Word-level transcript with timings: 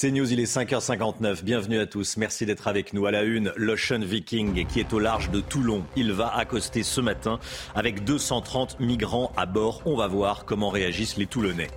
C'est 0.00 0.12
News, 0.12 0.32
il 0.32 0.40
est 0.40 0.50
5h59. 0.50 1.44
Bienvenue 1.44 1.78
à 1.78 1.84
tous. 1.84 2.16
Merci 2.16 2.46
d'être 2.46 2.68
avec 2.68 2.94
nous. 2.94 3.04
À 3.04 3.10
la 3.10 3.22
une, 3.22 3.52
l'Ocean 3.54 4.00
Viking 4.00 4.64
qui 4.64 4.80
est 4.80 4.94
au 4.94 4.98
large 4.98 5.30
de 5.30 5.42
Toulon. 5.42 5.84
Il 5.94 6.14
va 6.14 6.34
accoster 6.34 6.82
ce 6.82 7.02
matin 7.02 7.38
avec 7.74 8.02
230 8.02 8.80
migrants 8.80 9.30
à 9.36 9.44
bord. 9.44 9.82
On 9.84 9.98
va 9.98 10.06
voir 10.06 10.46
comment 10.46 10.70
réagissent 10.70 11.18
les 11.18 11.26
Toulonnais. 11.26 11.68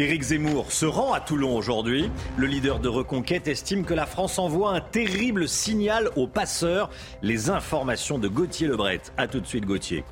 Éric 0.00 0.22
Zemmour 0.22 0.70
se 0.70 0.86
rend 0.86 1.12
à 1.12 1.18
Toulon 1.18 1.56
aujourd'hui. 1.56 2.08
Le 2.36 2.46
leader 2.46 2.78
de 2.78 2.88
Reconquête 2.88 3.48
estime 3.48 3.84
que 3.84 3.94
la 3.94 4.06
France 4.06 4.38
envoie 4.38 4.70
un 4.70 4.80
terrible 4.80 5.48
signal 5.48 6.08
aux 6.14 6.28
passeurs. 6.28 6.88
Les 7.20 7.50
informations 7.50 8.16
de 8.16 8.28
Gauthier 8.28 8.68
Lebret. 8.68 9.00
A 9.16 9.26
tout 9.26 9.40
de 9.40 9.46
suite 9.46 9.66
Gauthier. 9.66 10.04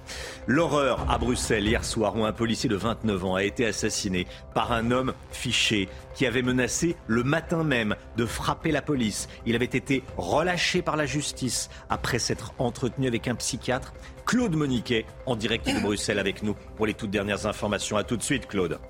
L'horreur 0.48 1.08
à 1.08 1.18
Bruxelles 1.18 1.68
hier 1.68 1.84
soir 1.84 2.16
où 2.16 2.24
un 2.24 2.32
policier 2.32 2.68
de 2.68 2.74
29 2.74 3.24
ans 3.24 3.34
a 3.36 3.44
été 3.44 3.64
assassiné 3.64 4.26
par 4.54 4.72
un 4.72 4.90
homme 4.90 5.14
fiché 5.30 5.88
qui 6.16 6.26
avait 6.26 6.42
menacé 6.42 6.96
le 7.06 7.22
matin 7.22 7.62
même 7.62 7.94
de 8.16 8.26
frapper 8.26 8.72
la 8.72 8.82
police. 8.82 9.28
Il 9.46 9.54
avait 9.54 9.66
été 9.66 10.02
relâché 10.16 10.82
par 10.82 10.96
la 10.96 11.06
justice 11.06 11.70
après 11.90 12.18
s'être 12.18 12.54
entretenu 12.58 13.06
avec 13.06 13.28
un 13.28 13.36
psychiatre. 13.36 13.92
Claude 14.24 14.56
Moniquet 14.56 15.06
en 15.26 15.36
direct 15.36 15.72
de 15.72 15.78
Bruxelles 15.78 16.18
avec 16.18 16.42
nous 16.42 16.56
pour 16.74 16.86
les 16.86 16.94
toutes 16.94 17.10
dernières 17.10 17.46
informations. 17.46 17.96
A 17.96 18.02
tout 18.02 18.16
de 18.16 18.24
suite 18.24 18.48
Claude. 18.48 18.80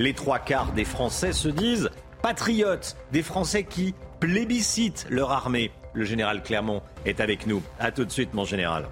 Les 0.00 0.14
trois 0.14 0.38
quarts 0.38 0.70
des 0.72 0.84
Français 0.84 1.32
se 1.32 1.48
disent 1.48 1.90
patriotes, 2.22 2.96
des 3.10 3.24
Français 3.24 3.64
qui 3.64 3.96
plébiscitent 4.20 5.08
leur 5.10 5.32
armée. 5.32 5.72
Le 5.92 6.04
général 6.04 6.40
Clermont 6.44 6.82
est 7.04 7.18
avec 7.18 7.48
nous. 7.48 7.62
A 7.80 7.90
tout 7.90 8.04
de 8.04 8.12
suite, 8.12 8.32
mon 8.32 8.44
général. 8.44 8.86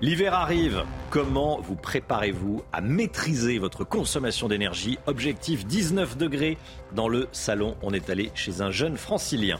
L'hiver 0.00 0.32
arrive. 0.32 0.84
Comment 1.10 1.60
vous 1.60 1.74
préparez-vous 1.74 2.62
à 2.72 2.80
maîtriser 2.80 3.58
votre 3.58 3.84
consommation 3.84 4.48
d'énergie? 4.48 4.98
Objectif 5.06 5.66
19 5.66 6.16
degrés. 6.16 6.56
Dans 6.92 7.08
le 7.08 7.28
salon, 7.32 7.76
on 7.82 7.92
est 7.92 8.08
allé 8.08 8.30
chez 8.34 8.62
un 8.62 8.70
jeune 8.70 8.96
francilien. 8.96 9.58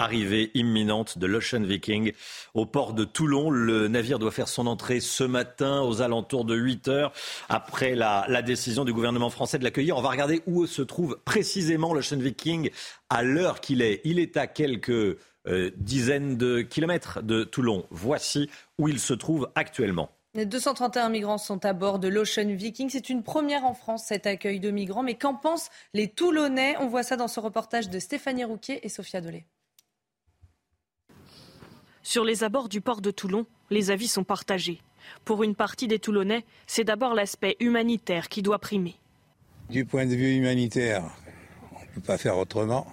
Arrivée 0.00 0.50
imminente 0.54 1.18
de 1.18 1.26
l'Ocean 1.26 1.60
Viking 1.60 2.12
au 2.54 2.64
port 2.64 2.94
de 2.94 3.04
Toulon. 3.04 3.50
Le 3.50 3.86
navire 3.86 4.18
doit 4.18 4.30
faire 4.30 4.48
son 4.48 4.66
entrée 4.66 4.98
ce 4.98 5.24
matin 5.24 5.82
aux 5.82 6.00
alentours 6.00 6.46
de 6.46 6.56
8 6.56 6.88
heures 6.88 7.12
après 7.50 7.94
la, 7.94 8.40
décision 8.40 8.86
du 8.86 8.94
gouvernement 8.94 9.28
français 9.28 9.58
de 9.58 9.64
l'accueillir. 9.64 9.98
On 9.98 10.00
va 10.00 10.08
regarder 10.08 10.40
où 10.46 10.64
se 10.64 10.80
trouve 10.80 11.18
précisément 11.26 11.92
l'Ocean 11.92 12.16
Viking 12.16 12.70
à 13.10 13.22
l'heure 13.22 13.60
qu'il 13.60 13.82
est. 13.82 14.00
Il 14.04 14.18
est 14.18 14.38
à 14.38 14.46
quelques 14.46 14.88
euh, 15.46 15.70
dizaines 15.76 16.38
de 16.38 16.62
kilomètres 16.62 17.22
de 17.22 17.44
Toulon. 17.44 17.84
Voici 17.90 18.48
où 18.78 18.88
il 18.88 19.00
se 19.00 19.12
trouve 19.12 19.50
actuellement. 19.54 20.08
Les 20.32 20.46
231 20.46 21.10
migrants 21.10 21.36
sont 21.36 21.62
à 21.66 21.74
bord 21.74 21.98
de 21.98 22.08
l'Ocean 22.08 22.48
Viking. 22.48 22.88
C'est 22.88 23.10
une 23.10 23.22
première 23.22 23.66
en 23.66 23.74
France, 23.74 24.04
cet 24.06 24.26
accueil 24.26 24.60
de 24.60 24.70
migrants. 24.70 25.02
Mais 25.02 25.16
qu'en 25.16 25.34
pensent 25.34 25.68
les 25.92 26.08
Toulonnais? 26.08 26.76
On 26.80 26.86
voit 26.86 27.02
ça 27.02 27.16
dans 27.16 27.28
ce 27.28 27.38
reportage 27.38 27.90
de 27.90 27.98
Stéphanie 27.98 28.44
Rouquier 28.44 28.80
et 28.86 28.88
Sophia 28.88 29.20
Dolé. 29.20 29.44
Sur 32.02 32.24
les 32.24 32.44
abords 32.44 32.68
du 32.68 32.80
port 32.80 33.02
de 33.02 33.10
Toulon, 33.10 33.46
les 33.68 33.90
avis 33.90 34.08
sont 34.08 34.24
partagés. 34.24 34.80
Pour 35.24 35.42
une 35.42 35.54
partie 35.54 35.86
des 35.86 35.98
Toulonnais, 35.98 36.44
c'est 36.66 36.84
d'abord 36.84 37.14
l'aspect 37.14 37.56
humanitaire 37.60 38.28
qui 38.28 38.42
doit 38.42 38.58
primer. 38.58 38.96
Du 39.68 39.84
point 39.84 40.06
de 40.06 40.14
vue 40.14 40.34
humanitaire, 40.34 41.04
on 41.72 41.80
ne 41.80 41.86
peut 41.94 42.00
pas 42.00 42.18
faire 42.18 42.38
autrement. 42.38 42.86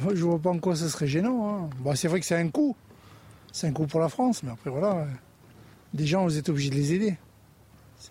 Je 0.00 0.08
ne 0.08 0.14
vois 0.14 0.38
pas 0.38 0.50
en 0.50 0.58
quoi 0.58 0.76
ce 0.76 0.88
serait 0.88 1.06
gênant. 1.06 1.48
Hein. 1.48 1.70
Bon, 1.80 1.94
c'est 1.94 2.08
vrai 2.08 2.20
que 2.20 2.26
c'est 2.26 2.36
un 2.36 2.48
coût. 2.48 2.74
C'est 3.52 3.66
un 3.68 3.72
coût 3.72 3.86
pour 3.86 4.00
la 4.00 4.08
France, 4.08 4.42
mais 4.42 4.50
après 4.50 4.70
voilà, 4.70 5.06
des 5.92 6.06
gens, 6.06 6.24
vous 6.24 6.38
êtes 6.38 6.48
obligés 6.48 6.70
de 6.70 6.74
les 6.74 6.94
aider. 6.94 7.16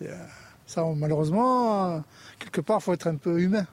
Euh, 0.03 0.25
ça, 0.65 0.85
malheureusement, 0.95 2.01
quelque 2.39 2.61
part, 2.61 2.77
il 2.79 2.83
faut 2.83 2.93
être 2.93 3.07
un 3.07 3.17
peu 3.17 3.41
humain. 3.41 3.67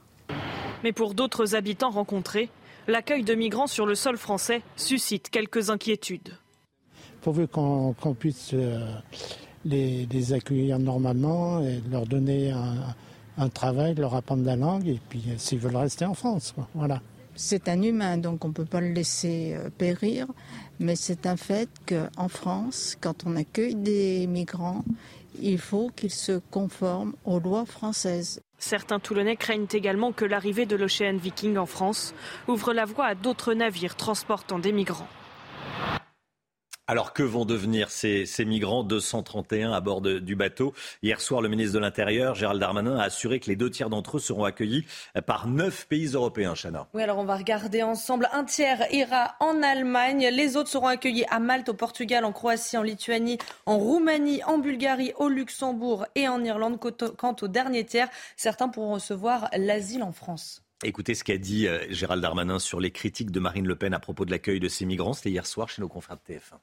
Mais 0.82 0.92
pour 0.92 1.14
d'autres 1.14 1.54
habitants 1.54 1.90
rencontrés, 1.90 2.48
l'accueil 2.88 3.22
de 3.22 3.34
migrants 3.34 3.68
sur 3.68 3.86
le 3.86 3.94
sol 3.94 4.16
français 4.16 4.62
suscite 4.76 5.30
quelques 5.30 5.70
inquiétudes 5.70 6.39
pourvu 7.20 7.46
qu'on 7.46 7.94
puisse 8.18 8.50
euh, 8.54 8.80
les, 9.64 10.32
accueillir 10.32 10.78
normalement 10.78 11.60
et 11.60 11.80
leur 11.90 12.06
donner 12.06 12.52
un, 13.38 13.48
travail, 13.48 13.94
leur 13.94 14.14
apprendre 14.14 14.44
la 14.44 14.56
langue 14.56 14.86
et 14.86 15.00
puis 15.08 15.22
euh, 15.28 15.34
s'ils 15.38 15.58
veulent 15.58 15.76
rester 15.76 16.04
en 16.04 16.14
France. 16.14 16.54
Voilà. 16.74 17.00
C'est 17.34 17.68
un 17.68 17.80
humain, 17.80 18.18
donc 18.18 18.44
on 18.44 18.48
ne 18.48 18.52
peut 18.52 18.66
pas 18.66 18.80
le 18.80 18.92
laisser 18.92 19.54
euh, 19.54 19.70
périr, 19.70 20.26
mais 20.78 20.94
c'est 20.94 21.26
un 21.26 21.36
fait 21.36 21.70
qu'en 21.86 22.28
France, 22.28 22.96
quand 23.00 23.24
on 23.24 23.36
accueille 23.36 23.76
des 23.76 24.26
migrants, 24.26 24.84
il 25.40 25.58
faut 25.58 25.90
qu'ils 25.94 26.10
se 26.10 26.40
conforment 26.50 27.14
aux 27.24 27.38
lois 27.38 27.64
françaises. 27.64 28.42
Certains 28.58 29.00
Toulonnais 29.00 29.36
craignent 29.36 29.68
également 29.72 30.12
que 30.12 30.26
l'arrivée 30.26 30.66
de 30.66 30.76
l'Ocean 30.76 31.16
Viking 31.16 31.56
en 31.56 31.66
France 31.66 32.14
ouvre 32.46 32.74
la 32.74 32.84
voie 32.84 33.06
à 33.06 33.14
d'autres 33.14 33.54
navires 33.54 33.96
transportant 33.96 34.58
des 34.58 34.72
migrants. 34.72 35.08
Alors 36.90 37.12
que 37.12 37.22
vont 37.22 37.44
devenir 37.44 37.88
ces, 37.88 38.26
migrants 38.44 38.82
231 38.82 39.70
à 39.70 39.80
bord 39.80 40.00
du 40.00 40.34
bateau 40.34 40.74
Hier 41.04 41.20
soir, 41.20 41.40
le 41.40 41.48
ministre 41.48 41.74
de 41.74 41.78
l'Intérieur, 41.78 42.34
Gérald 42.34 42.58
Darmanin, 42.58 42.98
a 42.98 43.04
assuré 43.04 43.38
que 43.38 43.46
les 43.46 43.54
deux 43.54 43.70
tiers 43.70 43.90
d'entre 43.90 44.16
eux 44.16 44.20
seront 44.20 44.42
accueillis 44.42 44.84
par 45.24 45.46
neuf 45.46 45.86
pays 45.86 46.08
européens, 46.08 46.54
Chana. 46.60 46.88
Oui, 46.92 47.00
alors 47.04 47.18
on 47.18 47.24
va 47.24 47.36
regarder 47.36 47.84
ensemble. 47.84 48.28
Un 48.32 48.42
tiers 48.42 48.92
ira 48.92 49.36
en 49.38 49.62
Allemagne, 49.62 50.30
les 50.32 50.56
autres 50.56 50.68
seront 50.68 50.88
accueillis 50.88 51.24
à 51.30 51.38
Malte, 51.38 51.68
au 51.68 51.74
Portugal, 51.74 52.24
en 52.24 52.32
Croatie, 52.32 52.76
en 52.76 52.82
Lituanie, 52.82 53.38
en 53.66 53.78
Roumanie, 53.78 54.42
en 54.42 54.58
Bulgarie, 54.58 55.12
au 55.16 55.28
Luxembourg 55.28 56.06
et 56.16 56.26
en 56.26 56.42
Irlande. 56.42 56.80
Quant 56.80 57.36
au 57.40 57.46
dernier 57.46 57.86
tiers, 57.86 58.08
certains 58.36 58.68
pourront 58.68 58.94
recevoir 58.94 59.48
l'asile 59.56 60.02
en 60.02 60.10
France. 60.10 60.64
Écoutez 60.82 61.14
ce 61.14 61.22
qu'a 61.22 61.38
dit 61.38 61.68
euh, 61.68 61.86
Gérald 61.90 62.20
Darmanin 62.20 62.58
sur 62.58 62.80
les 62.80 62.90
critiques 62.90 63.30
de 63.30 63.38
Marine 63.38 63.68
Le 63.68 63.76
Pen 63.76 63.94
à 63.94 64.00
propos 64.00 64.24
de 64.24 64.32
l'accueil 64.32 64.58
de 64.58 64.68
ces 64.68 64.86
migrants. 64.86 65.12
C'était 65.12 65.30
hier 65.30 65.46
soir 65.46 65.68
chez 65.68 65.82
nos 65.82 65.88
confrères 65.88 66.16
de 66.16 66.34
TF1. 66.34 66.58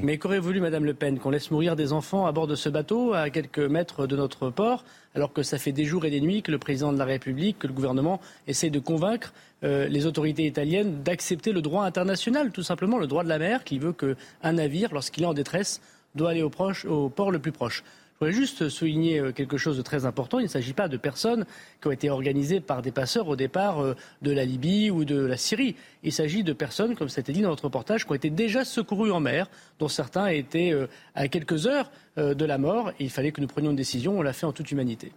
Mais 0.00 0.18
qu'aurait 0.18 0.38
voulu 0.38 0.60
Madame 0.60 0.84
Le 0.84 0.94
Pen 0.94 1.18
Qu'on 1.18 1.30
laisse 1.30 1.50
mourir 1.50 1.76
des 1.76 1.92
enfants 1.92 2.26
à 2.26 2.32
bord 2.32 2.46
de 2.46 2.54
ce 2.54 2.68
bateau, 2.68 3.12
à 3.12 3.30
quelques 3.30 3.58
mètres 3.58 4.06
de 4.06 4.16
notre 4.16 4.50
port, 4.50 4.84
alors 5.14 5.32
que 5.32 5.42
ça 5.42 5.58
fait 5.58 5.72
des 5.72 5.84
jours 5.84 6.04
et 6.04 6.10
des 6.10 6.20
nuits 6.20 6.42
que 6.42 6.50
le 6.50 6.58
président 6.58 6.92
de 6.92 6.98
la 6.98 7.04
République, 7.04 7.58
que 7.58 7.66
le 7.66 7.72
gouvernement 7.72 8.20
essaie 8.46 8.70
de 8.70 8.78
convaincre 8.78 9.32
euh, 9.64 9.88
les 9.88 10.06
autorités 10.06 10.46
italiennes 10.46 11.02
d'accepter 11.02 11.52
le 11.52 11.62
droit 11.62 11.84
international, 11.84 12.50
tout 12.52 12.62
simplement 12.62 12.98
le 12.98 13.06
droit 13.06 13.24
de 13.24 13.28
la 13.28 13.38
mer, 13.38 13.64
qui 13.64 13.78
veut 13.78 13.92
qu'un 13.92 14.52
navire, 14.52 14.92
lorsqu'il 14.92 15.24
est 15.24 15.26
en 15.26 15.34
détresse, 15.34 15.80
doit 16.14 16.30
aller 16.30 16.42
au 16.42 16.50
port 16.50 17.30
le 17.30 17.38
plus 17.38 17.52
proche. 17.52 17.84
Je 18.22 18.26
voudrais 18.26 18.32
juste 18.32 18.68
souligner 18.68 19.18
euh, 19.18 19.32
quelque 19.32 19.56
chose 19.56 19.76
de 19.76 19.82
très 19.82 20.04
important. 20.04 20.38
Il 20.38 20.44
ne 20.44 20.48
s'agit 20.48 20.74
pas 20.74 20.86
de 20.86 20.96
personnes 20.96 21.44
qui 21.80 21.88
ont 21.88 21.90
été 21.90 22.08
organisées 22.08 22.60
par 22.60 22.80
des 22.80 22.92
passeurs 22.92 23.26
au 23.26 23.34
départ 23.34 23.80
euh, 23.80 23.96
de 24.20 24.30
la 24.30 24.44
Libye 24.44 24.90
ou 24.90 25.04
de 25.04 25.18
la 25.18 25.36
Syrie. 25.36 25.74
Il 26.04 26.12
s'agit 26.12 26.44
de 26.44 26.52
personnes, 26.52 26.94
comme 26.94 27.08
été 27.08 27.32
dit 27.32 27.42
dans 27.42 27.48
notre 27.48 27.64
reportage, 27.64 28.04
qui 28.04 28.12
ont 28.12 28.14
été 28.14 28.30
déjà 28.30 28.64
secourues 28.64 29.10
en 29.10 29.18
mer, 29.18 29.48
dont 29.80 29.88
certains 29.88 30.28
étaient 30.28 30.72
euh, 30.72 30.86
à 31.14 31.26
quelques 31.28 31.66
heures 31.66 31.90
de 32.16 32.44
la 32.44 32.58
mort. 32.58 32.92
Il 33.00 33.10
fallait 33.10 33.32
que 33.32 33.40
nous 33.40 33.46
prenions 33.46 33.70
une 33.70 33.76
décision. 33.76 34.18
On 34.18 34.22
l'a 34.22 34.34
fait 34.34 34.44
en 34.44 34.52
toute 34.52 34.70
humanité. 34.70 35.12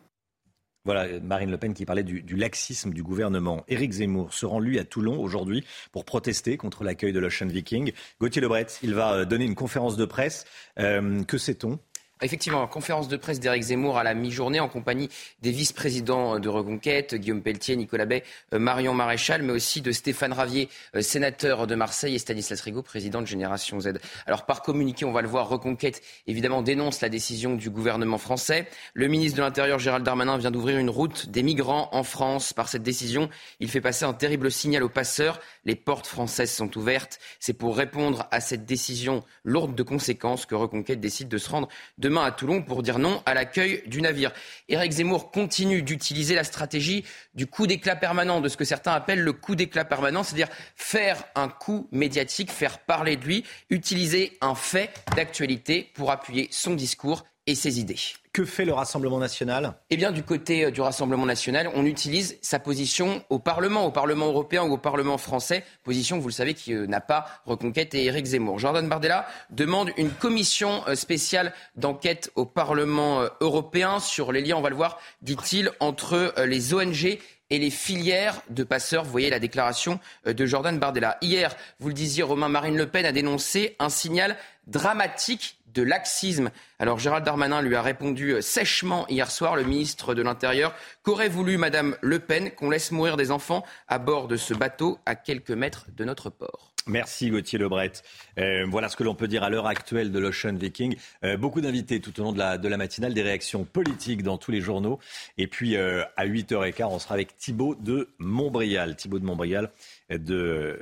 Voilà, 0.86 1.20
Marine 1.20 1.52
Le 1.52 1.58
Pen 1.58 1.74
qui 1.74 1.86
parlait 1.86 2.04
du, 2.04 2.36
laxisme 2.36 2.92
du 2.92 3.04
gouvernement. 3.04 3.66
Éric 3.68 3.92
Zemmour 3.92 4.34
se 4.34 4.46
rend, 4.46 4.60
lui, 4.60 4.80
à 4.80 4.86
Toulon 4.86 5.20
aujourd'hui 5.20 5.66
pour 5.92 6.06
protester 6.06 6.58
contre 6.58 6.84
l'accueil 6.84 7.12
de 7.12 7.20
l'Ocean 7.20 7.48
Viking. 7.48 7.92
Gauthier 8.22 8.42
Lebret, 8.42 8.68
il 8.82 8.94
va 8.94 9.26
donner 9.26 9.46
une 9.46 9.56
conférence 9.56 9.98
de 9.98 10.06
presse. 10.06 10.46
que 10.78 11.38
sait-on 11.38 11.80
Effectivement, 12.22 12.66
conférence 12.66 13.10
de 13.10 13.18
presse 13.18 13.42
d'Éric 13.42 13.64
Zemmour 13.64 13.98
à 13.98 14.04
la 14.06 14.14
mi-journée 14.14 14.62
en 14.62 14.70
compagnie 14.70 15.10
des 15.42 15.52
vice-présidents 15.52 16.40
de 16.40 16.48
Reconquête, 16.48 17.14
Guillaume 17.14 17.42
Pelletier, 17.42 17.76
Nicolas 17.76 18.06
Bay, 18.06 18.24
euh, 18.54 18.60
Marion 18.60 18.94
Maréchal, 18.94 19.44
mais 19.44 19.52
aussi 19.52 19.82
de 19.82 19.92
Stéphane 19.92 20.32
Ravier, 20.32 20.70
euh, 20.96 21.02
sénateur 21.02 21.68
de 21.68 21.76
Marseille, 21.76 22.16
et 22.16 22.20
Stanislas 22.20 22.62
Rigaud, 22.62 22.84
président 22.84 23.22
de 23.22 23.28
Génération 23.28 23.82
Z. 23.82 23.96
Alors 24.28 24.46
par 24.46 24.62
communiqué, 24.62 25.04
on 25.04 25.12
va 25.12 25.22
le 25.22 25.28
voir, 25.28 25.50
Reconquête 25.50 26.02
évidemment 26.26 26.62
dénonce 26.62 27.02
la 27.02 27.10
décision 27.10 27.56
du 27.56 27.70
gouvernement 27.70 28.18
français. 28.18 28.70
Le 28.94 29.10
ministre 29.10 29.38
de 29.38 29.44
l'Intérieur, 29.44 29.80
Gérald 29.80 30.06
Darmanin, 30.06 30.38
vient 30.38 30.52
d'ouvrir 30.52 30.78
une 30.78 30.90
route 30.90 31.28
des 31.28 31.44
migrants 31.44 31.90
en 31.92 32.04
France. 32.04 32.54
Par 32.54 32.70
cette 32.70 32.84
décision, 32.84 33.30
il 33.60 33.70
fait 33.70 33.82
passer 33.82 34.06
un 34.06 34.14
terrible 34.14 34.52
signal 34.52 34.84
aux 34.84 34.90
passeurs. 34.90 35.42
Les 35.66 35.76
portes 35.76 36.08
françaises 36.08 36.52
sont 36.52 36.78
ouvertes. 36.78 37.20
C'est 37.42 37.52
pour 37.52 37.76
répondre 37.76 38.26
à 38.32 38.40
cette 38.40 38.66
décision 38.66 39.26
lourde 39.44 39.76
de 39.76 39.84
conséquences 39.84 40.46
que 40.46 40.56
Reconquête 40.56 41.02
décide 41.02 41.28
de 41.28 41.38
se 41.38 41.50
rendre 41.50 41.68
demain 42.06 42.24
à 42.24 42.32
Toulon 42.32 42.62
pour 42.62 42.84
dire 42.84 43.00
non 43.00 43.24
à 43.26 43.34
l'accueil 43.34 43.82
du 43.88 44.00
navire. 44.00 44.32
Éric 44.70 44.92
Zemmour 44.92 45.32
continue 45.32 45.82
d'utiliser 45.82 46.36
la 46.36 46.44
stratégie 46.44 47.04
du 47.34 47.48
coup 47.48 47.66
d'éclat 47.66 47.96
permanent, 47.96 48.42
de 48.42 48.48
ce 48.48 48.58
que 48.58 48.64
certains 48.64 48.92
appellent 48.92 49.24
le 49.24 49.34
coup 49.34 49.56
d'éclat 49.56 49.86
permanent, 49.86 50.22
c'est-à-dire 50.22 50.50
faire 50.76 51.24
un 51.34 51.48
coup 51.48 51.88
médiatique, 51.92 52.52
faire 52.52 52.78
parler 52.78 53.16
de 53.16 53.26
lui, 53.26 53.44
utiliser 53.72 54.38
un 54.42 54.54
fait 54.54 54.92
d'actualité 55.16 55.92
pour 55.96 56.12
appuyer 56.12 56.48
son 56.52 56.76
discours 56.76 57.26
et 57.48 57.56
ses 57.56 57.80
idées. 57.80 58.00
Que 58.34 58.44
fait 58.44 58.66
le 58.66 58.74
Rassemblement 58.74 59.20
national? 59.20 59.76
Eh 59.90 59.98
bien, 59.98 60.12
du 60.12 60.24
côté 60.24 60.66
euh, 60.66 60.72
du 60.72 60.82
Rassemblement 60.82 61.26
national, 61.26 61.72
on 61.76 61.86
utilise 61.86 62.38
sa 62.42 62.60
position 62.60 63.24
au 63.30 63.40
Parlement, 63.40 63.86
au 63.86 63.92
Parlement 63.92 64.28
européen 64.28 64.64
ou 64.64 64.74
au 64.74 64.78
Parlement 64.78 65.18
français, 65.18 65.64
position, 65.84 66.20
vous 66.20 66.28
le 66.28 66.34
savez, 66.34 66.54
qui 66.54 66.74
euh, 66.74 66.88
n'a 66.88 67.02
pas 67.02 67.28
Reconquête 67.46 67.94
et 67.94 68.06
Éric 68.06 68.26
Zemmour. 68.26 68.60
Jordan 68.60 68.90
Bardella 68.90 69.28
demande 69.52 69.92
une 69.98 70.10
commission 70.10 70.84
euh, 70.88 70.96
spéciale 70.96 71.54
d'enquête 71.76 72.32
au 72.36 72.46
Parlement 72.46 73.24
européen 73.40 74.00
sur 74.00 74.32
les 74.32 74.42
liens, 74.42 74.58
on 74.58 74.62
va 74.62 74.70
le 74.70 74.76
voir, 74.76 75.00
dit-il, 75.22 75.72
entre 75.80 76.34
les 76.46 76.74
ONG 76.74 77.20
et 77.50 77.60
les 77.60 77.70
filières 77.70 78.42
de 78.50 78.64
passeurs. 78.64 79.04
Vous 79.04 79.12
voyez 79.12 79.30
la 79.30 79.40
déclaration 79.40 80.00
de 80.26 80.46
Jordan 80.46 80.78
Bardella. 80.80 81.18
Hier, 81.22 81.56
vous 81.80 81.90
le 81.90 81.94
disiez, 81.94 82.24
Romain 82.24 82.50
Marine 82.50 82.78
Le 82.78 82.88
Pen 82.88 83.06
a 83.06 83.12
dénoncé 83.12 83.76
un 83.80 83.90
signal 83.90 84.36
dramatique 84.68 85.58
de 85.76 85.84
laxisme. 85.84 86.50
Alors 86.80 86.98
Gérald 86.98 87.24
Darmanin 87.24 87.62
lui 87.62 87.76
a 87.76 87.82
répondu 87.82 88.32
euh, 88.32 88.42
sèchement 88.42 89.06
hier 89.08 89.30
soir, 89.30 89.56
le 89.56 89.64
ministre 89.64 90.16
de 90.16 90.22
l'Intérieur, 90.22 90.74
qu'aurait 91.04 91.30
voulu 91.30 91.58
Madame 91.58 91.96
Le 92.02 92.20
Pen 92.20 92.52
qu'on 92.52 92.70
laisse 92.70 92.92
mourir 92.92 93.18
des 93.18 93.30
enfants 93.30 93.64
à 93.88 94.00
bord 94.00 94.28
de 94.28 94.38
ce 94.38 94.54
bateau 94.54 94.98
à 95.06 95.16
quelques 95.16 95.52
mètres 95.52 95.88
de 95.96 96.04
notre 96.06 96.30
port? 96.30 96.72
Merci 96.88 97.32
Gauthier 97.32 97.58
Lebret. 97.58 97.94
Euh, 98.38 98.66
voilà 98.70 98.90
ce 98.90 98.96
que 98.96 99.04
l'on 99.04 99.16
peut 99.16 99.28
dire 99.28 99.44
à 99.44 99.50
l'heure 99.50 99.66
actuelle 99.66 100.12
de 100.12 100.20
l'Ocean 100.20 100.54
Viking. 100.54 100.96
Euh, 101.24 101.36
beaucoup 101.36 101.60
d'invités 101.60 102.00
tout 102.00 102.20
au 102.20 102.24
long 102.24 102.32
de 102.32 102.38
la, 102.38 102.78
matinale, 102.78 103.14
des 103.14 103.24
réactions 103.24 103.64
politiques 103.64 104.22
dans 104.22 104.38
tous 104.38 104.52
les 104.52 104.62
journaux. 104.62 105.00
Et 105.40 105.48
puis 105.48 105.76
à 105.78 106.28
8h15, 106.28 106.86
on 106.86 107.00
sera 107.00 107.16
avec 107.16 107.38
Thibaut 107.38 107.74
de 107.74 108.10
Montbrial. 108.20 108.96
Thibaut 108.96 109.18
de 109.18 109.26
Montbrial 109.26 109.72
de 110.12 110.80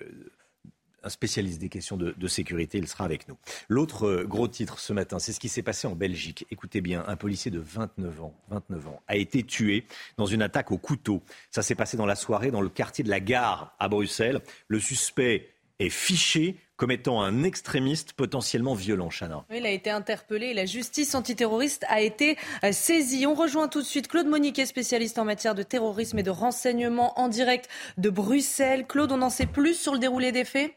un 1.03 1.09
spécialiste 1.09 1.59
des 1.59 1.69
questions 1.69 1.97
de, 1.97 2.27
sécurité. 2.27 2.77
Il 2.77 2.87
sera 2.87 3.05
avec 3.05 3.27
nous. 3.27 3.37
L'autre 3.67 4.07
euh, 4.07 4.23
gros 4.23 4.47
titre 4.47 4.79
ce 4.79 4.93
matin, 4.93 5.19
c'est 5.19 5.33
ce 5.33 5.39
qui 5.39 5.49
s'est 5.49 5.61
passé 5.61 5.87
en 5.87 5.95
Belgique. 5.95 6.47
Écoutez 6.49 6.81
bien, 6.81 7.03
un 7.07 7.15
policier 7.15 7.51
de 7.51 7.59
29 7.59 8.23
ans, 8.23 8.33
29 8.49 8.87
ans 8.87 9.01
a 9.07 9.17
été 9.17 9.43
tué 9.43 9.85
dans 10.17 10.25
une 10.25 10.41
attaque 10.41 10.71
au 10.71 10.77
couteau. 10.77 11.21
Ça 11.51 11.61
s'est 11.61 11.75
passé 11.75 11.97
dans 11.97 12.05
la 12.05 12.15
soirée 12.15 12.49
dans 12.49 12.61
le 12.61 12.69
quartier 12.69 13.03
de 13.03 13.09
la 13.09 13.19
Gare 13.19 13.75
à 13.79 13.87
Bruxelles. 13.87 14.41
Le 14.67 14.79
suspect 14.79 15.49
est 15.79 15.89
fiché 15.89 16.57
comme 16.75 16.91
étant 16.91 17.21
un 17.21 17.43
extrémiste 17.43 18.13
potentiellement 18.13 18.73
violent, 18.73 19.09
Chana. 19.09 19.45
il 19.53 19.65
a 19.65 19.69
été 19.69 19.89
interpellé 19.89 20.47
et 20.47 20.53
la 20.53 20.65
justice 20.65 21.15
antiterroriste 21.15 21.85
a 21.87 22.01
été 22.01 22.37
euh, 22.63 22.71
saisie. 22.71 23.25
On 23.25 23.35
rejoint 23.35 23.67
tout 23.67 23.81
de 23.81 23.85
suite 23.85 24.07
Claude 24.07 24.27
Moniquet, 24.27 24.65
spécialiste 24.65 25.19
en 25.19 25.25
matière 25.25 25.55
de 25.55 25.63
terrorisme 25.63 26.19
et 26.19 26.23
de 26.23 26.31
renseignement 26.31 27.17
en 27.19 27.29
direct 27.29 27.69
de 27.97 28.09
Bruxelles. 28.09 28.85
Claude, 28.87 29.11
on 29.11 29.21
en 29.21 29.29
sait 29.29 29.45
plus 29.45 29.75
sur 29.75 29.93
le 29.93 29.99
déroulé 29.99 30.31
des 30.31 30.45
faits? 30.45 30.73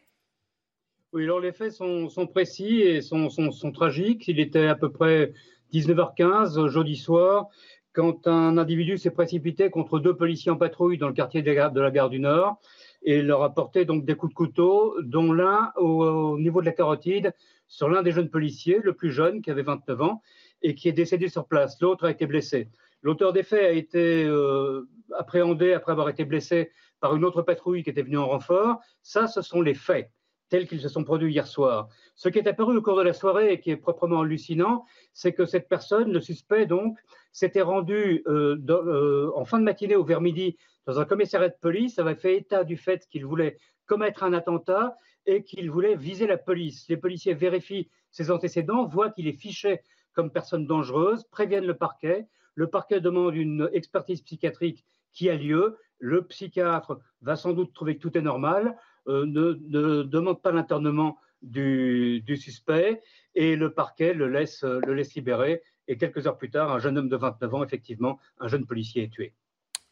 Oui, 1.17 1.25
alors 1.25 1.41
les 1.41 1.53
faits 1.53 1.73
sont, 1.73 2.27
précis 2.31 2.83
et 2.83 3.01
sont, 3.01 3.31
tragiques. 3.73 4.29
Il 4.29 4.39
était 4.39 4.67
à 4.67 4.75
peu 4.75 4.93
près 4.93 5.33
19h15 5.73 6.69
jeudi 6.69 6.95
soir 6.95 7.47
quand 7.95 8.27
un 8.27 8.59
individu 8.59 8.99
s'est 8.99 9.11
précipité 9.11 9.71
contre 9.71 9.99
deux 9.99 10.15
policiers 10.15 10.53
en 10.53 10.59
patrouille 10.59 10.99
dans 10.99 11.09
le 11.09 11.15
quartier 11.15 11.41
de 11.41 11.81
la 11.81 11.91
gare, 11.91 12.11
du 12.11 12.21
Nord 12.21 12.61
et 13.03 13.23
leur 13.23 13.43
a 13.43 13.55
porté 13.55 13.87
donc 13.87 14.05
des 14.05 14.15
coups 14.15 14.35
de 14.35 14.37
couteau, 14.37 14.95
dont 15.01 15.33
l'un 15.33 15.73
au, 15.77 16.39
niveau 16.39 16.61
de 16.61 16.67
la 16.67 16.73
carotide 16.73 17.33
sur 17.67 17.89
l'un 17.89 18.03
des 18.03 18.13
jeunes 18.13 18.29
policiers, 18.29 18.81
le 18.83 18.93
plus 18.93 19.11
jeune, 19.11 19.41
qui 19.41 19.51
avait 19.51 19.63
29 19.63 20.03
ans, 20.03 20.23
et 20.61 20.75
qui 20.75 20.87
est 20.91 20.93
décédé 20.93 21.31
sur 21.31 21.47
place. 21.47 21.81
L'autre 21.81 22.05
a 22.05 22.11
été 22.11 22.27
blessé. 22.27 22.69
L'auteur 23.01 23.33
des 23.33 23.43
faits 23.43 23.65
a 23.65 23.73
été 23.73 24.25
euh, 24.25 24.87
appréhendé 25.17 25.73
après 25.73 25.93
avoir 25.93 26.11
été 26.11 26.27
blessé 26.27 26.73
par 27.01 27.17
une 27.17 27.25
autre 27.25 27.41
patrouille 27.41 27.83
qui 27.83 27.89
était 27.89 28.03
venue 28.03 28.19
en 28.19 28.29
renfort. 28.29 28.81
Ça, 29.01 29.29
ce 29.29 29.41
sont 29.41 29.63
les 29.63 29.75
faits 29.75 30.11
tels 30.49 30.69
qu'ils 30.69 30.81
se 30.81 30.89
sont 30.89 31.05
produits 31.05 31.33
hier 31.33 31.47
soir. 31.47 31.89
Ce 32.15 32.29
qui 32.29 32.39
est 32.39 32.47
apparu 32.47 32.77
au 32.77 32.83
cours 32.83 32.97
de 32.97 33.03
la 33.03 33.13
soirée 33.13 33.53
et 33.53 33.61
qui 33.61 33.71
est 33.71 33.77
proprement 33.77 34.21
hallucinant, 34.21 34.85
c'est 35.13 35.33
que 35.33 35.45
cette 35.45 35.69
personne, 35.69 36.13
le 36.13 36.21
suspect 36.21 36.67
donc, 36.67 36.99
s'était 37.33 37.63
rendu 37.63 38.23
euh, 38.27 38.57
euh, 38.69 39.33
en 39.35 39.45
fin 39.45 39.59
de 39.59 39.65
matinée 39.65 39.97
ou 39.97 40.05
vers 40.05 40.21
midi 40.21 40.57
dans 40.87 41.01
un 41.01 41.05
commissariat 41.05 41.49
de 41.49 41.57
police, 41.61 41.99
avait 41.99 42.15
fait 42.15 42.37
état 42.37 42.65
du 42.65 42.77
fait 42.77 43.07
qu'il 43.09 43.27
voulait 43.27 43.59
commettre 43.87 44.23
un 44.23 44.33
attentat 44.33 44.97
et 45.27 45.43
qu'il 45.43 45.71
voulait 45.71 45.97
viser 45.97 46.27
la 46.27 46.39
police. 46.39 46.89
Les 46.89 46.97
policiers 46.97 47.35
vérifient 47.35 47.91
ses 48.11 48.31
antécédents, 48.31 48.87
voient 48.87 49.11
qu'il 49.11 49.27
est 49.27 49.39
fiché 49.39 49.81
comme 50.15 50.31
personne 50.31 50.67
dangereuse, 50.67 51.25
préviennent 51.25 51.67
le 51.67 51.77
parquet. 51.77 52.27
Le 52.55 52.69
parquet 52.69 53.01
demande 53.01 53.35
une 53.35 53.69
expertise 53.73 54.23
psychiatrique 54.23 54.85
qui 55.13 55.29
a 55.29 55.35
lieu. 55.35 55.77
Le 55.99 56.25
psychiatre 56.27 56.99
va 57.21 57.37
sans 57.37 57.53
doute 57.53 57.75
trouver 57.75 57.97
que 57.97 58.03
tout 58.03 58.17
est 58.17 58.23
normal. 58.23 58.77
Euh, 59.09 59.25
ne, 59.27 60.03
demande 60.03 60.43
pas 60.43 60.53
l'internement 60.53 61.19
du, 61.43 62.23
suspect 62.37 63.01
et 63.35 63.57
le 63.57 63.73
parquet 63.73 64.15
le 64.15 64.29
laisse, 64.29 64.63
le 64.63 64.95
laisse 64.95 65.15
libérer. 65.15 65.63
Et 65.89 65.97
quelques 65.97 66.27
heures 66.27 66.39
plus 66.39 66.51
tard, 66.51 66.73
un 66.73 66.79
jeune 66.81 66.99
homme 66.99 67.09
de 67.09 67.17
29 67.17 67.55
ans, 67.55 67.65
effectivement, 67.65 68.19
un 68.39 68.49
jeune 68.49 68.67
policier 68.67 69.05
est 69.05 69.13
tué 69.13 69.33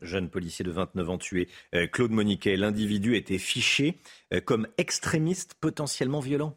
jeune 0.00 0.28
policier 0.28 0.64
de 0.64 0.70
29 0.70 1.10
ans 1.10 1.18
tué. 1.18 1.48
Euh, 1.74 1.86
Claude 1.86 2.10
Moniquet, 2.10 2.56
l'individu 2.56 3.16
était 3.16 3.38
fiché 3.38 3.98
euh, 4.32 4.40
comme 4.40 4.68
extrémiste 4.76 5.54
potentiellement 5.54 6.20
violent. 6.20 6.56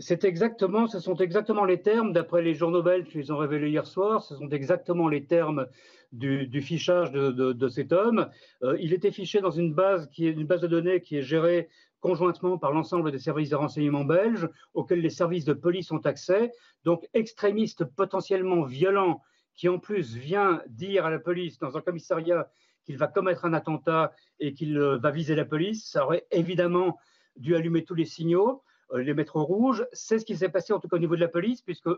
C'est 0.00 0.24
exactement, 0.24 0.86
ce 0.86 0.98
sont 0.98 1.16
exactement 1.16 1.64
les 1.66 1.82
termes, 1.82 2.12
d'après 2.12 2.40
les 2.40 2.54
journaux 2.54 2.82
belges 2.82 3.08
qu'ils 3.08 3.32
ont 3.34 3.36
révélés 3.36 3.68
hier 3.68 3.86
soir, 3.86 4.22
ce 4.22 4.34
sont 4.34 4.48
exactement 4.48 5.08
les 5.08 5.26
termes 5.26 5.66
du, 6.10 6.62
fichage 6.62 7.12
de, 7.12 7.68
cet 7.68 7.92
homme. 7.92 8.30
Euh, 8.62 8.78
il 8.80 8.94
était 8.94 9.12
fiché 9.12 9.40
dans 9.40 9.50
une 9.50 9.74
base, 9.74 10.08
qui 10.10 10.26
est 10.26 10.32
une 10.32 10.46
base 10.46 10.62
de 10.62 10.68
données 10.68 11.02
qui 11.02 11.16
est 11.16 11.22
gérée 11.22 11.68
conjointement 12.00 12.56
par 12.56 12.72
l'ensemble 12.72 13.12
des 13.12 13.18
services 13.18 13.50
de 13.50 13.56
renseignement 13.56 14.04
belges, 14.04 14.48
auxquels 14.72 15.02
les 15.02 15.10
services 15.10 15.44
de 15.44 15.52
police 15.52 15.90
ont 15.92 15.98
accès. 15.98 16.50
Donc, 16.84 17.06
extrémiste 17.12 17.84
potentiellement 17.84 18.62
violent, 18.62 19.20
qui 19.54 19.68
en 19.68 19.78
plus 19.78 20.16
vient 20.16 20.62
dire 20.68 21.04
à 21.04 21.10
la 21.10 21.18
police 21.18 21.58
dans 21.58 21.76
un 21.76 21.82
commissariat 21.82 22.50
qu'il 22.86 22.96
va 22.96 23.06
commettre 23.06 23.44
un 23.44 23.52
attentat 23.52 24.12
et 24.38 24.54
qu'il 24.54 24.78
euh, 24.78 24.96
va 24.96 25.10
viser 25.10 25.34
la 25.34 25.44
police, 25.44 25.90
ça 25.90 26.06
aurait 26.06 26.26
évidemment 26.30 26.96
dû 27.36 27.54
allumer 27.54 27.84
tous 27.84 27.94
les 27.94 28.06
signaux, 28.06 28.62
les 28.94 29.14
mettre 29.14 29.36
au 29.36 29.44
rouge. 29.44 29.86
C'est 29.92 30.18
ce 30.18 30.24
qui 30.24 30.36
s'est 30.36 30.48
passé 30.48 30.72
en 30.72 30.80
tout 30.80 30.88
cas 30.88 30.96
au 30.96 31.00
niveau 31.00 31.16
de 31.16 31.20
la 31.20 31.28
police, 31.28 31.62
puisque 31.62 31.90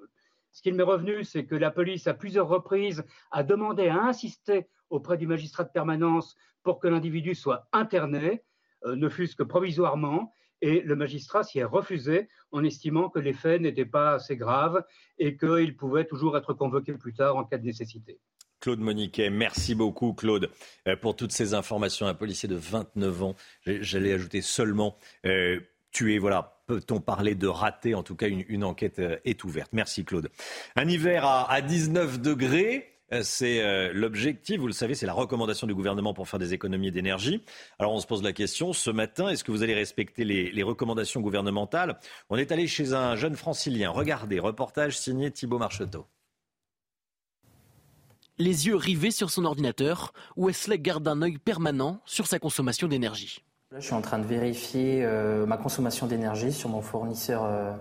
ce 0.52 0.60
qui 0.60 0.70
m'est 0.72 0.82
revenu, 0.82 1.24
c'est 1.24 1.46
que 1.46 1.54
la 1.54 1.70
police, 1.70 2.06
à 2.06 2.14
plusieurs 2.14 2.48
reprises, 2.48 3.04
a 3.30 3.42
demandé, 3.42 3.88
a 3.88 4.02
insisté 4.02 4.66
auprès 4.90 5.16
du 5.16 5.26
magistrat 5.26 5.64
de 5.64 5.70
permanence 5.70 6.36
pour 6.62 6.78
que 6.78 6.88
l'individu 6.88 7.34
soit 7.34 7.68
interné, 7.72 8.42
euh, 8.84 8.94
ne 8.94 9.08
fût-ce 9.08 9.34
que 9.34 9.42
provisoirement, 9.42 10.32
et 10.60 10.80
le 10.80 10.94
magistrat 10.94 11.42
s'y 11.42 11.58
est 11.58 11.64
refusé 11.64 12.28
en 12.52 12.62
estimant 12.62 13.08
que 13.08 13.18
les 13.18 13.32
faits 13.32 13.60
n'étaient 13.60 13.86
pas 13.86 14.12
assez 14.12 14.36
graves 14.36 14.84
et 15.18 15.36
qu'il 15.36 15.76
pouvait 15.76 16.04
toujours 16.04 16.36
être 16.36 16.52
convoqué 16.52 16.92
plus 16.92 17.14
tard 17.14 17.36
en 17.36 17.44
cas 17.44 17.58
de 17.58 17.64
nécessité. 17.64 18.20
Claude 18.60 18.78
Moniquet, 18.78 19.28
merci 19.28 19.74
beaucoup 19.74 20.12
Claude 20.12 20.50
euh, 20.86 20.94
pour 20.94 21.16
toutes 21.16 21.32
ces 21.32 21.54
informations. 21.54 22.06
Un 22.06 22.14
policier 22.14 22.48
de 22.48 22.54
29 22.54 23.22
ans, 23.24 23.34
j'allais 23.66 24.12
ajouter 24.12 24.40
seulement 24.40 24.96
euh, 25.26 25.58
tué, 25.90 26.18
voilà, 26.18 26.61
peut-on 26.80 27.00
parler 27.00 27.34
de 27.34 27.46
raté 27.46 27.94
En 27.94 28.02
tout 28.02 28.16
cas, 28.16 28.28
une, 28.28 28.64
enquête 28.64 28.98
euh, 28.98 29.16
est 29.24 29.44
ouverte. 29.44 29.70
Merci 29.72 30.04
Claude. 30.04 30.30
Un 30.76 30.88
hiver 30.88 31.26
à, 31.26 31.60
19 31.60 32.20
degrés. 32.20 32.88
Euh, 33.12 33.20
c'est 33.22 33.60
euh, 33.60 33.92
l'objectif, 33.92 34.58
vous 34.58 34.66
le 34.66 34.72
savez, 34.72 34.94
c'est 34.94 35.04
la 35.04 35.12
recommandation 35.12 35.66
du 35.66 35.74
gouvernement 35.74 36.14
pour 36.14 36.28
faire 36.28 36.38
des 36.38 36.54
économies 36.54 36.90
d'énergie. 36.90 37.44
Alors 37.78 37.92
on 37.92 38.00
se 38.00 38.06
pose 38.06 38.22
la 38.22 38.32
question, 38.32 38.72
ce 38.72 38.90
matin, 38.90 39.28
est-ce 39.28 39.44
que 39.44 39.52
vous 39.52 39.62
allez 39.62 39.74
respecter 39.74 40.24
les, 40.24 40.62
recommandations 40.62 41.20
gouvernementales? 41.20 41.98
On 42.30 42.38
est 42.38 42.52
allé 42.52 42.66
chez 42.66 42.94
un 42.94 43.14
jeune 43.16 43.36
francilien. 43.36 43.90
Regardez, 43.90 44.40
reportage 44.40 44.98
signé 44.98 45.30
Thibault 45.30 45.58
Marcheteau. 45.58 46.06
Les 48.38 48.66
yeux 48.66 48.76
rivés 48.76 49.10
sur 49.10 49.30
son 49.30 49.44
ordinateur, 49.44 50.14
Wesley 50.36 50.78
garde 50.78 51.06
un 51.06 51.20
œil 51.20 51.36
permanent 51.36 52.00
sur 52.06 52.26
sa 52.26 52.38
consommation 52.38 52.88
d'énergie. 52.88 53.42
Je 53.78 53.86
suis 53.86 53.94
en 53.94 54.02
train 54.02 54.18
de 54.18 54.26
vérifier 54.26 55.06
ma 55.46 55.56
consommation 55.56 56.06
d'énergie 56.06 56.52
sur 56.52 56.68
mon 56.68 56.82
fournisseur 56.82 57.76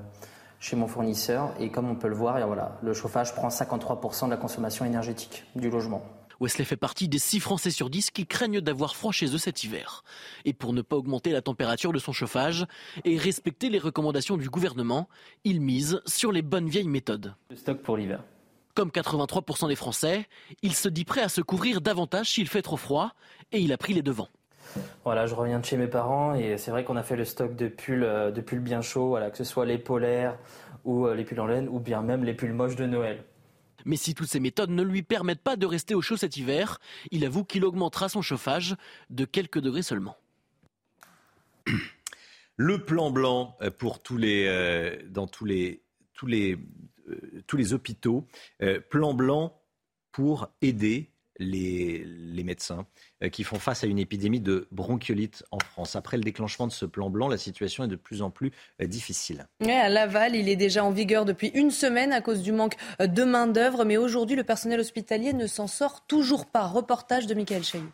chez 0.60 0.76
mon 0.76 0.88
fournisseur. 0.88 1.54
Et 1.60 1.70
comme 1.70 1.90
on 1.90 1.96
peut 1.96 2.08
le 2.08 2.16
voir, 2.16 2.46
voilà, 2.46 2.78
le 2.82 2.94
chauffage 2.94 3.34
prend 3.34 3.50
53% 3.50 4.26
de 4.26 4.30
la 4.30 4.38
consommation 4.38 4.86
énergétique 4.86 5.44
du 5.56 5.70
logement. 5.70 6.04
Wesley 6.40 6.66
fait 6.66 6.78
partie 6.78 7.08
des 7.08 7.20
6 7.20 7.40
Français 7.40 7.70
sur 7.70 7.90
10 7.90 8.10
qui 8.10 8.26
craignent 8.26 8.62
d'avoir 8.62 8.96
froid 8.96 9.12
chez 9.12 9.28
eux 9.34 9.38
cet 9.38 9.64
hiver. 9.64 10.04
Et 10.44 10.54
pour 10.54 10.74
ne 10.74 10.82
pas 10.82 10.96
augmenter 10.96 11.32
la 11.32 11.42
température 11.42 11.94
de 11.94 12.00
son 12.00 12.14
chauffage 12.14 12.66
et 13.06 13.18
respecter 13.18 13.70
les 13.70 13.78
recommandations 13.78 14.38
du 14.38 14.50
gouvernement, 14.50 15.08
il 15.44 15.62
mise 15.62 16.02
sur 16.08 16.32
les 16.32 16.42
bonnes 16.42 16.68
vieilles 16.68 16.88
méthodes. 16.88 17.36
Le 17.52 17.56
stock 17.56 17.80
pour 17.82 17.96
l'hiver. 17.96 18.24
Comme 18.74 18.90
83% 18.90 19.68
des 19.68 19.76
Français, 19.76 20.28
il 20.64 20.74
se 20.74 20.90
dit 20.90 21.06
prêt 21.06 21.22
à 21.22 21.30
se 21.30 21.42
couvrir 21.42 21.82
davantage 21.82 22.32
s'il 22.32 22.48
fait 22.48 22.62
trop 22.62 22.78
froid 22.78 23.12
et 23.52 23.60
il 23.60 23.72
a 23.72 23.78
pris 23.78 23.94
les 23.94 24.02
devants. 24.02 24.30
Voilà, 25.04 25.26
je 25.26 25.36
reviens 25.36 25.60
de 25.60 25.66
chez 25.66 25.78
mes 25.78 25.88
parents 25.88 26.36
et 26.36 26.58
c'est 26.58 26.72
vrai 26.72 26.84
qu'on 26.84 26.96
a 26.96 27.04
fait 27.04 27.16
le 27.16 27.26
stock 27.26 27.56
de 27.56 27.68
pulls, 27.68 28.04
euh, 28.04 28.32
de 28.32 28.42
pulls 28.42 28.60
bien 28.60 28.82
chauds, 28.82 29.08
voilà, 29.08 29.30
que 29.30 29.38
ce 29.38 29.44
soit 29.44 29.66
les 29.66 29.78
polaires 29.78 30.38
ou 30.84 31.08
euh, 31.08 31.16
les 31.16 31.24
pulls 31.24 31.40
en 31.40 31.48
laine 31.48 31.68
ou 31.70 31.80
bien 31.80 32.02
même 32.02 32.24
les 32.24 32.34
pulls 32.34 32.54
moches 32.54 32.76
de 32.76 32.86
Noël. 32.86 33.24
Mais 33.86 33.96
si 33.96 34.14
toutes 34.14 34.28
ces 34.28 34.40
méthodes 34.40 34.70
ne 34.70 34.84
lui 34.84 35.02
permettent 35.02 35.42
pas 35.42 35.56
de 35.56 35.66
rester 35.66 35.96
au 35.96 36.02
chaud 36.02 36.18
cet 36.18 36.38
hiver, 36.38 36.80
il 37.12 37.26
avoue 37.26 37.44
qu'il 37.44 37.66
augmentera 37.66 38.10
son 38.10 38.22
chauffage 38.22 38.76
de 39.10 39.26
quelques 39.26 39.60
degrés 39.60 39.82
seulement. 39.82 40.18
Le 42.58 42.84
plan 42.84 43.10
blanc 43.10 43.56
euh, 43.62 43.72
pour 43.72 44.02
tous 44.02 44.18
les, 44.18 44.46
euh, 44.48 44.98
dans 45.10 45.28
tous 45.28 45.46
les, 45.46 45.82
tous 46.14 46.28
les, 46.28 46.58
euh, 47.10 47.42
tous 47.48 47.58
les 47.58 47.74
hôpitaux. 47.74 48.28
plan 48.90 49.14
blanc 49.14 49.60
pour 50.12 50.50
aider 50.62 51.12
les, 51.42 52.44
médecins 52.44 52.88
qui 53.32 53.44
font 53.44 53.60
face 53.60 53.84
à 53.84 53.88
une 53.88 54.00
épidémie 54.00 54.40
de 54.40 54.68
bronchiolite 54.72 55.44
en 55.52 55.60
France. 55.60 55.96
Après 55.96 56.18
le 56.18 56.24
déclenchement 56.24 56.66
de 56.66 56.72
ce 56.72 56.86
plan 56.86 57.12
blanc, 57.12 57.28
la 57.28 57.38
situation 57.38 57.84
est 57.84 57.88
de 57.88 57.96
plus 57.96 58.24
en 58.24 58.32
plus 58.32 58.52
difficile. 58.82 59.48
à 59.64 59.90
Laval, 59.90 60.36
il 60.36 60.50
est 60.50 60.56
déjà 60.56 60.84
en 60.84 60.90
vigueur 60.90 61.24
depuis 61.24 61.50
une 61.54 61.70
semaine 61.70 62.14
à 62.14 62.22
cause 62.22 62.42
du 62.42 62.52
manque 62.52 62.76
de 63.00 63.24
main-d'œuvre, 63.24 63.86
mais 63.86 63.98
aujourd'hui, 63.98 64.36
le 64.36 64.44
personnel 64.44 64.80
hospitalier 64.80 65.34
ne 65.34 65.46
s'en 65.46 65.68
sort 65.68 66.08
toujours 66.08 66.48
pas. 66.48 66.66
Reportage 66.66 67.28
de 67.28 67.36
Michael 67.36 67.64
Chailloux. 67.64 67.92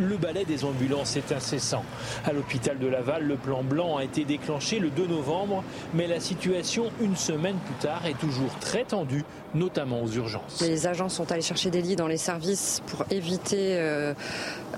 Le 0.00 0.16
balai 0.16 0.46
des 0.46 0.64
ambulances 0.64 1.16
est 1.16 1.30
incessant. 1.30 1.84
À 2.24 2.32
l'hôpital 2.32 2.78
de 2.78 2.86
Laval, 2.86 3.24
le 3.24 3.36
plan 3.36 3.62
blanc 3.62 3.98
a 3.98 4.04
été 4.04 4.24
déclenché 4.24 4.78
le 4.78 4.88
2 4.88 5.06
novembre, 5.06 5.62
mais 5.92 6.06
la 6.06 6.20
situation, 6.20 6.90
une 7.02 7.16
semaine 7.16 7.56
plus 7.66 7.74
tard, 7.74 8.06
est 8.06 8.18
toujours 8.18 8.50
très 8.60 8.84
tendue, 8.84 9.26
notamment 9.54 10.02
aux 10.02 10.08
urgences. 10.08 10.62
Les 10.62 10.86
agents 10.86 11.10
sont 11.10 11.30
allés 11.30 11.42
chercher 11.42 11.70
des 11.70 11.82
lits 11.82 11.96
dans 11.96 12.06
les 12.06 12.16
services 12.16 12.80
pour 12.86 13.04
éviter 13.10 13.76
euh, 13.78 14.14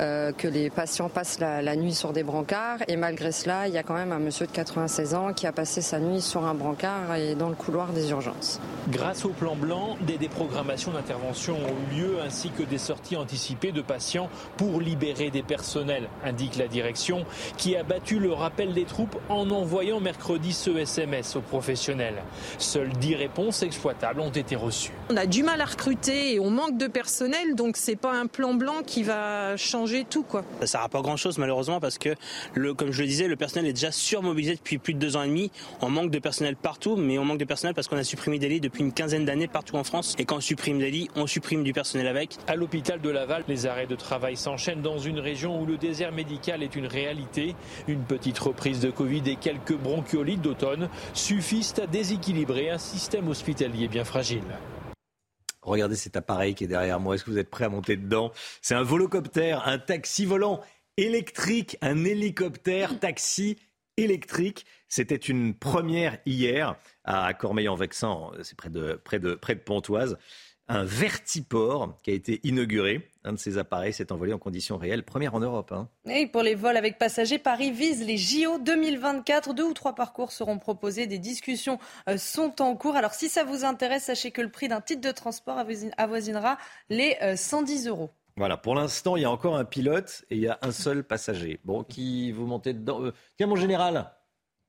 euh, 0.01 0.33
que 0.33 0.49
les 0.49 0.71
patients 0.71 1.09
passent 1.09 1.39
la, 1.39 1.63
la, 1.63 1.77
nuit 1.77 1.95
sur 1.95 2.13
des 2.13 2.25
brancards. 2.25 2.79
Et 2.89 2.97
malgré 2.97 3.31
cela, 3.31 3.69
il 3.69 3.75
y 3.75 3.79
a 3.79 3.85
quand 3.85 3.95
même 3.95 4.11
un 4.11 4.19
monsieur 4.19 4.47
de 4.47 4.53
96 4.53 5.15
ans 5.15 5.33
qui 5.33 5.47
a 5.47 5.53
passé 5.53 5.83
sa 5.83 6.01
nuit 6.01 6.21
sur 6.21 6.45
un 6.45 6.55
brancard 6.55 7.15
et 7.15 7.37
dans 7.37 7.49
le 7.49 7.55
couloir 7.55 7.93
des 7.93 8.11
urgences. 8.11 8.59
Grâce 8.91 9.25
au 9.25 9.29
plan 9.29 9.55
blanc, 9.55 9.97
des 10.01 10.19
déprogrammations 10.19 10.91
d'intervention 10.91 11.55
ont 11.55 11.95
eu 11.95 12.01
lieu 12.01 12.17
ainsi 12.21 12.51
que 12.51 12.65
des 12.65 12.79
sorties 12.79 13.17
anticipées 13.17 13.71
de 13.71 13.83
patients 13.83 14.29
pour 14.57 14.81
libérer 14.81 15.12
des 15.13 15.43
personnels, 15.43 16.09
indique 16.25 16.57
la 16.57 16.69
direction, 16.69 17.25
qui 17.57 17.77
a 17.77 17.83
battu 17.83 18.19
le 18.19 18.33
rappel 18.33 18.73
des 18.73 18.85
troupes 18.85 19.17
en 19.29 19.51
envoyant 19.51 20.01
mercredi 20.01 20.53
ce 20.53 20.71
SMS 20.71 21.37
aux 21.37 21.41
professionnels. 21.41 22.23
Seules 22.59 22.93
10 22.93 23.17
réponses 23.17 23.63
exploitables 23.63 24.21
ont 24.21 24.31
été 24.31 24.57
reçues. 24.57 24.93
On 25.11 25.17
a 25.17 25.27
du 25.27 25.43
mal 25.43 25.61
à 25.61 25.65
recruter 25.65 26.35
et 26.35 26.41
on 26.41 26.51
manque 26.51 26.79
de 26.79 26.87
personnel, 26.87 27.55
donc 27.55 27.77
c'est 27.77 27.97
pas 27.97 28.13
un 28.13 28.27
plan 28.27 28.55
blanc 28.55 28.83
qui 28.87 29.03
va 29.03 29.57
changer 29.57 30.05
tout. 30.09 30.23
Quoi. 30.23 30.43
Ça 30.57 30.61
ne 30.63 30.67
sert 30.67 30.81
à 30.83 30.89
pas 30.89 31.01
grand-chose 31.01 31.39
malheureusement 31.39 31.81
parce 31.81 31.99
que, 31.99 32.15
le, 32.55 32.75
comme 32.75 32.91
je 32.91 33.03
le 33.03 33.09
disais, 33.09 33.29
le 33.29 33.37
personnel 33.37 33.69
est 33.69 33.75
déjà 33.75 33.93
surmobilisé 33.93 34.57
depuis 34.57 34.79
plus 34.79 34.95
de 34.95 34.99
deux 34.99 35.17
ans 35.17 35.23
et 35.23 35.29
demi. 35.29 35.51
On 35.81 35.91
manque 35.91 36.11
de 36.11 36.19
personnel 36.19 36.57
partout, 36.57 36.97
mais 36.97 37.19
on 37.19 37.25
manque 37.25 37.39
de 37.39 37.45
personnel 37.45 37.75
parce 37.75 37.89
qu'on 37.89 37.97
a 37.97 38.05
supprimé 38.05 38.39
des 38.39 38.49
lits 38.49 38.61
depuis 38.61 38.83
une 38.83 38.93
quinzaine 38.93 39.25
d'années 39.25 39.49
partout 39.49 39.77
en 39.77 39.85
France. 39.85 40.15
Et 40.19 40.25
quand 40.25 40.37
on 40.37 40.41
supprime 40.41 40.79
des 40.79 40.91
lits, 40.91 41.09
on 41.17 41.27
supprime 41.27 41.63
du 41.63 41.73
personnel 41.73 42.07
avec. 42.07 42.37
À 42.47 42.57
l'hôpital 42.57 43.01
de 43.01 43.11
Laval, 43.11 43.45
les 43.49 43.67
arrêts 43.67 43.87
de 43.87 43.97
travail 43.97 44.37
s'enchaînent 44.37 44.83
dans 44.83 44.99
une 45.03 45.19
région 45.19 45.61
où 45.61 45.67
le 45.67 45.77
désert 45.77 46.13
médical 46.13 46.63
est 46.63 46.77
une 46.77 46.87
réalité. 46.87 47.55
Une 47.89 48.03
petite 48.05 48.39
reprise 48.39 48.81
de 48.81 48.91
Covid 48.91 49.23
et 49.27 49.37
quelques 49.37 49.77
bronchiolites 49.77 50.43
d'automne 50.43 50.89
suffisent 51.15 51.75
à 51.83 51.87
déséquilibrer 51.87 52.71
un 52.71 52.79
système 52.79 53.29
hospitalier 53.29 53.89
bien 53.89 54.05
fragile. 54.05 54.43
Regardez 55.63 55.97
cet 55.97 56.17
appareil 56.17 56.55
qui 56.55 56.65
est 56.65 56.69
derrière 56.69 56.99
moi. 56.99 57.15
Est-ce 57.15 57.25
que 57.25 57.31
vous 57.31 57.39
êtes 57.39 57.51
prêt 57.51 57.65
à 57.65 57.69
monter 57.69 57.97
dedans? 57.97 58.33
C'est 58.61 58.75
un 58.75 58.83
volocoptère, 58.83 59.67
un 59.69 59.79
taxi 59.79 60.25
volant 60.25 60.61
électrique, 60.97 61.77
un 61.81 62.05
hélicoptère 62.05 62.99
taxi 62.99 63.57
électrique. 63.97 64.67
C'était 64.89 65.17
une 65.17 65.55
première 65.55 66.19
hier 66.27 66.77
à 67.05 67.33
Cormeil-en-Vexin, 67.35 68.31
c'est 68.43 68.57
près 68.57 68.71
de, 68.71 69.01
près, 69.03 69.19
de, 69.19 69.35
près 69.35 69.55
de 69.55 69.61
Pontoise 69.61 70.19
un 70.69 70.85
vertiport 70.85 71.99
qui 72.03 72.11
a 72.11 72.15
été 72.15 72.41
inauguré. 72.45 73.09
Un 73.25 73.33
de 73.33 73.39
ces 73.39 73.59
appareils 73.59 73.93
s'est 73.93 74.13
envolé 74.13 74.33
en 74.33 74.39
conditions 74.39 74.77
réelles, 74.77 75.05
première 75.05 75.35
en 75.35 75.41
Europe. 75.41 75.73
Hein. 75.73 75.89
Et 76.09 76.27
pour 76.27 76.43
les 76.43 76.55
vols 76.55 76.77
avec 76.77 76.99
passagers, 76.99 77.39
Paris 77.39 77.71
vise 77.71 78.05
les 78.05 78.17
JO 78.17 78.59
2024. 78.59 79.55
Deux 79.55 79.65
ou 79.65 79.75
trois 79.75 79.95
parcours 79.95 80.33
seront 80.33 80.59
proposés. 80.59 81.07
Des 81.07 81.19
discussions 81.19 81.79
euh, 82.09 82.17
sont 82.17 82.61
en 82.63 82.75
cours. 82.75 82.97
Alors 82.97 83.15
si 83.15 83.29
ça 83.29 83.45
vous 83.45 83.65
intéresse, 83.65 84.05
sachez 84.05 84.31
que 84.31 84.43
le 84.43 84.51
prix 84.51 84.69
d'un 84.69 84.81
titre 84.81 85.01
de 85.01 85.13
transport 85.13 85.59
avoisinera 85.97 86.59
les 86.89 87.17
110 87.37 87.87
euh, 87.87 87.91
euros. 87.91 88.11
Voilà, 88.37 88.57
pour 88.57 88.75
l'instant, 88.75 89.17
il 89.17 89.23
y 89.23 89.25
a 89.27 89.31
encore 89.31 89.57
un 89.57 89.65
pilote 89.67 90.25
et 90.31 90.37
il 90.37 90.43
y 90.43 90.49
a 90.49 90.59
un 90.63 90.73
seul 90.73 91.05
passager. 91.05 91.61
Bon, 91.65 91.85
qui 91.85 92.33
vous 92.33 92.47
montez 92.47 92.73
dedans 92.73 93.03
euh, 93.03 93.13
Tiens, 93.37 93.47
mon 93.47 93.57
général, 93.57 94.11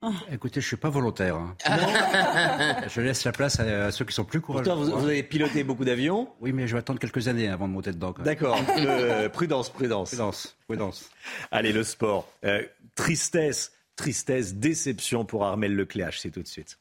Écoutez, 0.32 0.62
je 0.62 0.66
ne 0.66 0.70
suis 0.70 0.78
pas 0.78 0.90
volontaire. 0.90 1.36
Hein. 1.36 1.56
je 2.88 3.02
laisse 3.02 3.24
la 3.24 3.32
place 3.32 3.60
à, 3.60 3.92
ceux 3.92 4.06
qui 4.06 4.14
sont 4.14 4.26
plus 4.26 4.42
courageux. 4.42 4.70
Pourtant, 4.70 4.98
vous, 4.98 5.08
avez 5.08 5.24
piloté 5.24 5.64
beaucoup 5.64 5.86
d'avions. 5.86 6.30
Oui, 6.42 6.52
mais 6.52 6.68
je 6.68 6.74
vais 6.74 6.80
attendre 6.80 7.00
quelques 7.00 7.28
années 7.28 7.48
avant 7.48 7.68
de 7.68 7.74
monter 7.74 7.92
dedans. 7.92 8.14
D'accord. 8.24 8.60
Euh, 8.84 9.30
prudence, 9.30 9.70
prudence. 9.70 10.10
Prudence, 10.10 10.58
prudence. 10.68 11.10
Allez, 11.52 11.72
le 11.72 11.84
sport. 11.84 12.28
Euh, 12.44 12.64
tristesse, 12.96 13.72
tristesse, 13.96 14.56
déception 14.56 15.26
pour 15.26 15.46
Armel 15.46 15.76
Lecléache. 15.76 16.20
C'est 16.20 16.32
tout 16.32 16.42
de 16.42 16.48
suite. 16.48 16.80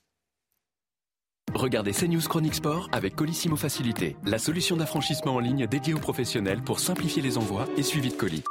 Regardez 1.55 1.93
CNews 1.93 2.21
Chronique 2.21 2.55
Sport 2.55 2.89
avec 2.93 3.15
Colissimo 3.15 3.57
Facilité, 3.57 4.17
la 4.25 4.39
solution 4.39 4.77
d'affranchissement 4.77 5.35
en 5.35 5.39
ligne 5.39 5.67
dédiée 5.67 5.95
aux 5.95 5.99
professionnels 5.99 6.63
pour 6.63 6.81
simplifier 6.81 7.23
les 7.23 7.39
envois 7.39 7.67
et 7.77 7.83
suivi 7.83 8.09
de 8.09 8.15
colis. 8.15 8.45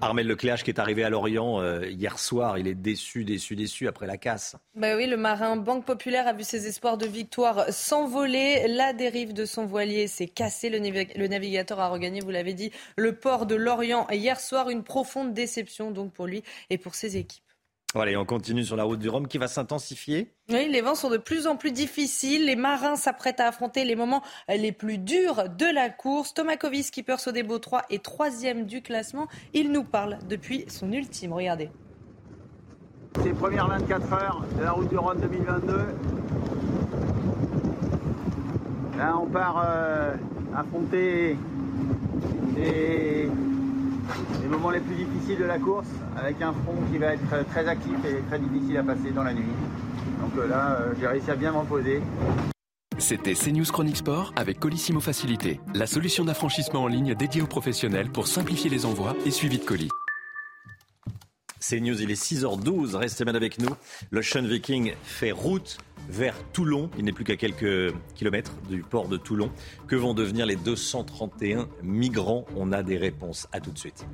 Armel 0.00 0.26
Lecléache 0.26 0.64
qui 0.64 0.70
est 0.70 0.80
arrivé 0.80 1.04
à 1.04 1.10
Lorient 1.10 1.60
euh, 1.60 1.86
hier 1.86 2.18
soir, 2.18 2.58
il 2.58 2.66
est 2.66 2.74
déçu, 2.74 3.24
déçu, 3.24 3.54
déçu 3.54 3.86
après 3.86 4.06
la 4.06 4.16
casse. 4.16 4.56
Bah 4.74 4.96
oui, 4.96 5.06
le 5.06 5.16
marin 5.16 5.56
Banque 5.56 5.84
Populaire 5.84 6.26
a 6.26 6.32
vu 6.32 6.42
ses 6.42 6.66
espoirs 6.66 6.98
de 6.98 7.06
victoire 7.06 7.72
s'envoler. 7.72 8.66
La 8.68 8.92
dérive 8.92 9.32
de 9.32 9.44
son 9.44 9.66
voilier 9.66 10.08
s'est 10.08 10.26
cassée. 10.26 10.68
Le, 10.68 10.78
le, 10.78 11.26
navigateur 11.28 11.78
a 11.78 11.88
regagné, 11.88 12.20
vous 12.20 12.30
l'avez 12.30 12.54
dit, 12.54 12.72
le 12.96 13.14
port 13.14 13.46
de 13.46 13.54
Lorient 13.54 14.06
hier 14.10 14.40
soir. 14.40 14.68
Une 14.68 14.82
profonde 14.82 15.32
déception 15.32 15.92
donc 15.92 16.12
pour 16.12 16.26
lui 16.26 16.42
et 16.70 16.78
pour 16.78 16.94
ses 16.94 17.16
équipes. 17.16 17.43
Voilà, 17.94 18.18
on 18.20 18.24
continue 18.24 18.64
sur 18.64 18.74
la 18.74 18.82
route 18.82 18.98
du 18.98 19.08
Rhum 19.08 19.28
qui 19.28 19.38
va 19.38 19.46
s'intensifier. 19.46 20.34
Oui, 20.50 20.68
les 20.68 20.80
vents 20.80 20.96
sont 20.96 21.10
de 21.10 21.16
plus 21.16 21.46
en 21.46 21.54
plus 21.54 21.70
difficiles. 21.70 22.44
Les 22.44 22.56
marins 22.56 22.96
s'apprêtent 22.96 23.38
à 23.38 23.46
affronter 23.46 23.84
les 23.84 23.94
moments 23.94 24.20
les 24.48 24.72
plus 24.72 24.98
durs 24.98 25.48
de 25.48 25.72
la 25.72 25.90
course. 25.90 26.34
Tomakovic, 26.34 26.86
skipper 26.86 27.18
Sodebo 27.18 27.60
3 27.60 27.82
et 27.90 28.00
troisième 28.00 28.66
du 28.66 28.82
classement. 28.82 29.28
Il 29.52 29.70
nous 29.70 29.84
parle 29.84 30.18
depuis 30.28 30.64
son 30.66 30.90
ultime. 30.90 31.32
Regardez. 31.32 31.70
Ces 33.22 33.30
premières 33.30 33.68
24 33.68 34.12
heures 34.12 34.44
de 34.58 34.64
la 34.64 34.72
route 34.72 34.88
du 34.88 34.98
Rhum 34.98 35.20
2022. 35.20 35.76
Là, 38.98 39.16
on 39.22 39.26
part 39.26 39.64
euh, 39.64 40.16
affronter 40.56 41.36
les 42.56 43.30
les 44.42 44.48
moments 44.48 44.70
les 44.70 44.80
plus 44.80 44.94
difficiles 44.94 45.38
de 45.38 45.44
la 45.44 45.58
course, 45.58 45.86
avec 46.16 46.40
un 46.42 46.52
front 46.52 46.76
qui 46.90 46.98
va 46.98 47.14
être 47.14 47.48
très 47.50 47.66
actif 47.66 47.94
et 48.04 48.20
très 48.28 48.38
difficile 48.38 48.78
à 48.78 48.82
passer 48.82 49.10
dans 49.10 49.22
la 49.22 49.34
nuit. 49.34 49.44
Donc 50.20 50.32
euh, 50.38 50.46
là, 50.48 50.78
euh, 50.80 50.94
j'ai 51.00 51.06
réussi 51.06 51.30
à 51.30 51.36
bien 51.36 51.52
m'en 51.52 51.64
poser. 51.64 52.00
C'était 52.98 53.34
CNews 53.34 53.64
Chronique 53.64 53.96
Sport 53.96 54.32
avec 54.36 54.60
Colissimo 54.60 55.00
Facilité, 55.00 55.60
la 55.74 55.86
solution 55.86 56.24
d'affranchissement 56.24 56.82
en 56.84 56.86
ligne 56.86 57.14
dédiée 57.14 57.42
aux 57.42 57.46
professionnels 57.46 58.10
pour 58.10 58.28
simplifier 58.28 58.70
les 58.70 58.86
envois 58.86 59.16
et 59.26 59.30
suivi 59.30 59.58
de 59.58 59.64
colis. 59.64 59.90
CNews, 61.60 62.02
il 62.02 62.10
est 62.10 62.22
6h12, 62.22 62.94
restez 62.94 63.24
bien 63.24 63.34
avec 63.34 63.58
nous. 63.58 63.70
L'Ocean 64.10 64.42
Viking 64.42 64.94
fait 65.02 65.32
route 65.32 65.78
vers 66.08 66.34
Toulon. 66.52 66.90
Il 66.98 67.04
n'est 67.04 67.12
plus 67.12 67.24
qu'à 67.24 67.36
quelques 67.36 67.92
kilomètres 68.14 68.52
du 68.68 68.82
port 68.82 69.08
de 69.08 69.16
Toulon. 69.16 69.50
Que 69.86 69.96
vont 69.96 70.14
devenir 70.14 70.46
les 70.46 70.56
231 70.56 71.68
migrants? 71.82 72.44
On 72.56 72.72
a 72.72 72.82
des 72.82 72.96
réponses. 72.96 73.48
À 73.52 73.60
tout 73.60 73.70
de 73.70 73.78
suite. 73.78 74.06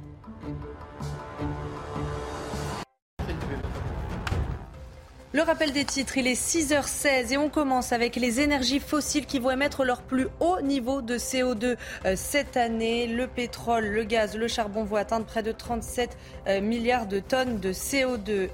Le 5.33 5.43
rappel 5.43 5.71
des 5.71 5.85
titres, 5.85 6.19
il 6.19 6.27
est 6.27 6.35
6h16 6.35 7.35
et 7.35 7.37
on 7.37 7.49
commence 7.51 7.93
avec 7.93 8.17
les 8.17 8.41
énergies 8.41 8.81
fossiles 8.81 9.27
qui 9.27 9.39
vont 9.39 9.53
émettre 9.53 9.85
leur 9.85 10.03
plus 10.03 10.27
haut 10.41 10.61
niveau 10.61 11.03
de 11.03 11.19
CO2 11.19 11.77
euh, 12.05 12.15
cette 12.17 12.57
année. 12.57 13.07
Le 13.07 13.29
pétrole, 13.29 13.87
le 13.87 14.03
gaz, 14.03 14.37
le 14.37 14.49
charbon 14.49 14.83
vont 14.83 14.97
atteindre 14.97 15.27
près 15.27 15.45
de 15.45 15.53
37 15.53 16.17
euh, 16.49 16.61
milliards 16.61 17.07
de 17.07 17.21
tonnes 17.21 17.61
de 17.61 17.73
CO2. 17.73 18.49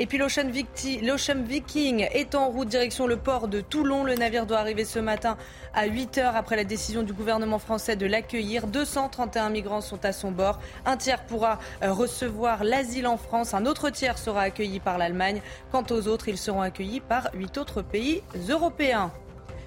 Et 0.00 0.06
puis 0.06 0.16
l'Ocean 0.16 1.42
Viking 1.42 2.08
est 2.10 2.34
en 2.34 2.48
route 2.48 2.68
direction 2.68 3.06
le 3.06 3.18
port 3.18 3.48
de 3.48 3.60
Toulon. 3.60 4.02
Le 4.02 4.14
navire 4.14 4.46
doit 4.46 4.56
arriver 4.56 4.86
ce 4.86 4.98
matin 4.98 5.36
à 5.74 5.84
8 5.84 6.16
heures 6.16 6.36
après 6.36 6.56
la 6.56 6.64
décision 6.64 7.02
du 7.02 7.12
gouvernement 7.12 7.58
français 7.58 7.96
de 7.96 8.06
l'accueillir. 8.06 8.66
231 8.66 9.50
migrants 9.50 9.82
sont 9.82 10.02
à 10.06 10.12
son 10.12 10.30
bord. 10.30 10.58
Un 10.86 10.96
tiers 10.96 11.22
pourra 11.26 11.58
euh, 11.82 11.92
recevoir 11.92 12.64
l'asile 12.64 13.06
en 13.06 13.18
France. 13.18 13.52
Un 13.52 13.66
autre 13.66 13.90
tiers 13.90 14.16
sera 14.16 14.40
accueilli 14.40 14.80
par 14.80 14.96
l'Allemagne. 14.96 15.42
Quant 15.70 15.84
aux 15.90 16.08
autres, 16.08 16.28
ils 16.28 16.38
seront 16.38 16.62
accueillis 16.62 17.00
par 17.00 17.28
huit 17.34 17.58
autres 17.58 17.82
pays 17.82 18.22
européens. 18.48 19.12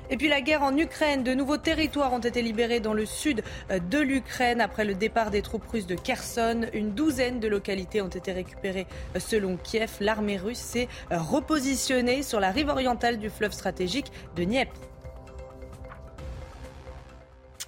Et 0.10 0.17
puis 0.17 0.27
la 0.27 0.41
guerre 0.41 0.63
en 0.63 0.77
Ukraine, 0.77 1.24
de 1.24 1.33
nouveaux 1.33 1.57
territoires 1.57 2.13
ont 2.13 2.19
été 2.19 2.41
libérés 2.41 2.79
dans 2.79 2.93
le 2.93 3.05
sud 3.05 3.43
euh, 3.72 3.79
de 3.79 4.00
l'Ukraine 4.00 4.62
après 4.62 4.86
le 4.86 4.95
départ 4.95 5.31
des 5.31 5.41
troupes 5.41 5.65
russes 5.67 5.88
de 5.88 5.95
Kherson. 5.95 6.67
Une 6.74 6.91
douzaine 6.91 7.39
de 7.39 7.48
localités 7.48 8.01
ont 8.01 8.10
été 8.10 8.31
récupérées 8.31 8.88
euh, 9.15 9.19
selon 9.19 9.57
Kiev. 9.57 9.91
L'armée 10.01 10.38
russe 10.38 10.60
s'est 10.60 10.89
euh, 11.12 11.17
repositionnée 11.17 12.22
sur 12.22 12.39
la 12.39 12.51
rive 12.51 12.69
orientale 12.69 13.17
du 13.17 13.29
fleuve 13.29 13.53
stratégique 13.53 14.12
de 14.36 14.43
Dniepr. 14.43 14.74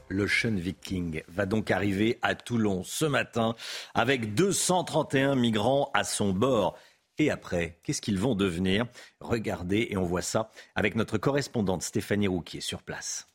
L'Ocean 0.09 0.55
Viking 0.55 1.23
va 1.27 1.45
donc 1.45 1.71
arriver 1.71 2.19
à 2.21 2.35
Toulon 2.35 2.83
ce 2.83 3.05
matin 3.05 3.55
avec 3.93 4.35
231 4.35 5.35
migrants 5.35 5.89
à 5.93 6.03
son 6.03 6.31
bord. 6.31 6.77
Et 7.17 7.29
après, 7.29 7.79
qu'est-ce 7.83 8.01
qu'ils 8.01 8.19
vont 8.19 8.35
devenir? 8.35 8.87
Regardez 9.19 9.87
et 9.89 9.97
on 9.97 10.03
voit 10.03 10.21
ça 10.21 10.51
avec 10.75 10.95
notre 10.95 11.17
correspondante 11.17 11.81
Stéphanie 11.81 12.27
Rouquier 12.27 12.61
sur 12.61 12.83
place. 12.83 13.34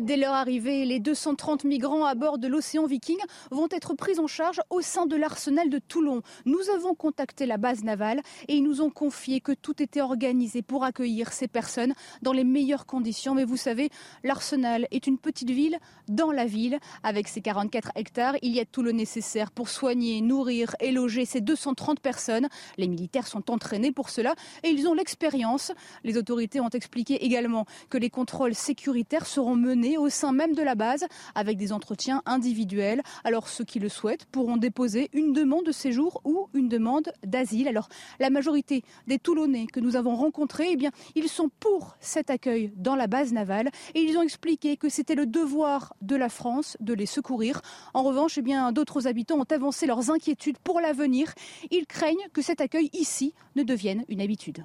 Dès 0.00 0.16
leur 0.16 0.32
arrivée, 0.32 0.84
les 0.84 0.98
230 0.98 1.62
migrants 1.62 2.04
à 2.04 2.16
bord 2.16 2.38
de 2.38 2.48
l'Océan 2.48 2.84
Viking 2.84 3.18
vont 3.52 3.68
être 3.70 3.94
pris 3.94 4.18
en 4.18 4.26
charge 4.26 4.60
au 4.68 4.80
sein 4.80 5.06
de 5.06 5.14
l'arsenal 5.14 5.70
de 5.70 5.78
Toulon. 5.78 6.22
Nous 6.46 6.68
avons 6.74 6.96
contacté 6.96 7.46
la 7.46 7.58
base 7.58 7.84
navale 7.84 8.20
et 8.48 8.56
ils 8.56 8.64
nous 8.64 8.80
ont 8.80 8.90
confié 8.90 9.40
que 9.40 9.52
tout 9.52 9.80
était 9.80 10.00
organisé 10.00 10.62
pour 10.62 10.82
accueillir 10.82 11.32
ces 11.32 11.46
personnes 11.46 11.94
dans 12.22 12.32
les 12.32 12.42
meilleures 12.42 12.86
conditions. 12.86 13.36
Mais 13.36 13.44
vous 13.44 13.56
savez, 13.56 13.88
l'arsenal 14.24 14.88
est 14.90 15.06
une 15.06 15.16
petite 15.16 15.50
ville 15.50 15.78
dans 16.08 16.32
la 16.32 16.44
ville. 16.44 16.80
Avec 17.04 17.28
ses 17.28 17.40
44 17.40 17.92
hectares, 17.94 18.34
il 18.42 18.50
y 18.50 18.58
a 18.58 18.64
tout 18.64 18.82
le 18.82 18.90
nécessaire 18.90 19.52
pour 19.52 19.68
soigner, 19.68 20.22
nourrir 20.22 20.74
et 20.80 20.90
loger 20.90 21.24
ces 21.24 21.40
230 21.40 22.00
personnes. 22.00 22.48
Les 22.78 22.88
militaires 22.88 23.28
sont 23.28 23.48
entraînés 23.48 23.92
pour 23.92 24.10
cela 24.10 24.34
et 24.64 24.70
ils 24.70 24.88
ont 24.88 24.94
l'expérience. 24.94 25.70
Les 26.02 26.16
autorités 26.16 26.60
ont 26.60 26.68
expliqué 26.68 27.24
également 27.24 27.64
que 27.90 27.98
les 27.98 28.10
contrôles 28.10 28.56
sécuritaires 28.56 29.26
seront 29.26 29.54
menés 29.54 29.83
au 29.98 30.08
sein 30.08 30.32
même 30.32 30.54
de 30.54 30.62
la 30.62 30.74
base 30.74 31.04
avec 31.34 31.56
des 31.56 31.72
entretiens 31.72 32.22
individuels. 32.26 33.02
Alors 33.22 33.48
ceux 33.48 33.64
qui 33.64 33.78
le 33.78 33.88
souhaitent 33.88 34.24
pourront 34.26 34.56
déposer 34.56 35.10
une 35.12 35.32
demande 35.32 35.66
de 35.66 35.72
séjour 35.72 36.20
ou 36.24 36.48
une 36.54 36.68
demande 36.68 37.12
d'asile. 37.24 37.68
Alors 37.68 37.88
la 38.18 38.30
majorité 38.30 38.82
des 39.06 39.18
Toulonnais 39.18 39.66
que 39.66 39.80
nous 39.80 39.96
avons 39.96 40.14
rencontrés, 40.14 40.68
eh 40.70 40.76
bien, 40.76 40.90
ils 41.14 41.28
sont 41.28 41.50
pour 41.60 41.96
cet 42.00 42.30
accueil 42.30 42.72
dans 42.76 42.96
la 42.96 43.06
base 43.06 43.32
navale 43.32 43.70
et 43.94 44.00
ils 44.00 44.16
ont 44.16 44.22
expliqué 44.22 44.76
que 44.76 44.88
c'était 44.88 45.14
le 45.14 45.26
devoir 45.26 45.94
de 46.00 46.16
la 46.16 46.28
France 46.28 46.76
de 46.80 46.94
les 46.94 47.06
secourir. 47.06 47.60
En 47.92 48.02
revanche, 48.02 48.38
eh 48.38 48.42
bien, 48.42 48.72
d'autres 48.72 49.06
habitants 49.06 49.38
ont 49.38 49.52
avancé 49.54 49.86
leurs 49.86 50.10
inquiétudes 50.10 50.58
pour 50.58 50.80
l'avenir. 50.80 51.32
Ils 51.70 51.86
craignent 51.86 52.28
que 52.32 52.42
cet 52.42 52.60
accueil 52.60 52.90
ici 52.92 53.34
ne 53.56 53.62
devienne 53.62 54.04
une 54.08 54.20
habitude. 54.20 54.64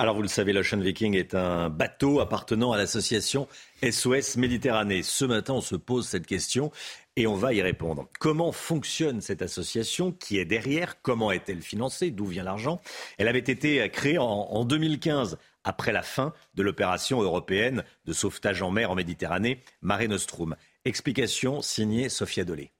Alors 0.00 0.14
vous 0.14 0.22
le 0.22 0.28
savez, 0.28 0.54
l'Ocean 0.54 0.78
Viking 0.78 1.14
est 1.14 1.34
un 1.34 1.68
bateau 1.68 2.20
appartenant 2.20 2.72
à 2.72 2.78
l'association 2.78 3.46
SOS 3.82 4.38
Méditerranée. 4.38 5.02
Ce 5.02 5.26
matin, 5.26 5.52
on 5.52 5.60
se 5.60 5.76
pose 5.76 6.08
cette 6.08 6.26
question 6.26 6.72
et 7.16 7.26
on 7.26 7.34
va 7.34 7.52
y 7.52 7.60
répondre. 7.60 8.08
Comment 8.18 8.50
fonctionne 8.50 9.20
cette 9.20 9.42
association? 9.42 10.10
Qui 10.12 10.38
est 10.38 10.46
derrière? 10.46 11.02
Comment 11.02 11.32
est-elle 11.32 11.60
financée? 11.60 12.10
D'où 12.10 12.24
vient 12.24 12.44
l'argent? 12.44 12.80
Elle 13.18 13.28
avait 13.28 13.40
été 13.40 13.86
créée 13.90 14.16
en, 14.16 14.64
2015 14.64 15.36
après 15.64 15.92
la 15.92 16.00
fin 16.00 16.32
de 16.54 16.62
l'opération 16.62 17.20
européenne 17.20 17.84
de 18.06 18.14
sauvetage 18.14 18.62
en 18.62 18.70
mer 18.70 18.90
en 18.90 18.94
Méditerranée, 18.94 19.60
Mare 19.82 20.08
Nostrum. 20.08 20.56
Explication 20.86 21.60
signée 21.60 22.08
Sophia 22.08 22.44
Dolé. 22.44 22.72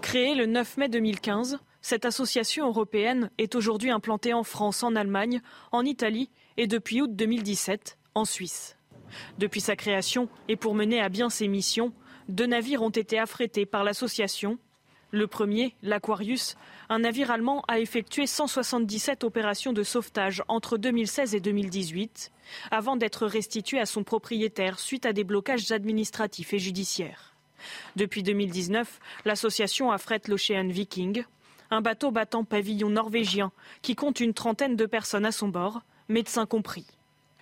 Créée 0.00 0.36
le 0.36 0.46
9 0.46 0.76
mai 0.76 0.88
2015, 0.88 1.58
cette 1.84 2.06
association 2.06 2.66
européenne 2.66 3.30
est 3.36 3.54
aujourd'hui 3.54 3.90
implantée 3.90 4.32
en 4.32 4.42
France, 4.42 4.82
en 4.82 4.96
Allemagne, 4.96 5.42
en 5.70 5.84
Italie 5.84 6.30
et 6.56 6.66
depuis 6.66 7.02
août 7.02 7.14
2017 7.14 7.98
en 8.14 8.24
Suisse. 8.24 8.78
Depuis 9.36 9.60
sa 9.60 9.76
création 9.76 10.30
et 10.48 10.56
pour 10.56 10.74
mener 10.74 11.02
à 11.02 11.10
bien 11.10 11.28
ses 11.28 11.46
missions, 11.46 11.92
deux 12.30 12.46
navires 12.46 12.80
ont 12.80 12.88
été 12.88 13.18
affrétés 13.18 13.66
par 13.66 13.84
l'association. 13.84 14.58
Le 15.10 15.26
premier, 15.26 15.76
l'Aquarius, 15.82 16.56
un 16.88 17.00
navire 17.00 17.30
allemand, 17.30 17.62
a 17.68 17.78
effectué 17.78 18.26
177 18.26 19.22
opérations 19.22 19.74
de 19.74 19.82
sauvetage 19.82 20.42
entre 20.48 20.78
2016 20.78 21.34
et 21.34 21.40
2018, 21.40 22.32
avant 22.70 22.96
d'être 22.96 23.26
restitué 23.26 23.78
à 23.78 23.84
son 23.84 24.04
propriétaire 24.04 24.78
suite 24.78 25.04
à 25.04 25.12
des 25.12 25.22
blocages 25.22 25.70
administratifs 25.70 26.54
et 26.54 26.58
judiciaires. 26.58 27.34
Depuis 27.94 28.22
2019, 28.22 29.00
l'association 29.26 29.92
affrète 29.92 30.28
l'Ocean 30.28 30.68
Viking, 30.68 31.24
un 31.70 31.80
bateau 31.80 32.10
battant 32.10 32.44
pavillon 32.44 32.90
norvégien 32.90 33.52
qui 33.82 33.94
compte 33.94 34.20
une 34.20 34.34
trentaine 34.34 34.76
de 34.76 34.86
personnes 34.86 35.26
à 35.26 35.32
son 35.32 35.48
bord, 35.48 35.82
médecins 36.08 36.46
compris. 36.46 36.86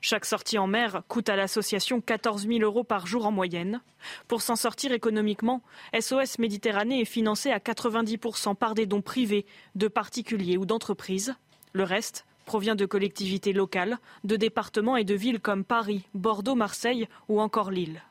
Chaque 0.05 0.25
sortie 0.25 0.59
en 0.59 0.67
mer 0.67 1.03
coûte 1.07 1.29
à 1.29 1.37
l'association 1.37 2.01
14 2.01 2.49
000 2.49 2.61
euros 2.63 2.83
par 2.83 3.07
jour 3.07 3.25
en 3.25 3.31
moyenne. 3.31 3.81
Pour 4.27 4.43
s'en 4.43 4.57
sortir 4.57 4.91
économiquement, 4.91 5.63
SOS 5.99 6.41
Méditerranée 6.41 7.03
est 7.03 7.05
financé 7.05 7.53
à 7.53 7.59
90% 7.59 8.57
par 8.57 8.75
des 8.75 8.87
dons 8.87 9.01
privés, 9.01 9.47
de 9.77 9.87
particuliers 9.87 10.57
ou 10.57 10.67
d'entreprises. 10.67 11.37
Le 11.73 11.85
reste 11.85 12.27
provient 12.47 12.75
de 12.75 12.85
collectivités 12.85 13.53
locales, 13.53 13.99
de 14.25 14.35
départements 14.35 14.97
et 14.97 15.05
de 15.05 15.15
villes 15.15 15.39
comme 15.39 15.63
Paris, 15.63 16.09
Bordeaux, 16.15 16.57
Marseille 16.57 17.07
ou 17.29 17.41
encore 17.41 17.71
Lille. 17.71 18.03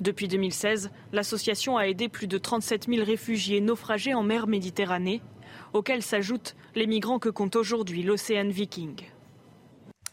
Depuis 0.00 0.28
2016, 0.28 0.90
l'association 1.12 1.78
a 1.78 1.84
aidé 1.84 2.08
plus 2.08 2.26
de 2.26 2.36
37 2.36 2.86
000 2.86 3.04
réfugiés 3.04 3.62
naufragés 3.62 4.12
en 4.12 4.22
mer 4.22 4.46
Méditerranée 4.46 5.22
auxquels 5.72 6.02
s'ajoutent 6.02 6.56
les 6.74 6.86
migrants 6.86 7.18
que 7.18 7.28
compte 7.28 7.56
aujourd'hui 7.56 8.02
l'Océan 8.02 8.48
Viking. 8.48 8.96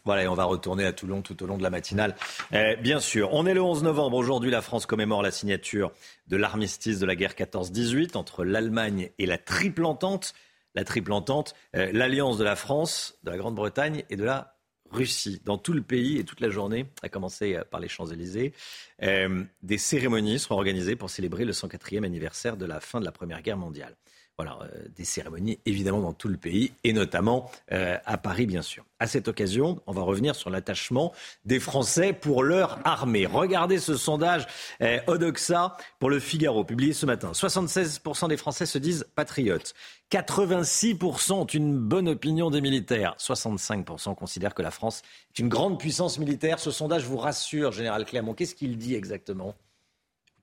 Voilà, 0.04 0.24
et 0.24 0.28
on 0.28 0.34
va 0.34 0.44
retourner 0.44 0.86
à 0.86 0.92
Toulon 0.92 1.20
tout 1.20 1.42
au 1.42 1.46
long 1.46 1.58
de 1.58 1.62
la 1.62 1.68
matinale. 1.68 2.16
Eh, 2.50 2.76
bien 2.76 2.98
sûr, 2.98 3.28
on 3.32 3.44
est 3.44 3.52
le 3.52 3.60
11 3.60 3.82
novembre. 3.82 4.16
Aujourd'hui, 4.16 4.50
la 4.50 4.62
France 4.62 4.86
commémore 4.86 5.22
la 5.22 5.30
signature 5.30 5.92
de 6.28 6.38
l'armistice 6.38 6.98
de 6.98 7.04
la 7.04 7.14
guerre 7.14 7.34
14-18 7.34 8.16
entre 8.16 8.42
l'Allemagne 8.42 9.10
et 9.18 9.26
la 9.26 9.36
Triple 9.36 9.84
Entente. 9.84 10.32
La 10.74 10.84
Triple 10.84 11.12
Entente, 11.12 11.54
eh, 11.74 11.92
l'alliance 11.92 12.38
de 12.38 12.44
la 12.44 12.56
France, 12.56 13.18
de 13.22 13.30
la 13.30 13.36
Grande-Bretagne 13.36 14.04
et 14.08 14.16
de 14.16 14.24
la 14.24 14.54
Russie. 14.90 15.42
Dans 15.44 15.58
tout 15.58 15.74
le 15.74 15.82
pays 15.82 16.18
et 16.18 16.24
toute 16.24 16.40
la 16.40 16.48
journée, 16.48 16.86
à 17.02 17.08
commencer 17.08 17.56
euh, 17.56 17.64
par 17.70 17.80
les 17.80 17.88
Champs-Élysées, 17.88 18.54
eh, 19.00 19.26
des 19.62 19.78
cérémonies 19.78 20.38
seront 20.38 20.54
organisées 20.54 20.96
pour 20.96 21.10
célébrer 21.10 21.44
le 21.44 21.52
104e 21.52 22.04
anniversaire 22.04 22.56
de 22.56 22.64
la 22.64 22.80
fin 22.80 23.00
de 23.00 23.04
la 23.04 23.12
Première 23.12 23.42
Guerre 23.42 23.58
mondiale. 23.58 23.94
Voilà, 24.40 24.56
euh, 24.62 24.86
des 24.94 25.04
cérémonies 25.04 25.58
évidemment 25.66 26.00
dans 26.00 26.12
tout 26.12 26.28
le 26.28 26.36
pays 26.36 26.72
et 26.84 26.92
notamment 26.92 27.50
euh, 27.72 27.98
à 28.06 28.18
Paris 28.18 28.46
bien 28.46 28.62
sûr. 28.62 28.84
À 29.00 29.08
cette 29.08 29.26
occasion, 29.26 29.82
on 29.88 29.92
va 29.92 30.02
revenir 30.02 30.36
sur 30.36 30.48
l'attachement 30.48 31.12
des 31.44 31.58
Français 31.58 32.12
pour 32.12 32.44
leur 32.44 32.78
armée. 32.84 33.26
Regardez 33.26 33.78
ce 33.78 33.96
sondage 33.96 34.46
euh, 34.80 35.00
Odoxa 35.08 35.76
pour 35.98 36.08
le 36.08 36.20
Figaro 36.20 36.62
publié 36.62 36.92
ce 36.92 37.04
matin. 37.04 37.32
76% 37.32 38.28
des 38.28 38.36
Français 38.36 38.64
se 38.64 38.78
disent 38.78 39.06
patriotes. 39.16 39.74
86% 40.12 41.32
ont 41.32 41.44
une 41.44 41.76
bonne 41.76 42.08
opinion 42.08 42.48
des 42.50 42.60
militaires. 42.60 43.16
65% 43.18 44.14
considèrent 44.14 44.54
que 44.54 44.62
la 44.62 44.70
France 44.70 45.02
est 45.34 45.40
une 45.40 45.48
grande 45.48 45.80
puissance 45.80 46.16
militaire. 46.20 46.60
Ce 46.60 46.70
sondage 46.70 47.04
vous 47.06 47.18
rassure, 47.18 47.72
Général 47.72 48.04
Clermont. 48.04 48.34
Qu'est-ce 48.34 48.54
qu'il 48.54 48.78
dit 48.78 48.94
exactement? 48.94 49.56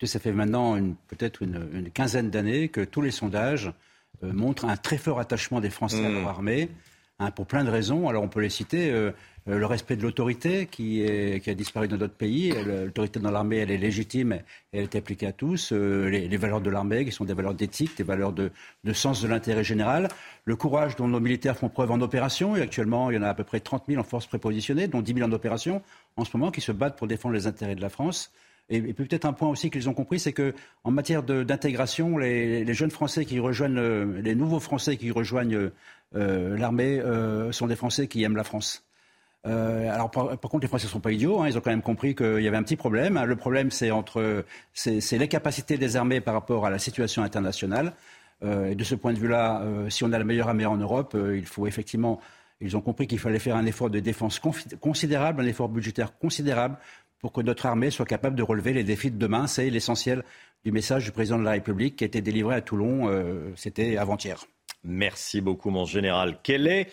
Ça 0.04 0.20
fait 0.20 0.32
maintenant 0.32 0.78
peut-être 1.08 1.42
une, 1.42 1.90
quinzaine 1.94 2.30
d'années 2.30 2.70
que 2.70 2.82
tous 2.82 3.02
les 3.02 3.12
sondages 3.12 3.72
euh, 4.24 4.34
montrent 4.34 4.66
un 4.66 4.78
très 4.78 4.98
fort 4.98 5.20
attachement 5.20 5.62
des 5.62 5.70
Français 5.70 6.06
à 6.06 6.10
leur 6.10 6.24
mmh. 6.24 6.28
armée, 6.28 6.70
hein, 7.20 7.32
pour 7.32 7.48
plein 7.48 7.64
de 7.64 7.70
raisons. 7.70 8.10
Alors 8.10 8.24
on 8.24 8.28
peut 8.28 8.42
les 8.42 8.50
citer. 8.50 8.92
Euh, 8.92 9.12
euh, 9.48 9.60
le 9.60 9.66
respect 9.68 9.96
de 9.96 10.02
l'autorité 10.02 10.66
qui, 10.66 11.06
a 11.06 11.54
disparu 11.54 11.88
dans 11.88 11.98
notre 11.98 12.16
pays. 12.16 12.52
L'autorité 12.66 13.20
dans 13.20 13.30
l'armée, 13.30 13.58
elle 13.58 13.70
est 13.70 13.78
légitime, 13.78 14.40
elle 14.72 14.86
est 14.86 14.96
appliquée 14.96 15.28
à 15.28 15.34
tous. 15.34 15.72
les, 15.72 16.36
valeurs 16.38 16.62
de 16.62 16.72
l'armée, 16.72 17.06
qui 17.06 17.12
sont 17.12 17.26
des 17.26 17.36
valeurs 17.36 17.54
d'éthique, 17.54 17.96
des 17.96 18.04
valeurs 18.04 18.34
de, 18.34 18.50
sens 18.94 19.22
de 19.22 19.28
l'intérêt 19.28 19.64
général. 19.64 20.08
Le 20.46 20.56
courage 20.56 20.96
dont 20.96 21.08
nos 21.08 21.20
militaires 21.20 21.58
font 21.58 21.70
preuve 21.70 21.92
en 21.92 22.02
opération. 22.02 22.56
Et 22.56 22.62
actuellement, 22.62 23.12
il 23.12 23.18
y 23.18 23.20
en 23.20 23.22
a 23.22 23.30
à 23.30 23.36
peu 23.36 23.44
près 23.44 23.60
30 23.60 23.84
000 23.88 24.02
en 24.02 24.04
force 24.04 24.26
prépositionnées, 24.26 24.88
dont 24.88 25.04
10 25.04 25.14
000 25.14 25.30
en 25.30 25.32
opération 25.32 25.84
en 26.18 26.26
ce 26.26 26.36
moment, 26.36 26.50
qui 26.50 26.62
se 26.62 26.72
battent 26.72 26.98
pour 26.98 27.06
défendre 27.06 27.36
les 27.36 27.46
intérêts 27.46 27.76
de 27.76 27.82
la 27.82 27.90
France. 27.90 28.32
Et, 28.70 28.94
peut-être 28.94 29.26
un 29.26 29.34
point 29.34 29.50
aussi 29.50 29.70
qu'ils 29.70 29.90
ont 29.90 29.94
compris, 29.94 30.20
c'est 30.20 30.34
que 30.34 30.54
en 30.84 30.92
matière 30.92 31.24
d'intégration, 31.24 32.18
les, 32.18 32.74
jeunes 32.74 32.92
Français 32.92 33.26
qui 33.26 33.40
rejoignent, 33.40 33.78
euh, 33.78 34.22
les 34.22 34.34
nouveaux 34.36 34.60
Français 34.60 34.98
qui 34.98 35.12
rejoignent 35.12 35.70
euh, 36.16 36.58
l'armée 36.58 37.00
euh, 37.00 37.52
sont 37.52 37.68
des 37.68 37.76
Français 37.76 38.08
qui 38.08 38.24
aiment 38.24 38.36
la 38.36 38.44
France. 38.44 38.84
alors 39.44 40.10
par, 40.10 40.40
contre, 40.40 40.64
les 40.64 40.68
Français 40.68 40.88
ne 40.88 40.92
sont 40.92 41.00
pas 41.00 41.12
idiots. 41.12 41.42
Hein, 41.42 41.48
ils 41.48 41.58
ont 41.58 41.62
quand 41.62 41.70
même 41.70 41.84
compris 41.84 42.16
qu'il 42.16 42.42
y 42.42 42.48
avait 42.48 42.58
un 42.58 42.64
petit 42.64 42.76
problème. 42.76 43.24
Le 43.24 43.36
problème, 43.36 43.70
c'est 43.70 43.92
entre, 43.92 44.44
c'est 44.74 45.18
les 45.18 45.28
capacités 45.28 45.78
des 45.78 45.96
armées 45.96 46.22
par 46.22 46.34
rapport 46.34 46.66
à 46.66 46.72
la 46.72 46.80
situation 46.80 47.22
internationale. 47.22 47.94
et 48.44 48.76
de 48.76 48.84
ce 48.84 48.96
point 48.96 49.14
de 49.14 49.20
vue-là, 49.20 49.64
si 49.90 50.04
on 50.04 50.12
a 50.12 50.18
la 50.18 50.24
meilleure 50.24 50.50
armée 50.50 50.66
en 50.66 50.78
Europe, 50.78 51.16
il 51.16 51.46
faut 51.46 51.68
effectivement 51.68 52.20
ils 52.62 52.78
ont 52.78 52.82
compris 52.82 53.06
qu'il 53.06 53.20
fallait 53.20 53.40
faire 53.40 53.58
un 53.58 53.66
effort 53.66 53.90
de 53.90 54.00
défense 54.00 54.40
considérable, 54.80 55.42
un 55.42 55.46
effort 55.46 55.70
budgétaire 55.70 56.18
considérable 56.18 56.78
pour 57.26 57.32
que 57.32 57.42
notre 57.42 57.66
armée 57.66 57.90
soit 57.90 58.06
capable 58.06 58.36
de 58.36 58.44
relever 58.44 58.72
les 58.72 58.84
défis 58.84 59.10
de 59.10 59.18
demain. 59.18 59.48
C'est 59.48 59.68
l'essentiel 59.72 60.24
du 60.64 60.72
message 60.72 61.06
du 61.06 61.12
président 61.12 61.40
de 61.40 61.44
la 61.44 61.54
République 61.54 61.96
qui 61.96 62.04
a 62.04 62.06
été 62.06 62.22
délivré 62.22 62.54
à 62.54 62.62
Toulon, 62.62 63.10
euh, 63.10 63.52
c'était 63.56 63.98
avant-hier. 63.98 64.46
Merci 64.84 65.42
beaucoup, 65.42 65.72
mon 65.72 65.86
général. 65.86 66.38
Quelle 66.44 66.68
est 66.68 66.88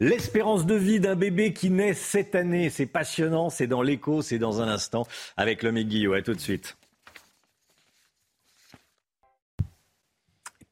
l'espérance 0.00 0.66
de 0.66 0.74
vie 0.74 0.98
d'un 0.98 1.14
bébé 1.14 1.52
qui 1.52 1.70
naît 1.70 1.94
cette 1.94 2.34
année? 2.34 2.68
C'est 2.68 2.86
passionnant, 2.86 3.48
c'est 3.48 3.68
dans 3.68 3.80
l'écho, 3.80 4.22
c'est 4.22 4.40
dans 4.40 4.60
un 4.60 4.66
instant 4.66 5.06
avec 5.36 5.62
l'homme 5.62 5.80
Guillaume. 5.80 6.14
À 6.14 6.22
tout 6.22 6.34
de 6.34 6.40
suite. 6.40 6.76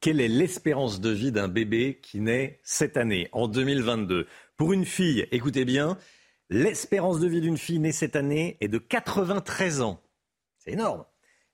Quelle 0.01 0.19
est 0.19 0.27
l'espérance 0.27 0.99
de 0.99 1.09
vie 1.09 1.31
d'un 1.31 1.47
bébé 1.47 1.99
qui 2.01 2.19
naît 2.19 2.59
cette 2.63 2.97
année, 2.97 3.29
en 3.31 3.47
2022 3.47 4.27
Pour 4.57 4.73
une 4.73 4.83
fille, 4.83 5.25
écoutez 5.31 5.63
bien, 5.63 5.97
l'espérance 6.49 7.19
de 7.19 7.27
vie 7.27 7.41
d'une 7.41 7.57
fille 7.57 7.79
née 7.79 7.91
cette 7.91 8.15
année 8.15 8.57
est 8.61 8.67
de 8.67 8.77
93 8.77 9.81
ans. 9.81 10.01
C'est 10.57 10.71
énorme. 10.71 11.05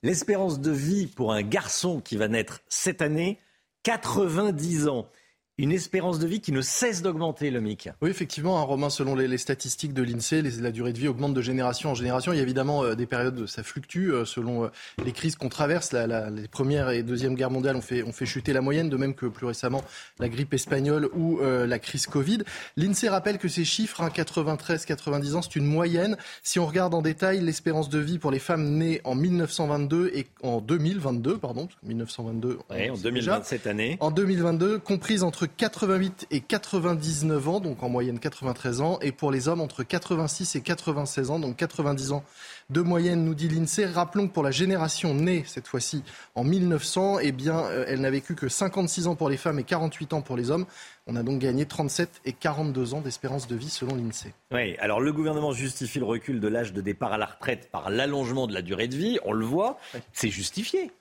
L'espérance 0.04 0.60
de 0.60 0.72
vie 0.72 1.08
pour 1.08 1.32
un 1.32 1.44
garçon 1.44 2.02
qui 2.02 2.18
va 2.18 2.28
naître 2.28 2.62
cette 2.68 3.02
année, 3.02 3.40
90 3.84 4.88
ans 4.88 5.08
une 5.58 5.72
espérance 5.72 6.18
de 6.18 6.28
vie 6.28 6.42
qui 6.42 6.52
ne 6.52 6.62
cesse 6.62 7.02
d'augmenter, 7.02 7.52
le 7.52 7.62
MIC. 7.62 7.90
Oui, 8.02 8.10
effectivement, 8.10 8.60
hein, 8.60 8.64
Romain, 8.64 8.90
selon 8.90 9.16
les, 9.16 9.38
statistiques 9.38 9.94
de 9.94 10.02
l'INSEE, 10.02 10.42
la 10.62 10.72
durée 10.72 10.94
de 10.94 10.98
vie 10.98 11.08
augmente 11.08 11.34
de 11.34 11.42
génération 11.42 11.92
en 11.92 11.96
génération. 11.96 12.34
Il 12.34 12.38
y 12.38 12.40
a 12.40 12.44
évidemment 12.44 12.84
euh, 12.84 12.96
des 12.96 13.06
périodes, 13.06 13.46
ça 13.48 13.62
fluctue 13.62 14.12
euh, 14.12 14.26
selon 14.26 14.66
euh, 14.66 14.68
les 15.04 15.12
crises 15.12 15.36
qu'on 15.36 15.50
traverse. 15.50 15.94
les 15.94 16.48
premières 16.48 16.90
et 16.90 17.04
deuxième 17.04 17.36
guerres 17.36 17.52
mondiales 17.52 17.76
ont 17.76 17.82
fait, 17.82 18.04
ont 18.04 18.12
fait 18.12 18.26
chuter 18.26 18.54
la 18.54 18.62
moyenne, 18.62 18.90
de 18.90 18.98
même 18.98 19.14
que 19.14 19.26
plus 19.26 19.46
récemment 19.46 19.84
la 20.20 20.30
grippe 20.30 20.54
espagnole 20.54 21.10
ou 21.14 21.40
la 21.42 21.80
crise 21.80 22.08
Covid. 22.08 22.40
L'INSEE 22.78 23.10
rappelle 23.10 23.38
que 23.38 23.48
ces 23.48 23.66
chiffres, 23.66 24.04
93-90 24.04 25.32
hein, 25.32 25.36
ans, 25.36 25.42
c'est 25.42 25.56
une 25.56 25.66
moyenne. 25.66 26.18
Si 26.44 26.60
on 26.60 26.66
regarde 26.66 26.94
en 26.94 27.02
détail 27.02 27.40
l'espérance 27.42 27.90
de 27.90 28.00
vie 28.00 28.20
pour 28.20 28.32
les 28.32 28.40
femmes 28.40 28.78
nées 28.78 29.02
en 29.04 29.16
1922 29.16 30.12
et 30.14 30.28
en 30.44 30.62
2022, 30.62 31.38
pardon, 31.38 31.68
1922, 31.84 32.60
oui, 32.70 32.90
en 32.90 32.96
2027 32.96 33.68
année. 33.68 33.98
En 34.00 34.12
2022, 34.12 34.80
comprise 34.80 35.24
entre 35.24 35.41
88 35.46 36.28
et 36.32 36.42
99 36.42 37.50
ans, 37.50 37.60
donc 37.60 37.84
en 37.84 37.90
moyenne 37.90 38.20
93 38.20 38.82
ans, 38.82 39.00
et 39.02 39.12
pour 39.12 39.32
les 39.32 39.48
hommes 39.48 39.62
entre 39.62 39.84
86 39.84 40.56
et 40.56 40.62
96 40.62 41.32
ans, 41.32 41.40
donc 41.40 41.58
90 41.58 42.12
ans 42.12 42.24
de 42.70 42.82
moyenne, 42.82 43.26
nous 43.26 43.36
dit 43.36 43.50
l'INSEE. 43.50 43.86
Rappelons 43.86 44.28
que 44.28 44.34
pour 44.34 44.44
la 44.44 44.52
génération 44.52 45.14
née, 45.14 45.44
cette 45.46 45.68
fois-ci, 45.68 46.04
en 46.36 46.44
1900, 46.44 47.20
eh 47.20 47.32
bien, 47.32 47.60
euh, 47.60 47.86
elle 47.88 48.02
n'a 48.02 48.10
vécu 48.10 48.36
que 48.36 48.48
56 48.48 49.08
ans 49.08 49.16
pour 49.16 49.30
les 49.30 49.38
femmes 49.38 49.60
et 49.60 49.64
48 49.64 50.14
ans 50.14 50.22
pour 50.22 50.38
les 50.38 50.52
hommes. 50.52 50.66
On 51.08 51.16
a 51.16 51.24
donc 51.24 51.40
gagné 51.40 51.66
37 51.66 52.22
et 52.26 52.34
42 52.34 52.94
ans 52.94 53.02
d'espérance 53.02 53.48
de 53.48 53.56
vie 53.56 53.70
selon 53.70 53.96
l'INSEE. 53.96 54.34
Oui, 54.52 54.76
alors 54.80 55.02
le 55.02 55.12
gouvernement 55.12 55.52
justifie 55.52 56.00
le 56.00 56.06
recul 56.06 56.40
de 56.40 56.48
l'âge 56.48 56.74
de 56.74 56.82
départ 56.82 57.14
à 57.14 57.18
la 57.18 57.26
retraite 57.26 57.70
par 57.72 57.90
l'allongement 57.90 58.48
de 58.48 58.54
la 58.54 58.62
durée 58.62 58.88
de 58.88 58.96
vie. 58.96 59.20
On 59.26 59.34
le 59.34 59.46
voit, 59.46 59.78
c'est 60.14 60.30
justifié. 60.30 60.92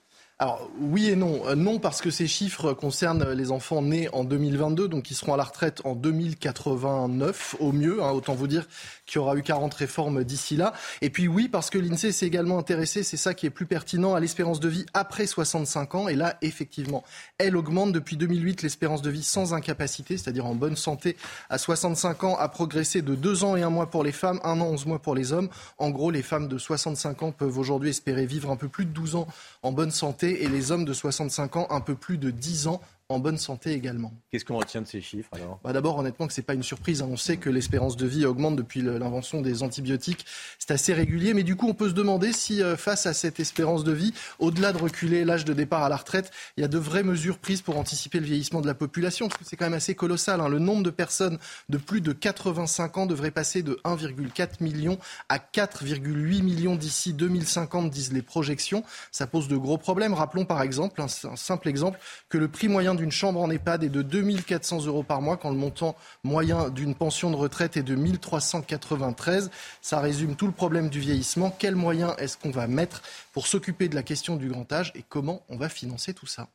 Alors 0.41 0.71
oui 0.79 1.07
et 1.07 1.15
non. 1.15 1.43
Euh, 1.45 1.53
non 1.53 1.77
parce 1.77 2.01
que 2.01 2.09
ces 2.09 2.25
chiffres 2.25 2.73
concernent 2.73 3.31
les 3.31 3.51
enfants 3.51 3.83
nés 3.83 4.09
en 4.11 4.23
2022, 4.23 4.87
donc 4.87 5.03
qui 5.03 5.13
seront 5.13 5.35
à 5.35 5.37
la 5.37 5.43
retraite 5.43 5.81
en 5.83 5.93
2089 5.93 7.57
au 7.59 7.71
mieux. 7.71 8.01
Hein, 8.01 8.09
autant 8.09 8.33
vous 8.33 8.47
dire 8.47 8.67
qu'il 9.05 9.17
y 9.17 9.19
aura 9.19 9.35
eu 9.35 9.43
40 9.43 9.71
réformes 9.71 10.23
d'ici 10.23 10.57
là. 10.57 10.73
Et 11.01 11.11
puis 11.11 11.27
oui 11.27 11.47
parce 11.47 11.69
que 11.69 11.77
l'INSEE 11.77 12.11
s'est 12.11 12.25
également 12.25 12.57
intéressé, 12.57 13.03
c'est 13.03 13.17
ça 13.17 13.35
qui 13.35 13.45
est 13.45 13.51
plus 13.51 13.67
pertinent, 13.67 14.15
à 14.15 14.19
l'espérance 14.19 14.59
de 14.59 14.67
vie 14.67 14.87
après 14.95 15.27
65 15.27 15.93
ans. 15.93 16.07
Et 16.07 16.15
là, 16.15 16.35
effectivement, 16.41 17.03
elle 17.37 17.55
augmente 17.55 17.91
depuis 17.91 18.17
2008. 18.17 18.63
L'espérance 18.63 19.03
de 19.03 19.11
vie 19.11 19.21
sans 19.21 19.53
incapacité, 19.53 20.17
c'est-à-dire 20.17 20.47
en 20.47 20.55
bonne 20.55 20.75
santé, 20.75 21.17
à 21.51 21.59
65 21.59 22.23
ans, 22.23 22.35
a 22.35 22.49
progressé 22.49 23.03
de 23.03 23.13
2 23.13 23.43
ans 23.43 23.55
et 23.57 23.61
un 23.61 23.69
mois 23.69 23.91
pour 23.91 24.03
les 24.03 24.11
femmes, 24.11 24.39
1 24.43 24.59
an 24.59 24.69
11 24.69 24.87
mois 24.87 24.99
pour 24.99 25.13
les 25.13 25.33
hommes. 25.33 25.49
En 25.77 25.91
gros, 25.91 26.09
les 26.09 26.23
femmes 26.23 26.47
de 26.47 26.57
65 26.57 27.21
ans 27.21 27.31
peuvent 27.31 27.59
aujourd'hui 27.59 27.91
espérer 27.91 28.25
vivre 28.25 28.49
un 28.49 28.55
peu 28.55 28.69
plus 28.69 28.85
de 28.85 28.91
12 28.91 29.17
ans 29.17 29.27
en 29.61 29.71
bonne 29.71 29.91
santé 29.91 30.30
et 30.31 30.47
les 30.47 30.71
hommes 30.71 30.85
de 30.85 30.93
65 30.93 31.57
ans 31.57 31.67
un 31.69 31.81
peu 31.81 31.95
plus 31.95 32.17
de 32.17 32.31
10 32.31 32.67
ans 32.67 32.81
en 33.11 33.19
bonne 33.19 33.37
santé 33.37 33.71
également. 33.73 34.13
Qu'est-ce 34.31 34.45
qu'on 34.45 34.57
retient 34.57 34.81
de 34.81 34.87
ces 34.87 35.01
chiffres 35.01 35.29
alors? 35.33 35.59
Bah 35.63 35.73
D'abord, 35.73 35.97
honnêtement, 35.97 36.27
que 36.27 36.33
ce 36.33 36.41
n'est 36.41 36.45
pas 36.45 36.53
une 36.53 36.63
surprise. 36.63 37.01
Hein. 37.01 37.07
On 37.11 37.17
sait 37.17 37.37
que 37.37 37.49
l'espérance 37.49 37.97
de 37.97 38.05
vie 38.05 38.25
augmente 38.25 38.55
depuis 38.55 38.81
l'invention 38.81 39.41
des 39.41 39.63
antibiotiques. 39.63 40.25
C'est 40.59 40.71
assez 40.71 40.93
régulier. 40.93 41.33
Mais 41.33 41.43
du 41.43 41.55
coup, 41.55 41.67
on 41.67 41.73
peut 41.73 41.89
se 41.89 41.93
demander 41.93 42.33
si, 42.33 42.61
euh, 42.61 42.77
face 42.77 43.05
à 43.05 43.13
cette 43.13 43.39
espérance 43.39 43.83
de 43.83 43.91
vie, 43.91 44.13
au-delà 44.39 44.73
de 44.73 44.77
reculer 44.77 45.25
l'âge 45.25 45.45
de 45.45 45.53
départ 45.53 45.83
à 45.83 45.89
la 45.89 45.97
retraite, 45.97 46.31
il 46.57 46.61
y 46.61 46.63
a 46.63 46.67
de 46.67 46.77
vraies 46.77 47.03
mesures 47.03 47.37
prises 47.37 47.61
pour 47.61 47.77
anticiper 47.77 48.19
le 48.19 48.25
vieillissement 48.25 48.61
de 48.61 48.67
la 48.67 48.73
population. 48.73 49.27
Parce 49.27 49.39
que 49.39 49.45
c'est 49.45 49.55
quand 49.55 49.65
même 49.65 49.73
assez 49.73 49.95
colossal. 49.95 50.41
Hein. 50.41 50.49
Le 50.49 50.59
nombre 50.59 50.83
de 50.83 50.89
personnes 50.89 51.37
de 51.69 51.77
plus 51.77 52.01
de 52.01 52.13
85 52.13 52.97
ans 52.97 53.05
devrait 53.05 53.31
passer 53.31 53.63
de 53.63 53.79
1,4 53.83 54.63
million 54.63 54.97
à 55.29 55.37
4,8 55.37 56.41
millions 56.41 56.75
d'ici 56.75 57.13
2050, 57.13 57.89
disent 57.89 58.13
les 58.13 58.21
projections. 58.21 58.83
Ça 59.11 59.27
pose 59.27 59.47
de 59.47 59.57
gros 59.57 59.77
problèmes. 59.77 60.13
Rappelons 60.13 60.45
par 60.45 60.61
exemple, 60.61 61.01
un, 61.01 61.05
un 61.05 61.35
simple 61.35 61.67
exemple, 61.67 61.99
que 62.29 62.37
le 62.37 62.47
prix 62.47 62.67
moyen 62.67 62.95
d'une 63.01 63.11
chambre 63.11 63.41
en 63.41 63.49
EHPAD 63.49 63.83
est 63.83 63.89
de 63.89 64.03
2400 64.03 64.85
euros 64.85 65.01
par 65.01 65.23
mois 65.23 65.35
quand 65.35 65.49
le 65.49 65.55
montant 65.55 65.95
moyen 66.23 66.69
d'une 66.69 66.93
pension 66.93 67.31
de 67.31 67.35
retraite 67.35 67.75
est 67.75 67.83
de 67.83 67.95
1393. 67.95 69.49
Ça 69.81 69.99
résume 69.99 70.35
tout 70.35 70.45
le 70.45 70.51
problème 70.51 70.89
du 70.89 70.99
vieillissement. 70.99 71.49
Quels 71.49 71.75
moyens 71.75 72.13
est-ce 72.19 72.37
qu'on 72.37 72.51
va 72.51 72.67
mettre 72.67 73.01
pour 73.33 73.47
s'occuper 73.47 73.89
de 73.89 73.95
la 73.95 74.03
question 74.03 74.35
du 74.35 74.49
grand 74.49 74.71
âge 74.71 74.91
et 74.93 75.03
comment 75.07 75.41
on 75.49 75.57
va 75.57 75.67
financer 75.67 76.13
tout 76.13 76.27
ça? 76.27 76.47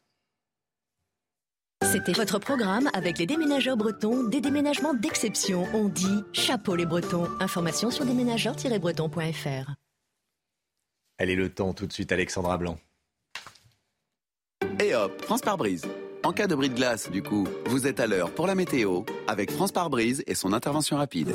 C'était 1.83 2.13
votre 2.13 2.39
programme 2.39 2.89
avec 2.95 3.19
les 3.19 3.27
déménageurs 3.27 3.77
bretons, 3.77 4.23
des 4.23 4.41
déménagements 4.41 4.95
d'exception. 4.95 5.67
On 5.75 5.89
dit 5.89 6.23
chapeau 6.33 6.77
les 6.77 6.87
bretons. 6.87 7.29
Information 7.41 7.91
sur 7.91 8.05
déménageurs-bretons.fr. 8.05 9.73
Elle 11.19 11.31
est 11.31 11.35
le 11.35 11.53
temps 11.53 11.75
tout 11.75 11.89
de 11.89 11.93
suite, 11.93 12.13
Alexandra 12.13 12.57
Blanc. 12.57 12.79
Et 14.81 14.95
hop, 14.95 15.21
France 15.23 15.41
par 15.41 15.57
brise. 15.57 15.87
En 16.27 16.33
cas 16.33 16.49
de 16.49 16.57
bris 16.57 16.71
de 16.71 16.75
glace, 16.75 17.09
du 17.09 17.23
coup, 17.23 17.47
vous 17.67 17.87
êtes 17.87 18.01
à 18.01 18.09
l'heure 18.09 18.33
pour 18.33 18.49
la 18.49 18.57
météo 18.57 19.03
avec 19.29 19.53
France 19.53 19.71
par 19.71 19.91
brise 19.91 20.25
et 20.27 20.35
son 20.35 20.53
intervention 20.53 20.97
rapide. 20.97 21.33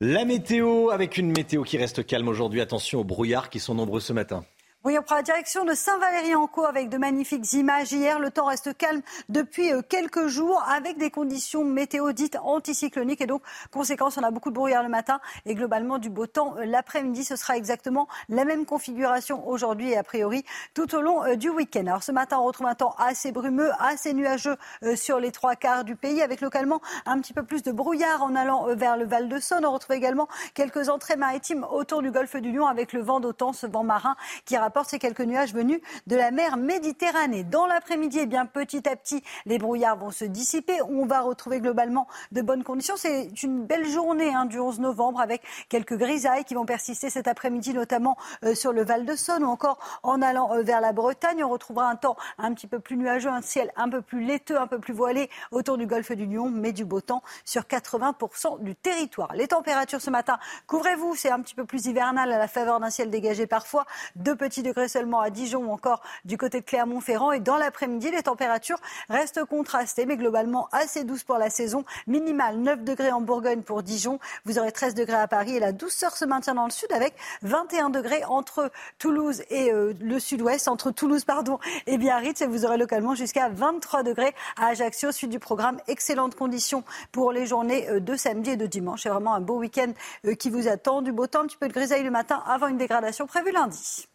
La 0.00 0.24
météo 0.24 0.90
avec 0.90 1.18
une 1.18 1.32
météo 1.32 1.64
qui 1.64 1.76
reste 1.76 2.06
calme 2.06 2.28
aujourd'hui. 2.28 2.60
Attention 2.60 3.00
aux 3.00 3.04
brouillards 3.04 3.50
qui 3.50 3.58
sont 3.58 3.74
nombreux 3.74 3.98
ce 3.98 4.12
matin. 4.12 4.44
Oui, 4.86 4.98
on 4.98 5.02
prend 5.02 5.14
la 5.14 5.22
direction 5.22 5.64
de 5.64 5.72
Saint-Valery-en-Caux 5.72 6.66
avec 6.66 6.90
de 6.90 6.98
magnifiques 6.98 7.54
images. 7.54 7.90
Hier, 7.90 8.18
le 8.18 8.30
temps 8.30 8.44
reste 8.44 8.76
calme 8.76 9.00
depuis 9.30 9.72
euh, 9.72 9.80
quelques 9.80 10.26
jours 10.26 10.62
avec 10.68 10.98
des 10.98 11.10
conditions 11.10 11.64
météo 11.64 12.12
dites 12.12 12.36
anticycloniques. 12.42 13.22
Et 13.22 13.26
donc, 13.26 13.40
conséquence, 13.70 14.18
on 14.18 14.22
a 14.22 14.30
beaucoup 14.30 14.50
de 14.50 14.54
brouillard 14.54 14.82
le 14.82 14.90
matin 14.90 15.20
et 15.46 15.54
globalement 15.54 15.96
du 15.96 16.10
beau 16.10 16.26
temps 16.26 16.56
euh, 16.58 16.66
l'après-midi. 16.66 17.24
Ce 17.24 17.34
sera 17.34 17.56
exactement 17.56 18.08
la 18.28 18.44
même 18.44 18.66
configuration 18.66 19.48
aujourd'hui 19.48 19.88
et 19.88 19.96
a 19.96 20.02
priori 20.02 20.44
tout 20.74 20.94
au 20.94 21.00
long 21.00 21.24
euh, 21.24 21.36
du 21.36 21.48
week-end. 21.48 21.86
Alors, 21.86 22.02
ce 22.02 22.12
matin, 22.12 22.36
on 22.38 22.44
retrouve 22.44 22.66
un 22.66 22.74
temps 22.74 22.94
assez 22.98 23.32
brumeux, 23.32 23.70
assez 23.78 24.12
nuageux 24.12 24.58
sur 24.96 25.18
les 25.18 25.32
trois 25.32 25.56
quarts 25.56 25.84
du 25.84 25.96
pays 25.96 26.20
avec 26.20 26.42
localement 26.42 26.82
un 27.06 27.18
petit 27.20 27.32
peu 27.32 27.42
plus 27.42 27.62
de 27.62 27.72
brouillard 27.72 28.22
en 28.22 28.36
allant 28.36 28.66
vers 28.74 28.98
le 28.98 29.06
Val 29.06 29.30
de 29.30 29.38
Saône. 29.38 29.64
On 29.64 29.72
retrouve 29.72 29.96
également 29.96 30.28
quelques 30.52 30.90
entrées 30.90 31.16
maritimes 31.16 31.64
autour 31.70 32.02
du 32.02 32.10
golfe 32.10 32.36
du 32.36 32.52
Lion 32.52 32.66
avec 32.66 32.92
le 32.92 33.00
vent 33.00 33.20
d'autant, 33.20 33.54
ce 33.54 33.66
vent 33.66 33.82
marin 33.82 34.14
qui 34.44 34.58
rappelle 34.58 34.73
ces 34.82 34.98
quelques 34.98 35.20
nuages 35.20 35.54
venus 35.54 35.80
de 36.08 36.16
la 36.16 36.32
mer 36.32 36.56
Méditerranée. 36.56 37.44
Dans 37.44 37.66
l'après-midi, 37.66 38.18
eh 38.22 38.26
bien, 38.26 38.46
petit 38.46 38.88
à 38.88 38.96
petit, 38.96 39.22
les 39.46 39.58
brouillards 39.58 39.96
vont 39.96 40.10
se 40.10 40.24
dissiper. 40.24 40.82
On 40.82 41.06
va 41.06 41.20
retrouver 41.20 41.60
globalement 41.60 42.08
de 42.32 42.42
bonnes 42.42 42.64
conditions. 42.64 42.96
C'est 42.96 43.42
une 43.42 43.64
belle 43.64 43.86
journée 43.86 44.34
hein, 44.34 44.46
du 44.46 44.58
11 44.58 44.80
novembre 44.80 45.20
avec 45.20 45.42
quelques 45.68 45.96
grisailles 45.96 46.44
qui 46.44 46.54
vont 46.54 46.66
persister 46.66 47.10
cet 47.10 47.28
après-midi, 47.28 47.74
notamment 47.74 48.16
euh, 48.44 48.54
sur 48.54 48.72
le 48.72 48.84
Val 48.84 49.04
de 49.04 49.14
Saône 49.14 49.44
ou 49.44 49.48
encore 49.48 49.78
en 50.02 50.20
allant 50.20 50.52
euh, 50.54 50.62
vers 50.62 50.80
la 50.80 50.92
Bretagne. 50.92 51.44
On 51.44 51.50
retrouvera 51.50 51.88
un 51.88 51.96
temps 51.96 52.16
un 52.38 52.52
petit 52.54 52.66
peu 52.66 52.80
plus 52.80 52.96
nuageux, 52.96 53.30
un 53.30 53.42
ciel 53.42 53.70
un 53.76 53.88
peu 53.88 54.02
plus 54.02 54.24
laiteux, 54.24 54.58
un 54.58 54.66
peu 54.66 54.78
plus 54.78 54.94
voilé 54.94 55.30
autour 55.52 55.78
du 55.78 55.86
golfe 55.86 56.10
du 56.12 56.26
Lion, 56.26 56.50
mais 56.50 56.72
du 56.72 56.84
beau 56.84 57.00
temps 57.00 57.22
sur 57.44 57.62
80% 57.62 58.62
du 58.62 58.74
territoire. 58.74 59.32
Les 59.34 59.48
températures 59.48 60.00
ce 60.00 60.10
matin, 60.10 60.38
couvrez-vous, 60.66 61.14
c'est 61.14 61.30
un 61.30 61.40
petit 61.40 61.54
peu 61.54 61.64
plus 61.64 61.86
hivernal 61.86 62.32
à 62.32 62.38
la 62.38 62.48
faveur 62.48 62.80
d'un 62.80 62.90
ciel 62.90 63.10
dégagé 63.10 63.46
parfois. 63.46 63.84
Deux 64.16 64.34
petits 64.34 64.63
degrés 64.64 64.88
seulement 64.88 65.20
à 65.20 65.30
Dijon 65.30 65.64
ou 65.64 65.70
encore 65.70 66.02
du 66.24 66.36
côté 66.36 66.60
de 66.60 66.64
Clermont-Ferrand. 66.64 67.30
Et 67.30 67.38
dans 67.38 67.56
l'après-midi, 67.56 68.10
les 68.10 68.24
températures 68.24 68.80
restent 69.08 69.44
contrastées, 69.44 70.06
mais 70.06 70.16
globalement 70.16 70.68
assez 70.72 71.04
douces 71.04 71.22
pour 71.22 71.38
la 71.38 71.50
saison. 71.50 71.84
Minimal 72.08 72.58
9 72.58 72.82
degrés 72.82 73.12
en 73.12 73.20
Bourgogne 73.20 73.62
pour 73.62 73.84
Dijon. 73.84 74.18
Vous 74.44 74.58
aurez 74.58 74.72
13 74.72 74.94
degrés 74.94 75.16
à 75.16 75.28
Paris 75.28 75.56
et 75.56 75.60
la 75.60 75.70
douceur 75.70 76.16
se 76.16 76.24
maintient 76.24 76.54
dans 76.54 76.64
le 76.64 76.72
sud 76.72 76.90
avec 76.92 77.14
21 77.42 77.90
degrés 77.90 78.24
entre 78.24 78.70
Toulouse 78.98 79.42
et 79.50 79.72
euh, 79.72 79.92
le 80.00 80.18
sud-ouest, 80.18 80.68
entre 80.68 80.90
Toulouse 80.90 81.24
pardon 81.24 81.58
et 81.86 81.98
Biarritz. 81.98 82.40
Et 82.40 82.46
vous 82.46 82.64
aurez 82.64 82.78
localement 82.78 83.14
jusqu'à 83.14 83.48
23 83.48 84.02
degrés 84.02 84.34
à 84.58 84.68
Ajaccio. 84.68 85.12
Suite 85.12 85.30
du 85.30 85.38
programme, 85.38 85.78
excellentes 85.86 86.34
conditions 86.34 86.82
pour 87.12 87.32
les 87.32 87.46
journées 87.46 87.88
euh, 87.88 88.00
de 88.00 88.16
samedi 88.16 88.50
et 88.50 88.56
de 88.56 88.66
dimanche. 88.66 89.02
C'est 89.02 89.08
vraiment 89.10 89.34
un 89.34 89.40
beau 89.40 89.58
week-end 89.58 89.92
euh, 90.26 90.34
qui 90.34 90.50
vous 90.50 90.68
attend. 90.68 91.02
Du 91.02 91.12
beau 91.12 91.26
temps, 91.26 91.42
un 91.42 91.46
petit 91.46 91.56
peu 91.56 91.68
de 91.68 91.72
grisaille 91.72 92.02
le 92.02 92.10
matin 92.10 92.42
avant 92.46 92.68
une 92.68 92.78
dégradation 92.78 93.26
prévue 93.26 93.52
lundi. 93.52 94.08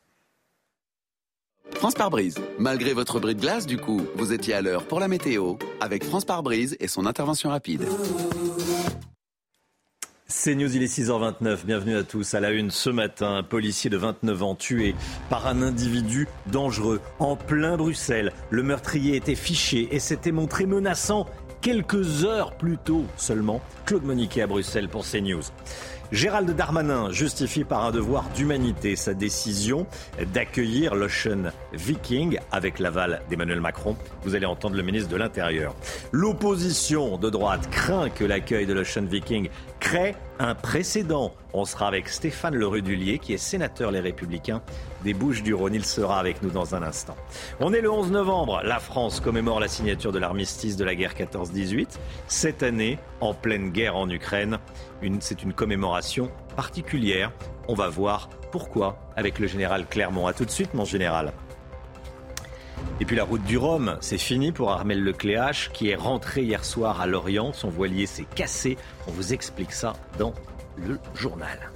France 1.75 1.93
par 1.93 2.09
brise. 2.09 2.35
Malgré 2.57 2.93
votre 2.93 3.19
bris 3.19 3.35
de 3.35 3.41
glace, 3.41 3.65
du 3.65 3.77
coup, 3.77 4.01
vous 4.15 4.33
étiez 4.33 4.53
à 4.53 4.61
l'heure 4.61 4.85
pour 4.85 4.99
la 4.99 5.07
météo 5.07 5.55
avec 5.79 6.03
France 6.03 6.25
par 6.25 6.43
brise 6.43 6.75
et 6.79 6.87
son 6.87 7.05
intervention 7.05 7.49
rapide. 7.49 7.85
C'est 10.31 10.55
News, 10.55 10.75
il 10.75 10.83
est 10.83 10.99
6h29. 10.99 11.65
Bienvenue 11.65 11.97
à 11.97 12.03
tous. 12.03 12.33
À 12.33 12.39
la 12.39 12.51
une 12.51 12.69
ce 12.69 12.89
matin, 12.89 13.35
un 13.35 13.43
policier 13.43 13.89
de 13.89 13.97
29 13.97 14.43
ans 14.43 14.55
tué 14.55 14.93
par 15.29 15.47
un 15.47 15.61
individu 15.61 16.27
dangereux 16.47 17.01
en 17.17 17.35
plein 17.35 17.77
Bruxelles. 17.77 18.31
Le 18.49 18.61
meurtrier 18.61 19.15
était 19.15 19.35
fiché 19.35 19.87
et 19.91 19.99
s'était 19.99 20.31
montré 20.31 20.65
menaçant 20.65 21.25
quelques 21.61 22.25
heures 22.25 22.53
plus 22.53 22.77
tôt 22.77 23.05
seulement. 23.17 23.61
Claude 23.85 24.03
Moniquet 24.03 24.41
à 24.41 24.47
Bruxelles 24.47 24.89
pour 24.89 25.05
CNews. 25.05 25.43
Gérald 26.11 26.49
Darmanin 26.55 27.11
justifie 27.11 27.63
par 27.63 27.85
un 27.85 27.91
devoir 27.91 28.27
d'humanité 28.35 28.95
sa 28.95 29.13
décision 29.13 29.85
d'accueillir 30.33 30.95
l'Ocean 30.95 31.51
Viking 31.73 32.39
avec 32.51 32.79
l'aval 32.79 33.21
d'Emmanuel 33.29 33.61
Macron. 33.61 33.95
Vous 34.23 34.33
allez 34.33 34.47
entendre 34.47 34.75
le 34.75 34.81
ministre 34.81 35.09
de 35.09 35.17
l'Intérieur. 35.17 35.75
L'opposition 36.11 37.17
de 37.17 37.29
droite 37.29 37.69
craint 37.69 38.09
que 38.09 38.23
l'accueil 38.23 38.65
de 38.65 38.73
l'Ocean 38.73 39.03
Viking 39.03 39.49
crée 39.79 40.15
un 40.39 40.55
précédent. 40.55 41.35
On 41.53 41.65
sera 41.65 41.87
avec 41.87 42.09
Stéphane 42.09 42.55
Lerudulier, 42.55 43.19
qui 43.19 43.33
est 43.33 43.37
sénateur 43.37 43.91
Les 43.91 43.99
Républicains 43.99 44.63
des 45.03 45.13
Bouches-du-Rhône. 45.13 45.73
Il 45.73 45.85
sera 45.85 46.19
avec 46.19 46.41
nous 46.41 46.49
dans 46.49 46.75
un 46.75 46.83
instant. 46.83 47.15
On 47.59 47.73
est 47.73 47.81
le 47.81 47.91
11 47.91 48.11
novembre. 48.11 48.61
La 48.63 48.79
France 48.79 49.19
commémore 49.19 49.59
la 49.59 49.67
signature 49.67 50.11
de 50.11 50.19
l'armistice 50.19 50.77
de 50.77 50.83
la 50.83 50.95
guerre 50.95 51.13
14-18. 51.13 51.97
Cette 52.27 52.63
année, 52.63 52.99
en 53.21 53.33
pleine 53.33 53.69
guerre 53.69 53.95
en 53.95 54.09
Ukraine, 54.09 54.59
c'est 55.19 55.43
une 55.43 55.53
commémoration 55.53 56.31
particulière. 56.55 57.31
On 57.67 57.73
va 57.73 57.89
voir 57.89 58.29
pourquoi 58.51 58.99
avec 59.15 59.39
le 59.39 59.47
général 59.47 59.85
Clermont. 59.87 60.27
A 60.27 60.33
tout 60.33 60.45
de 60.45 60.51
suite, 60.51 60.73
mon 60.73 60.85
général. 60.85 61.33
Et 63.01 63.05
puis 63.05 63.15
la 63.15 63.23
route 63.23 63.43
du 63.43 63.57
Rhum, 63.57 63.97
c'est 64.01 64.17
fini 64.17 64.51
pour 64.51 64.71
Armel 64.71 65.03
Lecléache 65.03 65.69
qui 65.71 65.89
est 65.89 65.95
rentré 65.95 66.43
hier 66.43 66.65
soir 66.65 66.99
à 67.01 67.07
Lorient. 67.07 67.53
Son 67.53 67.69
voilier 67.69 68.05
s'est 68.05 68.27
cassé. 68.35 68.77
On 69.07 69.11
vous 69.11 69.33
explique 69.33 69.71
ça 69.71 69.93
dans 70.17 70.33
le 70.75 70.99
journal. 71.13 71.71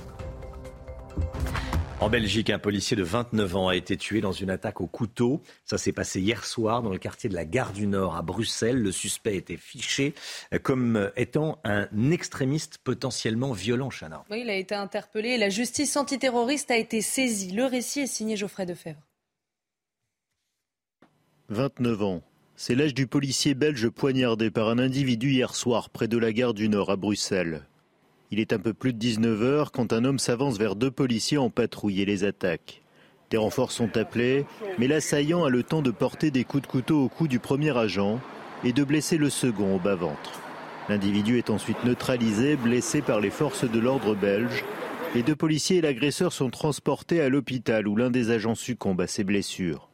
En 2.00 2.10
Belgique, 2.10 2.50
un 2.50 2.60
policier 2.60 2.98
de 2.98 3.04
29 3.04 3.56
ans 3.56 3.68
a 3.70 3.76
été 3.76 3.96
tué 3.96 4.20
dans 4.20 4.34
une 4.34 4.50
attaque 4.50 4.82
au 4.82 4.88
couteau. 4.88 5.42
Ça 5.64 5.78
s'est 5.78 5.94
passé 5.94 6.20
hier 6.20 6.44
soir 6.44 6.84
dans 6.84 6.90
le 6.90 6.98
quartier 6.98 7.30
de 7.30 7.34
la 7.34 7.46
Gare 7.46 7.72
du 7.72 7.88
Nord 7.88 8.18
à 8.18 8.22
Bruxelles. 8.22 8.82
Le 8.82 8.92
suspect 8.92 9.38
était 9.38 9.56
fiché 9.56 10.14
comme 10.64 11.12
étant 11.16 11.60
un 11.64 11.88
extrémiste 12.12 12.80
potentiellement 12.84 13.54
violent, 13.54 13.90
Chana. 13.90 14.26
Oui, 14.30 14.42
il 14.42 14.50
a 14.50 14.56
été 14.56 14.76
interpellé. 14.76 15.38
La 15.38 15.50
justice 15.50 15.96
antiterroriste 15.96 16.72
a 16.72 16.78
été 16.78 17.02
saisie. 17.02 17.52
Le 17.52 17.66
récit 17.66 18.02
est 18.02 18.08
signé 18.08 18.36
Geoffrey 18.36 18.66
Defebvre. 18.66 19.00
29 21.50 22.04
ans. 22.04 22.22
C'est 22.56 22.76
l'âge 22.76 22.94
du 22.94 23.08
policier 23.08 23.54
belge 23.54 23.88
poignardé 23.90 24.52
par 24.52 24.68
un 24.68 24.78
individu 24.78 25.32
hier 25.32 25.56
soir 25.56 25.90
près 25.90 26.08
de 26.08 26.18
la 26.18 26.34
gare 26.34 26.54
du 26.54 26.70
Nord 26.70 26.92
à 26.92 26.98
Bruxelles. 26.98 27.64
Il 28.34 28.40
est 28.40 28.52
un 28.52 28.58
peu 28.58 28.74
plus 28.74 28.94
de 28.94 28.98
19 28.98 29.44
heures 29.44 29.72
quand 29.72 29.94
un 29.94 30.04
homme 30.06 30.18
s'avance 30.18 30.58
vers 30.58 30.76
deux 30.76 30.90
policiers 30.90 31.38
en 31.38 31.52
patrouille 31.52 32.02
et 32.02 32.06
les 32.06 32.24
attaque. 32.24 32.82
Des 33.30 33.38
renforts 33.38 33.72
sont 33.72 33.96
appelés, 33.96 34.48
mais 34.80 34.88
l'assaillant 34.88 35.44
a 35.44 35.52
le 35.52 35.62
temps 35.62 35.84
de 35.84 35.92
porter 35.92 36.32
des 36.32 36.44
coups 36.44 36.64
de 36.64 36.68
couteau 36.68 37.04
au 37.04 37.10
cou 37.10 37.28
du 37.28 37.38
premier 37.38 37.78
agent 37.78 38.20
et 38.64 38.74
de 38.74 38.84
blesser 38.84 39.18
le 39.18 39.30
second 39.30 39.76
au 39.76 39.78
bas-ventre. 39.78 40.42
L'individu 40.90 41.38
est 41.38 41.52
ensuite 41.52 41.84
neutralisé, 41.84 42.56
blessé 42.56 43.04
par 43.04 43.22
les 43.22 43.30
forces 43.30 43.70
de 43.70 43.80
l'ordre 43.80 44.16
belge. 44.16 44.64
Les 45.14 45.22
deux 45.22 45.36
policiers 45.36 45.78
et 45.78 45.82
l'agresseur 45.82 46.34
sont 46.34 46.50
transportés 46.50 47.22
à 47.22 47.30
l'hôpital 47.30 47.88
où 47.88 47.96
l'un 47.96 48.10
des 48.10 48.32
agents 48.32 48.56
succombe 48.56 49.02
à 49.02 49.06
ses 49.06 49.24
blessures. 49.24 49.90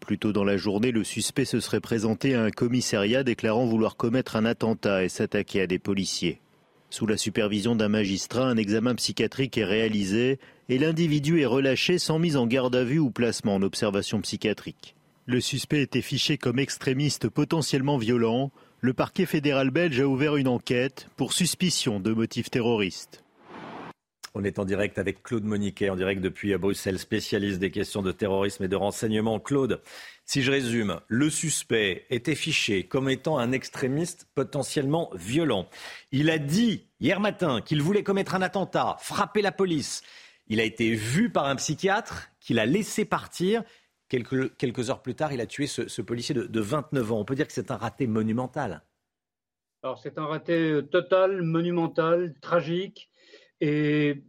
Plus 0.00 0.18
tôt 0.18 0.32
dans 0.32 0.42
la 0.42 0.56
journée, 0.56 0.90
le 0.90 1.04
suspect 1.04 1.44
se 1.44 1.60
serait 1.60 1.78
présenté 1.78 2.34
à 2.34 2.42
un 2.42 2.50
commissariat 2.50 3.22
déclarant 3.22 3.66
vouloir 3.66 3.96
commettre 3.96 4.34
un 4.34 4.46
attentat 4.46 5.04
et 5.04 5.08
s'attaquer 5.08 5.60
à 5.60 5.68
des 5.68 5.78
policiers. 5.78 6.40
Sous 6.90 7.06
la 7.06 7.18
supervision 7.18 7.76
d'un 7.76 7.88
magistrat, 7.88 8.46
un 8.46 8.56
examen 8.56 8.94
psychiatrique 8.94 9.58
est 9.58 9.64
réalisé 9.64 10.38
et 10.70 10.78
l'individu 10.78 11.40
est 11.40 11.46
relâché 11.46 11.98
sans 11.98 12.18
mise 12.18 12.36
en 12.36 12.46
garde 12.46 12.74
à 12.74 12.84
vue 12.84 12.98
ou 12.98 13.10
placement 13.10 13.56
en 13.56 13.62
observation 13.62 14.20
psychiatrique. 14.22 14.94
Le 15.26 15.42
suspect 15.42 15.82
était 15.82 16.00
fiché 16.00 16.38
comme 16.38 16.58
extrémiste 16.58 17.28
potentiellement 17.28 17.98
violent. 17.98 18.50
Le 18.80 18.94
parquet 18.94 19.26
fédéral 19.26 19.70
belge 19.70 20.00
a 20.00 20.08
ouvert 20.08 20.36
une 20.36 20.48
enquête 20.48 21.08
pour 21.16 21.34
suspicion 21.34 22.00
de 22.00 22.12
motifs 22.12 22.50
terroristes. 22.50 23.22
On 24.34 24.44
est 24.44 24.58
en 24.58 24.64
direct 24.64 24.98
avec 24.98 25.22
Claude 25.22 25.44
Moniquet, 25.44 25.90
en 25.90 25.96
direct 25.96 26.20
depuis 26.20 26.56
Bruxelles, 26.56 26.98
spécialiste 26.98 27.58
des 27.58 27.70
questions 27.70 28.02
de 28.02 28.12
terrorisme 28.12 28.64
et 28.64 28.68
de 28.68 28.76
renseignement. 28.76 29.40
Claude, 29.40 29.80
si 30.24 30.42
je 30.42 30.50
résume, 30.50 31.00
le 31.08 31.30
suspect 31.30 32.06
était 32.10 32.34
fiché 32.34 32.84
comme 32.84 33.08
étant 33.08 33.38
un 33.38 33.52
extrémiste 33.52 34.28
potentiellement 34.34 35.10
violent. 35.14 35.68
Il 36.12 36.30
a 36.30 36.38
dit 36.38 36.86
hier 37.00 37.20
matin 37.20 37.60
qu'il 37.62 37.82
voulait 37.82 38.02
commettre 38.02 38.34
un 38.34 38.42
attentat, 38.42 38.96
frapper 39.00 39.42
la 39.42 39.52
police. 39.52 40.02
Il 40.48 40.60
a 40.60 40.64
été 40.64 40.94
vu 40.94 41.30
par 41.30 41.46
un 41.46 41.56
psychiatre 41.56 42.30
qu'il 42.40 42.58
a 42.58 42.66
laissé 42.66 43.04
partir. 43.04 43.62
Quelques, 44.08 44.90
heures 44.90 45.02
plus 45.02 45.14
tard, 45.14 45.32
il 45.32 45.40
a 45.40 45.46
tué 45.46 45.66
ce, 45.66 46.02
policier 46.02 46.34
de, 46.34 46.44
de 46.44 46.60
29 46.60 47.12
ans. 47.12 47.18
On 47.18 47.24
peut 47.24 47.34
dire 47.34 47.46
que 47.46 47.52
c'est 47.52 47.70
un 47.70 47.76
raté 47.76 48.06
monumental. 48.06 48.82
Alors 49.82 49.98
c'est 49.98 50.18
un 50.18 50.26
raté 50.26 50.80
total, 50.90 51.42
monumental, 51.42 52.34
tragique 52.40 53.10
est 53.60 54.22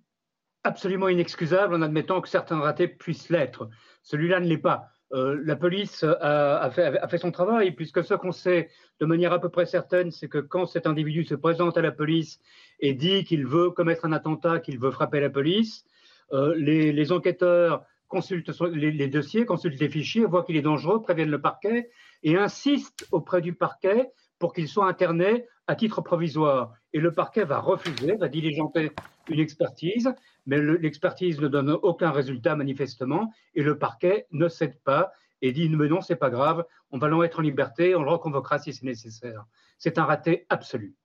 absolument 0.63 1.09
inexcusable 1.09 1.75
en 1.75 1.81
admettant 1.81 2.21
que 2.21 2.29
certains 2.29 2.59
ratés 2.59 2.87
puissent 2.87 3.29
l'être. 3.29 3.69
Celui-là 4.03 4.39
ne 4.39 4.47
l'est 4.47 4.57
pas. 4.57 4.89
Euh, 5.11 5.39
la 5.43 5.55
police 5.55 6.03
a, 6.03 6.69
fait, 6.69 7.17
son 7.17 7.31
travail, 7.31 7.71
puisque 7.71 8.03
ce 8.03 8.13
qu'on 8.13 8.31
sait 8.31 8.69
de 8.99 9.05
manière 9.05 9.33
à 9.33 9.39
peu 9.39 9.49
près 9.49 9.65
certaine, 9.65 10.11
c'est 10.11 10.27
que 10.27 10.37
quand 10.37 10.67
cet 10.67 10.85
individu 10.85 11.23
se 11.23 11.35
présente 11.35 11.77
à 11.77 11.81
la 11.81 11.91
police 11.91 12.39
et 12.79 12.93
dit 12.93 13.23
qu'il 13.23 13.47
veut 13.47 13.71
commettre 13.71 14.05
un 14.05 14.11
attentat, 14.11 14.59
qu'il 14.59 14.79
veut 14.79 14.91
frapper 14.91 15.19
la 15.19 15.29
police, 15.29 15.85
euh, 16.31 16.53
les, 16.55 17.11
enquêteurs 17.11 17.83
consultent 18.07 18.51
les, 18.71 18.91
les, 18.91 19.07
dossiers, 19.07 19.45
consultent 19.45 19.79
les 19.79 19.89
fichiers, 19.89 20.25
voient 20.25 20.43
qu'il 20.43 20.57
est 20.57 20.61
dangereux, 20.61 21.01
préviennent 21.01 21.31
le 21.31 21.41
parquet 21.41 21.89
et 22.21 22.37
insistent 22.37 23.07
auprès 23.11 23.41
du 23.41 23.53
parquet 23.53 24.11
pour 24.37 24.53
qu'il 24.53 24.67
soit 24.67 24.87
interné 24.87 25.45
à 25.65 25.75
titre 25.75 26.01
provisoire. 26.01 26.73
Et 26.93 26.99
le 26.99 27.11
parquet 27.11 27.45
va 27.45 27.59
refuser, 27.59 28.15
va 28.15 28.27
diligenter 28.27 28.91
une 29.29 29.39
expertise, 29.39 30.13
mais 30.45 30.59
l'expertise 30.61 31.39
ne 31.39 31.47
donne 31.47 31.69
aucun 31.69 32.11
résultat 32.11 32.55
manifestement, 32.55 33.31
et 33.55 33.63
le 33.63 33.77
parquet 33.77 34.27
ne 34.31 34.47
cède 34.47 34.79
pas 34.83 35.11
et 35.41 35.51
dit 35.51 35.69
mais 35.69 35.87
non, 35.87 36.01
c'est 36.01 36.15
pas 36.15 36.29
grave, 36.29 36.65
on 36.91 36.97
va 36.97 37.07
l'en 37.07 37.19
mettre 37.19 37.39
en 37.39 37.41
liberté, 37.41 37.95
on 37.95 38.03
le 38.03 38.09
reconvoquera 38.09 38.59
si 38.59 38.73
c'est 38.73 38.83
nécessaire. 38.83 39.45
C'est 39.77 39.97
un 39.97 40.03
raté 40.03 40.45
absolu. 40.49 40.95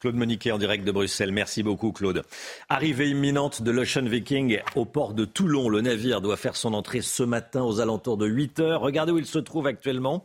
Claude 0.00 0.14
Moniquet 0.14 0.50
en 0.50 0.58
direct 0.58 0.84
de 0.84 0.92
Bruxelles. 0.92 1.30
Merci 1.30 1.62
beaucoup, 1.62 1.92
Claude. 1.92 2.22
Arrivée 2.70 3.10
imminente 3.10 3.60
de 3.60 3.70
l'Ocean 3.70 4.04
Viking 4.04 4.60
au 4.74 4.86
port 4.86 5.12
de 5.12 5.26
Toulon. 5.26 5.68
Le 5.68 5.82
navire 5.82 6.22
doit 6.22 6.38
faire 6.38 6.56
son 6.56 6.72
entrée 6.72 7.02
ce 7.02 7.22
matin 7.22 7.62
aux 7.62 7.80
alentours 7.80 8.16
de 8.16 8.26
8 8.26 8.60
heures. 8.60 8.80
Regardez 8.80 9.12
où 9.12 9.18
il 9.18 9.26
se 9.26 9.38
trouve 9.38 9.66
actuellement. 9.66 10.24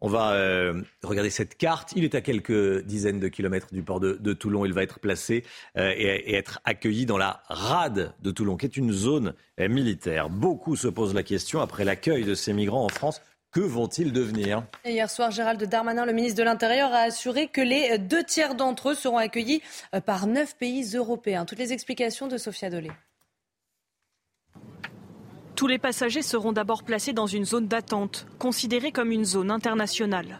On 0.00 0.08
va 0.08 0.32
euh, 0.32 0.82
regarder 1.02 1.30
cette 1.30 1.56
carte. 1.56 1.92
Il 1.96 2.04
est 2.04 2.14
à 2.14 2.20
quelques 2.20 2.84
dizaines 2.84 3.18
de 3.18 3.28
kilomètres 3.28 3.68
du 3.72 3.82
port 3.82 3.98
de, 4.00 4.32
Toulon. 4.32 4.64
Il 4.64 4.72
va 4.72 4.82
être 4.82 5.00
placé 5.00 5.44
euh, 5.76 5.92
et, 5.96 6.34
être 6.34 6.60
accueilli 6.64 7.04
dans 7.04 7.18
la 7.18 7.42
rade 7.48 8.14
de 8.22 8.30
Toulon, 8.30 8.56
qui 8.56 8.66
est 8.66 8.76
une 8.76 8.92
zone 8.92 9.34
euh, 9.60 9.68
militaire. 9.68 10.30
Beaucoup 10.30 10.76
se 10.76 10.86
posent 10.88 11.14
la 11.14 11.24
question 11.24 11.60
après 11.60 11.84
l'accueil 11.84 12.24
de 12.24 12.34
ces 12.34 12.52
migrants 12.52 12.84
en 12.84 12.88
France. 12.88 13.20
Que 13.50 13.60
vont-ils 13.60 14.12
devenir? 14.12 14.62
Hier 14.84 15.08
soir, 15.10 15.30
Gérald 15.30 15.62
Darmanin, 15.64 16.04
le 16.04 16.12
ministre 16.12 16.38
de 16.38 16.44
l'Intérieur, 16.44 16.92
a 16.92 16.98
assuré 16.98 17.48
que 17.48 17.62
les 17.62 17.98
deux 17.98 18.22
tiers 18.22 18.54
d'entre 18.54 18.90
eux 18.90 18.94
seront 18.94 19.16
accueillis 19.16 19.62
par 20.04 20.26
neuf 20.26 20.54
pays 20.56 20.84
européens. 20.94 21.46
Toutes 21.46 21.58
les 21.58 21.72
explications 21.72 22.28
de 22.28 22.36
Sophia 22.36 22.68
Dolé. 22.68 22.90
Tous 25.58 25.66
les 25.66 25.78
passagers 25.78 26.22
seront 26.22 26.52
d'abord 26.52 26.84
placés 26.84 27.12
dans 27.12 27.26
une 27.26 27.44
zone 27.44 27.66
d'attente, 27.66 28.28
considérée 28.38 28.92
comme 28.92 29.10
une 29.10 29.24
zone 29.24 29.50
internationale. 29.50 30.38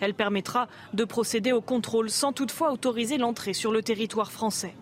Elle 0.00 0.14
permettra 0.14 0.66
de 0.94 1.04
procéder 1.04 1.52
au 1.52 1.60
contrôle 1.60 2.10
sans 2.10 2.32
toutefois 2.32 2.72
autoriser 2.72 3.18
l'entrée 3.18 3.52
sur 3.52 3.70
le 3.70 3.84
territoire 3.84 4.32
français. 4.32 4.74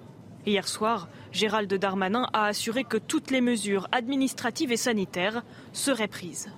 Hier 0.47 0.67
soir, 0.67 1.11
Gérald 1.31 1.71
Darmanin 1.75 2.27
a 2.33 2.47
assuré 2.47 2.85
que 2.85 2.97
toutes 2.97 3.31
les 3.31 3.43
mesures 3.43 3.87
administratives 3.93 4.73
et 4.73 4.79
sanitaires 4.79 5.43
seraient 5.75 6.09
prises. 6.09 6.49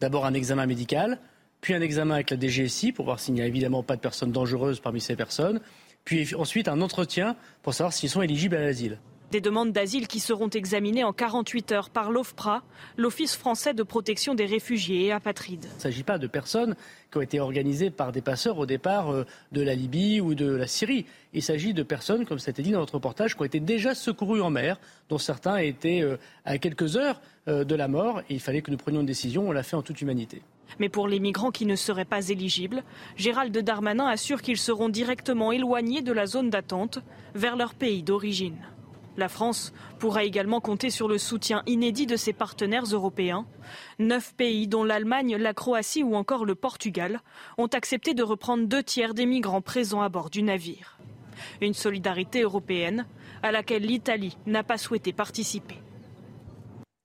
D'abord 0.00 0.26
un 0.26 0.34
examen 0.34 0.66
médical, 0.66 1.20
puis 1.60 1.74
un 1.74 1.80
examen 1.80 2.14
avec 2.14 2.30
la 2.30 2.40
DGSI 2.40 2.90
pour 2.90 3.04
voir 3.04 3.20
s'il 3.20 3.34
n'y 3.34 3.40
a 3.40 3.46
évidemment 3.46 3.84
pas 3.84 3.94
de 3.94 4.00
personnes 4.00 4.32
dangereuses 4.32 4.80
parmi 4.80 5.00
ces 5.00 5.14
personnes, 5.14 5.60
puis 6.04 6.34
ensuite 6.34 6.66
un 6.66 6.80
entretien 6.80 7.36
pour 7.62 7.72
savoir 7.72 7.92
s'ils 7.92 8.10
sont 8.10 8.22
éligibles 8.22 8.56
à 8.56 8.62
l'asile. 8.62 8.98
Des 9.34 9.40
demandes 9.40 9.72
d'asile 9.72 10.06
qui 10.06 10.20
seront 10.20 10.48
examinées 10.48 11.02
en 11.02 11.12
48 11.12 11.72
heures 11.72 11.90
par 11.90 12.12
l'OFPRA, 12.12 12.62
l'Office 12.96 13.34
français 13.34 13.74
de 13.74 13.82
protection 13.82 14.36
des 14.36 14.46
réfugiés 14.46 15.06
et 15.06 15.10
apatrides. 15.10 15.66
Il 15.72 15.76
ne 15.76 15.80
s'agit 15.80 16.04
pas 16.04 16.18
de 16.18 16.28
personnes 16.28 16.76
qui 17.10 17.18
ont 17.18 17.20
été 17.20 17.40
organisées 17.40 17.90
par 17.90 18.12
des 18.12 18.20
passeurs 18.20 18.58
au 18.58 18.64
départ 18.64 19.10
euh, 19.10 19.26
de 19.50 19.60
la 19.60 19.74
Libye 19.74 20.20
ou 20.20 20.36
de 20.36 20.46
la 20.46 20.68
Syrie. 20.68 21.04
Il 21.32 21.42
s'agit 21.42 21.74
de 21.74 21.82
personnes, 21.82 22.26
comme 22.26 22.38
ça 22.38 22.50
a 22.50 22.52
été 22.52 22.62
dit 22.62 22.70
dans 22.70 22.78
notre 22.78 22.94
reportage, 22.94 23.34
qui 23.34 23.42
ont 23.42 23.44
été 23.44 23.58
déjà 23.58 23.96
secourues 23.96 24.40
en 24.40 24.50
mer, 24.50 24.78
dont 25.08 25.18
certains 25.18 25.56
étaient 25.56 26.00
euh, 26.00 26.16
à 26.44 26.58
quelques 26.58 26.96
heures 26.96 27.20
euh, 27.48 27.64
de 27.64 27.74
la 27.74 27.88
mort. 27.88 28.20
Et 28.30 28.34
il 28.34 28.40
fallait 28.40 28.62
que 28.62 28.70
nous 28.70 28.76
prenions 28.76 29.00
une 29.00 29.06
décision. 29.06 29.48
On 29.48 29.50
l'a 29.50 29.64
fait 29.64 29.74
en 29.74 29.82
toute 29.82 30.00
humanité. 30.00 30.42
Mais 30.78 30.88
pour 30.88 31.08
les 31.08 31.18
migrants 31.18 31.50
qui 31.50 31.66
ne 31.66 31.74
seraient 31.74 32.04
pas 32.04 32.28
éligibles, 32.28 32.84
Gérald 33.16 33.56
Darmanin 33.58 34.06
assure 34.06 34.42
qu'ils 34.42 34.58
seront 34.58 34.88
directement 34.88 35.50
éloignés 35.50 36.02
de 36.02 36.12
la 36.12 36.26
zone 36.26 36.50
d'attente 36.50 37.00
vers 37.34 37.56
leur 37.56 37.74
pays 37.74 38.04
d'origine. 38.04 38.58
La 39.16 39.28
France 39.28 39.72
pourra 39.98 40.24
également 40.24 40.60
compter 40.60 40.90
sur 40.90 41.06
le 41.06 41.18
soutien 41.18 41.62
inédit 41.66 42.06
de 42.06 42.16
ses 42.16 42.32
partenaires 42.32 42.84
européens. 42.84 43.46
Neuf 43.98 44.34
pays, 44.34 44.66
dont 44.66 44.84
l'Allemagne, 44.84 45.36
la 45.36 45.54
Croatie 45.54 46.02
ou 46.02 46.16
encore 46.16 46.44
le 46.44 46.54
Portugal, 46.54 47.20
ont 47.56 47.68
accepté 47.68 48.14
de 48.14 48.22
reprendre 48.22 48.66
deux 48.66 48.82
tiers 48.82 49.14
des 49.14 49.26
migrants 49.26 49.62
présents 49.62 50.02
à 50.02 50.08
bord 50.08 50.30
du 50.30 50.42
navire. 50.42 50.98
Une 51.60 51.74
solidarité 51.74 52.42
européenne 52.42 53.06
à 53.42 53.52
laquelle 53.52 53.82
l'Italie 53.82 54.36
n'a 54.46 54.64
pas 54.64 54.78
souhaité 54.78 55.12
participer. 55.12 55.83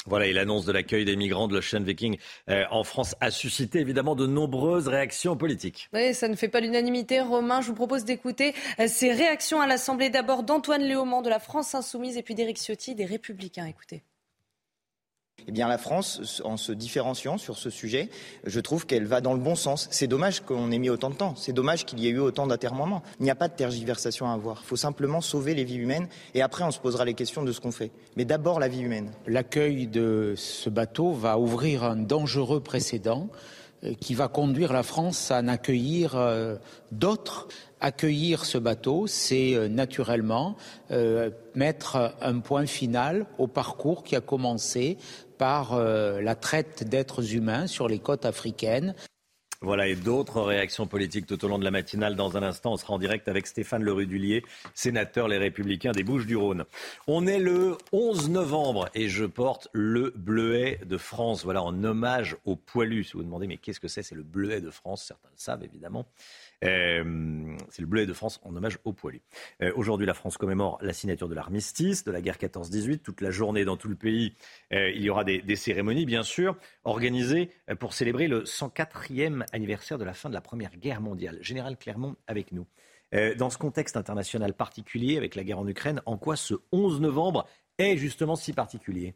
Voilà, 0.09 0.25
et 0.25 0.33
l'annonce 0.33 0.65
de 0.65 0.71
l'accueil 0.71 1.05
des 1.05 1.15
migrants 1.15 1.47
de 1.47 1.53
l'Ocean 1.53 1.81
Viking 1.81 2.17
euh, 2.49 2.63
en 2.71 2.83
France 2.83 3.15
a 3.21 3.29
suscité 3.29 3.79
évidemment 3.79 4.15
de 4.15 4.25
nombreuses 4.25 4.87
réactions 4.87 5.37
politiques. 5.37 5.87
Oui, 5.93 6.15
ça 6.15 6.27
ne 6.27 6.35
fait 6.35 6.47
pas 6.47 6.61
l'unanimité. 6.61 7.21
Romain, 7.21 7.61
je 7.61 7.67
vous 7.67 7.75
propose 7.75 8.05
d'écouter 8.05 8.55
euh, 8.79 8.87
ces 8.87 9.11
réactions 9.11 9.61
à 9.61 9.67
l'Assemblée 9.67 10.09
d'abord 10.09 10.41
d'Antoine 10.41 10.81
Léaumont 10.81 11.21
de 11.21 11.29
la 11.29 11.39
France 11.39 11.75
Insoumise 11.75 12.17
et 12.17 12.23
puis 12.23 12.33
d'Éric 12.33 12.57
Ciotti 12.57 12.95
des 12.95 13.05
Républicains. 13.05 13.67
Écoutez. 13.67 14.01
Eh 15.47 15.51
bien, 15.51 15.67
la 15.67 15.77
France, 15.77 16.41
en 16.43 16.57
se 16.57 16.71
différenciant 16.71 17.37
sur 17.37 17.57
ce 17.57 17.69
sujet, 17.69 18.09
je 18.45 18.59
trouve 18.59 18.85
qu'elle 18.85 19.05
va 19.05 19.21
dans 19.21 19.33
le 19.33 19.39
bon 19.39 19.55
sens. 19.55 19.87
C'est 19.91 20.07
dommage 20.07 20.41
qu'on 20.41 20.71
ait 20.71 20.77
mis 20.77 20.89
autant 20.89 21.09
de 21.09 21.15
temps. 21.15 21.35
C'est 21.35 21.53
dommage 21.53 21.85
qu'il 21.85 21.99
y 21.99 22.07
ait 22.07 22.11
eu 22.11 22.19
autant 22.19 22.47
d'atermoiements. 22.47 23.01
Il 23.19 23.23
n'y 23.23 23.31
a 23.31 23.35
pas 23.35 23.47
de 23.47 23.55
tergiversation 23.55 24.29
à 24.29 24.33
avoir. 24.33 24.61
Il 24.63 24.67
faut 24.67 24.75
simplement 24.75 25.21
sauver 25.21 25.53
les 25.55 25.63
vies 25.63 25.75
humaines 25.75 26.07
et 26.33 26.41
après, 26.41 26.63
on 26.63 26.71
se 26.71 26.79
posera 26.79 27.05
les 27.05 27.13
questions 27.13 27.43
de 27.43 27.51
ce 27.51 27.59
qu'on 27.59 27.71
fait. 27.71 27.91
Mais 28.15 28.25
d'abord, 28.25 28.59
la 28.59 28.67
vie 28.67 28.81
humaine. 28.81 29.11
L'accueil 29.27 29.87
de 29.87 30.33
ce 30.35 30.69
bateau 30.69 31.11
va 31.13 31.37
ouvrir 31.37 31.83
un 31.83 31.95
dangereux 31.95 32.59
précédent 32.59 33.29
euh, 33.83 33.93
qui 33.99 34.13
va 34.13 34.27
conduire 34.27 34.73
la 34.73 34.83
France 34.83 35.31
à 35.31 35.39
en 35.39 35.47
accueillir 35.47 36.15
euh, 36.15 36.55
d'autres. 36.91 37.47
Accueillir 37.79 38.43
ce 38.43 38.57
bateau, 38.57 39.07
c'est 39.07 39.55
euh, 39.55 39.69
naturellement 39.69 40.57
mettre 41.55 42.13
un 42.21 42.39
point 42.39 42.65
final 42.65 43.25
au 43.37 43.47
parcours 43.47 44.03
qui 44.03 44.17
a 44.17 44.21
commencé 44.21 44.97
par 45.39 45.73
euh, 45.73 46.21
la 46.21 46.35
traite 46.35 46.83
d'êtres 46.83 47.33
humains 47.33 47.65
sur 47.65 47.87
les 47.87 47.97
côtes 47.97 48.25
africaines. 48.25 48.93
Voilà, 49.61 49.87
et 49.87 49.95
d'autres 49.95 50.41
réactions 50.41 50.87
politiques 50.87 51.25
tout 51.25 51.43
au 51.43 51.47
long 51.49 51.59
de 51.59 51.65
la 51.65 51.71
matinale. 51.71 52.15
Dans 52.15 52.37
un 52.37 52.43
instant, 52.43 52.73
on 52.73 52.77
sera 52.77 52.93
en 52.93 52.97
direct 52.97 53.27
avec 53.27 53.45
Stéphane 53.45 53.83
Le 53.83 53.91
Rudulier, 53.91 54.45
sénateur 54.73 55.27
Les 55.27 55.37
Républicains 55.37 55.91
des 55.91 56.03
Bouches-du-Rhône. 56.03 56.63
On 57.07 57.27
est 57.27 57.39
le 57.39 57.77
11 57.91 58.29
novembre 58.29 58.87
et 58.93 59.09
je 59.09 59.25
porte 59.25 59.67
le 59.73 60.13
bleuet 60.15 60.79
de 60.85 60.97
France. 60.97 61.43
Voilà, 61.43 61.61
en 61.61 61.83
hommage 61.83 62.37
aux 62.45 62.55
poilus. 62.55 63.05
Si 63.05 63.13
vous 63.13 63.19
vous 63.19 63.25
demandez, 63.25 63.47
mais 63.47 63.57
qu'est-ce 63.57 63.81
que 63.81 63.89
c'est? 63.89 64.03
C'est 64.03 64.15
le 64.15 64.23
bleuet 64.23 64.61
de 64.61 64.71
France. 64.71 65.03
Certains 65.05 65.29
le 65.29 65.37
savent, 65.37 65.63
évidemment. 65.63 66.05
Euh, 66.65 67.55
c'est 67.69 67.81
le 67.81 67.87
bleuet 67.87 68.05
de 68.05 68.13
France 68.13 68.39
en 68.43 68.55
hommage 68.55 68.79
aux 68.83 68.93
poilus. 68.93 69.21
Euh, 69.61 69.71
aujourd'hui, 69.75 70.05
la 70.05 70.13
France 70.13 70.37
commémore 70.37 70.77
la 70.81 70.93
signature 70.93 71.29
de 71.29 71.35
l'armistice 71.35 72.03
de 72.03 72.11
la 72.11 72.21
guerre 72.21 72.37
14-18. 72.37 72.99
Toute 72.99 73.21
la 73.21 73.31
journée 73.31 73.65
dans 73.65 73.77
tout 73.77 73.87
le 73.87 73.95
pays, 73.95 74.33
euh, 74.73 74.89
il 74.91 75.01
y 75.01 75.09
aura 75.09 75.23
des, 75.23 75.55
cérémonies, 75.55 76.05
bien 76.05 76.23
sûr, 76.23 76.57
organisées 76.83 77.49
pour 77.79 77.93
célébrer 77.93 78.27
le 78.27 78.43
104e 78.43 79.45
anniversaire 79.51 79.97
de 79.97 80.05
la 80.05 80.13
fin 80.13 80.29
de 80.29 80.33
la 80.33 80.41
Première 80.41 80.75
Guerre 80.77 81.01
mondiale. 81.01 81.37
Général 81.41 81.77
Clermont 81.77 82.15
avec 82.27 82.51
nous. 82.51 82.65
dans 83.37 83.49
ce 83.49 83.57
contexte 83.57 83.97
international 83.97 84.53
particulier, 84.53 85.17
avec 85.17 85.35
la 85.35 85.43
guerre 85.43 85.59
en 85.59 85.67
Ukraine, 85.67 86.01
en 86.05 86.17
quoi 86.17 86.35
ce 86.35 86.55
11 86.71 87.01
novembre 87.01 87.47
est 87.77 87.97
justement 87.97 88.35
si 88.35 88.53
particulier? 88.53 89.15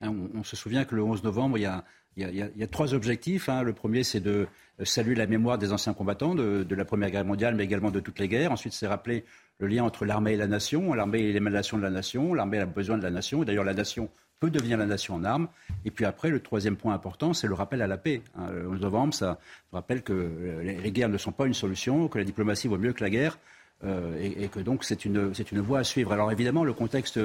Hein, 0.00 0.14
on, 0.34 0.44
se 0.44 0.56
souvient 0.56 0.84
que 0.84 0.94
le 0.94 1.02
11 1.02 1.22
novembre, 1.24 1.58
il 1.58 1.62
y 1.62 1.66
a, 1.66 2.66
trois 2.70 2.94
objectifs. 2.94 3.48
Hein. 3.48 3.62
Le 3.62 3.72
premier, 3.72 4.02
c'est 4.02 4.20
de 4.20 4.46
saluer 4.84 5.14
la 5.14 5.26
mémoire 5.26 5.58
des 5.58 5.72
anciens 5.72 5.94
combattants 5.94 6.34
de, 6.34 6.74
la 6.74 6.84
Première 6.84 7.10
Guerre 7.10 7.24
mondiale, 7.24 7.54
mais 7.54 7.64
également 7.64 7.90
de 7.90 8.00
toutes 8.00 8.18
les 8.18 8.28
guerres. 8.28 8.52
Ensuite, 8.52 8.72
c'est 8.72 8.86
rappeler 8.86 9.24
le 9.58 9.66
lien 9.66 9.84
entre 9.84 10.04
l'armée 10.04 10.32
et 10.32 10.36
la 10.36 10.46
nation. 10.46 10.92
L'armée 10.94 11.28
est 11.28 11.32
l'émanation 11.32 11.76
de 11.76 11.82
la 11.82 11.90
nation. 11.90 12.34
L'armée 12.34 12.58
a 12.58 12.66
besoin 12.66 12.98
de 12.98 13.02
la 13.02 13.10
nation. 13.10 13.44
D'ailleurs, 13.44 13.64
la 13.64 13.74
nation 13.74 14.10
peut 14.40 14.50
devenir 14.50 14.78
la 14.78 14.86
nation 14.86 15.14
en 15.14 15.24
armes. 15.24 15.48
Et 15.84 15.90
puis 15.90 16.06
après, 16.06 16.30
le 16.30 16.40
troisième 16.40 16.76
point 16.76 16.94
important, 16.94 17.34
c'est 17.34 17.46
le 17.46 17.54
rappel 17.54 17.82
à 17.82 17.86
la 17.86 17.98
paix. 17.98 18.22
Hein. 18.36 18.50
Le 18.52 18.68
11 18.68 18.80
novembre, 18.80 19.14
ça 19.14 19.38
rappelle 19.70 20.02
que 20.02 20.60
les, 20.62 20.90
guerres 20.90 21.10
ne 21.10 21.18
sont 21.18 21.32
pas 21.32 21.46
une 21.46 21.54
solution, 21.54 22.08
que 22.08 22.18
la 22.18 22.24
diplomatie 22.24 22.66
vaut 22.66 22.78
mieux 22.78 22.94
que 22.94 23.04
la 23.04 23.10
guerre. 23.10 23.38
Euh, 23.82 24.14
et, 24.20 24.48
que 24.48 24.60
donc 24.60 24.84
c'est 24.84 25.04
une 25.06 25.60
voie 25.60 25.78
à 25.78 25.84
suivre. 25.84 26.12
Alors 26.12 26.30
évidemment, 26.32 26.64
le 26.64 26.74
contexte 26.74 27.18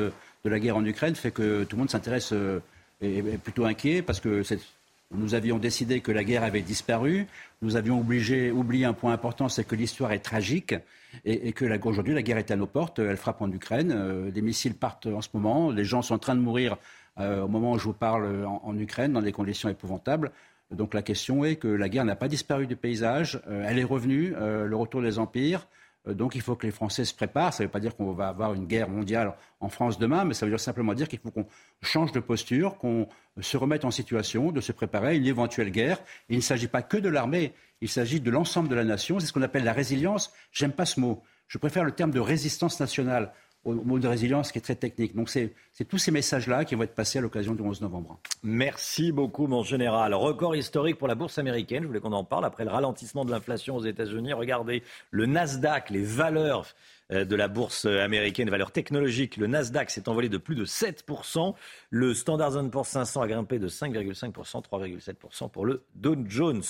de 0.46 0.50
la 0.50 0.60
guerre 0.60 0.78
en 0.78 0.86
Ukraine 0.86 1.16
fait 1.16 1.32
que 1.32 1.64
tout 1.64 1.76
le 1.76 1.82
monde 1.82 1.90
s'intéresse 1.90 2.32
euh, 2.32 2.60
est, 3.02 3.18
est, 3.18 3.38
plutôt 3.38 3.66
inquiet 3.66 4.02
parce 4.04 4.20
que 4.22 4.44
nous 5.12 5.34
avions 5.34 5.58
décidé 5.58 6.00
que 6.02 6.12
la 6.12 6.24
guerre 6.24 6.44
avait 6.44 6.62
disparu. 6.62 7.28
Nous 7.62 7.76
avions 7.76 8.00
oublié 8.00 8.86
un 8.86 8.94
point 8.94 9.12
important, 9.12 9.50
c'est 9.50 9.64
que 9.64 9.76
l'histoire 9.76 10.12
est 10.12 10.20
tragique 10.20 10.76
et, 11.24 11.52
que 11.54 11.66
aujourd'hui 11.88 12.14
la 12.14 12.22
guerre 12.22 12.38
est 12.38 12.52
à 12.52 12.56
nos 12.56 12.68
portes. 12.68 13.00
Elle 13.00 13.18
frappe 13.18 13.42
en 13.42 13.52
Ukraine. 13.52 13.92
Euh, 13.96 14.32
des 14.32 14.42
missiles 14.42 14.76
partent 14.76 15.08
en 15.08 15.22
ce 15.22 15.30
moment. 15.34 15.72
Les 15.72 15.86
gens 15.86 16.02
sont 16.02 16.16
en 16.16 16.20
train 16.20 16.36
de 16.36 16.42
mourir 16.42 16.78
euh, 17.20 17.42
au 17.42 17.48
moment 17.48 17.74
où 17.74 17.80
je 17.80 17.86
vous 17.86 17.94
parle 17.94 18.46
en, 18.46 18.78
Ukraine 18.78 19.14
dans 19.14 19.22
des 19.22 19.32
conditions 19.32 19.70
épouvantables. 19.70 20.32
Donc 20.72 20.94
la 20.94 21.02
question 21.02 21.46
est 21.46 21.56
que 21.56 21.68
la 21.68 21.90
guerre 21.90 22.06
n'a 22.06 22.16
pas 22.16 22.28
disparu 22.28 22.68
du 22.68 22.76
paysage. 22.76 23.40
Euh, 23.48 23.66
elle 23.68 23.80
est 23.80 23.84
revenue. 23.84 24.34
le 24.40 24.76
retour 24.76 25.02
des 25.02 25.18
empires. 25.20 25.68
Euh, 26.08 26.14
donc 26.14 26.36
il 26.36 26.42
faut 26.42 26.56
que 26.56 26.66
les 26.66 26.72
Français 26.72 27.06
se 27.06 27.14
préparent. 27.14 27.54
Ça 27.54 27.64
ne 27.64 27.68
veut 27.68 27.72
pas 27.72 27.80
dire 27.80 27.96
qu'on 27.96 28.12
va 28.14 28.28
avoir 28.28 28.54
une 28.54 28.66
guerre 28.66 28.90
mondiale 28.90 29.34
en 29.60 29.70
France 29.70 29.98
demain, 30.00 30.26
mais 30.26 30.34
ça 30.34 30.46
veut 30.46 30.58
simplement 30.58 30.94
dire 30.94 31.08
qu'il 31.08 31.20
faut 31.20 31.32
qu'on 31.32 31.48
change 31.82 32.12
de 32.12 32.20
posture, 32.20 32.78
qu'on 32.78 33.08
se 33.42 33.58
remette 33.58 33.86
en 33.86 33.92
situation 33.92 34.52
de 34.52 34.62
se 34.62 34.72
préparer 34.72 35.08
à 35.10 35.14
une 35.14 35.26
éventuelle 35.26 35.72
guerre. 35.72 36.00
il 36.30 36.38
ne 36.38 36.42
s'agit 36.42 36.68
pas 36.68 36.82
que 36.82 36.98
de 36.98 37.10
l'armée, 37.10 37.54
il 37.82 37.90
s'agit 37.90 38.20
de 38.20 38.32
l'ensemble 38.32 38.70
de 38.70 38.76
la 38.76 38.84
nation. 38.84 39.20
C'est 39.20 39.28
ce 39.28 39.34
qu'on 39.34 39.42
appelle 39.42 39.64
la 39.64 39.74
résilience. 39.74 40.32
J'aime 40.52 40.72
pas 40.72 40.86
ce 40.86 41.00
mot. 41.00 41.24
Je 41.48 41.58
préfère 41.58 41.84
le 41.84 41.92
terme 41.92 42.12
de 42.12 42.20
résistance 42.20 42.80
nationale 42.80 43.32
au 43.66 43.74
mot 43.74 44.00
de 44.00 44.08
résilience 44.08 44.52
qui 44.52 44.60
est 44.60 44.62
très 44.62 44.76
technique. 44.76 45.16
Donc 45.16 45.30
c'est 45.30 45.54
tous 45.90 45.98
ces 45.98 46.12
messages-là 46.12 46.66
qui 46.66 46.76
vont 46.76 46.84
être 46.84 46.96
passés 46.96 47.18
à 47.18 47.22
l'occasion 47.22 47.56
du 47.56 47.62
11 47.62 47.82
novembre. 47.82 48.20
Merci 48.44 49.12
beaucoup, 49.12 49.48
mon 49.48 49.64
général. 49.64 50.14
Record 50.14 50.56
historique 50.56 50.98
pour 50.98 51.08
la 51.08 51.16
bourse 51.16 51.38
américaine. 51.40 51.84
Je 51.84 51.88
voulais 51.88 52.00
qu'on 52.00 52.14
en 52.14 52.24
parle 52.24 52.46
après 52.46 52.64
le 52.64 52.72
ralentissement 52.72 53.26
de 53.26 53.32
l'inflation 53.32 53.76
aux 53.76 53.84
États-Unis. 53.84 54.34
Regardez 54.34 54.84
le 55.10 55.26
Nasdaq, 55.26 55.90
les 55.90 56.04
valeurs 56.04 56.68
euh, 57.12 57.26
de 57.26 57.36
la 57.36 57.48
bourse 57.48 57.86
américaine, 57.86 58.50
valeurs 58.50 58.72
technologiques. 58.72 59.38
Le 59.38 59.48
Nasdaq 59.48 59.90
s'est 59.90 60.08
envolé 60.08 60.30
de 60.30 60.38
plus 60.38 60.56
de 60.56 60.66
7%. 60.66 61.56
Le 61.90 62.14
Standard 62.14 62.70
Poor's 62.70 62.88
500 62.88 63.22
a 63.22 63.28
grimpé 63.28 63.58
de 63.58 63.68
5,5%, 63.68 64.32
3,7% 64.64 65.50
pour 65.50 65.66
le 65.66 65.84
Dow 65.96 66.16
Jones. 66.28 66.64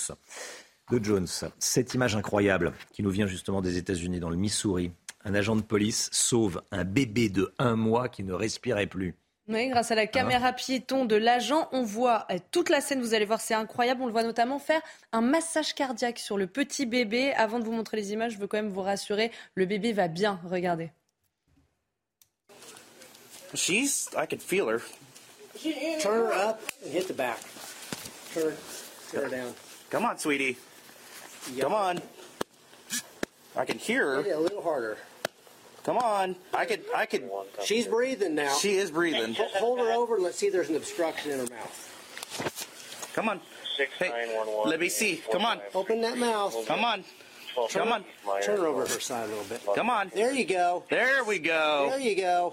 Dow 0.90 1.02
Jones, 1.02 1.26
cette 1.58 1.94
image 1.94 2.16
incroyable 2.16 2.72
qui 2.92 3.02
nous 3.02 3.10
vient 3.10 3.26
justement 3.26 3.60
des 3.60 3.76
États-Unis, 3.76 4.20
dans 4.20 4.30
le 4.30 4.36
Missouri 4.36 4.92
un 5.26 5.34
agent 5.34 5.56
de 5.56 5.62
police 5.62 6.08
sauve 6.12 6.62
un 6.70 6.84
bébé 6.84 7.28
de 7.28 7.52
un 7.58 7.74
mois 7.74 8.08
qui 8.08 8.22
ne 8.22 8.32
respirait 8.32 8.86
plus. 8.86 9.14
Oui, 9.48 9.68
grâce 9.68 9.90
à 9.90 9.94
la 9.94 10.06
caméra 10.06 10.52
piéton 10.52 11.04
de 11.04 11.14
l'agent, 11.14 11.68
on 11.72 11.82
voit 11.82 12.26
euh, 12.30 12.38
toute 12.50 12.68
la 12.68 12.80
scène. 12.80 13.00
Vous 13.00 13.14
allez 13.14 13.24
voir, 13.24 13.40
c'est 13.40 13.54
incroyable. 13.54 14.02
On 14.02 14.06
le 14.06 14.12
voit 14.12 14.24
notamment 14.24 14.58
faire 14.58 14.80
un 15.12 15.20
massage 15.20 15.74
cardiaque 15.74 16.18
sur 16.18 16.36
le 16.36 16.46
petit 16.46 16.86
bébé. 16.86 17.32
Avant 17.34 17.58
de 17.58 17.64
vous 17.64 17.72
montrer 17.72 17.96
les 17.96 18.12
images, 18.12 18.32
je 18.32 18.38
veux 18.38 18.46
quand 18.46 18.56
même 18.56 18.70
vous 18.70 18.82
rassurer, 18.82 19.30
le 19.54 19.66
bébé 19.66 19.92
va 19.92 20.08
bien. 20.08 20.40
Regardez. 20.48 20.90
She's, 23.54 24.08
I 24.16 24.26
can 24.26 24.38
feel 24.38 24.68
her. 24.68 24.80
Turn 26.00 26.26
her 26.26 26.32
up 26.32 26.60
and 26.84 26.92
hit 26.92 27.06
the 27.08 27.14
back. 27.14 27.38
Turn, 28.34 28.52
turn 29.10 29.24
her 29.24 29.30
down. 29.30 29.54
Come 29.90 30.04
on, 30.04 30.18
sweetie. 30.18 30.56
Come 31.60 31.72
on. 31.72 32.00
I 33.56 33.64
can 33.64 33.78
hear 33.78 34.04
her. 34.04 34.32
a 34.32 34.38
little 34.38 34.60
harder. 34.60 34.98
Come 35.86 35.98
on. 35.98 36.34
I 36.52 36.64
could, 36.64 36.82
I 36.94 37.06
could. 37.06 37.30
She's 37.64 37.86
breathing 37.86 38.34
now. 38.34 38.52
She 38.56 38.74
is 38.74 38.90
breathing. 38.90 39.36
Hold 39.60 39.78
her 39.78 39.92
over 39.92 40.16
and 40.16 40.24
let's 40.24 40.36
see 40.36 40.48
if 40.48 40.52
there's 40.52 40.68
an 40.68 40.74
obstruction 40.74 41.30
in 41.30 41.38
her 41.38 41.46
mouth. 41.46 43.12
Come 43.14 43.28
on. 43.28 43.40
Hey, 44.00 44.10
let 44.64 44.80
me 44.80 44.88
see. 44.88 45.22
Come 45.30 45.44
on. 45.44 45.60
Open 45.74 46.00
that 46.00 46.18
mouth. 46.18 46.56
Come 46.66 46.84
on. 46.84 47.04
Come 47.70 47.92
on. 47.92 48.04
Turn 48.42 48.58
her 48.58 48.66
over 48.66 48.80
her 48.80 49.00
side 49.00 49.26
a 49.26 49.28
little 49.28 49.44
bit. 49.44 49.62
Come 49.76 49.88
on. 49.88 50.10
There 50.12 50.34
you 50.34 50.44
go. 50.44 50.82
There 50.90 51.22
we 51.24 51.38
go. 51.38 51.86
There 51.88 52.00
you 52.00 52.16
go. 52.16 52.52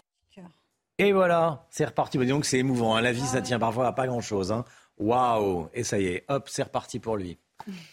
Et 0.99 1.11
voilà, 1.11 1.65
c'est 1.71 1.85
reparti. 1.85 2.19
Donc 2.19 2.45
c'est 2.45 2.59
émouvant. 2.59 2.95
Hein. 2.95 3.01
La 3.01 3.13
vie, 3.13 3.25
ça 3.25 3.41
tient 3.41 3.57
parfois 3.57 3.87
à 3.87 3.93
pas 3.93 4.05
grand-chose. 4.05 4.51
Hein. 4.51 4.63
Waouh 4.99 5.69
Et 5.73 5.83
ça 5.83 5.97
y 5.97 6.05
est, 6.05 6.23
hop, 6.29 6.47
c'est 6.49 6.63
reparti 6.63 6.99
pour 6.99 7.17
lui. 7.17 7.39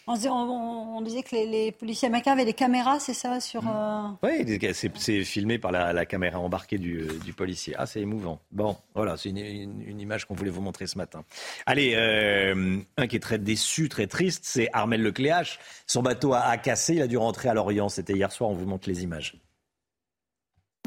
On, 0.07 1.01
disait 1.01 1.23
que 1.23 1.35
les, 1.35 1.71
policiers 1.71 2.07
américains 2.07 2.33
avaient 2.33 2.45
des 2.45 2.53
caméras, 2.53 2.99
c'est 2.99 3.13
ça 3.13 3.39
sur, 3.39 3.63
euh, 3.67 4.07
Oui, 4.23 4.59
c'est 4.73 5.23
filmé 5.23 5.57
par 5.57 5.71
la, 5.71 6.05
caméra 6.05 6.39
embarquée 6.39 6.77
du, 6.77 7.33
policier. 7.35 7.73
Ah, 7.77 7.85
c'est 7.85 8.01
émouvant. 8.01 8.39
Bon, 8.51 8.77
voilà, 8.95 9.17
c'est 9.17 9.29
une, 9.29 9.99
image 9.99 10.25
qu'on 10.25 10.33
voulait 10.33 10.51
vous 10.51 10.61
montrer 10.61 10.87
ce 10.87 10.97
matin. 10.97 11.23
Allez, 11.65 11.93
euh, 11.95 12.79
un 12.97 13.07
qui 13.07 13.15
est 13.15 13.19
très 13.19 13.37
déçu, 13.37 13.89
très 13.89 14.07
triste, 14.07 14.43
c'est 14.45 14.69
Armel 14.73 15.01
Lecléache. 15.01 15.59
Son 15.87 16.01
bateau 16.01 16.33
a, 16.33 16.57
cassé, 16.57 16.95
il 16.95 17.01
a 17.01 17.07
dû 17.07 17.17
rentrer 17.17 17.49
à 17.49 17.53
Lorient. 17.53 17.89
C'était 17.89 18.13
hier 18.13 18.31
soir, 18.31 18.49
on 18.49 18.53
vous 18.53 18.65
montre 18.65 18.89
les 18.89 19.03
images. 19.03 19.35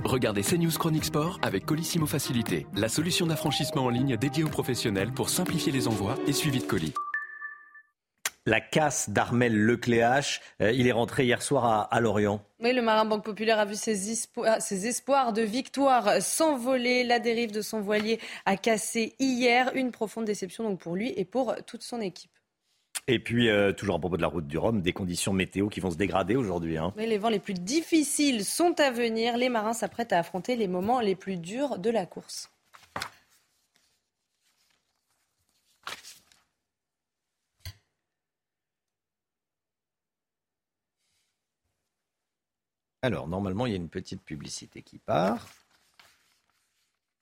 Regardez 0.02 0.42
CNews 0.42 0.72
Chronique 0.72 1.04
Sport 1.04 1.38
avec 1.40 1.64
Colissimo 1.64 2.04
Facilité, 2.04 2.66
la 2.74 2.88
solution 2.88 3.26
d'affranchissement 3.26 3.84
en 3.84 3.88
ligne 3.88 4.16
dédiée 4.16 4.44
aux 4.44 4.48
professionnels 4.48 5.12
pour 5.12 5.30
simplifier 5.30 5.72
les 5.72 5.88
envois 5.88 6.16
et 6.26 6.32
suivi 6.32 6.58
de 6.58 6.64
colis 6.64 6.92
la 8.46 8.60
casse 8.60 9.10
d'Armel 9.10 9.56
Lecléache. 9.56 10.40
Euh, 10.60 10.72
il 10.72 10.86
est 10.86 10.92
rentré 10.92 11.24
hier 11.24 11.42
soir 11.42 11.88
à, 11.90 12.00
Lorient. 12.00 12.42
Oui, 12.60 12.72
le 12.72 12.82
marin 12.82 13.04
Banque 13.04 13.24
Populaire 13.24 13.58
a 13.58 13.64
vu 13.64 13.74
ses, 13.74 14.10
espoirs, 14.10 14.60
ses 14.60 14.86
espoirs 14.86 15.32
de 15.32 15.42
victoire 15.42 16.20
s'envoler. 16.20 17.04
La 17.04 17.18
dérive 17.18 17.52
de 17.52 17.62
son 17.62 17.80
voilier 17.80 18.20
a 18.46 18.56
cassé 18.56 19.14
hier. 19.18 19.70
Une 19.74 19.90
profonde 19.90 20.24
déception 20.24 20.64
donc 20.64 20.80
pour 20.80 20.94
lui 20.96 21.12
et 21.16 21.24
pour 21.24 21.54
toute 21.66 21.82
son 21.82 22.00
équipe. 22.00 22.30
Et 23.06 23.18
puis, 23.18 23.50
euh, 23.50 23.72
toujours 23.72 23.96
à 23.96 23.98
propos 23.98 24.16
de 24.16 24.22
la 24.22 24.28
route 24.28 24.46
du 24.46 24.56
Rhum, 24.56 24.80
des 24.80 24.94
conditions 24.94 25.34
météo 25.34 25.68
qui 25.68 25.80
vont 25.80 25.90
se 25.90 25.96
dégrader 25.96 26.36
aujourd'hui. 26.36 26.78
Hein. 26.78 26.94
les 26.96 27.18
vents 27.18 27.28
les 27.28 27.38
plus 27.38 27.54
difficiles 27.54 28.44
sont 28.44 28.80
à 28.80 28.90
venir. 28.90 29.36
Les 29.36 29.50
marins 29.50 29.74
s'apprêtent 29.74 30.12
à 30.12 30.18
affronter 30.18 30.56
les 30.56 30.68
moments 30.68 31.00
les 31.00 31.14
plus 31.14 31.36
durs 31.36 31.78
de 31.78 31.90
la 31.90 32.06
course. 32.06 32.53
Alors, 43.04 43.28
normalement, 43.28 43.66
il 43.66 43.70
y 43.70 43.74
a 43.74 43.76
une 43.76 43.90
petite 43.90 44.22
publicité 44.22 44.80
qui 44.80 44.98
part. 44.98 45.46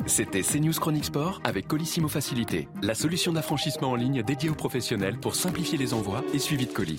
C'était 0.07 0.43
CNews 0.43 0.74
Chronique 0.74 1.07
Sport 1.07 1.41
avec 1.43 1.66
Colissimo 1.66 2.07
Facilité, 2.07 2.68
la 2.83 2.95
solution 2.95 3.33
d'affranchissement 3.33 3.91
en 3.91 3.97
ligne 3.97 4.22
dédiée 4.22 4.49
aux 4.49 4.55
professionnels 4.55 5.18
pour 5.18 5.35
simplifier 5.35 5.76
les 5.76 5.93
envois 5.93 6.22
et 6.33 6.39
suivi 6.39 6.66
de 6.66 6.72
colis. 6.72 6.99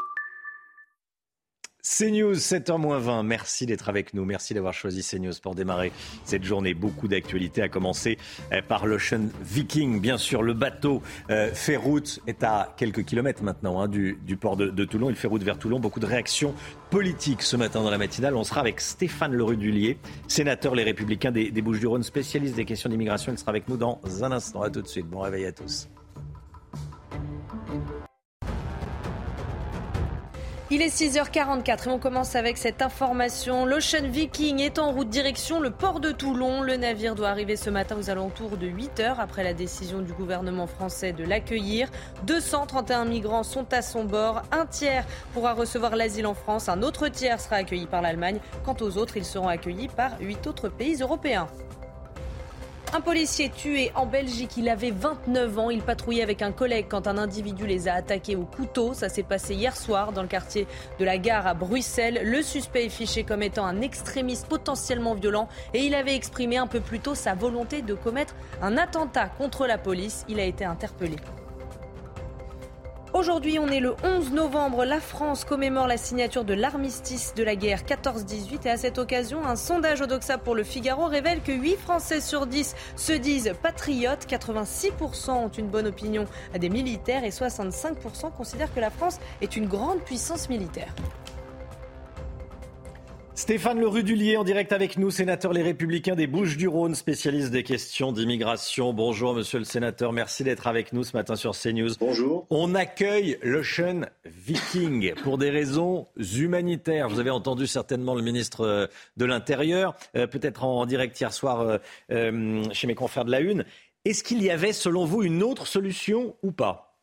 CNews, 1.84 2.36
7h20. 2.36 3.26
Merci 3.26 3.66
d'être 3.66 3.90
avec 3.90 4.14
nous. 4.14 4.24
Merci 4.24 4.54
d'avoir 4.54 4.74
choisi 4.74 5.04
CNews 5.04 5.34
pour 5.42 5.54
démarrer 5.54 5.92
cette 6.24 6.46
journée. 6.46 6.74
Beaucoup 6.74 7.10
d'actualités, 7.10 7.62
à 7.62 7.68
commencer 7.68 8.18
euh, 8.54 8.62
par 8.66 8.86
l'Ocean 8.86 9.28
Viking. 9.44 10.00
Bien 10.00 10.18
sûr, 10.18 10.44
le 10.44 10.54
bateau 10.54 11.02
euh, 11.30 11.54
fait 11.54 11.76
route, 11.76 12.22
est 12.26 12.42
à 12.42 12.74
quelques 12.78 13.04
kilomètres 13.04 13.44
maintenant 13.44 13.82
hein, 13.82 13.90
du, 13.90 14.16
port 14.40 14.56
de, 14.56 14.86
Toulon. 14.86 15.10
Il 15.10 15.18
fait 15.18 15.28
route 15.28 15.44
vers 15.44 15.60
Toulon. 15.60 15.82
Beaucoup 15.82 16.00
de 16.00 16.06
réactions 16.06 16.56
politiques 16.90 17.42
ce 17.42 17.58
matin 17.58 17.84
dans 17.84 17.92
la 17.92 17.98
matinale. 17.98 18.38
On 18.38 18.46
sera 18.46 18.62
avec 18.62 18.80
Stéphane 18.80 19.34
Lerudulier, 19.34 19.98
sénateur 20.30 20.76
Les 20.76 20.84
Républicains 20.84 21.34
des, 21.34 21.52
des 21.52 21.62
Bouches-du-Rhône, 21.62 22.04
spécialiste 22.04 22.56
des 22.56 22.64
questions 22.64 22.90
d'immigration. 22.90 23.34
Il 23.34 23.38
sera 23.38 23.50
avec 23.50 23.68
nous 23.68 23.76
dans 23.76 24.00
un 24.22 24.32
instant. 24.32 24.62
À 24.62 24.70
tout 24.70 24.82
de 24.82 24.88
suite. 24.88 25.08
Bon 25.08 25.20
réveil 25.20 25.46
à 25.46 25.52
tous. 25.52 25.90
Il 30.76 30.82
est 30.82 30.88
6h44 30.88 31.88
et 31.88 31.92
on 31.92 32.00
commence 32.00 32.36
avec 32.36 32.58
cette 32.58 32.82
information. 32.82 33.68
L'Ocean 33.68 34.10
Viking 34.10 34.60
est 34.60 34.80
en 34.80 34.92
route 34.92 35.08
direction 35.08 35.60
le 35.60 35.70
port 35.70 36.00
de 36.00 36.12
Toulon. 36.12 36.64
Le 36.64 36.78
navire 36.78 37.14
doit 37.14 37.30
arriver 37.30 37.56
ce 37.58 37.70
matin 37.70 37.96
aux 37.96 38.10
alentours 38.10 38.58
de 38.58 38.66
8 38.66 39.00
h 39.02 39.20
après 39.20 39.44
la 39.44 39.54
décision 39.54 40.02
du 40.02 40.14
gouvernement 40.14 40.66
français 40.66 41.14
de 41.14 41.24
l'accueillir. 41.24 41.92
231 42.26 43.06
migrants 43.06 43.44
sont 43.44 43.72
à 43.72 43.84
son 43.84 44.04
bord. 44.04 44.42
Un 44.52 44.66
tiers 44.66 45.06
pourra 45.36 45.54
recevoir 45.54 45.96
l'asile 45.96 46.26
en 46.26 46.34
France. 46.34 46.68
Un 46.68 46.82
autre 46.82 47.08
tiers 47.08 47.40
sera 47.40 47.58
accueilli 47.58 47.86
par 47.86 48.02
l'Allemagne. 48.02 48.40
Quant 48.66 48.78
aux 48.82 48.98
autres, 48.98 49.16
ils 49.16 49.26
seront 49.26 49.50
accueillis 49.50 49.90
par 49.90 50.20
8 50.22 50.48
autres 50.48 50.70
pays 50.70 50.96
européens. 51.00 51.48
Un 52.96 53.02
policier 53.02 53.50
tué 53.50 53.92
en 53.96 54.06
Belgique, 54.06 54.52
il 54.56 54.70
avait 54.70 54.92
29 54.92 55.58
ans. 55.58 55.70
Il 55.72 55.82
patrouillait 55.82 56.22
avec 56.22 56.44
un 56.44 56.52
collègue 56.52 56.86
quand 56.88 57.08
un 57.08 57.18
individu 57.18 57.66
les 57.66 57.88
a 57.88 57.96
attaqués 57.96 58.36
au 58.36 58.46
couteau. 58.46 58.94
Ça 58.94 59.10
s'est 59.10 59.24
passé 59.24 59.56
hier 59.56 59.76
soir 59.76 60.12
dans 60.12 60.22
le 60.22 60.28
quartier 60.28 60.68
de 61.00 61.06
la 61.06 61.18
gare 61.18 61.48
à 61.48 61.56
Bruxelles. 61.56 62.22
Le 62.24 62.44
suspect 62.44 62.86
est 62.86 62.90
fiché 62.90 63.24
comme 63.24 63.42
étant 63.42 63.66
un 63.66 63.82
extrémiste 63.82 64.46
potentiellement 64.46 65.16
violent 65.16 65.50
et 65.74 65.80
il 65.80 65.96
avait 65.96 66.16
exprimé 66.16 66.58
un 66.58 66.68
peu 66.68 66.82
plus 66.82 67.00
tôt 67.00 67.16
sa 67.16 67.34
volonté 67.34 67.82
de 67.82 67.96
commettre 67.96 68.36
un 68.62 68.78
attentat 68.78 69.26
contre 69.26 69.66
la 69.66 69.80
police. 69.80 70.24
Il 70.30 70.40
a 70.40 70.44
été 70.44 70.64
interpellé. 70.64 71.16
Aujourd'hui, 73.14 73.60
on 73.60 73.68
est 73.68 73.80
le 73.80 73.96
11 74.04 74.32
novembre. 74.32 74.86
La 74.86 75.00
France 75.00 75.46
commémore 75.46 75.86
la 75.86 75.98
signature 75.98 76.44
de 76.44 76.56
l'armistice 76.56 77.36
de 77.36 77.44
la 77.44 77.56
guerre 77.56 77.84
14-18. 77.84 78.66
Et 78.66 78.72
à 78.72 78.78
cette 78.78 78.98
occasion, 78.98 79.46
un 79.46 79.56
sondage 79.56 80.02
Odoxa 80.02 80.40
pour 80.40 80.56
le 80.56 80.64
Figaro 80.64 81.06
révèle 81.06 81.42
que 81.44 81.52
8 81.52 81.78
Français 81.78 82.22
sur 82.22 82.48
10 82.48 82.76
se 82.96 83.14
disent 83.14 83.54
patriotes. 83.62 84.26
86% 84.28 85.30
ont 85.30 85.48
une 85.50 85.68
bonne 85.68 85.86
opinion 85.86 86.26
des 86.60 86.70
militaires 86.70 87.24
et 87.24 87.30
65% 87.30 88.32
considèrent 88.36 88.74
que 88.74 88.80
la 88.80 88.90
France 88.90 89.20
est 89.42 89.56
une 89.56 89.68
grande 89.68 90.00
puissance 90.00 90.50
militaire. 90.50 90.96
Stéphane 93.36 93.80
Le 93.80 93.88
Rudulier 93.88 94.38
en 94.38 94.44
direct 94.44 94.72
avec 94.74 94.96
nous, 95.00 95.10
sénateur 95.10 95.54
Les 95.54 95.64
Républicains 95.64 96.16
des 96.16 96.28
Bouches-du-Rhône, 96.28 96.94
spécialiste 96.94 97.50
des 97.50 97.64
questions 97.64 98.12
d'immigration. 98.12 98.94
Bonjour 98.94 99.34
monsieur 99.34 99.58
le 99.58 99.66
sénateur, 99.66 100.14
merci 100.14 100.44
d'être 100.44 100.68
avec 100.68 100.94
nous 100.94 101.04
ce 101.04 101.18
matin 101.18 101.36
sur 101.36 101.54
CNews. 101.54 101.96
Bonjour. 102.00 102.46
On 102.52 102.76
accueille 102.76 103.40
l'Ocean 103.42 104.02
Viking 104.24 105.16
pour 105.16 105.40
des 105.40 105.50
raisons 105.50 106.08
humanitaires. 106.16 107.10
Vous 107.10 107.20
avez 107.20 107.32
entendu 107.32 107.66
certainement 107.66 108.14
le 108.14 108.22
ministre 108.22 108.62
euh, 108.62 108.88
de 109.18 109.26
l'Intérieur, 109.26 109.96
euh, 110.16 110.28
peut-être 110.28 110.64
en 110.64 110.86
direct 110.86 111.20
hier 111.20 111.34
soir 111.34 111.80
euh, 112.12 112.64
chez 112.72 112.86
mes 112.86 112.96
confrères 112.96 113.26
de 113.26 113.32
la 113.32 113.40
Une. 113.40 113.66
Est-ce 114.06 114.24
qu'il 114.24 114.44
y 114.44 114.52
avait 114.52 114.74
selon 114.74 115.06
vous 115.06 115.24
une 115.24 115.42
autre 115.42 115.66
solution 115.66 116.36
ou 116.44 116.52
pas? 116.52 117.00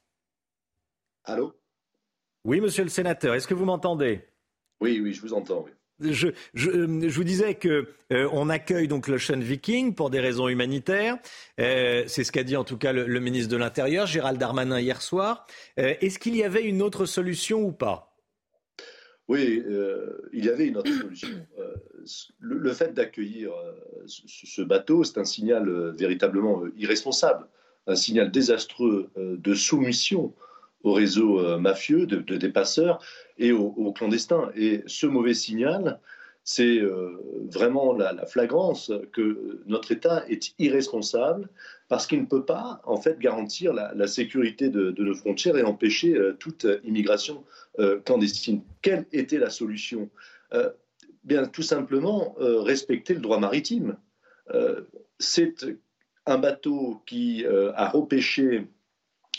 Allô? 1.24 1.54
Oui 2.44 2.60
monsieur 2.60 2.84
le 2.84 2.88
sénateur, 2.88 3.34
est-ce 3.34 3.48
que 3.48 3.54
vous 3.54 3.64
m'entendez? 3.64 4.24
Oui, 4.80 5.00
oui, 5.02 5.12
je 5.12 5.20
vous 5.20 5.34
entends. 5.34 5.64
Oui 5.66 5.72
je, 6.00 6.28
euh, 6.28 6.32
je, 6.54 7.16
vous 7.16 7.24
disais 7.24 7.54
que 7.54 7.88
euh, 8.12 8.28
on 8.32 8.48
accueille 8.48 8.88
donc 8.88 9.08
l'Ocean 9.08 9.38
Viking 9.38 9.94
pour 9.94 10.10
des 10.10 10.20
raisons 10.20 10.48
humanitaires. 10.48 11.18
Euh, 11.60 12.04
c'est 12.06 12.24
ce 12.24 12.32
qu'a 12.32 12.42
dit 12.42 12.56
en 12.56 12.64
tout 12.64 12.76
cas 12.76 12.92
le, 12.92 13.20
ministre 13.20 13.50
de 13.50 13.56
l'Intérieur, 13.56 14.06
Gérald 14.06 14.38
Darmanin, 14.38 14.80
hier 14.80 15.02
soir. 15.02 15.46
Est-ce 15.76 16.18
qu'il 16.18 16.36
y 16.36 16.42
avait 16.42 16.64
une 16.64 16.82
autre 16.82 17.04
solution 17.04 17.62
ou 17.62 17.72
pas? 17.72 18.16
Oui, 19.28 19.62
il 20.32 20.44
y 20.44 20.48
avait 20.48 20.66
une 20.66 20.76
autre 20.76 20.90
solution. 20.90 21.28
Le, 22.40 22.72
fait 22.72 22.92
d'accueillir 22.94 23.52
ce, 24.06 24.62
bateau, 24.62 25.04
c'est 25.04 25.18
un 25.18 25.24
signal 25.24 25.94
véritablement 25.96 26.64
irresponsable, 26.76 27.46
un 27.86 27.94
signal 27.94 28.30
désastreux 28.30 29.10
de 29.16 29.54
soumission 29.54 30.34
au 30.82 30.92
réseau 30.94 31.58
mafieux, 31.58 32.06
de, 32.06 32.16
de, 32.16 32.36
des 32.36 32.48
passeurs 32.48 33.04
et 33.40 33.52
aux, 33.52 33.92
clandestins. 33.92 34.52
Et 34.54 34.82
ce 34.86 35.06
mauvais 35.06 35.34
signal, 35.34 35.98
c'est 36.44 36.78
euh, 36.78 37.18
vraiment 37.50 37.92
la, 37.94 38.26
flagrance 38.26 38.92
que 39.12 39.62
notre 39.66 39.92
État 39.92 40.24
est 40.28 40.54
irresponsable 40.58 41.48
parce 41.88 42.06
qu'il 42.06 42.20
ne 42.20 42.26
peut 42.26 42.44
pas 42.44 42.80
en 42.84 43.00
fait 43.00 43.18
garantir 43.18 43.72
la, 43.72 44.06
sécurité 44.06 44.68
de, 44.68 44.94
nos 44.96 45.14
frontières 45.14 45.56
et 45.56 45.62
empêcher 45.62 46.14
euh, 46.14 46.34
toute 46.38 46.66
immigration 46.84 47.44
euh, 47.78 47.98
clandestine. 48.00 48.62
Quelle 48.82 49.06
était 49.12 49.38
la 49.38 49.50
solution? 49.50 50.08
Bien, 51.22 51.46
tout 51.46 51.62
simplement 51.62 52.34
respecter 52.38 53.14
le 53.14 53.20
droit 53.20 53.38
maritime. 53.38 53.96
c'est 55.18 55.54
un 56.26 56.38
bateau 56.38 57.02
qui 57.06 57.44
a 57.46 57.88
repêché 57.88 58.66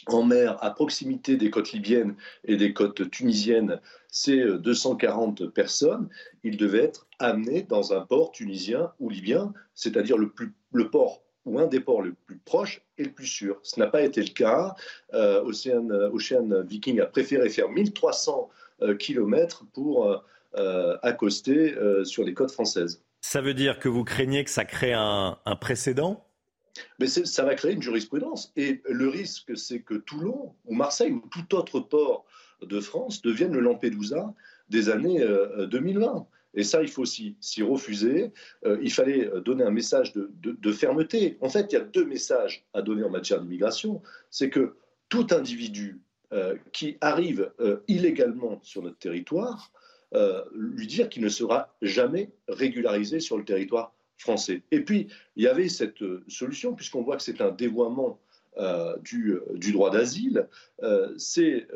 en 0.08 0.24
mer 0.24 0.58
à 0.64 0.72
proximité 0.72 1.38
des 1.38 1.50
côtes 1.50 1.72
libyennes 1.72 2.16
et 2.46 2.58
des 2.58 2.74
côtes 2.74 3.10
tunisiennes, 3.12 3.80
c'est 4.10 4.44
240 4.46 5.48
personnes. 5.48 6.10
Ils 6.44 6.58
devaient 6.58 6.84
être 6.84 7.08
amenés 7.20 7.64
dans 7.64 7.94
un 7.94 8.02
port 8.02 8.32
tunisien 8.32 8.92
ou 9.00 9.10
libyen, 9.10 9.54
c'est-à-dire 9.76 10.18
le, 10.18 10.32
le 10.74 10.90
port 10.90 11.24
ou 11.46 11.60
un 11.60 11.68
des 11.68 11.80
ports 11.80 12.04
les 12.04 12.12
plus 12.26 12.38
proches 12.38 12.82
et 12.98 13.04
le 13.04 13.12
plus 13.12 13.26
sûr. 13.26 13.60
Ce 13.64 13.80
n'a 13.80 13.88
pas 13.88 14.02
été 14.02 14.22
le 14.22 14.30
cas. 14.30 14.76
Euh, 15.14 15.42
Ocean, 15.44 16.64
Viking 16.64 17.00
a 17.00 17.06
préféré 17.06 17.50
faire 17.50 17.70
1300 17.70 18.50
euh, 18.82 18.96
km 18.96 19.66
pour 19.74 20.22
euh, 20.56 20.98
accoster 21.02 21.76
sur 22.04 22.24
les 22.24 22.34
côtes 22.34 22.52
françaises. 22.52 23.04
Ça 23.22 23.42
veut 23.42 23.54
dire 23.54 23.80
que 23.80 23.88
vous 23.88 24.04
craignez 24.04 24.44
que 24.44 24.50
ça 24.50 24.66
crée 24.66 24.94
un 24.94 25.38
précédent? 25.60 26.26
Mais 27.00 27.08
ça 27.08 27.44
va 27.44 27.56
créer 27.56 27.74
une 27.74 27.82
jurisprudence. 27.82 28.52
Et 28.56 28.82
le 28.90 29.08
risque, 29.08 29.58
c'est 29.58 29.82
que 29.82 29.96
Toulon 29.96 30.54
ou 30.66 30.74
Marseille 30.74 31.12
ou 31.12 31.24
tout 31.30 31.56
autre 31.56 31.80
port 31.80 32.26
de 32.62 32.80
France 32.80 33.22
devienne 33.22 33.54
le 33.54 33.60
Lampedusa 33.60 34.34
des 34.70 34.90
années 34.90 35.26
2020. 35.70 36.16
Euh, 36.16 36.20
Et 36.54 36.64
ça, 36.64 36.82
il 36.82 36.88
faut 36.88 37.06
s'y 37.06 37.36
refuser. 37.62 38.32
Euh, 38.66 38.78
il 38.82 38.92
fallait 38.92 39.30
donner 39.44 39.64
un 39.64 39.72
message 39.72 40.14
de, 40.14 40.72
fermeté. 40.72 41.38
En 41.42 41.50
fait, 41.50 41.72
il 41.72 41.76
y 41.76 41.78
a 41.78 41.84
deux 41.84 42.06
messages 42.06 42.66
à 42.74 42.82
donner 42.82 43.04
en 43.04 43.10
matière 43.10 43.42
d'immigration. 43.42 44.02
C'est 44.30 44.50
que 44.50 44.76
tout 45.10 45.28
individu 45.32 46.00
qui 46.72 46.98
arrive 47.02 47.52
illégalement 47.90 48.58
sur 48.64 48.82
notre 48.82 48.98
territoire, 48.98 49.74
lui 50.54 50.88
dire 50.88 51.10
qu'il 51.10 51.24
ne 51.24 51.30
sera 51.30 51.76
jamais 51.82 52.30
régularisé 52.48 53.20
sur 53.20 53.38
le 53.38 53.44
territoire 53.44 53.94
Et 54.72 54.82
puis, 54.82 55.08
il 55.36 55.44
y 55.44 55.48
avait 55.48 55.70
cette 55.70 56.04
solution, 56.28 56.74
puisqu'on 56.74 57.04
voit 57.04 57.18
que 57.18 57.24
c'est 57.24 57.42
un 57.42 57.52
dévoiement 57.52 58.20
du, 59.02 59.40
du, 59.56 59.72
droit 59.72 59.92
d'asile, 59.92 60.48
c'est 61.18 61.68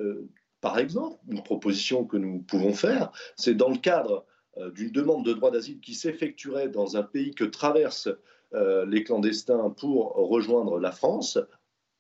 par 0.66 0.80
exemple, 0.80 1.20
une 1.30 1.44
proposition 1.44 2.06
que 2.06 2.18
nous 2.18 2.40
pouvons 2.40 2.74
faire, 2.74 3.12
c'est 3.36 3.54
dans 3.54 3.70
le 3.70 3.78
cadre 3.78 4.26
euh, 4.58 4.72
d'une 4.72 4.90
demande 4.90 5.24
de 5.24 5.32
droit 5.32 5.52
d'asile 5.52 5.80
qui 5.80 5.94
s'effectuerait 5.94 6.70
dans 6.70 6.98
un 6.98 7.04
pays 7.04 7.36
que 7.36 7.44
traversent 7.44 8.10
euh, 8.56 8.84
les 8.88 9.04
clandestins 9.04 9.70
pour 9.70 10.16
rejoindre 10.16 10.80
la 10.80 10.92
France, 10.92 11.38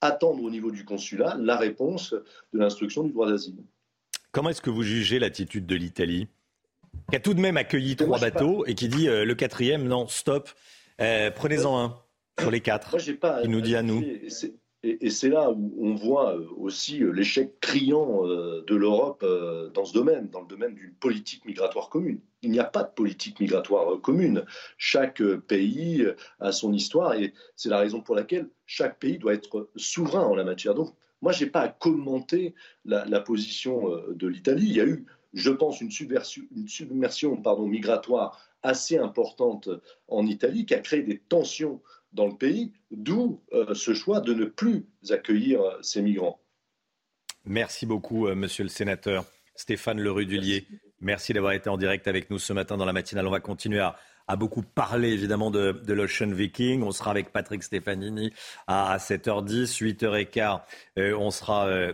attendre 0.01 0.41
au 0.41 0.49
niveau 0.49 0.71
du 0.71 0.83
consulat 0.83 1.37
la 1.39 1.57
réponse 1.57 2.15
de 2.53 2.57
l'instruction 2.57 3.03
du 3.03 3.11
droit 3.11 3.29
d'asile. 3.29 3.63
Comment 4.31 4.49
est-ce 4.49 4.63
que 4.63 4.71
vous 4.71 4.81
jugez 4.81 5.19
l'attitude 5.19 5.67
de 5.67 5.75
l'Italie? 5.75 6.27
Qui 7.09 7.15
a 7.15 7.19
tout 7.19 7.33
de 7.33 7.39
même 7.39 7.57
accueilli 7.57 7.95
trois 7.95 8.19
bateaux 8.19 8.65
et 8.65 8.75
qui 8.75 8.87
dit 8.87 9.07
euh, 9.07 9.25
le 9.25 9.35
quatrième, 9.35 9.87
non, 9.87 10.07
stop, 10.07 10.49
prenez-en 10.97 11.79
un 11.79 11.97
sur 12.39 12.51
les 12.51 12.61
quatre. 12.61 12.95
il 13.43 13.49
nous 13.49 13.61
dit 13.61 13.75
à 13.75 13.83
nous. 13.83 14.03
Et, 14.85 15.09
c'est 15.09 15.29
là 15.29 15.49
où 15.49 15.73
on 15.79 15.95
voit 15.95 16.35
euh, 16.35 16.47
aussi 16.57 17.01
euh, 17.01 17.09
l'échec 17.09 17.59
criant 17.59 18.27
euh, 18.27 18.63
de 18.67 18.75
l'Europe 18.75 19.25
dans 19.73 19.83
ce 19.83 19.93
domaine, 19.93 20.29
dans 20.29 20.41
le 20.41 20.47
domaine 20.47 20.75
d'une 20.75 20.93
politique 20.93 21.43
migratoire 21.45 21.89
commune. 21.89 22.19
Il 22.43 22.51
n'y 22.51 22.59
a 22.59 22.65
pas 22.65 22.83
de 22.83 22.91
politique 22.91 23.39
migratoire 23.39 23.99
commune. 24.01 24.45
Chaque 24.77 25.23
pays 25.47 26.05
a 26.39 26.51
son 26.51 26.71
histoire 26.71 27.15
et 27.15 27.33
c'est 27.55 27.69
la 27.69 27.79
raison 27.79 28.01
pour 28.01 28.15
laquelle 28.15 28.47
chaque 28.67 28.99
pays 28.99 29.17
doit 29.17 29.33
être 29.33 29.69
souverain 29.75 30.23
en 30.23 30.35
la 30.35 30.43
matière. 30.43 30.75
Donc, 30.75 30.93
moi, 31.23 31.31
je 31.31 31.43
n'ai 31.43 31.49
pas 31.49 31.61
à 31.61 31.69
commenter 31.69 32.53
la, 32.83 33.19
position 33.21 33.89
de 34.09 34.27
l'Italie. 34.27 34.67
Il 34.67 34.75
y 34.75 34.81
a 34.81 34.85
eu, 34.85 35.07
je 35.35 35.51
pense, 35.51 35.81
une 35.81 35.91
submersion, 35.91 37.37
migratoire 37.67 38.41
assez 38.63 38.97
importante 38.97 39.69
en 40.07 40.25
Italie 40.25 40.65
qui 40.65 40.73
a 40.73 40.79
créé 40.79 41.03
des 41.03 41.19
tensions 41.19 41.81
dans 42.13 42.25
le 42.25 42.35
pays, 42.35 42.73
d'où 42.89 43.43
euh, 43.53 43.75
ce 43.75 43.93
choix 43.93 44.21
de 44.21 44.33
ne 44.33 44.45
plus 44.45 44.87
accueillir 45.09 45.61
euh, 45.61 45.77
ces 45.81 46.01
migrants. 46.01 46.39
Merci 47.43 47.85
beaucoup, 47.85 48.27
euh, 48.27 48.35
monsieur 48.35 48.63
le 48.63 48.69
sénateur. 48.69 49.25
Stéphane 49.55 49.99
Lerudulier, 49.99 50.65
merci, 50.69 50.85
merci 51.01 51.33
d'avoir 51.33 51.51
été 51.51 51.69
en 51.69 51.77
direct 51.77 52.07
avec 52.07 52.29
nous 52.29 52.39
ce 52.39 52.53
matin 52.53 52.77
dans 52.77 52.85
la 52.85 52.93
matinale. 52.93 53.27
On 53.27 53.31
va 53.31 53.41
continuer 53.41 53.81
à, 53.81 53.97
beaucoup 54.37 54.63
parler 54.63 55.11
évidemment 55.11 55.51
de, 55.51 55.93
l'Ocean 55.93 56.31
Viking. 56.31 56.81
On 56.81 56.91
sera 56.91 57.11
avec 57.11 57.31
Patrick 57.31 57.61
Stefanini 57.61 58.33
à, 58.67 58.97
7h10, 58.97 59.83
8h15. 59.83 61.13
on 61.13 61.31
sera 61.31 61.93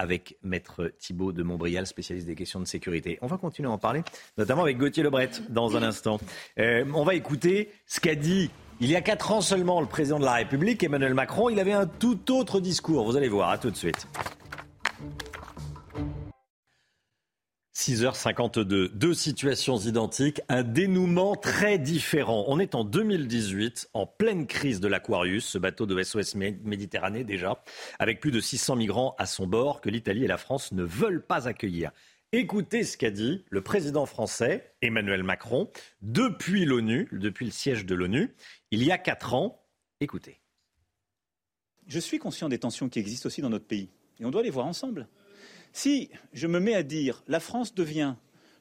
avec 0.00 0.38
Maître 0.42 0.92
Thibault 0.98 1.32
de 1.32 1.42
Montbrial, 1.42 1.86
spécialiste 1.86 2.26
des 2.26 2.34
questions 2.34 2.58
de 2.58 2.64
sécurité. 2.64 3.18
On 3.20 3.26
va 3.26 3.36
continuer 3.36 3.68
à 3.68 3.72
en 3.72 3.78
parler, 3.78 4.02
notamment 4.38 4.62
avec 4.62 4.78
Gauthier 4.78 5.02
Lebret 5.02 5.30
dans 5.50 5.76
un 5.76 5.82
instant. 5.82 6.18
on 6.56 7.04
va 7.04 7.14
écouter 7.14 7.70
ce 7.86 8.00
qu'a 8.00 8.14
dit 8.14 8.50
il 8.82 8.88
y 8.88 8.96
a 8.96 9.02
quatre 9.02 9.30
ans 9.30 9.42
seulement, 9.42 9.82
le 9.82 9.86
président 9.86 10.18
de 10.18 10.24
la 10.24 10.32
République, 10.32 10.82
Emmanuel 10.82 11.12
Macron, 11.12 11.50
il 11.50 11.60
avait 11.60 11.74
un 11.74 11.86
tout 11.86 12.32
autre 12.32 12.60
discours. 12.60 13.04
Vous 13.04 13.14
allez 13.14 13.28
voir, 13.28 13.50
à 13.50 13.58
tout 13.58 13.70
de 13.70 13.76
suite. 13.76 14.06
6h52, 17.80 18.90
deux 18.92 19.14
situations 19.14 19.78
identiques, 19.78 20.42
un 20.50 20.62
dénouement 20.62 21.34
très 21.34 21.78
différent. 21.78 22.44
On 22.46 22.58
est 22.58 22.74
en 22.74 22.84
2018, 22.84 23.88
en 23.94 24.04
pleine 24.06 24.46
crise 24.46 24.80
de 24.80 24.86
l'Aquarius, 24.86 25.46
ce 25.46 25.56
bateau 25.56 25.86
de 25.86 26.02
SOS 26.02 26.34
Méditerranée 26.34 27.24
déjà, 27.24 27.64
avec 27.98 28.20
plus 28.20 28.32
de 28.32 28.40
600 28.40 28.76
migrants 28.76 29.14
à 29.18 29.24
son 29.24 29.46
bord 29.46 29.80
que 29.80 29.88
l'Italie 29.88 30.24
et 30.24 30.28
la 30.28 30.36
France 30.36 30.72
ne 30.72 30.82
veulent 30.82 31.24
pas 31.24 31.48
accueillir. 31.48 31.90
Écoutez 32.32 32.84
ce 32.84 32.98
qu'a 32.98 33.10
dit 33.10 33.46
le 33.48 33.62
président 33.62 34.04
français, 34.04 34.74
Emmanuel 34.82 35.22
Macron, 35.22 35.70
depuis 36.02 36.66
l'ONU, 36.66 37.08
depuis 37.12 37.46
le 37.46 37.50
siège 37.50 37.86
de 37.86 37.94
l'ONU, 37.94 38.34
il 38.70 38.84
y 38.84 38.92
a 38.92 38.98
quatre 38.98 39.32
ans. 39.32 39.64
Écoutez. 40.00 40.42
Je 41.86 41.98
suis 41.98 42.18
conscient 42.18 42.50
des 42.50 42.58
tensions 42.58 42.90
qui 42.90 42.98
existent 42.98 43.26
aussi 43.26 43.40
dans 43.40 43.48
notre 43.48 43.66
pays, 43.66 43.88
et 44.20 44.26
on 44.26 44.30
doit 44.30 44.42
les 44.42 44.50
voir 44.50 44.66
ensemble. 44.66 45.08
Si 45.72 46.10
je 46.32 46.46
me 46.46 46.60
mets 46.60 46.74
à 46.74 46.82
dire 46.82 47.22
la 47.28 47.40
France 47.40 47.74
devient 47.74 48.14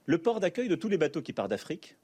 le 0.05 0.18
port 0.18 0.39
d'accueil 0.39 0.70
de 0.70 0.76
tous 0.76 0.89
les 0.89 0.97
bateaux 0.97 1.22
qui 1.22 1.34
partent 1.34 1.51
d'Afrique, 1.51 1.95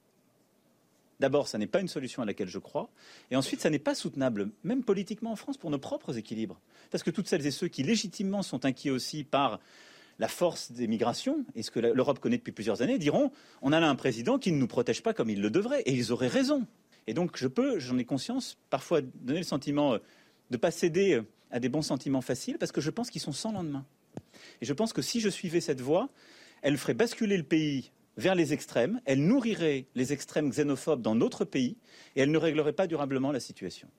D'abord, 1.20 1.48
ça 1.48 1.58
n'est 1.58 1.68
pas 1.68 1.80
une 1.80 1.88
solution 1.88 2.22
à 2.22 2.26
laquelle 2.26 2.50
je 2.50 2.60
crois. 2.60 2.90
Et 3.32 3.36
ensuite, 3.36 3.62
ça 3.62 3.70
n'est 3.70 3.80
pas 3.80 3.96
soutenable, 3.96 4.50
même 4.64 4.84
politiquement 4.84 5.32
en 5.32 5.36
France, 5.36 5.58
pour 5.58 5.70
nos 5.70 5.78
propres 5.78 6.18
équilibres. 6.18 6.60
Parce 6.92 7.04
que 7.04 7.12
toutes 7.12 7.28
celles 7.28 7.46
et 7.46 7.52
ceux 7.52 7.68
qui 7.68 7.84
légitimement 7.84 8.44
sont 8.44 8.66
inquiets 8.66 8.90
aussi 8.90 9.24
par 9.24 9.60
la 10.20 10.28
force 10.28 10.72
des 10.72 10.88
migrations, 10.88 11.46
et 11.56 11.64
ce 11.64 11.72
que 11.72 11.80
l'Europe 11.80 12.20
connaît 12.20 12.38
depuis 12.38 12.52
plusieurs 12.52 12.82
années, 12.82 12.98
diront 12.98 13.32
on 13.62 13.72
a 13.72 13.80
là 13.80 13.90
un 13.90 13.96
président 13.96 14.40
qui 14.40 14.52
ne 14.52 14.58
nous 14.58 14.68
protège 14.68 15.04
pas 15.04 15.14
comme 15.14 15.30
il 15.30 15.42
le 15.42 15.50
devrait. 15.50 15.82
Et 15.82 15.94
ils 15.94 16.12
auraient 16.12 16.28
raison. 16.28 16.66
Et 17.08 17.14
donc 17.14 17.38
je 17.38 17.48
peux, 17.48 17.80
j'en 17.80 17.98
ai 17.98 18.06
conscience, 18.06 18.58
parfois 18.70 19.02
donner 19.02 19.40
le 19.40 19.46
sentiment 19.46 19.94
euh, 19.94 19.98
de 20.50 20.56
ne 20.56 20.58
pas 20.58 20.72
céder 20.72 21.14
euh, 21.14 21.24
à 21.52 21.60
des 21.60 21.70
bons 21.70 21.82
sentiments 21.82 22.22
faciles, 22.22 22.58
parce 22.58 22.72
que 22.72 22.82
je 22.82 22.90
pense 22.90 23.10
qu'ils 23.10 23.22
sont 23.22 23.32
sans 23.32 23.52
lendemain. 23.52 23.86
Et 24.62 24.66
je 24.66 24.74
pense 24.74 24.94
que 24.94 25.02
si 25.02 25.20
je 25.20 25.30
suivais 25.30 25.62
cette 25.62 25.82
voie, 25.82 26.10
elle 26.62 26.78
ferait 26.78 26.94
basculer 26.94 27.38
le 27.38 27.44
pays 27.44 27.92
vers 28.18 28.36
les 28.36 28.54
extrêmes, 28.54 29.02
elle 29.06 29.26
nourrirait 29.26 29.88
les 29.96 30.14
extrêmes 30.14 30.50
xénophobes 30.50 31.02
dans 31.02 31.16
notre 31.16 31.46
pays, 31.46 31.78
et 32.16 32.22
elle 32.22 32.32
ne 32.32 32.38
réglerait 32.38 32.74
pas 32.74 32.88
durablement 32.88 33.32
la 33.32 33.40
situation 33.40 33.90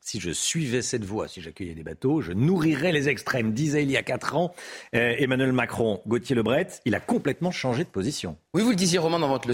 si 0.00 0.18
je 0.18 0.30
suivais 0.30 0.82
cette 0.82 1.04
voie, 1.04 1.28
si 1.28 1.40
j'accueillais 1.42 1.74
des 1.74 1.82
bateaux, 1.82 2.20
je 2.20 2.32
nourrirais 2.32 2.92
les 2.92 3.08
extrêmes, 3.08 3.52
disait 3.52 3.82
il 3.82 3.90
y 3.90 3.96
a 3.96 4.02
quatre 4.02 4.34
ans 4.36 4.54
euh, 4.94 5.14
Emmanuel 5.18 5.52
Macron. 5.52 6.00
Gauthier 6.06 6.34
Lebret, 6.34 6.68
il 6.84 6.94
a 6.94 7.00
complètement 7.00 7.50
changé 7.50 7.84
de 7.84 7.88
position. 7.88 8.36
Oui, 8.54 8.62
vous 8.62 8.70
le 8.70 8.76
disiez, 8.76 8.98
Romain, 8.98 9.18
dans 9.18 9.28
votre 9.28 9.48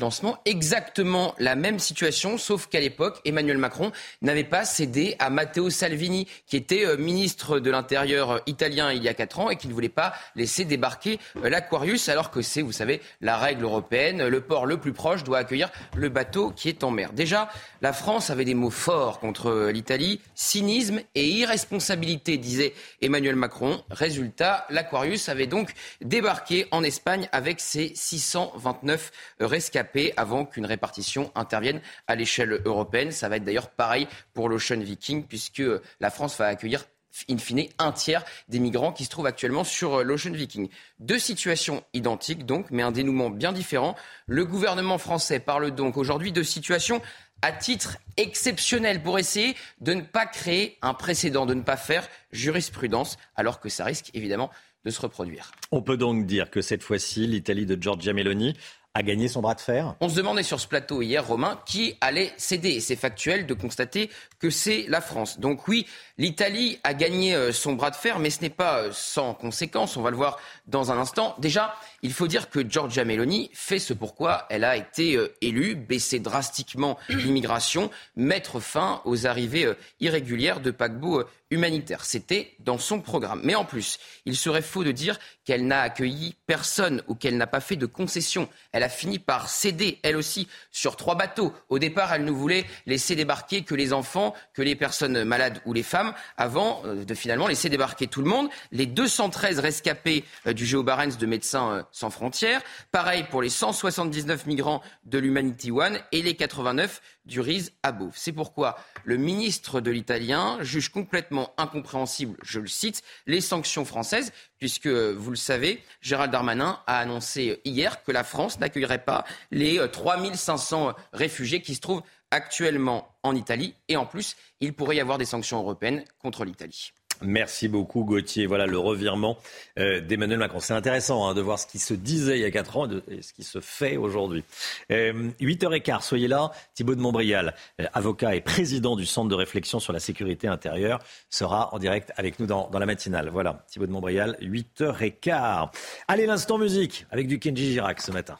lancement, 0.00 0.38
exactement 0.44 1.34
la 1.38 1.54
même 1.54 1.78
situation, 1.78 2.36
sauf 2.36 2.66
qu'à 2.66 2.80
l'époque, 2.80 3.20
Emmanuel 3.24 3.58
Macron 3.58 3.92
n'avait 4.22 4.44
pas 4.44 4.64
cédé 4.64 5.16
à 5.18 5.30
Matteo 5.30 5.70
Salvini, 5.70 6.26
qui 6.46 6.56
était 6.56 6.84
euh, 6.84 6.96
ministre 6.96 7.60
de 7.60 7.70
l'Intérieur 7.70 8.30
euh, 8.32 8.38
italien 8.46 8.92
il 8.92 9.02
y 9.02 9.08
a 9.08 9.14
quatre 9.14 9.38
ans 9.38 9.50
et 9.50 9.56
qui 9.56 9.68
ne 9.68 9.72
voulait 9.72 9.88
pas 9.88 10.12
laisser 10.34 10.64
débarquer 10.64 11.18
l'Aquarius, 11.42 12.08
alors 12.08 12.30
que 12.30 12.42
c'est, 12.42 12.62
vous 12.62 12.72
savez, 12.72 13.00
la 13.20 13.36
règle 13.36 13.64
européenne. 13.64 14.26
Le 14.26 14.40
port 14.40 14.66
le 14.66 14.78
plus 14.78 14.92
proche 14.92 15.24
doit 15.24 15.38
accueillir 15.38 15.70
le 15.94 16.08
bateau 16.08 16.50
qui 16.50 16.68
est 16.68 16.84
en 16.84 16.90
mer. 16.90 17.12
Déjà, 17.12 17.48
la 17.82 17.92
France 17.92 18.30
avait 18.30 18.44
des 18.44 18.54
mots 18.54 18.70
forts 18.70 19.20
contre 19.20 19.59
l'Italie. 19.68 20.20
Cynisme 20.34 21.00
et 21.14 21.26
irresponsabilité, 21.26 22.38
disait 22.38 22.74
Emmanuel 23.02 23.36
Macron. 23.36 23.82
Résultat, 23.90 24.66
l'Aquarius 24.70 25.28
avait 25.28 25.46
donc 25.46 25.72
débarqué 26.00 26.66
en 26.70 26.82
Espagne 26.82 27.28
avec 27.32 27.60
ses 27.60 27.92
629 27.94 29.10
rescapés 29.40 30.12
avant 30.16 30.44
qu'une 30.44 30.66
répartition 30.66 31.30
intervienne 31.34 31.80
à 32.06 32.14
l'échelle 32.14 32.60
européenne. 32.64 33.12
Ça 33.12 33.28
va 33.28 33.36
être 33.36 33.44
d'ailleurs 33.44 33.70
pareil 33.70 34.08
pour 34.34 34.48
l'Ocean 34.48 34.80
Viking 34.80 35.24
puisque 35.24 35.62
la 36.00 36.10
France 36.10 36.36
va 36.38 36.46
accueillir 36.46 36.84
in 37.28 37.38
fine 37.38 37.66
un 37.78 37.92
tiers 37.92 38.24
des 38.48 38.58
migrants 38.58 38.92
qui 38.92 39.04
se 39.04 39.10
trouvent 39.10 39.26
actuellement 39.26 39.64
sur 39.64 40.04
l'Ocean 40.04 40.32
Viking. 40.32 40.68
Deux 40.98 41.18
situations 41.18 41.82
identiques 41.92 42.46
donc, 42.46 42.66
mais 42.70 42.82
un 42.82 42.92
dénouement 42.92 43.30
bien 43.30 43.52
différent. 43.52 43.96
Le 44.26 44.44
gouvernement 44.44 44.98
français 44.98 45.40
parle 45.40 45.72
donc 45.72 45.96
aujourd'hui 45.96 46.32
de 46.32 46.42
situations 46.42 47.02
à 47.42 47.52
titre 47.52 47.96
exceptionnel 48.16 49.02
pour 49.02 49.18
essayer 49.18 49.56
de 49.80 49.94
ne 49.94 50.02
pas 50.02 50.26
créer 50.26 50.78
un 50.82 50.94
précédent, 50.94 51.46
de 51.46 51.54
ne 51.54 51.62
pas 51.62 51.76
faire 51.76 52.06
jurisprudence, 52.32 53.18
alors 53.36 53.60
que 53.60 53.68
ça 53.68 53.84
risque 53.84 54.10
évidemment 54.14 54.50
de 54.84 54.90
se 54.90 55.00
reproduire. 55.00 55.52
On 55.72 55.82
peut 55.82 55.96
donc 55.96 56.26
dire 56.26 56.50
que 56.50 56.62
cette 56.62 56.82
fois-ci, 56.82 57.26
l'Italie 57.26 57.66
de 57.66 57.80
Giorgia 57.80 58.12
Meloni 58.12 58.56
a 58.94 59.02
gagné 59.02 59.28
son 59.28 59.40
bras 59.40 59.54
de 59.54 59.60
fer? 59.60 59.94
On 60.00 60.08
se 60.08 60.16
demandait 60.16 60.42
sur 60.42 60.58
ce 60.58 60.66
plateau 60.66 61.00
hier, 61.00 61.24
Romain, 61.24 61.60
qui 61.64 61.96
allait 62.00 62.32
céder. 62.36 62.70
Et 62.70 62.80
c'est 62.80 62.96
factuel 62.96 63.46
de 63.46 63.54
constater 63.54 64.10
que 64.40 64.50
c'est 64.50 64.86
la 64.88 65.00
France. 65.00 65.38
Donc 65.38 65.68
oui, 65.68 65.86
l'Italie 66.18 66.80
a 66.82 66.92
gagné 66.94 67.34
euh, 67.34 67.52
son 67.52 67.74
bras 67.74 67.90
de 67.90 67.96
fer, 67.96 68.18
mais 68.18 68.30
ce 68.30 68.40
n'est 68.40 68.50
pas 68.50 68.78
euh, 68.78 68.90
sans 68.92 69.34
conséquence. 69.34 69.96
On 69.96 70.02
va 70.02 70.10
le 70.10 70.16
voir 70.16 70.38
dans 70.66 70.90
un 70.90 70.98
instant. 70.98 71.36
Déjà, 71.38 71.74
il 72.02 72.12
faut 72.12 72.26
dire 72.26 72.50
que 72.50 72.60
Giorgia 72.60 73.04
Meloni 73.04 73.50
fait 73.52 73.78
ce 73.78 73.92
pourquoi 73.92 74.46
elle 74.50 74.64
a 74.64 74.76
été 74.76 75.16
euh, 75.16 75.34
élue, 75.40 75.74
baisser 75.74 76.18
drastiquement 76.18 76.98
l'immigration, 77.08 77.90
mettre 78.16 78.60
fin 78.60 79.02
aux 79.04 79.26
arrivées 79.26 79.72
irrégulières 80.00 80.60
de 80.60 80.70
paquebots 80.70 81.24
humanitaires. 81.50 82.04
C'était 82.04 82.54
dans 82.60 82.78
son 82.78 83.00
programme. 83.00 83.40
Mais 83.44 83.54
en 83.54 83.64
plus, 83.64 83.98
il 84.24 84.36
serait 84.36 84.62
faux 84.62 84.84
de 84.84 84.92
dire 84.92 85.18
qu'elle 85.44 85.66
n'a 85.66 85.80
accueilli 85.80 86.36
personne 86.46 87.02
ou 87.08 87.14
qu'elle 87.14 87.36
n'a 87.36 87.46
pas 87.46 87.60
fait 87.60 87.76
de 87.76 87.86
concessions. 87.86 88.48
Elle 88.72 88.84
a 88.84 88.88
fini 88.88 89.18
par 89.18 89.48
céder, 89.48 89.98
elle 90.02 90.16
aussi, 90.16 90.48
sur 90.70 90.96
trois 90.96 91.16
bateaux. 91.16 91.52
Au 91.68 91.78
départ, 91.78 92.12
elle 92.12 92.24
ne 92.24 92.30
voulait 92.30 92.66
laisser 92.86 93.16
débarquer 93.16 93.62
que 93.62 93.74
les 93.74 93.92
enfants, 93.92 94.34
que 94.54 94.62
les 94.62 94.76
personnes 94.76 95.24
malades 95.24 95.60
ou 95.66 95.72
les 95.72 95.82
femmes, 95.82 96.14
avant 96.36 96.82
euh, 96.84 97.04
de 97.04 97.14
finalement 97.14 97.48
laisser 97.48 97.68
débarquer 97.68 98.06
tout 98.06 98.22
le 98.22 98.28
monde. 98.28 98.48
Les 98.70 98.86
213 98.86 99.58
rescapés 99.58 100.24
euh, 100.46 100.52
du 100.52 100.64
Géobarens 100.64 101.18
de 101.18 101.26
médecins 101.26 101.86
sans 101.92 102.10
frontières. 102.10 102.62
Pareil 102.92 103.24
pour 103.30 103.42
les 103.42 103.48
179 103.48 104.46
migrants 104.46 104.82
de 105.04 105.18
l'Humanity 105.18 105.70
One 105.70 105.98
et 106.12 106.22
les 106.22 106.34
89 106.34 107.00
du 107.24 107.40
RIS 107.40 107.70
à. 107.82 107.92
C'est 108.14 108.32
pourquoi 108.32 108.78
le 109.04 109.16
ministre 109.16 109.80
de 109.80 109.90
l'Italien 109.90 110.58
juge 110.62 110.88
complètement 110.88 111.52
incompréhensible, 111.58 112.36
je 112.42 112.60
le 112.60 112.66
cite, 112.66 113.02
les 113.26 113.40
sanctions 113.40 113.84
françaises, 113.84 114.32
puisque, 114.58 114.86
vous 114.86 115.30
le 115.30 115.36
savez, 115.36 115.82
Gérald 116.00 116.32
Darmanin 116.32 116.80
a 116.86 116.98
annoncé 116.98 117.60
hier 117.64 118.02
que 118.02 118.12
la 118.12 118.24
France 118.24 118.58
n'accueillerait 118.58 119.04
pas 119.04 119.24
les 119.50 119.80
3500 119.90 120.94
réfugiés 121.12 121.62
qui 121.62 121.74
se 121.74 121.80
trouvent 121.80 122.02
actuellement 122.30 123.14
en 123.22 123.34
Italie. 123.34 123.74
Et 123.88 123.96
en 123.96 124.06
plus, 124.06 124.36
il 124.60 124.72
pourrait 124.72 124.96
y 124.96 125.00
avoir 125.00 125.18
des 125.18 125.24
sanctions 125.24 125.58
européennes 125.58 126.04
contre 126.18 126.44
l'Italie. 126.44 126.92
Merci 127.22 127.68
beaucoup 127.68 128.04
Gauthier. 128.04 128.46
Voilà 128.46 128.66
le 128.66 128.78
revirement 128.78 129.38
euh, 129.78 130.00
d'Emmanuel 130.00 130.38
Macron. 130.38 130.60
C'est 130.60 130.74
intéressant 130.74 131.28
hein, 131.28 131.34
de 131.34 131.40
voir 131.40 131.58
ce 131.58 131.66
qui 131.66 131.78
se 131.78 131.94
disait 131.94 132.38
il 132.38 132.42
y 132.42 132.44
a 132.44 132.50
4 132.50 132.76
ans 132.76 132.88
et, 133.08 133.22
ce 133.22 133.32
qui 133.32 133.42
se 133.42 133.60
fait 133.60 133.96
aujourd'hui. 133.96 134.44
Euh, 134.90 135.30
8h15, 135.40 136.02
soyez 136.02 136.28
là. 136.28 136.50
Thibault 136.74 136.94
de 136.94 137.00
Montbrial, 137.00 137.54
euh, 137.80 137.86
avocat 137.92 138.34
et 138.34 138.40
président 138.40 138.96
du 138.96 139.06
Centre 139.06 139.28
de 139.28 139.34
réflexion 139.34 139.80
sur 139.80 139.92
la 139.92 140.00
sécurité 140.00 140.48
intérieure, 140.48 140.98
sera 141.28 141.74
en 141.74 141.78
direct 141.78 142.12
avec 142.16 142.38
nous 142.38 142.46
dans, 142.46 142.68
dans 142.70 142.78
la 142.78 142.86
matinale. 142.86 143.28
Voilà, 143.30 143.64
Thibault 143.68 143.86
de 143.86 143.92
Montbrial, 143.92 144.36
8h15. 144.40 145.68
Allez, 146.08 146.26
l'instant 146.26 146.58
musique 146.58 147.06
avec 147.10 147.26
du 147.26 147.38
Kenji 147.38 147.72
Girac 147.72 148.00
ce 148.00 148.12
matin. 148.12 148.38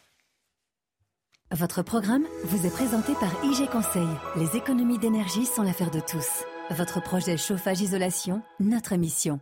Votre 1.52 1.82
programme 1.82 2.24
vous 2.44 2.64
est 2.64 2.70
présenté 2.70 3.12
par 3.14 3.32
IG 3.44 3.68
Conseil. 3.70 4.06
Les 4.36 4.56
économies 4.56 4.98
d'énergie 4.98 5.46
sont 5.46 5.62
l'affaire 5.62 5.90
de 5.90 5.98
tous. 5.98 6.44
Votre 6.70 7.02
projet 7.02 7.36
chauffage-isolation, 7.36 8.42
notre 8.60 8.94
mission. 8.94 9.40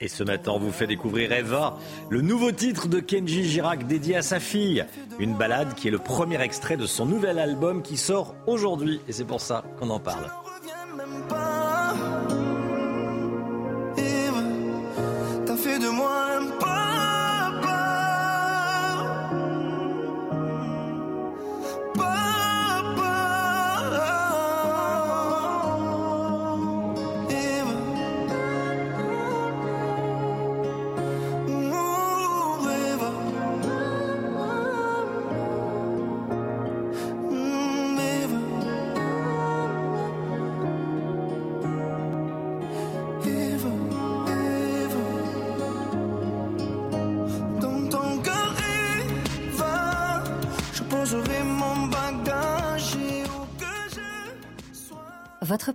Et 0.00 0.08
ce 0.08 0.24
matin, 0.24 0.52
on 0.54 0.58
vous 0.58 0.72
fait 0.72 0.86
découvrir 0.86 1.30
Eva, 1.32 1.76
le 2.08 2.22
nouveau 2.22 2.52
titre 2.52 2.88
de 2.88 3.00
Kenji 3.00 3.44
Girac 3.44 3.86
dédié 3.86 4.16
à 4.16 4.22
sa 4.22 4.40
fille. 4.40 4.86
Une 5.18 5.34
balade 5.34 5.74
qui 5.74 5.88
est 5.88 5.90
le 5.90 5.98
premier 5.98 6.40
extrait 6.40 6.78
de 6.78 6.86
son 6.86 7.04
nouvel 7.04 7.38
album 7.38 7.82
qui 7.82 7.98
sort 7.98 8.34
aujourd'hui. 8.46 8.98
Et 9.08 9.12
c'est 9.12 9.26
pour 9.26 9.42
ça 9.42 9.62
qu'on 9.78 9.90
en 9.90 10.00
parle. 10.00 10.30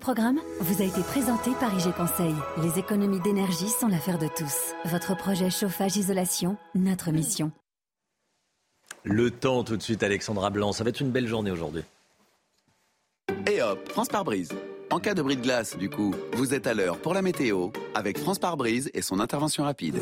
Programme 0.03 0.41
vous 0.59 0.81
a 0.81 0.85
été 0.85 1.01
présenté 1.01 1.51
par 1.61 1.73
IG 1.73 1.93
Conseil. 1.93 2.35
Les 2.61 2.77
économies 2.77 3.21
d'énergie 3.21 3.69
sont 3.69 3.87
l'affaire 3.87 4.19
de 4.19 4.27
tous. 4.27 4.73
Votre 4.83 5.15
projet 5.15 5.49
chauffage-isolation, 5.49 6.57
notre 6.75 7.11
mission. 7.11 7.53
Le 9.05 9.31
temps 9.31 9.63
tout 9.63 9.77
de 9.77 9.81
suite, 9.81 10.03
Alexandra 10.03 10.49
Blanc. 10.49 10.73
Ça 10.73 10.83
va 10.83 10.89
être 10.89 10.99
une 10.99 11.11
belle 11.11 11.27
journée 11.27 11.51
aujourd'hui. 11.51 11.83
Et 13.49 13.61
hop, 13.61 13.87
France 13.87 14.09
par 14.09 14.25
brise. 14.25 14.49
En 14.91 14.99
cas 14.99 15.13
de 15.13 15.21
bris 15.21 15.37
de 15.37 15.41
glace, 15.41 15.77
du 15.77 15.89
coup, 15.89 16.13
vous 16.33 16.53
êtes 16.53 16.67
à 16.67 16.73
l'heure 16.73 16.97
pour 16.97 17.13
la 17.13 17.21
météo 17.21 17.69
avec 17.95 18.17
France 18.19 18.39
par 18.39 18.57
brise 18.57 18.91
et 18.93 19.01
son 19.01 19.21
intervention 19.21 19.63
rapide. 19.63 20.01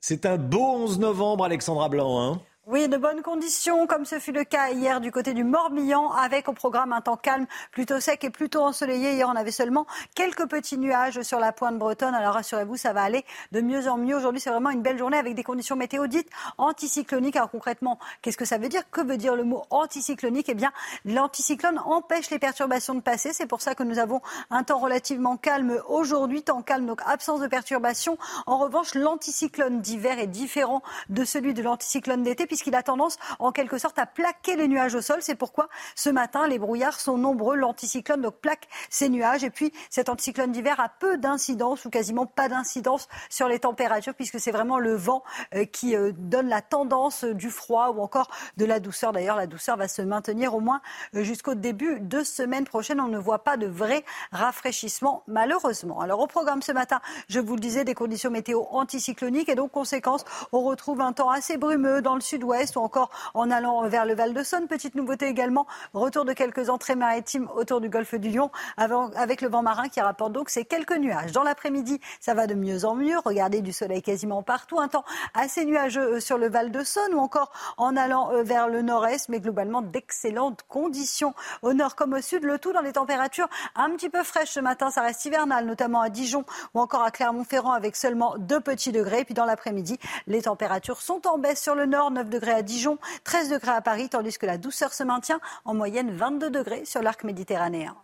C'est 0.00 0.24
un 0.24 0.38
beau 0.38 0.64
11 0.64 0.98
novembre, 0.98 1.44
Alexandra 1.44 1.90
Blanc. 1.90 2.22
Hein 2.22 2.40
oui, 2.70 2.88
de 2.88 2.96
bonnes 2.96 3.22
conditions, 3.22 3.88
comme 3.88 4.04
ce 4.04 4.20
fut 4.20 4.30
le 4.30 4.44
cas 4.44 4.70
hier 4.70 5.00
du 5.00 5.10
côté 5.10 5.32
du 5.32 5.42
Morbihan, 5.42 6.12
avec 6.12 6.48
au 6.48 6.52
programme 6.52 6.92
un 6.92 7.00
temps 7.00 7.16
calme, 7.16 7.46
plutôt 7.72 7.98
sec 7.98 8.22
et 8.22 8.30
plutôt 8.30 8.60
ensoleillé. 8.60 9.14
Hier, 9.14 9.28
on 9.28 9.34
avait 9.34 9.50
seulement 9.50 9.86
quelques 10.14 10.46
petits 10.46 10.78
nuages 10.78 11.20
sur 11.22 11.40
la 11.40 11.50
pointe 11.50 11.78
bretonne. 11.78 12.14
Alors 12.14 12.34
rassurez-vous, 12.34 12.76
ça 12.76 12.92
va 12.92 13.02
aller 13.02 13.24
de 13.50 13.60
mieux 13.60 13.88
en 13.88 13.96
mieux. 13.96 14.14
Aujourd'hui, 14.16 14.40
c'est 14.40 14.50
vraiment 14.50 14.70
une 14.70 14.82
belle 14.82 14.98
journée 14.98 15.16
avec 15.16 15.34
des 15.34 15.42
conditions 15.42 15.74
météo 15.74 16.06
dites 16.06 16.28
anticycloniques. 16.58 17.34
Alors 17.34 17.50
concrètement, 17.50 17.98
qu'est-ce 18.22 18.36
que 18.36 18.44
ça 18.44 18.56
veut 18.56 18.68
dire? 18.68 18.88
Que 18.92 19.00
veut 19.00 19.16
dire 19.16 19.34
le 19.34 19.42
mot 19.42 19.64
anticyclonique? 19.70 20.48
Eh 20.48 20.54
bien, 20.54 20.70
l'anticyclone 21.04 21.80
empêche 21.84 22.30
les 22.30 22.38
perturbations 22.38 22.94
de 22.94 23.00
passer. 23.00 23.32
C'est 23.32 23.46
pour 23.46 23.62
ça 23.62 23.74
que 23.74 23.82
nous 23.82 23.98
avons 23.98 24.20
un 24.50 24.62
temps 24.62 24.78
relativement 24.78 25.36
calme 25.36 25.82
aujourd'hui, 25.88 26.44
temps 26.44 26.62
calme, 26.62 26.86
donc 26.86 27.00
absence 27.04 27.40
de 27.40 27.48
perturbations. 27.48 28.16
En 28.46 28.58
revanche, 28.58 28.94
l'anticyclone 28.94 29.80
d'hiver 29.80 30.20
est 30.20 30.28
différent 30.28 30.82
de 31.08 31.24
celui 31.24 31.52
de 31.52 31.64
l'anticyclone 31.64 32.22
d'été 32.22 32.46
qu'il 32.62 32.74
a 32.74 32.82
tendance 32.82 33.18
en 33.38 33.52
quelque 33.52 33.78
sorte 33.78 33.98
à 33.98 34.06
plaquer 34.06 34.56
les 34.56 34.68
nuages 34.68 34.94
au 34.94 35.00
sol. 35.00 35.18
C'est 35.20 35.34
pourquoi 35.34 35.68
ce 35.94 36.10
matin, 36.10 36.46
les 36.48 36.58
brouillards 36.58 37.00
sont 37.00 37.16
nombreux. 37.16 37.56
L'anticyclone 37.56 38.20
donc 38.20 38.36
plaque 38.36 38.68
ces 38.88 39.08
nuages. 39.08 39.44
Et 39.44 39.50
puis 39.50 39.72
cet 39.88 40.08
anticyclone 40.08 40.52
d'hiver 40.52 40.80
a 40.80 40.88
peu 40.88 41.18
d'incidence 41.18 41.84
ou 41.84 41.90
quasiment 41.90 42.26
pas 42.26 42.48
d'incidence 42.48 43.08
sur 43.28 43.48
les 43.48 43.58
températures 43.58 44.14
puisque 44.14 44.40
c'est 44.40 44.50
vraiment 44.50 44.78
le 44.78 44.94
vent 44.94 45.22
euh, 45.54 45.64
qui 45.64 45.96
euh, 45.96 46.12
donne 46.16 46.48
la 46.48 46.62
tendance 46.62 47.24
du 47.24 47.50
froid 47.50 47.90
ou 47.90 48.00
encore 48.00 48.30
de 48.56 48.64
la 48.64 48.80
douceur. 48.80 49.12
D'ailleurs, 49.12 49.36
la 49.36 49.46
douceur 49.46 49.76
va 49.76 49.88
se 49.88 50.02
maintenir 50.02 50.54
au 50.54 50.60
moins 50.60 50.80
euh, 51.14 51.22
jusqu'au 51.22 51.54
début 51.54 52.00
de 52.00 52.22
semaine 52.22 52.64
prochaine. 52.64 53.00
On 53.00 53.08
ne 53.08 53.18
voit 53.18 53.44
pas 53.44 53.56
de 53.56 53.66
vrai 53.66 54.04
rafraîchissement 54.32 55.22
malheureusement. 55.26 56.00
Alors 56.00 56.20
au 56.20 56.26
programme 56.26 56.62
ce 56.62 56.72
matin, 56.72 57.00
je 57.28 57.40
vous 57.40 57.54
le 57.54 57.60
disais, 57.60 57.84
des 57.84 57.94
conditions 57.94 58.30
météo 58.30 58.64
anticycloniques 58.70 59.48
et 59.48 59.54
donc 59.54 59.72
conséquence, 59.72 60.24
on 60.52 60.62
retrouve 60.62 61.00
un 61.00 61.12
temps 61.12 61.30
assez 61.30 61.56
brumeux 61.56 62.02
dans 62.02 62.14
le 62.14 62.20
sud-ouest 62.20 62.49
ouest 62.50 62.76
ou 62.76 62.80
encore 62.80 63.10
en 63.34 63.50
allant 63.50 63.88
vers 63.88 64.04
le 64.04 64.14
Val 64.14 64.34
de 64.34 64.42
Saône. 64.42 64.66
Petite 64.66 64.94
nouveauté 64.94 65.26
également, 65.26 65.66
retour 65.94 66.24
de 66.24 66.32
quelques 66.32 66.68
entrées 66.68 66.96
maritimes 66.96 67.48
autour 67.54 67.80
du 67.80 67.88
golfe 67.88 68.14
du 68.14 68.30
Lion 68.30 68.50
avec 68.76 69.40
le 69.40 69.48
vent 69.48 69.62
marin 69.62 69.88
qui 69.88 70.00
rapporte 70.00 70.32
donc 70.32 70.50
ces 70.50 70.64
quelques 70.64 70.96
nuages. 70.96 71.32
Dans 71.32 71.42
l'après-midi, 71.42 72.00
ça 72.20 72.34
va 72.34 72.46
de 72.46 72.54
mieux 72.54 72.84
en 72.84 72.94
mieux. 72.94 73.18
Regardez 73.24 73.60
du 73.60 73.72
soleil 73.72 74.02
quasiment 74.02 74.42
partout. 74.42 74.80
Un 74.80 74.88
temps 74.88 75.04
assez 75.34 75.64
nuageux 75.64 76.16
euh, 76.16 76.20
sur 76.20 76.38
le 76.38 76.48
Val 76.48 76.70
de 76.70 76.82
Saône 76.82 77.14
ou 77.14 77.18
encore 77.18 77.52
en 77.76 77.96
allant 77.96 78.32
euh, 78.32 78.42
vers 78.42 78.68
le 78.68 78.82
nord-est, 78.82 79.28
mais 79.28 79.40
globalement 79.40 79.82
d'excellentes 79.82 80.64
conditions 80.68 81.34
au 81.62 81.72
nord 81.72 81.94
comme 81.94 82.14
au 82.14 82.20
sud. 82.20 82.44
Le 82.44 82.58
tout 82.58 82.72
dans 82.72 82.80
les 82.80 82.92
températures 82.92 83.48
un 83.74 83.90
petit 83.90 84.08
peu 84.08 84.22
fraîches 84.22 84.52
ce 84.52 84.60
matin. 84.60 84.90
Ça 84.90 85.02
reste 85.02 85.24
hivernal, 85.24 85.66
notamment 85.66 86.00
à 86.00 86.08
Dijon 86.08 86.44
ou 86.74 86.80
encore 86.80 87.02
à 87.02 87.10
Clermont-Ferrand 87.10 87.72
avec 87.72 87.96
seulement 87.96 88.34
2 88.38 88.60
petits 88.60 88.92
degrés. 88.92 89.24
Puis 89.24 89.34
dans 89.34 89.44
l'après-midi, 89.44 89.98
les 90.26 90.42
températures 90.42 91.02
sont 91.02 91.26
en 91.26 91.38
baisse 91.38 91.62
sur 91.62 91.74
le 91.74 91.86
nord, 91.86 92.10
9 92.10 92.29
degrés 92.30 92.40
degrés 92.40 92.52
à 92.52 92.62
Dijon, 92.62 92.98
13 93.24 93.50
degrés 93.50 93.72
à 93.72 93.82
Paris, 93.82 94.08
tandis 94.08 94.38
que 94.38 94.46
la 94.46 94.58
douceur 94.58 94.92
se 94.92 95.04
maintient 95.04 95.40
en 95.64 95.74
moyenne 95.74 96.10
22 96.10 96.50
degrés 96.50 96.84
sur 96.84 97.02
l'arc 97.02 97.22
méditerranéen. 97.24 97.94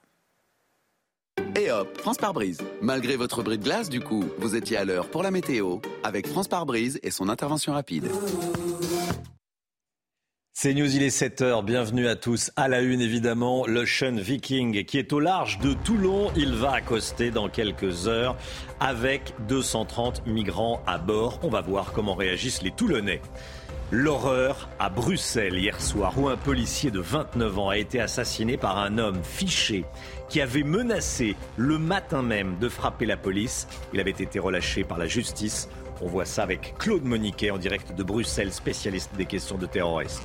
Et 1.54 1.70
hop, 1.70 1.98
France 1.98 2.18
par 2.18 2.34
brise. 2.34 2.60
Malgré 2.82 3.16
votre 3.16 3.42
bris 3.42 3.58
de 3.58 3.64
glace, 3.64 3.88
du 3.88 4.00
coup, 4.00 4.24
vous 4.38 4.56
étiez 4.56 4.76
à 4.76 4.84
l'heure 4.84 5.10
pour 5.10 5.22
la 5.22 5.30
météo 5.30 5.78
avec 6.04 6.26
France 6.26 6.48
par 6.48 6.66
brise 6.66 7.00
et 7.02 7.10
son 7.10 7.30
intervention 7.30 7.72
rapide. 7.72 8.10
C'est 10.58 10.72
News, 10.72 10.96
il 10.96 11.02
est 11.02 11.14
7h, 11.14 11.64
bienvenue 11.64 12.08
à 12.08 12.16
tous. 12.16 12.50
À 12.56 12.68
la 12.68 12.80
une 12.80 13.02
évidemment, 13.02 13.66
l'Ocean 13.66 14.16
Viking 14.16 14.84
qui 14.84 14.98
est 14.98 15.12
au 15.12 15.20
large 15.20 15.58
de 15.58 15.74
Toulon. 15.74 16.30
Il 16.34 16.54
va 16.54 16.72
accoster 16.72 17.30
dans 17.30 17.50
quelques 17.50 18.08
heures 18.08 18.38
avec 18.80 19.34
230 19.48 20.26
migrants 20.26 20.80
à 20.86 20.96
bord. 20.96 21.40
On 21.42 21.50
va 21.50 21.60
voir 21.60 21.92
comment 21.92 22.14
réagissent 22.14 22.62
les 22.62 22.70
Toulonnais. 22.70 23.20
L'horreur 23.92 24.68
à 24.80 24.90
Bruxelles 24.90 25.56
hier 25.56 25.80
soir 25.80 26.18
où 26.18 26.26
un 26.26 26.36
policier 26.36 26.90
de 26.90 26.98
29 26.98 27.58
ans 27.60 27.68
a 27.68 27.78
été 27.78 28.00
assassiné 28.00 28.56
par 28.56 28.78
un 28.78 28.98
homme 28.98 29.22
fiché 29.22 29.84
qui 30.28 30.40
avait 30.40 30.64
menacé 30.64 31.36
le 31.56 31.78
matin 31.78 32.20
même 32.20 32.58
de 32.58 32.68
frapper 32.68 33.06
la 33.06 33.16
police. 33.16 33.68
Il 33.94 34.00
avait 34.00 34.10
été 34.10 34.40
relâché 34.40 34.82
par 34.82 34.98
la 34.98 35.06
justice. 35.06 35.68
On 36.00 36.06
voit 36.08 36.24
ça 36.24 36.42
avec 36.42 36.74
Claude 36.78 37.04
Moniquet 37.04 37.52
en 37.52 37.58
direct 37.58 37.94
de 37.94 38.02
Bruxelles, 38.02 38.52
spécialiste 38.52 39.12
des 39.16 39.24
questions 39.24 39.56
de 39.56 39.66
terrorisme. 39.66 40.24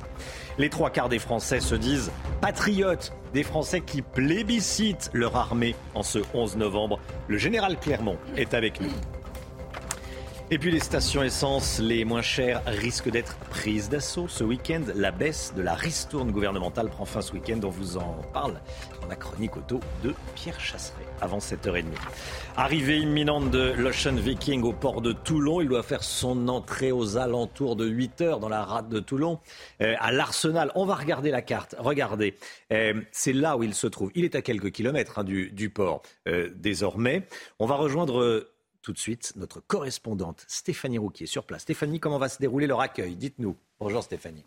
Les 0.58 0.68
trois 0.68 0.90
quarts 0.90 1.08
des 1.08 1.20
Français 1.20 1.60
se 1.60 1.76
disent 1.76 2.10
patriotes, 2.40 3.12
des 3.32 3.44
Français 3.44 3.80
qui 3.80 4.02
plébiscitent 4.02 5.08
leur 5.12 5.36
armée 5.36 5.76
en 5.94 6.02
ce 6.02 6.18
11 6.34 6.56
novembre. 6.56 6.98
Le 7.28 7.38
général 7.38 7.78
Clermont 7.78 8.18
est 8.36 8.54
avec 8.54 8.80
nous. 8.80 8.90
Et 10.52 10.58
puis 10.58 10.70
les 10.70 10.80
stations 10.80 11.22
essence 11.22 11.78
les 11.78 12.04
moins 12.04 12.20
chères 12.20 12.60
risquent 12.66 13.08
d'être 13.08 13.38
prises 13.48 13.88
d'assaut 13.88 14.28
ce 14.28 14.44
week-end. 14.44 14.82
La 14.94 15.10
baisse 15.10 15.54
de 15.56 15.62
la 15.62 15.72
ristourne 15.72 16.30
gouvernementale 16.30 16.90
prend 16.90 17.06
fin 17.06 17.22
ce 17.22 17.32
week-end. 17.32 17.58
On 17.64 17.70
vous 17.70 17.96
en 17.96 18.20
parle 18.34 18.60
dans 19.00 19.08
la 19.08 19.16
chronique 19.16 19.56
auto 19.56 19.80
de 20.04 20.12
Pierre 20.34 20.60
Chasseret 20.60 21.06
avant 21.22 21.38
7h30. 21.38 21.84
Arrivée 22.58 22.98
imminente 22.98 23.50
de 23.50 23.72
l'Ocean 23.78 24.14
Viking 24.14 24.62
au 24.62 24.74
port 24.74 25.00
de 25.00 25.12
Toulon. 25.12 25.62
Il 25.62 25.68
doit 25.68 25.82
faire 25.82 26.04
son 26.04 26.46
entrée 26.48 26.92
aux 26.92 27.16
alentours 27.16 27.74
de 27.74 27.88
8h 27.88 28.38
dans 28.38 28.50
la 28.50 28.62
rade 28.62 28.90
de 28.90 29.00
Toulon 29.00 29.38
euh, 29.80 29.94
à 30.00 30.12
l'Arsenal. 30.12 30.70
On 30.74 30.84
va 30.84 30.96
regarder 30.96 31.30
la 31.30 31.40
carte. 31.40 31.76
Regardez, 31.78 32.36
euh, 32.74 33.00
c'est 33.10 33.32
là 33.32 33.56
où 33.56 33.62
il 33.62 33.72
se 33.72 33.86
trouve. 33.86 34.10
Il 34.14 34.26
est 34.26 34.34
à 34.34 34.42
quelques 34.42 34.72
kilomètres 34.72 35.20
hein, 35.20 35.24
du, 35.24 35.70
port 35.70 36.02
euh, 36.28 36.50
désormais. 36.56 37.26
On 37.58 37.64
va 37.64 37.76
rejoindre 37.76 38.51
tout 38.82 38.92
de 38.92 38.98
suite 38.98 39.32
notre 39.36 39.60
correspondante 39.60 40.44
Stéphanie 40.48 40.98
Rouquier 40.98 41.26
sur 41.26 41.44
place. 41.44 41.62
Stéphanie, 41.62 42.00
comment 42.00 42.18
va 42.18 42.28
se 42.28 42.38
dérouler 42.38 42.66
leur 42.66 42.80
accueil? 42.80 43.16
Dites-nous. 43.16 43.56
Bonjour 43.80 44.02
Stéphanie. 44.02 44.44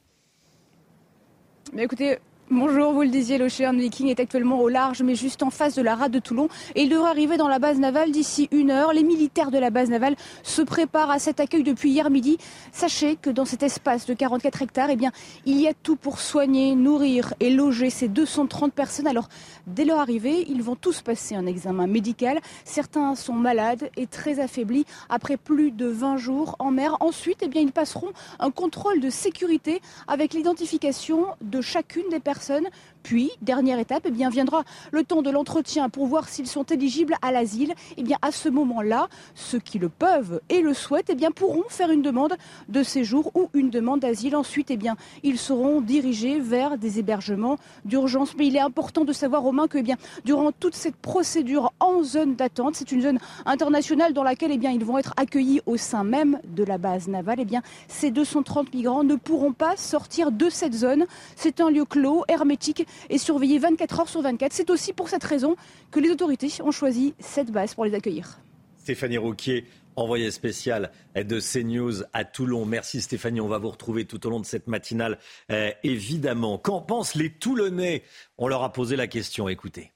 Écoutez, 1.78 2.20
Bonjour, 2.52 2.94
vous 2.94 3.02
le 3.02 3.10
disiez, 3.10 3.40
l'Ocean 3.40 3.74
Viking 3.74 4.08
est 4.08 4.20
actuellement 4.20 4.62
au 4.62 4.70
large, 4.70 5.02
mais 5.02 5.16
juste 5.16 5.42
en 5.42 5.50
face 5.50 5.74
de 5.74 5.82
la 5.82 5.96
rade 5.96 6.12
de 6.12 6.20
Toulon. 6.20 6.48
Il 6.76 6.90
devrait 6.90 7.10
arriver 7.10 7.38
dans 7.38 7.48
la 7.48 7.58
base 7.58 7.80
navale 7.80 8.12
d'ici 8.12 8.50
une 8.52 8.70
heure. 8.70 8.94
Les 8.94 9.02
militaires 9.02 9.50
de 9.50 9.58
la 9.58 9.72
base 9.72 9.90
navale 9.90 10.16
se 10.44 10.62
préparent 10.62 11.10
à 11.10 11.18
cet 11.18 11.40
accueil 11.40 11.64
depuis 11.64 11.90
hier 11.90 12.12
midi. 12.12 12.38
Sachez 12.72 13.16
que 13.16 13.32
dans 13.32 13.46
cet 13.46 13.64
espace 13.64 14.06
de 14.06 14.14
44 14.14 14.62
hectares, 14.62 14.92
eh 14.92 14.96
bien, 14.96 15.12
il 15.48 15.60
y 15.60 15.68
a 15.68 15.74
tout 15.74 15.96
pour 15.96 16.20
soigner, 16.20 16.76
nourrir 16.76 17.34
et 17.40 17.50
loger 17.50 17.90
ces 17.90 18.08
230 18.08 18.72
personnes. 18.74 19.08
Alors, 19.08 19.28
dès 19.66 19.84
leur 19.84 19.98
arrivée, 19.98 20.46
ils 20.48 20.62
vont 20.62 20.76
tous 20.76 21.02
passer 21.02 21.34
un 21.34 21.48
examen 21.48 21.88
médical. 21.88 22.40
Certains 22.64 23.16
sont 23.16 23.34
malades 23.34 23.90
et 23.98 24.06
très 24.06 24.40
affaiblis 24.40 24.86
après 25.10 25.38
plus 25.38 25.72
de 25.72 25.88
20 25.88 26.18
jours 26.18 26.56
en 26.60 26.70
mer. 26.70 26.96
Ensuite, 27.00 27.40
eh 27.42 27.60
ils 27.60 27.72
passeront 27.72 28.12
un 28.38 28.52
contrôle 28.52 29.00
de 29.00 29.10
sécurité 29.10 29.82
avec 30.08 30.36
l'identification 30.36 31.26
de 31.42 31.60
chacune 31.62 32.04
des 32.12 32.20
personnes 32.20 32.35
personnes 32.36 32.70
puis, 33.06 33.30
dernière 33.44 33.78
étape, 33.78 34.02
eh 34.08 34.10
bien, 34.10 34.32
viendra 34.32 34.64
le 34.92 35.04
temps 35.04 35.22
de 35.22 35.30
l'entretien 35.30 35.90
pour 35.90 36.08
voir 36.08 36.28
s'ils 36.28 36.48
sont 36.48 36.64
éligibles 36.64 37.14
à 37.22 37.32
l'asile. 37.32 37.76
Eh 37.98 38.04
bien, 38.04 38.18
à 38.24 38.32
ce 38.32 38.50
moment-là, 38.50 39.10
ceux 39.36 39.60
qui 39.60 39.78
le 39.78 39.90
peuvent 39.90 40.42
et 40.50 40.62
le 40.62 40.74
souhaitent 40.74 41.12
eh 41.12 41.16
bien, 41.16 41.30
pourront 41.30 41.66
faire 41.70 41.92
une 41.92 42.02
demande 42.02 42.34
de 42.68 42.82
séjour 42.82 43.30
ou 43.36 43.50
une 43.54 43.70
demande 43.70 44.00
d'asile. 44.00 44.36
Ensuite, 44.36 44.72
eh 44.72 44.76
bien, 44.76 44.96
ils 45.22 45.38
seront 45.38 45.82
dirigés 45.82 46.40
vers 46.40 46.80
des 46.80 46.98
hébergements 46.98 47.58
d'urgence. 47.86 48.36
Mais 48.40 48.48
il 48.48 48.56
est 48.56 48.60
important 48.60 49.06
de 49.06 49.14
savoir, 49.14 49.44
Romain, 49.44 49.68
que 49.68 49.78
eh 49.78 49.84
bien, 49.84 49.98
durant 50.24 50.52
toute 50.52 50.74
cette 50.74 50.96
procédure 50.96 51.74
en 51.80 52.02
zone 52.02 52.34
d'attente, 52.34 52.74
c'est 52.74 52.92
une 52.92 53.04
zone 53.04 53.20
internationale 53.46 54.14
dans 54.14 54.24
laquelle 54.24 54.52
eh 54.52 54.58
bien, 54.58 54.72
ils 54.72 54.84
vont 54.84 54.98
être 54.98 55.14
accueillis 55.16 55.62
au 55.68 55.78
sein 55.78 56.04
même 56.04 56.40
de 56.44 56.64
la 56.64 56.80
base 56.80 57.08
navale. 57.08 57.38
Eh 57.42 57.46
bien, 57.46 57.62
ces 57.88 58.10
230 58.10 58.74
migrants 58.74 59.04
ne 59.04 59.14
pourront 59.14 59.54
pas 59.54 59.78
sortir 59.78 60.32
de 60.32 60.50
cette 60.50 60.74
zone. 60.74 61.06
C'est 61.36 61.62
un 61.62 61.70
lieu 61.70 61.86
clos 61.86 62.24
hermétique 62.28 62.88
et 63.10 63.18
surveillé 63.18 63.60
24 63.60 64.00
heures 64.00 64.10
sur 64.10 64.22
24. 64.22 64.54
C'est 64.54 64.70
aussi 64.70 64.94
pour 64.94 65.10
cette 65.10 65.24
raison 65.24 65.56
que 65.92 66.00
les 66.00 66.10
autorités 66.10 66.52
ont 66.64 66.72
choisi 66.72 67.14
cette 67.20 67.52
base 67.52 67.74
pour 67.74 67.86
les 67.86 67.94
accueillir. 67.94 68.40
Stéphanie 68.78 69.18
Rouquier, 69.18 69.66
envoyée 69.96 70.32
spéciale 70.32 70.92
de 71.16 71.40
CNews 71.40 72.04
à 72.14 72.24
Toulon. 72.24 72.66
Merci 72.66 73.02
Stéphanie, 73.02 73.42
on 73.42 73.48
va 73.48 73.58
vous 73.58 73.70
retrouver 73.70 74.06
tout 74.06 74.26
au 74.28 74.30
long 74.30 74.40
de 74.40 74.46
cette 74.46 74.68
matinale, 74.68 75.18
euh, 75.52 75.72
évidemment. 75.84 76.58
Qu'en 76.58 76.82
pensent 76.82 77.16
les 77.16 77.32
Toulonnais? 77.32 78.04
On 78.38 78.48
leur 78.48 78.64
a 78.64 78.72
posé 78.72 78.96
la 78.96 79.08
question, 79.08 79.50
écoutez. 79.50 79.95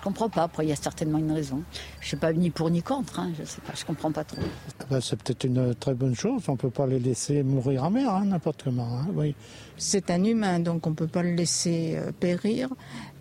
comprends 0.02 0.28
pas. 0.28 0.42
Après, 0.42 0.66
il 0.66 0.68
y 0.68 0.72
a 0.72 0.76
certainement 0.76 1.18
une 1.18 1.32
raison. 1.32 1.62
Je 2.00 2.04
ne 2.04 2.08
suis 2.08 2.16
pas 2.16 2.32
ni 2.34 2.50
pour 2.50 2.68
ni 2.68 2.82
contre. 2.82 3.18
Hein. 3.18 3.32
Je 3.38 3.44
sais 3.44 3.62
pas. 3.62 3.72
Je 3.74 3.84
comprends 3.84 4.12
pas 4.12 4.24
trop. 4.24 4.42
Ben, 4.90 5.00
c'est 5.00 5.16
peut-être 5.16 5.44
une 5.44 5.74
très 5.74 5.94
bonne 5.94 6.14
chose. 6.14 6.42
On 6.48 6.56
peut 6.56 6.70
pas 6.70 6.86
les 6.86 6.98
laisser 6.98 7.42
mourir 7.42 7.84
en 7.84 7.90
mer, 7.90 8.14
hein, 8.14 8.26
n'importe 8.26 8.62
comment. 8.64 8.98
Hein. 8.98 9.06
Oui. 9.14 9.34
C'est 9.78 10.10
un 10.10 10.22
humain, 10.22 10.60
donc 10.60 10.86
on 10.86 10.92
peut 10.92 11.06
pas 11.06 11.22
le 11.22 11.32
laisser 11.32 11.94
euh, 11.96 12.12
périr. 12.12 12.68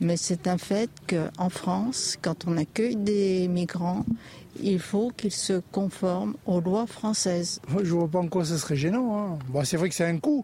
Mais 0.01 0.17
c'est 0.17 0.47
un 0.47 0.57
fait 0.57 0.89
qu'en 1.07 1.49
France, 1.49 2.17
quand 2.21 2.45
on 2.45 2.57
accueille 2.57 2.97
des 2.97 3.47
migrants, 3.47 4.05
il 4.61 4.79
faut 4.79 5.11
qu'ils 5.15 5.31
se 5.31 5.61
conforment 5.71 6.35
aux 6.45 6.59
lois 6.59 6.87
françaises. 6.87 7.61
Je 7.69 7.85
je 7.85 7.93
vois 7.93 8.09
pas 8.09 8.19
en 8.19 8.27
quoi 8.27 8.43
ce 8.43 8.57
serait 8.57 8.75
gênant. 8.75 9.39
Bon, 9.47 9.63
c'est 9.63 9.77
vrai 9.77 9.87
que 9.87 9.95
c'est 9.95 10.05
un 10.05 10.17
coût. 10.17 10.43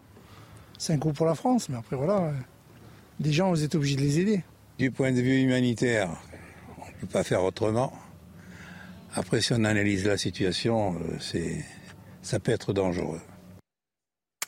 C'est 0.78 0.94
un 0.94 0.98
coût 0.98 1.12
pour 1.12 1.26
la 1.26 1.34
France, 1.34 1.68
mais 1.68 1.76
après 1.76 1.96
voilà, 1.96 2.32
des 3.20 3.32
gens, 3.32 3.50
vous 3.50 3.62
êtes 3.62 3.74
obligés 3.74 3.96
de 3.96 4.02
les 4.02 4.18
aider. 4.18 4.44
Du 4.78 4.90
point 4.90 5.10
de 5.10 5.22
vue 5.22 5.40
humanitaire, 5.40 6.10
on 6.78 6.86
ne 6.86 7.00
peut 7.00 7.06
pas 7.06 7.24
faire 7.24 7.42
autrement. 7.42 7.94
Après, 9.14 9.40
si 9.40 9.54
on 9.54 9.64
analyse 9.64 10.04
la 10.04 10.18
situation, 10.18 10.96
euh, 10.96 11.40
ça 12.20 12.38
peut 12.40 12.52
être 12.52 12.74
dangereux. 12.74 13.22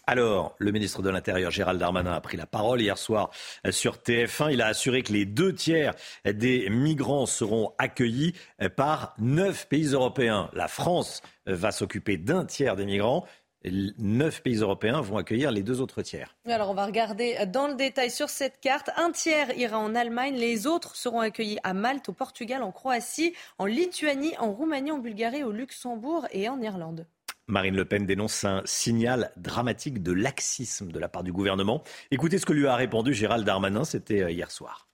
Alors, 0.07 0.55
le 0.59 0.71
ministre 0.71 1.01
de 1.01 1.09
l'Intérieur, 1.09 1.51
Gérald 1.51 1.81
Darmanin, 1.81 2.13
a 2.13 2.21
pris 2.21 2.37
la 2.37 2.45
parole 2.45 2.83
hier 2.83 2.99
soir 2.99 3.31
sur 3.71 3.97
TF1. 3.97 4.53
Il 4.53 4.61
a 4.61 4.67
assuré 4.67 5.03
que 5.03 5.15
les 5.15 5.25
deux 5.25 5.55
tiers 5.55 5.95
des 6.25 6.69
migrants 6.69 7.27
seront 7.27 7.73
accueillis 7.79 8.35
par 8.77 9.15
neuf 9.19 9.67
pays 9.69 9.93
européens. 9.93 10.51
La 10.53 10.69
France 10.69 11.23
va 11.47 11.73
s'occuper 11.73 12.17
d'un 12.19 12.45
tiers 12.45 12.77
des 12.77 12.87
migrants 12.87 13.27
neuf 13.65 14.43
pays 14.43 14.57
européens 14.57 15.01
vont 15.01 15.17
accueillir 15.17 15.51
les 15.51 15.63
deux 15.63 15.81
autres 15.81 16.03
tiers. 16.03 16.37
Alors 16.47 16.71
on 16.71 16.75
va 16.75 16.87
regarder 16.87 17.37
dans 17.47 17.69
le 17.69 17.75
détail 17.75 18.11
sur 18.11 18.29
cette 18.29 18.61
carte. 18.61 18.91
Un 18.97 19.11
tiers 19.11 19.57
ira 19.57 19.79
en 19.79 19.95
Allemagne, 19.95 20.37
les 20.37 20.67
autres 20.67 20.97
seront 20.97 21.21
accueillis 21.21 21.59
à 21.65 21.75
Malte, 21.75 22.09
au 22.09 22.13
Portugal, 22.13 22.63
en 22.63 22.73
Croatie, 22.73 23.35
en 23.59 23.67
Lituanie, 23.67 24.35
en 24.39 24.53
Roumanie, 24.53 24.93
en 24.93 24.99
Bulgarie, 24.99 25.45
au 25.45 25.53
Luxembourg 25.53 26.27
et 26.33 26.49
en 26.49 26.61
Irlande. 26.61 27.07
Marine 27.47 27.77
Le 27.77 27.87
Pen 27.87 28.05
dénonce 28.05 28.45
un 28.45 28.61
signal 28.67 29.33
dramatique 29.37 30.03
de 30.03 30.13
laxisme 30.13 30.93
de 30.93 30.99
la 30.99 31.09
part 31.09 31.23
du 31.23 31.33
gouvernement. 31.33 31.83
Écoutez 32.11 32.39
ce 32.39 32.45
que 32.45 32.53
lui 32.53 32.67
a 32.67 32.77
répondu 32.77 33.15
Gérald 33.15 33.45
Darmanin, 33.47 33.85
c'était 33.85 34.23
euh, 34.23 34.31
hier 34.31 34.51
soir. 34.51 34.88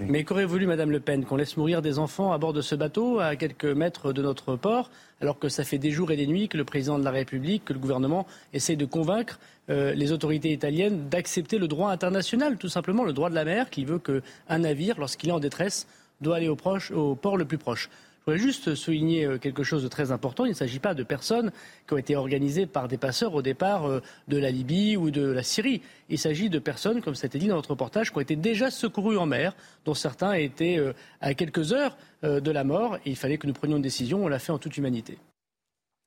Mais 0.00 0.24
qu'aurait 0.24 0.44
voulu 0.44 0.66
Madame 0.66 0.90
Le 0.90 0.98
Pen 0.98 1.24
Qu'on 1.24 1.36
laisse 1.36 1.56
mourir 1.56 1.80
des 1.80 2.00
enfants 2.00 2.32
à 2.32 2.38
bord 2.38 2.52
de 2.52 2.62
ce 2.62 2.74
bateau 2.74 3.20
à 3.20 3.36
quelques 3.36 3.64
mètres 3.64 4.12
de 4.12 4.22
notre 4.22 4.56
port, 4.56 4.90
alors 5.20 5.38
que 5.38 5.48
ça 5.48 5.62
fait 5.62 5.78
des 5.78 5.92
jours 5.92 6.10
et 6.10 6.16
des 6.16 6.26
nuits 6.26 6.48
que 6.48 6.56
le 6.56 6.64
président 6.64 6.98
de 6.98 7.04
la 7.04 7.12
République, 7.12 7.64
que 7.64 7.72
le 7.72 7.78
gouvernement 7.78 8.26
essaye 8.52 8.76
de 8.76 8.86
convaincre 8.86 9.38
euh, 9.70 9.94
les 9.94 10.10
autorités 10.10 10.50
italiennes 10.50 11.08
d'accepter 11.08 11.58
le 11.58 11.68
droit 11.68 11.92
international, 11.92 12.56
tout 12.58 12.68
simplement 12.68 13.04
le 13.04 13.12
droit 13.12 13.30
de 13.30 13.36
la 13.36 13.44
mer, 13.44 13.70
qui 13.70 13.84
veut 13.84 14.00
qu'un 14.00 14.58
navire, 14.58 14.98
lorsqu'il 14.98 15.28
est 15.28 15.32
en 15.32 15.38
détresse, 15.38 15.86
doit 16.20 16.36
aller 16.36 16.48
au 16.48 16.56
port 16.56 17.36
le 17.36 17.44
plus 17.44 17.58
proche. 17.58 17.88
Je 18.26 18.32
voudrais 18.32 18.42
juste 18.42 18.74
souligner 18.74 19.26
euh, 19.26 19.36
quelque 19.36 19.62
chose 19.62 19.82
de 19.82 19.88
très 19.88 20.10
important. 20.10 20.46
Il 20.46 20.50
ne 20.50 20.54
s'agit 20.54 20.78
pas 20.78 20.94
de 20.94 21.02
personnes 21.02 21.52
qui 21.86 21.92
ont 21.92 21.98
été 21.98 22.16
organisées 22.16 22.64
par 22.64 22.88
des 22.88 22.96
passeurs 22.96 23.34
au 23.34 23.42
départ 23.42 23.84
euh, 23.84 24.00
de 24.28 24.38
la 24.38 24.50
Libye 24.50 24.96
ou 24.96 25.10
de 25.10 25.30
la 25.30 25.42
Syrie. 25.42 25.82
Il 26.08 26.18
s'agit 26.18 26.48
de 26.48 26.58
personnes, 26.58 27.02
comme 27.02 27.14
ça 27.14 27.26
a 27.26 27.28
été 27.28 27.38
dit 27.38 27.48
dans 27.48 27.56
notre 27.56 27.72
reportage, 27.72 28.10
qui 28.10 28.16
ont 28.16 28.22
été 28.22 28.34
déjà 28.34 28.70
secourues 28.70 29.18
en 29.18 29.26
mer, 29.26 29.54
dont 29.84 29.92
certains 29.92 30.32
étaient 30.32 30.78
euh, 30.78 30.94
à 31.20 31.34
quelques 31.34 31.74
heures 31.74 31.98
de 32.22 32.50
la 32.50 32.64
mort. 32.64 32.96
Et 33.04 33.10
il 33.10 33.16
fallait 33.16 33.36
que 33.36 33.46
nous 33.46 33.52
prenions 33.52 33.76
une 33.76 33.82
décision. 33.82 34.24
On 34.24 34.28
l'a 34.28 34.38
fait 34.38 34.52
en 34.52 34.58
toute 34.58 34.78
humanité. 34.78 35.18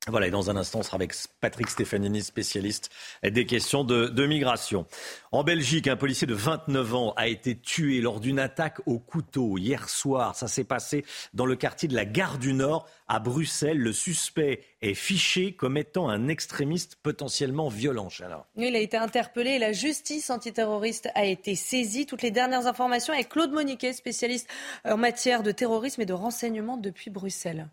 Voilà, 0.06 0.28
et 0.28 0.30
dans 0.30 0.48
un 0.48 0.56
instant, 0.56 0.78
on 0.78 0.82
sera 0.82 0.94
avec 0.94 1.12
Patrick 1.40 1.68
Stefanini, 1.68 2.22
spécialiste 2.22 2.90
des 3.22 3.44
questions 3.44 3.84
de, 3.84 4.26
migration. 4.26 4.86
En 5.32 5.44
Belgique, 5.44 5.86
un 5.86 5.96
policier 5.96 6.26
de 6.26 6.34
29 6.34 6.94
ans 6.94 7.12
a 7.16 7.26
été 7.26 7.58
tué 7.58 8.00
lors 8.00 8.20
d'une 8.20 8.38
attaque 8.38 8.80
au 8.86 8.98
couteau 8.98 9.58
hier 9.58 9.88
soir. 9.88 10.34
Ça 10.34 10.48
s'est 10.48 10.64
passé 10.64 11.04
dans 11.34 11.44
le 11.44 11.56
quartier 11.56 11.88
de 11.88 11.94
la 11.94 12.06
Gare 12.06 12.38
du 12.38 12.54
Nord 12.54 12.86
à 13.06 13.18
Bruxelles. 13.18 13.78
Le 13.78 13.92
suspect 13.92 14.62
est 14.80 14.94
fiché 14.94 15.52
comme 15.52 15.76
étant 15.76 16.08
un 16.08 16.28
extrémiste 16.28 16.96
potentiellement 17.02 17.68
violent. 17.68 18.08
Il 18.56 18.76
a 18.76 18.78
été 18.78 18.96
interpellé 18.96 19.50
et 19.50 19.58
la 19.58 19.72
justice 19.72 20.30
antiterroriste 20.30 21.10
a 21.14 21.26
été 21.26 21.54
saisie. 21.54 22.06
Toutes 22.06 22.22
les 22.22 22.30
dernières 22.30 22.66
informations 22.66 23.12
avec 23.12 23.28
Claude 23.28 23.52
Moniquet, 23.52 23.92
spécialiste 23.92 24.48
en 24.84 24.96
matière 24.96 25.42
de 25.42 25.50
terrorisme 25.50 26.00
et 26.00 26.06
de 26.06 26.14
renseignement 26.14 26.76
depuis 26.76 27.10
Bruxelles. 27.10 27.68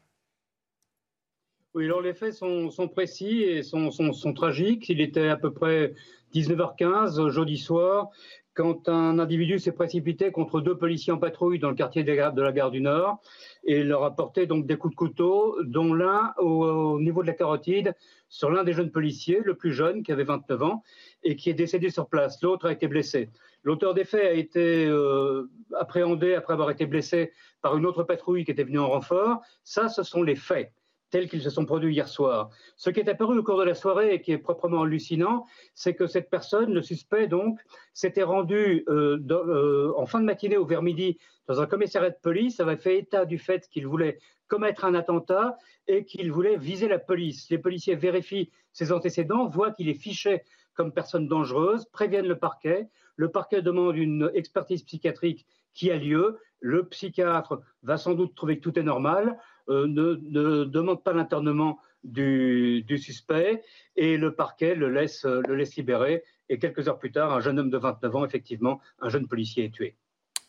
Oui, 1.76 1.84
alors 1.84 2.00
les 2.00 2.14
faits 2.14 2.34
sont, 2.34 2.88
précis 2.88 3.42
et 3.44 3.62
sont, 3.62 4.34
tragiques. 4.34 4.88
Il 4.88 5.02
était 5.02 5.28
à 5.28 5.36
peu 5.36 5.52
près 5.52 5.94
19h15 6.34 7.28
jeudi 7.28 7.58
soir 7.58 8.12
quand 8.54 8.88
un 8.88 9.20
individu 9.20 9.60
s'est 9.60 9.74
précipité 9.74 10.32
contre 10.32 10.62
deux 10.62 10.78
policiers 10.78 11.12
en 11.12 11.18
patrouille 11.18 11.60
dans 11.60 11.68
le 11.68 11.76
quartier 11.76 12.06
de 12.06 12.14
la 12.14 12.52
gare 12.54 12.72
du 12.72 12.80
Nord 12.80 13.20
et 13.66 13.84
leur 13.84 14.06
a 14.06 14.16
porté 14.16 14.48
donc 14.48 14.66
des 14.66 14.78
coups 14.78 14.94
de 14.94 14.96
couteau, 14.96 15.58
dont 15.66 15.94
l'un 15.94 16.34
au, 16.38 16.98
niveau 17.02 17.22
de 17.24 17.28
la 17.28 17.34
carotide 17.34 17.94
sur 18.30 18.50
l'un 18.50 18.64
des 18.64 18.72
jeunes 18.72 18.92
policiers, 18.92 19.42
le 19.44 19.56
plus 19.56 19.74
jeune, 19.74 20.02
qui 20.02 20.14
avait 20.14 20.24
29 20.24 20.64
ans, 20.64 20.84
et 21.24 21.36
qui 21.36 21.50
est 21.50 21.54
décédé 21.54 21.90
sur 21.90 22.08
place. 22.08 22.42
L'autre 22.42 22.68
a 22.68 22.72
été 22.72 22.88
blessé. 22.88 23.30
L'auteur 23.64 23.94
des 23.94 24.06
faits 24.06 24.24
a 24.24 24.32
été 24.32 24.86
euh, 24.86 25.50
appréhendé 25.78 26.36
après 26.36 26.54
avoir 26.54 26.72
été 26.72 26.86
blessé 26.86 27.34
par 27.62 27.76
une 27.76 27.86
autre 27.86 28.04
patrouille 28.04 28.46
qui 28.46 28.52
était 28.52 28.64
venue 28.64 28.80
en 28.80 28.88
renfort. 28.88 29.42
Ça, 29.66 29.90
ce 29.90 30.04
sont 30.04 30.24
les 30.24 30.36
faits 30.36 30.72
tels 31.16 31.30
qu'ils 31.30 31.42
se 31.42 31.50
sont 31.50 31.64
produits 31.64 31.94
hier 31.94 32.10
soir. 32.10 32.50
Ce 32.76 32.90
qui 32.90 33.00
est 33.00 33.08
apparu 33.08 33.38
au 33.40 33.44
cours 33.44 33.58
de 33.58 33.64
la 33.64 33.74
soirée 33.74 34.14
et 34.14 34.22
qui 34.22 34.34
est 34.34 34.38
proprement 34.38 34.82
hallucinant, 34.82 35.46
c'est 35.74 35.94
que 35.94 36.08
cette 36.08 36.30
personne, 36.30 36.74
le 36.74 36.82
suspect 36.82 37.28
donc, 37.28 37.58
s'était 37.94 38.24
rendu 38.24 38.84
euh, 38.90 39.18
euh, 39.32 39.94
en 39.96 40.06
fin 40.08 40.20
de 40.20 40.26
matinée 40.26 40.58
ou 40.58 40.66
vers 40.66 40.82
midi 40.82 41.18
dans 41.48 41.62
un 41.62 41.68
commissariat 41.68 42.10
de 42.10 42.18
police, 42.22 42.60
avait 42.60 42.76
fait 42.76 42.98
état 42.98 43.24
du 43.24 43.40
fait 43.40 43.70
qu'il 43.70 43.88
voulait 43.88 44.20
commettre 44.50 44.84
un 44.84 44.94
attentat 44.94 45.58
et 45.88 46.04
qu'il 46.04 46.34
voulait 46.34 46.58
viser 46.58 46.90
la 46.90 47.00
police. 47.00 47.50
Les 47.50 47.60
policiers 47.60 47.96
vérifient 47.96 48.52
ses 48.74 48.92
antécédents, 48.92 49.48
voient 49.48 49.72
qu'il 49.72 49.88
est 49.88 49.94
fiché 49.94 50.44
comme 50.74 50.92
personne 50.92 51.30
dangereuse, 51.30 51.86
préviennent 51.86 52.28
le 52.28 52.38
parquet. 52.38 52.90
Le 53.16 53.32
parquet 53.32 53.62
demande 53.62 53.96
une 53.96 54.30
expertise 54.34 54.84
psychiatrique 54.84 55.46
qui 55.74 55.92
a 55.92 55.96
lieu. 55.96 56.40
Le 56.60 56.86
psychiatre 56.90 57.62
va 57.84 57.96
sans 57.96 58.16
doute 58.16 58.36
trouver 58.36 58.58
que 58.58 58.64
tout 58.64 58.78
est 58.78 58.84
normal, 58.84 59.38
euh, 59.70 59.88
ne, 59.88 60.64
demande 60.66 61.04
pas 61.04 61.14
l'internement 61.14 61.80
du, 62.04 62.86
suspect 62.98 63.64
et 63.96 64.18
le 64.18 64.36
parquet 64.36 64.76
le 64.76 64.90
laisse, 64.90 65.26
le 65.26 65.56
laisse 65.56 65.76
libérer. 65.76 66.24
Et 66.50 66.60
quelques 66.60 66.88
heures 66.88 67.00
plus 67.00 67.12
tard, 67.12 67.34
un 67.34 67.40
jeune 67.40 67.60
homme 67.60 67.72
de 67.72 67.78
29 67.78 68.16
ans, 68.16 68.26
effectivement, 68.26 68.80
un 69.00 69.10
jeune 69.10 69.28
policier 69.28 69.66
est 69.66 69.74
tué 69.74 69.96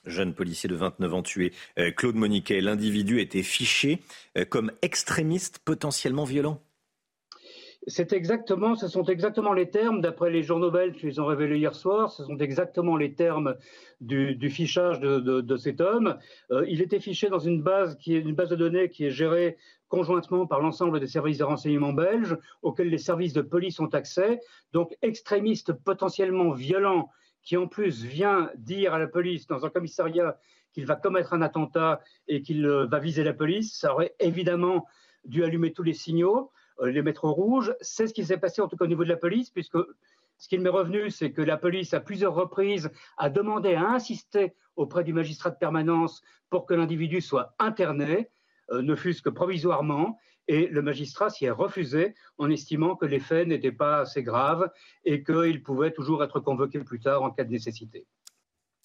jeune 0.07 0.35
policier 0.35 0.69
de 0.69 0.75
29 0.75 1.15
ans 1.15 1.23
tué. 1.23 1.53
Euh, 1.79 1.91
Claude 1.91 2.15
Moniquet, 2.15 2.61
l'individu 2.61 3.21
était 3.21 3.43
fiché 3.43 4.01
euh, 4.39 4.45
comme 4.45 4.73
extrémiste 4.83 5.59
potentiellement 5.59 6.25
violent. 6.25 6.63
C'est 7.89 8.13
exactement, 8.13 8.75
ce 8.75 8.89
sont 8.89 9.05
exactement 9.05 9.53
les 9.53 9.71
termes, 9.71 10.01
d'après 10.01 10.29
les 10.29 10.43
journaux 10.43 10.73
belges 10.73 10.97
qu'ils 10.97 11.21
ont 11.21 11.27
révélés 11.27 11.59
hier 11.59 11.75
soir, 11.75 12.11
ce 12.11 12.25
sont 12.25 12.37
exactement 12.39 12.97
les 12.97 13.15
termes 13.15 13.55
du, 14.01 14.51
fichage 14.51 14.99
de, 14.99 15.57
cet 15.57 15.81
homme. 15.81 16.19
Euh, 16.51 16.65
il 16.69 16.83
était 16.83 16.99
fiché 16.99 17.29
dans 17.29 17.39
une 17.39 17.63
base, 17.63 17.97
qui 17.99 18.17
est 18.17 18.21
une 18.21 18.35
base 18.35 18.49
de 18.49 18.57
données 18.57 18.91
qui 18.91 19.05
est 19.05 19.11
gérée 19.11 19.57
conjointement 19.89 20.47
par 20.47 20.61
l'ensemble 20.61 20.99
des 20.99 21.07
services 21.07 21.39
de 21.39 21.45
renseignement 21.45 21.93
belges, 21.93 22.37
auxquels 22.63 22.89
les 22.89 22.99
services 22.99 23.33
de 23.33 23.43
police 23.43 23.79
ont 23.79 23.95
accès. 23.95 24.41
Donc, 24.73 24.97
extrémiste 25.03 25.73
potentiellement 25.73 26.51
violent, 26.51 27.09
qui 27.45 27.57
en 27.57 27.69
plus 27.69 28.03
vient 28.03 28.51
dire 28.57 28.95
à 28.95 28.99
la 28.99 29.07
police 29.07 29.47
dans 29.47 29.65
un 29.65 29.71
commissariat 29.71 30.41
qu'il 30.73 30.87
va 30.87 30.97
commettre 30.97 31.33
un 31.35 31.41
attentat 31.41 32.01
et 32.27 32.43
qu'il 32.43 32.67
euh, 32.67 32.87
va 32.87 32.99
viser 32.99 33.23
la 33.23 33.33
police, 33.33 33.79
ça 33.79 33.93
aurait 33.93 34.17
évidemment 34.19 34.87
dû 35.25 35.45
allumer 35.45 35.73
tous 35.73 35.85
les 35.85 35.95
signaux. 35.95 36.51
Euh, 36.81 36.91
les 36.91 37.03
mettre 37.03 37.25
au 37.25 37.33
rouge. 37.33 37.75
C'est 37.81 38.07
ce 38.07 38.15
qui 38.15 38.25
s'est 38.25 38.37
passé 38.37 38.61
en 38.61 38.69
tout 38.69 38.77
cas 38.77 38.85
au 38.85 38.89
niveau 38.89 39.05
de 39.05 39.09
la 39.09 39.17
police, 39.17 39.51
puisque 39.51 39.79
ce 40.39 40.49
qui 40.49 40.59
m'est 40.59 40.69
revenu, 40.69 41.11
c'est 41.11 41.33
que 41.33 41.41
la 41.41 41.57
police, 41.57 41.95
à 41.95 42.01
plusieurs 42.01 42.35
reprises, 42.35 42.91
a 43.17 43.31
demandé, 43.31 43.75
a 43.75 43.89
insisté 43.89 44.55
auprès 44.77 45.03
du 45.03 45.15
magistrat 45.15 45.51
de 45.51 45.57
permanence 45.57 46.23
pour 46.51 46.67
que 46.67 46.75
l'individu 46.75 47.23
soit 47.23 47.55
interné, 47.59 48.31
euh, 48.71 48.83
ne 48.83 48.95
fût-ce 48.95 49.23
que 49.23 49.31
provisoirement, 49.31 50.19
et 50.49 50.67
le 50.67 50.83
magistrat 50.83 51.31
s'y 51.31 51.47
est 51.47 51.51
refusé 51.51 52.15
en 52.39 52.51
estimant 52.51 52.95
que 52.95 53.07
les 53.07 53.21
faits 53.21 53.49
n'étaient 53.49 53.73
pas 53.73 54.01
assez 54.01 54.23
graves 54.23 54.71
et 55.05 55.25
qu'il 55.25 55.63
pouvait 55.63 55.93
toujours 55.93 56.23
être 56.23 56.41
convoqué 56.41 56.79
plus 56.81 57.01
tard 57.01 57.23
en 57.23 57.31
cas 57.31 57.45
de 57.45 57.51
nécessité. 57.51 58.07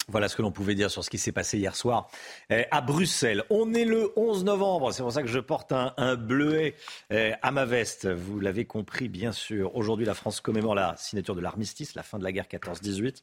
Voilà 0.08 0.28
ce 0.28 0.36
que 0.36 0.42
l'on 0.42 0.50
pouvait 0.50 0.74
dire 0.74 0.90
sur 0.90 1.04
ce 1.04 1.10
qui 1.10 1.18
s'est 1.18 1.32
passé 1.32 1.58
hier 1.58 1.76
soir 1.76 2.08
eh, 2.50 2.64
à 2.70 2.80
Bruxelles. 2.80 3.44
On 3.50 3.72
est 3.72 3.84
le 3.84 4.12
11 4.16 4.44
novembre, 4.44 4.92
c'est 4.92 5.02
pour 5.02 5.12
ça 5.12 5.22
que 5.22 5.28
je 5.28 5.38
porte 5.38 5.72
un, 5.72 6.16
bleuet 6.16 6.74
eh, 7.10 7.32
à 7.40 7.50
ma 7.52 7.64
veste. 7.64 8.08
Vous 8.08 8.40
l'avez 8.40 8.64
compris, 8.64 9.08
bien 9.08 9.32
sûr. 9.32 9.74
Aujourd'hui, 9.76 10.04
la 10.04 10.14
France 10.14 10.40
commémore 10.40 10.74
la 10.74 10.96
signature 10.96 11.36
de 11.36 11.40
l'armistice, 11.40 11.94
la 11.94 12.02
fin 12.02 12.18
de 12.18 12.24
la 12.24 12.32
guerre 12.32 12.46
14-18. 12.46 13.22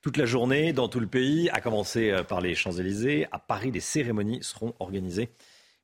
Toute 0.00 0.16
la 0.16 0.26
journée, 0.26 0.72
dans 0.72 0.88
tout 0.88 1.00
le 1.00 1.06
pays, 1.06 1.48
à 1.50 1.60
commencer 1.60 2.10
euh, 2.10 2.22
par 2.22 2.40
les 2.40 2.54
Champs-Élysées, 2.54 3.26
à 3.30 3.38
Paris, 3.38 3.70
des 3.70 3.80
cérémonies 3.80 4.42
seront 4.42 4.74
organisées 4.80 5.30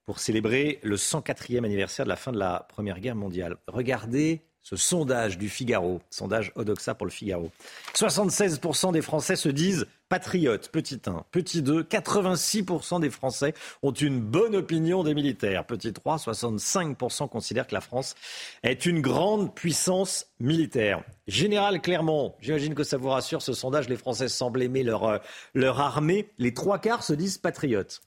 pour 0.05 0.21
célébrer 0.21 0.79
le 0.83 0.97
104e 0.97 1.65
anniversaire 1.65 2.05
de 2.05 2.09
la 2.09 2.17
fin 2.17 2.33
de 2.33 2.39
la 2.39 2.67
Première 2.69 2.99
Guerre 2.99 3.15
mondiale. 3.15 3.59
Regardez 3.67 4.43
ce 4.69 4.77
sondage 4.77 5.39
du 5.39 5.49
Figaro, 5.49 6.03
sondage 6.11 6.53
Odoxa 6.55 6.95
pour 6.95 7.07
le 7.07 7.11
Figaro. 7.11 7.51
76% 7.95 8.93
des 8.93 9.01
Français 9.01 9.35
se 9.35 9.49
disent 9.49 9.87
patriotes, 10.11 10.69
petit 10.71 11.01
1. 11.07 11.25
Petit 11.31 11.63
2, 11.63 11.85
86% 11.85 13.01
des 13.01 13.09
Français 13.09 13.55
ont 13.83 13.93
une 13.93 14.21
bonne 14.21 14.55
opinion 14.55 15.05
des 15.05 15.15
militaires. 15.15 15.65
Petit 15.65 15.95
3, 15.95 16.19
65% 16.19 17.31
considèrent 17.31 17.67
que 17.67 17.75
la 17.75 17.81
France 17.81 18.15
est 18.63 18.85
une 18.85 19.01
grande 19.01 19.55
puissance 19.55 20.27
militaire. 20.39 21.03
Général 21.27 21.81
Clermont, 21.81 22.35
j'imagine 22.43 22.75
que 22.75 22.85
ça 22.85 22.99
vous 22.99 23.09
rassure, 23.09 23.41
ce 23.41 23.55
sondage, 23.55 23.89
les 23.89 23.97
Français 23.97 24.29
semblent 24.29 24.63
aimer 24.63 24.83
leur, 24.83 25.05
euh, 25.05 25.19
leur 25.55 25.81
armée. 25.81 26.29
Les 26.37 26.53
trois 26.53 26.79
quarts 26.79 27.05
se 27.05 27.15
disent 27.15 27.39
patriotes. 27.39 28.03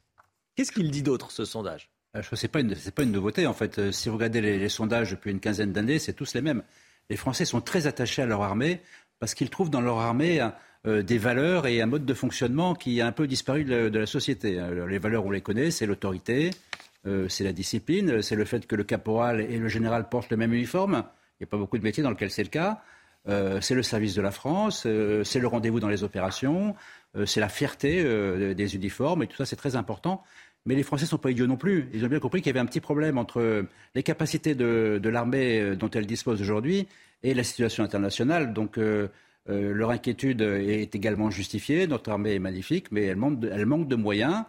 Qu'est-ce 0.55 0.71
qu'il 0.71 0.91
dit 0.91 1.01
d'autre, 1.01 1.31
ce 1.31 1.43
sondage? 1.43 1.90
Ce 2.19 2.35
n'est 2.35 2.49
pas, 2.49 2.59
pas, 2.95 3.03
une 3.03 3.11
nouveauté, 3.11 3.47
en 3.47 3.53
fait. 3.53 3.79
Euh, 3.79 3.91
si 3.91 4.09
vous 4.09 4.15
regardez 4.15 4.41
les, 4.41 4.69
sondages 4.69 5.11
depuis 5.11 5.31
une 5.31 5.39
quinzaine 5.39 5.71
d'années, 5.71 5.99
c'est 5.99 6.13
tous 6.13 6.33
les 6.33 6.41
mêmes. 6.41 6.63
Les 7.09 7.15
Français 7.15 7.45
sont 7.45 7.61
très 7.61 7.87
attachés 7.87 8.21
à 8.21 8.25
leur 8.25 8.41
armée 8.41 8.81
parce 9.19 9.33
qu'ils 9.33 9.49
trouvent 9.49 9.69
dans 9.69 9.81
leur 9.81 9.99
armée 9.99 10.45
euh, 10.85 11.03
des 11.03 11.17
valeurs 11.17 11.67
et 11.67 11.81
un 11.81 11.85
mode 11.85 12.05
de 12.05 12.13
fonctionnement 12.13 12.73
qui 12.73 12.99
a 13.01 13.07
un 13.07 13.11
peu 13.11 13.27
disparu 13.27 13.63
de 13.63 13.97
la, 13.97 14.05
société. 14.05 14.61
les 14.87 14.99
valeurs, 14.99 15.25
on 15.25 15.31
les 15.31 15.41
connaît, 15.41 15.71
c'est 15.71 15.85
l'autorité, 15.85 16.51
c'est 17.03 17.43
la 17.43 17.53
discipline, 17.53 18.21
c'est 18.21 18.35
le 18.35 18.45
fait 18.45 18.67
que 18.67 18.75
le 18.75 18.83
caporal 18.83 19.41
et 19.41 19.57
le 19.57 19.67
général 19.67 20.09
portent 20.09 20.29
le 20.29 20.37
même 20.37 20.53
uniforme. 20.53 21.03
Il 21.39 21.43
n'y 21.43 21.45
a 21.45 21.47
pas 21.47 21.57
beaucoup 21.57 21.77
de 21.77 21.83
métiers 21.83 22.03
dans 22.03 22.11
lesquels 22.11 22.31
c'est 22.31 22.43
le 22.43 22.49
cas. 22.49 22.81
c'est 23.27 23.75
le 23.75 23.83
service 23.83 24.15
de 24.15 24.21
la 24.21 24.31
France, 24.31 24.87
c'est 25.23 25.39
le 25.39 25.47
rendez-vous 25.47 25.79
dans 25.79 25.89
les 25.89 26.03
opérations, 26.03 26.75
c'est 27.25 27.39
la 27.39 27.49
fierté 27.49 28.03
des 28.55 28.75
uniformes, 28.75 29.23
et 29.23 29.27
tout 29.27 29.37
ça, 29.37 29.45
c'est 29.45 29.55
très 29.55 29.75
important. 29.75 30.23
Mais 30.65 30.75
les 30.75 30.83
Français 30.83 31.05
ne 31.05 31.09
sont 31.09 31.17
pas 31.17 31.31
idiots 31.31 31.47
non 31.47 31.57
plus. 31.57 31.89
Ils 31.93 32.05
ont 32.05 32.07
bien 32.07 32.19
compris 32.19 32.41
qu'il 32.41 32.47
y 32.47 32.51
avait 32.51 32.59
un 32.59 32.65
petit 32.65 32.81
problème 32.81 33.17
entre 33.17 33.65
les 33.95 34.03
capacités 34.03 34.53
de, 34.53 35.01
l'armée 35.03 35.59
euh, 35.59 35.75
dont 35.75 35.89
elle 35.89 36.05
dispose 36.05 36.41
aujourd'hui 36.41 36.87
et 37.23 37.33
la 37.33 37.43
situation 37.43 37.83
internationale. 37.83 38.53
Donc 38.53 38.77
euh, 38.77 39.07
euh, 39.49 39.73
leur 39.73 39.89
inquiétude 39.89 40.41
est 40.41 40.93
également 40.93 41.31
justifiée. 41.31 41.87
Notre 41.87 42.11
armée 42.11 42.35
est 42.35 42.39
magnifique, 42.39 42.91
mais 42.91 43.05
elle 43.05 43.15
manque 43.17 43.39
de, 43.39 43.95
moyens. 43.95 44.43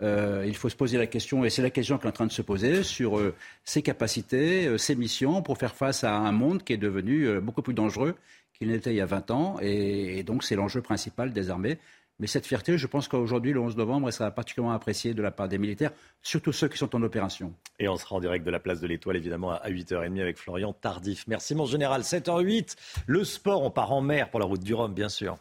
il 0.00 0.54
faut 0.54 0.68
se 0.68 0.76
poser 0.76 0.98
la 0.98 1.06
question, 1.06 1.44
et 1.44 1.50
c'est 1.50 1.62
la 1.62 1.70
question 1.70 1.98
qui 1.98 2.06
est 2.06 2.10
en 2.10 2.12
train 2.12 2.26
de 2.26 2.32
se 2.32 2.42
poser, 2.42 2.84
sur 2.84 3.20
ses 3.64 3.82
capacités, 3.82 4.78
ses 4.78 4.94
missions 4.94 5.42
pour 5.42 5.58
faire 5.58 5.74
face 5.74 6.04
à 6.04 6.14
un 6.14 6.32
monde 6.32 6.62
qui 6.62 6.74
est 6.74 6.78
devenu 6.78 7.40
beaucoup 7.40 7.62
plus 7.62 7.74
dangereux 7.74 8.14
qu'il 8.56 8.68
n'était 8.68 8.92
il 8.92 8.96
y 8.96 9.00
a 9.00 9.06
20 9.06 9.30
ans. 9.32 9.56
et 9.60 10.22
donc 10.22 10.44
c'est 10.44 10.54
l'enjeu 10.54 10.80
principal 10.80 11.32
des 11.32 11.50
armées. 11.50 11.78
Mais 12.18 12.26
cette 12.26 12.46
fierté, 12.46 12.78
je 12.78 12.86
pense 12.86 13.08
qu'aujourd'hui, 13.08 13.52
le 13.52 13.60
11 13.60 13.76
novembre, 13.76 14.08
elle 14.08 14.12
sera 14.12 14.30
particulièrement 14.30 14.74
appréciée 14.74 15.12
de 15.12 15.22
la 15.22 15.30
part 15.30 15.48
des 15.48 15.58
militaires, 15.58 15.90
surtout 16.22 16.52
ceux 16.52 16.68
qui 16.68 16.78
sont 16.78 16.96
en 16.96 17.02
opération. 17.02 17.52
Et 17.78 17.88
on 17.88 17.96
sera 17.96 18.16
en 18.16 18.20
direct 18.20 18.44
de 18.44 18.50
la 18.50 18.58
place 18.58 18.80
de 18.80 18.86
l'Étoile, 18.86 19.16
évidemment, 19.16 19.52
à 19.52 19.68
8h30 19.68 20.20
avec 20.20 20.38
Florian 20.38 20.72
Tardif. 20.72 21.26
Merci, 21.26 21.54
mon 21.54 21.66
général. 21.66 22.02
7h08, 22.02 22.76
le 23.06 23.24
sport, 23.24 23.62
on 23.62 23.70
part 23.70 23.92
en 23.92 24.00
mer 24.00 24.30
pour 24.30 24.40
la 24.40 24.46
route 24.46 24.62
du 24.62 24.72
Rhum, 24.72 24.94
bien 24.94 25.10
sûr. 25.10 25.36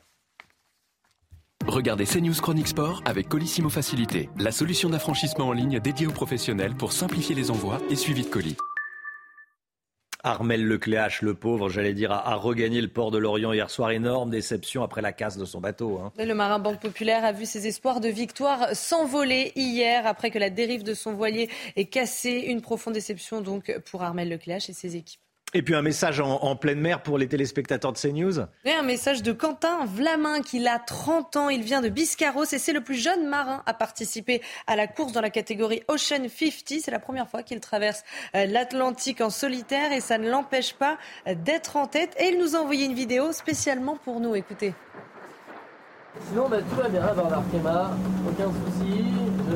Regardez 1.66 2.06
CNews 2.06 2.34
Chronique 2.42 2.68
Sport 2.68 3.02
avec 3.06 3.28
Colissimo 3.28 3.70
Facilité, 3.70 4.30
la 4.38 4.52
solution 4.52 4.90
d'affranchissement 4.90 5.48
en 5.48 5.54
ligne 5.54 5.80
dédiée 5.80 6.06
aux 6.06 6.12
professionnels 6.12 6.76
pour 6.76 6.92
simplifier 6.92 7.34
les 7.34 7.50
envois 7.50 7.80
et 7.90 7.96
suivi 7.96 8.24
de 8.24 8.30
colis. 8.30 8.58
Armel 10.26 10.66
Lecléache, 10.66 11.22
le 11.22 11.36
pauvre, 11.36 11.70
j'allais 11.70 11.94
dire, 11.94 12.12
a, 12.12 12.34
regagné 12.34 12.82
le 12.82 12.88
port 12.88 13.12
de 13.12 13.20
Lorient 13.20 13.54
hier 13.54 13.70
soir. 13.70 13.92
Énorme 13.92 14.32
déception 14.32 14.82
après 14.82 15.04
la 15.04 15.14
casse 15.14 15.38
de 15.38 15.46
son 15.46 15.62
bateau. 15.62 16.00
Hein. 16.00 16.12
Le 16.18 16.34
marin 16.34 16.58
Banque 16.58 16.80
Populaire 16.80 17.24
a 17.24 17.32
vu 17.32 17.46
ses 17.46 17.68
espoirs 17.68 18.00
de 18.00 18.10
victoire 18.10 18.76
s'envoler 18.76 19.52
hier 19.56 20.08
après 20.08 20.32
que 20.32 20.40
la 20.40 20.50
dérive 20.50 20.82
de 20.82 20.96
son 20.96 21.14
voilier 21.14 21.48
ait 21.76 21.86
cassé. 21.86 22.46
Une 22.48 22.62
profonde 22.62 22.96
déception 22.96 23.42
donc 23.42 23.80
pour 23.92 24.02
Armel 24.02 24.30
Lecléache 24.30 24.68
et 24.68 24.74
ses 24.74 24.96
équipes. 24.96 25.22
Et 25.58 25.62
puis 25.62 25.74
un 25.74 25.82
message 25.82 26.20
en, 26.20 26.56
pleine 26.58 26.82
mer 26.82 27.02
pour 27.02 27.18
les 27.18 27.30
téléspectateurs 27.30 27.94
de 27.94 27.98
CNews. 27.98 28.42
Oui, 28.66 28.74
un 28.78 28.84
message 28.84 29.24
de 29.24 29.32
Quentin 29.32 29.86
Vlamin, 29.86 30.42
qui 30.42 30.68
a 30.68 30.80
30 30.80 31.38
ans. 31.38 31.48
Il 31.48 31.64
vient 31.64 31.80
de 31.80 31.88
Biscarros 31.88 32.44
et 32.44 32.58
c'est 32.60 32.74
le 32.74 32.82
plus 32.82 33.02
jeune 33.02 33.30
marin 33.30 33.64
à 33.66 33.74
participer 33.74 34.42
à 34.68 34.76
la 34.76 34.88
course 34.88 35.14
dans 35.14 35.22
la 35.22 35.30
catégorie 35.30 35.82
Ocean 35.88 36.28
50. 36.28 36.82
C'est 36.82 36.92
la 36.92 37.00
première 37.00 37.30
fois 37.30 37.42
qu'il 37.42 37.62
traverse 37.62 38.04
euh, 38.36 38.46
l'Atlantique 38.48 39.22
en 39.22 39.30
solitaire 39.30 39.94
et 39.94 40.02
ça 40.02 40.18
ne 40.18 40.30
l'empêche 40.30 40.74
pas 40.74 40.98
euh, 41.26 41.36
d'être 41.36 41.78
en 41.78 41.88
tête. 41.88 42.14
Et 42.20 42.34
il 42.34 42.38
nous 42.38 42.58
a 42.58 42.60
envoyé 42.60 42.84
une 42.84 42.94
vidéo 42.94 43.32
spécialement 43.32 43.96
pour 43.96 44.20
nous. 44.20 44.36
Écoutez. 44.36 44.74
Sinon, 46.28 46.50
bah, 46.50 46.58
tout 46.70 46.76
va 46.76 46.90
bien 46.90 47.02
à 47.02 47.14
bord 47.14 47.28
d'Arkema, 47.28 47.92
aucun 48.28 48.52
souci. 48.52 49.06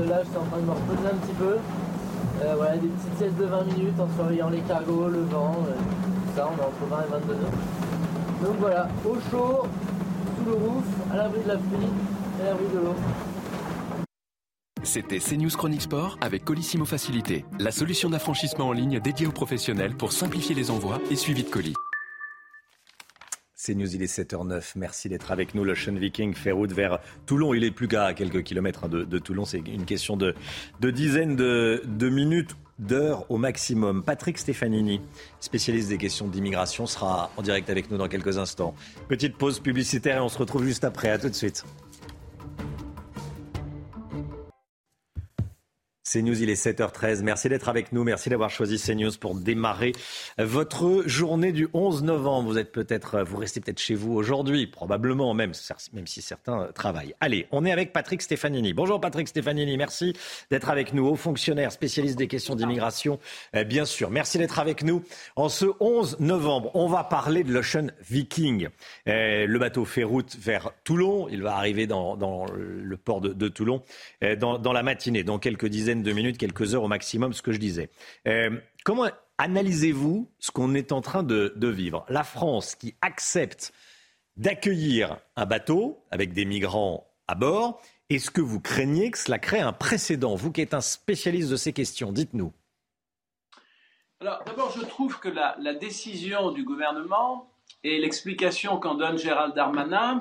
Là, 0.07 0.21
je 0.23 0.29
suis 0.29 0.37
en 0.37 0.45
train 0.45 0.59
de 0.59 0.65
me 0.65 0.71
reposer 0.71 1.09
un 1.11 1.17
petit 1.17 1.33
peu. 1.33 1.57
Euh, 2.41 2.55
voilà, 2.55 2.77
des 2.77 2.87
petites 2.87 3.17
siestes 3.17 3.37
de 3.37 3.45
20 3.45 3.63
minutes 3.65 3.99
en 3.99 4.07
surveillant 4.15 4.49
les 4.49 4.61
cargos, 4.61 5.09
le 5.09 5.21
vent, 5.23 5.57
euh, 5.67 5.73
tout 5.73 6.35
ça, 6.35 6.49
on 6.49 6.57
est 6.57 6.65
entre 6.65 6.85
20 6.89 7.01
et 7.01 7.11
22 7.11 7.33
heures. 7.33 7.51
Donc 8.43 8.55
voilà, 8.59 8.87
au 9.05 9.15
chaud, 9.29 9.67
sous 10.37 10.45
le 10.45 10.53
roof, 10.53 10.83
à 11.11 11.17
l'abri 11.17 11.41
de 11.43 11.47
la 11.49 11.57
pluie 11.57 11.87
et 12.39 12.41
à 12.43 12.45
l'abri 12.45 12.65
de 12.73 12.79
l'eau. 12.79 12.95
C'était 14.83 15.19
CNews 15.19 15.49
Chronique 15.49 15.81
Sport 15.81 16.17
avec 16.21 16.45
Colissimo 16.45 16.85
Facilité, 16.85 17.45
la 17.59 17.71
solution 17.71 18.09
d'affranchissement 18.09 18.69
en 18.69 18.71
ligne 18.71 19.01
dédiée 19.01 19.27
aux 19.27 19.31
professionnels 19.31 19.95
pour 19.95 20.13
simplifier 20.13 20.55
les 20.55 20.71
envois 20.71 20.99
et 21.11 21.17
suivi 21.17 21.43
de 21.43 21.49
colis. 21.49 21.75
C'est 23.69 23.75
News, 23.75 23.93
il 23.93 24.01
est 24.01 24.11
7h09. 24.11 24.71
Merci 24.77 25.09
d'être 25.09 25.31
avec 25.31 25.53
nous. 25.53 25.63
L'Ocean 25.63 25.93
Viking 25.93 26.33
fait 26.33 26.49
route 26.49 26.71
vers 26.71 26.97
Toulon. 27.27 27.53
Il 27.53 27.63
est 27.63 27.69
plus 27.69 27.87
qu'à 27.87 28.15
quelques 28.15 28.41
kilomètres 28.41 28.85
hein, 28.85 28.89
de, 28.89 29.19
Toulon. 29.19 29.45
C'est 29.45 29.59
une 29.59 29.85
question 29.85 30.17
de, 30.17 30.33
dizaines 30.81 31.35
de, 31.35 32.09
minutes, 32.09 32.55
d'heures 32.79 33.29
au 33.29 33.37
maximum. 33.37 34.01
Patrick 34.01 34.39
Stefanini, 34.39 35.01
spécialiste 35.39 35.89
des 35.89 35.99
questions 35.99 36.27
d'immigration, 36.27 36.87
sera 36.87 37.29
en 37.37 37.43
direct 37.43 37.69
avec 37.69 37.91
nous 37.91 37.97
dans 37.97 38.07
quelques 38.07 38.39
instants. 38.39 38.73
Petite 39.07 39.37
pause 39.37 39.59
publicitaire 39.59 40.17
et 40.17 40.21
on 40.21 40.29
se 40.29 40.39
retrouve 40.39 40.63
juste 40.63 40.83
après. 40.83 41.11
À 41.11 41.19
tout 41.19 41.29
de 41.29 41.35
suite. 41.35 41.63
CNews, 46.11 46.41
il 46.41 46.49
est 46.49 46.65
7h13. 46.65 47.21
Merci 47.21 47.49
d'être 47.49 47.69
avec 47.69 47.91
nous. 47.91 48.03
Merci 48.03 48.29
d'avoir 48.29 48.49
choisi 48.49 48.79
CNews 48.79 49.11
pour 49.19 49.35
démarrer 49.35 49.91
votre 50.39 51.03
journée 51.05 51.51
du 51.51 51.67
11 51.73 52.03
novembre. 52.03 52.49
Vous 52.49 52.57
êtes 52.57 52.71
peut-être, 52.71 53.21
vous 53.21 53.37
restez 53.37 53.59
peut-être 53.59 53.79
chez 53.79 53.93
vous 53.93 54.13
aujourd'hui, 54.13 54.65
probablement 54.65 55.35
même, 55.35 55.51
même 55.93 56.07
si 56.07 56.21
certains 56.23 56.69
travaillent. 56.73 57.13
Allez, 57.19 57.47
on 57.51 57.63
est 57.63 57.71
avec 57.71 57.93
Patrick 57.93 58.23
Stefanini. 58.23 58.73
Bonjour 58.73 58.99
Patrick 58.99 59.27
Stefanini. 59.27 59.77
Merci 59.77 60.13
d'être 60.49 60.69
avec 60.69 60.93
nous. 60.93 61.05
Haut 61.05 61.15
fonctionnaire, 61.15 61.71
spécialiste 61.71 62.17
des 62.17 62.27
questions 62.27 62.55
d'immigration, 62.55 63.19
euh, 63.55 63.63
bien 63.63 63.85
sûr. 63.85 64.09
Merci 64.09 64.39
d'être 64.39 64.57
avec 64.57 64.83
nous. 64.83 65.03
En 65.35 65.47
ce 65.47 65.65
11 65.79 66.19
novembre, 66.19 66.71
on 66.73 66.87
va 66.87 67.03
parler 67.03 67.43
de 67.43 67.53
l'Ocean 67.53 67.87
Viking. 68.09 68.69
Euh, 69.07 69.45
le 69.45 69.59
bateau 69.59 69.85
fait 69.85 70.03
route 70.03 70.35
vers 70.39 70.71
Toulon. 70.83 71.27
Il 71.29 71.43
va 71.43 71.55
arriver 71.55 71.85
dans, 71.85 72.45
le 72.51 72.97
port 72.97 73.21
de, 73.21 73.47
Toulon 73.47 73.83
euh, 74.23 74.35
dans, 74.35 74.57
dans 74.57 74.73
la 74.73 74.81
matinée, 74.81 75.23
dans 75.23 75.37
quelques 75.37 75.67
dizaines 75.67 75.98
de 76.03 76.11
minutes, 76.11 76.37
quelques 76.37 76.73
heures 76.73 76.83
au 76.83 76.87
maximum, 76.87 77.33
ce 77.33 77.41
que 77.41 77.51
je 77.51 77.59
disais. 77.59 77.89
Euh, 78.27 78.57
comment 78.83 79.07
analysez-vous 79.37 80.29
ce 80.39 80.51
qu'on 80.51 80.73
est 80.73 80.91
en 80.91 81.01
train 81.01 81.23
de, 81.23 81.53
vivre? 81.67 82.05
La 82.09 82.23
France 82.23 82.75
qui 82.75 82.95
accepte 83.01 83.73
d'accueillir 84.37 85.17
un 85.35 85.45
bateau 85.45 86.03
avec 86.11 86.33
des 86.33 86.45
migrants 86.45 87.07
à 87.27 87.35
bord. 87.35 87.81
Est-ce 88.09 88.31
que 88.31 88.41
vous 88.41 88.59
craignez 88.59 89.11
que 89.11 89.17
cela 89.17 89.37
crée 89.37 89.59
un 89.59 89.73
précédent 89.73 90.35
Vous 90.35 90.51
qui 90.51 90.61
êtes 90.61 90.73
un 90.73 90.81
spécialiste 90.81 91.49
de 91.49 91.55
ces 91.55 91.73
questions, 91.73 92.11
dites-nous. 92.11 92.51
Alors 94.21 94.43
d'abord, 94.45 94.73
je 94.77 94.83
trouve 94.83 95.19
que 95.19 95.29
la, 95.29 95.55
la, 95.59 95.73
décision 95.73 96.51
du 96.51 96.63
gouvernement 96.63 97.49
et 97.83 97.99
l'explication 97.99 98.77
qu'en 98.77 98.95
donne 98.95 99.17
Gérald 99.17 99.55
Darmanin 99.55 100.19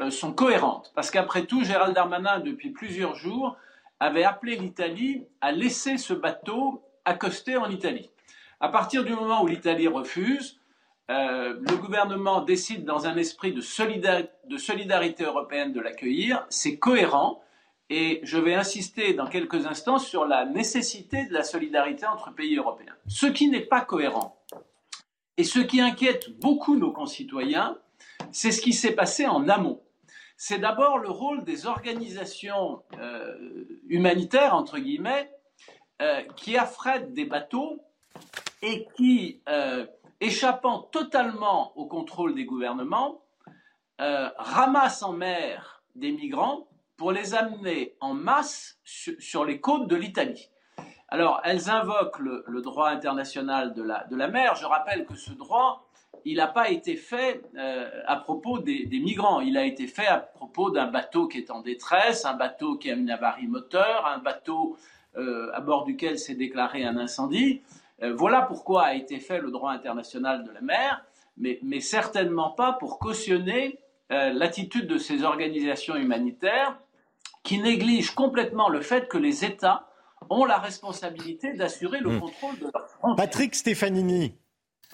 euh, 0.00 0.10
sont 0.10 0.32
cohérentes. 0.32 0.92
Parce 0.94 1.10
qu'après 1.10 1.44
tout, 1.44 1.64
Gérald 1.64 1.94
Darmanin, 1.94 2.40
depuis 2.40 2.70
plusieurs 2.70 3.16
jours, 3.16 3.56
avait 4.00 4.24
appelé 4.24 4.56
l'Italie 4.56 5.24
à 5.40 5.52
laisser 5.52 5.98
ce 5.98 6.14
bateau 6.14 6.82
accoster 7.04 7.56
en 7.56 7.70
Italie. 7.70 8.10
À 8.58 8.68
partir 8.68 9.04
du 9.04 9.12
moment 9.14 9.42
où 9.42 9.46
l'Italie 9.46 9.88
refuse, 9.88 10.60
euh, 11.10 11.58
le 11.60 11.76
gouvernement 11.76 12.40
décide 12.40 12.84
dans 12.84 13.06
un 13.06 13.16
esprit 13.16 13.52
de, 13.52 13.60
de 14.48 14.56
solidarité 14.56 15.24
européenne 15.24 15.72
de 15.72 15.80
l'accueillir. 15.80 16.46
C'est 16.48 16.78
cohérent 16.78 17.42
et 17.88 18.20
je 18.22 18.38
vais 18.38 18.54
insister 18.54 19.14
dans 19.14 19.26
quelques 19.26 19.66
instants 19.66 19.98
sur 19.98 20.24
la 20.24 20.46
nécessité 20.46 21.26
de 21.26 21.34
la 21.34 21.42
solidarité 21.42 22.06
entre 22.06 22.32
pays 22.32 22.56
européens. 22.56 22.94
Ce 23.08 23.26
qui 23.26 23.48
n'est 23.48 23.60
pas 23.60 23.80
cohérent 23.80 24.40
et 25.36 25.44
ce 25.44 25.58
qui 25.58 25.80
inquiète 25.80 26.38
beaucoup 26.38 26.76
nos 26.76 26.92
concitoyens, 26.92 27.76
c'est 28.30 28.52
ce 28.52 28.60
qui 28.60 28.72
s'est 28.72 28.92
passé 28.92 29.26
en 29.26 29.48
amont 29.48 29.80
c'est 30.42 30.58
d'abord 30.58 30.98
le 30.98 31.10
rôle 31.10 31.44
des 31.44 31.66
organisations 31.66 32.82
euh, 32.98 33.66
humanitaires, 33.88 34.54
entre 34.54 34.78
guillemets, 34.78 35.30
euh, 36.00 36.22
qui 36.34 36.56
affrètent 36.56 37.12
des 37.12 37.26
bateaux 37.26 37.84
et 38.62 38.88
qui, 38.96 39.42
euh, 39.50 39.84
échappant 40.18 40.80
totalement 40.80 41.76
au 41.76 41.84
contrôle 41.84 42.34
des 42.34 42.46
gouvernements, 42.46 43.22
ramassent 43.98 45.02
en 45.02 45.12
mer 45.12 45.82
des 45.94 46.10
migrants 46.10 46.68
pour 46.96 47.12
les 47.12 47.34
amener 47.34 47.96
en 48.00 48.14
masse 48.14 48.78
sur 48.84 49.44
les 49.44 49.60
côtes 49.60 49.88
de 49.88 49.96
l'Italie. 49.96 50.48
Alors, 51.08 51.42
elles 51.44 51.68
invoquent 51.68 52.18
le, 52.18 52.62
droit 52.62 52.88
international 52.88 53.74
de 53.74 53.82
la, 53.82 54.04
de 54.04 54.16
la 54.16 54.28
mer. 54.28 54.54
Je 54.54 54.64
rappelle 54.64 55.04
que 55.04 55.16
ce 55.16 55.32
droit 55.32 55.89
il 56.24 56.36
n'a 56.36 56.46
pas 56.46 56.70
été 56.70 56.96
fait 56.96 57.42
euh, 57.56 57.88
à 58.06 58.16
propos 58.16 58.58
des, 58.58 58.86
migrants, 58.92 59.40
il 59.40 59.56
a 59.56 59.64
été 59.64 59.86
fait 59.86 60.06
à 60.06 60.18
propos 60.18 60.70
d'un 60.70 60.86
bateau 60.86 61.28
qui 61.28 61.38
est 61.38 61.50
en 61.50 61.60
détresse, 61.60 62.24
un 62.24 62.34
bateau 62.34 62.76
qui 62.76 62.90
a 62.90 62.94
une 62.94 63.10
avarie 63.10 63.46
moteur, 63.46 64.06
un 64.06 64.18
bateau 64.18 64.76
euh, 65.16 65.50
à 65.54 65.60
bord 65.60 65.84
duquel 65.84 66.18
s'est 66.18 66.34
déclaré 66.34 66.84
un 66.84 66.96
incendie. 66.96 67.62
Euh, 68.02 68.14
voilà 68.14 68.42
pourquoi 68.42 68.84
a 68.84 68.94
été 68.94 69.18
fait 69.18 69.40
le 69.40 69.50
droit 69.50 69.72
international 69.72 70.44
de 70.44 70.50
la 70.50 70.60
mer, 70.60 71.04
mais, 71.36 71.58
mais 71.62 71.80
certainement 71.80 72.50
pas 72.50 72.72
pour 72.72 72.98
cautionner 72.98 73.78
l'attitude 74.10 74.88
de 74.88 74.98
ces 74.98 75.22
organisations 75.22 75.94
humanitaires 75.94 76.76
qui 77.44 77.60
négligent 77.60 78.12
complètement 78.12 78.68
le 78.68 78.80
fait 78.80 79.06
que 79.06 79.16
les 79.16 79.44
États 79.44 79.86
ont 80.28 80.44
la 80.44 80.58
responsabilité 80.58 81.52
d'assurer 81.54 82.00
le 82.00 82.10
hmm. 82.10 82.20
contrôle 82.20 82.58
de 82.58 82.64
leurs 82.74 82.88
frontières. 82.88 83.16
Patrick 83.16 83.54
Stefanini, 83.54 84.34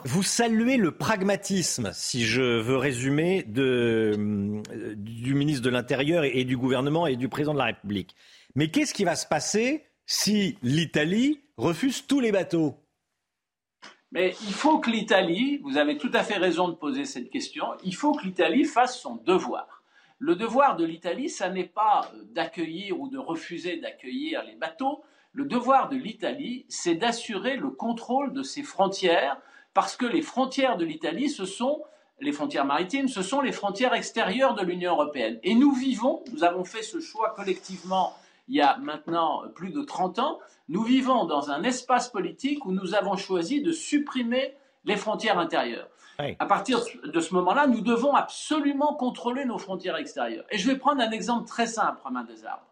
vous 0.04 0.22
saluez 0.22 0.76
le 0.76 0.92
pragmatisme, 0.92 1.90
si 1.92 2.24
je 2.24 2.42
veux 2.42 2.76
résumer, 2.76 3.46
euh, 3.56 4.62
du 4.96 5.34
ministre 5.34 5.62
de 5.62 5.70
l'Intérieur 5.70 6.24
et, 6.24 6.44
du 6.44 6.56
gouvernement 6.56 7.06
et 7.06 7.16
du 7.16 7.28
président 7.28 7.54
de 7.54 7.58
la 7.58 7.64
République. 7.66 8.14
Mais 8.54 8.70
qu'est-ce 8.70 8.92
qui 8.92 9.04
va 9.04 9.16
se 9.16 9.26
passer 9.26 9.86
si 10.04 10.58
l'Italie 10.62 11.40
refuse 11.56 12.06
tous 12.06 12.20
les 12.20 12.30
bateaux? 12.30 12.76
Mais 14.12 14.34
il 14.46 14.52
faut 14.52 14.78
que 14.78 14.90
l'Italie, 14.90 15.60
vous 15.64 15.78
avez 15.78 15.98
tout 15.98 16.10
à 16.12 16.22
fait 16.22 16.36
raison 16.36 16.68
de 16.68 16.74
poser 16.74 17.04
cette 17.04 17.30
question, 17.30 17.66
il 17.82 17.94
faut 17.94 18.12
que 18.12 18.24
l'Italie 18.24 18.64
fasse 18.64 19.00
son 19.00 19.16
devoir. 19.16 19.82
Le 20.18 20.36
devoir 20.36 20.76
de 20.76 20.84
l'Italie, 20.84 21.28
ça 21.28 21.50
n'est 21.50 21.64
pas 21.64 22.10
d'accueillir 22.32 23.00
ou 23.00 23.08
de 23.08 23.18
refuser 23.18 23.78
d'accueillir 23.78 24.42
les 24.44 24.54
bateaux. 24.54 25.02
Le 25.32 25.44
devoir 25.44 25.88
de 25.88 25.96
l'Italie, 25.96 26.64
c'est 26.68 26.94
d'assurer 26.94 27.56
le 27.56 27.68
contrôle 27.68 28.32
de 28.32 28.42
ses 28.42 28.62
frontières, 28.62 29.38
parce 29.76 29.94
que 29.94 30.06
les 30.06 30.22
frontières 30.22 30.78
de 30.78 30.86
l'Italie, 30.86 31.28
ce 31.28 31.44
sont 31.44 31.82
les 32.18 32.32
frontières 32.32 32.64
maritimes, 32.64 33.08
ce 33.08 33.20
sont 33.20 33.42
les 33.42 33.52
frontières 33.52 33.92
extérieures 33.92 34.54
de 34.54 34.62
l'Union 34.62 34.92
européenne. 34.92 35.38
Et 35.42 35.54
nous 35.54 35.72
vivons, 35.72 36.24
nous 36.32 36.44
avons 36.44 36.64
fait 36.64 36.82
ce 36.82 36.98
choix 36.98 37.34
collectivement 37.36 38.14
il 38.48 38.54
y 38.54 38.62
a 38.62 38.78
maintenant 38.78 39.42
plus 39.54 39.72
de 39.72 39.82
30 39.82 40.18
ans, 40.20 40.38
nous 40.70 40.82
vivons 40.82 41.26
dans 41.26 41.50
un 41.50 41.62
espace 41.62 42.08
politique 42.08 42.64
où 42.64 42.72
nous 42.72 42.94
avons 42.94 43.18
choisi 43.18 43.60
de 43.60 43.70
supprimer 43.70 44.54
les 44.86 44.96
frontières 44.96 45.38
intérieures. 45.38 45.88
À 46.38 46.46
partir 46.46 46.80
de 47.04 47.20
ce 47.20 47.34
moment-là, 47.34 47.66
nous 47.66 47.82
devons 47.82 48.14
absolument 48.14 48.94
contrôler 48.94 49.44
nos 49.44 49.58
frontières 49.58 49.98
extérieures. 49.98 50.46
Et 50.50 50.56
je 50.56 50.70
vais 50.70 50.78
prendre 50.78 51.02
un 51.02 51.10
exemple 51.10 51.46
très 51.46 51.66
simple, 51.66 52.00
Romain 52.02 52.24
Desarbres 52.24 52.64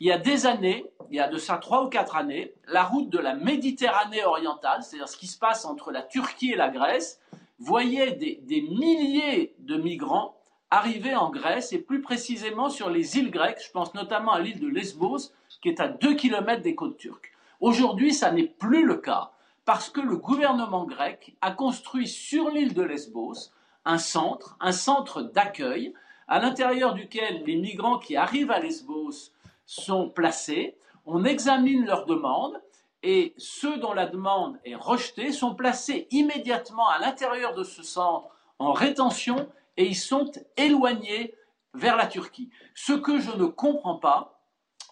il 0.00 0.08
y 0.08 0.12
a 0.12 0.18
des 0.18 0.46
années, 0.46 0.86
il 1.10 1.16
y 1.16 1.20
a 1.20 1.28
de 1.28 1.38
ça 1.38 1.56
trois 1.58 1.84
ou 1.84 1.88
quatre 1.88 2.16
années, 2.16 2.54
la 2.66 2.84
route 2.84 3.10
de 3.10 3.18
la 3.18 3.34
Méditerranée 3.34 4.24
orientale, 4.24 4.82
c'est-à-dire 4.82 5.08
ce 5.08 5.16
qui 5.16 5.26
se 5.26 5.38
passe 5.38 5.64
entre 5.64 5.92
la 5.92 6.02
Turquie 6.02 6.52
et 6.52 6.56
la 6.56 6.68
Grèce, 6.68 7.20
voyait 7.58 8.12
des, 8.12 8.60
milliers 8.62 9.54
de 9.60 9.76
migrants 9.76 10.36
arriver 10.70 11.14
en 11.14 11.30
Grèce 11.30 11.72
et 11.72 11.78
plus 11.78 12.00
précisément 12.00 12.68
sur 12.68 12.90
les 12.90 13.16
îles 13.16 13.30
grecques. 13.30 13.62
Je 13.64 13.70
pense 13.70 13.94
notamment 13.94 14.32
à 14.32 14.40
l'île 14.40 14.60
de 14.60 14.66
Lesbos, 14.66 15.32
qui 15.62 15.68
est 15.68 15.80
à 15.80 15.88
2 15.88 16.14
km 16.14 16.62
des 16.62 16.74
côtes 16.74 16.96
turques. 16.96 17.32
Aujourd'hui, 17.60 18.12
ça 18.12 18.32
n'est 18.32 18.42
plus 18.42 18.84
le 18.84 18.96
cas 18.96 19.30
parce 19.64 19.88
que 19.88 20.00
le 20.00 20.16
gouvernement 20.16 20.84
grec 20.84 21.36
a 21.40 21.52
construit 21.52 22.08
sur 22.08 22.50
l'île 22.50 22.74
de 22.74 22.82
Lesbos 22.82 23.52
un 23.84 23.98
centre, 23.98 24.56
un 24.60 24.72
centre 24.72 25.22
d'accueil 25.22 25.94
à 26.26 26.40
l'intérieur 26.40 26.94
duquel 26.94 27.44
les 27.46 27.56
migrants 27.56 27.98
qui 27.98 28.16
arrivent 28.16 28.50
à 28.50 28.58
Lesbos 28.58 29.30
sont 29.66 30.08
placés, 30.08 30.76
on 31.06 31.24
examine 31.24 31.84
leurs 31.84 32.06
demandes 32.06 32.60
et 33.02 33.34
ceux 33.36 33.76
dont 33.78 33.92
la 33.92 34.06
demande 34.06 34.58
est 34.64 34.74
rejetée 34.74 35.32
sont 35.32 35.54
placés 35.54 36.08
immédiatement 36.10 36.88
à 36.88 36.98
l'intérieur 36.98 37.54
de 37.54 37.62
ce 37.62 37.82
centre 37.82 38.28
en 38.58 38.72
rétention 38.72 39.48
et 39.76 39.86
ils 39.86 39.96
sont 39.96 40.30
éloignés 40.56 41.34
vers 41.74 41.96
la 41.96 42.06
Turquie. 42.06 42.50
Ce 42.74 42.92
que 42.92 43.18
je 43.18 43.32
ne 43.32 43.46
comprends 43.46 43.96
pas, 43.96 44.40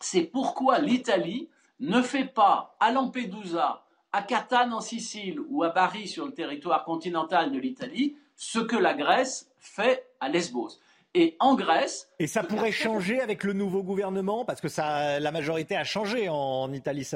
c'est 0.00 0.24
pourquoi 0.24 0.78
l'Italie 0.78 1.48
ne 1.80 2.02
fait 2.02 2.26
pas 2.26 2.76
à 2.80 2.92
Lampedusa, 2.92 3.84
à 4.12 4.22
Catane 4.22 4.74
en 4.74 4.80
Sicile 4.80 5.40
ou 5.48 5.62
à 5.62 5.70
Bari 5.70 6.06
sur 6.06 6.26
le 6.26 6.34
territoire 6.34 6.84
continental 6.84 7.50
de 7.50 7.58
l'Italie 7.58 8.16
ce 8.36 8.58
que 8.58 8.76
la 8.76 8.94
Grèce 8.94 9.50
fait 9.58 10.06
à 10.20 10.28
Lesbos. 10.28 10.80
Et 11.14 11.36
en 11.40 11.54
Grèce. 11.54 12.08
Et 12.18 12.26
ça 12.26 12.42
pourrait 12.42 12.72
changer 12.72 13.20
avec 13.20 13.44
le 13.44 13.52
nouveau 13.52 13.82
gouvernement 13.82 14.44
Parce 14.44 14.60
que 14.60 14.68
ça, 14.68 15.20
la 15.20 15.30
majorité 15.30 15.76
a 15.76 15.84
changé 15.84 16.28
en 16.30 16.72
Italie. 16.72 17.06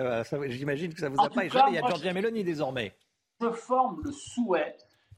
J'imagine 0.49 0.93
que 0.93 1.01
ça 1.01 1.09
vous 1.09 1.21
a 1.21 1.31
pas 1.31 1.47
échappé. 1.47 1.71
Il 1.71 1.75
y 1.77 1.79
a 1.79 1.87
Giorgia 1.87 2.13
Meloni 2.13 2.45
désormais. 2.45 2.95
Je 3.41 3.51
forme 3.51 4.03
le 4.05 4.13
souhait 4.13 4.77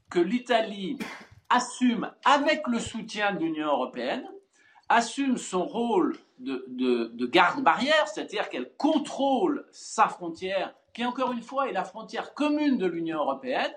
que 0.09 0.19
l'Italie 0.19 0.97
assume, 1.49 2.11
avec 2.25 2.67
le 2.67 2.79
soutien 2.79 3.33
de 3.33 3.39
l'Union 3.39 3.67
européenne, 3.67 4.25
assume 4.87 5.37
son 5.37 5.65
rôle 5.65 6.17
de, 6.39 6.65
de 6.67 7.25
garde-barrière, 7.25 8.07
c'est-à-dire 8.07 8.49
qu'elle 8.49 8.71
contrôle 8.77 9.65
sa 9.71 10.07
frontière, 10.07 10.73
qui 10.93 11.05
encore 11.05 11.31
une 11.31 11.41
fois 11.41 11.69
est 11.69 11.73
la 11.73 11.83
frontière 11.83 12.33
commune 12.33 12.77
de 12.77 12.85
l'Union 12.85 13.19
européenne, 13.19 13.71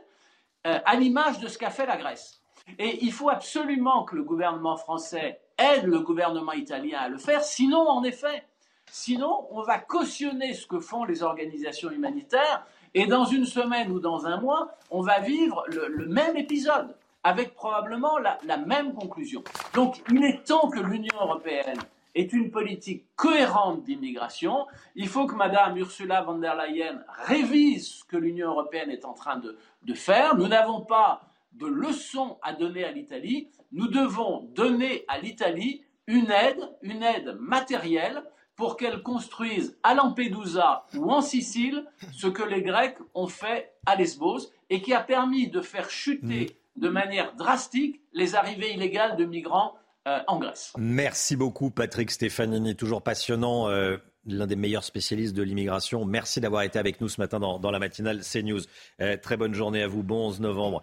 euh, 0.66 0.78
à 0.84 0.96
l'image 0.96 1.40
de 1.40 1.48
ce 1.48 1.58
qu'a 1.58 1.70
fait 1.70 1.86
la 1.86 1.96
Grèce. 1.96 2.41
Et 2.78 3.04
il 3.04 3.12
faut 3.12 3.28
absolument 3.28 4.04
que 4.04 4.16
le 4.16 4.22
gouvernement 4.22 4.76
français 4.76 5.40
aide 5.58 5.84
le 5.84 6.00
gouvernement 6.00 6.52
italien 6.52 7.00
à 7.00 7.08
le 7.08 7.18
faire, 7.18 7.42
sinon, 7.42 7.88
en 7.88 8.02
effet, 8.04 8.44
sinon, 8.90 9.46
on 9.50 9.62
va 9.62 9.78
cautionner 9.78 10.54
ce 10.54 10.66
que 10.66 10.80
font 10.80 11.04
les 11.04 11.22
organisations 11.22 11.90
humanitaires 11.90 12.64
et 12.94 13.06
dans 13.06 13.24
une 13.24 13.46
semaine 13.46 13.90
ou 13.90 14.00
dans 14.00 14.26
un 14.26 14.40
mois, 14.40 14.76
on 14.90 15.00
va 15.00 15.20
vivre 15.20 15.64
le, 15.68 16.06
même 16.06 16.36
épisode 16.36 16.94
avec 17.24 17.54
probablement 17.54 18.18
la, 18.18 18.56
même 18.58 18.94
conclusion. 18.94 19.42
Donc, 19.74 20.02
il 20.10 20.24
est 20.24 20.44
temps 20.44 20.68
que 20.68 20.80
l'Union 20.80 21.14
européenne 21.20 21.78
est 22.14 22.32
une 22.34 22.50
politique 22.50 23.06
cohérente 23.16 23.84
d'immigration. 23.84 24.66
Il 24.96 25.08
faut 25.08 25.26
que 25.26 25.34
Madame 25.34 25.78
Ursula 25.78 26.22
von 26.22 26.38
der 26.38 26.54
Leyen 26.56 27.00
révise 27.24 28.00
ce 28.00 28.04
que 28.04 28.18
l'Union 28.18 28.50
européenne 28.50 28.90
est 28.90 29.06
en 29.06 29.14
train 29.14 29.36
de, 29.36 29.56
de 29.84 29.94
faire. 29.94 30.36
Nous 30.36 30.48
n'avons 30.48 30.82
pas 30.82 31.22
de 31.54 31.66
leçons 31.66 32.38
à 32.42 32.52
donner 32.52 32.84
à 32.84 32.92
l'Italie. 32.92 33.48
Nous 33.72 33.88
devons 33.88 34.48
donner 34.54 35.04
à 35.08 35.18
l'Italie 35.18 35.82
une 36.06 36.30
aide, 36.30 36.60
une 36.82 37.02
aide 37.02 37.36
matérielle 37.40 38.22
pour 38.56 38.76
qu'elle 38.76 39.02
construise 39.02 39.78
à 39.82 39.94
Lampedusa 39.94 40.86
ou 40.94 41.10
en 41.10 41.20
Sicile 41.20 41.84
ce 42.12 42.26
que 42.26 42.42
les 42.42 42.62
Grecs 42.62 42.98
ont 43.14 43.26
fait 43.26 43.72
à 43.86 43.96
Lesbos 43.96 44.50
et 44.70 44.82
qui 44.82 44.92
a 44.92 45.00
permis 45.00 45.48
de 45.48 45.60
faire 45.60 45.90
chuter 45.90 46.58
de 46.76 46.88
manière 46.88 47.34
drastique 47.34 48.00
les 48.12 48.34
arrivées 48.34 48.72
illégales 48.74 49.16
de 49.16 49.24
migrants 49.24 49.74
euh, 50.08 50.18
en 50.26 50.38
Grèce. 50.38 50.72
Merci 50.78 51.36
beaucoup 51.36 51.70
Patrick 51.70 52.10
Stefanini, 52.10 52.74
toujours 52.76 53.02
passionnant. 53.02 53.68
Euh, 53.68 53.98
l'un 54.26 54.46
des 54.46 54.56
meilleurs 54.56 54.84
spécialistes 54.84 55.34
de 55.34 55.42
l'immigration. 55.42 56.04
Merci 56.04 56.40
d'avoir 56.40 56.62
été 56.62 56.78
avec 56.78 57.00
nous 57.00 57.08
ce 57.08 57.20
matin 57.20 57.40
dans, 57.40 57.70
la 57.70 57.78
matinale 57.78 58.20
CNews. 58.20 58.60
Euh, 59.00 59.16
très 59.16 59.36
bonne 59.36 59.54
journée 59.54 59.82
à 59.82 59.88
vous, 59.88 60.02
bon 60.02 60.28
11 60.28 60.40
novembre. 60.40 60.82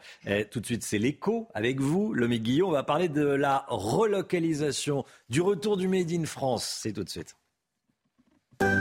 tout 0.52 0.60
de 0.60 0.66
suite, 0.66 0.84
c'est 0.84 1.00
l'écho 1.00 1.48
avec 1.54 1.80
vous, 1.80 2.14
le 2.14 2.28
Guillaume. 2.28 2.70
On 2.70 2.74
va 2.74 2.84
parler 2.84 3.10
de 3.10 3.26
la 3.26 3.66
relocalisation, 3.68 5.06
du 5.30 5.42
retour 5.42 5.78
du 5.78 5.88
Made 5.88 6.12
in 6.12 6.26
France. 6.26 6.80
C'est 6.82 6.94
tout 6.94 7.04
de 7.04 7.10
suite. 7.10 7.36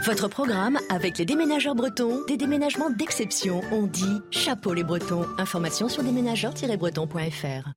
Votre 0.05 0.29
programme 0.29 0.79
avec 0.91 1.19
les 1.19 1.25
déménageurs 1.25 1.77
bretons, 1.77 2.25
des 2.27 2.37
déménagements 2.37 2.91
d'exception. 2.91 3.61
On 3.71 3.87
dit 3.87 4.21
chapeau 4.31 4.75
les 4.75 4.83
bretons. 4.83 5.25
Information 5.39 5.89
sur 5.89 6.03
déménageurs-bretons.fr. 6.03 7.73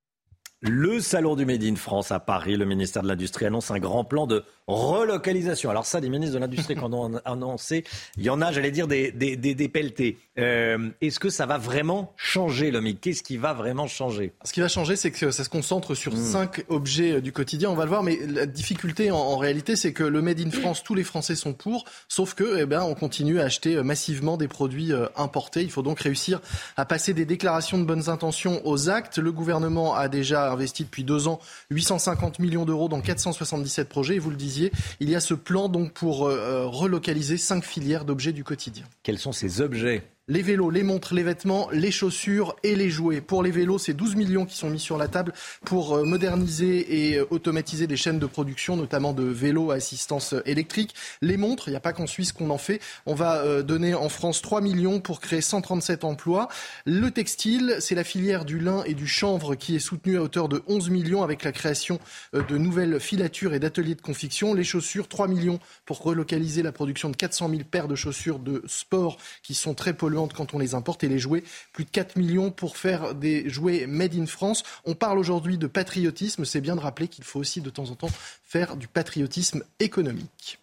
Le 0.63 0.99
salon 0.99 1.35
du 1.35 1.43
Made 1.43 1.63
in 1.63 1.75
France 1.75 2.11
à 2.11 2.19
Paris, 2.19 2.55
le 2.55 2.65
ministère 2.65 3.01
de 3.01 3.07
l'Industrie 3.07 3.47
annonce 3.47 3.71
un 3.71 3.79
grand 3.79 4.03
plan 4.03 4.27
de 4.27 4.43
relocalisation. 4.67 5.71
Alors 5.71 5.87
ça, 5.87 5.99
des 5.99 6.07
ministres 6.07 6.35
de 6.35 6.39
l'Industrie 6.39 6.75
qui 6.75 6.81
en 6.81 6.93
ont 6.93 7.19
annoncé, 7.25 7.83
il 8.15 8.23
y 8.23 8.29
en 8.29 8.43
a, 8.43 8.51
j'allais 8.51 8.69
dire, 8.69 8.87
des, 8.87 9.11
des, 9.11 9.35
des, 9.35 9.69
pelletés. 9.69 10.19
Euh, 10.37 10.91
est-ce 11.01 11.19
que 11.19 11.29
ça 11.29 11.47
va 11.47 11.57
vraiment 11.57 12.13
changer, 12.15 12.69
Lomic? 12.69 13.01
Qu'est-ce 13.01 13.23
qui 13.23 13.37
va 13.37 13.53
vraiment 13.53 13.87
changer? 13.87 14.33
Ce 14.43 14.53
qui 14.53 14.61
va 14.61 14.67
changer, 14.67 14.95
c'est 14.95 15.09
que 15.09 15.31
ça 15.31 15.43
se 15.43 15.49
concentre 15.49 15.95
sur 15.95 16.13
hmm. 16.13 16.23
cinq 16.23 16.63
objets 16.69 17.13
euh, 17.13 17.21
du 17.21 17.31
quotidien. 17.31 17.71
On 17.71 17.75
va 17.75 17.85
le 17.85 17.89
voir, 17.89 18.03
mais 18.03 18.19
la 18.27 18.45
difficulté 18.45 19.09
en, 19.09 19.37
réalité, 19.37 19.75
c'est 19.75 19.93
que 19.93 20.03
le 20.03 20.21
Made 20.21 20.41
in 20.41 20.51
France, 20.51 20.83
tous 20.83 20.93
les 20.93 21.03
Français 21.03 21.35
sont 21.35 21.53
pour, 21.53 21.85
sauf 22.07 22.35
que, 22.35 22.59
eh 22.59 22.67
ben, 22.67 22.83
on 22.83 22.93
continue 22.93 23.39
à 23.39 23.45
acheter 23.45 23.77
euh, 23.77 23.83
massivement 23.83 24.37
des 24.37 24.47
produits 24.47 24.91
importés. 25.15 25.63
Il 25.63 25.71
faut 25.71 25.81
donc 25.81 26.01
réussir 26.01 26.39
à 26.77 26.85
passer 26.85 27.15
des 27.15 27.25
déclarations 27.25 27.79
de 27.79 27.83
bonnes 27.83 28.09
intentions 28.09 28.61
aux 28.65 28.89
actes. 28.89 29.17
Le 29.17 29.31
gouvernement 29.31 29.95
a 29.95 30.07
déjà 30.07 30.50
investi 30.51 30.83
depuis 30.83 31.03
deux 31.03 31.27
ans 31.27 31.39
850 31.71 32.39
millions 32.39 32.65
d'euros 32.65 32.89
dans 32.89 33.01
477 33.01 33.89
projets. 33.89 34.15
Et 34.15 34.19
vous 34.19 34.29
le 34.29 34.35
disiez, 34.35 34.71
il 34.99 35.09
y 35.09 35.15
a 35.15 35.19
ce 35.19 35.33
plan 35.33 35.69
donc 35.69 35.93
pour 35.93 36.27
euh, 36.27 36.35
euh, 36.35 36.65
relocaliser 36.65 37.37
cinq 37.37 37.63
filières 37.63 38.05
d'objets 38.05 38.33
du 38.33 38.43
quotidien. 38.43 38.85
Quels 39.03 39.19
sont 39.19 39.31
ces 39.31 39.61
objets? 39.61 40.03
Les 40.27 40.43
vélos, 40.43 40.69
les 40.69 40.83
montres, 40.83 41.15
les 41.15 41.23
vêtements, 41.23 41.67
les 41.71 41.89
chaussures 41.89 42.55
et 42.63 42.75
les 42.75 42.91
jouets. 42.91 43.21
Pour 43.21 43.41
les 43.41 43.49
vélos, 43.49 43.79
c'est 43.79 43.93
12 43.93 44.15
millions 44.15 44.45
qui 44.45 44.55
sont 44.55 44.69
mis 44.69 44.79
sur 44.79 44.97
la 44.97 45.07
table 45.07 45.33
pour 45.65 45.95
euh, 45.95 46.03
moderniser 46.03 47.09
et 47.09 47.17
euh, 47.17 47.25
automatiser 47.31 47.87
les 47.87 47.97
chaînes 47.97 48.19
de 48.19 48.27
production, 48.27 48.77
notamment 48.77 49.13
de 49.13 49.23
vélos 49.23 49.71
à 49.71 49.75
assistance 49.75 50.33
euh, 50.33 50.41
électrique. 50.45 50.93
Les 51.21 51.37
montres, 51.37 51.67
il 51.67 51.71
n'y 51.71 51.77
a 51.77 51.81
pas 51.81 51.91
qu'en 51.91 52.05
Suisse 52.05 52.33
qu'on 52.33 52.51
en 52.51 52.59
fait. 52.59 52.79
On 53.07 53.15
va 53.15 53.63
donner 53.63 53.93
en 53.95 54.09
France 54.09 54.41
3 54.41 54.61
millions 54.61 54.99
pour 54.99 55.19
créer 55.19 55.41
137 55.41 56.03
emplois. 56.03 56.47
Le 56.85 57.09
textile, 57.09 57.77
c'est 57.79 57.95
la 57.95 58.03
filière 58.03 58.45
du 58.45 58.59
lin 58.59 58.83
et 58.85 58.93
du 58.93 59.07
chanvre 59.07 59.55
qui 59.55 59.75
est 59.75 59.79
soutenue 59.79 60.17
à 60.17 60.21
hauteur 60.21 60.49
de 60.49 60.61
11 60.67 60.89
millions 60.89 61.23
avec 61.23 61.43
la 61.43 61.51
création 61.51 61.99
de 62.33 62.57
nouvelles 62.57 62.99
filatures 62.99 63.53
et 63.53 63.59
d'ateliers 63.59 63.95
de 63.95 64.01
confection. 64.01 64.53
Les 64.53 64.63
chaussures, 64.63 65.07
3 65.07 65.27
millions 65.27 65.59
pour 65.85 66.01
relocaliser 66.01 66.61
la 66.61 66.71
production 66.71 67.09
de 67.09 67.15
400 67.15 67.49
000 67.49 67.61
paires 67.69 67.87
de 67.87 67.95
chaussures 67.95 68.39
de 68.39 68.63
sport 68.67 69.17
qui 69.43 69.53
sont 69.53 69.73
très 69.73 69.93
polluantes 69.93 70.20
quand 70.27 70.53
on 70.53 70.59
les 70.59 70.75
importe 70.75 71.03
et 71.03 71.07
les 71.07 71.19
jouets. 71.19 71.43
Plus 71.73 71.85
de 71.85 71.89
4 71.89 72.15
millions 72.17 72.51
pour 72.51 72.77
faire 72.77 73.15
des 73.15 73.49
jouets 73.49 73.85
made 73.87 74.15
in 74.15 74.25
France. 74.25 74.63
On 74.85 74.93
parle 74.93 75.19
aujourd'hui 75.19 75.57
de 75.57 75.67
patriotisme. 75.67 76.45
C'est 76.45 76.61
bien 76.61 76.75
de 76.75 76.81
rappeler 76.81 77.07
qu'il 77.07 77.23
faut 77.23 77.39
aussi 77.39 77.61
de 77.61 77.69
temps 77.69 77.89
en 77.89 77.95
temps 77.95 78.09
faire 78.43 78.75
du 78.75 78.87
patriotisme 78.87 79.63
économique. 79.79 80.59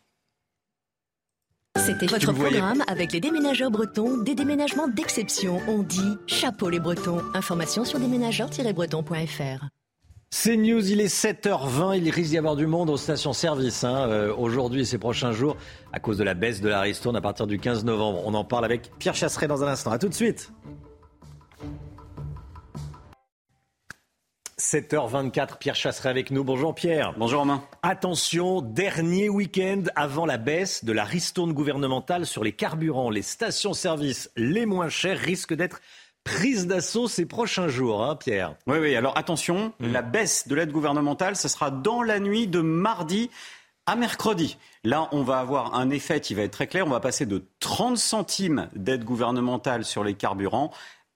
C'était 1.76 2.06
votre 2.06 2.32
programme 2.32 2.82
avec 2.88 3.12
les 3.12 3.20
déménageurs 3.20 3.70
bretons, 3.70 4.18
des 4.18 4.34
déménagements 4.34 4.88
d'exception. 4.88 5.60
On 5.68 5.82
dit 5.82 6.16
chapeau 6.26 6.68
les 6.68 6.80
bretons. 6.80 7.22
Information 7.34 7.84
sur 7.84 8.00
déménageurs-bretons.fr. 8.00 9.77
C'est 10.30 10.58
News, 10.58 10.90
il 10.90 11.00
est 11.00 11.06
7h20, 11.06 11.96
il 11.96 12.10
risque 12.10 12.30
d'y 12.30 12.38
avoir 12.38 12.54
du 12.54 12.66
monde 12.66 12.90
aux 12.90 12.98
stations-service 12.98 13.82
hein, 13.82 14.08
euh, 14.10 14.34
aujourd'hui 14.36 14.82
et 14.82 14.84
ces 14.84 14.98
prochains 14.98 15.32
jours 15.32 15.56
à 15.90 16.00
cause 16.00 16.18
de 16.18 16.24
la 16.24 16.34
baisse 16.34 16.60
de 16.60 16.68
la 16.68 16.82
ristourne 16.82 17.16
à 17.16 17.22
partir 17.22 17.46
du 17.46 17.58
15 17.58 17.86
novembre. 17.86 18.20
On 18.26 18.34
en 18.34 18.44
parle 18.44 18.66
avec 18.66 18.90
Pierre 18.98 19.14
Chasseret 19.14 19.48
dans 19.48 19.64
un 19.64 19.68
instant. 19.68 19.90
A 19.90 19.98
tout 19.98 20.10
de 20.10 20.14
suite. 20.14 20.52
7h24, 24.58 25.56
Pierre 25.56 25.76
Chasseret 25.76 26.10
avec 26.10 26.30
nous. 26.30 26.44
Bonjour 26.44 26.74
Pierre. 26.74 27.14
Bonjour 27.16 27.40
Romain. 27.40 27.64
Attention, 27.82 28.60
dernier 28.60 29.30
week-end 29.30 29.84
avant 29.96 30.26
la 30.26 30.36
baisse 30.36 30.84
de 30.84 30.92
la 30.92 31.04
ristourne 31.04 31.54
gouvernementale 31.54 32.26
sur 32.26 32.44
les 32.44 32.52
carburants. 32.52 33.08
Les 33.08 33.22
stations-service 33.22 34.30
les 34.36 34.66
moins 34.66 34.90
chères 34.90 35.18
risquent 35.18 35.54
d'être 35.54 35.80
prise 36.36 36.66
d'assaut 36.66 37.08
ces 37.08 37.26
prochains 37.26 37.68
jours, 37.68 38.04
hein, 38.04 38.16
Pierre. 38.16 38.54
Oui, 38.66 38.78
oui. 38.78 38.94
Alors 38.94 39.16
attention, 39.16 39.72
mmh. 39.80 39.92
la 39.92 40.02
baisse 40.02 40.46
de 40.46 40.54
l'aide 40.54 40.72
gouvernementale, 40.72 41.36
ce 41.36 41.48
sera 41.48 41.70
dans 41.70 42.02
la 42.02 42.20
nuit 42.20 42.46
de 42.46 42.60
mardi 42.60 43.30
à 43.86 43.96
mercredi. 43.96 44.58
Là, 44.84 45.08
on 45.12 45.22
va 45.22 45.38
avoir 45.38 45.74
un 45.74 45.88
effet 45.88 46.20
qui 46.20 46.34
va 46.34 46.42
être 46.42 46.52
très 46.52 46.66
clair. 46.66 46.86
On 46.86 46.90
va 46.90 47.00
passer 47.00 47.24
de 47.24 47.44
30 47.60 47.96
centimes 47.96 48.68
d'aide 48.74 49.04
gouvernementale 49.04 49.84
sur 49.84 50.04
les 50.04 50.14
carburants 50.14 50.70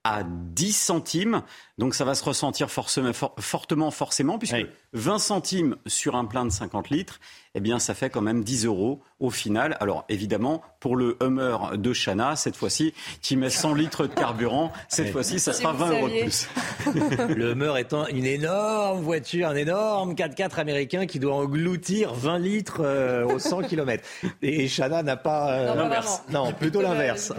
à 0.04 0.22
10 0.24 0.72
centimes. 0.72 1.42
Donc 1.76 1.94
ça 1.94 2.06
va 2.06 2.14
se 2.14 2.24
ressentir 2.24 2.70
fortement, 2.70 3.90
forcément, 3.90 4.38
puisque 4.38 4.66
20 4.92 5.18
centimes 5.18 5.76
sur 5.86 6.16
un 6.16 6.24
plein 6.24 6.44
de 6.44 6.50
50 6.50 6.90
litres, 6.90 7.20
eh 7.54 7.60
bien 7.60 7.78
ça 7.78 7.94
fait 7.94 8.10
quand 8.10 8.20
même 8.20 8.44
10 8.44 8.66
euros 8.66 9.02
au 9.20 9.30
final. 9.30 9.76
Alors 9.80 10.04
évidemment, 10.08 10.62
pour 10.80 10.96
le 10.96 11.16
Hummer 11.22 11.56
de 11.76 11.92
Chana, 11.92 12.34
cette 12.34 12.56
fois-ci, 12.56 12.92
qui 13.20 13.36
met 13.36 13.50
100 13.50 13.74
litres 13.74 14.06
de 14.06 14.14
carburant, 14.14 14.72
cette 14.88 15.12
fois-ci, 15.12 15.38
ça 15.38 15.52
sera 15.52 15.72
20 15.72 15.90
euros 15.90 16.08
de 16.08 16.20
plus. 16.20 16.48
le 17.36 17.52
Hummer 17.52 17.78
étant 17.78 18.06
une 18.08 18.26
énorme 18.26 19.00
voiture, 19.00 19.48
un 19.48 19.54
énorme 19.54 20.14
4x4 20.14 20.56
américain 20.56 21.06
qui 21.06 21.18
doit 21.18 21.34
engloutir 21.34 22.14
20 22.14 22.38
litres 22.38 22.80
euh, 22.80 23.24
au 23.26 23.38
100 23.38 23.62
km. 23.62 24.02
Et 24.42 24.66
Chana 24.68 25.02
n'a 25.02 25.16
pas... 25.16 25.52
Euh, 25.52 25.74
l'inverse. 25.74 26.22
Non, 26.30 26.52
plutôt 26.52 26.82
l'inverse. 26.82 27.32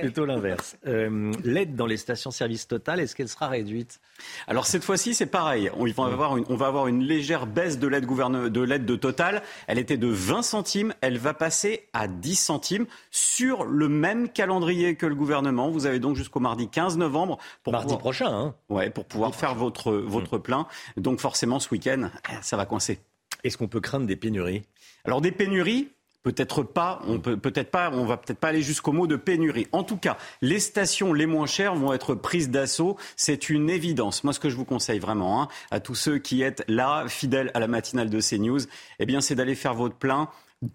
Plutôt 0.00 0.24
l'inverse. 0.24 0.76
Euh, 0.86 1.32
l'aide 1.44 1.76
dans 1.76 1.86
les 1.86 1.96
stations-service 1.96 2.66
totales, 2.68 3.00
est-ce 3.00 3.14
qu'elle 3.14 3.28
sera 3.28 3.48
réduite? 3.48 4.00
Alors 4.46 4.66
cette 4.66 4.84
fois-ci, 4.84 5.14
c'est 5.14 5.26
pareil. 5.26 5.70
On 5.76 5.84
va, 5.84 6.12
avoir 6.12 6.36
une, 6.36 6.44
on 6.48 6.56
va 6.56 6.66
avoir 6.66 6.79
une 6.86 7.02
légère 7.02 7.46
baisse 7.46 7.78
de 7.78 7.86
l'aide 7.86 8.06
de 8.06 8.60
l'aide 8.60 8.84
de 8.84 8.96
Total. 8.96 9.42
Elle 9.66 9.78
était 9.78 9.96
de 9.96 10.08
20 10.08 10.42
centimes, 10.42 10.94
elle 11.00 11.18
va 11.18 11.34
passer 11.34 11.88
à 11.92 12.08
10 12.08 12.36
centimes 12.36 12.86
sur 13.10 13.64
le 13.64 13.88
même 13.88 14.28
calendrier 14.28 14.96
que 14.96 15.06
le 15.06 15.14
gouvernement. 15.14 15.70
Vous 15.70 15.86
avez 15.86 15.98
donc 15.98 16.16
jusqu'au 16.16 16.40
mardi 16.40 16.68
15 16.68 16.96
novembre 16.96 17.38
pour 17.62 17.72
mardi 17.72 17.96
prochain, 17.96 18.28
hein 18.28 18.54
Ouais, 18.68 18.90
pour 18.90 19.04
pouvoir 19.04 19.34
faire 19.34 19.54
votre 19.54 19.92
votre 19.92 20.38
mmh. 20.38 20.42
plein. 20.42 20.66
Donc 20.96 21.20
forcément, 21.20 21.58
ce 21.58 21.70
week-end, 21.70 22.10
ça 22.42 22.56
va 22.56 22.66
coincer. 22.66 23.00
Est-ce 23.44 23.56
qu'on 23.56 23.68
peut 23.68 23.80
craindre 23.80 24.06
des 24.06 24.16
pénuries? 24.16 24.62
Alors 25.04 25.20
des 25.20 25.32
pénuries, 25.32 25.88
Peut-être 26.22 26.62
pas, 26.62 27.00
on 27.06 27.18
peut 27.18 27.38
peut-être 27.38 27.70
pas, 27.70 27.90
on 27.92 28.04
va 28.04 28.18
peut-être 28.18 28.38
pas 28.38 28.48
aller 28.48 28.60
jusqu'au 28.60 28.92
mot 28.92 29.06
de 29.06 29.16
pénurie. 29.16 29.66
En 29.72 29.84
tout 29.84 29.96
cas, 29.96 30.18
les 30.42 30.60
stations 30.60 31.14
les 31.14 31.26
moins 31.26 31.46
chères 31.46 31.74
vont 31.74 31.94
être 31.94 32.14
prises 32.14 32.50
d'assaut, 32.50 32.96
c'est 33.16 33.48
une 33.48 33.70
évidence. 33.70 34.22
Moi, 34.22 34.34
ce 34.34 34.40
que 34.40 34.50
je 34.50 34.56
vous 34.56 34.66
conseille 34.66 34.98
vraiment, 34.98 35.42
hein, 35.42 35.48
à 35.70 35.80
tous 35.80 35.94
ceux 35.94 36.18
qui 36.18 36.42
êtes 36.42 36.62
là, 36.68 37.04
fidèles 37.08 37.50
à 37.54 37.60
la 37.60 37.68
matinale 37.68 38.10
de 38.10 38.20
CNews, 38.20 38.60
eh 38.98 39.06
bien, 39.06 39.22
c'est 39.22 39.34
d'aller 39.34 39.54
faire 39.54 39.74
votre 39.74 39.94
plein 39.94 40.28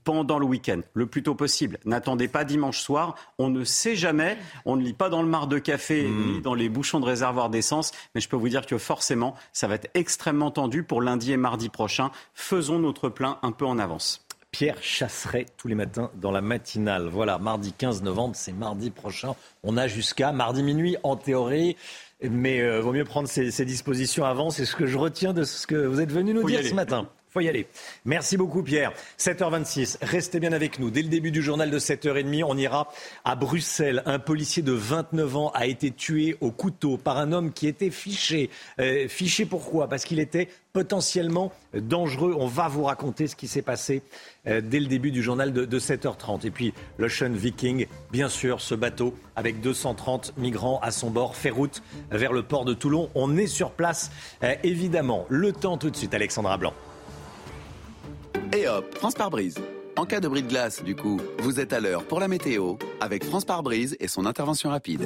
pendant 0.03 0.39
le 0.39 0.45
week-end, 0.45 0.81
le 0.93 1.05
plus 1.05 1.23
tôt 1.23 1.35
possible. 1.35 1.77
N'attendez 1.85 2.27
pas 2.27 2.43
dimanche 2.43 2.79
soir. 2.79 3.15
On 3.37 3.49
ne 3.49 3.63
sait 3.63 3.95
jamais. 3.95 4.37
On 4.65 4.75
ne 4.75 4.81
lit 4.81 4.93
pas 4.93 5.09
dans 5.09 5.21
le 5.21 5.27
mar 5.27 5.47
de 5.47 5.59
café 5.59 6.07
hmm. 6.07 6.25
ni 6.25 6.41
dans 6.41 6.55
les 6.55 6.69
bouchons 6.69 6.99
de 6.99 7.05
réservoir 7.05 7.49
d'essence. 7.49 7.91
Mais 8.13 8.21
je 8.21 8.29
peux 8.29 8.37
vous 8.37 8.49
dire 8.49 8.65
que 8.65 8.77
forcément, 8.77 9.35
ça 9.53 9.67
va 9.67 9.75
être 9.75 9.89
extrêmement 9.93 10.51
tendu 10.51 10.83
pour 10.83 11.01
lundi 11.01 11.31
et 11.31 11.37
mardi 11.37 11.69
prochain. 11.69 12.09
Faisons 12.33 12.79
notre 12.79 13.09
plein 13.09 13.37
un 13.43 13.51
peu 13.51 13.65
en 13.65 13.77
avance. 13.77 14.24
Pierre 14.58 14.82
Chasseret 14.82 15.47
tous 15.58 15.68
les 15.68 15.76
matins 15.76 16.10
dans 16.16 16.32
la 16.32 16.39
matinale. 16.39 17.10
Voilà, 17.10 17.39
mardi 17.39 17.74
15 17.74 18.03
novembre, 18.03 18.38
c'est 18.38 18.53
mardi 18.53 18.89
prochain. 18.89 19.36
On 19.64 19.76
a 19.76 19.89
jusqu'à 19.89 20.32
mardi 20.32 20.64
minuit 20.64 20.95
en 21.03 21.18
théorie. 21.18 21.76
Mais 22.22 22.62
euh, 22.62 22.80
vaut 22.80 22.93
mieux 22.93 23.03
prendre 23.03 23.28
ses, 23.28 23.66
dispositions 23.66 24.24
avant. 24.24 24.51
C'est 24.51 24.64
ce 24.64 24.78
que 24.78 24.86
je 24.86 24.97
retiens 24.97 25.34
de 25.34 25.43
ce 25.43 25.68
que 25.68 25.76
vous 25.76 25.99
êtes 25.99 26.10
venu 26.10 26.34
nous 26.34 26.47
dire 26.47 26.66
ce 26.66 26.74
matin 26.74 27.10
faut 27.36 27.41
y 27.41 27.49
aller. 27.49 27.67
Merci 28.05 28.38
beaucoup 28.38 28.63
Pierre. 28.63 28.93
7h26, 29.19 29.97
restez 30.01 30.39
bien 30.39 30.53
avec 30.53 30.79
nous. 30.79 30.89
Dès 30.89 31.01
le 31.01 31.09
début 31.09 31.31
du 31.31 31.41
journal 31.41 31.69
de 31.69 31.77
7h30, 31.77 32.45
on 32.47 32.57
ira 32.57 32.89
à 33.25 33.36
Bruxelles. 33.36 34.03
Un 34.05 34.19
policier 34.19 34.63
de 34.63 34.71
29 34.71 35.36
ans 35.36 35.51
a 35.53 35.65
été 35.65 35.91
tué 35.91 36.38
au 36.39 36.51
couteau 36.51 36.95
par 36.95 37.17
un 37.17 37.33
homme 37.33 37.51
qui 37.51 37.67
était 37.67 37.89
fiché. 37.89 38.49
Euh, 38.79 39.09
fiché 39.09 39.45
pourquoi? 39.45 39.89
Parce 39.89 40.05
qu'il 40.05 40.21
était 40.21 40.47
potentiellement 40.71 41.51
dangereux. 41.73 42.33
On 42.39 42.47
va 42.47 42.69
vous 42.69 42.86
raconter 42.86 43.27
ce 43.27 43.35
qui 43.35 43.49
s'est 43.49 43.61
passé 43.61 44.01
euh, 44.47 44.61
dès 44.61 44.80
le 44.80 44.85
début 44.85 45.11
du 45.11 45.22
journal 45.22 45.51
de, 45.51 45.80
7h30. 45.80 46.47
Et 46.47 46.51
puis 46.51 46.73
l'Ocean 46.97 47.31
Viking, 47.31 47.85
bien 48.14 48.30
sûr, 48.30 48.61
ce 48.61 48.76
bateau 48.76 49.14
avec 49.35 49.60
230 49.60 50.38
migrants 50.38 50.80
à 50.81 50.91
son 50.91 51.10
bord 51.10 51.35
fait 51.35 51.49
route 51.49 51.84
vers 52.11 52.31
le 52.31 52.43
port 52.43 52.64
de 52.64 52.73
Toulon. 52.73 53.10
On 53.14 53.35
est 53.35 53.47
sur 53.47 53.72
place, 53.72 54.10
euh, 54.41 54.55
évidemment. 54.64 55.26
Le 55.27 55.51
temps 55.51 55.77
tout 55.77 55.89
de 55.89 55.97
suite, 55.97 56.14
Alexandra 56.14 56.55
Blanc. 56.55 56.73
Et 58.53 58.67
hop, 58.67 58.97
France 58.97 59.15
par 59.15 59.30
brise. 59.30 59.55
En 59.97 60.05
cas 60.05 60.19
de 60.19 60.27
bris 60.27 60.43
de 60.43 60.47
glace, 60.47 60.84
du 60.84 60.95
coup, 60.95 61.19
vous 61.39 61.59
êtes 61.59 61.73
à 61.73 61.80
l'heure 61.80 62.03
pour 62.03 62.19
la 62.19 62.27
météo 62.27 62.76
avec 62.99 63.23
France 63.23 63.45
par 63.45 63.63
brise 63.63 63.95
et 63.99 64.07
son 64.07 64.26
intervention 64.26 64.69
rapide. 64.69 65.05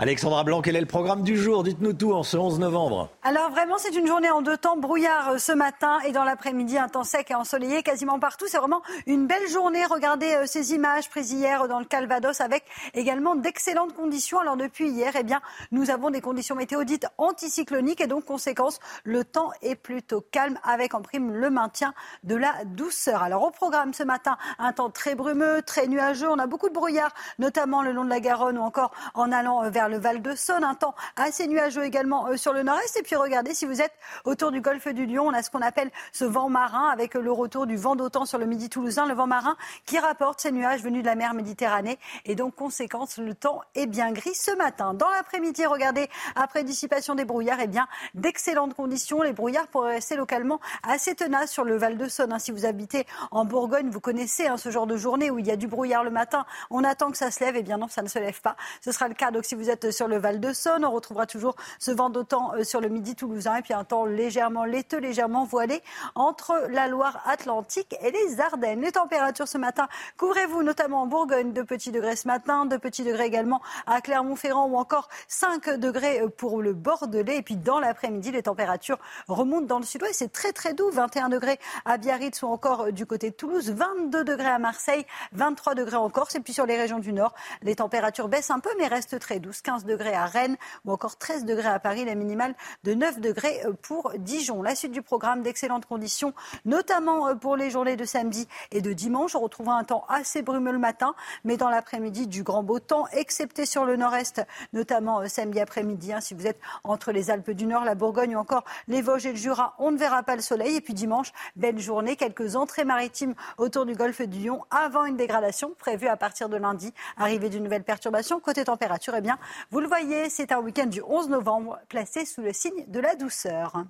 Alexandra 0.00 0.42
Blanc, 0.42 0.60
quel 0.60 0.74
est 0.74 0.80
le 0.80 0.86
programme 0.86 1.22
du 1.22 1.36
jour? 1.36 1.62
Dites-nous 1.62 1.92
tout 1.92 2.14
en 2.14 2.24
ce 2.24 2.36
11 2.36 2.58
novembre. 2.58 3.10
Alors 3.22 3.52
vraiment, 3.52 3.78
c'est 3.78 3.94
une 3.94 4.08
journée 4.08 4.28
en 4.28 4.42
deux 4.42 4.56
temps. 4.56 4.76
Brouillard 4.76 5.28
euh, 5.28 5.38
ce 5.38 5.52
matin 5.52 6.00
et 6.00 6.10
dans 6.10 6.24
l'après-midi, 6.24 6.76
un 6.76 6.88
temps 6.88 7.04
sec 7.04 7.30
et 7.30 7.36
ensoleillé 7.36 7.84
quasiment 7.84 8.18
partout. 8.18 8.46
C'est 8.48 8.58
vraiment 8.58 8.82
une 9.06 9.28
belle 9.28 9.48
journée. 9.48 9.86
Regardez 9.86 10.34
euh, 10.34 10.46
ces 10.46 10.74
images 10.74 11.08
prises 11.10 11.30
hier 11.30 11.68
dans 11.68 11.78
le 11.78 11.84
Calvados 11.84 12.40
avec 12.40 12.64
également 12.94 13.36
d'excellentes 13.36 13.94
conditions. 13.94 14.40
Alors 14.40 14.56
depuis 14.56 14.88
hier, 14.88 15.12
eh 15.16 15.22
bien, 15.22 15.40
nous 15.70 15.90
avons 15.90 16.10
des 16.10 16.20
conditions 16.20 16.56
météo 16.56 16.82
dites 16.82 17.06
anticycloniques 17.16 18.00
et 18.00 18.08
donc 18.08 18.24
conséquence, 18.24 18.80
le 19.04 19.22
temps 19.22 19.52
est 19.62 19.76
plutôt 19.76 20.20
calme 20.20 20.58
avec 20.64 20.94
en 20.94 21.02
prime 21.02 21.30
le 21.30 21.50
maintien 21.50 21.94
de 22.24 22.34
la 22.34 22.52
douceur. 22.64 23.22
Alors 23.22 23.44
au 23.44 23.52
programme 23.52 23.94
ce 23.94 24.02
matin, 24.02 24.38
un 24.58 24.72
temps 24.72 24.90
très 24.90 25.14
brumeux, 25.14 25.62
très 25.62 25.86
nuageux. 25.86 26.28
On 26.28 26.40
a 26.40 26.48
beaucoup 26.48 26.68
de 26.68 26.74
brouillard, 26.74 27.14
notamment 27.38 27.80
le 27.80 27.92
long 27.92 28.04
de 28.04 28.10
la 28.10 28.18
Garonne 28.18 28.58
ou 28.58 28.62
encore 28.62 28.90
en 29.14 29.30
allant 29.30 29.62
euh, 29.62 29.70
le 29.88 29.98
Val 29.98 30.22
de 30.22 30.34
Saône. 30.34 30.64
Un 30.64 30.74
temps 30.74 30.94
assez 31.16 31.46
nuageux 31.46 31.84
également 31.84 32.28
euh, 32.28 32.36
sur 32.36 32.52
le 32.52 32.62
nord-est. 32.62 32.96
Et 32.98 33.02
puis 33.02 33.16
regardez, 33.16 33.54
si 33.54 33.66
vous 33.66 33.80
êtes 33.80 33.92
autour 34.24 34.50
du 34.50 34.60
golfe 34.60 34.88
du 34.88 35.06
Lion, 35.06 35.26
on 35.26 35.32
a 35.32 35.42
ce 35.42 35.50
qu'on 35.50 35.62
appelle 35.62 35.90
ce 36.12 36.24
vent 36.24 36.48
marin 36.48 36.88
avec 36.88 37.14
le 37.14 37.32
retour 37.32 37.66
du 37.66 37.76
vent 37.76 37.96
d'autant 37.96 38.26
sur 38.26 38.38
le 38.38 38.46
midi 38.46 38.68
toulousain. 38.68 39.06
Le 39.06 39.14
vent 39.14 39.26
marin 39.26 39.56
qui 39.86 39.98
rapporte 39.98 40.40
ces 40.40 40.52
nuages 40.52 40.82
venus 40.82 41.02
de 41.02 41.06
la 41.06 41.14
mer 41.14 41.34
Méditerranée. 41.34 41.98
Et 42.24 42.34
donc, 42.34 42.54
conséquence, 42.54 43.18
le 43.18 43.34
temps 43.34 43.60
est 43.74 43.86
bien 43.86 44.12
gris 44.12 44.34
ce 44.34 44.54
matin. 44.56 44.94
Dans 44.94 45.08
l'après-midi, 45.10 45.66
regardez, 45.66 46.08
après 46.36 46.64
dissipation 46.64 47.14
des 47.14 47.24
brouillards, 47.24 47.58
eh 47.60 47.66
bien, 47.66 47.86
d'excellentes 48.14 48.74
conditions. 48.74 49.22
Les 49.22 49.32
brouillards 49.32 49.68
pourraient 49.68 49.94
rester 49.94 50.16
localement 50.16 50.60
assez 50.82 51.14
tenaces 51.14 51.50
sur 51.50 51.64
le 51.64 51.76
Val 51.76 51.96
de 51.96 52.08
Saône. 52.08 52.32
Hein. 52.32 52.38
Si 52.38 52.52
vous 52.52 52.66
habitez 52.66 53.06
en 53.30 53.44
Bourgogne, 53.44 53.90
vous 53.90 54.00
connaissez 54.00 54.46
hein, 54.46 54.56
ce 54.56 54.70
genre 54.70 54.86
de 54.86 54.96
journée 54.96 55.30
où 55.30 55.38
il 55.38 55.46
y 55.46 55.50
a 55.50 55.56
du 55.56 55.66
brouillard 55.66 56.04
le 56.04 56.10
matin. 56.10 56.46
On 56.70 56.84
attend 56.84 57.10
que 57.10 57.16
ça 57.16 57.30
se 57.30 57.42
lève. 57.44 57.56
Eh 57.56 57.62
bien 57.62 57.78
non, 57.78 57.88
ça 57.88 58.02
ne 58.02 58.08
se 58.08 58.18
lève 58.18 58.40
pas. 58.40 58.56
Ce 58.80 58.92
sera 58.92 59.08
le 59.08 59.14
cas. 59.14 59.30
Donc 59.30 59.44
si 59.44 59.54
vous 59.54 59.70
êtes 59.70 59.73
sur 59.90 60.08
le 60.08 60.18
Val 60.18 60.40
de 60.40 60.52
Saône. 60.52 60.84
On 60.84 60.90
retrouvera 60.90 61.26
toujours 61.26 61.56
ce 61.78 61.90
vent 61.90 62.10
d'autant 62.10 62.54
euh, 62.54 62.64
sur 62.64 62.80
le 62.80 62.88
midi 62.88 63.14
toulousain 63.14 63.56
et 63.56 63.62
puis 63.62 63.74
un 63.74 63.84
temps 63.84 64.04
légèrement 64.04 64.64
laiteux, 64.64 64.98
légèrement 64.98 65.44
voilé 65.44 65.82
entre 66.14 66.66
la 66.70 66.88
Loire-Atlantique 66.88 67.96
et 68.00 68.10
les 68.10 68.40
Ardennes. 68.40 68.80
Les 68.80 68.92
températures 68.92 69.48
ce 69.48 69.58
matin, 69.58 69.88
couvrez-vous 70.16 70.62
notamment 70.62 71.02
en 71.02 71.06
Bourgogne, 71.06 71.52
de 71.52 71.62
petits 71.62 71.92
degrés 71.92 72.16
ce 72.16 72.28
matin, 72.28 72.66
de 72.66 72.76
petits 72.76 73.04
degrés 73.04 73.26
également 73.26 73.60
à 73.86 74.00
Clermont-Ferrand 74.00 74.66
ou 74.66 74.76
encore 74.76 75.08
5 75.28 75.70
degrés 75.78 76.20
euh, 76.20 76.28
pour 76.28 76.62
le 76.62 76.72
Bordelais. 76.72 77.38
Et 77.38 77.42
puis 77.42 77.56
dans 77.56 77.80
l'après-midi, 77.80 78.32
les 78.32 78.42
températures 78.42 78.98
remontent 79.28 79.66
dans 79.66 79.78
le 79.78 79.84
sud-ouest. 79.84 80.14
C'est 80.14 80.32
très 80.32 80.52
très 80.52 80.74
doux, 80.74 80.90
21 80.90 81.28
degrés 81.28 81.58
à 81.84 81.98
Biarritz 81.98 82.42
ou 82.42 82.46
encore 82.46 82.82
euh, 82.82 82.90
du 82.92 83.06
côté 83.06 83.30
de 83.30 83.34
Toulouse, 83.34 83.70
22 83.70 84.24
degrés 84.24 84.46
à 84.46 84.58
Marseille, 84.58 85.06
23 85.32 85.74
degrés 85.74 85.96
en 85.96 86.10
Corse. 86.10 86.34
Et 86.34 86.40
puis 86.40 86.52
sur 86.52 86.66
les 86.66 86.76
régions 86.76 86.98
du 86.98 87.12
nord, 87.12 87.34
les 87.62 87.76
températures 87.76 88.28
baissent 88.28 88.50
un 88.50 88.60
peu 88.60 88.70
mais 88.78 88.86
restent 88.86 89.18
très 89.18 89.40
douces. 89.40 89.62
15 89.64 89.84
degrés 89.86 90.14
à 90.14 90.26
Rennes 90.26 90.56
ou 90.84 90.92
encore 90.92 91.16
13 91.16 91.44
degrés 91.44 91.68
à 91.68 91.80
Paris, 91.80 92.04
la 92.04 92.14
minimale 92.14 92.54
de 92.84 92.94
9 92.94 93.20
degrés 93.20 93.62
euh, 93.64 93.72
pour 93.82 94.12
Dijon. 94.18 94.62
La 94.62 94.76
suite 94.76 94.92
du 94.92 95.02
programme 95.02 95.42
d'excellentes 95.42 95.86
conditions, 95.86 96.34
notamment 96.64 97.28
euh, 97.28 97.34
pour 97.34 97.56
les 97.56 97.70
journées 97.70 97.96
de 97.96 98.04
samedi 98.04 98.46
et 98.70 98.80
de 98.80 98.92
dimanche. 98.92 99.34
On 99.34 99.40
retrouvera 99.40 99.76
un 99.76 99.84
temps 99.84 100.04
assez 100.08 100.42
brumeux 100.42 100.72
le 100.72 100.78
matin, 100.78 101.14
mais 101.44 101.56
dans 101.56 101.70
l'après-midi, 101.70 102.26
du 102.26 102.42
grand 102.42 102.62
beau 102.62 102.78
temps, 102.78 103.06
excepté 103.12 103.66
sur 103.66 103.84
le 103.84 103.96
nord-est, 103.96 104.42
notamment 104.72 105.20
euh, 105.20 105.26
samedi 105.26 105.60
après-midi. 105.60 106.12
Hein, 106.12 106.20
si 106.20 106.34
vous 106.34 106.46
êtes 106.46 106.60
entre 106.84 107.10
les 107.10 107.30
Alpes 107.30 107.50
du 107.50 107.66
Nord, 107.66 107.84
la 107.84 107.94
Bourgogne 107.94 108.36
ou 108.36 108.38
encore 108.38 108.64
les 108.86 109.00
Vosges 109.02 109.26
et 109.26 109.32
le 109.32 109.38
Jura, 109.38 109.74
on 109.78 109.90
ne 109.90 109.96
verra 109.96 110.22
pas 110.22 110.36
le 110.36 110.42
soleil. 110.42 110.76
Et 110.76 110.80
puis 110.82 110.94
dimanche, 110.94 111.32
belle 111.56 111.78
journée, 111.78 112.16
quelques 112.16 112.54
entrées 112.54 112.84
maritimes 112.84 113.34
autour 113.56 113.86
du 113.86 113.94
golfe 113.94 114.20
du 114.20 114.40
Lion 114.40 114.62
avant 114.70 115.06
une 115.06 115.16
dégradation 115.16 115.72
prévue 115.78 116.08
à 116.08 116.16
partir 116.18 116.50
de 116.50 116.58
lundi. 116.58 116.92
Arrivée 117.16 117.48
d'une 117.48 117.64
nouvelle 117.64 117.82
perturbation. 117.82 118.40
Côté 118.40 118.64
température, 118.64 119.14
eh 119.16 119.22
bien, 119.22 119.38
vous 119.70 119.80
le 119.80 119.86
voyez, 119.86 120.30
c'est 120.30 120.52
un 120.52 120.60
week-end 120.60 120.86
du 120.86 121.02
11 121.02 121.28
novembre 121.28 121.78
placé 121.88 122.24
sous 122.24 122.42
le 122.42 122.52
signe 122.52 122.84
de 122.88 123.00
la 123.00 123.14
douceur. 123.14 123.84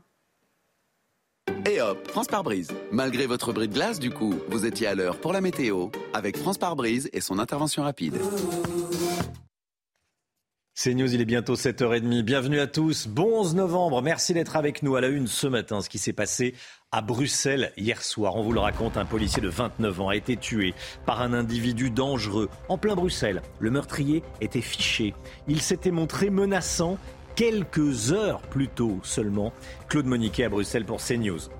Et 1.67 1.81
hop, 1.81 2.09
France 2.09 2.27
par 2.27 2.43
brise. 2.43 2.69
Malgré 2.93 3.27
votre 3.27 3.53
bris 3.53 3.69
de 3.69 3.75
glace, 3.75 3.99
du 3.99 4.11
coup, 4.11 4.35
vous 4.49 4.67
étiez 4.67 4.87
à 4.87 4.95
l'heure 4.95 5.19
pour 5.19 5.33
la 5.33 5.41
météo 5.41 5.89
avec 6.13 6.37
France 6.37 6.59
par 6.59 6.77
brise 6.77 7.09
et 7.13 7.21
son 7.21 7.39
intervention 7.39 7.83
rapide. 7.83 8.19
C'est 10.77 10.93
News, 10.93 11.15
il 11.15 11.21
est 11.21 11.25
bientôt 11.25 11.55
7h30. 11.55 12.23
Bienvenue 12.23 12.59
à 12.59 12.67
tous. 12.67 13.07
Bon 13.07 13.43
11 13.43 13.55
novembre. 13.55 14.03
Merci 14.03 14.35
d'être 14.35 14.57
avec 14.57 14.83
nous 14.83 14.97
à 14.97 15.01
la 15.01 15.07
une 15.07 15.29
ce 15.29 15.47
matin. 15.47 15.81
Ce 15.81 15.89
qui 15.89 15.99
s'est 15.99 16.13
passé 16.13 16.53
à 16.91 17.01
Bruxelles 17.01 17.71
hier 17.77 18.03
soir. 18.03 18.35
On 18.35 18.43
vous 18.43 18.51
le 18.51 18.59
raconte, 18.59 18.97
un 18.97 19.05
policier 19.05 19.41
de 19.41 19.49
29 19.49 20.01
ans 20.01 20.09
a 20.09 20.17
été 20.17 20.37
tué 20.37 20.75
par 21.07 21.23
un 21.23 21.33
individu 21.33 21.91
dangereux 21.91 22.51
en 22.69 22.77
plein 22.77 22.97
Bruxelles. 22.97 23.41
Le 23.61 23.71
meurtrier 23.71 24.25
était 24.41 24.61
fiché. 24.61 25.15
Il 25.47 25.63
s'était 25.63 25.93
montré 25.93 26.29
menaçant 26.29 26.99
quelques 27.37 28.11
heures 28.11 28.41
plus 28.41 28.67
tôt 28.67 28.99
seulement. 29.05 29.53
Claude 29.89 30.07
Moniquet 30.07 30.43
à 30.43 30.49
Bruxelles 30.49 30.85
pour 30.85 31.01
CNews. 31.01 31.51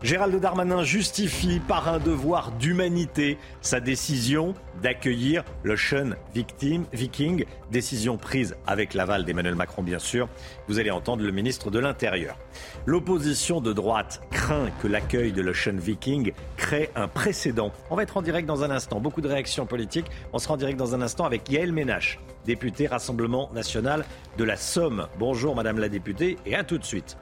Gérald 0.00 0.38
Darmanin 0.38 0.84
justifie 0.84 1.58
par 1.58 1.88
un 1.88 1.98
devoir 1.98 2.52
d'humanité 2.52 3.36
sa 3.60 3.80
décision 3.80 4.54
d'accueillir 4.80 5.42
l'Ocean 5.64 6.10
Victim, 6.32 6.84
Viking, 6.92 7.44
décision 7.72 8.16
prise 8.16 8.54
avec 8.64 8.94
l'aval 8.94 9.24
d'Emmanuel 9.24 9.56
Macron 9.56 9.82
bien 9.82 9.98
sûr. 9.98 10.28
Vous 10.68 10.78
allez 10.78 10.92
entendre 10.92 11.24
le 11.24 11.32
ministre 11.32 11.72
de 11.72 11.80
l'Intérieur. 11.80 12.38
L'opposition 12.86 13.60
de 13.60 13.72
droite 13.72 14.22
craint 14.30 14.70
que 14.80 14.86
l'accueil 14.86 15.32
de 15.32 15.42
l'Ocean 15.42 15.76
Viking 15.76 16.32
crée 16.56 16.90
un 16.94 17.08
précédent. 17.08 17.72
On 17.90 17.96
va 17.96 18.04
être 18.04 18.16
en 18.16 18.22
direct 18.22 18.46
dans 18.46 18.62
un 18.62 18.70
instant. 18.70 19.00
Beaucoup 19.00 19.20
de 19.20 19.28
réactions 19.28 19.66
politiques. 19.66 20.06
On 20.32 20.38
sera 20.38 20.54
en 20.54 20.58
direct 20.58 20.78
dans 20.78 20.94
un 20.94 21.02
instant 21.02 21.24
avec 21.24 21.50
Yael 21.50 21.72
Ménache, 21.72 22.20
députée 22.46 22.86
Rassemblement 22.86 23.50
national 23.52 24.04
de 24.36 24.44
la 24.44 24.56
Somme. 24.56 25.08
Bonjour 25.18 25.56
Madame 25.56 25.80
la 25.80 25.88
députée 25.88 26.36
et 26.46 26.54
à 26.54 26.62
tout 26.62 26.78
de 26.78 26.84
suite. 26.84 27.18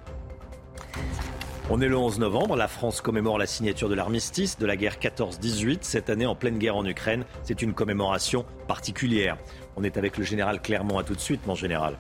On 1.69 1.81
est 1.81 1.89
le 1.89 1.97
11 1.97 2.21
novembre, 2.21 2.55
la 2.55 2.69
France 2.69 3.01
commémore 3.01 3.39
la 3.39 3.47
signature 3.47 3.89
de 3.89 3.97
l'armistice 3.97 4.57
de 4.57 4.67
la 4.67 4.77
guerre 4.77 4.99
14-18. 5.01 5.79
Cette 5.81 6.11
année, 6.11 6.25
en 6.25 6.37
pleine 6.37 6.59
guerre 6.59 6.77
en 6.77 6.87
Ukraine, 6.87 7.25
c'est 7.43 7.61
une 7.61 7.75
commémoration 7.75 8.47
particulière. 8.69 9.37
On 9.75 9.83
est 9.83 9.97
avec 9.97 10.17
le 10.17 10.23
général 10.23 10.63
Clermont, 10.63 10.99
à 10.99 11.03
tout 11.03 11.17
de 11.17 11.21
suite, 11.21 11.45
mon 11.45 11.57
général. 11.57 11.99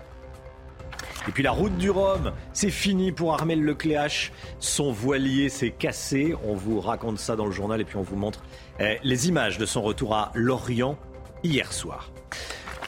Et 1.26 1.32
puis 1.32 1.42
la 1.42 1.50
route 1.50 1.76
du 1.78 1.90
Rhum, 1.90 2.32
c'est 2.52 2.70
fini 2.70 3.10
pour 3.10 3.34
Armel 3.34 3.60
Lecléache. 3.60 4.30
Son 4.60 4.92
voilier 4.92 5.48
s'est 5.48 5.72
cassé. 5.72 6.36
On 6.44 6.54
vous 6.54 6.80
raconte 6.80 7.18
ça 7.18 7.34
dans 7.34 7.46
le 7.46 7.50
journal 7.50 7.80
et 7.80 7.84
puis 7.84 7.96
on 7.96 8.02
vous 8.02 8.14
montre 8.14 8.44
eh, 8.78 8.98
les 9.02 9.28
images 9.28 9.58
de 9.58 9.66
son 9.66 9.82
retour 9.82 10.14
à 10.14 10.30
Lorient 10.36 10.96
hier 11.42 11.72
soir. 11.72 12.12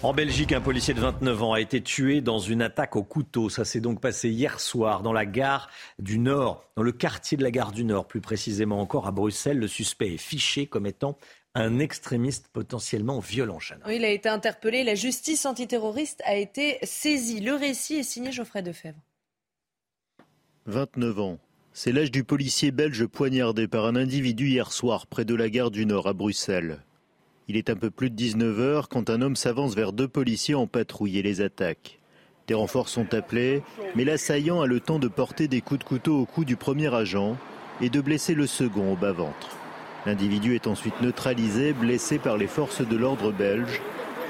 En 0.00 0.12
Belgique, 0.12 0.52
un 0.52 0.60
policier 0.60 0.94
de 0.94 1.00
29 1.00 1.42
ans 1.42 1.52
a 1.54 1.60
été 1.60 1.82
tué 1.82 2.20
dans 2.20 2.38
une 2.38 2.62
attaque 2.62 2.94
au 2.94 3.02
couteau. 3.02 3.48
Ça 3.48 3.64
s'est 3.64 3.80
donc 3.80 4.00
passé 4.00 4.28
hier 4.28 4.60
soir 4.60 5.02
dans 5.02 5.12
la 5.12 5.26
gare 5.26 5.68
du 5.98 6.20
Nord, 6.20 6.64
dans 6.76 6.84
le 6.84 6.92
quartier 6.92 7.36
de 7.36 7.42
la 7.42 7.50
gare 7.50 7.72
du 7.72 7.84
Nord, 7.84 8.06
plus 8.06 8.20
précisément 8.20 8.80
encore 8.80 9.08
à 9.08 9.10
Bruxelles. 9.10 9.58
Le 9.58 9.66
suspect 9.66 10.14
est 10.14 10.18
fiché 10.18 10.66
comme 10.66 10.86
étant 10.86 11.18
un 11.56 11.80
extrémiste 11.80 12.46
potentiellement 12.52 13.18
violent. 13.18 13.58
Oui, 13.88 13.96
il 13.96 14.04
a 14.04 14.10
été 14.10 14.28
interpellé. 14.28 14.84
La 14.84 14.94
justice 14.94 15.44
antiterroriste 15.46 16.22
a 16.24 16.36
été 16.36 16.78
saisie. 16.84 17.40
Le 17.40 17.54
récit 17.54 17.96
est 17.96 18.04
signé 18.04 18.30
Geoffrey 18.30 18.62
Defebvre. 18.62 19.00
29 20.66 21.18
ans. 21.18 21.38
C'est 21.72 21.90
l'âge 21.90 22.12
du 22.12 22.22
policier 22.22 22.70
belge 22.70 23.04
poignardé 23.06 23.66
par 23.66 23.84
un 23.84 23.96
individu 23.96 24.46
hier 24.46 24.70
soir 24.70 25.08
près 25.08 25.24
de 25.24 25.34
la 25.34 25.50
gare 25.50 25.72
du 25.72 25.86
Nord 25.86 26.06
à 26.06 26.12
Bruxelles. 26.12 26.78
Il 27.48 27.56
est 27.56 27.70
un 27.70 27.76
peu 27.76 27.90
plus 27.90 28.10
de 28.10 28.14
19 28.14 28.60
heures 28.60 28.88
quand 28.90 29.08
un 29.08 29.22
homme 29.22 29.34
s'avance 29.34 29.74
vers 29.74 29.94
deux 29.94 30.06
policiers 30.06 30.54
en 30.54 30.66
patrouille 30.66 31.18
et 31.18 31.22
les 31.22 31.40
attaque. 31.40 31.98
Des 32.46 32.52
renforts 32.52 32.90
sont 32.90 33.14
appelés, 33.14 33.62
mais 33.96 34.04
l'assaillant 34.04 34.60
a 34.60 34.66
le 34.66 34.80
temps 34.80 34.98
de 34.98 35.08
porter 35.08 35.48
des 35.48 35.62
coups 35.62 35.80
de 35.80 35.84
couteau 35.84 36.18
au 36.20 36.26
cou 36.26 36.44
du 36.44 36.56
premier 36.56 36.94
agent 36.94 37.38
et 37.80 37.88
de 37.88 38.02
blesser 38.02 38.34
le 38.34 38.46
second 38.46 38.92
au 38.92 38.96
bas-ventre. 38.96 39.56
L'individu 40.04 40.54
est 40.54 40.66
ensuite 40.66 41.00
neutralisé, 41.00 41.72
blessé 41.72 42.18
par 42.18 42.36
les 42.36 42.46
forces 42.46 42.86
de 42.86 42.96
l'ordre 42.96 43.32
belge. 43.32 43.80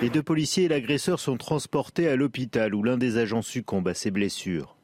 Les 0.01 0.11
deux 0.11 0.23
policiers 0.23 0.65
et 0.65 0.69
l'agresseur 0.69 1.19
sont 1.19 1.37
transportés 1.37 2.09
à 2.09 2.15
l'hôpital 2.15 2.73
où 2.73 2.85
l'un 2.85 2.99
des 2.99 3.19
agents 3.19 3.43
succombe 3.43 3.89
à 3.89 3.95
ses 3.95 4.13
blessures. 4.13 4.77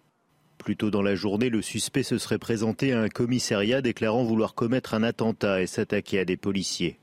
Plus 0.59 0.77
tôt 0.77 0.90
dans 0.90 1.02
la 1.02 1.15
journée, 1.15 1.51
le 1.51 1.62
suspect 1.62 2.02
se 2.02 2.19
serait 2.19 2.39
présenté 2.39 2.93
à 2.93 3.01
un 3.01 3.09
commissariat 3.09 3.81
déclarant 3.81 4.24
vouloir 4.24 4.55
commettre 4.55 4.94
un 4.94 5.05
attentat 5.05 5.62
et 5.62 5.69
s'attaquer 5.69 6.19
à 6.19 6.24
des 6.24 6.36
policiers. 6.36 6.98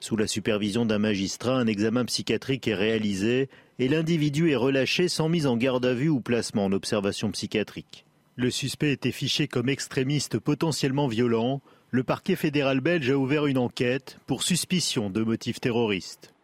Sous 0.00 0.16
la 0.16 0.26
supervision 0.26 0.84
d'un 0.84 0.98
magistrat, 0.98 1.56
un 1.56 1.66
examen 1.66 2.04
psychiatrique 2.04 2.68
est 2.68 2.74
réalisé 2.74 3.48
et 3.78 3.88
l'individu 3.88 4.50
est 4.50 4.56
relâché 4.56 5.08
sans 5.08 5.28
mise 5.28 5.46
en 5.46 5.56
garde 5.56 5.86
à 5.86 5.94
vue 5.94 6.08
ou 6.08 6.20
placement 6.20 6.66
en 6.66 6.72
observation 6.72 7.30
psychiatrique. 7.30 8.04
Le 8.36 8.50
suspect 8.50 8.92
était 8.92 9.12
fiché 9.12 9.48
comme 9.48 9.70
extrémiste 9.70 10.38
potentiellement 10.38 11.08
violent. 11.08 11.62
Le 11.90 12.04
parquet 12.04 12.36
fédéral 12.36 12.80
belge 12.80 13.10
a 13.10 13.16
ouvert 13.16 13.46
une 13.46 13.58
enquête 13.58 14.18
pour 14.26 14.42
suspicion 14.42 15.08
de 15.08 15.22
motifs 15.24 15.60
terroristes. 15.60 16.34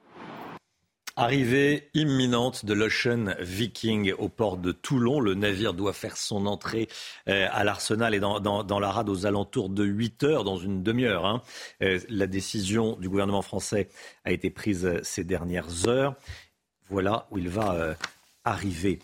Arrivée 1.23 1.89
imminente 1.95 2.65
de 2.65 2.75
l'Ocean 2.75 3.37
Viking 3.39 4.13
au 4.19 4.29
port 4.29 4.57
de 4.57 4.73
Toulon. 4.73 5.21
Le 5.21 5.35
navire 5.35 5.73
doit 5.73 5.93
faire 5.93 6.17
son 6.17 6.47
entrée 6.47 6.89
euh, 7.29 7.47
à 7.53 7.63
l'Arsenal 7.63 8.13
et 8.17 8.19
dans, 8.19 8.81
la 8.81 8.91
rade 8.91 9.09
aux 9.09 9.25
alentours 9.25 9.69
de 9.69 9.85
8 9.85 10.25
heures, 10.25 10.43
dans 10.43 10.57
une 10.57 10.83
demi-heure. 10.83 11.25
Hein. 11.25 11.41
Euh, 11.81 12.01
la 12.09 12.27
décision 12.27 12.97
du 12.97 13.09
gouvernement 13.09 13.43
français 13.43 13.89
a 14.25 14.33
été 14.33 14.51
prise 14.51 14.85
euh, 14.85 14.99
ces 15.05 15.23
dernières 15.23 15.87
heures. 15.87 16.17
Voilà 16.89 17.29
où 17.31 17.39
il 17.39 17.49
va 17.49 17.95
arriver. 18.45 18.99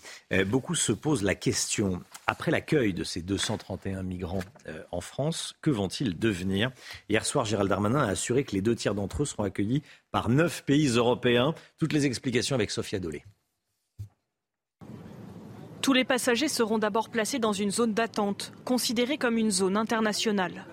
beaucoup 0.46 0.74
se 0.74 0.90
posent 0.90 1.22
la 1.22 1.36
question, 1.36 2.02
après 2.26 2.50
l'accueil 2.50 2.92
de 2.92 3.04
ces 3.04 3.22
231 3.22 4.02
migrants 4.02 4.42
en 4.90 5.00
France, 5.00 5.54
que 5.62 5.70
vont-ils 5.70 6.18
devenir? 6.18 6.70
Hier 7.08 7.24
soir, 7.24 7.46
Gérald 7.46 7.70
Darmanin 7.70 8.00
a 8.00 8.08
assuré 8.08 8.44
que 8.44 8.52
les 8.52 8.60
deux 8.60 8.74
tiers 8.74 8.94
d'entre 8.94 9.22
eux 9.22 9.26
seront 9.26 9.44
accueillis 9.44 9.82
par 10.18 10.30
neuf 10.30 10.64
pays 10.64 10.88
européens. 10.88 11.54
Toutes 11.78 11.92
les 11.92 12.04
explications 12.04 12.56
avec 12.56 12.72
Sophia 12.72 12.98
Dolé. 12.98 13.22
Tous 15.80 15.92
les 15.92 16.02
passagers 16.02 16.48
seront 16.48 16.78
d'abord 16.78 17.08
placés 17.08 17.38
dans 17.38 17.52
une 17.52 17.70
zone 17.70 17.94
d'attente, 17.94 18.52
considérée 18.64 19.16
comme 19.16 19.38
une 19.38 19.52
zone 19.52 19.76
internationale. 19.76 20.64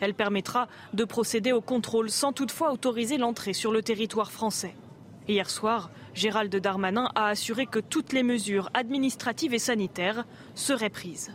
Elle 0.00 0.12
permettra 0.12 0.68
de 0.92 1.04
procéder 1.06 1.52
au 1.52 1.62
contrôle 1.62 2.10
sans 2.10 2.34
toutefois 2.34 2.70
autoriser 2.70 3.16
l'entrée 3.16 3.54
sur 3.54 3.72
le 3.72 3.82
territoire 3.82 4.30
français. 4.30 4.74
Hier 5.26 5.48
soir, 5.48 5.90
Gérald 6.12 6.54
Darmanin 6.54 7.10
a 7.14 7.28
assuré 7.28 7.64
que 7.64 7.78
toutes 7.78 8.12
les 8.12 8.22
mesures 8.22 8.68
administratives 8.74 9.54
et 9.54 9.58
sanitaires 9.58 10.26
seraient 10.54 10.90
prises. 10.90 11.32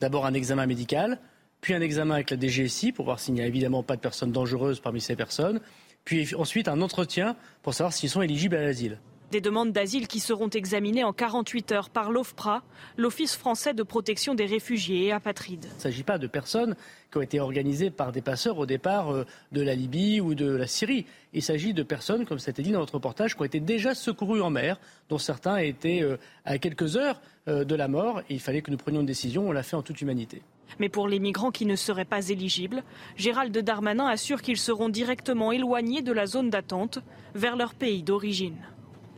D'abord 0.00 0.26
un 0.26 0.34
examen 0.34 0.66
médical, 0.66 1.18
puis 1.62 1.72
un 1.72 1.80
examen 1.80 2.16
avec 2.16 2.30
la 2.30 2.38
DGSI 2.38 2.92
pour 2.92 3.06
voir 3.06 3.18
s'il 3.18 3.32
n'y 3.32 3.40
a 3.40 3.46
évidemment 3.46 3.82
pas 3.82 3.96
de 3.96 4.02
personnes 4.02 4.30
dangereuses 4.30 4.80
parmi 4.80 5.00
ces 5.00 5.16
personnes, 5.16 5.62
puis 6.04 6.34
ensuite 6.34 6.68
un 6.68 6.80
entretien 6.80 7.36
pour 7.62 7.74
savoir 7.74 7.92
s'ils 7.92 8.10
sont 8.10 8.22
éligibles 8.22 8.56
à 8.56 8.62
l'asile. 8.62 8.98
Des 9.30 9.42
demandes 9.42 9.72
d'asile 9.72 10.08
qui 10.08 10.20
seront 10.20 10.48
examinées 10.48 11.04
en 11.04 11.12
48 11.12 11.72
heures 11.72 11.90
par 11.90 12.10
l'OFPRA, 12.10 12.62
l'Office 12.96 13.36
français 13.36 13.74
de 13.74 13.82
protection 13.82 14.34
des 14.34 14.46
réfugiés 14.46 15.04
et 15.04 15.12
apatrides. 15.12 15.66
Il 15.70 15.76
ne 15.76 15.80
s'agit 15.82 16.02
pas 16.02 16.16
de 16.16 16.26
personnes 16.26 16.76
qui 17.12 17.18
ont 17.18 17.20
été 17.20 17.38
organisées 17.38 17.90
par 17.90 18.10
des 18.10 18.22
passeurs 18.22 18.56
au 18.56 18.64
départ 18.64 19.12
euh, 19.12 19.26
de 19.52 19.60
la 19.60 19.74
Libye 19.74 20.22
ou 20.22 20.34
de 20.34 20.46
la 20.46 20.66
Syrie. 20.66 21.04
Il 21.34 21.42
s'agit 21.42 21.74
de 21.74 21.82
personnes, 21.82 22.24
comme 22.24 22.38
été 22.38 22.62
dit 22.62 22.72
dans 22.72 22.80
notre 22.80 22.94
reportage, 22.94 23.34
qui 23.34 23.42
ont 23.42 23.44
été 23.44 23.60
déjà 23.60 23.94
secourues 23.94 24.40
en 24.40 24.48
mer, 24.48 24.80
dont 25.10 25.18
certains 25.18 25.58
étaient 25.58 26.02
euh, 26.02 26.16
à 26.46 26.56
quelques 26.56 26.96
heures 26.96 27.20
euh, 27.48 27.64
de 27.64 27.74
la 27.74 27.86
mort. 27.86 28.22
il 28.30 28.40
fallait 28.40 28.62
que 28.62 28.70
nous 28.70 28.78
prenions 28.78 29.00
une 29.00 29.06
décision. 29.06 29.46
On 29.46 29.52
l'a 29.52 29.62
fait 29.62 29.76
en 29.76 29.82
toute 29.82 30.00
humanité. 30.00 30.40
Mais 30.78 30.88
pour 30.88 31.08
les 31.08 31.18
migrants 31.18 31.50
qui 31.50 31.66
ne 31.66 31.76
seraient 31.76 32.04
pas 32.04 32.28
éligibles, 32.28 32.84
Gérald 33.16 33.56
Darmanin 33.56 34.06
assure 34.06 34.42
qu'ils 34.42 34.58
seront 34.58 34.88
directement 34.88 35.52
éloignés 35.52 36.02
de 36.02 36.12
la 36.12 36.26
zone 36.26 36.50
d'attente 36.50 37.00
vers 37.34 37.56
leur 37.56 37.74
pays 37.74 38.02
d'origine. 38.02 38.58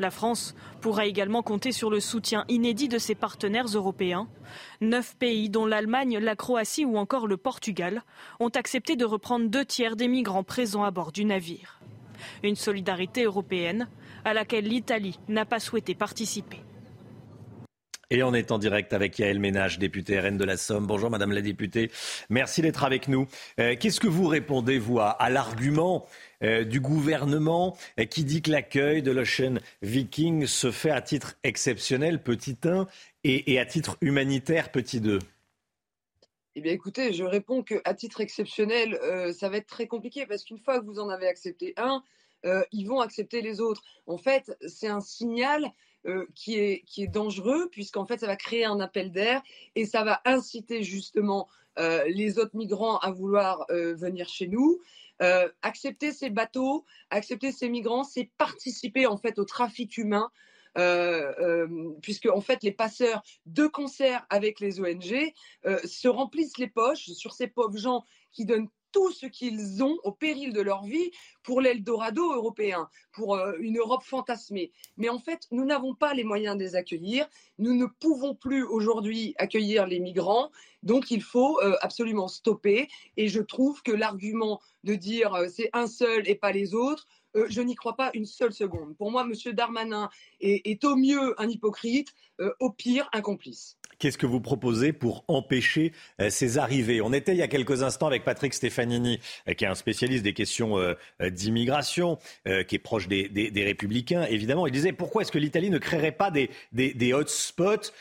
La 0.01 0.11
France 0.11 0.55
pourra 0.81 1.05
également 1.05 1.43
compter 1.43 1.73
sur 1.73 1.91
le 1.91 2.01
soutien 2.01 2.47
inédit 2.49 2.89
de 2.89 2.97
ses 2.97 3.15
partenaires 3.15 3.67
européens. 3.67 4.29
Neuf 4.81 5.15
pays, 5.19 5.51
dont 5.51 5.67
l'Allemagne, 5.67 6.17
la 6.17 6.37
Croatie 6.37 6.87
ou 6.87 6.97
encore 6.97 7.27
le 7.27 7.37
Portugal, 7.37 8.03
ont 8.41 8.49
accepté 8.49 8.97
de 8.97 9.05
reprendre 9.05 9.51
deux 9.51 9.67
tiers 9.67 9.97
des 9.97 10.09
migrants 10.09 10.43
présents 10.43 10.85
à 10.85 10.91
bord 10.91 11.13
du 11.13 11.27
navire. 11.27 11.81
Une 12.43 12.57
solidarité 12.57 13.25
européenne 13.25 13.89
à 14.25 14.33
laquelle 14.33 14.65
l'Italie 14.65 15.19
n'a 15.29 15.45
pas 15.45 15.61
souhaité 15.61 15.95
participer. 15.95 16.63
Et 18.13 18.25
on 18.25 18.35
est 18.35 18.51
en 18.51 18.59
direct 18.59 18.93
avec 18.93 19.21
Yael 19.21 19.39
Ménage, 19.39 19.79
députée 19.79 20.19
RN 20.19 20.37
de 20.37 20.43
la 20.43 20.57
Somme. 20.57 20.85
Bonjour 20.85 21.11
Madame 21.11 21.31
la 21.31 21.43
députée. 21.43 21.93
Merci 22.29 22.61
d'être 22.61 22.83
avec 22.83 23.07
nous. 23.07 23.29
Euh, 23.61 23.77
qu'est-ce 23.79 24.01
que 24.01 24.09
vous 24.09 24.27
répondez, 24.27 24.79
vous, 24.79 24.99
à, 24.99 25.31
l'argument 25.31 26.09
euh, 26.43 26.65
du 26.65 26.81
gouvernement 26.81 27.77
euh, 28.01 28.07
qui 28.07 28.25
dit 28.25 28.43
que 28.43 28.51
l'accueil 28.51 29.01
de 29.01 29.13
l'Ocean 29.13 29.59
Viking 29.83 30.47
se 30.47 30.73
fait 30.73 30.91
à 30.91 31.01
titre 31.01 31.37
exceptionnel, 31.45 32.21
petit 32.21 32.57
1, 32.65 32.89
et, 33.23 33.61
à 33.61 33.65
titre 33.65 33.97
humanitaire, 34.01 34.73
petit 34.73 35.01
2 35.01 35.21
eh 36.57 36.61
bien, 36.63 36.73
écoutez, 36.73 37.13
je 37.13 37.23
réponds 37.23 37.63
qu'à 37.63 37.95
titre 37.95 38.21
exceptionnel, 38.21 38.99
ça 39.33 39.49
va 39.49 39.59
être 39.59 39.69
très 39.69 39.87
compliqué 39.87 40.27
parce 40.27 40.43
qu'une 40.43 40.59
fois 40.59 40.81
que 40.81 40.85
vous 40.85 40.99
en 40.99 41.09
avez 41.09 41.29
accepté 41.29 41.75
un, 41.77 42.03
ils 42.73 42.85
vont 42.85 43.01
accepter 43.01 43.43
les 43.43 43.61
autres. 43.61 43.83
En 44.07 44.19
fait, 44.19 44.57
c'est 44.67 44.89
un 44.89 45.01
signal 45.01 45.73
euh, 46.07 46.25
qui, 46.35 46.55
est, 46.59 46.83
qui 46.87 47.03
est 47.03 47.09
dangereux, 47.09 47.69
puisqu'en 47.71 48.07
fait, 48.07 48.21
ça 48.21 48.27
va 48.27 48.35
créer 48.35 48.65
un 48.65 48.81
appel 48.81 49.13
d'air 49.13 49.43
et 49.75 49.85
ça 49.85 50.03
va 50.03 50.23
inciter 50.25 50.83
justement 50.83 51.47
euh, 51.79 52.05
les 52.07 52.39
autres 52.39 52.57
migrants 52.57 52.97
à 53.01 53.11
vouloir 53.11 53.67
euh, 53.71 53.95
venir 53.95 54.27
chez 54.27 54.47
nous. 54.47 54.81
accepter 55.61 56.13
ces 56.13 56.31
bateaux, 56.31 56.87
accepter 57.11 57.53
ces 57.53 57.69
migrants, 57.69 58.03
c'est 58.03 58.31
participer 58.39 59.07
en 59.07 59.19
fait 59.19 59.39
au 59.39 59.45
trafic 59.45 59.99
humain. 59.99 60.31
puisque 62.01 62.31
en 62.33 62.41
fait 62.41 62.63
les 62.63 62.73
passeurs 62.73 63.21
de 63.45 63.67
concert 63.67 64.25
avec 64.31 64.61
les 64.61 64.81
ONG 64.81 65.35
se 65.85 66.09
remplissent 66.09 66.57
les 66.57 66.69
poches 66.69 67.11
sur 67.11 67.35
ces 67.35 67.49
pauvres 67.49 67.77
gens 67.77 68.07
qui 68.33 68.47
donnent 68.47 68.71
tout 68.93 69.11
ce 69.13 69.27
qu'ils 69.27 69.83
ont 69.83 69.99
au 70.05 70.13
péril 70.13 70.53
de 70.53 70.61
leur 70.61 70.85
vie 70.85 71.11
pour 71.43 71.61
l'Eldorado 71.61 72.33
européen, 72.35 72.89
pour 73.13 73.35
euh, 73.35 73.53
une 73.61 73.79
Europe 73.79 74.03
fantasmée. 74.03 74.73
Mais 74.97 75.09
en 75.09 75.19
fait, 75.19 75.47
nous 75.51 75.65
n'avons 75.65 75.95
pas 75.95 76.15
les 76.15 76.25
moyens 76.25 76.57
de 76.57 76.63
les 76.63 76.77
accueillir. 76.77 77.29
Nous 77.59 77.75
ne 77.75 77.87
pouvons 77.87 78.35
plus 78.35 78.65
aujourd'hui 78.65 79.35
accueillir 79.39 79.87
les 79.87 80.01
migrants. 80.01 80.51
Donc, 80.83 81.11
il 81.11 81.23
faut 81.23 81.61
euh, 81.61 81.77
absolument 81.81 82.29
stopper. 82.29 82.89
Et 83.17 83.29
je 83.29 83.41
trouve 83.41 83.83
que 83.83 83.93
l'argument 83.93 84.61
de 84.85 84.95
dire 84.95 85.35
euh, 85.35 85.47
c'est 85.49 85.71
un 85.73 85.87
seul 85.87 86.29
et 86.29 86.35
pas 86.35 86.53
les 86.53 86.75
autres, 86.75 87.07
je 87.35 87.61
n'y 87.61 87.75
crois 87.75 87.97
pas 87.97 88.11
une 88.15 88.27
seule 88.27 88.53
seconde. 88.53 88.97
Pour 88.97 89.11
moi, 89.11 89.23
M. 89.23 89.53
Darmanin 89.53 90.11
est, 90.41 90.85
au 90.85 90.97
mieux 90.97 91.41
un 91.41 91.49
hypocrite, 91.49 92.15
au 92.59 92.71
pire 92.71 93.09
un 93.13 93.21
complice. 93.21 93.77
Qu'est-ce 94.01 94.17
que 94.17 94.27
vous 94.27 94.41
proposez 94.41 94.95
pour 94.95 95.25
empêcher 95.29 95.93
euh, 96.23 96.31
ces 96.31 96.57
arrivées? 96.57 97.03
On 97.03 97.13
était 97.13 97.33
il 97.33 97.39
y 97.39 97.43
a 97.43 97.49
quelques 97.49 97.83
instants 97.83 98.07
avec 98.07 98.25
Patrick 98.25 98.55
Stefanini, 98.55 99.21
euh, 99.47 99.53
qui 99.53 99.65
est 99.65 99.69
un 99.69 99.75
spécialiste 99.75 100.25
des 100.25 100.33
questions 100.33 100.79
euh, 100.79 100.95
d'immigration, 101.21 102.19
qui 102.67 102.77
est 102.77 102.79
proche 102.79 103.09
des, 103.09 103.53
républicains. 103.55 104.23
Évidemment, 104.23 104.67
il 104.67 104.73
disait 104.73 104.93
pourquoi 104.93 105.23
est-ce 105.23 105.31
que 105.31 105.39
l'Italie 105.39 105.69
ne 105.69 105.77
créerait 105.77 106.13
pas 106.13 106.31
des, 106.31 106.51
des 106.73 107.13
hotspots 107.13 107.93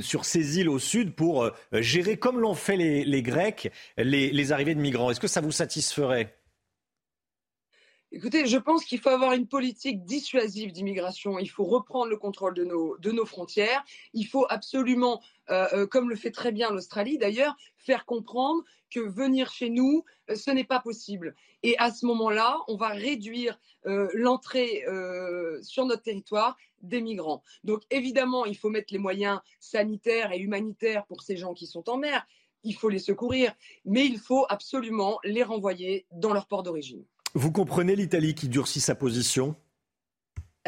sur 0.00 0.24
ces 0.24 0.58
îles 0.58 0.70
au 0.70 0.78
sud 0.78 1.14
pour 1.14 1.50
gérer, 1.72 2.16
comme 2.16 2.40
l'ont 2.40 2.54
fait 2.54 2.76
les, 2.76 3.22
Grecs, 3.22 3.70
les 3.98 4.52
arrivées 4.52 4.74
de 4.74 4.80
migrants? 4.80 5.10
Est-ce 5.10 5.20
que 5.20 5.28
ça 5.28 5.42
vous 5.42 5.52
satisferait? 5.52 6.37
Écoutez, 8.10 8.46
je 8.46 8.56
pense 8.56 8.86
qu'il 8.86 9.00
faut 9.00 9.10
avoir 9.10 9.34
une 9.34 9.46
politique 9.46 10.02
dissuasive 10.06 10.72
d'immigration. 10.72 11.38
Il 11.38 11.50
faut 11.50 11.64
reprendre 11.64 12.06
le 12.06 12.16
contrôle 12.16 12.54
de 12.54 12.64
nos, 12.64 13.26
frontières. 13.26 13.84
Il 14.14 14.24
faut 14.24 14.46
absolument, 14.48 15.22
euh, 15.50 15.66
euh, 15.74 15.86
comme 15.86 16.08
le 16.08 16.16
fait 16.16 16.30
très 16.30 16.50
bien 16.50 16.70
l'Australie 16.70 17.18
d'ailleurs, 17.18 17.54
faire 17.76 18.06
comprendre 18.06 18.64
que 18.90 19.00
venir 19.00 19.52
chez 19.52 19.68
nous, 19.68 20.06
euh, 20.30 20.36
ce 20.36 20.50
n'est 20.50 20.64
pas 20.64 20.80
possible. 20.80 21.34
Et 21.62 21.76
à 21.76 21.90
ce 21.90 22.06
moment-là, 22.06 22.58
on 22.66 22.76
va 22.76 22.88
réduire 22.88 23.60
l'entrée 23.84 24.84
sur 25.62 25.86
notre 25.86 26.02
territoire 26.02 26.56
des 26.82 27.00
migrants. 27.00 27.42
Donc 27.64 27.82
évidemment, 27.90 28.44
il 28.44 28.56
faut 28.56 28.68
mettre 28.68 28.92
les 28.92 28.98
moyens 28.98 29.40
sanitaires 29.60 30.32
et 30.32 30.38
humanitaires 30.38 31.04
pour 31.06 31.22
ces 31.22 31.36
gens 31.36 31.54
qui 31.54 31.66
sont 31.66 31.88
en 31.88 31.96
mer. 31.96 32.26
Il 32.64 32.74
faut 32.74 32.88
les 32.88 32.98
secourir, 32.98 33.54
mais 33.84 34.04
il 34.06 34.18
faut 34.18 34.46
absolument 34.48 35.18
les 35.24 35.42
renvoyer 35.42 36.06
dans 36.12 36.32
leur 36.32 36.46
port 36.46 36.62
d'origine. 36.62 37.04
Vous 37.34 37.52
comprenez 37.52 37.94
l'Italie 37.96 38.34
qui 38.34 38.48
durcit 38.48 38.80
sa 38.80 38.94
position? 38.94 39.56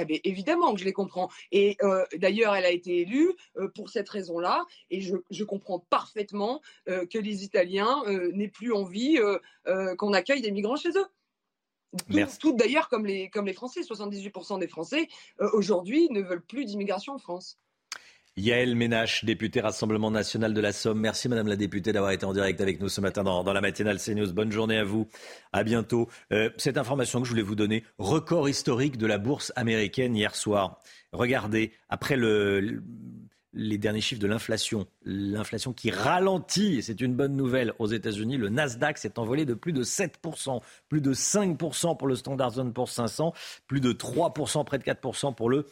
Eh 0.00 0.04
bien, 0.04 0.18
évidemment 0.24 0.72
que 0.72 0.80
je 0.80 0.84
les 0.84 0.92
comprends. 0.92 1.28
Et 1.52 1.76
euh, 1.82 2.04
d'ailleurs, 2.16 2.54
elle 2.54 2.64
a 2.64 2.70
été 2.70 3.00
élue 3.00 3.32
euh, 3.58 3.68
pour 3.74 3.90
cette 3.90 4.08
raison-là. 4.08 4.64
Et 4.90 5.00
je, 5.00 5.44
comprends 5.44 5.80
parfaitement 5.90 6.60
euh, 6.88 7.06
que 7.06 7.18
les 7.18 7.44
Italiens 7.44 8.02
n'aient 8.32 8.48
plus 8.48 8.72
envie 8.72 9.18
qu'on 9.98 10.12
accueille 10.12 10.42
des 10.42 10.50
migrants 10.50 10.76
chez 10.76 10.90
eux. 10.90 11.06
Tout, 12.08 12.20
tout 12.38 12.52
d'ailleurs 12.52 12.88
comme 12.88 13.04
les, 13.04 13.30
comme 13.30 13.46
les 13.46 13.52
Français. 13.52 13.80
78% 13.80 14.60
des 14.60 14.68
Français 14.68 15.08
aujourd'hui 15.38 16.08
ne 16.10 16.22
veulent 16.22 16.44
plus 16.44 16.64
d'immigration 16.64 17.14
en 17.14 17.18
France. 17.18 17.58
Yael 18.36 18.74
Ménache, 18.74 19.24
députée 19.24 19.60
Rassemblement 19.60 20.10
national 20.10 20.54
de 20.54 20.60
la 20.60 20.72
Somme. 20.72 21.00
Merci 21.00 21.28
Madame 21.28 21.48
la 21.48 21.56
députée 21.56 21.92
d'avoir 21.92 22.12
été 22.12 22.24
en 22.24 22.32
direct 22.32 22.60
avec 22.60 22.80
nous 22.80 22.88
ce 22.88 23.00
matin 23.00 23.22
dans, 23.22 23.52
la 23.52 23.60
matinale 23.60 23.98
CNews. 23.98 24.32
Bonne 24.32 24.52
journée 24.52 24.78
à 24.78 24.84
vous. 24.84 25.08
À 25.52 25.64
bientôt. 25.64 26.08
Euh, 26.32 26.50
cette 26.56 26.78
information 26.78 27.20
que 27.20 27.26
je 27.26 27.30
voulais 27.30 27.42
vous 27.42 27.54
donner, 27.54 27.84
record 27.98 28.48
historique 28.48 28.96
de 28.96 29.06
la 29.06 29.18
bourse 29.18 29.52
américaine 29.56 30.16
hier 30.16 30.34
soir. 30.34 30.80
Regardez, 31.12 31.72
après 31.88 32.16
le, 32.16 32.82
les 33.52 33.78
derniers 33.78 34.00
chiffres 34.00 34.20
de 34.20 34.26
l'inflation. 34.26 34.86
L'inflation 35.04 35.72
qui 35.72 35.90
ralentit, 35.90 36.82
c'est 36.82 37.00
une 37.00 37.14
bonne 37.14 37.36
nouvelle 37.36 37.74
aux 37.78 37.86
États-Unis. 37.86 38.36
Le 38.36 38.48
Nasdaq 38.48 38.98
s'est 38.98 39.18
envolé 39.18 39.44
de 39.44 39.54
plus 39.54 39.72
de 39.72 39.82
7%, 39.82 40.60
plus 40.88 41.00
de 41.00 41.12
5% 41.12 41.96
pour 41.96 42.06
le 42.06 42.14
Standard 42.14 42.52
Poor's 42.72 42.92
500, 42.92 43.34
plus 43.66 43.80
de 43.80 43.92
3%, 43.92 44.64
près 44.64 44.78
de 44.78 44.84
4% 44.84 45.34
pour 45.34 45.50
le 45.50 45.66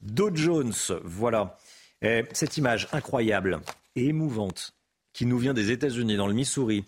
Dow 0.00 0.34
Jones. 0.34 0.72
Voilà. 1.04 1.56
Cette 2.02 2.56
image 2.56 2.88
incroyable 2.92 3.60
et 3.96 4.06
émouvante 4.06 4.74
qui 5.12 5.26
nous 5.26 5.38
vient 5.38 5.54
des 5.54 5.70
États-Unis, 5.70 6.16
dans 6.16 6.26
le 6.26 6.34
Missouri. 6.34 6.84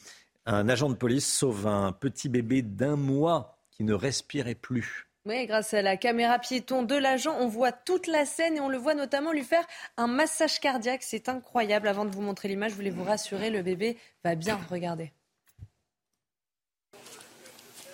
Un 0.47 0.69
agent 0.69 0.89
de 0.89 0.95
police 0.95 1.27
sauve 1.33 1.67
un 1.67 1.93
petit 1.93 2.29
bébé 2.29 2.63
d'un 2.63 2.97
mois 2.97 3.59
qui 3.71 3.85
ne 3.85 3.95
respirait 3.95 4.55
plus. 4.55 5.09
Oui, 5.25 5.47
grâce 5.47 5.73
à 5.73 5.83
la 5.83 5.97
caméra 5.97 6.41
piéton 6.41 6.83
de 6.83 6.97
l'agent, 6.97 7.37
on 7.39 7.47
voit 7.47 7.71
toute 7.71 8.09
la 8.09 8.27
scène 8.27 8.57
et 8.57 8.61
on 8.61 8.69
le 8.69 8.77
voit 8.77 8.95
notamment 8.95 9.33
lui 9.33 9.45
faire 9.45 9.65
un 9.97 10.09
massage 10.09 10.59
cardiaque. 10.59 11.05
C'est 11.05 11.29
incroyable. 11.29 11.87
Avant 11.87 12.05
de 12.05 12.11
vous 12.11 12.23
montrer 12.23 12.49
l'image, 12.49 12.73
je 12.73 12.77
voulais 12.77 12.91
vous 12.91 13.05
rassurer, 13.05 13.51
le 13.51 13.63
bébé 13.63 13.97
va 14.25 14.35
bien. 14.35 14.59
Regardez. 14.69 15.13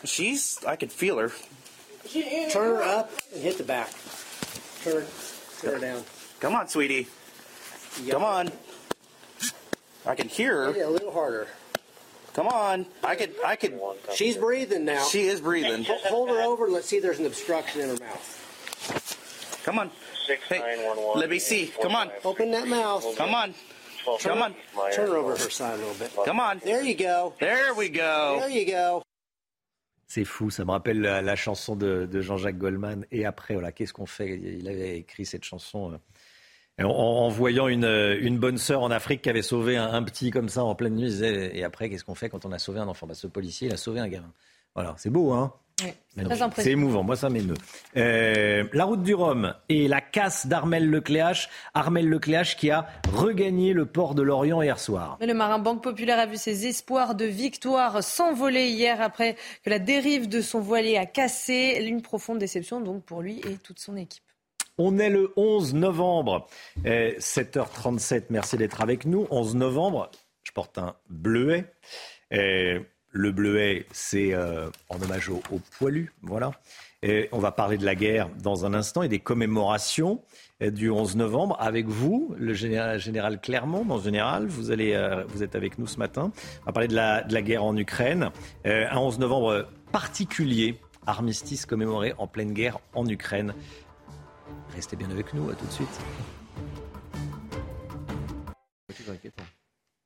She's, 0.05 0.59
I 0.66 0.77
can 0.78 0.89
feel 0.89 1.19
her. 1.19 1.31
Turn 2.51 2.77
her 2.77 2.82
up 2.82 3.11
and 3.35 3.43
hit 3.43 3.59
the 3.59 3.66
back. 3.66 3.90
Turn, 4.82 5.05
turn 5.61 5.74
her 5.74 5.81
down. 5.81 6.05
Come 6.40 6.55
on, 6.55 6.69
sweetie. 6.69 7.09
Come 8.10 8.23
on. 8.23 8.51
I 10.06 10.15
can 10.15 10.28
hear 10.28 10.73
her. 10.73 10.82
a 10.82 10.90
little 10.90 11.12
harder. 11.12 11.48
Come 12.35 12.47
on. 12.47 12.86
I 13.02 13.16
could. 13.16 13.35
I 13.44 13.56
could. 13.56 13.78
She's 14.15 14.36
breathing 14.36 14.85
now. 14.85 15.05
She 15.05 15.23
is 15.27 15.40
breathing. 15.40 15.85
Hold 16.06 16.28
her 16.31 16.40
over 16.43 16.66
and 16.66 16.74
let's 16.74 16.86
see 16.86 16.97
if 16.98 17.02
there's 17.02 17.19
an 17.19 17.27
obstruction 17.27 17.81
in 17.81 17.89
her 17.89 17.97
mouth. 17.98 19.60
Come 19.65 19.78
on. 19.81 19.90
Hey, 20.48 20.93
let 21.15 21.31
me 21.31 21.39
see. 21.39 21.73
Come 21.82 21.97
on. 21.97 22.10
Open 22.24 22.51
that 22.52 22.69
mouth. 22.69 23.05
Come 23.16 23.35
on. 23.35 23.55
Come 24.20 24.43
on. 24.43 24.55
Turn 24.93 25.09
her 25.09 25.16
over 25.16 25.32
her 25.32 25.51
side 25.51 25.74
a 25.74 25.77
little 25.78 25.94
bit. 25.94 26.12
Come 26.24 26.39
on. 26.39 26.60
There 26.65 26.82
you 26.85 26.94
go. 26.94 27.35
There 27.40 27.74
we 27.74 27.89
go. 27.89 28.36
There 28.40 28.51
you 28.51 28.66
go. 28.66 29.02
C'est 30.10 30.24
fou, 30.24 30.48
ça 30.48 30.65
me 30.65 30.70
rappelle 30.70 31.02
la, 31.02 31.20
la 31.20 31.36
chanson 31.36 31.77
de, 31.77 32.09
de 32.10 32.20
Jean-Jacques 32.23 32.56
Goldman. 32.56 33.05
Et 33.12 33.27
après, 33.27 33.52
voilà, 33.52 33.73
qu'est-ce 33.73 33.93
qu'on 33.93 34.06
fait? 34.06 34.39
Il 34.39 34.66
avait 34.66 34.97
écrit 34.97 35.27
cette 35.27 35.44
chanson. 35.44 35.93
Euh, 35.93 35.97
en, 36.84 37.28
voyant 37.28 37.68
une, 37.68 37.84
une, 38.20 38.38
bonne 38.38 38.59
sœur 38.59 38.82
en 38.82 38.90
Afrique 38.90 39.22
qui 39.22 39.30
avait 39.30 39.42
sauvé 39.42 39.76
un, 39.76 40.02
petit 40.02 40.30
comme 40.30 40.48
ça 40.48 40.64
en 40.64 40.74
pleine 40.74 40.94
nuit, 40.94 41.09
disait, 41.09 41.56
et 41.56 41.64
après, 41.64 41.90
qu'est-ce 41.90 42.05
qu'on 42.05 42.14
fait 42.14 42.28
quand 42.28 42.46
on 42.46 42.52
a 42.52 42.59
sauvé 42.59 42.80
un 42.80 42.88
enfant? 42.88 43.06
Bah, 43.06 43.14
Ce 43.14 43.26
policier, 43.26 43.68
il 43.68 43.74
a 43.74 43.76
sauvé 43.76 44.00
un 44.00 44.09
gamin. 44.09 44.32
Voilà, 44.74 44.94
c'est 44.96 45.10
beau, 45.10 45.32
hein? 45.32 45.52
C'est 46.56 46.72
émouvant, 46.72 47.05
moi 47.05 47.14
ça 47.14 47.30
m'émeut. 47.30 47.55
Euh, 47.96 48.64
la 48.72 48.84
route 48.84 49.02
du 49.02 49.14
Rhum 49.14 49.55
et 49.68 49.86
la 49.86 50.00
casse 50.00 50.46
d'Armel 50.46 50.90
Lecléache. 50.90 51.48
Armel 51.74 52.09
Lecléache 52.09 52.56
qui 52.56 52.70
a 52.70 52.88
regagné 53.12 53.72
le 53.72 53.86
port 53.86 54.14
de 54.14 54.22
Lorient 54.22 54.60
hier 54.60 54.78
soir. 54.80 55.16
Mais 55.20 55.26
le 55.26 55.34
marin 55.34 55.59
Banque 55.59 55.82
Populaire 55.82 56.18
a 56.18 56.26
vu 56.26 56.36
ses 56.36 56.66
espoirs 56.66 57.14
de 57.14 57.24
victoire 57.24 58.02
s'envoler 58.02 58.68
hier 58.68 59.00
après 59.00 59.36
que 59.64 59.70
la 59.70 59.78
dérive 59.78 60.28
de 60.28 60.40
son 60.40 60.60
voilier 60.60 60.96
a 60.96 61.06
cassé. 61.06 61.80
Une 61.88 62.02
profonde 62.02 62.38
déception 62.38 62.80
donc 62.80 63.05
pour 63.05 63.22
lui 63.22 63.40
et 63.40 63.56
toute 63.62 63.78
son 63.78 63.96
équipe. 63.96 64.24
On 64.80 64.96
est 65.00 65.10
le 65.10 65.32
11 65.34 65.74
novembre, 65.74 66.46
7h37, 66.84 68.26
merci 68.30 68.56
d'être 68.56 68.80
avec 68.80 69.06
nous. 69.06 69.26
11 69.28 69.56
novembre, 69.56 70.09
je 70.44 70.52
porte 70.52 70.78
un 70.78 70.94
bleuet. 71.10 71.64
le 72.30 73.32
bleuet, 73.32 73.86
c'est 73.90 74.34
euh, 74.34 74.70
en 74.88 75.02
hommage 75.02 75.30
aux, 75.30 75.42
poilus, 75.78 76.12
voilà. 76.22 76.52
On 77.32 77.40
va 77.40 77.50
parler 77.50 77.76
de 77.76 77.84
la 77.84 77.96
guerre 77.96 78.28
dans 78.40 78.66
un 78.66 78.72
instant 78.72 79.02
et 79.02 79.09
des 79.09 79.18
commémorations 79.18 80.22
euh, 80.62 80.70
du 80.70 80.90
11 80.90 81.16
novembre 81.16 81.56
avec 81.59 81.88
vous, 81.88 82.32
le 82.38 82.55
général, 82.55 83.40
Clermont, 83.40 83.82
mon 83.82 83.98
général. 83.98 84.46
Vous, 84.46 84.70
allez, 84.70 84.94
euh, 84.94 85.24
vous 85.26 85.42
êtes 85.42 85.56
avec 85.56 85.78
nous 85.78 85.88
ce 85.88 85.98
matin. 85.98 86.30
On 86.62 86.66
va 86.66 86.72
parler 86.72 86.88
de 86.88 86.94
la 86.94 87.42
guerre 87.42 87.64
en 87.64 87.76
Ukraine. 87.76 88.30
un 88.64 88.96
11 88.96 89.18
novembre 89.18 89.68
particulier, 89.90 90.78
armistice 91.05 91.66
commémoré 91.66 92.14
en 92.18 92.28
pleine 92.28 92.52
guerre 92.52 92.78
en 92.94 93.09
Ukraine. 93.09 93.55
Restez 94.75 94.97
bien 94.97 95.11
avec 95.11 95.35
nous, 95.35 95.51
à 95.51 95.55
tout 95.55 95.66
de 95.66 95.73
suite. 95.73 96.01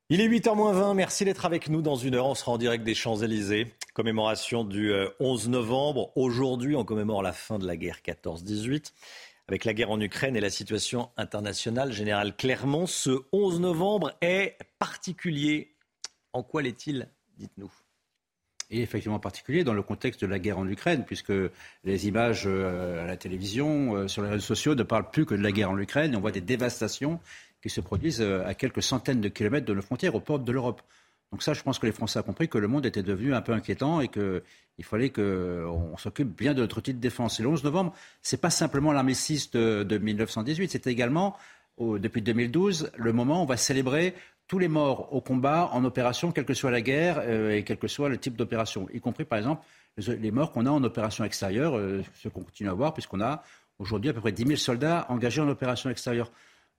Il 0.09 0.21
est 0.21 0.27
8h20, 0.27 0.93
merci 0.93 1.25
d'être 1.25 1.45
avec 1.45 1.69
nous. 1.69 1.81
Dans 1.81 1.95
une 1.95 2.15
heure, 2.15 2.27
on 2.27 2.35
sera 2.35 2.51
en 2.51 2.57
direct 2.57 2.83
des 2.83 2.93
Champs-Élysées. 2.93 3.73
Commémoration 3.93 4.63
du 4.63 4.93
11 5.19 5.47
euh, 5.47 5.49
novembre. 5.49 6.11
Aujourd'hui, 6.15 6.75
on 6.75 6.85
commémore 6.85 7.23
la 7.23 7.33
fin 7.33 7.59
de 7.59 7.65
la 7.65 7.75
guerre 7.75 7.99
14-18. 8.05 8.91
Avec 9.47 9.65
la 9.65 9.73
guerre 9.73 9.91
en 9.91 9.99
Ukraine 9.99 10.35
et 10.35 10.41
la 10.41 10.49
situation 10.49 11.09
internationale, 11.17 11.91
Général 11.91 12.35
Clermont, 12.35 12.87
ce 12.87 13.23
11 13.31 13.59
novembre 13.59 14.13
est 14.21 14.57
particulier. 14.79 15.75
En 16.31 16.43
quoi 16.43 16.61
l'est-il? 16.61 17.09
Dites-nous 17.37 17.71
et 18.73 18.81
effectivement 18.81 19.19
particulier 19.19 19.63
dans 19.63 19.73
le 19.73 19.83
contexte 19.83 20.21
de 20.21 20.27
la 20.27 20.39
guerre 20.39 20.57
en 20.57 20.67
Ukraine, 20.67 21.03
puisque 21.05 21.31
les 21.83 22.07
images 22.07 22.43
euh, 22.47 23.03
à 23.03 23.07
la 23.07 23.15
télévision, 23.15 23.95
euh, 23.95 24.07
sur 24.07 24.23
les 24.23 24.29
réseaux 24.29 24.41
sociaux 24.41 24.73
ne 24.73 24.83
parlent 24.83 25.09
plus 25.11 25.25
que 25.25 25.35
de 25.35 25.43
la 25.43 25.51
guerre 25.51 25.69
en 25.69 25.77
Ukraine. 25.77 26.15
On 26.15 26.19
voit 26.19 26.31
des 26.31 26.41
dévastations 26.41 27.19
qui 27.61 27.69
se 27.69 27.81
produisent 27.81 28.21
euh, 28.21 28.43
à 28.45 28.55
quelques 28.55 28.81
centaines 28.81 29.21
de 29.21 29.29
kilomètres 29.29 29.67
de 29.67 29.73
nos 29.75 29.83
frontières, 29.83 30.15
aux 30.15 30.19
portes 30.19 30.43
de 30.43 30.51
l'Europe. 30.51 30.81
Donc 31.31 31.43
ça, 31.43 31.53
je 31.53 31.61
pense 31.61 31.77
que 31.77 31.85
les 31.85 31.91
Français 31.91 32.19
ont 32.19 32.23
compris 32.23 32.49
que 32.49 32.57
le 32.57 32.67
monde 32.67 32.85
était 32.85 33.03
devenu 33.03 33.35
un 33.35 33.41
peu 33.41 33.53
inquiétant 33.53 34.01
et 34.01 34.07
qu'il 34.07 34.41
fallait 34.83 35.09
qu'on 35.09 35.95
s'occupe 35.97 36.35
bien 36.35 36.53
de 36.53 36.61
notre 36.61 36.79
outil 36.79 36.93
de 36.93 36.99
défense. 36.99 37.39
Et 37.39 37.43
le 37.43 37.49
11 37.49 37.63
novembre, 37.63 37.93
c'est 38.21 38.41
pas 38.41 38.51
simplement 38.51 38.91
l'armistice 38.91 39.49
de, 39.51 39.83
de 39.83 39.97
1918, 39.97 40.69
c'est 40.69 40.87
également, 40.87 41.35
depuis 41.79 42.21
2012, 42.21 42.91
le 42.95 43.13
moment 43.13 43.39
où 43.39 43.43
on 43.43 43.45
va 43.45 43.57
célébrer 43.57 44.13
tous 44.47 44.59
les 44.59 44.67
morts 44.67 45.13
au 45.13 45.21
combat, 45.21 45.69
en 45.73 45.83
opération, 45.85 46.31
quelle 46.31 46.45
que 46.45 46.53
soit 46.53 46.71
la 46.71 46.81
guerre 46.81 47.19
euh, 47.21 47.55
et 47.55 47.63
quel 47.63 47.77
que 47.77 47.87
soit 47.87 48.09
le 48.09 48.17
type 48.17 48.35
d'opération, 48.35 48.87
y 48.93 48.99
compris 48.99 49.25
par 49.25 49.39
exemple 49.39 49.63
les 49.97 50.31
morts 50.31 50.51
qu'on 50.51 50.65
a 50.65 50.71
en 50.71 50.83
opération 50.83 51.23
extérieure, 51.23 51.77
euh, 51.77 52.01
ce 52.15 52.27
qu'on 52.27 52.41
continue 52.41 52.69
à 52.69 52.73
voir, 52.73 52.93
puisqu'on 52.93 53.21
a 53.21 53.43
aujourd'hui 53.79 54.09
à 54.09 54.13
peu 54.13 54.21
près 54.21 54.31
10 54.31 54.45
000 54.45 54.55
soldats 54.57 55.05
engagés 55.09 55.41
en 55.41 55.47
opération 55.47 55.89
extérieure. 55.89 56.31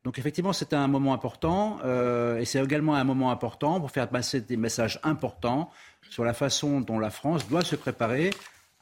Donc 0.05 0.19
effectivement, 0.19 0.53
c'est 0.53 0.75
un 0.75 0.89
moment 0.89 1.15
important 1.15 1.79
euh, 1.85 2.39
et 2.39 2.45
c'est 2.45 2.63
également 2.63 2.95
un 2.95 3.05
moment 3.05 3.31
important 3.31 3.81
pour 3.81 3.91
faire 3.91 4.09
passer 4.09 4.41
des 4.41 4.57
messages 4.57 5.01
importants 5.03 5.71
sur 6.11 6.25
la 6.25 6.35
façon 6.35 6.81
dont 6.81 6.99
la 6.99 7.11
France 7.11 7.49
doit 7.49 7.63
se 7.63 7.77
préparer 7.77 8.31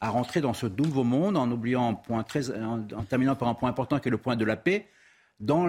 à 0.01 0.09
rentrer 0.09 0.41
dans 0.41 0.53
ce 0.53 0.65
nouveau 0.65 1.03
monde 1.03 1.37
en 1.37 1.49
oubliant 1.49 1.93
point 1.95 2.23
très, 2.23 2.51
en 2.51 3.03
terminant 3.07 3.35
par 3.35 3.47
un 3.47 3.53
point 3.53 3.69
important 3.69 3.99
qui 3.99 4.09
est 4.09 4.11
le 4.11 4.17
point 4.17 4.35
de 4.35 4.43
la 4.43 4.57
paix 4.57 4.87
dans, 5.39 5.67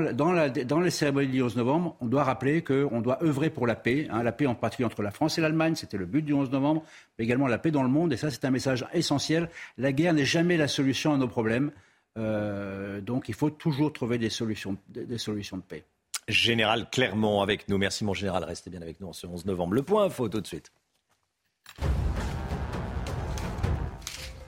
les 0.81 0.91
cérémonies 0.91 1.29
du 1.29 1.43
11 1.43 1.57
novembre, 1.57 1.97
on 2.01 2.07
doit 2.07 2.25
rappeler 2.25 2.63
qu'on 2.63 3.01
doit 3.01 3.23
œuvrer 3.25 3.51
pour 3.51 3.67
la 3.67 3.75
paix, 3.75 4.07
hein, 4.11 4.23
la 4.23 4.33
paix 4.33 4.47
en 4.47 4.55
particulier 4.55 4.87
entre 4.87 5.03
la 5.03 5.11
France 5.11 5.39
et 5.39 5.41
l'Allemagne, 5.41 5.75
c'était 5.75 5.97
le 5.97 6.07
but 6.07 6.23
du 6.23 6.33
11 6.33 6.51
novembre, 6.51 6.85
mais 7.19 7.25
également 7.25 7.47
la 7.47 7.59
paix 7.59 7.71
dans 7.71 7.83
le 7.83 7.89
monde, 7.89 8.13
et 8.13 8.17
ça 8.17 8.31
c'est 8.31 8.45
un 8.45 8.51
message 8.51 8.87
essentiel. 8.93 9.49
La 9.79 9.93
guerre 9.93 10.15
n'est 10.15 10.25
jamais 10.25 10.57
la 10.57 10.69
solution 10.69 11.13
à 11.13 11.17
nos 11.17 11.29
problèmes, 11.29 11.73
euh, 12.19 13.01
donc 13.01 13.29
il 13.29 13.35
faut 13.35 13.51
toujours 13.51 13.93
trouver 13.93 14.19
des 14.19 14.31
solutions, 14.31 14.77
des, 14.89 15.19
solutions 15.19 15.57
de 15.57 15.63
paix. 15.63 15.85
Général 16.29 16.89
Clermont 16.91 17.43
avec 17.43 17.69
nous, 17.69 17.79
merci 17.79 18.05
mon 18.05 18.15
général, 18.15 18.45
restez 18.45 18.71
bien 18.71 18.83
avec 18.83 19.01
nous 19.01 19.09
en 19.09 19.13
ce 19.13 19.27
11 19.27 19.45
novembre. 19.47 19.75
Le 19.75 19.83
point 19.83 20.05
info 20.05 20.29
tout 20.29 20.41
de 20.41 20.47
suite. 20.47 20.71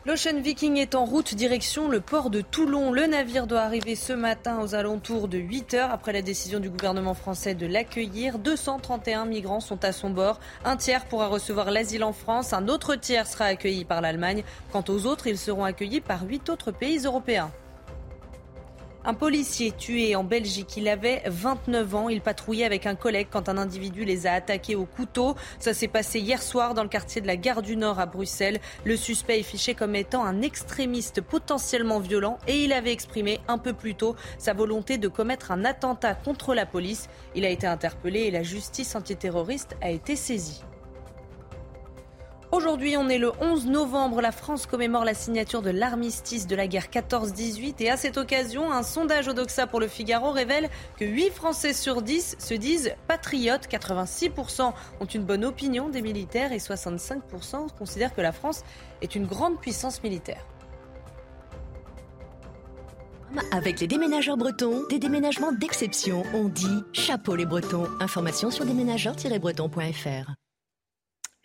L'Ocean 0.06 0.40
Viking 0.40 0.76
est 0.76 0.94
en 0.94 1.04
route 1.04 1.34
direction 1.34 1.88
le 1.88 2.00
port 2.00 2.30
de 2.30 2.40
Toulon. 2.40 2.92
Le 2.92 3.06
navire 3.06 3.48
doit 3.48 3.62
arriver 3.62 3.96
ce 3.96 4.12
matin 4.12 4.60
aux 4.60 4.76
alentours 4.76 5.26
de 5.26 5.36
8 5.36 5.74
heures 5.74 5.90
après 5.90 6.12
la 6.12 6.22
décision 6.22 6.60
du 6.60 6.70
gouvernement 6.70 7.14
français 7.14 7.56
de 7.56 7.66
l'accueillir. 7.66 8.38
231 8.38 9.24
migrants 9.24 9.58
sont 9.58 9.84
à 9.84 9.90
son 9.90 10.10
bord. 10.10 10.38
Un 10.64 10.76
tiers 10.76 11.06
pourra 11.06 11.26
recevoir 11.26 11.72
l'asile 11.72 12.04
en 12.04 12.12
France. 12.12 12.52
Un 12.52 12.68
autre 12.68 12.94
tiers 12.94 13.26
sera 13.26 13.46
accueilli 13.46 13.84
par 13.84 14.00
l'Allemagne. 14.00 14.44
Quant 14.70 14.84
aux 14.86 15.06
autres, 15.06 15.26
ils 15.26 15.38
seront 15.38 15.64
accueillis 15.64 16.00
par 16.00 16.22
huit 16.24 16.50
autres 16.50 16.70
pays 16.70 16.98
européens. 17.04 17.50
Un 19.08 19.14
policier 19.14 19.70
tué 19.70 20.16
en 20.16 20.24
Belgique. 20.24 20.76
Il 20.76 20.88
avait 20.88 21.22
29 21.26 21.94
ans. 21.94 22.08
Il 22.08 22.20
patrouillait 22.20 22.64
avec 22.64 22.86
un 22.86 22.96
collègue 22.96 23.28
quand 23.30 23.48
un 23.48 23.56
individu 23.56 24.04
les 24.04 24.26
a 24.26 24.32
attaqués 24.32 24.74
au 24.74 24.84
couteau. 24.84 25.36
Ça 25.60 25.74
s'est 25.74 25.86
passé 25.86 26.18
hier 26.18 26.42
soir 26.42 26.74
dans 26.74 26.82
le 26.82 26.88
quartier 26.88 27.20
de 27.20 27.28
la 27.28 27.36
Gare 27.36 27.62
du 27.62 27.76
Nord 27.76 28.00
à 28.00 28.06
Bruxelles. 28.06 28.58
Le 28.84 28.96
suspect 28.96 29.38
est 29.38 29.44
fiché 29.44 29.74
comme 29.76 29.94
étant 29.94 30.24
un 30.24 30.42
extrémiste 30.42 31.20
potentiellement 31.20 32.00
violent 32.00 32.38
et 32.48 32.64
il 32.64 32.72
avait 32.72 32.92
exprimé 32.92 33.38
un 33.46 33.58
peu 33.58 33.74
plus 33.74 33.94
tôt 33.94 34.16
sa 34.38 34.54
volonté 34.54 34.98
de 34.98 35.06
commettre 35.06 35.52
un 35.52 35.64
attentat 35.64 36.16
contre 36.16 36.52
la 36.52 36.66
police. 36.66 37.08
Il 37.36 37.44
a 37.44 37.50
été 37.50 37.68
interpellé 37.68 38.22
et 38.22 38.32
la 38.32 38.42
justice 38.42 38.96
antiterroriste 38.96 39.76
a 39.82 39.90
été 39.90 40.16
saisie. 40.16 40.64
Aujourd'hui, 42.52 42.96
on 42.96 43.08
est 43.08 43.18
le 43.18 43.32
11 43.40 43.66
novembre. 43.66 44.20
La 44.20 44.30
France 44.30 44.66
commémore 44.66 45.04
la 45.04 45.14
signature 45.14 45.62
de 45.62 45.70
l'armistice 45.70 46.46
de 46.46 46.54
la 46.54 46.68
guerre 46.68 46.86
14-18. 46.86 47.74
Et 47.80 47.90
à 47.90 47.96
cette 47.96 48.16
occasion, 48.16 48.70
un 48.70 48.84
sondage 48.84 49.26
Odoxa 49.26 49.66
pour 49.66 49.80
le 49.80 49.88
Figaro 49.88 50.30
révèle 50.30 50.70
que 50.96 51.04
8 51.04 51.30
Français 51.30 51.72
sur 51.72 52.02
10 52.02 52.36
se 52.38 52.54
disent 52.54 52.94
patriotes. 53.08 53.66
86% 53.68 54.72
ont 55.00 55.04
une 55.04 55.24
bonne 55.24 55.44
opinion 55.44 55.88
des 55.88 56.02
militaires 56.02 56.52
et 56.52 56.58
65% 56.58 57.76
considèrent 57.76 58.14
que 58.14 58.20
la 58.20 58.32
France 58.32 58.62
est 59.02 59.16
une 59.16 59.26
grande 59.26 59.60
puissance 59.60 60.02
militaire. 60.04 60.46
Avec 63.50 63.80
les 63.80 63.88
déménageurs 63.88 64.36
bretons, 64.36 64.84
des 64.88 65.00
déménagements 65.00 65.52
d'exception. 65.52 66.22
On 66.32 66.44
dit 66.44 66.84
chapeau 66.92 67.34
les 67.34 67.44
bretons. 67.44 67.88
Information 68.00 68.52
sur 68.52 68.64
déménageurs-bretons.fr. 68.64 70.45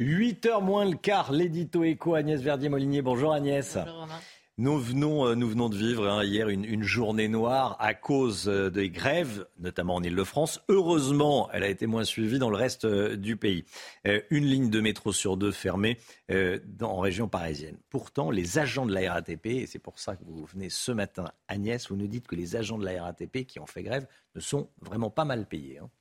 8h 0.01 0.63
moins 0.63 0.85
le 0.85 0.95
quart, 0.95 1.31
l'édito 1.31 1.83
écho 1.83 2.15
Agnès 2.15 2.41
Verdier-Molinier. 2.41 3.03
Bonjour 3.03 3.33
Agnès. 3.33 3.77
Bonjour 3.77 3.99
Romain. 3.99 4.19
Nous 4.57 4.79
venons, 4.79 5.27
euh, 5.27 5.35
nous 5.35 5.47
venons 5.47 5.69
de 5.69 5.77
vivre 5.77 6.07
hein, 6.09 6.23
hier 6.23 6.49
une, 6.49 6.65
une, 6.65 6.81
journée 6.81 7.27
noire 7.27 7.77
à 7.79 7.93
cause 7.93 8.49
euh, 8.49 8.71
des 8.71 8.89
grèves, 8.89 9.45
notamment 9.59 9.93
en 9.93 10.03
Ile-de-France. 10.03 10.59
Heureusement, 10.69 11.49
elle 11.53 11.63
a 11.63 11.67
été 11.67 11.85
moins 11.85 12.03
suivie 12.03 12.39
dans 12.39 12.49
le 12.49 12.57
reste 12.57 12.85
euh, 12.85 13.15
du 13.15 13.37
pays. 13.37 13.63
Euh, 14.07 14.21
une 14.31 14.45
ligne 14.45 14.71
de 14.71 14.81
métro 14.81 15.13
sur 15.13 15.37
deux 15.37 15.51
fermée 15.51 15.99
euh, 16.31 16.57
dans, 16.65 16.93
en 16.93 16.99
région 16.99 17.27
parisienne. 17.27 17.77
Pourtant, 17.91 18.31
les 18.31 18.57
agents 18.57 18.87
de 18.87 18.93
la 18.95 19.13
RATP, 19.13 19.45
et 19.45 19.65
c'est 19.67 19.77
pour 19.77 19.99
ça 19.99 20.15
que 20.15 20.23
vous 20.25 20.45
venez 20.45 20.69
ce 20.69 20.91
matin, 20.91 21.25
Agnès, 21.47 21.89
vous 21.89 21.95
nous 21.95 22.07
dites 22.07 22.25
que 22.25 22.35
les 22.35 22.55
agents 22.55 22.79
de 22.79 22.85
la 22.85 23.03
RATP 23.03 23.45
qui 23.45 23.59
ont 23.59 23.67
fait 23.67 23.83
grève 23.83 24.07
ne 24.33 24.41
sont 24.41 24.67
vraiment 24.81 25.11
pas 25.11 25.25
mal 25.25 25.45
payés. 25.45 25.77
Hein. 25.77 25.91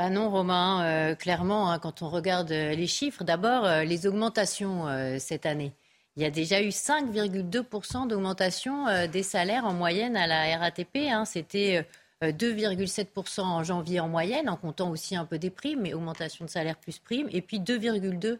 Bah 0.00 0.08
non, 0.08 0.30
Romain, 0.30 0.82
euh, 0.82 1.14
clairement, 1.14 1.70
hein, 1.70 1.78
quand 1.78 2.00
on 2.00 2.08
regarde 2.08 2.50
euh, 2.52 2.74
les 2.74 2.86
chiffres, 2.86 3.22
d'abord, 3.22 3.66
euh, 3.66 3.84
les 3.84 4.06
augmentations 4.06 4.86
cette 5.18 5.44
année. 5.44 5.72
Il 6.16 6.22
y 6.22 6.24
a 6.24 6.30
déjà 6.30 6.62
eu 6.62 6.70
5,2% 6.70 8.08
d'augmentation 8.08 8.86
des 9.08 9.22
salaires 9.22 9.66
en 9.66 9.74
moyenne 9.74 10.16
à 10.16 10.26
la 10.26 10.56
RATP. 10.56 11.10
hein. 11.10 11.26
C'était 11.26 11.86
euh, 12.24 12.32
2,7% 12.32 13.42
en 13.42 13.62
janvier 13.62 14.00
en 14.00 14.08
moyenne, 14.08 14.48
en 14.48 14.56
comptant 14.56 14.90
aussi 14.90 15.16
un 15.16 15.26
peu 15.26 15.38
des 15.38 15.50
primes, 15.50 15.82
mais 15.82 15.92
augmentation 15.92 16.46
de 16.46 16.50
salaire 16.50 16.76
plus 16.76 16.98
primes. 16.98 17.28
Et 17.30 17.42
puis 17.42 17.60
2,2% 17.60 18.38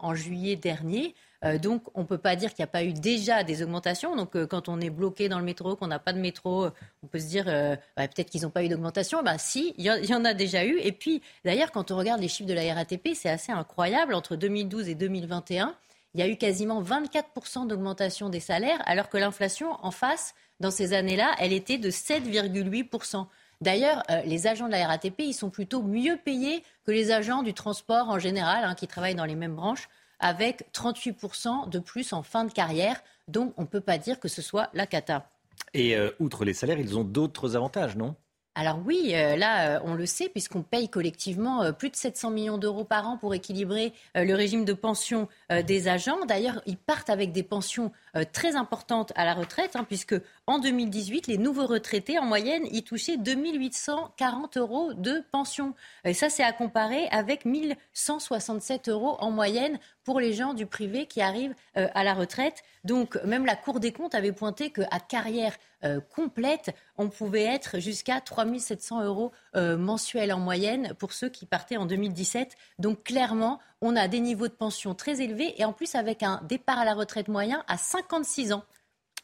en 0.00 0.14
juillet 0.16 0.56
dernier. 0.56 1.14
Euh, 1.44 1.58
donc, 1.58 1.82
on 1.94 2.02
ne 2.02 2.06
peut 2.06 2.18
pas 2.18 2.36
dire 2.36 2.50
qu'il 2.54 2.62
n'y 2.62 2.68
a 2.68 2.72
pas 2.72 2.84
eu 2.84 2.92
déjà 2.92 3.42
des 3.42 3.62
augmentations. 3.62 4.14
Donc, 4.14 4.36
euh, 4.36 4.46
quand 4.46 4.68
on 4.68 4.80
est 4.80 4.90
bloqué 4.90 5.28
dans 5.28 5.38
le 5.38 5.44
métro, 5.44 5.74
qu'on 5.74 5.88
n'a 5.88 5.98
pas 5.98 6.12
de 6.12 6.20
métro, 6.20 6.66
euh, 6.66 6.70
on 7.02 7.08
peut 7.08 7.18
se 7.18 7.26
dire 7.26 7.46
bah, 7.46 8.06
peut-être 8.08 8.30
qu'ils 8.30 8.42
n'ont 8.42 8.50
pas 8.50 8.62
eu 8.62 8.68
d'augmentation. 8.68 9.22
Ben, 9.22 9.38
si, 9.38 9.74
il 9.76 9.84
y, 9.84 10.14
en- 10.14 10.24
a 10.24 10.34
déjà 10.34 10.64
eu. 10.64 10.78
Et 10.80 10.92
puis, 10.92 11.20
d'ailleurs, 11.44 11.72
quand 11.72 11.90
on 11.90 11.96
regarde 11.96 12.20
les 12.20 12.28
chiffres 12.28 12.48
de 12.48 12.54
la 12.54 12.74
RATP, 12.74 13.14
c'est 13.14 13.28
assez 13.28 13.50
incroyable. 13.50 14.14
Entre 14.14 14.36
2012 14.36 14.88
et 14.88 14.94
2021, 14.94 15.74
il 16.14 16.20
y 16.20 16.22
a 16.22 16.28
eu 16.28 16.36
quasiment 16.36 16.80
24% 16.82 17.66
d'augmentation 17.66 18.28
des 18.28 18.38
salaires, 18.40 18.80
alors 18.86 19.08
que 19.08 19.16
l'inflation 19.16 19.72
en 19.84 19.90
face, 19.90 20.34
dans 20.60 20.70
ces 20.70 20.92
années-là, 20.92 21.32
elle 21.40 21.52
était 21.52 21.78
de 21.78 21.90
7,8%. 21.90 23.26
D'ailleurs, 23.60 24.02
les 24.26 24.46
agents 24.46 24.66
de 24.66 24.72
la 24.72 24.86
RATP, 24.86 25.20
ils 25.20 25.32
sont 25.34 25.50
plutôt 25.50 25.82
mieux 25.82 26.16
payés 26.16 26.62
que 26.84 26.90
les 26.92 27.10
agents 27.12 27.42
du 27.42 27.54
transport 27.54 28.08
en 28.10 28.18
général, 28.18 28.64
hein, 28.64 28.74
qui 28.74 28.86
travaillent 28.86 29.14
dans 29.14 29.24
les 29.24 29.36
mêmes 29.36 29.54
branches, 29.54 29.88
avec 30.22 30.72
38% 30.72 31.68
de 31.68 31.78
plus 31.78 32.14
en 32.14 32.22
fin 32.22 32.44
de 32.44 32.52
carrière. 32.52 33.02
Donc, 33.28 33.52
on 33.58 33.62
ne 33.62 33.66
peut 33.66 33.80
pas 33.80 33.98
dire 33.98 34.18
que 34.18 34.28
ce 34.28 34.40
soit 34.40 34.70
la 34.72 34.86
cata. 34.86 35.28
Et 35.74 35.96
euh, 35.96 36.10
outre 36.18 36.44
les 36.44 36.54
salaires, 36.54 36.78
ils 36.78 36.96
ont 36.96 37.04
d'autres 37.04 37.56
avantages, 37.56 37.96
non? 37.96 38.14
Alors 38.54 38.80
oui, 38.84 39.12
euh, 39.14 39.34
là, 39.34 39.76
euh, 39.76 39.80
on 39.84 39.94
le 39.94 40.04
sait, 40.04 40.28
puisqu'on 40.28 40.62
paye 40.62 40.90
collectivement 40.90 41.62
euh, 41.62 41.72
plus 41.72 41.88
de 41.88 41.96
700 41.96 42.30
millions 42.30 42.58
d'euros 42.58 42.84
par 42.84 43.08
an 43.08 43.16
pour 43.16 43.34
équilibrer 43.34 43.94
le 44.14 44.34
régime 44.34 44.66
de 44.66 44.74
pension 44.74 45.26
euh, 45.50 45.62
des 45.62 45.88
agents. 45.88 46.26
D'ailleurs, 46.26 46.60
ils 46.66 46.76
partent 46.76 47.08
avec 47.08 47.32
des 47.32 47.42
pensions 47.42 47.92
très 48.32 48.56
importantes 48.56 49.10
à 49.16 49.24
la 49.24 49.32
retraite, 49.32 49.74
hein, 49.74 49.84
puisque 49.84 50.14
en 50.46 50.58
2018, 50.58 51.28
les 51.28 51.38
nouveaux 51.38 51.66
retraités, 51.66 52.18
en 52.18 52.26
moyenne, 52.26 52.64
y 52.70 52.82
touchaient 52.82 53.16
2840 53.16 54.58
euros 54.58 54.92
de 54.92 55.24
pension. 55.30 55.74
Et 56.04 56.12
ça, 56.12 56.28
c'est 56.28 56.42
à 56.42 56.52
comparer 56.52 57.08
avec 57.08 57.46
1167 57.46 58.90
euros 58.90 59.16
en 59.20 59.30
moyenne 59.30 59.78
pour 60.04 60.20
les 60.20 60.34
gens 60.34 60.52
du 60.52 60.66
privé 60.66 61.06
qui 61.06 61.22
arrivent 61.22 61.54
à 61.74 62.04
la 62.04 62.12
retraite. 62.12 62.62
Donc, 62.84 63.18
même 63.24 63.46
la 63.46 63.56
Cour 63.56 63.80
des 63.80 63.92
comptes 63.92 64.14
avait 64.14 64.32
pointé 64.32 64.70
qu'à 64.70 65.00
carrière 65.00 65.56
euh, 65.84 66.00
complète, 66.00 66.74
on 66.96 67.08
pouvait 67.08 67.44
être 67.44 67.78
jusqu'à 67.78 68.20
3700 68.20 69.04
euros 69.04 69.32
euh, 69.56 69.76
mensuels 69.76 70.32
en 70.32 70.38
moyenne 70.38 70.94
pour 70.98 71.12
ceux 71.12 71.28
qui 71.28 71.46
partaient 71.46 71.76
en 71.76 71.86
2017. 71.86 72.56
Donc, 72.78 73.04
clairement, 73.04 73.60
on 73.80 73.96
a 73.96 74.08
des 74.08 74.20
niveaux 74.20 74.48
de 74.48 74.52
pension 74.52 74.94
très 74.94 75.20
élevés 75.22 75.60
et 75.60 75.64
en 75.64 75.72
plus 75.72 75.94
avec 75.94 76.22
un 76.22 76.40
départ 76.48 76.78
à 76.78 76.84
la 76.84 76.94
retraite 76.94 77.28
moyen 77.28 77.64
à 77.68 77.76
56 77.76 78.52
ans. 78.52 78.64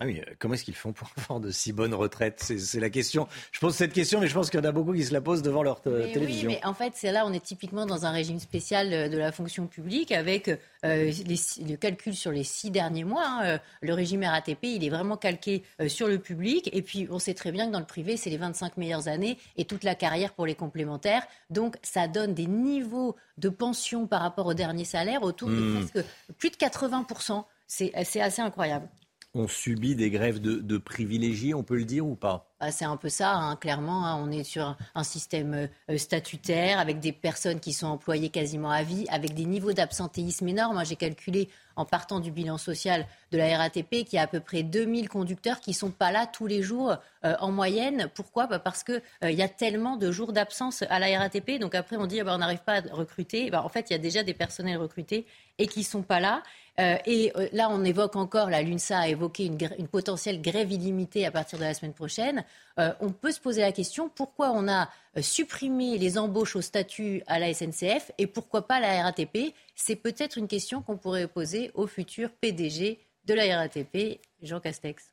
Ah 0.00 0.06
oui, 0.06 0.20
euh, 0.20 0.32
comment 0.38 0.54
est-ce 0.54 0.62
qu'ils 0.62 0.76
font 0.76 0.92
pour 0.92 1.10
avoir 1.16 1.40
de 1.40 1.50
si 1.50 1.72
bonnes 1.72 1.92
retraites? 1.94 2.40
C'est 2.40 2.78
la 2.78 2.88
question. 2.88 3.26
Je 3.50 3.58
pose 3.58 3.74
cette 3.74 3.92
question, 3.92 4.20
mais 4.20 4.28
je 4.28 4.34
pense 4.34 4.48
qu'il 4.48 4.60
y 4.60 4.62
en 4.62 4.66
a 4.66 4.70
beaucoup 4.70 4.92
qui 4.94 5.04
se 5.04 5.12
la 5.12 5.20
posent 5.20 5.42
devant 5.42 5.64
leur 5.64 5.80
euh, 5.88 6.04
Mais 6.06 6.12
télévision. 6.12 6.50
Oui, 6.50 6.56
mais 6.62 6.66
en 6.68 6.72
fait, 6.74 6.92
c'est 6.94 7.10
là, 7.10 7.24
on 7.26 7.32
est 7.32 7.42
typiquement 7.44 7.84
dans 7.84 8.06
un 8.06 8.10
régime 8.12 8.38
spécial 8.38 9.10
de 9.10 9.18
la 9.18 9.32
fonction 9.32 9.66
publique 9.66 10.12
avec 10.12 10.48
euh, 10.48 10.58
les 10.84 11.36
le 11.68 11.76
calcul 11.76 12.14
sur 12.14 12.30
les 12.30 12.44
six 12.44 12.70
derniers 12.70 13.02
mois. 13.02 13.26
hein. 13.26 13.58
Le 13.80 13.92
régime 13.92 14.22
RATP, 14.22 14.62
il 14.62 14.84
est 14.84 14.88
vraiment 14.90 15.16
calqué 15.16 15.64
euh, 15.80 15.88
sur 15.88 16.06
le 16.06 16.18
public. 16.20 16.70
Et 16.72 16.82
puis, 16.82 17.08
on 17.10 17.18
sait 17.18 17.34
très 17.34 17.50
bien 17.50 17.66
que 17.66 17.72
dans 17.72 17.80
le 17.80 17.84
privé, 17.86 18.16
c'est 18.16 18.30
les 18.30 18.36
25 18.36 18.76
meilleures 18.76 19.08
années 19.08 19.36
et 19.56 19.64
toute 19.64 19.82
la 19.82 19.96
carrière 19.96 20.32
pour 20.32 20.46
les 20.46 20.54
complémentaires. 20.54 21.26
Donc, 21.50 21.76
ça 21.82 22.06
donne 22.06 22.34
des 22.34 22.46
niveaux 22.46 23.16
de 23.38 23.48
pension 23.48 24.06
par 24.06 24.20
rapport 24.20 24.46
au 24.46 24.54
dernier 24.54 24.84
salaire 24.84 25.22
autour 25.22 25.48
de 25.48 25.54
Hmm. 25.54 25.86
presque 25.88 26.06
plus 26.38 26.50
de 26.50 26.56
80%. 26.56 27.44
C'est 27.66 27.92
c'est 28.04 28.20
assez 28.20 28.40
incroyable. 28.40 28.88
On 29.34 29.46
subit 29.46 29.94
des 29.94 30.10
grèves 30.10 30.40
de, 30.40 30.78
privilégiés, 30.78 31.52
on 31.52 31.62
peut 31.62 31.76
le 31.76 31.84
dire 31.84 32.06
ou 32.06 32.14
pas? 32.14 32.46
Bah, 32.60 32.72
c'est 32.72 32.86
un 32.86 32.96
peu 32.96 33.10
ça, 33.10 33.34
hein, 33.34 33.56
clairement. 33.56 34.06
hein. 34.06 34.18
On 34.20 34.32
est 34.32 34.42
sur 34.42 34.76
un, 34.94 35.04
système 35.04 35.68
euh, 35.90 35.98
statutaire 35.98 36.78
avec 36.78 36.98
des 36.98 37.12
personnes 37.12 37.60
qui 37.60 37.72
sont 37.72 37.86
employées 37.86 38.30
quasiment 38.30 38.70
à 38.70 38.82
vie, 38.82 39.04
avec 39.10 39.34
des 39.34 39.44
niveaux 39.44 39.72
d'absentéisme 39.74 40.48
énormes. 40.48 40.82
J'ai 40.84 40.96
calculé 40.96 41.50
en 41.76 41.84
partant 41.84 42.20
du 42.20 42.32
bilan 42.32 42.58
social 42.58 43.06
de 43.30 43.38
la 43.38 43.56
RATP 43.58 44.04
qu'il 44.04 44.14
y 44.14 44.18
a 44.18 44.22
à 44.22 44.26
peu 44.26 44.40
près 44.40 44.62
2000 44.62 45.08
conducteurs 45.08 45.60
qui 45.60 45.74
sont 45.74 45.90
pas 45.92 46.10
là 46.10 46.26
tous 46.26 46.46
les 46.46 46.62
jours 46.62 46.96
euh, 47.24 47.34
en 47.38 47.52
moyenne. 47.52 48.08
Pourquoi? 48.14 48.46
Bah, 48.46 48.58
Parce 48.58 48.82
qu'il 48.82 49.02
il 49.22 49.34
y 49.34 49.42
a 49.42 49.48
tellement 49.48 49.96
de 49.96 50.10
jours 50.10 50.32
d'absence 50.32 50.82
à 50.88 50.98
la 50.98 51.16
RATP. 51.18 51.60
Donc 51.60 51.74
après, 51.74 51.96
on 51.96 52.06
dit 52.06 52.18
ah 52.20 52.24
bah, 52.24 52.34
on 52.34 52.38
n'arrive 52.38 52.64
pas 52.64 52.78
à 52.78 52.80
recruter. 52.92 53.50
Bah, 53.50 53.62
en 53.62 53.68
fait, 53.68 53.90
il 53.90 53.92
y 53.92 53.96
a 53.96 54.00
déjà 54.00 54.22
des 54.24 54.34
personnels 54.34 54.78
recrutés 54.78 55.26
et 55.58 55.66
qui 55.66 55.84
sont 55.84 56.02
pas 56.02 56.18
là. 56.18 56.42
Euh, 56.78 56.96
et 57.06 57.32
euh, 57.36 57.48
là, 57.52 57.68
on 57.70 57.82
évoque 57.84 58.14
encore, 58.14 58.50
la 58.50 58.62
l'UNSA 58.62 59.00
a 59.00 59.08
évoqué 59.08 59.46
une, 59.46 59.88
potentielle 59.88 60.40
grève 60.40 60.70
illimitée 60.70 61.26
à 61.26 61.30
partir 61.30 61.58
de 61.58 61.64
la 61.64 61.74
semaine 61.74 61.92
prochaine. 61.92 62.44
Euh, 62.78 62.92
on 63.00 63.10
peut 63.10 63.32
se 63.32 63.40
poser 63.40 63.62
la 63.62 63.72
question 63.72 64.08
pourquoi 64.08 64.52
on 64.52 64.68
a 64.68 64.88
supprimé 65.20 65.98
les 65.98 66.18
embauches 66.18 66.54
au 66.54 66.60
statut 66.60 67.22
à 67.26 67.40
la 67.40 67.52
SNCF 67.52 68.12
et 68.18 68.28
pourquoi 68.28 68.68
pas 68.68 68.76
à 68.76 68.80
la 68.80 69.02
RATP 69.02 69.54
C'est 69.74 69.96
peut-être 69.96 70.38
une 70.38 70.46
question 70.46 70.80
qu'on 70.80 70.96
pourrait 70.96 71.26
poser 71.26 71.72
au 71.74 71.88
futur 71.88 72.30
PDG 72.40 73.00
de 73.24 73.34
la 73.34 73.56
RATP, 73.56 74.20
Jean 74.42 74.60
Castex. 74.60 75.12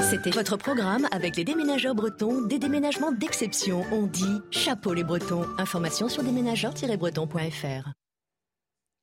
C'était 0.00 0.30
votre 0.30 0.56
programme 0.56 1.08
avec 1.10 1.36
les 1.36 1.44
déménageurs 1.44 1.96
bretons, 1.96 2.42
des 2.42 2.60
déménagements 2.60 3.10
d'exception. 3.10 3.84
On 3.90 4.06
dit 4.06 4.40
chapeau 4.52 4.94
les 4.94 5.02
bretons. 5.02 5.44
Information 5.58 6.08
sur 6.08 6.22
déménageurs-bretons.fr. 6.22 7.92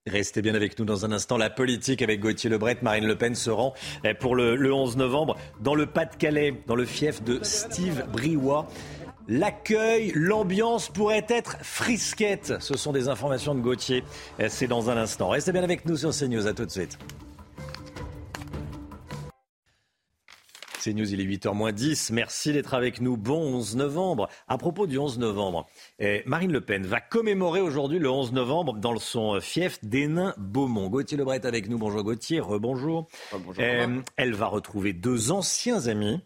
Restez 0.08 0.44
bien 0.44 0.54
avec 0.54 0.78
nous 0.78 0.86
dans 0.86 1.04
un 1.04 1.12
instant. 1.12 1.36
La 1.36 1.50
politique 1.50 2.04
avec 2.04 2.20
Gauthier 2.20 2.48
Lebret, 2.48 2.78
Marine 2.84 3.08
Le 3.08 3.16
Pen 3.16 3.34
se 3.34 3.50
rend 3.50 3.74
eh, 4.04 4.14
pour 4.14 4.36
le, 4.36 4.56
le 4.56 4.72
11 4.72 4.98
novembre 4.98 5.36
dans 5.62 5.74
le 5.74 5.88
Pas-de-Calais, 5.88 6.54
dans 6.68 6.76
le 6.76 6.86
fief 6.86 7.24
de 7.24 7.40
Steve 7.42 8.06
Briouat. 8.12 8.68
L'accueil, 9.28 10.12
l'ambiance 10.14 10.90
pourrait 10.90 11.26
être 11.28 11.58
frisquette. 11.64 12.54
Ce 12.60 12.78
sont 12.78 12.92
des 12.92 13.10
informations 13.10 13.56
de 13.56 13.62
Gauthier. 13.62 14.04
Eh, 14.38 14.48
C'est 14.48 14.68
dans 14.68 14.92
un 14.92 14.98
instant. 14.98 15.30
Restez 15.30 15.52
bien 15.52 15.64
avec 15.64 15.88
nous 15.88 15.98
sur 15.98 16.12
CNews. 16.12 16.46
À 16.46 16.54
tout 16.54 16.68
de 16.68 16.72
suite. 16.72 17.00
C'est 20.86 20.94
News, 20.94 21.12
il 21.12 21.20
est 21.20 21.26
8h10. 21.26 22.14
Merci 22.14 22.54
d'être 22.54 22.76
avec 22.76 23.02
nous. 23.02 23.18
Bon 23.18 23.42
11 23.56 23.76
novembre. 23.76 24.30
À 24.48 24.60
propos 24.60 24.86
du 24.86 25.00
11 25.00 25.18
novembre, 25.18 25.68
eh, 25.98 26.22
Marine 26.28 26.52
Le 26.52 26.62
Pen 26.62 26.86
va 26.86 27.02
commémorer 27.02 27.60
aujourd'hui 27.60 27.98
le 27.98 28.08
11 28.08 28.34
novembre 28.34 28.76
dans 28.76 28.96
son 29.00 29.42
fief 29.42 29.84
d'Hénin-Beaumont. 29.84 30.90
Gauthier 30.90 31.18
Lebret 31.18 31.38
est 31.38 31.46
avec 31.46 31.70
nous. 31.70 31.80
Bonjour 31.80 32.04
Gauthier, 32.04 32.40
rebonjour. 32.40 33.08
Eh, 33.58 33.86
elle 34.16 34.36
va 34.36 34.46
retrouver 34.46 34.94
deux 34.94 35.32
anciens 35.32 35.88
amis, 35.88 36.22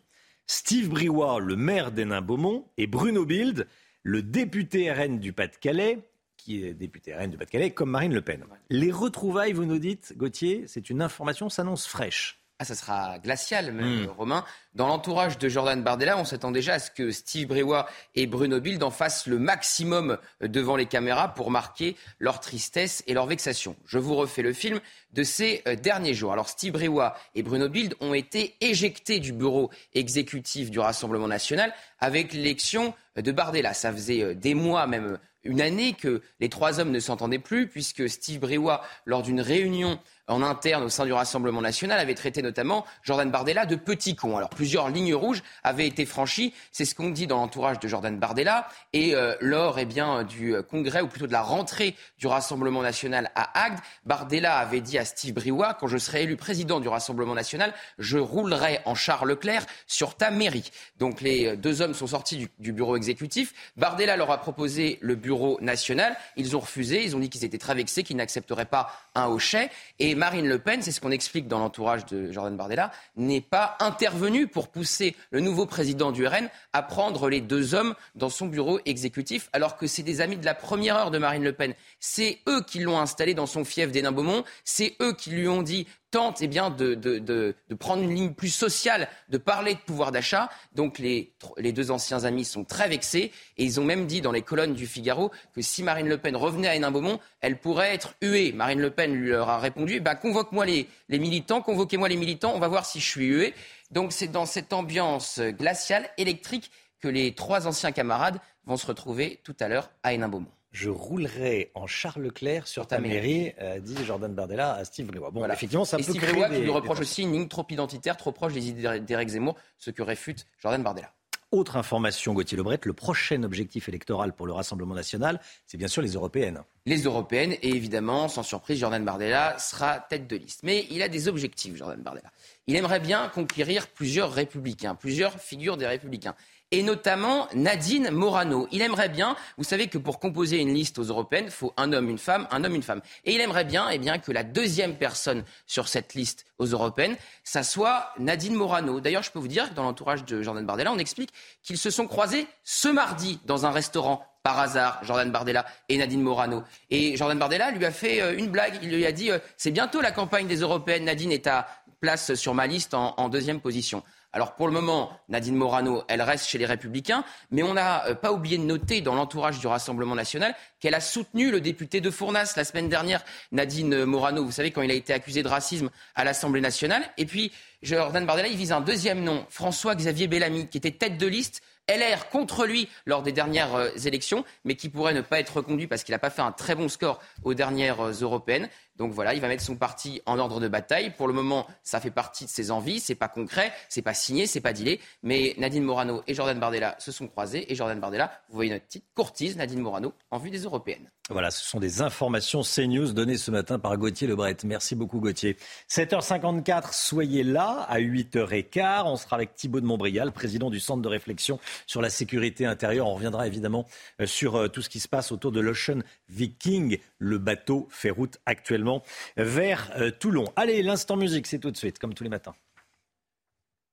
Steve 0.46 0.90
Briouat, 0.90 1.40
le 1.40 1.56
maire 1.56 1.94
d'Hénin-Beaumont, 1.94 2.66
et 2.78 2.88
Bruno 2.88 3.24
Bild, 3.24 3.66
le 4.04 4.22
député 4.22 4.92
RN 4.92 5.20
du 5.20 5.32
Pas-de-Calais, 5.32 6.00
qui 6.36 6.66
est 6.66 6.74
député 6.74 7.16
RN 7.16 7.32
du 7.32 7.38
Pas-de-Calais, 7.38 7.72
comme 7.72 7.92
Marine 7.92 8.14
Le 8.14 8.22
Pen. 8.22 8.44
Les 8.70 8.92
retrouvailles, 8.92 9.54
vous 9.54 9.64
nous 9.64 9.80
dites, 9.80 10.16
Gauthier, 10.18 10.66
c'est 10.68 10.90
une 10.90 11.02
information, 11.02 11.48
s'annonce 11.48 11.88
fraîche. 11.88 12.39
Ah, 12.62 12.66
ça 12.66 12.76
sera 12.76 13.20
glacial, 13.20 13.72
même, 13.72 14.04
Mm. 14.04 14.08
Romain. 14.18 14.44
Dans 14.76 14.88
l'entourage 14.88 15.38
de 15.38 15.48
Jordan 15.48 15.82
Bardella, 15.82 16.18
on 16.18 16.26
s'attend 16.26 16.52
déjà 16.52 16.74
à 16.74 16.80
ce 16.80 16.92
que 16.92 17.10
Steve 17.10 17.48
Briouat 17.48 17.88
et 18.16 18.28
Bruno 18.28 18.60
Bild 18.60 18.84
en 18.84 18.92
fassent 18.92 19.28
le 19.28 19.40
maximum 19.40 20.18
devant 20.42 20.76
les 20.76 20.86
caméras 20.86 21.34
pour 21.34 21.52
marquer 21.52 21.96
leur 22.20 22.42
tristesse 22.42 23.02
et 23.08 23.14
leur 23.14 23.28
vexation. 23.28 23.78
Je 23.86 23.98
vous 23.98 24.14
refais 24.14 24.42
le 24.42 24.52
film 24.52 24.82
de 25.14 25.24
ces 25.24 25.62
euh, 25.68 25.76
derniers 25.78 26.14
jours. 26.14 26.34
Alors, 26.34 26.50
Steve 26.50 26.74
Briouat 26.74 27.16
et 27.34 27.44
Bruno 27.44 27.70
Bild 27.70 27.96
ont 28.02 28.14
été 28.14 28.56
éjectés 28.60 29.22
du 29.22 29.32
bureau 29.32 29.70
exécutif 29.94 30.70
du 30.70 30.80
Rassemblement 30.80 31.30
national 31.30 31.74
avec 32.00 32.34
l'élection 32.34 32.94
de 33.16 33.32
Bardella. 33.32 33.74
Ça 33.74 33.94
faisait 33.94 34.22
euh, 34.22 34.36
des 34.36 34.54
mois, 34.54 34.86
même 34.86 35.18
une 35.46 35.62
année, 35.62 35.94
que 35.94 36.22
les 36.42 36.50
trois 36.50 36.82
hommes 36.82 36.92
ne 36.92 37.00
s'entendaient 37.00 37.40
plus, 37.40 37.68
puisque 37.68 38.10
Steve 38.10 38.42
Briouat, 38.42 38.82
lors 39.06 39.24
d'une 39.24 39.40
réunion 39.40 39.98
en 40.30 40.42
interne 40.42 40.84
au 40.84 40.90
sein 40.90 41.06
du 41.06 41.14
Rassemblement 41.14 41.62
national 41.62 42.00
avait 42.00 42.16
traité 42.16 42.42
notamment 42.42 42.86
Jordan 43.04 43.30
Bardella 43.30 43.66
de 43.66 43.76
petit 43.76 44.16
con. 44.16 44.38
Alors 44.38 44.50
plusieurs 44.50 44.90
lignes 44.90 45.16
rouges 45.16 45.44
avaient 45.64 45.88
été 45.88 46.06
franchies, 46.06 46.54
c'est 46.72 46.86
ce 46.86 46.96
qu'on 46.96 47.10
dit 47.10 47.28
dans 47.28 47.38
l'entourage 47.38 47.80
de 47.80 47.88
Jordan 47.88 48.18
Bardella. 48.18 48.68
Et 48.94 49.16
euh, 49.16 49.36
lors 49.42 49.80
eh 49.80 49.86
bien, 49.86 50.24
du 50.24 50.56
congrès, 50.70 51.02
ou 51.02 51.08
plutôt 51.08 51.28
de 51.28 51.32
la 51.32 51.42
rentrée 51.42 51.96
du 52.18 52.28
Rassemblement 52.28 52.82
national 52.82 53.32
à 53.36 53.66
Agde, 53.66 53.80
Bardella 54.06 54.58
avait 54.58 54.82
dit 54.82 54.98
à 54.98 55.06
Steve 55.06 55.34
Briouat, 55.34 55.74
quand 55.74 55.88
je 55.88 55.98
serai 55.98 56.24
élu 56.24 56.38
président 56.38 56.80
du 56.80 56.88
Rassemblement 56.88 57.34
national, 57.34 57.74
je 57.98 58.18
roulerai 58.18 58.80
en 58.86 58.96
Charles 58.96 59.30
Leclerc 59.30 59.66
sur 59.88 60.16
ta 60.16 60.32
mairie. 60.32 60.72
Donc 60.98 61.22
les 61.22 61.58
deux 61.58 61.82
hommes 61.82 61.94
sont 61.94 62.08
sortis 62.08 62.38
du, 62.38 62.50
du 62.60 62.72
bureau 62.72 62.96
exécutif. 62.96 63.54
Bardella 63.78 64.18
leur 64.18 64.32
a 64.32 64.40
proposé 64.40 65.00
le 65.02 65.16
bureau 65.16 65.58
national. 65.62 66.16
Ils 66.36 66.56
ont 66.56 66.60
refusé. 66.60 67.04
Ils 67.04 67.16
ont 67.16 67.20
dit 67.20 67.30
qu'ils 67.30 67.46
étaient 67.46 67.58
très 67.58 67.76
vexés, 67.76 68.04
qu'ils 68.04 68.18
n'accepteraient 68.18 68.66
pas 68.66 68.92
un 69.16 69.26
hochet. 69.26 69.70
Et 70.00 70.16
Marine 70.20 70.50
Le 70.50 70.60
Pen, 70.60 70.82
c'est 70.82 70.92
ce 70.92 71.00
qu'on 71.00 71.12
explique 71.12 71.48
dans 71.48 71.60
l'entourage 71.60 72.06
de 72.06 72.30
Jordan 72.34 72.58
Bardella, 72.58 72.92
n'est 73.16 73.40
pas 73.40 73.78
intervenue 73.80 74.48
pour 74.48 74.68
pousser 74.68 75.16
le 75.32 75.40
nouveau 75.40 75.66
président 75.66 76.12
du 76.12 76.28
RN 76.28 76.50
à 76.74 76.84
prendre 76.84 77.30
les 77.30 77.40
deux 77.40 77.74
hommes 77.74 77.96
dans 78.16 78.28
son 78.28 78.48
bureau 78.48 78.82
exécutif, 78.86 79.50
alors 79.54 79.78
que 79.78 79.88
c'est 79.88 80.04
des 80.04 80.20
amis 80.20 80.36
de 80.36 80.44
la 80.44 80.56
première 80.56 80.98
heure 80.98 81.10
de 81.10 81.20
Marine 81.20 81.46
Le 81.46 81.54
Pen. 81.54 81.74
C'est 82.02 82.40
eux 82.50 82.62
qui 82.68 82.80
l'ont 82.80 83.00
installé 83.00 83.34
dans 83.34 83.46
son 83.46 83.64
fief 83.64 83.94
d'Hénin-Beaumont. 83.94 84.44
C'est 84.66 84.98
eux 85.02 85.14
qui 85.14 85.30
lui 85.30 85.48
ont 85.48 85.62
dit 85.62 85.88
tente 86.12 86.42
eh 86.42 86.48
bien, 86.48 86.70
de, 86.70 86.96
de, 86.96 87.20
de, 87.20 87.56
de, 87.70 87.76
prendre 87.76 88.04
une 88.04 88.14
ligne 88.14 88.34
plus 88.34 88.50
sociale, 88.50 89.08
de 89.30 89.38
parler 89.38 89.76
de 89.76 89.80
pouvoir 89.80 90.12
d'achat. 90.12 90.50
Donc 90.74 91.00
les, 91.00 91.34
les, 91.58 91.72
deux 91.72 91.92
anciens 91.92 92.24
amis 92.24 92.46
sont 92.46 92.64
très 92.64 92.90
vexés 92.90 93.32
et 93.58 93.64
ils 93.64 93.80
ont 93.80 93.84
même 93.84 94.06
dit 94.08 94.22
dans 94.22 94.32
les 94.32 94.42
colonnes 94.42 94.74
du 94.74 94.88
Figaro 94.88 95.32
que 95.54 95.62
si 95.62 95.84
Marine 95.84 96.08
Le 96.08 96.18
Pen 96.18 96.36
revenait 96.36 96.68
à 96.68 96.76
Hénin-Beaumont, 96.76 97.20
elle 97.42 97.60
pourrait 97.60 97.94
être 97.94 98.14
huée. 98.22 98.52
Marine 98.52 98.80
Le 98.80 98.92
Pen 98.92 99.14
lui 99.14 99.30
leur 99.30 99.50
a 99.50 99.60
répondu 99.60 100.00
bah, 100.00 100.16
convoque-moi 100.16 100.66
les, 100.66 100.88
les, 101.10 101.20
militants, 101.20 101.62
convoquez-moi 101.62 102.10
les 102.10 102.18
militants, 102.18 102.54
on 102.56 102.60
va 102.60 102.68
voir 102.68 102.86
si 102.86 103.00
je 103.00 103.08
suis 103.08 103.26
huée. 103.26 103.54
Donc 103.92 104.12
c'est 104.14 104.28
dans 104.28 104.46
cette 104.46 104.74
ambiance 104.74 105.40
glaciale, 105.40 106.10
électrique, 106.18 106.72
que 107.00 107.08
les 107.08 107.34
trois 107.34 107.68
anciens 107.68 107.92
camarades 107.92 108.40
vont 108.66 108.78
se 108.78 108.86
retrouver 108.86 109.40
tout 109.44 109.56
à 109.60 109.68
l'heure 109.68 109.90
à 110.04 110.14
Hénin-Beaumont 110.14 110.59
je 110.72 110.90
roulerai 110.90 111.72
en 111.74 111.88
Charles 111.88 112.22
Leclerc 112.24 112.68
sur 112.68 112.88
ta 112.88 113.00
mairie, 113.00 113.54
euh, 113.60 113.80
dit 113.80 113.96
Jordan 114.06 114.34
Bardella 114.34 114.74
à 114.74 114.86
Steve 114.86 115.08
Briouat. 115.08 115.32
Bon, 115.32 115.46
effectivement, 115.46 115.86
ça 115.86 115.98
Et 115.98 116.04
peut 116.04 116.12
Steve 116.12 116.26
qui 116.26 116.62
lui 116.62 116.70
reproche 116.70 117.00
aussi 117.00 117.24
une 117.24 117.34
ligne 117.34 117.48
trop 117.48 117.66
identitaire, 117.70 118.18
trop 118.18 118.32
proche 118.32 118.54
des 118.54 118.70
idées 118.70 119.00
d'Éric 119.00 119.30
Zemmour, 119.30 119.56
ce 119.78 119.92
que 119.92 120.04
réfute 120.04 120.46
Jordan 120.62 120.84
Bardella. 120.84 121.12
Autre 121.52 121.78
information, 121.78 122.36
Gauthier 122.36 122.58
Lebret, 122.58 122.80
le 122.84 122.94
prochain 122.94 123.42
objectif 123.42 123.90
électoral 123.90 124.34
pour 124.34 124.46
le 124.46 124.54
Rassemblement 124.54 124.94
national, 124.94 125.40
c'est 125.66 125.80
bien 125.80 125.88
sûr 125.88 126.04
les 126.04 126.12
européennes. 126.12 126.62
Les 126.86 127.02
européennes, 127.02 127.54
et 127.64 127.70
évidemment, 127.70 128.28
sans 128.28 128.44
surprise, 128.44 128.78
Jordan 128.78 129.04
Bardella 129.04 129.58
sera 129.58 130.00
tête 130.00 130.28
de 130.28 130.36
liste. 130.36 130.60
Mais 130.62 130.86
il 130.92 131.02
a 131.02 131.08
des 131.08 131.28
objectifs, 131.28 131.76
Jordan 131.76 132.00
Bardella. 132.04 132.30
Il 132.68 132.76
aimerait 132.76 133.00
bien 133.00 133.30
conquérir 133.30 133.88
plusieurs 133.88 134.32
républicains, 134.32 134.94
plusieurs 134.94 135.40
figures 135.40 135.76
des 135.76 135.88
républicains 135.88 136.36
et 136.72 136.84
notamment 136.84 137.48
Nadine 137.54 138.12
Morano. 138.12 138.68
Il 138.72 138.82
aimerait 138.82 139.10
bien, 139.10 139.36
vous 139.58 139.64
savez 139.64 139.88
que 139.88 139.98
pour 139.98 140.20
composer 140.20 140.58
une 140.58 140.74
liste 140.74 141.00
aux 141.00 141.04
européennes, 141.04 141.46
il 141.48 141.52
faut 141.52 141.74
un 141.78 141.94
homme, 141.94 142.10
une 142.10 142.18
femme, 142.18 142.48
un 142.52 142.64
homme, 142.64 142.76
une 142.76 142.84
femme. 142.84 143.02
Et 143.26 143.34
il 143.34 143.42
aimerait 143.42 143.66
bien, 143.66 143.90
eh 143.90 143.98
bien 143.98 144.20
que 144.20 144.32
la 144.32 144.44
deuxième 144.44 144.96
personne 144.96 145.44
sur 145.66 145.88
cette 145.88 146.14
liste 146.14 146.46
aux 146.60 146.66
européennes, 146.66 147.16
ça 147.44 147.64
soit 147.64 148.14
Nadine 148.20 148.54
Morano. 148.54 149.00
D'ailleurs, 149.00 149.24
je 149.24 149.32
peux 149.32 149.40
vous 149.40 149.48
dire 149.48 149.70
que 149.70 149.74
dans 149.74 149.84
l'entourage 149.84 150.26
de 150.26 150.42
Jordan 150.42 150.66
Bardella, 150.66 150.92
on 150.92 151.00
explique 151.00 151.32
qu'ils 151.64 151.78
se 151.78 151.90
sont 151.90 152.08
croisés 152.08 152.48
ce 152.64 152.88
mardi 152.88 153.40
dans 153.46 153.66
un 153.66 153.72
restaurant 153.72 154.26
par 154.44 154.60
hasard, 154.60 155.00
Jordan 155.04 155.32
Bardella 155.32 155.66
et 155.90 155.98
Nadine 155.98 156.22
Morano. 156.22 156.64
Et 156.90 157.18
Jordan 157.18 157.38
Bardella 157.38 157.72
lui 157.72 157.86
a 157.86 157.92
fait 157.92 158.22
euh, 158.22 158.38
une 158.38 158.48
blague. 158.48 158.80
Il 158.82 158.90
lui 158.90 159.06
a 159.06 159.12
dit 159.12 159.32
euh, 159.32 159.40
C'est 159.58 159.72
bientôt 159.72 160.02
la 160.02 160.12
campagne 160.12 160.48
des 160.48 160.58
Européennes. 160.62 161.06
Nadine 161.06 161.32
est 161.32 161.48
à 161.48 161.68
place 162.00 162.36
sur 162.36 162.54
ma 162.54 162.66
liste 162.66 162.94
en 162.94 163.28
deuxième 163.28 163.60
position. 163.60 164.04
Alors 164.32 164.56
pour 164.56 164.68
le 164.68 164.74
moment, 164.74 165.12
Nadine 165.28 165.56
Morano, 165.56 166.04
elle 166.08 166.22
reste 166.22 166.48
chez 166.48 166.60
les 166.60 166.68
Républicains, 166.68 167.24
mais 167.50 167.64
on 167.64 167.74
n'a 167.74 168.06
euh, 168.06 168.16
pas 168.16 168.32
oublié 168.32 168.58
de 168.58 168.64
noter 168.64 169.02
dans 169.02 169.16
l'entourage 169.16 169.60
du 169.60 169.66
Rassemblement 169.66 170.14
national 170.14 170.56
qu'elle 170.80 170.94
a 170.94 171.02
soutenu 171.02 171.50
le 171.50 171.62
député 171.62 172.00
de 172.00 172.12
Fournas 172.12 172.54
la 172.56 172.64
semaine 172.64 172.90
dernière, 172.90 173.24
Nadine 173.52 174.06
Morano, 174.06 174.46
vous 174.46 174.52
savez, 174.52 174.72
quand 174.72 174.84
il 174.84 174.92
a 174.92 174.96
été 174.96 175.14
accusé 175.14 175.42
de 175.42 175.48
racisme 175.48 175.90
à 176.16 176.24
l'Assemblée 176.24 176.62
nationale. 176.62 177.04
Et 177.18 177.26
puis, 177.26 177.52
Jordan 177.82 178.26
Bardella, 178.26 178.50
il 178.50 178.58
vise 178.58 178.72
un 178.72 178.82
deuxième 178.82 179.24
nom, 179.24 179.46
François-Xavier 179.50 180.28
Bellamy, 180.28 180.68
qui 180.68 180.78
était 180.78 180.92
tête 180.92 181.18
de 181.18 181.28
liste 181.28 181.62
LR 181.90 182.30
contre 182.30 182.66
lui 182.66 182.88
lors 183.06 183.24
des 183.24 183.32
dernières 183.32 183.76
euh, 183.76 183.90
élections, 184.06 184.46
mais 184.64 184.76
qui 184.76 184.90
pourrait 184.90 185.14
ne 185.14 185.22
pas 185.22 185.40
être 185.40 185.58
reconduit 185.58 185.88
parce 185.88 186.04
qu'il 186.04 186.14
n'a 186.14 186.20
pas 186.20 186.30
fait 186.30 186.42
un 186.42 186.52
très 186.52 186.76
bon 186.76 186.88
score 186.88 187.20
aux 187.44 187.54
dernières 187.54 188.02
euh, 188.02 188.14
européennes. 188.22 188.70
Donc 189.00 189.14
voilà, 189.14 189.34
il 189.34 189.40
va 189.40 189.48
mettre 189.48 189.64
son 189.64 189.78
parti 189.78 190.22
en 190.26 190.38
ordre 190.38 190.60
de 190.60 190.68
bataille. 190.68 191.12
Pour 191.16 191.28
le 191.28 191.34
moment, 191.34 191.66
ça 191.84 192.02
fait 192.02 192.12
partie 192.12 192.44
de 192.44 192.50
ses 192.50 192.70
envies. 192.70 193.00
C'est 193.00 193.16
pas 193.16 193.30
concret, 193.30 193.72
c'est 193.88 194.02
pas 194.02 194.14
signé, 194.14 194.46
c'est 194.46 194.60
pas 194.60 194.74
dealé. 194.74 195.00
Mais 195.24 195.56
Nadine 195.58 195.84
Morano 195.84 196.22
et 196.28 196.34
Jordan 196.34 196.60
Bardella 196.60 196.96
se 197.00 197.14
sont 197.14 197.28
croisés. 197.28 197.72
Et 197.72 197.76
Jordan 197.76 198.00
Bardella, 198.00 198.30
vous 198.50 198.56
voyez 198.56 198.72
notre 198.72 198.86
petite 198.86 199.06
courtise, 199.16 199.56
Nadine 199.56 199.80
Morano, 199.80 200.14
en 200.32 200.38
vue 200.38 200.50
des 200.50 200.64
européennes. 200.64 201.10
Voilà, 201.32 201.52
ce 201.52 201.64
sont 201.64 201.80
des 201.80 202.02
informations 202.02 202.64
CNews 202.64 203.14
données 203.14 203.38
ce 203.38 203.52
matin 203.52 203.78
par 203.78 203.96
Gauthier 203.98 204.28
Lebret. 204.28 204.58
Merci 204.66 204.96
beaucoup 204.96 205.20
Gauthier. 205.20 205.58
7h54, 205.88 206.92
soyez 206.92 207.44
là 207.44 207.86
à 207.88 208.00
8h15. 208.00 209.04
On 209.06 209.16
sera 209.16 209.36
avec 209.36 209.54
Thibault 209.54 209.80
de 209.80 209.86
Montbrial, 209.86 210.32
président 210.32 210.72
du 210.72 210.80
Centre 210.80 211.04
de 211.04 211.08
réflexion 211.08 211.60
sur 211.86 212.02
la 212.02 212.10
sécurité 212.10 212.66
intérieure. 212.66 213.08
On 213.08 213.14
reviendra 213.14 213.46
évidemment 213.46 213.86
euh, 214.20 214.26
sur 214.26 214.56
euh, 214.56 214.68
tout 214.70 214.82
ce 214.82 214.90
qui 214.90 215.00
se 215.00 215.08
passe 215.08 215.32
autour 215.32 215.52
de 215.52 215.60
l'Ocean 215.60 216.00
Viking. 216.30 216.98
Le 217.20 217.38
bateau 217.38 217.88
fait 217.92 218.10
route 218.10 218.40
actuellement 218.48 218.89
vers 219.38 219.92
euh, 219.98 220.12
Toulon. 220.12 220.46
Allez, 220.56 220.82
l'instant 220.84 221.16
musique, 221.16 221.48
c'est 221.48 221.60
tout 221.60 221.72
de 221.72 221.78
suite, 221.78 222.00
comme 222.00 222.14
tous 222.14 222.24
les 222.24 222.30
matins. 222.30 222.56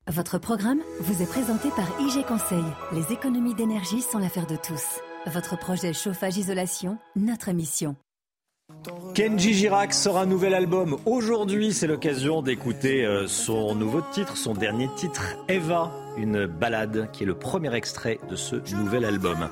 Votre 0.09 0.39
programme 0.39 0.81
vous 1.01 1.20
est 1.20 1.28
présenté 1.28 1.68
par 1.70 1.89
IG 2.01 2.24
Conseil. 2.27 2.64
Les 2.93 3.12
économies 3.12 3.55
d'énergie 3.55 4.02
sont 4.02 4.18
l'affaire 4.18 4.47
de 4.47 4.56
tous. 4.56 5.01
Votre 5.27 5.59
projet 5.59 5.93
chauffage-isolation, 5.93 6.98
notre 7.16 7.51
mission. 7.51 7.97
Kenji 9.14 9.55
Girac 9.55 9.93
sort 9.93 10.18
un 10.18 10.27
nouvel 10.27 10.55
album. 10.55 10.98
Aujourd'hui, 11.06 11.73
c'est 11.73 11.86
l'occasion 11.86 12.43
d'écouter 12.43 13.05
euh, 13.05 13.27
son 13.27 13.74
nouveau 13.74 14.01
titre, 14.12 14.36
son 14.36 14.55
dernier 14.55 14.89
titre, 14.97 15.36
Eva, 15.48 15.93
une 16.16 16.47
balade 16.47 17.10
qui 17.12 17.23
est 17.23 17.27
le 17.27 17.39
premier 17.39 17.74
extrait 17.74 18.18
de 18.28 18.36
ce 18.36 18.56
nouvel 18.74 19.05
album, 19.05 19.48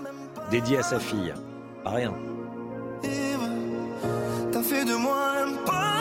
dédié 0.51 0.79
à 0.79 0.83
sa 0.83 1.01
fille. 1.01 1.33
Pas 1.83 1.91
rien. 1.91 2.15
Fait 4.67 4.87
de 4.87 4.95
moi 4.95 5.45
un 5.45 5.65
Votre 5.65 5.94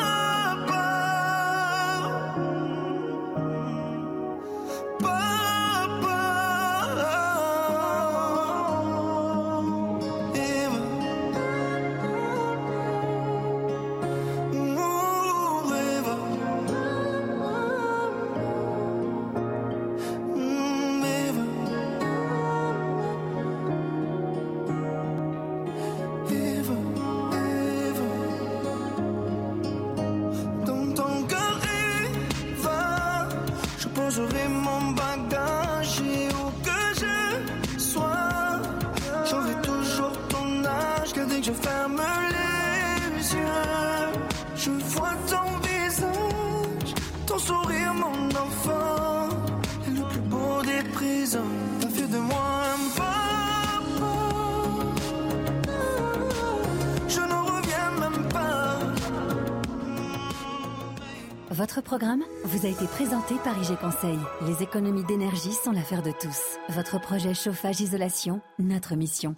IG 63.63 63.77
Conseil. 63.77 64.19
Les 64.45 64.61
économies 64.61 65.05
d'énergie 65.05 65.53
sont 65.53 65.71
l'affaire 65.71 66.01
de 66.01 66.11
tous. 66.11 66.59
Votre 66.69 66.99
projet 66.99 67.33
chauffage-isolation, 67.33 68.41
notre 68.59 68.95
mission. 68.95 69.35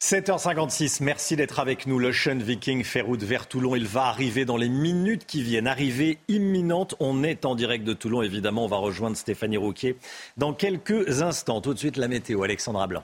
7h56, 0.00 1.02
merci 1.02 1.34
d'être 1.34 1.58
avec 1.58 1.86
nous. 1.86 1.98
L'Ocean 1.98 2.36
Viking 2.36 2.84
fait 2.84 3.00
route 3.00 3.22
vers 3.22 3.48
Toulon. 3.48 3.74
Il 3.74 3.86
va 3.86 4.04
arriver 4.04 4.44
dans 4.44 4.56
les 4.56 4.68
minutes 4.68 5.26
qui 5.26 5.42
viennent. 5.42 5.66
Arrivée 5.66 6.18
imminente. 6.28 6.94
On 7.00 7.24
est 7.24 7.44
en 7.44 7.56
direct 7.56 7.84
de 7.84 7.94
Toulon. 7.94 8.22
Évidemment, 8.22 8.64
on 8.64 8.68
va 8.68 8.76
rejoindre 8.76 9.16
Stéphanie 9.16 9.56
Rouquier 9.56 9.96
dans 10.36 10.52
quelques 10.52 11.20
instants. 11.22 11.60
Tout 11.60 11.74
de 11.74 11.78
suite, 11.78 11.96
la 11.96 12.06
météo. 12.06 12.42
Alexandra 12.44 12.86
Blanc. 12.86 13.02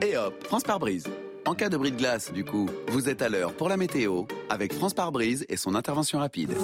Et 0.00 0.16
hop, 0.16 0.44
France 0.44 0.62
par 0.62 0.78
brise. 0.78 1.08
En 1.44 1.54
cas 1.54 1.68
de 1.68 1.76
bris 1.76 1.90
de 1.90 1.96
glace, 1.96 2.32
du 2.32 2.44
coup, 2.44 2.68
vous 2.88 3.08
êtes 3.08 3.20
à 3.20 3.28
l'heure 3.28 3.52
pour 3.54 3.68
la 3.68 3.76
météo 3.76 4.26
avec 4.48 4.72
France 4.72 4.94
par 4.94 5.10
brise 5.10 5.44
et 5.48 5.56
son 5.56 5.74
intervention 5.74 6.20
rapide. 6.20 6.54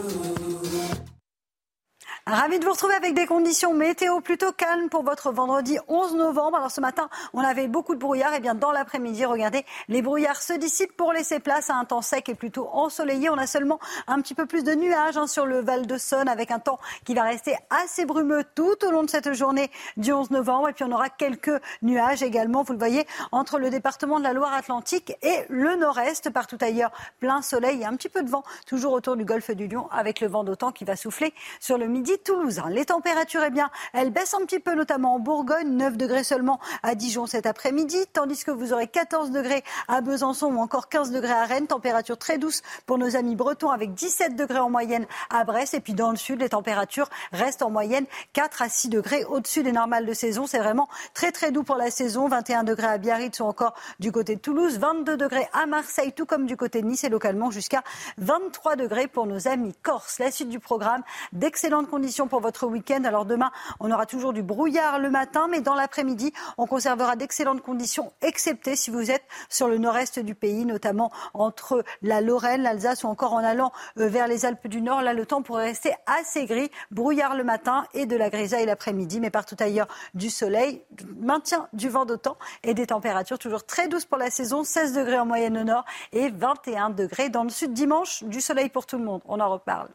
Ravi 2.31 2.59
de 2.59 2.65
vous 2.67 2.73
retrouver 2.73 2.93
avec 2.93 3.15
des 3.15 3.25
conditions 3.25 3.73
météo 3.73 4.21
plutôt 4.21 4.53
calmes 4.53 4.91
pour 4.91 5.03
votre 5.03 5.33
vendredi 5.33 5.79
11 5.89 6.15
novembre. 6.17 6.59
Alors 6.59 6.71
ce 6.71 6.83
matin, 6.83 7.09
on 7.33 7.41
avait 7.41 7.69
beaucoup 7.69 7.95
de 7.95 8.01
brouillard. 8.01 8.35
Et 8.35 8.37
eh 8.37 8.41
bien 8.41 8.55
dans 8.55 8.71
l'après-midi, 8.71 9.25
regardez, 9.25 9.65
les 9.89 10.03
brouillards 10.03 10.43
se 10.43 10.53
dissipent 10.53 10.95
pour 10.95 11.15
laisser 11.15 11.41
place 11.41 11.71
à 11.71 11.77
un 11.77 11.87
temps 11.87 12.03
sec 12.03 12.29
et 12.29 12.35
plutôt 12.35 12.69
ensoleillé. 12.71 13.31
On 13.31 13.39
a 13.39 13.47
seulement 13.47 13.81
un 14.09 14.21
petit 14.21 14.35
peu 14.35 14.45
plus 14.45 14.63
de 14.63 14.75
nuages 14.75 15.17
hein, 15.17 15.27
sur 15.27 15.47
le 15.47 15.61
Val 15.61 15.87
de 15.87 15.97
Saône 15.97 16.29
avec 16.29 16.51
un 16.51 16.59
temps 16.59 16.79
qui 17.07 17.15
va 17.15 17.23
rester 17.23 17.57
assez 17.71 18.05
brumeux 18.05 18.45
tout 18.55 18.77
au 18.87 18.91
long 18.91 19.05
de 19.05 19.09
cette 19.09 19.33
journée 19.33 19.71
du 19.97 20.13
11 20.13 20.31
novembre. 20.31 20.69
Et 20.69 20.75
puis 20.75 20.85
on 20.85 20.93
aura 20.93 21.09
quelques 21.09 21.59
nuages 21.81 22.23
également, 22.23 22.63
vous 22.63 22.75
le 22.75 22.79
voyez, 22.79 23.07
entre 23.33 23.59
le 23.59 23.71
département 23.71 24.19
de 24.19 24.25
la 24.25 24.35
Loire-Atlantique 24.35 25.17
et 25.23 25.47
le 25.49 25.77
nord-est. 25.77 26.29
Partout 26.29 26.59
ailleurs, 26.61 26.91
plein 27.21 27.41
soleil 27.41 27.81
et 27.81 27.87
un 27.87 27.97
petit 27.97 28.11
peu 28.11 28.23
de 28.23 28.29
vent, 28.29 28.45
toujours 28.67 28.93
autour 28.93 29.17
du 29.17 29.25
golfe 29.25 29.51
du 29.51 29.67
Lion 29.67 29.89
avec 29.91 30.21
le 30.21 30.29
vent 30.29 30.45
d'autant 30.45 30.73
qui 30.73 30.85
va 30.85 30.95
souffler 30.95 31.33
sur 31.59 31.79
le 31.79 31.87
midi 31.87 32.18
Toulouse. 32.25 32.61
Les 32.71 32.85
températures, 32.85 33.43
eh 33.45 33.51
bien, 33.51 33.71
elles 33.93 34.11
baissent 34.11 34.35
un 34.35 34.45
petit 34.45 34.61
peu, 34.61 34.75
notamment 34.75 35.15
en 35.15 35.19
Bourgogne, 35.19 35.69
9 35.69 35.97
degrés 35.97 36.25
seulement 36.25 36.61
à 36.83 36.95
Dijon 36.95 37.27
cet 37.27 37.47
après-midi, 37.47 37.99
tandis 38.13 38.45
que 38.45 38.51
vous 38.51 38.73
aurez 38.73 38.87
14 38.87 39.31
degrés 39.31 39.63
à 39.89 40.01
Besançon 40.01 40.47
ou 40.47 40.59
encore 40.59 40.89
15 40.89 41.11
degrés 41.11 41.33
à 41.33 41.45
Rennes. 41.45 41.67
Température 41.67 42.19
très 42.19 42.39
douce 42.39 42.63
pour 42.87 42.99
nos 42.99 43.17
amis 43.17 43.37
bretons 43.37 43.71
avec 43.71 43.95
17 43.95 44.37
degrés 44.37 44.59
en 44.59 44.71
moyenne 44.71 45.07
à 45.31 45.45
Brest. 45.45 45.75
Et 45.75 45.81
puis 45.81 45.95
dans 45.95 46.11
le 46.11 46.17
sud, 46.17 46.41
les 46.41 46.49
températures 46.49 47.09
restent 47.33 47.63
en 47.63 47.71
moyenne 47.71 48.07
4 48.33 48.63
à 48.63 48.69
6 48.69 48.89
degrés 48.89 49.25
au-dessus 49.25 49.63
des 49.63 49.73
normales 49.73 50.07
de 50.07 50.13
saison. 50.13 50.47
C'est 50.47 50.59
vraiment 50.59 50.89
très 51.15 51.33
très 51.33 51.53
doux 51.53 51.63
pour 51.63 51.77
la 51.77 51.91
saison. 51.91 52.29
21 52.29 52.65
degrés 52.65 52.87
à 52.87 52.99
Biarritz 52.99 53.41
ou 53.41 53.45
encore 53.45 53.75
du 54.01 54.13
côté 54.13 54.37
de 54.37 54.41
Toulouse, 54.41 54.79
22 54.79 55.17
degrés 55.17 55.49
à 55.53 55.67
Marseille, 55.67 56.13
tout 56.13 56.27
comme 56.27 56.47
du 56.47 56.57
côté 56.57 56.83
de 56.83 56.87
Nice 56.87 57.05
et 57.05 57.09
localement 57.09 57.51
jusqu'à 57.51 57.83
23 58.19 58.77
degrés 58.77 59.09
pour 59.09 59.27
nos 59.27 59.49
amis 59.49 59.75
corses. 59.83 60.19
La 60.19 60.31
suite 60.31 60.49
du 60.49 60.61
programme, 60.61 61.03
d'excellentes 61.33 61.89
conditions 61.89 61.98
pour 62.29 62.41
votre 62.41 62.67
week-end. 62.67 63.03
Alors 63.05 63.25
demain, 63.25 63.51
on 63.81 63.91
aura 63.91 64.07
toujours 64.07 64.33
du 64.33 64.43
brouillard 64.43 64.99
le 64.99 65.11
matin, 65.11 65.49
mais 65.51 65.61
dans 65.61 65.75
l'après-midi, 65.75 66.33
on 66.57 66.67
conservera 66.67 67.17
d'excellentes 67.17 67.61
conditions, 67.61 68.13
excepté 68.23 68.77
si 68.77 68.91
vous 68.91 69.11
êtes 69.11 69.25
sur 69.49 69.69
le 69.69 69.79
nord-est 69.79 70.21
du 70.21 70.35
pays, 70.35 70.65
notamment 70.65 71.11
entre 71.35 71.83
la 72.03 72.21
Lorraine, 72.21 72.63
l'Alsace 72.63 73.03
ou 73.03 73.09
encore 73.09 73.33
en 73.33 73.39
allant 73.39 73.73
euh, 73.99 74.09
vers 74.09 74.29
les 74.29 74.47
Alpes 74.47 74.69
du 74.69 74.81
Nord. 74.81 75.03
Là, 75.03 75.13
le 75.13 75.27
temps 75.27 75.43
pourrait 75.43 75.67
rester 75.67 75.93
assez 76.07 76.47
gris, 76.47 76.71
brouillard 76.91 77.35
le 77.35 77.45
matin 77.45 77.85
et 77.95 78.07
de 78.07 78.17
la 78.17 78.31
grisaille 78.31 78.67
l'après-midi, 78.67 79.19
mais 79.19 79.31
partout 79.31 79.57
ailleurs 79.59 79.89
du 80.15 80.31
soleil, 80.31 80.83
maintien 81.21 81.69
du 81.73 81.89
vent 81.89 82.05
d'autant 82.05 82.37
et 82.63 82.75
des 82.75 82.87
températures 82.87 83.39
toujours 83.39 83.65
très 83.65 83.89
douces 83.89 84.05
pour 84.05 84.19
la 84.19 84.31
saison, 84.31 84.63
16 84.63 84.95
degrés 84.95 85.19
en 85.19 85.27
moyenne 85.27 85.59
au 85.59 85.65
nord 85.65 85.85
et 86.13 86.31
21 86.31 86.91
degrés 86.91 87.29
dans 87.29 87.43
le 87.43 87.51
sud 87.51 87.73
dimanche, 87.73 88.23
du 88.25 88.41
soleil 88.41 88.69
pour 88.69 88.87
tout 88.87 88.99
le 88.99 89.05
monde. 89.05 89.23
On 89.27 89.41
en 89.41 89.51
reparle. 89.51 89.89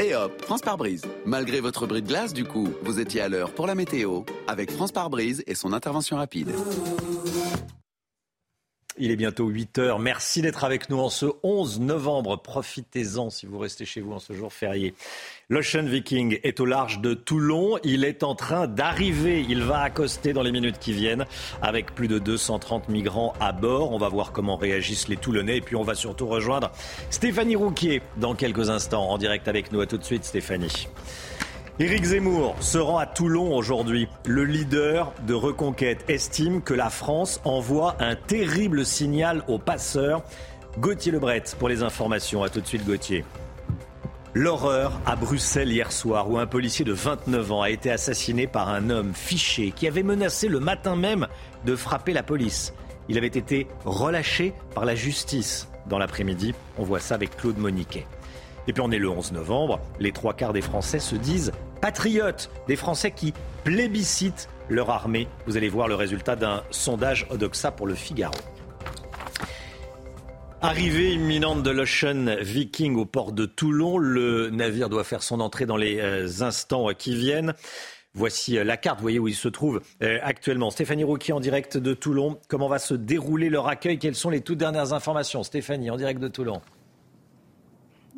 Et 0.00 0.14
hop, 0.14 0.40
France 0.42 0.60
par 0.60 0.76
brise. 0.76 1.02
Malgré 1.26 1.60
votre 1.60 1.86
bris 1.86 2.02
de 2.02 2.06
glace, 2.06 2.32
du 2.32 2.44
coup, 2.44 2.68
vous 2.82 3.00
étiez 3.00 3.20
à 3.20 3.28
l'heure 3.28 3.52
pour 3.52 3.66
la 3.66 3.74
météo 3.74 4.22
avec 4.46 4.70
France 4.70 4.92
par 4.92 5.10
brise 5.10 5.42
et 5.46 5.56
son 5.56 5.72
intervention 5.72 6.16
rapide. 6.16 6.52
Il 9.00 9.10
est 9.10 9.16
bientôt 9.16 9.46
8 9.46 9.78
heures. 9.78 9.98
Merci 9.98 10.42
d'être 10.42 10.64
avec 10.64 10.90
nous 10.90 10.98
en 10.98 11.08
ce 11.08 11.26
11 11.42 11.80
novembre. 11.80 12.40
Profitez-en 12.42 13.30
si 13.30 13.46
vous 13.46 13.58
restez 13.58 13.84
chez 13.84 14.00
vous 14.00 14.12
en 14.12 14.18
ce 14.18 14.32
jour 14.32 14.52
férié. 14.52 14.94
L'Ocean 15.48 15.84
Viking 15.84 16.40
est 16.42 16.58
au 16.60 16.64
large 16.64 17.00
de 17.00 17.14
Toulon. 17.14 17.78
Il 17.84 18.04
est 18.04 18.22
en 18.22 18.34
train 18.34 18.66
d'arriver. 18.66 19.44
Il 19.48 19.62
va 19.62 19.80
accoster 19.80 20.32
dans 20.32 20.42
les 20.42 20.52
minutes 20.52 20.78
qui 20.78 20.92
viennent 20.92 21.26
avec 21.62 21.94
plus 21.94 22.08
de 22.08 22.18
230 22.18 22.88
migrants 22.88 23.34
à 23.40 23.52
bord. 23.52 23.92
On 23.92 23.98
va 23.98 24.08
voir 24.08 24.32
comment 24.32 24.56
réagissent 24.56 25.08
les 25.08 25.16
Toulonnais 25.16 25.58
et 25.58 25.60
puis 25.60 25.76
on 25.76 25.84
va 25.84 25.94
surtout 25.94 26.26
rejoindre 26.26 26.72
Stéphanie 27.10 27.56
Rouquier 27.56 28.02
dans 28.16 28.34
quelques 28.34 28.68
instants 28.68 29.08
en 29.08 29.18
direct 29.18 29.48
avec 29.48 29.72
nous. 29.72 29.80
À 29.80 29.86
tout 29.86 29.98
de 29.98 30.04
suite 30.04 30.24
Stéphanie. 30.24 30.88
Éric 31.80 32.06
Zemmour 32.06 32.56
se 32.58 32.76
rend 32.76 32.98
à 32.98 33.06
Toulon 33.06 33.54
aujourd'hui. 33.54 34.08
Le 34.26 34.44
leader 34.44 35.12
de 35.28 35.34
Reconquête 35.34 36.04
estime 36.08 36.60
que 36.60 36.74
la 36.74 36.90
France 36.90 37.40
envoie 37.44 37.94
un 38.00 38.16
terrible 38.16 38.84
signal 38.84 39.44
aux 39.46 39.60
passeurs. 39.60 40.24
Gauthier 40.80 41.12
Lebret 41.12 41.44
pour 41.56 41.68
les 41.68 41.84
informations. 41.84 42.42
A 42.42 42.48
tout 42.48 42.60
de 42.60 42.66
suite 42.66 42.84
Gauthier. 42.84 43.24
L'horreur 44.34 45.00
à 45.06 45.14
Bruxelles 45.14 45.70
hier 45.70 45.92
soir 45.92 46.28
où 46.28 46.38
un 46.38 46.46
policier 46.46 46.84
de 46.84 46.92
29 46.92 47.52
ans 47.52 47.62
a 47.62 47.70
été 47.70 47.92
assassiné 47.92 48.48
par 48.48 48.68
un 48.70 48.90
homme 48.90 49.14
fiché 49.14 49.70
qui 49.70 49.86
avait 49.86 50.02
menacé 50.02 50.48
le 50.48 50.58
matin 50.58 50.96
même 50.96 51.28
de 51.64 51.76
frapper 51.76 52.12
la 52.12 52.24
police. 52.24 52.74
Il 53.08 53.18
avait 53.18 53.28
été 53.28 53.68
relâché 53.84 54.52
par 54.74 54.84
la 54.84 54.96
justice 54.96 55.68
dans 55.86 55.98
l'après-midi. 55.98 56.56
On 56.76 56.82
voit 56.82 56.98
ça 56.98 57.14
avec 57.14 57.36
Claude 57.36 57.58
Moniquet. 57.58 58.04
Et 58.68 58.74
puis 58.74 58.82
on 58.82 58.90
est 58.90 58.98
le 58.98 59.08
11 59.08 59.32
novembre, 59.32 59.80
les 59.98 60.12
trois 60.12 60.34
quarts 60.34 60.52
des 60.52 60.60
Français 60.60 60.98
se 60.98 61.16
disent 61.16 61.52
patriotes, 61.80 62.50
des 62.68 62.76
Français 62.76 63.12
qui 63.12 63.32
plébiscitent 63.64 64.50
leur 64.68 64.90
armée. 64.90 65.26
Vous 65.46 65.56
allez 65.56 65.70
voir 65.70 65.88
le 65.88 65.94
résultat 65.94 66.36
d'un 66.36 66.62
sondage 66.70 67.26
Odoxa 67.30 67.70
pour 67.72 67.86
le 67.86 67.94
Figaro. 67.94 68.34
Arrivée 70.60 71.14
imminente 71.14 71.62
de 71.62 71.70
l'Ocean 71.70 72.36
Viking 72.42 72.96
au 72.96 73.06
port 73.06 73.32
de 73.32 73.46
Toulon, 73.46 73.96
le 73.96 74.50
navire 74.50 74.90
doit 74.90 75.04
faire 75.04 75.22
son 75.22 75.40
entrée 75.40 75.64
dans 75.64 75.76
les 75.78 76.00
euh, 76.00 76.42
instants 76.42 76.88
qui 76.92 77.14
viennent. 77.14 77.54
Voici 78.12 78.58
euh, 78.58 78.64
la 78.64 78.76
carte, 78.76 78.98
vous 78.98 79.02
voyez 79.02 79.18
où 79.18 79.28
il 79.28 79.34
se 79.34 79.48
trouve 79.48 79.80
euh, 80.02 80.18
actuellement. 80.22 80.70
Stéphanie 80.70 81.04
Rouquier 81.04 81.32
en 81.32 81.40
direct 81.40 81.78
de 81.78 81.94
Toulon. 81.94 82.38
Comment 82.48 82.68
va 82.68 82.80
se 82.80 82.94
dérouler 82.94 83.48
leur 83.48 83.68
accueil? 83.68 83.98
Quelles 83.98 84.14
sont 84.14 84.30
les 84.30 84.42
toutes 84.42 84.58
dernières 84.58 84.92
informations? 84.92 85.42
Stéphanie 85.42 85.90
en 85.90 85.96
direct 85.96 86.20
de 86.20 86.28
Toulon. 86.28 86.60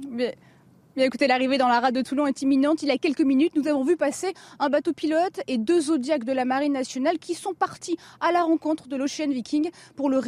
Mais 0.08 1.06
écoutez, 1.06 1.28
l'arrivée 1.28 1.56
dans 1.56 1.68
la 1.68 1.78
rade 1.78 1.94
de 1.94 2.02
Toulon 2.02 2.26
est 2.26 2.42
imminente. 2.42 2.82
Il 2.82 2.88
y 2.88 2.90
a 2.90 2.98
quelques 2.98 3.20
minutes, 3.20 3.54
nous 3.54 3.68
avons 3.68 3.84
vu 3.84 3.96
passer 3.96 4.34
un 4.58 4.68
bateau 4.68 4.92
pilote 4.92 5.40
et 5.46 5.56
deux 5.56 5.82
zodiacs 5.82 6.24
de 6.24 6.32
la 6.32 6.44
Marine 6.44 6.72
nationale 6.72 7.20
qui 7.20 7.34
sont 7.34 7.54
partis 7.54 7.96
à 8.20 8.32
la 8.32 8.42
rencontre 8.42 8.88
de 8.88 8.96
l'Ocean 8.96 9.28
Viking 9.28 9.70
pour 9.94 10.10
le, 10.10 10.20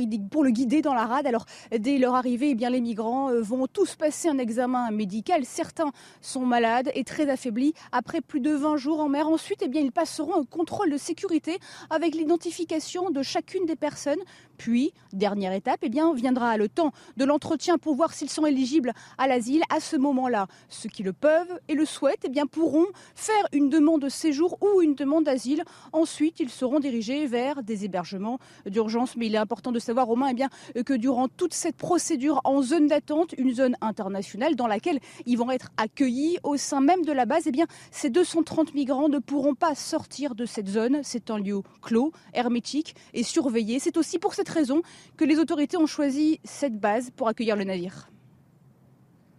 guider 0.52 0.80
dans 0.80 0.94
la 0.94 1.04
rade. 1.04 1.26
Alors, 1.26 1.46
dès 1.76 1.98
leur 1.98 2.14
arrivée, 2.14 2.50
eh 2.50 2.54
bien, 2.54 2.70
les 2.70 2.80
migrants 2.80 3.30
euh, 3.30 3.42
vont 3.42 3.66
tous 3.66 3.96
passer 3.96 4.28
un 4.28 4.38
examen 4.38 4.90
médical. 4.92 5.44
Certains 5.44 5.90
sont 6.20 6.46
malades 6.46 6.92
et 6.94 7.02
très 7.02 7.28
affaiblis 7.28 7.74
après 7.90 8.20
plus 8.20 8.40
de 8.40 8.52
20 8.52 8.76
jours 8.76 9.00
en 9.00 9.08
mer. 9.08 9.26
Ensuite, 9.26 9.62
eh 9.62 9.68
bien, 9.68 9.80
ils 9.80 9.92
passeront 9.92 10.40
un 10.40 10.44
contrôle 10.44 10.90
de 10.90 10.96
sécurité 10.96 11.58
avec 11.90 12.14
l'identification 12.14 13.10
de 13.10 13.22
chacune 13.22 13.66
des 13.66 13.76
personnes. 13.76 14.20
Puis, 14.58 14.92
dernière 15.12 15.52
étape, 15.52 15.80
eh 15.82 15.88
bien, 15.88 16.12
viendra 16.14 16.56
le 16.56 16.68
temps 16.68 16.92
de 17.16 17.24
l'entretien 17.24 17.78
pour 17.78 17.94
voir 17.94 18.12
s'ils 18.12 18.30
sont 18.30 18.46
éligibles 18.46 18.92
à 19.18 19.26
l'asile. 19.26 19.62
À 19.70 19.80
ce 19.80 19.96
moment-là, 19.96 20.46
ceux 20.68 20.88
qui 20.88 21.02
le 21.02 21.12
peuvent 21.12 21.60
et 21.68 21.74
le 21.74 21.84
souhaitent 21.84 22.24
eh 22.24 22.28
bien, 22.28 22.46
pourront 22.46 22.86
faire 23.14 23.46
une 23.52 23.68
demande 23.68 24.02
de 24.02 24.08
séjour 24.08 24.58
ou 24.60 24.82
une 24.82 24.94
demande 24.94 25.24
d'asile. 25.24 25.64
Ensuite, 25.92 26.40
ils 26.40 26.50
seront 26.50 26.80
dirigés 26.80 27.26
vers 27.26 27.62
des 27.62 27.84
hébergements 27.84 28.38
d'urgence. 28.66 29.16
Mais 29.16 29.26
il 29.26 29.34
est 29.34 29.38
important 29.38 29.72
de 29.72 29.78
savoir, 29.78 30.06
Romain, 30.06 30.28
eh 30.30 30.34
bien, 30.34 30.48
que 30.84 30.94
durant 30.94 31.28
toute 31.28 31.54
cette 31.54 31.76
procédure 31.76 32.40
en 32.44 32.62
zone 32.62 32.86
d'attente, 32.86 33.34
une 33.38 33.54
zone 33.54 33.76
internationale 33.80 34.56
dans 34.56 34.66
laquelle 34.66 35.00
ils 35.26 35.36
vont 35.36 35.50
être 35.50 35.70
accueillis 35.76 36.38
au 36.42 36.56
sein 36.56 36.80
même 36.80 37.04
de 37.04 37.12
la 37.12 37.26
base, 37.26 37.44
eh 37.46 37.52
bien, 37.52 37.66
ces 37.90 38.10
230 38.10 38.74
migrants 38.74 39.08
ne 39.08 39.18
pourront 39.18 39.54
pas 39.54 39.74
sortir 39.74 40.34
de 40.34 40.46
cette 40.46 40.68
zone. 40.68 41.00
C'est 41.02 41.30
un 41.30 41.38
lieu 41.38 41.60
clos, 41.80 42.12
hermétique 42.34 42.94
et 43.14 43.22
surveillé. 43.22 43.78
C'est 43.78 43.96
aussi 43.96 44.18
pour 44.18 44.34
cette 44.34 44.41
raison 44.48 44.82
que 45.16 45.24
les 45.24 45.38
autorités 45.38 45.76
ont 45.76 45.86
choisi 45.86 46.40
cette 46.44 46.78
base 46.78 47.10
pour 47.10 47.28
accueillir 47.28 47.56
le 47.56 47.64
navire. 47.64 48.08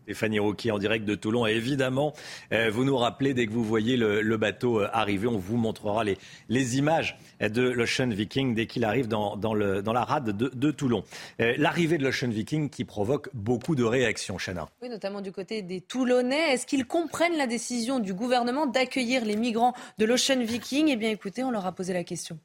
Stéphanie 0.04 0.40
Rouquier 0.40 0.72
en 0.72 0.80
direct 0.80 1.06
de 1.06 1.16
Toulon. 1.16 1.48
Et 1.48 1.52
évidemment, 1.52 2.14
euh, 2.52 2.70
vous 2.70 2.84
nous 2.84 2.98
rappelez 2.98 3.34
dès 3.34 3.48
que 3.48 3.52
vous 3.52 3.64
voyez 3.64 3.98
le, 3.98 4.38
bateau 4.38 4.82
euh, 4.82 4.90
arriver, 4.92 5.28
on 5.28 5.38
vous 5.38 5.58
montrera 5.58 6.04
les, 6.04 6.18
les 6.50 6.78
images 6.78 7.18
de 7.40 7.62
l'Ocean 7.62 8.10
Viking 8.10 8.54
dès 8.54 8.68
qu'il 8.68 8.84
arrive 8.84 9.08
dans, 9.08 9.38
dans, 9.38 9.54
le, 9.54 9.82
dans, 9.82 9.94
la 9.94 10.04
rade 10.04 10.36
de, 10.36 10.72
Toulon. 10.72 11.04
Euh, 11.40 11.54
l'arrivée 11.58 11.98
de 11.98 12.04
l'Ocean 12.04 12.30
Viking 12.30 12.70
qui 12.70 12.84
provoque 12.84 13.30
beaucoup 13.34 13.76
de 13.76 13.84
réactions, 13.84 14.38
Chana. 14.38 14.68
Oui, 14.82 14.90
notamment 14.90 15.22
du 15.22 15.32
côté 15.32 15.62
des 15.62 15.80
Toulonnais. 15.80 16.54
Est-ce 16.54 16.66
qu'ils 16.66 16.86
comprennent 16.86 17.38
la 17.38 17.48
décision 17.48 18.00
du 18.00 18.14
gouvernement 18.14 18.66
d'accueillir 18.66 19.24
les 19.24 19.38
migrants 19.38 19.74
de 19.98 20.06
l'Ocean 20.06 20.40
Viking? 20.42 20.90
Eh 20.90 20.96
bien, 20.98 21.12
écoutez, 21.12 21.44
on 21.44 21.52
leur 21.52 21.66
a 21.66 21.72
posé 21.72 21.94
la 21.94 22.04
question. 22.04 22.38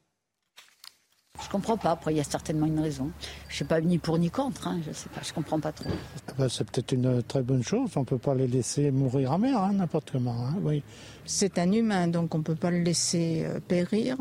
Je 1.43 1.49
comprends 1.49 1.77
pas. 1.77 1.93
Après, 1.93 2.13
il 2.13 2.17
y 2.17 2.21
a 2.21 2.25
certainement 2.25 2.67
une 2.67 2.81
raison. 2.81 3.11
Je 3.49 3.53
ne 3.53 3.57
suis 3.57 3.65
pas 3.65 3.81
ni 3.81 3.99
pour 3.99 4.19
ni 4.19 4.31
contre. 4.31 4.69
Hein. 4.69 4.81
Je 4.87 4.93
sais 4.93 5.09
pas. 5.09 5.21
Je 5.23 5.33
comprends 5.33 5.61
pas 5.61 5.73
trop. 5.73 5.91
Ah 6.29 6.33
bah, 6.37 6.49
c'est 6.49 6.69
peut-être 6.69 6.93
une 6.93 7.23
très 7.23 7.43
bonne 7.43 7.63
chose. 7.63 7.91
On 7.97 8.05
peut 8.05 8.19
pas 8.19 8.35
les 8.35 8.49
laisser 8.49 8.91
mourir 8.91 9.33
à 9.33 9.39
mer, 9.39 9.59
hein, 9.59 9.73
n'importe 9.75 10.11
comment. 10.11 10.47
Hein. 10.47 10.57
Oui. 10.63 10.83
C'est 11.25 11.59
un 11.59 11.71
humain, 11.71 12.09
donc 12.09 12.35
on 12.35 12.43
peut 12.43 12.55
pas 12.55 12.71
le 12.71 12.79
laisser 12.79 13.45
euh, 13.45 13.61
périr. 13.61 14.17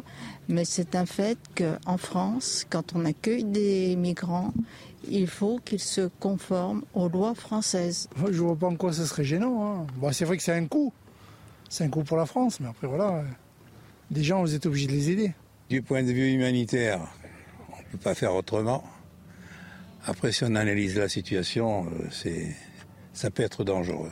Mais 0.48 0.65
c'est 0.65 0.95
un 0.95 1.06
fait 1.06 1.38
qu'en 1.56 1.98
France, 1.98 2.65
quand 2.69 2.94
on 2.95 3.06
accueille 3.06 3.45
des 3.45 3.95
migrants, 3.95 4.53
il 5.10 5.27
faut 5.27 5.60
qu'ils 5.64 5.80
se 5.80 6.10
conforment 6.19 6.84
aux 6.94 7.07
lois 7.10 7.34
françaises. 7.34 8.10
Je 8.31 8.41
vois 8.41 8.56
pas 8.56 8.68
en 8.68 8.76
quoi 8.76 8.94
ce 8.94 9.06
serait 9.06 9.23
gênant. 9.23 9.88
Bon, 9.98 10.11
c'est 10.11 10.26
vrai 10.26 10.38
que 10.38 10.44
c'est 10.44 10.53
un 10.53 10.65
coût. 10.65 10.94
C'est 11.69 11.84
un 11.84 11.89
coût 11.89 12.03
pour 12.03 12.18
la 12.18 12.26
France, 12.26 12.60
mais 12.60 12.68
après 12.68 12.88
voilà, 12.88 13.23
des 14.11 14.23
gens, 14.23 14.41
vous 14.41 14.53
êtes 14.56 14.65
obligés 14.65 14.88
de 14.88 14.94
les 14.94 15.10
aider. 15.11 15.34
Du 15.69 15.81
point 15.81 16.02
de 16.02 16.11
vue 16.11 16.31
humanitaire, 16.31 17.02
peut 17.91 17.98
pas 17.98 18.15
faire 18.15 18.34
autrement. 18.35 18.84
Après, 20.06 20.31
si 20.31 20.44
on 20.44 20.56
analyse 20.56 20.98
la 20.98 21.10
situation, 21.10 21.88
c'est, 22.11 22.56
ça 23.14 23.31
peut 23.31 23.44
être 23.44 23.64
dangereux. 23.64 24.11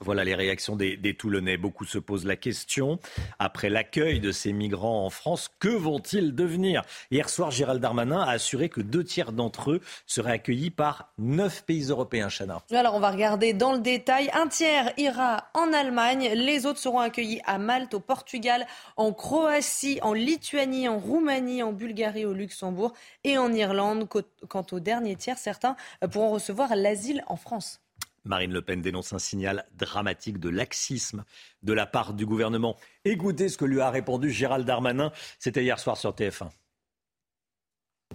Voilà 0.00 0.24
les 0.24 0.34
réactions 0.34 0.74
des, 0.76 1.14
Toulonnais. 1.16 1.56
Beaucoup 1.56 1.84
se 1.84 1.98
posent 1.98 2.26
la 2.26 2.36
question, 2.36 2.98
après 3.38 3.70
l'accueil 3.70 4.18
de 4.18 4.32
ces 4.32 4.52
migrants 4.52 5.06
en 5.06 5.10
France, 5.10 5.48
que 5.60 5.68
vont-ils 5.68 6.34
devenir? 6.34 6.82
Hier 7.10 7.28
soir, 7.28 7.50
Gérald 7.52 7.80
Darmanin 7.80 8.20
a 8.20 8.30
assuré 8.30 8.68
que 8.68 8.80
deux 8.80 9.04
tiers 9.04 9.32
d'entre 9.32 9.70
eux 9.70 9.80
seraient 10.06 10.32
accueillis 10.32 10.70
par 10.70 11.12
neuf 11.18 11.64
pays 11.64 11.84
européens, 11.84 12.28
Chana. 12.28 12.62
Alors 12.72 12.96
on 12.96 13.00
va 13.00 13.10
regarder 13.10 13.52
dans 13.52 13.72
le 13.72 13.78
détail. 13.78 14.30
Un 14.34 14.48
tiers 14.48 14.92
ira 14.96 15.48
en 15.54 15.72
Allemagne, 15.72 16.30
les 16.34 16.66
autres 16.66 16.80
seront 16.80 16.98
accueillis 16.98 17.40
à 17.44 17.58
Malte, 17.58 17.94
au 17.94 18.00
Portugal, 18.00 18.66
en 18.96 19.12
Croatie, 19.12 20.00
en 20.02 20.12
Lituanie, 20.12 20.88
en 20.88 20.98
Roumanie, 20.98 21.62
en 21.62 21.72
Bulgarie, 21.72 22.24
au 22.24 22.32
Luxembourg 22.32 22.92
et 23.22 23.38
en 23.38 23.52
Irlande. 23.52 24.08
Quant 24.48 24.66
au 24.72 24.80
dernier 24.80 25.14
tiers, 25.14 25.38
certains 25.38 25.76
pourront 26.10 26.30
recevoir 26.30 26.74
l'asile 26.74 27.22
en 27.28 27.36
France. 27.36 27.83
Marine 28.24 28.52
Le 28.52 28.62
Pen 28.62 28.80
dénonce 28.80 29.12
un 29.12 29.18
signal 29.18 29.64
dramatique 29.76 30.38
de 30.38 30.48
laxisme 30.48 31.24
de 31.62 31.72
la 31.72 31.86
part 31.86 32.14
du 32.14 32.24
gouvernement. 32.24 32.76
Écoutez 33.04 33.48
ce 33.48 33.58
que 33.58 33.64
lui 33.64 33.80
a 33.80 33.90
répondu 33.90 34.30
Gérald 34.30 34.66
Darmanin. 34.66 35.12
C'était 35.38 35.62
hier 35.62 35.78
soir 35.78 35.96
sur 35.96 36.12
TF1. 36.12 36.48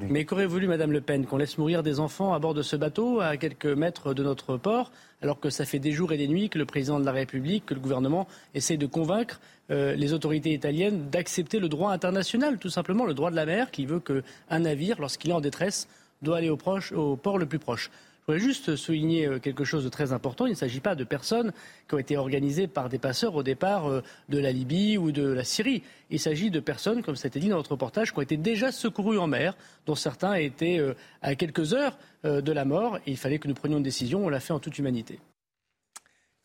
Mais 0.01 0.23
qu'aurait 0.23 0.45
voulu 0.45 0.67
Madame 0.67 0.91
Le 0.91 1.01
Pen 1.01 1.25
Qu'on 1.25 1.37
laisse 1.37 1.57
mourir 1.57 1.83
des 1.83 1.99
enfants 1.99 2.33
à 2.33 2.39
bord 2.39 2.53
de 2.53 2.61
ce 2.61 2.75
bateau 2.75 3.19
à 3.19 3.35
quelques 3.37 3.65
mètres 3.65 4.13
de 4.13 4.23
notre 4.23 4.55
port, 4.57 4.91
alors 5.21 5.39
que 5.39 5.49
ça 5.49 5.65
fait 5.65 5.79
des 5.79 5.91
jours 5.91 6.13
et 6.13 6.17
des 6.17 6.27
nuits 6.27 6.49
que 6.49 6.57
le 6.57 6.65
président 6.65 6.99
de 6.99 7.05
la 7.05 7.11
République, 7.11 7.65
que 7.65 7.73
le 7.73 7.81
gouvernement 7.81 8.27
essaie 8.53 8.77
de 8.77 8.85
convaincre 8.85 9.41
euh, 9.71 9.95
les 9.95 10.13
autorités 10.13 10.53
italiennes 10.53 11.09
d'accepter 11.09 11.59
le 11.59 11.67
droit 11.67 11.91
international, 11.91 12.59
tout 12.59 12.69
simplement 12.69 13.05
le 13.05 13.13
droit 13.13 13.29
de 13.29 13.35
la 13.35 13.45
mer, 13.45 13.71
qui 13.71 13.85
veut 13.85 13.99
qu'un 13.99 14.59
navire, 14.59 14.99
lorsqu'il 14.99 15.31
est 15.31 15.33
en 15.33 15.41
détresse, 15.41 15.89
doit 16.21 16.37
aller 16.37 16.49
au 16.49 16.57
port 16.57 17.37
le 17.37 17.45
plus 17.45 17.59
proche. 17.59 17.91
Je 18.29 18.33
voudrais 18.35 18.47
juste 18.47 18.75
souligner 18.75 19.25
euh, 19.25 19.39
quelque 19.39 19.63
chose 19.63 19.83
de 19.83 19.89
très 19.89 20.13
important. 20.13 20.45
Il 20.45 20.51
ne 20.51 20.55
s'agit 20.55 20.81
pas 20.81 20.93
de 20.93 21.03
personnes 21.03 21.51
qui 21.87 21.95
ont 21.95 21.97
été 21.97 22.15
organisées 22.15 22.67
par 22.67 22.87
des 22.87 22.99
passeurs 22.99 23.33
au 23.33 23.41
départ 23.41 23.89
euh, 23.89 24.03
de 24.29 24.37
la 24.37 24.51
Libye 24.51 24.99
ou 24.99 25.11
de 25.11 25.27
la 25.27 25.43
Syrie. 25.43 25.81
Il 26.11 26.19
s'agit 26.19 26.51
de 26.51 26.59
personnes, 26.59 27.01
comme 27.01 27.15
ça 27.15 27.25
a 27.25 27.29
été 27.29 27.39
dit 27.39 27.49
dans 27.49 27.55
notre 27.55 27.71
reportage, 27.71 28.11
qui 28.11 28.19
ont 28.19 28.21
été 28.21 28.37
déjà 28.37 28.71
secourues 28.71 29.17
en 29.17 29.25
mer, 29.25 29.57
dont 29.87 29.95
certains 29.95 30.35
étaient 30.35 30.77
euh, 30.77 30.93
à 31.23 31.33
quelques 31.33 31.73
heures 31.73 31.97
de 32.23 32.51
la 32.51 32.65
mort. 32.65 32.99
Il 33.07 33.17
fallait 33.17 33.39
que 33.39 33.47
nous 33.47 33.55
prenions 33.55 33.77
une 33.77 33.83
décision. 33.83 34.23
On 34.23 34.29
l'a 34.29 34.39
fait 34.39 34.53
en 34.53 34.59
toute 34.59 34.77
humanité. 34.77 35.19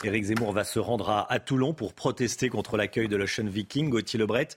Éric 0.05 0.25
Zemmour 0.25 0.53
va 0.53 0.65
se 0.65 0.79
rendre 0.79 1.11
à, 1.11 1.39
Toulon 1.41 1.75
pour 1.75 1.93
protester 1.93 2.49
contre 2.49 2.79
l'accueil 2.79 3.09
de 3.09 3.17
l'Ocean 3.17 3.45
Viking. 3.45 3.91
Gauthier 3.91 4.19
Lebret, 4.19 4.49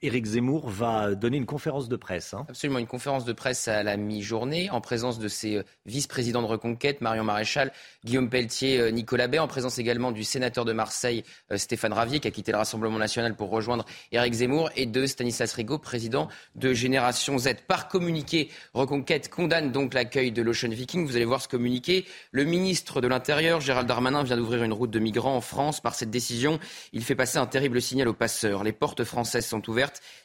Éric 0.00 0.26
Zemmour 0.26 0.68
va 0.68 1.16
donner 1.16 1.36
une 1.36 1.46
conférence 1.46 1.88
de 1.88 1.96
presse. 1.96 2.34
Hein. 2.34 2.46
Absolument, 2.48 2.78
une 2.78 2.86
conférence 2.86 3.24
de 3.24 3.32
presse 3.32 3.66
à 3.66 3.82
la 3.82 3.96
mi-journée, 3.96 4.70
en 4.70 4.80
présence 4.80 5.18
de 5.18 5.26
ses 5.26 5.56
euh, 5.56 5.62
vice-présidents 5.86 6.40
de 6.40 6.46
Reconquête, 6.46 7.00
Marion 7.00 7.24
Maréchal, 7.24 7.72
Guillaume 8.04 8.30
Pelletier, 8.30 8.78
euh, 8.78 8.90
Nicolas 8.90 9.26
Bay, 9.26 9.40
en 9.40 9.48
présence 9.48 9.78
également 9.78 10.12
du 10.12 10.22
sénateur 10.22 10.64
de 10.64 10.72
Marseille, 10.72 11.24
euh, 11.50 11.56
Stéphane 11.56 11.92
Ravier, 11.92 12.20
qui 12.20 12.28
a 12.28 12.30
quitté 12.30 12.52
le 12.52 12.58
Rassemblement 12.58 12.98
national 12.98 13.34
pour 13.34 13.50
rejoindre 13.50 13.84
Éric 14.12 14.34
Zemmour, 14.34 14.70
et 14.76 14.86
de 14.86 15.04
Stanislas 15.04 15.52
Rigaud, 15.52 15.78
président 15.78 16.28
de 16.54 16.72
Génération 16.72 17.36
Z. 17.38 17.54
Par 17.66 17.88
communiqué, 17.88 18.50
Reconquête 18.74 19.30
condamne 19.30 19.72
donc 19.72 19.94
l'accueil 19.94 20.30
de 20.30 20.42
l'Ocean 20.42 20.70
Viking. 20.70 21.04
Vous 21.04 21.16
allez 21.16 21.24
voir 21.24 21.42
ce 21.42 21.48
communiqué. 21.48 22.06
Le 22.30 22.44
ministre 22.44 23.00
de 23.00 23.08
l'Intérieur, 23.08 23.60
Gérald 23.60 23.88
Darmanin, 23.88 24.22
vient 24.22 24.36
d'ouvrir 24.36 24.62
une 24.62 24.72
route 24.72 24.90
de 24.92 25.00
migrants 25.00 25.36
en 25.36 25.40
France. 25.40 25.80
Par 25.80 25.96
cette 25.96 26.10
décision, 26.10 26.60
il 26.92 27.02
fait 27.02 27.16
passer 27.16 27.38
un 27.38 27.46
terrible 27.46 27.82
signal 27.82 28.06
aux 28.06 28.14
passeurs. 28.14 28.62
Les 28.62 28.72
portes 28.72 29.02
françaises 29.02 29.46
sont 29.46 29.68
ouvertes 29.68 29.71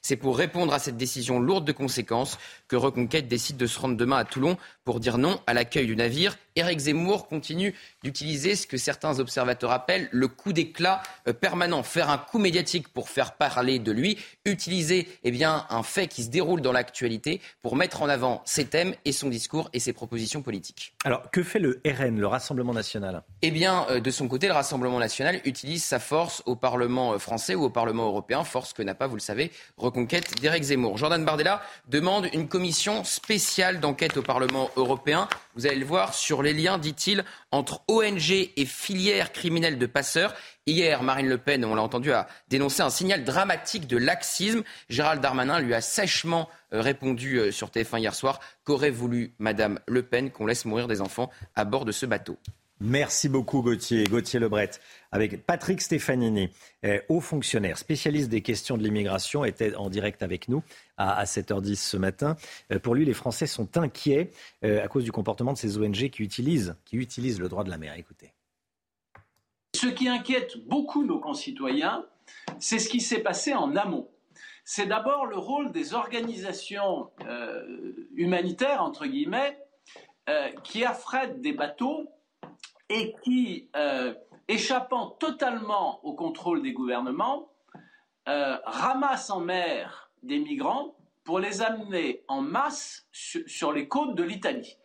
c'est 0.02 0.16
pour 0.16 0.38
répondre 0.38 0.74
à 0.74 0.80
cette 0.80 0.98
décision 0.98 1.40
lourde 1.40 1.66
de 1.66 1.72
conséquences 1.72 2.38
que 2.68 2.76
Reconquête 2.76 3.28
décide 3.28 3.58
de 3.58 3.68
se 3.68 3.80
rendre 3.80 3.98
demain 3.98 4.18
à 4.18 4.26
Toulon 4.26 4.58
pour 4.84 5.00
dire 5.00 5.18
non 5.18 5.40
à 5.48 5.54
l'accueil 5.54 5.88
du 5.88 5.96
navire. 5.96 6.38
Éric 6.58 6.80
Zemmour 6.80 7.28
continue 7.28 7.74
d'utiliser 8.04 8.56
ce 8.56 8.68
que 8.68 8.78
certains 8.78 9.20
observateurs 9.20 9.72
appellent 9.72 10.10
le 10.12 10.28
coup 10.28 10.54
d'éclat 10.54 11.02
euh, 11.28 11.34
permanent, 11.34 11.84
faire 11.84 12.10
un 12.10 12.18
coup 12.18 12.40
médiatique 12.40 12.88
pour 12.90 13.10
faire 13.10 13.34
parler 13.34 13.80
de 13.80 13.92
lui, 13.92 14.18
utiliser 14.46 15.08
eh 15.24 15.32
bien, 15.32 15.66
un 15.70 15.84
fait 15.84 16.08
qui 16.08 16.24
se 16.24 16.30
déroule 16.30 16.62
dans 16.62 16.72
l'actualité 16.72 17.42
pour 17.62 17.76
mettre 17.76 18.02
en 18.02 18.10
avant 18.10 18.42
ses 18.46 18.66
thèmes 18.66 18.96
et 19.06 19.12
son 19.12 19.30
discours 19.30 19.70
et 19.74 19.80
ses 19.80 19.94
propositions 19.94 20.42
politiques. 20.42 20.94
Alors, 21.06 21.30
que 21.32 21.44
fait 21.44 21.60
le 21.60 21.82
RN, 21.86 22.20
le 22.20 22.28
Rassemblement 22.28 22.74
national? 22.74 23.24
Eh 23.42 23.52
bien, 23.52 23.86
euh, 23.90 24.00
de 24.00 24.12
son 24.12 24.28
côté, 24.28 24.48
le 24.48 24.54
Rassemblement 24.54 25.00
national 25.00 25.40
utilise 25.46 25.84
sa 25.84 26.00
force 26.00 26.42
au 26.46 26.56
Parlement 26.56 27.14
euh, 27.14 27.20
français 27.20 27.54
ou 27.54 27.66
au 27.66 27.70
Parlement 27.70 28.08
européen, 28.08 28.44
force 28.44 28.74
que 28.74 28.82
n'a 28.82 28.96
pas, 28.96 29.08
vous 29.08 29.16
le 29.16 29.22
savez, 29.22 29.52
reconquête 29.78 30.40
d'Éric 30.42 30.64
Zemmour. 30.64 30.98
Jordan 30.98 31.24
Bardella 31.24 31.62
demande 31.88 32.28
une 32.34 32.48
commission 32.48 33.04
spéciale 33.04 33.80
d'enquête 33.80 34.18
au 34.18 34.22
Parlement 34.22 34.70
européen. 34.76 35.28
Vous 35.56 35.68
allez 35.68 35.78
le 35.78 35.86
voir 35.86 36.14
sur 36.14 36.42
les 36.42 36.47
liens, 36.54 36.78
dit-il, 36.78 37.24
entre 37.52 37.82
ONG 37.88 38.32
et 38.32 38.66
filières 38.66 39.32
criminelles 39.32 39.78
de 39.78 39.86
passeurs. 39.86 40.34
Hier, 40.66 41.04
Marine 41.04 41.28
Le 41.28 41.38
Pen, 41.38 41.64
on 41.64 41.76
l'a 41.76 41.82
entendu, 41.82 42.12
a 42.12 42.28
dénoncé 42.50 42.82
un 42.82 42.90
signal 42.90 43.24
dramatique 43.24 43.88
de 43.88 43.98
laxisme. 43.98 44.64
Gérald 44.90 45.22
Darmanin 45.22 45.60
lui 45.60 45.74
a 45.74 45.82
sèchement 45.82 46.50
euh, 46.74 46.82
répondu 46.82 47.38
euh, 47.38 47.52
sur 47.52 47.70
TF1 47.70 48.00
hier 48.00 48.16
soir 48.16 48.40
qu'aurait 48.64 48.90
voulu 48.90 49.34
Madame 49.40 49.80
Le 49.88 50.04
Pen 50.04 50.32
qu'on 50.32 50.46
laisse 50.46 50.66
mourir 50.66 50.88
des 50.88 51.02
enfants 51.02 51.30
à 51.56 51.64
bord 51.64 51.86
de 51.86 51.92
ce 51.92 52.06
bateau? 52.06 52.38
Merci 52.80 53.28
beaucoup 53.28 53.64
Gauthier, 53.64 54.04
Gauthier 54.04 54.40
Lebret. 54.40 54.70
Avec 55.12 55.46
Patrick 55.46 55.82
Stefanini, 55.82 56.50
euh, 56.86 57.00
haut 57.10 57.22
fonctionnaire, 57.22 57.78
spécialiste 57.78 58.30
des 58.30 58.42
questions 58.42 58.78
de 58.78 58.84
l'immigration, 58.84 59.46
était 59.46 59.76
en 59.76 59.90
direct 59.90 60.22
avec 60.22 60.50
nous 60.50 60.64
à, 60.98 61.24
7h10 61.24 61.76
ce 61.76 61.98
matin. 61.98 62.36
Euh, 62.72 62.80
pour 62.80 62.96
lui, 62.96 63.06
les 63.06 63.14
Français 63.14 63.48
sont 63.48 63.78
inquiets 63.78 64.32
euh, 64.64 64.84
à 64.84 64.88
cause 64.88 65.04
du 65.04 65.12
comportement 65.12 65.54
de 65.54 65.58
ces 65.58 65.78
ONG 65.78 66.10
qui 66.10 66.24
utilisent, 66.24 67.40
le 67.40 67.48
droit 67.48 67.64
de 67.64 67.70
la 67.70 67.78
mer. 67.78 67.94
Écoutez. 67.98 68.34
Ce 69.76 69.88
qui 69.88 70.08
inquiète 70.08 70.58
beaucoup 70.68 71.06
nos 71.06 71.20
concitoyens, 71.20 72.06
c'est 72.60 72.80
ce 72.80 72.90
qui 72.90 73.00
s'est 73.00 73.20
passé 73.20 73.54
en 73.54 73.76
amont. 73.76 74.10
C'est 74.66 74.88
d'abord 74.88 75.28
le 75.28 75.38
rôle 75.38 75.72
des 75.72 75.94
organisations 75.94 77.10
humanitaires, 78.16 78.82
entre 78.82 79.06
guillemets, 79.06 79.58
qui 80.64 80.84
affrètent 80.84 81.40
des 81.40 81.54
bateaux 81.54 82.10
et 82.90 83.16
qui, 83.24 83.70
échappant 84.48 85.10
totalement 85.20 86.00
au 86.04 86.14
contrôle 86.14 86.62
des 86.62 86.74
gouvernements, 86.74 87.50
euh, 88.28 88.58
ramassent 88.66 89.30
en 89.30 89.40
mer 89.40 90.10
des 90.24 90.40
migrants 90.40 90.96
pour 91.24 91.40
les 91.40 91.62
amener 91.62 92.24
en 92.28 92.42
masse 92.42 93.06
sur 93.12 93.72
les 93.72 93.88
côtes 93.88 94.16
de 94.16 94.24
l'Italie. 94.24 94.78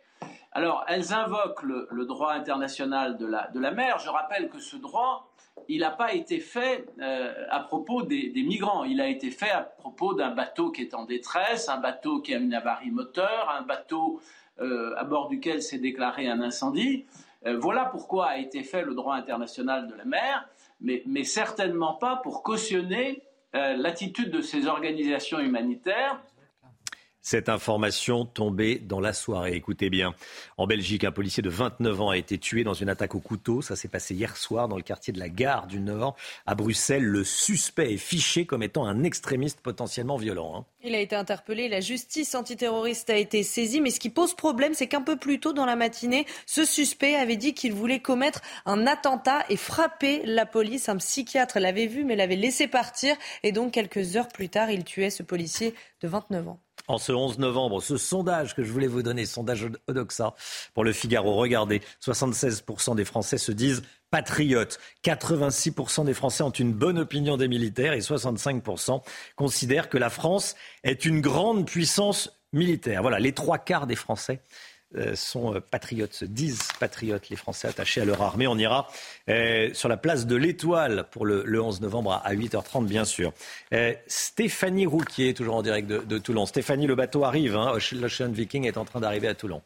Alors, 0.51 0.85
elles 0.87 1.13
invoquent 1.13 1.63
le, 1.63 2.05
droit 2.05 2.33
international 2.33 3.17
de 3.17 3.25
la, 3.25 3.47
de 3.47 3.59
la, 3.59 3.71
mer. 3.71 3.99
Je 3.99 4.09
rappelle 4.09 4.49
que 4.49 4.59
ce 4.59 4.75
droit, 4.75 5.33
il 5.67 5.79
n'a 5.79 5.91
pas 5.91 6.13
été 6.13 6.39
fait 6.39 6.85
euh, 6.99 7.33
à 7.49 7.61
propos 7.61 8.03
des, 8.03 8.29
des, 8.29 8.43
migrants. 8.43 8.83
Il 8.83 9.01
a 9.01 9.07
été 9.07 9.31
fait 9.31 9.49
à 9.49 9.61
propos 9.61 10.13
d'un 10.13 10.31
bateau 10.31 10.71
qui 10.71 10.81
est 10.81 10.93
en 10.93 11.05
détresse, 11.05 11.69
un 11.69 11.79
bateau 11.79 12.21
qui 12.21 12.35
a 12.35 12.37
une 12.37 12.53
avarie 12.53 12.91
moteur, 12.91 13.49
un 13.57 13.63
bateau 13.63 14.21
à 14.59 15.03
bord 15.03 15.29
duquel 15.29 15.63
s'est 15.63 15.79
déclaré 15.79 16.29
un 16.29 16.39
incendie. 16.39 17.05
Euh, 17.45 17.57
voilà 17.59 17.85
pourquoi 17.85 18.27
a 18.27 18.37
été 18.37 18.63
fait 18.63 18.83
le 18.83 18.95
droit 18.95 19.15
international 19.15 19.87
de 19.87 19.95
la 19.95 20.05
mer, 20.05 20.47
mais, 20.81 21.23
certainement 21.23 21.93
pas 21.93 22.17
pour 22.17 22.43
cautionner 22.43 23.21
euh, 23.55 23.75
l'attitude 23.75 24.31
de 24.31 24.41
ces 24.41 24.67
organisations 24.67 25.39
humanitaires 25.39 26.21
cette 27.23 27.49
information 27.49 28.25
tombée 28.25 28.75
dans 28.75 28.99
la 28.99 29.13
soirée. 29.13 29.55
Écoutez 29.55 29.89
bien, 29.89 30.13
en 30.57 30.67
Belgique, 30.67 31.05
un 31.05 31.11
policier 31.11 31.41
de 31.41 31.49
29 31.49 32.01
ans 32.01 32.09
a 32.09 32.17
été 32.17 32.37
tué 32.37 32.63
dans 32.63 32.73
une 32.73 32.89
attaque 32.89 33.15
au 33.15 33.19
couteau. 33.19 33.61
Ça 33.61 33.75
s'est 33.75 33.87
passé 33.87 34.13
hier 34.13 34.37
soir 34.37 34.67
dans 34.67 34.75
le 34.75 34.83
quartier 34.83 35.13
de 35.13 35.19
la 35.19 35.29
Gare 35.29 35.65
du 35.65 35.79
Nord. 35.79 36.15
À 36.45 36.53
Bruxelles, 36.53 37.03
le 37.03 37.23
suspect 37.23 37.93
est 37.93 37.97
fiché 37.97 38.45
comme 38.45 38.61
étant 38.61 38.85
un 38.85 39.03
extrémiste 39.03 39.61
potentiellement 39.61 40.17
violent. 40.17 40.57
Hein. 40.57 40.65
Il 40.83 40.93
a 40.93 40.99
été 40.99 41.15
interpellé, 41.15 41.69
la 41.69 41.79
justice 41.79 42.35
antiterroriste 42.35 43.09
a 43.09 43.15
été 43.15 43.41
saisie, 43.41 43.79
mais 43.79 43.89
ce 43.89 44.01
qui 44.01 44.09
pose 44.09 44.33
problème, 44.33 44.73
c'est 44.73 44.87
qu'un 44.87 45.01
peu 45.01 45.15
plus 45.15 45.39
tôt 45.39 45.53
dans 45.53 45.65
la 45.65 45.77
matinée, 45.77 46.25
ce 46.45 46.65
suspect 46.65 47.15
avait 47.15 47.37
dit 47.37 47.53
qu'il 47.53 47.73
voulait 47.73 48.01
commettre 48.01 48.41
un 48.65 48.85
attentat 48.85 49.45
et 49.47 49.55
frapper 49.55 50.23
la 50.25 50.45
police. 50.45 50.89
Un 50.89 50.97
psychiatre 50.97 51.59
l'avait 51.59 51.87
vu, 51.87 52.03
mais 52.03 52.17
l'avait 52.17 52.35
laissé 52.35 52.67
partir. 52.67 53.15
Et 53.43 53.53
donc, 53.53 53.71
quelques 53.71 54.17
heures 54.17 54.27
plus 54.27 54.49
tard, 54.49 54.69
il 54.71 54.83
tuait 54.83 55.09
ce 55.09 55.23
policier 55.23 55.73
de 56.01 56.09
29 56.09 56.49
ans. 56.49 56.59
En 56.89 56.97
ce 56.97 57.13
11 57.13 57.39
novembre, 57.39 57.81
ce 57.81 57.95
sondage 57.95 58.55
que 58.55 58.63
je 58.63 58.71
voulais 58.71 58.87
vous 58.87 59.03
donner, 59.03 59.25
sondage 59.25 59.67
Odoxa 59.87 60.35
pour 60.73 60.83
le 60.83 60.91
Figaro, 60.91 61.33
regardez, 61.35 61.81
76% 62.03 62.95
des 62.95 63.05
Français 63.05 63.37
se 63.37 63.53
disent 63.53 63.83
patriotes, 64.11 64.79
86% 65.05 66.03
des 66.03 66.13
Français 66.13 66.43
ont 66.43 66.49
une 66.49 66.73
bonne 66.73 66.99
opinion 66.99 67.37
des 67.37 67.47
militaires 67.47 67.93
et 67.93 67.99
65% 67.99 69.01
considèrent 69.37 69.87
que 69.87 69.97
la 69.97 70.09
France 70.09 70.55
est 70.83 71.05
une 71.05 71.21
grande 71.21 71.65
puissance 71.65 72.29
militaire. 72.51 73.01
Voilà, 73.01 73.19
les 73.19 73.31
trois 73.31 73.57
quarts 73.57 73.87
des 73.87 73.95
Français 73.95 74.41
sont 75.15 75.61
patriotes, 75.71 76.13
se 76.13 76.25
disent 76.25 76.67
patriotes, 76.79 77.29
les 77.29 77.35
Français 77.35 77.67
attachés 77.67 78.01
à 78.01 78.05
leur 78.05 78.21
armée. 78.21 78.47
On 78.47 78.57
ira 78.57 78.87
sur 79.73 79.89
la 79.89 79.97
place 79.97 80.25
de 80.25 80.35
l'Étoile 80.35 81.05
pour 81.11 81.25
le, 81.25 81.61
11 81.61 81.81
novembre 81.81 82.21
à 82.23 82.33
8h30, 82.33 82.85
bien 82.85 83.05
sûr. 83.05 83.33
Stéphanie 84.07 84.85
Rouquier, 84.85 85.33
toujours 85.33 85.55
en 85.55 85.61
direct 85.61 85.87
de, 85.87 86.17
Toulon. 86.17 86.45
Stéphanie, 86.45 86.87
le 86.87 86.95
bateau 86.95 87.23
arrive. 87.23 87.55
Hein. 87.55 87.77
L'Ocean 87.93 88.29
Viking 88.29 88.65
est 88.65 88.77
en 88.77 88.85
train 88.85 88.99
d'arriver 88.99 89.27
à 89.27 89.35
Toulon. 89.35 89.61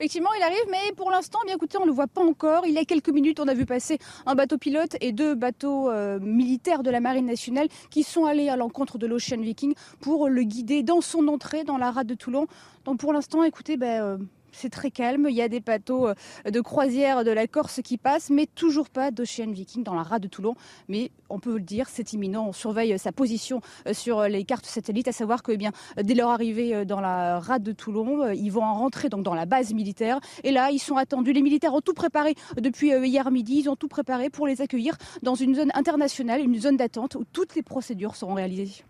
Effectivement, 0.00 0.30
il 0.38 0.42
arrive, 0.44 0.64
mais 0.70 0.92
pour 0.94 1.10
l'instant, 1.10 1.40
bien 1.44 1.56
écoutez, 1.56 1.76
on 1.76 1.80
ne 1.80 1.86
le 1.86 1.92
voit 1.92 2.06
pas 2.06 2.22
encore. 2.22 2.64
Il 2.66 2.72
y 2.72 2.78
a 2.78 2.84
quelques 2.84 3.08
minutes, 3.08 3.40
on 3.40 3.48
a 3.48 3.54
vu 3.54 3.66
passer 3.66 3.98
un 4.26 4.36
bateau 4.36 4.56
pilote 4.56 4.96
et 5.00 5.10
deux 5.10 5.34
bateaux 5.34 5.90
euh, 5.90 6.20
militaires 6.20 6.84
de 6.84 6.90
la 6.90 7.00
Marine 7.00 7.26
nationale 7.26 7.66
qui 7.90 8.04
sont 8.04 8.24
allés 8.24 8.48
à 8.48 8.56
l'encontre 8.56 8.96
de 8.96 9.08
l'Ocean 9.08 9.40
Viking 9.40 9.74
pour 10.00 10.28
le 10.28 10.44
guider 10.44 10.84
dans 10.84 11.00
son 11.00 11.26
entrée 11.26 11.64
dans 11.64 11.78
la 11.78 11.90
rade 11.90 12.06
de 12.06 12.14
Toulon. 12.14 12.46
Donc 12.84 13.00
pour 13.00 13.12
l'instant, 13.12 13.42
écoutez, 13.42 13.76
ben, 13.76 14.00
euh, 14.00 14.18
c'est 14.58 14.70
très 14.70 14.90
calme. 14.90 15.26
Il 15.30 15.36
y 15.36 15.42
a 15.42 15.48
des 15.48 15.60
bateaux 15.60 16.08
euh, 16.08 16.14
de 16.50 16.60
croisière 16.60 17.24
de 17.24 17.30
la 17.30 17.46
Corse 17.46 17.80
qui 17.82 17.96
passent, 17.96 18.30
mais 18.30 18.46
toujours 18.46 18.90
pas 18.90 19.10
d'Ocean 19.10 19.50
Viking 19.50 19.84
dans 19.84 19.94
la 19.94 20.02
rade 20.02 20.22
de 20.22 20.28
Toulon. 20.28 20.54
Mais 20.88 21.10
on 21.28 21.38
peut 21.38 21.54
le 21.54 21.60
dire, 21.60 21.88
c'est 21.88 22.12
imminent. 22.12 22.46
On 22.48 22.52
surveille 22.52 22.98
sa 22.98 23.12
position 23.12 23.60
euh, 23.86 23.94
sur 23.94 24.22
les 24.24 24.44
cartes 24.44 24.66
satellites, 24.66 25.08
à 25.08 25.12
savoir 25.12 25.42
que 25.42 25.52
eh 25.52 26.02
dès 26.02 26.14
leur 26.14 26.30
arrivée 26.30 26.74
euh, 26.74 26.84
dans 26.84 27.00
la 27.00 27.38
rade 27.38 27.62
de 27.62 27.72
Toulon, 27.72 28.30
ils 28.32 28.50
vont 28.50 28.64
en 28.64 28.74
rentrer 28.74 29.08
dans 29.08 29.34
la 29.34 29.46
base 29.46 29.72
militaire. 29.72 30.18
Et 30.42 30.50
là, 30.50 30.70
ils 30.70 30.78
sont 30.78 30.96
attendus. 30.96 31.32
Les 31.32 31.42
militaires 31.42 31.74
ont 31.74 31.80
tout 31.80 31.94
préparé 31.94 32.34
depuis 32.56 32.88
hier 32.88 33.30
midi. 33.30 33.60
Ils 33.60 33.68
ont 33.68 33.76
tout 33.76 33.88
préparé 33.88 34.30
pour 34.30 34.46
les 34.46 34.60
accueillir 34.60 34.96
dans 35.22 35.34
une 35.34 35.54
zone 35.54 35.70
internationale, 35.74 36.40
une 36.40 36.58
zone 36.58 36.76
d'attente 36.76 37.14
où 37.14 37.24
toutes 37.32 37.54
les 37.54 37.62
procédures 37.62 38.16
seront 38.16 38.34
réalisées. 38.34 38.84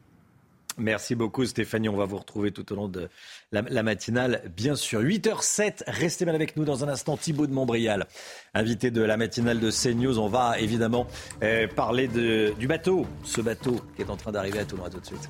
Merci 0.78 1.14
beaucoup 1.14 1.44
Stéphanie. 1.44 1.88
On 1.88 1.96
va 1.96 2.04
vous 2.04 2.18
retrouver 2.18 2.52
tout 2.52 2.72
au 2.72 2.76
long 2.76 2.88
de 2.88 3.08
la, 3.52 3.82
matinale, 3.82 4.42
bien 4.56 4.76
sûr. 4.76 5.00
8h07, 5.00 5.82
restez 5.86 6.24
bien 6.24 6.34
avec 6.34 6.56
nous 6.56 6.64
dans 6.64 6.84
un 6.84 6.88
instant. 6.88 7.16
Thibaut 7.16 7.46
de 7.46 7.52
Montbrial, 7.52 8.06
invité 8.54 8.90
de 8.90 9.02
la 9.02 9.16
matinale 9.16 9.58
de 9.60 9.70
CNews. 9.70 10.18
On 10.18 10.28
va 10.28 10.58
évidemment 10.58 11.06
euh, 11.42 11.66
parler 11.66 12.08
du 12.08 12.66
bateau, 12.66 13.06
ce 13.24 13.40
bateau 13.40 13.80
qui 13.96 14.02
est 14.02 14.10
en 14.10 14.16
train 14.16 14.32
d'arriver 14.32 14.60
à 14.60 14.64
Toulon. 14.64 14.84
À 14.84 14.90
tout 14.90 15.00
de 15.00 15.06
suite. 15.06 15.28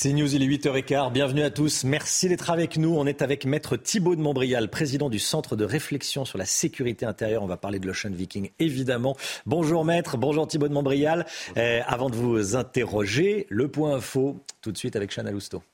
C'est 0.00 0.12
News, 0.12 0.32
il 0.32 0.44
est 0.44 0.46
8h15. 0.46 1.10
Bienvenue 1.10 1.42
à 1.42 1.50
tous. 1.50 1.82
Merci 1.82 2.28
d'être 2.28 2.50
avec 2.50 2.76
nous. 2.76 2.94
On 2.96 3.04
est 3.04 3.20
avec 3.20 3.44
Maître 3.44 3.76
Thibault 3.76 4.14
de 4.14 4.20
Montbrial, 4.20 4.70
président 4.70 5.08
du 5.08 5.18
Centre 5.18 5.56
de 5.56 5.64
réflexion 5.64 6.24
sur 6.24 6.38
la 6.38 6.44
sécurité 6.44 7.04
intérieure. 7.04 7.42
On 7.42 7.48
va 7.48 7.56
parler 7.56 7.80
de 7.80 7.86
l'Ocean 7.88 8.12
Viking, 8.12 8.50
évidemment. 8.60 9.16
Bonjour 9.44 9.84
Maître, 9.84 10.16
bonjour 10.16 10.46
Thibault 10.46 10.68
de 10.68 10.72
Montbrial. 10.72 11.26
Euh, 11.56 11.80
avant 11.84 12.10
de 12.10 12.14
vous 12.14 12.54
interroger, 12.54 13.48
le 13.48 13.66
point 13.66 13.96
info, 13.96 14.36
tout 14.60 14.70
de 14.70 14.78
suite 14.78 14.94
avec 14.94 15.12
Chana 15.12 15.32
Lousteau. 15.32 15.64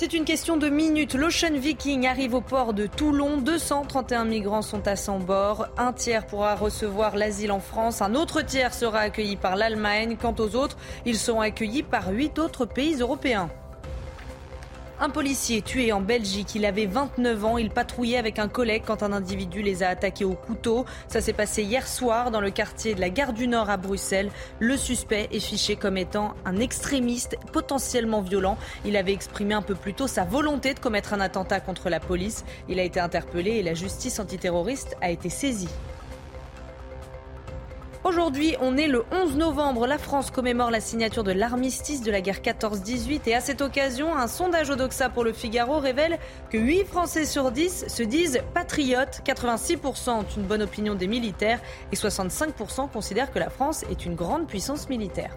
C'est 0.00 0.14
une 0.14 0.24
question 0.24 0.56
de 0.56 0.70
minutes. 0.70 1.12
L'Ocean 1.12 1.52
Viking 1.52 2.06
arrive 2.06 2.32
au 2.32 2.40
port 2.40 2.72
de 2.72 2.86
Toulon. 2.86 3.36
231 3.36 4.24
migrants 4.24 4.62
sont 4.62 4.88
à 4.88 4.96
son 4.96 5.18
bord. 5.18 5.66
Un 5.76 5.92
tiers 5.92 6.26
pourra 6.26 6.54
recevoir 6.54 7.16
l'asile 7.16 7.52
en 7.52 7.60
France. 7.60 8.00
Un 8.00 8.14
autre 8.14 8.40
tiers 8.40 8.72
sera 8.72 9.00
accueilli 9.00 9.36
par 9.36 9.56
l'Allemagne. 9.56 10.16
Quant 10.18 10.34
aux 10.38 10.56
autres, 10.56 10.78
ils 11.04 11.18
seront 11.18 11.42
accueillis 11.42 11.82
par 11.82 12.08
huit 12.12 12.38
autres 12.38 12.64
pays 12.64 12.94
européens. 12.94 13.50
Un 15.02 15.08
policier 15.08 15.62
tué 15.62 15.92
en 15.92 16.02
Belgique, 16.02 16.54
il 16.54 16.66
avait 16.66 16.84
29 16.84 17.44
ans, 17.46 17.56
il 17.56 17.70
patrouillait 17.70 18.18
avec 18.18 18.38
un 18.38 18.48
collègue 18.48 18.82
quand 18.86 19.02
un 19.02 19.14
individu 19.14 19.62
les 19.62 19.82
a 19.82 19.88
attaqués 19.88 20.26
au 20.26 20.34
couteau. 20.34 20.84
Ça 21.08 21.22
s'est 21.22 21.32
passé 21.32 21.62
hier 21.62 21.88
soir 21.88 22.30
dans 22.30 22.42
le 22.42 22.50
quartier 22.50 22.94
de 22.94 23.00
la 23.00 23.08
gare 23.08 23.32
du 23.32 23.48
Nord 23.48 23.70
à 23.70 23.78
Bruxelles. 23.78 24.30
Le 24.58 24.76
suspect 24.76 25.30
est 25.32 25.40
fiché 25.40 25.76
comme 25.76 25.96
étant 25.96 26.34
un 26.44 26.58
extrémiste 26.58 27.38
potentiellement 27.50 28.20
violent. 28.20 28.58
Il 28.84 28.94
avait 28.94 29.14
exprimé 29.14 29.54
un 29.54 29.62
peu 29.62 29.74
plus 29.74 29.94
tôt 29.94 30.06
sa 30.06 30.24
volonté 30.24 30.74
de 30.74 30.80
commettre 30.80 31.14
un 31.14 31.20
attentat 31.20 31.60
contre 31.60 31.88
la 31.88 31.98
police. 31.98 32.44
Il 32.68 32.78
a 32.78 32.82
été 32.82 33.00
interpellé 33.00 33.52
et 33.52 33.62
la 33.62 33.72
justice 33.72 34.20
antiterroriste 34.20 34.98
a 35.00 35.10
été 35.10 35.30
saisie. 35.30 35.70
Aujourd'hui, 38.02 38.56
on 38.62 38.78
est 38.78 38.88
le 38.88 39.04
11 39.12 39.36
novembre. 39.36 39.86
La 39.86 39.98
France 39.98 40.30
commémore 40.30 40.70
la 40.70 40.80
signature 40.80 41.22
de 41.22 41.32
l'armistice 41.32 42.00
de 42.00 42.10
la 42.10 42.22
guerre 42.22 42.40
14-18 42.40 43.20
et 43.26 43.34
à 43.34 43.42
cette 43.42 43.60
occasion, 43.60 44.16
un 44.16 44.26
sondage 44.26 44.70
Odoxa 44.70 45.10
pour 45.10 45.22
le 45.22 45.34
Figaro 45.34 45.78
révèle 45.78 46.18
que 46.48 46.56
8 46.56 46.86
Français 46.86 47.26
sur 47.26 47.50
10 47.50 47.88
se 47.88 48.02
disent 48.02 48.40
patriotes. 48.54 49.20
86% 49.26 50.10
ont 50.10 50.24
une 50.34 50.44
bonne 50.44 50.62
opinion 50.62 50.94
des 50.94 51.08
militaires 51.08 51.60
et 51.92 51.96
65% 51.96 52.90
considèrent 52.90 53.32
que 53.32 53.38
la 53.38 53.50
France 53.50 53.84
est 53.90 54.06
une 54.06 54.14
grande 54.14 54.46
puissance 54.46 54.88
militaire. 54.88 55.36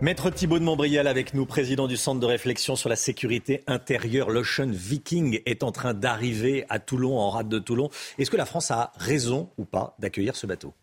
Maître 0.00 0.28
Thibault 0.28 0.58
de 0.58 0.64
Montbrial 0.64 1.06
avec 1.06 1.34
nous, 1.34 1.46
président 1.46 1.86
du 1.86 1.96
Centre 1.96 2.20
de 2.20 2.26
réflexion 2.26 2.74
sur 2.74 2.88
la 2.88 2.96
sécurité 2.96 3.62
intérieure. 3.68 4.28
L'Ocean 4.28 4.68
Viking 4.68 5.40
est 5.46 5.62
en 5.62 5.70
train 5.70 5.94
d'arriver 5.94 6.66
à 6.68 6.80
Toulon, 6.80 7.16
en 7.16 7.30
rade 7.30 7.48
de 7.48 7.60
Toulon. 7.60 7.90
Est-ce 8.18 8.30
que 8.30 8.36
la 8.36 8.44
France 8.44 8.72
a 8.72 8.92
raison 8.96 9.50
ou 9.56 9.64
pas 9.64 9.94
d'accueillir 10.00 10.34
ce 10.34 10.46
bateau? 10.46 10.74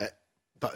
Eh, 0.00 0.06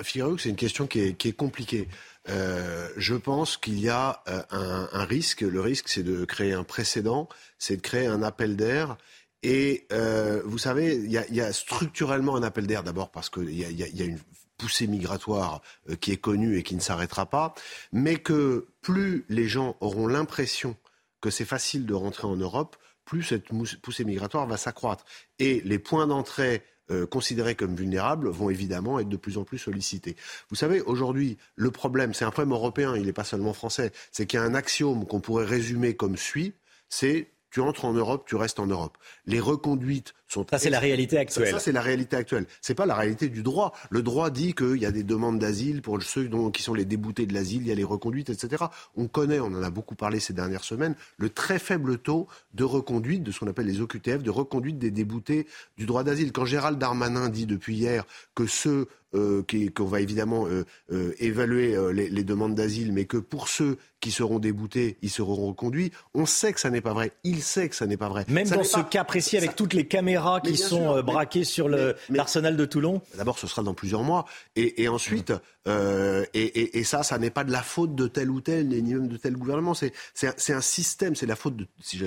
Figurez-vous 0.02 0.36
que 0.36 0.42
c'est 0.42 0.50
une 0.50 0.56
question 0.56 0.86
qui 0.86 1.00
est, 1.00 1.32
compliquée. 1.32 1.88
Euh, 2.28 2.88
je 2.98 3.14
pense 3.14 3.56
qu'il 3.56 3.80
y 3.80 3.88
a 3.88 4.22
euh, 4.28 4.42
un, 4.50 5.04
risque. 5.04 5.40
Le 5.40 5.60
risque, 5.60 5.88
c'est 5.88 6.02
de 6.02 6.26
créer 6.26 6.52
un 6.52 6.64
précédent, 6.64 7.28
c'est 7.58 7.76
de 7.76 7.82
créer 7.82 8.06
un 8.06 8.22
appel 8.22 8.56
d'air. 8.56 8.98
Et 9.42 9.86
euh, 9.92 10.42
vous 10.44 10.58
savez, 10.58 10.96
il 10.96 11.10
y, 11.10 11.40
a 11.40 11.52
structurellement 11.52 12.36
un 12.36 12.42
appel 12.42 12.66
d'air 12.66 12.82
d'abord 12.82 13.10
parce 13.10 13.30
qu'il 13.30 13.50
y, 13.50 13.62
y, 13.62 14.02
a 14.02 14.04
une 14.04 14.18
poussée 14.56 14.86
migratoire 14.86 15.62
euh, 15.88 15.96
qui 15.96 16.12
est 16.12 16.16
connue 16.16 16.58
et 16.58 16.62
qui 16.62 16.74
ne 16.74 16.80
s'arrêtera 16.80 17.26
pas, 17.26 17.54
mais 17.92 18.16
que 18.16 18.68
plus 18.82 19.24
les 19.28 19.48
gens 19.48 19.76
auront 19.80 20.06
l'impression 20.06 20.76
que 21.20 21.30
c'est 21.30 21.44
facile 21.44 21.86
de 21.86 21.94
rentrer 21.94 22.26
en 22.26 22.36
Europe, 22.36 22.76
plus 23.04 23.22
cette 23.22 23.48
poussée 23.80 24.04
migratoire 24.04 24.46
va 24.46 24.56
s'accroître. 24.56 25.04
Et 25.38 25.60
les 25.64 25.78
points 25.78 26.06
d'entrée 26.06 26.62
euh, 26.90 27.06
considérés 27.06 27.56
comme 27.56 27.74
vulnérables 27.74 28.28
vont 28.28 28.48
évidemment 28.48 29.00
être 29.00 29.08
de 29.08 29.16
plus 29.16 29.38
en 29.38 29.44
plus 29.44 29.58
sollicités. 29.58 30.16
Vous 30.50 30.56
savez, 30.56 30.80
aujourd'hui, 30.82 31.36
le 31.56 31.72
problème, 31.72 32.14
c'est 32.14 32.24
un 32.24 32.30
problème 32.30 32.52
européen, 32.52 32.94
il 32.96 33.06
n'est 33.06 33.12
pas 33.12 33.24
seulement 33.24 33.54
français, 33.54 33.92
c'est 34.12 34.26
qu'il 34.26 34.38
y 34.38 34.42
a 34.42 34.44
un 34.44 34.54
axiome 34.54 35.04
qu'on 35.06 35.20
pourrait 35.20 35.46
résumer 35.46 35.96
comme 35.96 36.16
suit, 36.16 36.54
c'est 36.88 37.32
tu 37.50 37.60
entres 37.60 37.86
en 37.86 37.92
Europe, 37.92 38.24
tu 38.28 38.36
restes 38.36 38.60
en 38.60 38.66
Europe. 38.66 38.98
Les 39.24 39.40
reconduites 39.40 40.14
sont... 40.28 40.46
Ça, 40.50 40.58
c'est 40.58 40.70
la 40.70 40.80
réalité 40.80 41.18
actuelle. 41.18 41.50
Ça, 41.50 41.58
c'est 41.58 41.72
la 41.72 41.80
réalité 41.80 42.16
actuelle. 42.16 42.46
C'est 42.60 42.74
pas 42.74 42.86
la 42.86 42.94
réalité 42.94 43.28
du 43.28 43.42
droit. 43.42 43.72
Le 43.90 44.02
droit 44.02 44.30
dit 44.30 44.54
qu'il 44.54 44.76
y 44.76 44.86
a 44.86 44.90
des 44.90 45.02
demandes 45.02 45.38
d'asile 45.38 45.82
pour 45.82 46.02
ceux 46.02 46.28
dont, 46.28 46.50
qui 46.50 46.62
sont 46.62 46.74
les 46.74 46.84
déboutés 46.84 47.26
de 47.26 47.34
l'asile, 47.34 47.62
il 47.62 47.68
y 47.68 47.72
a 47.72 47.74
les 47.74 47.84
reconduites, 47.84 48.30
etc. 48.30 48.64
On 48.96 49.08
connaît, 49.08 49.40
on 49.40 49.46
en 49.46 49.62
a 49.62 49.70
beaucoup 49.70 49.94
parlé 49.94 50.20
ces 50.20 50.32
dernières 50.32 50.64
semaines, 50.64 50.94
le 51.18 51.30
très 51.30 51.58
faible 51.58 51.98
taux 51.98 52.26
de 52.54 52.64
reconduite, 52.64 53.22
de 53.22 53.30
ce 53.30 53.40
qu'on 53.40 53.48
appelle 53.48 53.66
les 53.66 53.80
OQTF, 53.80 54.22
de 54.22 54.30
reconduite 54.30 54.78
des 54.78 54.90
déboutés 54.90 55.46
du 55.76 55.86
droit 55.86 56.04
d'asile. 56.04 56.32
Quand 56.32 56.44
Gérald 56.44 56.78
Darmanin 56.78 57.28
dit 57.28 57.46
depuis 57.46 57.76
hier 57.76 58.04
que 58.34 58.46
ceux 58.46 58.88
euh, 59.14 59.44
qu'on 59.74 59.84
va 59.84 60.00
évidemment 60.00 60.46
euh, 60.46 60.64
euh, 60.92 61.14
évaluer 61.18 61.76
les, 61.92 62.24
demandes 62.24 62.54
d'asile, 62.54 62.92
mais 62.92 63.04
que 63.04 63.16
pour 63.16 63.48
ceux 63.48 63.78
qui 64.00 64.10
seront 64.10 64.38
déboutés, 64.38 64.98
ils 65.00 65.10
seront 65.10 65.46
reconduits. 65.46 65.92
On 66.12 66.26
sait 66.26 66.52
que 66.52 66.60
ça 66.60 66.70
n'est 66.70 66.80
pas 66.80 66.92
vrai. 66.92 67.12
Il 67.24 67.42
sait 67.42 67.68
que 67.68 67.76
ça 67.76 67.86
n'est 67.86 67.96
pas 67.96 68.08
vrai. 68.08 68.24
Même 68.28 68.48
dans 68.48 68.64
ce 68.64 68.80
cas 68.80 69.04
précis, 69.04 69.36
avec 69.36 69.56
toutes 69.56 69.74
les 69.74 69.86
caméras 69.86 70.25
qui 70.44 70.56
sont 70.56 71.02
braquées 71.02 71.44
sur 71.44 71.68
l'arsenal 72.08 72.56
de 72.56 72.64
Toulon 72.64 73.02
D'abord, 73.16 73.38
ce 73.38 73.46
sera 73.46 73.62
dans 73.62 73.74
plusieurs 73.74 74.02
mois. 74.02 74.24
Et, 74.56 74.88
ensuite, 74.88 75.32
et, 75.66 76.84
ça, 76.84 77.02
ça 77.02 77.18
n'est 77.18 77.30
pas 77.30 77.44
de 77.44 77.52
la 77.52 77.62
faute 77.62 77.94
de 77.94 78.06
tel 78.06 78.30
ou 78.30 78.40
tel, 78.40 78.68
ni 78.68 78.94
même 78.94 79.08
de 79.08 79.16
tel 79.16 79.36
gouvernement. 79.36 79.74
C'est 79.74 80.52
un 80.52 80.60
système, 80.60 81.14
c'est 81.14 81.26
la 81.26 81.36
faute 81.36 81.56
de, 81.56 81.66
si 81.80 81.98
je 81.98 82.06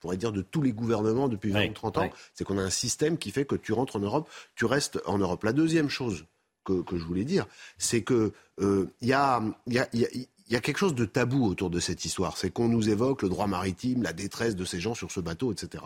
pourrais 0.00 0.16
dire, 0.16 0.32
de 0.32 0.42
tous 0.42 0.62
les 0.62 0.72
gouvernements 0.72 1.28
depuis 1.28 1.50
20 1.50 1.70
ou 1.70 1.72
30 1.72 1.98
ans. 1.98 2.10
C'est 2.34 2.44
qu'on 2.44 2.58
a 2.58 2.62
un 2.62 2.70
système 2.70 3.18
qui 3.18 3.30
fait 3.30 3.44
que 3.44 3.56
tu 3.56 3.72
rentres 3.72 3.96
en 3.96 4.00
Europe, 4.00 4.28
tu 4.56 4.64
restes 4.64 5.00
en 5.06 5.18
Europe. 5.18 5.44
La 5.44 5.52
deuxième 5.52 5.88
chose, 5.88 6.24
que, 6.64 6.98
je 6.98 7.04
voulais 7.04 7.24
dire, 7.24 7.46
c'est 7.78 8.02
que 8.02 8.32
euh, 8.60 8.86
il 9.00 9.08
y, 9.08 9.12
a, 9.12 9.42
il 10.50 10.54
y 10.54 10.56
a 10.56 10.60
quelque 10.60 10.78
chose 10.78 10.96
de 10.96 11.04
tabou 11.04 11.46
autour 11.46 11.70
de 11.70 11.78
cette 11.78 12.04
histoire. 12.04 12.36
C'est 12.36 12.50
qu'on 12.50 12.68
nous 12.68 12.88
évoque 12.88 13.22
le 13.22 13.28
droit 13.28 13.46
maritime, 13.46 14.02
la 14.02 14.12
détresse 14.12 14.56
de 14.56 14.64
ces 14.64 14.80
gens 14.80 14.94
sur 14.94 15.12
ce 15.12 15.20
bateau, 15.20 15.52
etc. 15.52 15.84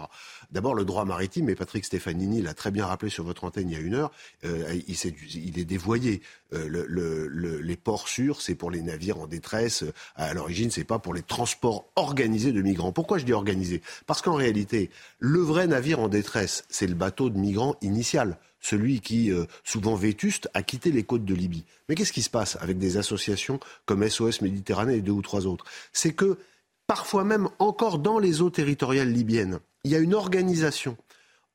D'abord, 0.53 0.75
le 0.75 0.87
droit 0.87 1.05
maritime, 1.05 1.51
et 1.51 1.55
Patrick 1.55 1.85
Stefanini 1.85 2.41
l'a 2.41 2.55
très 2.55 2.71
bien 2.71 2.87
rappelé 2.87 3.11
sur 3.11 3.25
votre 3.25 3.45
antenne 3.45 3.69
il 3.69 3.75
y 3.75 3.77
a 3.77 3.81
une 3.81 3.95
heure, 3.95 4.11
euh, 4.45 4.81
il, 4.89 5.59
est, 5.59 5.65
dévoyé. 5.67 6.23
Euh, 6.55 6.67
le, 6.67 7.59
les 7.61 7.77
ports 7.77 8.09
sûrs, 8.09 8.41
c'est 8.41 8.55
pour 8.55 8.71
les 8.71 8.81
navires 8.81 9.19
en 9.19 9.27
détresse. 9.27 9.85
À 10.17 10.33
l'origine, 10.33 10.71
c'est 10.71 10.85
pas 10.85 10.99
pour 10.99 11.13
les 11.13 11.23
transports 11.23 11.87
organisés 11.95 12.53
de 12.53 12.63
migrants. 12.63 12.93
Pourquoi 12.93 13.19
je 13.19 13.27
dis 13.27 13.35
organisés? 13.35 13.83
Parce 14.07 14.23
qu'en 14.23 14.35
réalité, 14.35 14.89
le 15.19 15.41
vrai 15.41 15.67
navire 15.67 16.01
en 16.01 16.09
détresse, 16.09 16.65
c'est 16.71 16.87
le 16.87 16.95
bateau 16.95 17.29
de 17.29 17.37
migrants 17.39 17.77
initial 17.83 18.39
celui 18.65 19.01
qui, 19.01 19.31
euh, 19.31 19.45
souvent 19.63 19.95
vétuste, 19.95 20.49
a 20.55 20.63
quitté 20.63 20.91
les 20.91 21.05
côtes 21.05 21.27
de 21.27 21.35
Libye. 21.35 21.67
Mais 21.89 21.95
qu'est-ce 21.95 22.15
qui 22.15 22.23
se 22.23 22.31
passe 22.31 22.57
avec 22.63 22.79
des 22.79 22.97
associations 22.97 23.61
comme 23.85 24.09
SOS 24.09 24.41
Méditerranée 24.41 24.97
et 24.97 25.01
deux 25.03 25.13
ou 25.13 25.21
trois 25.21 25.47
autres? 25.47 25.67
C'est 25.93 26.15
que, 26.15 26.39
parfois 26.87 27.25
même 27.25 27.51
encore 27.59 27.99
dans 27.99 28.19
les 28.19 28.41
eaux 28.41 28.49
territoriales 28.49 29.13
libyennes, 29.13 29.61
il 29.85 29.91
y 29.91 29.95
a 29.95 29.99
une 29.99 30.15
organisation 30.15 30.97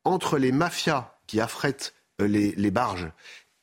entre 0.03 0.37
les 0.37 0.51
mafias 0.51 1.15
qui 1.25 1.39
affrètent 1.41 1.95
euh, 2.21 2.27
les, 2.27 2.71
barges 2.71 3.11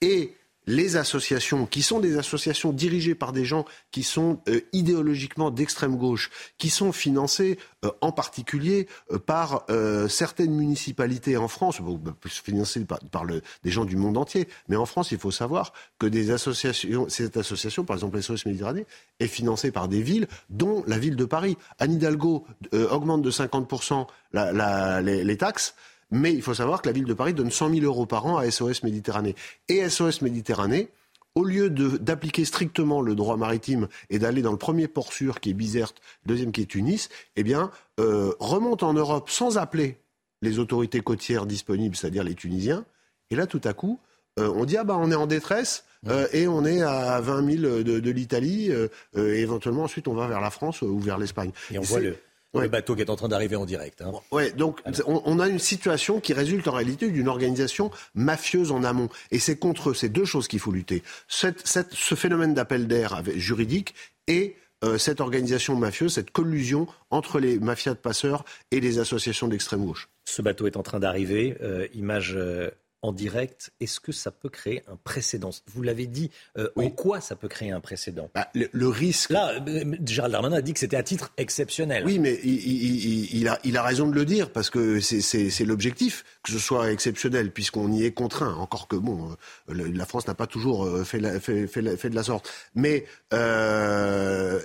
et 0.00 0.34
les 0.66 0.96
associations, 0.96 1.66
qui 1.66 1.82
sont 1.82 2.00
des 2.00 2.18
associations 2.18 2.72
dirigées 2.72 3.14
par 3.14 3.32
des 3.32 3.44
gens 3.44 3.64
qui 3.90 4.02
sont 4.02 4.40
euh, 4.48 4.60
idéologiquement 4.72 5.50
d'extrême 5.50 5.96
gauche, 5.96 6.30
qui 6.58 6.70
sont 6.70 6.92
financées 6.92 7.58
euh, 7.84 7.90
en 8.00 8.12
particulier 8.12 8.88
euh, 9.12 9.18
par 9.18 9.66
certaines 10.08 10.52
municipalités 10.52 11.36
en 11.36 11.48
France, 11.48 11.80
bah, 11.80 12.14
financées 12.24 12.84
par, 12.84 12.98
par 13.10 13.24
le, 13.24 13.42
des 13.64 13.70
gens 13.70 13.84
du 13.84 13.96
monde 13.96 14.16
entier. 14.16 14.48
Mais 14.68 14.76
en 14.76 14.86
France, 14.86 15.12
il 15.12 15.18
faut 15.18 15.30
savoir 15.30 15.72
que 15.98 16.06
des 16.06 16.30
associations, 16.30 17.08
cette 17.08 17.36
association, 17.36 17.84
par 17.84 17.96
exemple 17.96 18.20
SOS 18.20 18.46
Méditerranée, 18.46 18.86
est 19.20 19.26
financée 19.26 19.70
par 19.70 19.88
des 19.88 20.02
villes, 20.02 20.28
dont 20.50 20.84
la 20.86 20.98
ville 20.98 21.16
de 21.16 21.24
Paris. 21.24 21.56
Anne 21.78 21.94
Hidalgo 21.94 22.46
augmente 22.72 23.22
de 23.22 23.30
50% 23.30 24.06
la, 24.32 24.52
la, 24.52 25.02
les, 25.02 25.24
les 25.24 25.36
taxes. 25.36 25.74
Mais 26.10 26.32
il 26.32 26.42
faut 26.42 26.54
savoir 26.54 26.82
que 26.82 26.88
la 26.88 26.92
ville 26.92 27.04
de 27.04 27.14
Paris 27.14 27.34
donne 27.34 27.50
100 27.50 27.70
000 27.70 27.84
euros 27.84 28.06
par 28.06 28.26
an 28.26 28.36
à 28.36 28.50
SOS 28.50 28.82
Méditerranée. 28.82 29.34
Et 29.68 29.88
SOS 29.88 30.22
Méditerranée, 30.22 30.90
au 31.36 31.44
lieu 31.44 31.68
d'appliquer 31.68 32.44
strictement 32.44 33.02
le 33.02 33.14
droit 33.14 33.36
maritime 33.36 33.88
et 34.08 34.18
d'aller 34.18 34.40
dans 34.42 34.52
le 34.52 34.58
premier 34.58 34.88
port 34.88 35.12
sûr 35.12 35.38
qui 35.38 35.50
est 35.50 35.54
Bizerte, 35.54 36.00
le 36.24 36.30
deuxième 36.30 36.50
qui 36.50 36.62
est 36.62 36.66
Tunis, 36.66 37.08
eh 37.36 37.42
bien, 37.42 37.70
euh, 38.00 38.32
remonte 38.40 38.82
en 38.82 38.94
Europe 38.94 39.28
sans 39.28 39.58
appeler 39.58 39.98
les 40.42 40.58
autorités 40.58 41.00
côtières 41.00 41.44
disponibles, 41.44 41.94
c'est-à-dire 41.94 42.24
les 42.24 42.34
Tunisiens. 42.34 42.84
Et 43.30 43.36
là, 43.36 43.46
tout 43.46 43.60
à 43.64 43.74
coup, 43.74 44.00
euh, 44.38 44.50
on 44.54 44.64
dit 44.64 44.76
ah 44.76 44.84
bah 44.84 44.96
on 44.98 45.10
est 45.10 45.16
en 45.16 45.26
détresse 45.26 45.84
euh, 46.08 46.26
et 46.32 46.46
on 46.46 46.64
est 46.64 46.82
à 46.82 47.20
20 47.20 47.58
000 47.58 47.82
de, 47.82 48.00
de 48.00 48.10
l'Italie. 48.10 48.70
et 48.70 49.18
éventuellement, 49.18 49.82
ensuite, 49.82 50.08
on 50.08 50.14
va 50.14 50.28
vers 50.28 50.40
la 50.40 50.50
France 50.50 50.82
ou 50.82 50.98
vers 51.00 51.18
l'Espagne. 51.18 51.50
Et 51.70 51.78
on 51.78 51.82
voit 51.82 52.00
le, 52.00 52.16
le 52.54 52.68
bateau 52.68 52.94
qui 52.94 53.02
est 53.02 53.10
en 53.10 53.16
train 53.16 53.28
d'arriver 53.28 53.56
en 53.56 53.66
direct. 53.66 54.02
Hein. 54.02 54.12
Ouais, 54.30 54.50
donc 54.52 54.80
on, 55.06 55.38
a 55.38 55.48
une 55.48 55.58
situation 55.58 56.20
qui 56.20 56.32
résulte 56.32 56.66
en 56.68 56.72
réalité 56.72 57.10
d'une 57.10 57.28
organisation 57.28 57.90
mafieuse 58.14 58.72
en 58.72 58.84
amont. 58.84 59.08
Et 59.30 59.38
c'est 59.38 59.56
contre 59.56 59.92
ces 59.92 60.08
deux 60.08 60.24
choses 60.24 60.48
qu'il 60.48 60.60
faut 60.60 60.72
lutter. 60.72 61.02
ce 61.28 62.14
phénomène 62.14 62.54
d'appel 62.54 62.86
d'air 62.86 63.22
juridique 63.36 63.94
et 64.26 64.56
euh, 64.84 64.98
cette 64.98 65.20
organisation 65.20 65.74
mafieuse, 65.74 66.14
cette 66.14 66.30
collusion 66.30 66.86
entre 67.10 67.40
les 67.40 67.58
mafias 67.58 67.94
de 67.94 67.98
passeurs 67.98 68.44
et 68.70 68.80
les 68.80 68.98
associations 68.98 69.48
d'extrême 69.48 69.84
gauche. 69.84 70.08
Ce 70.26 70.42
bateau 70.42 70.66
est 70.66 70.76
en 70.76 70.82
train 70.82 71.00
d'arriver. 71.00 71.56
Euh, 71.62 71.86
image 71.94 72.34
euh, 72.36 72.70
en 73.06 73.12
direct, 73.12 73.70
est-ce 73.80 74.00
que 74.00 74.10
ça 74.10 74.30
peut 74.32 74.48
créer 74.48 74.82
un 74.88 74.96
précédent? 74.96 75.50
Vous 75.68 75.82
l'avez 75.82 76.06
dit, 76.06 76.30
euh, 76.58 76.68
en 76.76 76.90
quoi 76.90 77.20
ça 77.20 77.36
peut 77.36 77.46
créer 77.46 77.70
un 77.70 77.80
précédent? 77.80 78.28
Bah, 78.34 78.48
le, 78.54 78.88
risque. 78.88 79.30
Là, 79.30 79.52
euh, 79.66 79.96
Gérald 80.04 80.32
Darmanin 80.32 80.56
a 80.56 80.60
dit 80.60 80.72
que 80.72 80.80
c'était 80.80 80.96
à 80.96 81.04
titre 81.04 81.32
exceptionnel. 81.36 82.02
Oui, 82.04 82.18
mais 82.18 82.34
il, 82.42 83.46
a, 83.48 83.60
il, 83.64 83.76
a, 83.76 83.82
raison 83.82 84.08
de 84.08 84.14
le 84.14 84.24
dire, 84.24 84.50
parce 84.50 84.70
que 84.70 85.00
c'est 85.00 85.64
l'objectif, 85.64 86.24
que 86.42 86.50
ce 86.50 86.58
soit 86.58 86.90
exceptionnel, 86.90 87.52
puisqu'on 87.52 87.92
y 87.92 88.04
est 88.04 88.12
contraint. 88.12 88.54
Encore 88.54 88.88
que, 88.88 88.96
bon, 88.96 89.36
euh, 89.70 89.92
la 89.94 90.04
France 90.04 90.26
n'a 90.26 90.34
pas 90.34 90.48
toujours 90.48 90.88
fait, 91.04 91.20
fait, 91.40 91.66
fait, 91.68 91.96
fait, 91.96 92.10
de 92.10 92.14
la 92.14 92.24
sorte. 92.24 92.50
Mais 92.74 93.04
le 93.30 94.60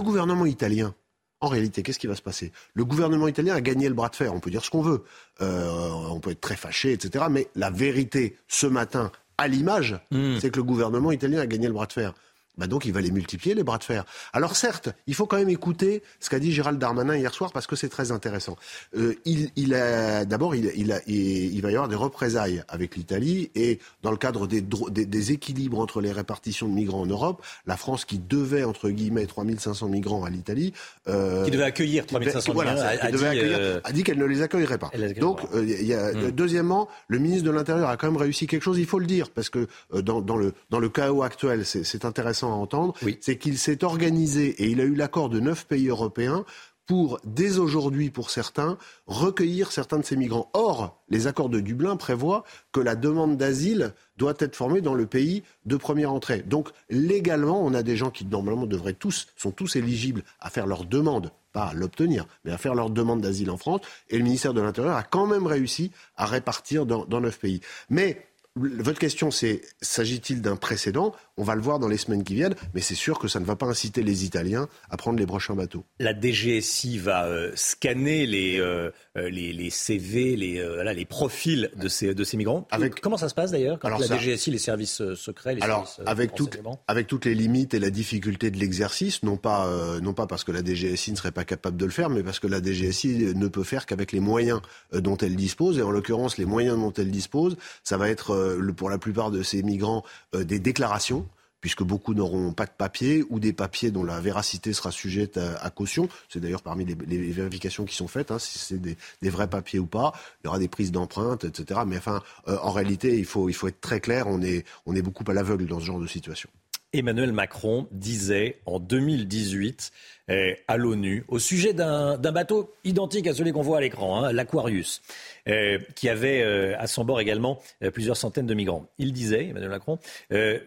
gouvernement 0.00 0.46
italien, 0.46 0.94
en 1.40 1.48
réalité, 1.48 1.82
qu'est-ce 1.82 1.98
qui 1.98 2.06
va 2.06 2.16
se 2.16 2.22
passer? 2.22 2.52
Le 2.74 2.84
gouvernement 2.84 3.28
italien 3.28 3.54
a 3.54 3.60
gagné 3.60 3.88
le 3.88 3.94
bras 3.94 4.08
de 4.08 4.16
fer, 4.16 4.34
on 4.34 4.40
peut 4.40 4.50
dire 4.50 4.64
ce 4.64 4.70
qu'on 4.70 4.82
veut, 4.82 5.04
euh, 5.40 5.90
on 6.10 6.20
peut 6.20 6.30
être 6.30 6.40
très 6.40 6.56
fâché, 6.56 6.92
etc. 6.92 7.26
Mais 7.30 7.48
la 7.54 7.70
vérité, 7.70 8.36
ce 8.48 8.66
matin, 8.66 9.12
à 9.36 9.46
l'image, 9.46 9.98
hmm. 10.10 10.38
c'est 10.40 10.50
que 10.50 10.56
le 10.56 10.64
gouvernement 10.64 11.12
italien 11.12 11.40
a 11.40 11.46
gagné 11.46 11.68
le 11.68 11.72
bras 11.72 11.86
de 11.86 11.92
fer. 11.92 12.14
Bah 12.58 12.66
donc 12.66 12.84
il 12.84 12.92
va 12.92 13.00
les 13.00 13.10
multiplier, 13.10 13.54
les 13.54 13.62
bras 13.62 13.78
de 13.78 13.84
fer. 13.84 14.04
Alors 14.32 14.56
certes, 14.56 14.90
il 15.06 15.14
faut 15.14 15.26
quand 15.26 15.38
même 15.38 15.48
écouter 15.48 16.02
ce 16.20 16.28
qu'a 16.28 16.38
dit 16.38 16.52
Gérald 16.52 16.78
Darmanin 16.78 17.16
hier 17.16 17.32
soir 17.32 17.52
parce 17.52 17.66
que 17.66 17.76
c'est 17.76 17.88
très 17.88 18.12
intéressant. 18.12 18.56
Euh, 18.96 19.14
il, 19.24 19.50
il 19.56 19.74
a 19.74 20.24
d'abord, 20.24 20.54
il, 20.54 20.72
il, 20.76 21.00
il, 21.06 21.62
va 21.62 21.70
y 21.70 21.74
avoir 21.74 21.88
des 21.88 21.96
représailles 21.96 22.62
avec 22.68 22.96
l'Italie 22.96 23.50
et 23.54 23.78
dans 24.02 24.10
le 24.10 24.16
cadre 24.16 24.46
des, 24.46 24.60
des, 24.60 25.06
des, 25.06 25.32
équilibres 25.32 25.78
entre 25.78 26.00
les 26.00 26.12
répartitions 26.12 26.68
de 26.68 26.72
migrants 26.72 27.02
en 27.02 27.06
Europe, 27.06 27.44
la 27.66 27.76
France 27.76 28.04
qui 28.04 28.18
devait 28.18 28.64
entre 28.64 28.90
guillemets 28.90 29.26
3500 29.26 29.88
migrants 29.88 30.24
à 30.24 30.30
l'Italie, 30.30 30.72
euh, 31.08 31.44
qui 31.44 31.50
devait 31.50 31.64
accueillir 31.64 32.06
3500 32.06 32.54
migrants, 32.54 32.70
a, 32.70 33.06
a, 33.06 33.10
dit, 33.10 33.18
euh, 33.24 33.80
a 33.84 33.92
dit 33.92 34.02
qu'elle 34.02 34.18
ne 34.18 34.24
les 34.24 34.42
accueillerait 34.42 34.78
pas. 34.78 34.90
Donc 35.20 35.40
euh, 35.54 35.64
y 35.64 35.94
a, 35.94 36.12
hmm. 36.12 36.30
deuxièmement, 36.32 36.88
le 37.08 37.18
ministre 37.18 37.44
de 37.44 37.50
l'Intérieur 37.50 37.88
a 37.88 37.96
quand 37.96 38.10
même 38.10 38.20
réussi 38.20 38.46
quelque 38.46 38.62
chose, 38.62 38.78
il 38.78 38.86
faut 38.86 38.98
le 38.98 39.06
dire 39.06 39.30
parce 39.30 39.50
que 39.50 39.68
euh, 39.94 40.02
dans, 40.02 40.20
dans 40.20 40.36
le 40.36 40.54
dans 40.70 40.80
le 40.80 40.88
chaos 40.88 41.22
actuel, 41.22 41.64
c'est 41.64 42.04
intéressant 42.04 42.47
à 42.48 42.56
entendre, 42.56 42.94
c'est 43.20 43.38
qu'il 43.38 43.58
s'est 43.58 43.84
organisé 43.84 44.48
et 44.62 44.70
il 44.70 44.80
a 44.80 44.84
eu 44.84 44.94
l'accord 44.94 45.28
de 45.28 45.40
neuf 45.40 45.66
pays 45.66 45.88
européens 45.88 46.44
pour, 46.88 47.20
dès 47.22 47.58
aujourd'hui 47.58 48.10
pour 48.10 48.30
certains, 48.30 48.78
recueillir 49.06 49.70
certains 49.70 49.98
de 49.98 50.04
ces 50.04 50.16
migrants. 50.16 50.50
Or, 50.54 51.02
les 51.10 51.26
accords 51.26 51.50
de 51.50 51.60
Dublin 51.60 51.96
prévoient 51.96 52.44
que 52.72 52.80
la 52.80 52.96
demande 52.96 53.36
d'asile 53.36 53.92
doit 54.16 54.34
être 54.38 54.56
formée 54.56 54.80
dans 54.80 54.94
le 54.94 55.06
pays 55.06 55.42
de 55.66 55.76
première 55.76 56.12
entrée. 56.12 56.42
Donc, 56.42 56.70
légalement, 56.88 57.62
on 57.62 57.74
a 57.74 57.82
des 57.82 57.94
gens 57.94 58.10
qui, 58.10 58.24
normalement, 58.24 58.66
devraient 58.66 58.94
tous, 58.94 59.26
sont 59.36 59.50
tous 59.50 59.76
éligibles 59.76 60.24
à 60.40 60.48
faire 60.48 60.66
leur 60.66 60.86
demande, 60.86 61.30
pas 61.52 61.66
à 61.66 61.74
l'obtenir, 61.74 62.26
mais 62.46 62.52
à 62.52 62.58
faire 62.58 62.74
leur 62.74 62.88
demande 62.88 63.20
d'asile 63.20 63.50
en 63.50 63.58
France. 63.58 63.82
Et 64.08 64.16
le 64.16 64.24
ministère 64.24 64.54
de 64.54 64.62
l'Intérieur 64.62 64.96
a 64.96 65.02
quand 65.02 65.26
même 65.26 65.46
réussi 65.46 65.92
à 66.16 66.24
répartir 66.24 66.86
dans 66.86 67.20
neuf 67.20 67.38
pays. 67.38 67.60
Mais 67.90 68.28
votre 68.58 68.98
question, 68.98 69.30
c'est 69.30 69.62
s'agit-il 69.80 70.42
d'un 70.42 70.56
précédent? 70.56 71.14
On 71.36 71.44
va 71.44 71.54
le 71.54 71.60
voir 71.60 71.78
dans 71.78 71.88
les 71.88 71.96
semaines 71.96 72.24
qui 72.24 72.34
viennent, 72.34 72.54
mais 72.74 72.80
c'est 72.80 72.94
sûr 72.94 73.18
que 73.18 73.28
ça 73.28 73.38
ne 73.40 73.44
va 73.44 73.56
pas 73.56 73.66
inciter 73.66 74.02
les 74.02 74.24
Italiens 74.24 74.68
à 74.90 74.96
prendre 74.96 75.18
les 75.18 75.26
prochains 75.26 75.54
bateaux. 75.54 75.84
La 76.00 76.18
DGSI 76.18 76.98
va 76.98 77.26
euh, 77.26 77.52
scanner 77.54 78.26
les, 78.26 78.58
euh, 78.58 78.90
euh, 79.16 79.30
les, 79.30 79.52
les, 79.52 79.70
CV, 79.70 80.36
les, 80.36 80.82
les 80.94 81.04
profils 81.04 81.70
de 81.76 81.88
ces, 81.88 82.14
de 82.14 82.24
ces 82.24 82.36
migrants. 82.36 82.66
Avec... 82.70 83.00
Comment 83.00 83.16
ça 83.16 83.28
se 83.28 83.34
passe 83.34 83.52
d'ailleurs 83.52 83.78
quand 83.78 83.88
la 83.88 83.98
DGSI, 83.98 84.50
les 84.50 84.58
services 84.58 85.14
secrets, 85.14 85.54
les 85.54 85.62
Alors, 85.62 85.86
services 85.86 86.10
avec, 86.10 86.34
toutes, 86.34 86.58
avec 86.88 87.06
toutes 87.06 87.24
les 87.24 87.34
limites 87.34 87.74
et 87.74 87.78
la 87.78 87.90
difficulté 87.90 88.50
de 88.50 88.58
l'exercice, 88.58 89.22
non, 89.22 89.36
pas 89.36 89.70
non 90.02 90.12
pas 90.12 90.26
parce 90.26 90.44
que 90.44 90.52
la 90.52 90.64
DGSI 90.64 91.12
ne 91.12 91.16
serait 91.16 91.32
pas 91.32 91.44
capable 91.44 91.76
de 91.76 91.84
le 91.84 91.90
faire, 91.90 92.10
mais 92.10 92.22
parce 92.22 92.40
que 92.40 92.46
la 92.46 92.60
DGSI 92.60 93.34
ne 93.34 93.48
peut 93.48 93.62
faire 93.62 93.86
qu'avec 93.86 94.12
les 94.12 94.20
moyens 94.20 94.60
dont 94.92 95.16
elle 95.16 95.36
dispose. 95.36 95.78
Et 95.78 95.82
en 95.82 95.90
l'occurrence, 95.90 96.38
les 96.38 96.46
moyens 96.46 96.78
dont 96.78 96.92
elle 96.92 97.10
dispose, 97.10 97.56
ça 97.84 97.96
va 97.96 98.08
être 98.08 98.47
euh, 98.48 98.72
pour 98.72 98.90
la 98.90 98.98
plupart 98.98 99.30
de 99.30 99.42
ces 99.42 99.62
migrants 99.62 100.04
euh, 100.34 100.44
des 100.44 100.58
déclarations 100.58 101.26
puisque 101.60 101.82
beaucoup 101.82 102.14
n'auront 102.14 102.52
pas 102.52 102.66
de 102.66 102.70
papier 102.70 103.24
ou 103.30 103.40
des 103.40 103.52
papiers 103.52 103.90
dont 103.90 104.04
la 104.04 104.20
véracité 104.20 104.72
sera 104.72 104.92
sujette 104.92 105.38
à, 105.38 105.70
caution. 105.70 106.08
C'est 106.28 106.38
d'ailleurs 106.38 106.62
parmi 106.62 106.84
les, 106.84 106.94
vérifications 107.32 107.84
qui 107.84 107.96
sont 107.96 108.06
faites, 108.06 108.30
hein, 108.30 108.38
si 108.38 108.58
c'est 108.60 108.78
des, 108.80 108.96
vrais 109.22 109.48
papiers 109.48 109.80
ou 109.80 109.86
pas. 109.86 110.12
Il 110.40 110.46
y 110.46 110.48
aura 110.48 110.60
des 110.60 110.68
prises 110.68 110.92
d'empreintes, 110.92 111.42
etc. 111.42 111.80
Mais 111.84 111.98
enfin, 111.98 112.22
euh, 112.46 112.56
en 112.62 112.70
réalité, 112.70 113.18
il 113.18 113.24
faut, 113.24 113.48
être 113.48 113.80
très 113.80 113.98
clair. 113.98 114.26
On 114.28 114.40
est 114.40 115.02
beaucoup 115.02 115.24
à 115.26 115.34
l'aveugle 115.34 115.66
dans 115.66 115.80
ce 115.80 115.84
genre 115.84 116.00
de 116.00 116.06
situation. 116.06 116.48
Emmanuel 116.92 117.32
Macron 117.32 117.86
disait 117.90 118.60
en 118.64 118.80
2018 118.80 119.92
eh, 120.28 120.56
à 120.68 120.76
l'ONU 120.78 121.24
au 121.28 121.38
sujet 121.38 121.74
d'un 121.74 122.16
bateau 122.16 122.74
identique 122.84 123.26
à 123.26 123.34
celui 123.34 123.52
qu'on 123.52 123.62
voit 123.62 123.78
à 123.78 123.80
l'écran, 123.80 124.24
hein, 124.24 124.32
l'Aquarius, 124.32 125.02
eh, 125.46 125.78
qui 125.94 126.08
avait 126.08 126.42
euh, 126.42 126.74
à 126.78 126.86
son 126.86 127.04
bord 127.04 127.20
également 127.20 127.60
euh, 127.82 127.90
plusieurs 127.90 128.16
centaines 128.16 128.46
de 128.46 128.54
migrants. 128.54 128.86
Il 128.96 129.12
disait, 129.12 129.48
Emmanuel 129.48 129.70
Macron, 129.70 129.98
euh, 130.32 130.58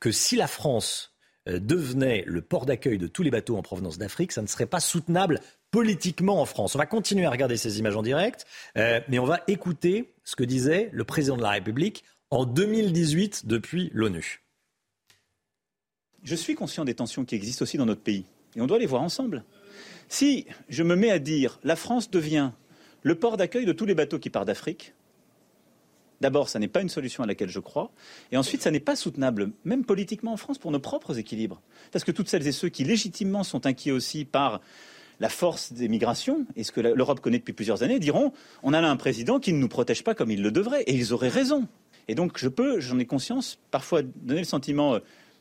que 0.00 0.10
si 0.10 0.36
la 0.36 0.46
France 0.46 1.14
devenait 1.46 2.24
le 2.26 2.42
port 2.42 2.66
d'accueil 2.66 2.98
de 2.98 3.06
tous 3.06 3.22
les 3.22 3.30
bateaux 3.30 3.56
en 3.56 3.62
provenance 3.62 3.96
d'Afrique, 3.96 4.32
ça 4.32 4.42
ne 4.42 4.46
serait 4.46 4.66
pas 4.66 4.80
soutenable 4.80 5.40
politiquement 5.70 6.42
en 6.42 6.44
France. 6.44 6.74
On 6.74 6.78
va 6.78 6.84
continuer 6.84 7.24
à 7.24 7.30
regarder 7.30 7.56
ces 7.56 7.78
images 7.78 7.96
en 7.96 8.02
direct, 8.02 8.44
mais 8.76 9.18
on 9.18 9.24
va 9.24 9.40
écouter 9.48 10.12
ce 10.24 10.36
que 10.36 10.44
disait 10.44 10.90
le 10.92 11.04
président 11.04 11.38
de 11.38 11.42
la 11.42 11.48
République 11.48 12.04
en 12.30 12.44
2018 12.44 13.46
depuis 13.46 13.90
l'ONU. 13.94 14.42
Je 16.24 16.34
suis 16.34 16.54
conscient 16.54 16.84
des 16.84 16.94
tensions 16.94 17.24
qui 17.24 17.34
existent 17.34 17.62
aussi 17.62 17.76
dans 17.76 17.86
notre 17.86 18.02
pays. 18.02 18.24
Et 18.56 18.60
on 18.60 18.66
doit 18.66 18.78
les 18.78 18.86
voir 18.86 19.02
ensemble. 19.02 19.44
Si 20.08 20.46
je 20.68 20.82
me 20.82 20.96
mets 20.96 21.10
à 21.10 21.18
dire 21.18 21.58
la 21.64 21.76
France 21.76 22.10
devient 22.10 22.50
le 23.02 23.14
port 23.14 23.36
d'accueil 23.36 23.64
de 23.64 23.72
tous 23.72 23.86
les 23.86 23.94
bateaux 23.94 24.18
qui 24.18 24.30
partent 24.30 24.46
d'Afrique, 24.46 24.94
d'abord, 26.20 26.48
ça 26.48 26.58
n'est 26.58 26.68
pas 26.68 26.82
une 26.82 26.88
solution 26.88 27.22
à 27.22 27.26
laquelle 27.26 27.48
je 27.48 27.60
crois. 27.60 27.90
Et 28.32 28.36
ensuite, 28.36 28.62
ça 28.62 28.70
n'est 28.70 28.80
pas 28.80 28.96
soutenable, 28.96 29.52
même 29.64 29.84
politiquement 29.84 30.32
en 30.32 30.36
France, 30.36 30.58
pour 30.58 30.70
nos 30.70 30.80
propres 30.80 31.18
équilibres. 31.18 31.60
Parce 31.92 32.04
que 32.04 32.10
toutes 32.10 32.28
celles 32.28 32.46
et 32.46 32.52
ceux 32.52 32.68
qui 32.68 32.84
légitimement 32.84 33.44
sont 33.44 33.66
inquiets 33.66 33.92
aussi 33.92 34.24
par 34.24 34.60
la 35.20 35.28
force 35.28 35.72
des 35.72 35.88
migrations, 35.88 36.46
et 36.54 36.62
ce 36.62 36.70
que 36.70 36.80
l'Europe 36.80 37.20
connaît 37.20 37.38
depuis 37.38 37.52
plusieurs 37.52 37.82
années, 37.82 37.98
diront 37.98 38.32
on 38.62 38.72
a 38.72 38.80
là 38.80 38.88
un 38.88 38.96
président 38.96 39.40
qui 39.40 39.52
ne 39.52 39.58
nous 39.58 39.68
protège 39.68 40.04
pas 40.04 40.14
comme 40.14 40.30
il 40.30 40.42
le 40.42 40.50
devrait. 40.50 40.82
Et 40.82 40.94
ils 40.94 41.12
auraient 41.12 41.28
raison. 41.28 41.66
Et 42.08 42.14
donc, 42.14 42.38
je 42.38 42.48
peux, 42.48 42.80
j'en 42.80 42.98
ai 42.98 43.04
conscience, 43.04 43.58
parfois 43.70 44.02
donner 44.02 44.40
le 44.40 44.46
sentiment 44.46 44.94
euh, 44.94 45.00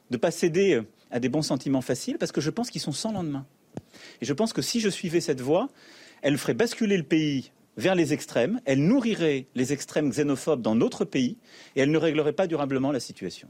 de 0.10 0.16
ne 0.16 0.18
pas 0.18 0.32
céder 0.32 0.76
euh, 0.76 0.84
à 1.12 1.20
des 1.20 1.30
bons 1.30 1.42
sentiments 1.42 1.82
faciles, 1.82 2.18
parce 2.18 2.32
que 2.32 2.42
je 2.42 2.50
pense 2.50 2.70
qu'ils 2.70 2.82
sont 2.82 2.92
sans 2.92 3.12
lendemain. 3.12 3.46
Et 4.22 4.26
je 4.26 4.34
pense 4.34 4.54
que 4.54 4.62
si 4.62 4.80
je 4.80 4.90
suivais 4.90 5.22
cette 5.22 5.42
voie, 5.42 5.70
elle 6.22 6.38
ferait 6.38 6.54
basculer 6.54 6.98
le 6.98 7.04
pays 7.04 7.52
vers 7.78 7.96
les 7.96 8.14
extrêmes, 8.14 8.60
elle 8.66 8.84
nourrirait 8.84 9.46
les 9.56 9.72
extrêmes 9.72 10.10
xénophobes 10.10 10.62
dans 10.62 10.76
notre 10.76 11.06
pays, 11.06 11.38
et 11.76 11.82
elle 11.82 11.92
ne 11.92 11.98
réglerait 11.98 12.34
pas 12.34 12.48
durablement 12.48 12.92
la 12.92 13.00
situation. 13.00 13.48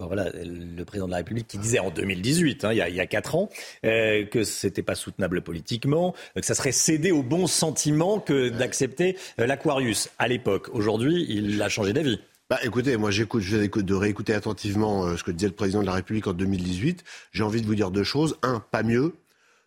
voilà, 0.00 0.28
le 0.34 0.84
président 0.84 1.06
de 1.06 1.12
la 1.12 1.18
République 1.18 1.46
qui 1.46 1.58
disait 1.58 1.78
en 1.78 1.90
2018, 1.90 2.64
hein, 2.64 2.72
il, 2.72 2.78
y 2.78 2.82
a, 2.82 2.88
il, 2.88 2.96
y 2.96 3.00
a, 3.00 3.06
quatre 3.06 3.36
ans, 3.36 3.48
euh, 3.84 4.24
que 4.26 4.42
c'était 4.42 4.82
pas 4.82 4.96
soutenable 4.96 5.42
politiquement, 5.42 6.14
que 6.34 6.44
ça 6.44 6.56
serait 6.56 6.72
céder 6.72 7.12
au 7.12 7.22
bon 7.22 7.46
sentiment 7.46 8.18
que 8.18 8.48
d'accepter 8.48 9.16
euh, 9.38 9.46
l'Aquarius 9.46 10.10
à 10.18 10.26
l'époque. 10.26 10.68
Aujourd'hui, 10.72 11.24
il 11.28 11.62
a 11.62 11.68
changé 11.68 11.92
d'avis. 11.92 12.18
Bah, 12.50 12.58
écoutez, 12.62 12.96
moi 12.96 13.10
j'écoute, 13.10 13.42
je 13.42 13.56
vais 13.56 13.68
de 13.68 13.94
réécouter 13.94 14.34
attentivement 14.34 15.04
euh, 15.04 15.16
ce 15.16 15.24
que 15.24 15.30
disait 15.30 15.48
le 15.48 15.54
président 15.54 15.80
de 15.80 15.86
la 15.86 15.94
République 15.94 16.26
en 16.26 16.34
2018. 16.34 17.02
J'ai 17.32 17.42
envie 17.42 17.62
de 17.62 17.66
vous 17.66 17.74
dire 17.74 17.90
deux 17.90 18.04
choses. 18.04 18.36
Un, 18.42 18.60
pas 18.60 18.82
mieux. 18.82 19.14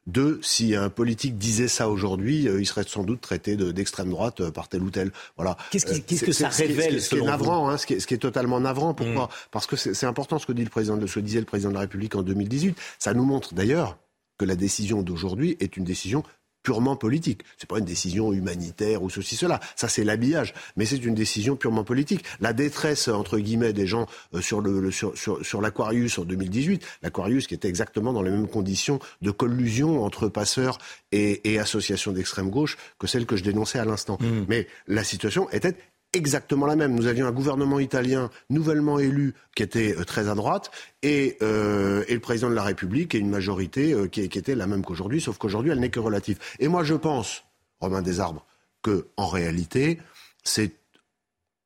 Deux, 0.06 0.40
si 0.42 0.74
un 0.74 0.90
politique 0.90 1.38
disait 1.38 1.68
ça 1.68 1.90
aujourd'hui, 1.90 2.48
euh, 2.48 2.62
il 2.62 2.66
serait 2.66 2.86
sans 2.88 3.04
doute 3.04 3.20
traité 3.20 3.58
d'extrême 3.58 4.10
droite 4.10 4.40
euh, 4.40 4.52
par 4.52 4.70
tel 4.70 4.84
ou 4.84 4.90
tel. 4.90 5.12
Voilà. 5.36 5.58
Qu'est-ce 5.72 6.24
que 6.24 6.32
ça 6.32 6.50
révèle 6.50 7.02
Ce 7.02 7.10
qui 7.10 7.18
est 7.18 7.22
navrant, 7.22 7.68
hein, 7.68 7.78
ce, 7.78 7.86
qui 7.86 7.96
est, 7.96 8.00
ce, 8.00 8.08
qui 8.08 8.14
est, 8.14 8.20
totalement 8.20 8.60
navrant. 8.60 8.94
Pourquoi 8.94 9.26
mm. 9.26 9.50
Parce 9.52 9.66
que 9.66 9.76
c'est 9.76 10.06
important 10.06 10.38
ce 10.40 10.46
que 10.46 10.54
dit 10.54 10.64
le 10.64 10.70
président, 10.70 10.98
ce 11.06 11.16
que 11.16 11.20
disait 11.20 11.40
le 11.40 11.46
président 11.46 11.70
de 11.70 11.76
la 11.76 11.82
République 11.82 12.16
en 12.16 12.22
2018. 12.22 12.78
Ça 13.00 13.14
nous 13.14 13.26
montre 13.26 13.54
d'ailleurs 13.54 13.98
que 14.38 14.46
la 14.46 14.56
décision 14.56 15.02
d'aujourd'hui 15.02 15.58
est 15.60 15.78
une 15.78 15.84
décision 15.84 16.24
purement 16.64 16.96
politique. 16.96 17.42
C'est 17.58 17.70
pas 17.70 17.80
une 17.80 17.86
décision 17.86 18.34
humanitaire 18.34 19.04
ou 19.04 19.10
ceci, 19.10 19.36
cela. 19.36 19.60
Ça, 19.76 19.88
c'est 19.88 20.04
l'habillage. 20.04 20.54
Mais 20.76 20.86
c'est 20.86 21.04
une 21.04 21.16
décision 21.16 21.56
purement 21.56 21.84
politique. 21.84 22.24
La 22.40 22.54
détresse, 22.54 23.08
entre 23.08 23.40
guillemets, 23.40 23.74
des 23.74 23.88
gens 23.88 24.08
euh, 24.34 24.42
sur, 24.42 24.62
le, 24.62 24.92
sur, 24.92 25.14
sur, 25.16 25.62
l'Aquarius 25.62 26.20
en 26.20 26.26
2018, 26.26 26.86
l'Aquarius 27.04 27.48
qui 27.48 27.54
était 27.54 27.70
exactement 27.70 28.14
dans 28.14 28.22
les 28.22 28.32
mêmes 28.32 28.48
conditions 28.48 29.00
de 29.22 29.32
collusion 29.32 30.04
entre 30.04 30.28
passeurs 30.28 30.78
et, 31.12 31.52
et 31.52 31.60
associations 31.60 32.12
d'extrême 32.12 32.50
gauche 32.50 32.78
que 33.00 33.08
celle 33.08 33.26
que 33.26 33.36
je 33.36 33.44
dénonçais 33.44 33.80
à 33.80 33.86
l'instant. 33.86 34.18
Mmh. 34.20 34.46
Mais 34.48 34.68
la 34.88 35.04
situation 35.04 35.50
était 35.52 35.76
exactement 36.14 36.66
la 36.66 36.76
même. 36.76 36.96
Nous 36.96 37.08
avions 37.08 37.28
un 37.28 37.32
gouvernement 37.32 37.80
italien 37.80 38.30
nouvellement 38.50 39.00
élu 39.00 39.34
qui 39.56 39.64
était 39.64 39.96
euh, 39.98 40.04
très 40.04 40.30
à 40.30 40.36
droite 40.36 40.72
et, 41.04 41.38
euh, 41.42 42.04
et 42.08 42.14
le 42.14 42.20
président 42.20 42.50
de 42.50 42.56
la 42.56 42.64
République 42.64 43.16
et 43.16 43.20
une 43.20 43.30
majorité 43.30 43.94
euh, 43.94 44.08
qui, 44.08 44.22
était 44.22 44.56
la 44.56 44.68
même 44.68 44.84
qu'aujourd'hui, 44.84 45.22
sauf 45.22 45.38
qu'aujourd'hui 45.38 45.72
elle 45.72 45.80
n'est 45.80 45.90
que 45.90 46.00
relative. 46.00 46.40
Et 46.60 46.68
moi 46.68 46.84
je 46.84 46.96
pense, 46.96 47.44
Romain 47.80 48.02
Desarbres, 48.02 48.46
que 48.82 49.08
en 49.18 49.28
réalité 49.28 50.00
c'est 50.44 50.74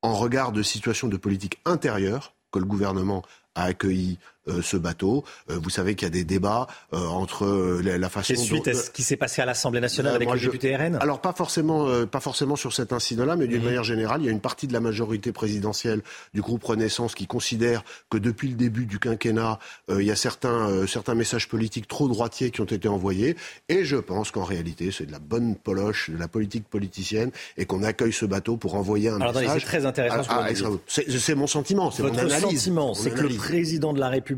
en 0.02 0.14
regard 0.14 0.52
de 0.52 0.62
situation 0.62 1.08
de 1.08 1.16
politique 1.16 1.60
intérieure 1.64 2.34
que 2.50 2.58
le 2.58 2.64
gouvernement 2.64 3.22
a 3.54 3.64
accueilli 3.64 4.18
ce 4.46 4.76
bateau. 4.76 5.24
Euh, 5.50 5.58
vous 5.62 5.70
savez 5.70 5.94
qu'il 5.94 6.06
y 6.06 6.10
a 6.10 6.12
des 6.12 6.24
débats 6.24 6.66
euh, 6.92 7.06
entre 7.06 7.80
la, 7.82 8.08
façon. 8.08 8.32
Et 8.32 8.36
suite 8.36 8.68
à 8.68 8.74
ce 8.74 8.90
qui 8.90 9.02
s'est 9.02 9.16
passé 9.16 9.40
à 9.42 9.46
l'Assemblée 9.46 9.80
nationale 9.80 10.16
avec 10.16 10.30
le 10.30 10.38
député 10.38 10.76
RN 10.76 10.96
Alors 11.00 11.20
pas 11.20 11.32
forcément, 11.32 12.06
pas 12.06 12.20
forcément 12.20 12.56
sur 12.56 12.72
cet 12.72 12.92
incident-là, 12.92 13.36
mais 13.36 13.46
d'une 13.46 13.60
mhm. 13.60 13.66
manière 13.66 13.84
générale, 13.84 14.20
il 14.22 14.26
y 14.26 14.28
a 14.28 14.32
une 14.32 14.40
partie 14.40 14.66
de 14.66 14.72
la 14.72 14.80
majorité 14.80 15.32
présidentielle 15.32 16.02
du 16.34 16.40
groupe 16.40 16.64
Renaissance 16.64 17.14
qui 17.14 17.26
considère 17.26 17.84
que 18.10 18.18
depuis 18.18 18.48
le 18.48 18.54
début 18.54 18.86
du 18.86 18.98
quinquennat, 18.98 19.58
il 19.88 20.02
y 20.02 20.10
a 20.10 20.16
certains, 20.16 20.86
certains 20.86 21.14
messages 21.14 21.48
politiques 21.48 21.88
trop 21.88 22.08
droitiers 22.08 22.50
qui 22.50 22.60
ont 22.60 22.64
été 22.64 22.88
envoyés. 22.88 23.36
Et 23.68 23.84
je 23.84 23.96
pense 23.96 24.30
qu'en 24.30 24.44
réalité, 24.44 24.90
c'est 24.90 25.06
de 25.06 25.12
la 25.12 25.18
bonne 25.18 25.56
poloche, 25.56 26.10
de 26.10 26.18
la 26.18 26.28
politique 26.28 26.64
politicienne, 26.68 27.30
et 27.56 27.64
qu'on 27.64 27.82
accueille 27.82 28.12
ce 28.12 28.26
bateau 28.26 28.56
pour 28.56 28.74
envoyer 28.74 29.08
un 29.08 29.20
Alors, 29.20 29.34
message. 29.34 29.60
C'est 29.60 29.66
très 29.66 29.86
intéressant. 29.86 30.44
c'est 30.86 31.34
mon 31.34 31.46
sentiment, 31.46 31.90
c'est 31.90 32.02
mon 32.02 32.08
analyse. 32.10 32.32
Votre 32.32 32.50
sentiment, 32.50 32.94
c'est 32.94 33.10
que 33.10 33.20
le 33.20 33.34
président 33.34 33.92
de 33.92 34.00
la 34.00 34.08
République 34.08 34.31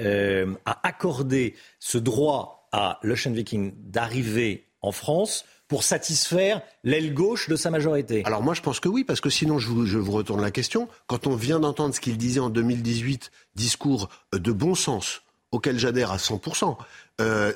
euh, 0.00 0.54
a 0.64 0.86
accordé 0.86 1.54
ce 1.78 1.98
droit 1.98 2.68
à 2.72 2.98
l'Ocean 3.02 3.32
Viking 3.32 3.72
d'arriver 3.76 4.66
en 4.82 4.92
France 4.92 5.44
pour 5.68 5.82
satisfaire 5.82 6.62
l'aile 6.82 7.12
gauche 7.12 7.48
de 7.48 7.56
sa 7.56 7.70
majorité 7.70 8.22
Alors 8.24 8.42
moi 8.42 8.54
je 8.54 8.62
pense 8.62 8.80
que 8.80 8.88
oui, 8.88 9.04
parce 9.04 9.20
que 9.20 9.30
sinon 9.30 9.58
je 9.58 9.68
vous, 9.68 9.86
je 9.86 9.98
vous 9.98 10.12
retourne 10.12 10.40
la 10.40 10.50
question. 10.50 10.88
Quand 11.06 11.26
on 11.26 11.36
vient 11.36 11.60
d'entendre 11.60 11.94
ce 11.94 12.00
qu'il 12.00 12.16
disait 12.16 12.40
en 12.40 12.50
2018, 12.50 13.30
discours 13.54 14.08
de 14.32 14.52
bon 14.52 14.74
sens, 14.74 15.22
auquel 15.52 15.78
j'adhère 15.78 16.10
à 16.10 16.16
100%, 16.16 16.76
euh, 17.20 17.52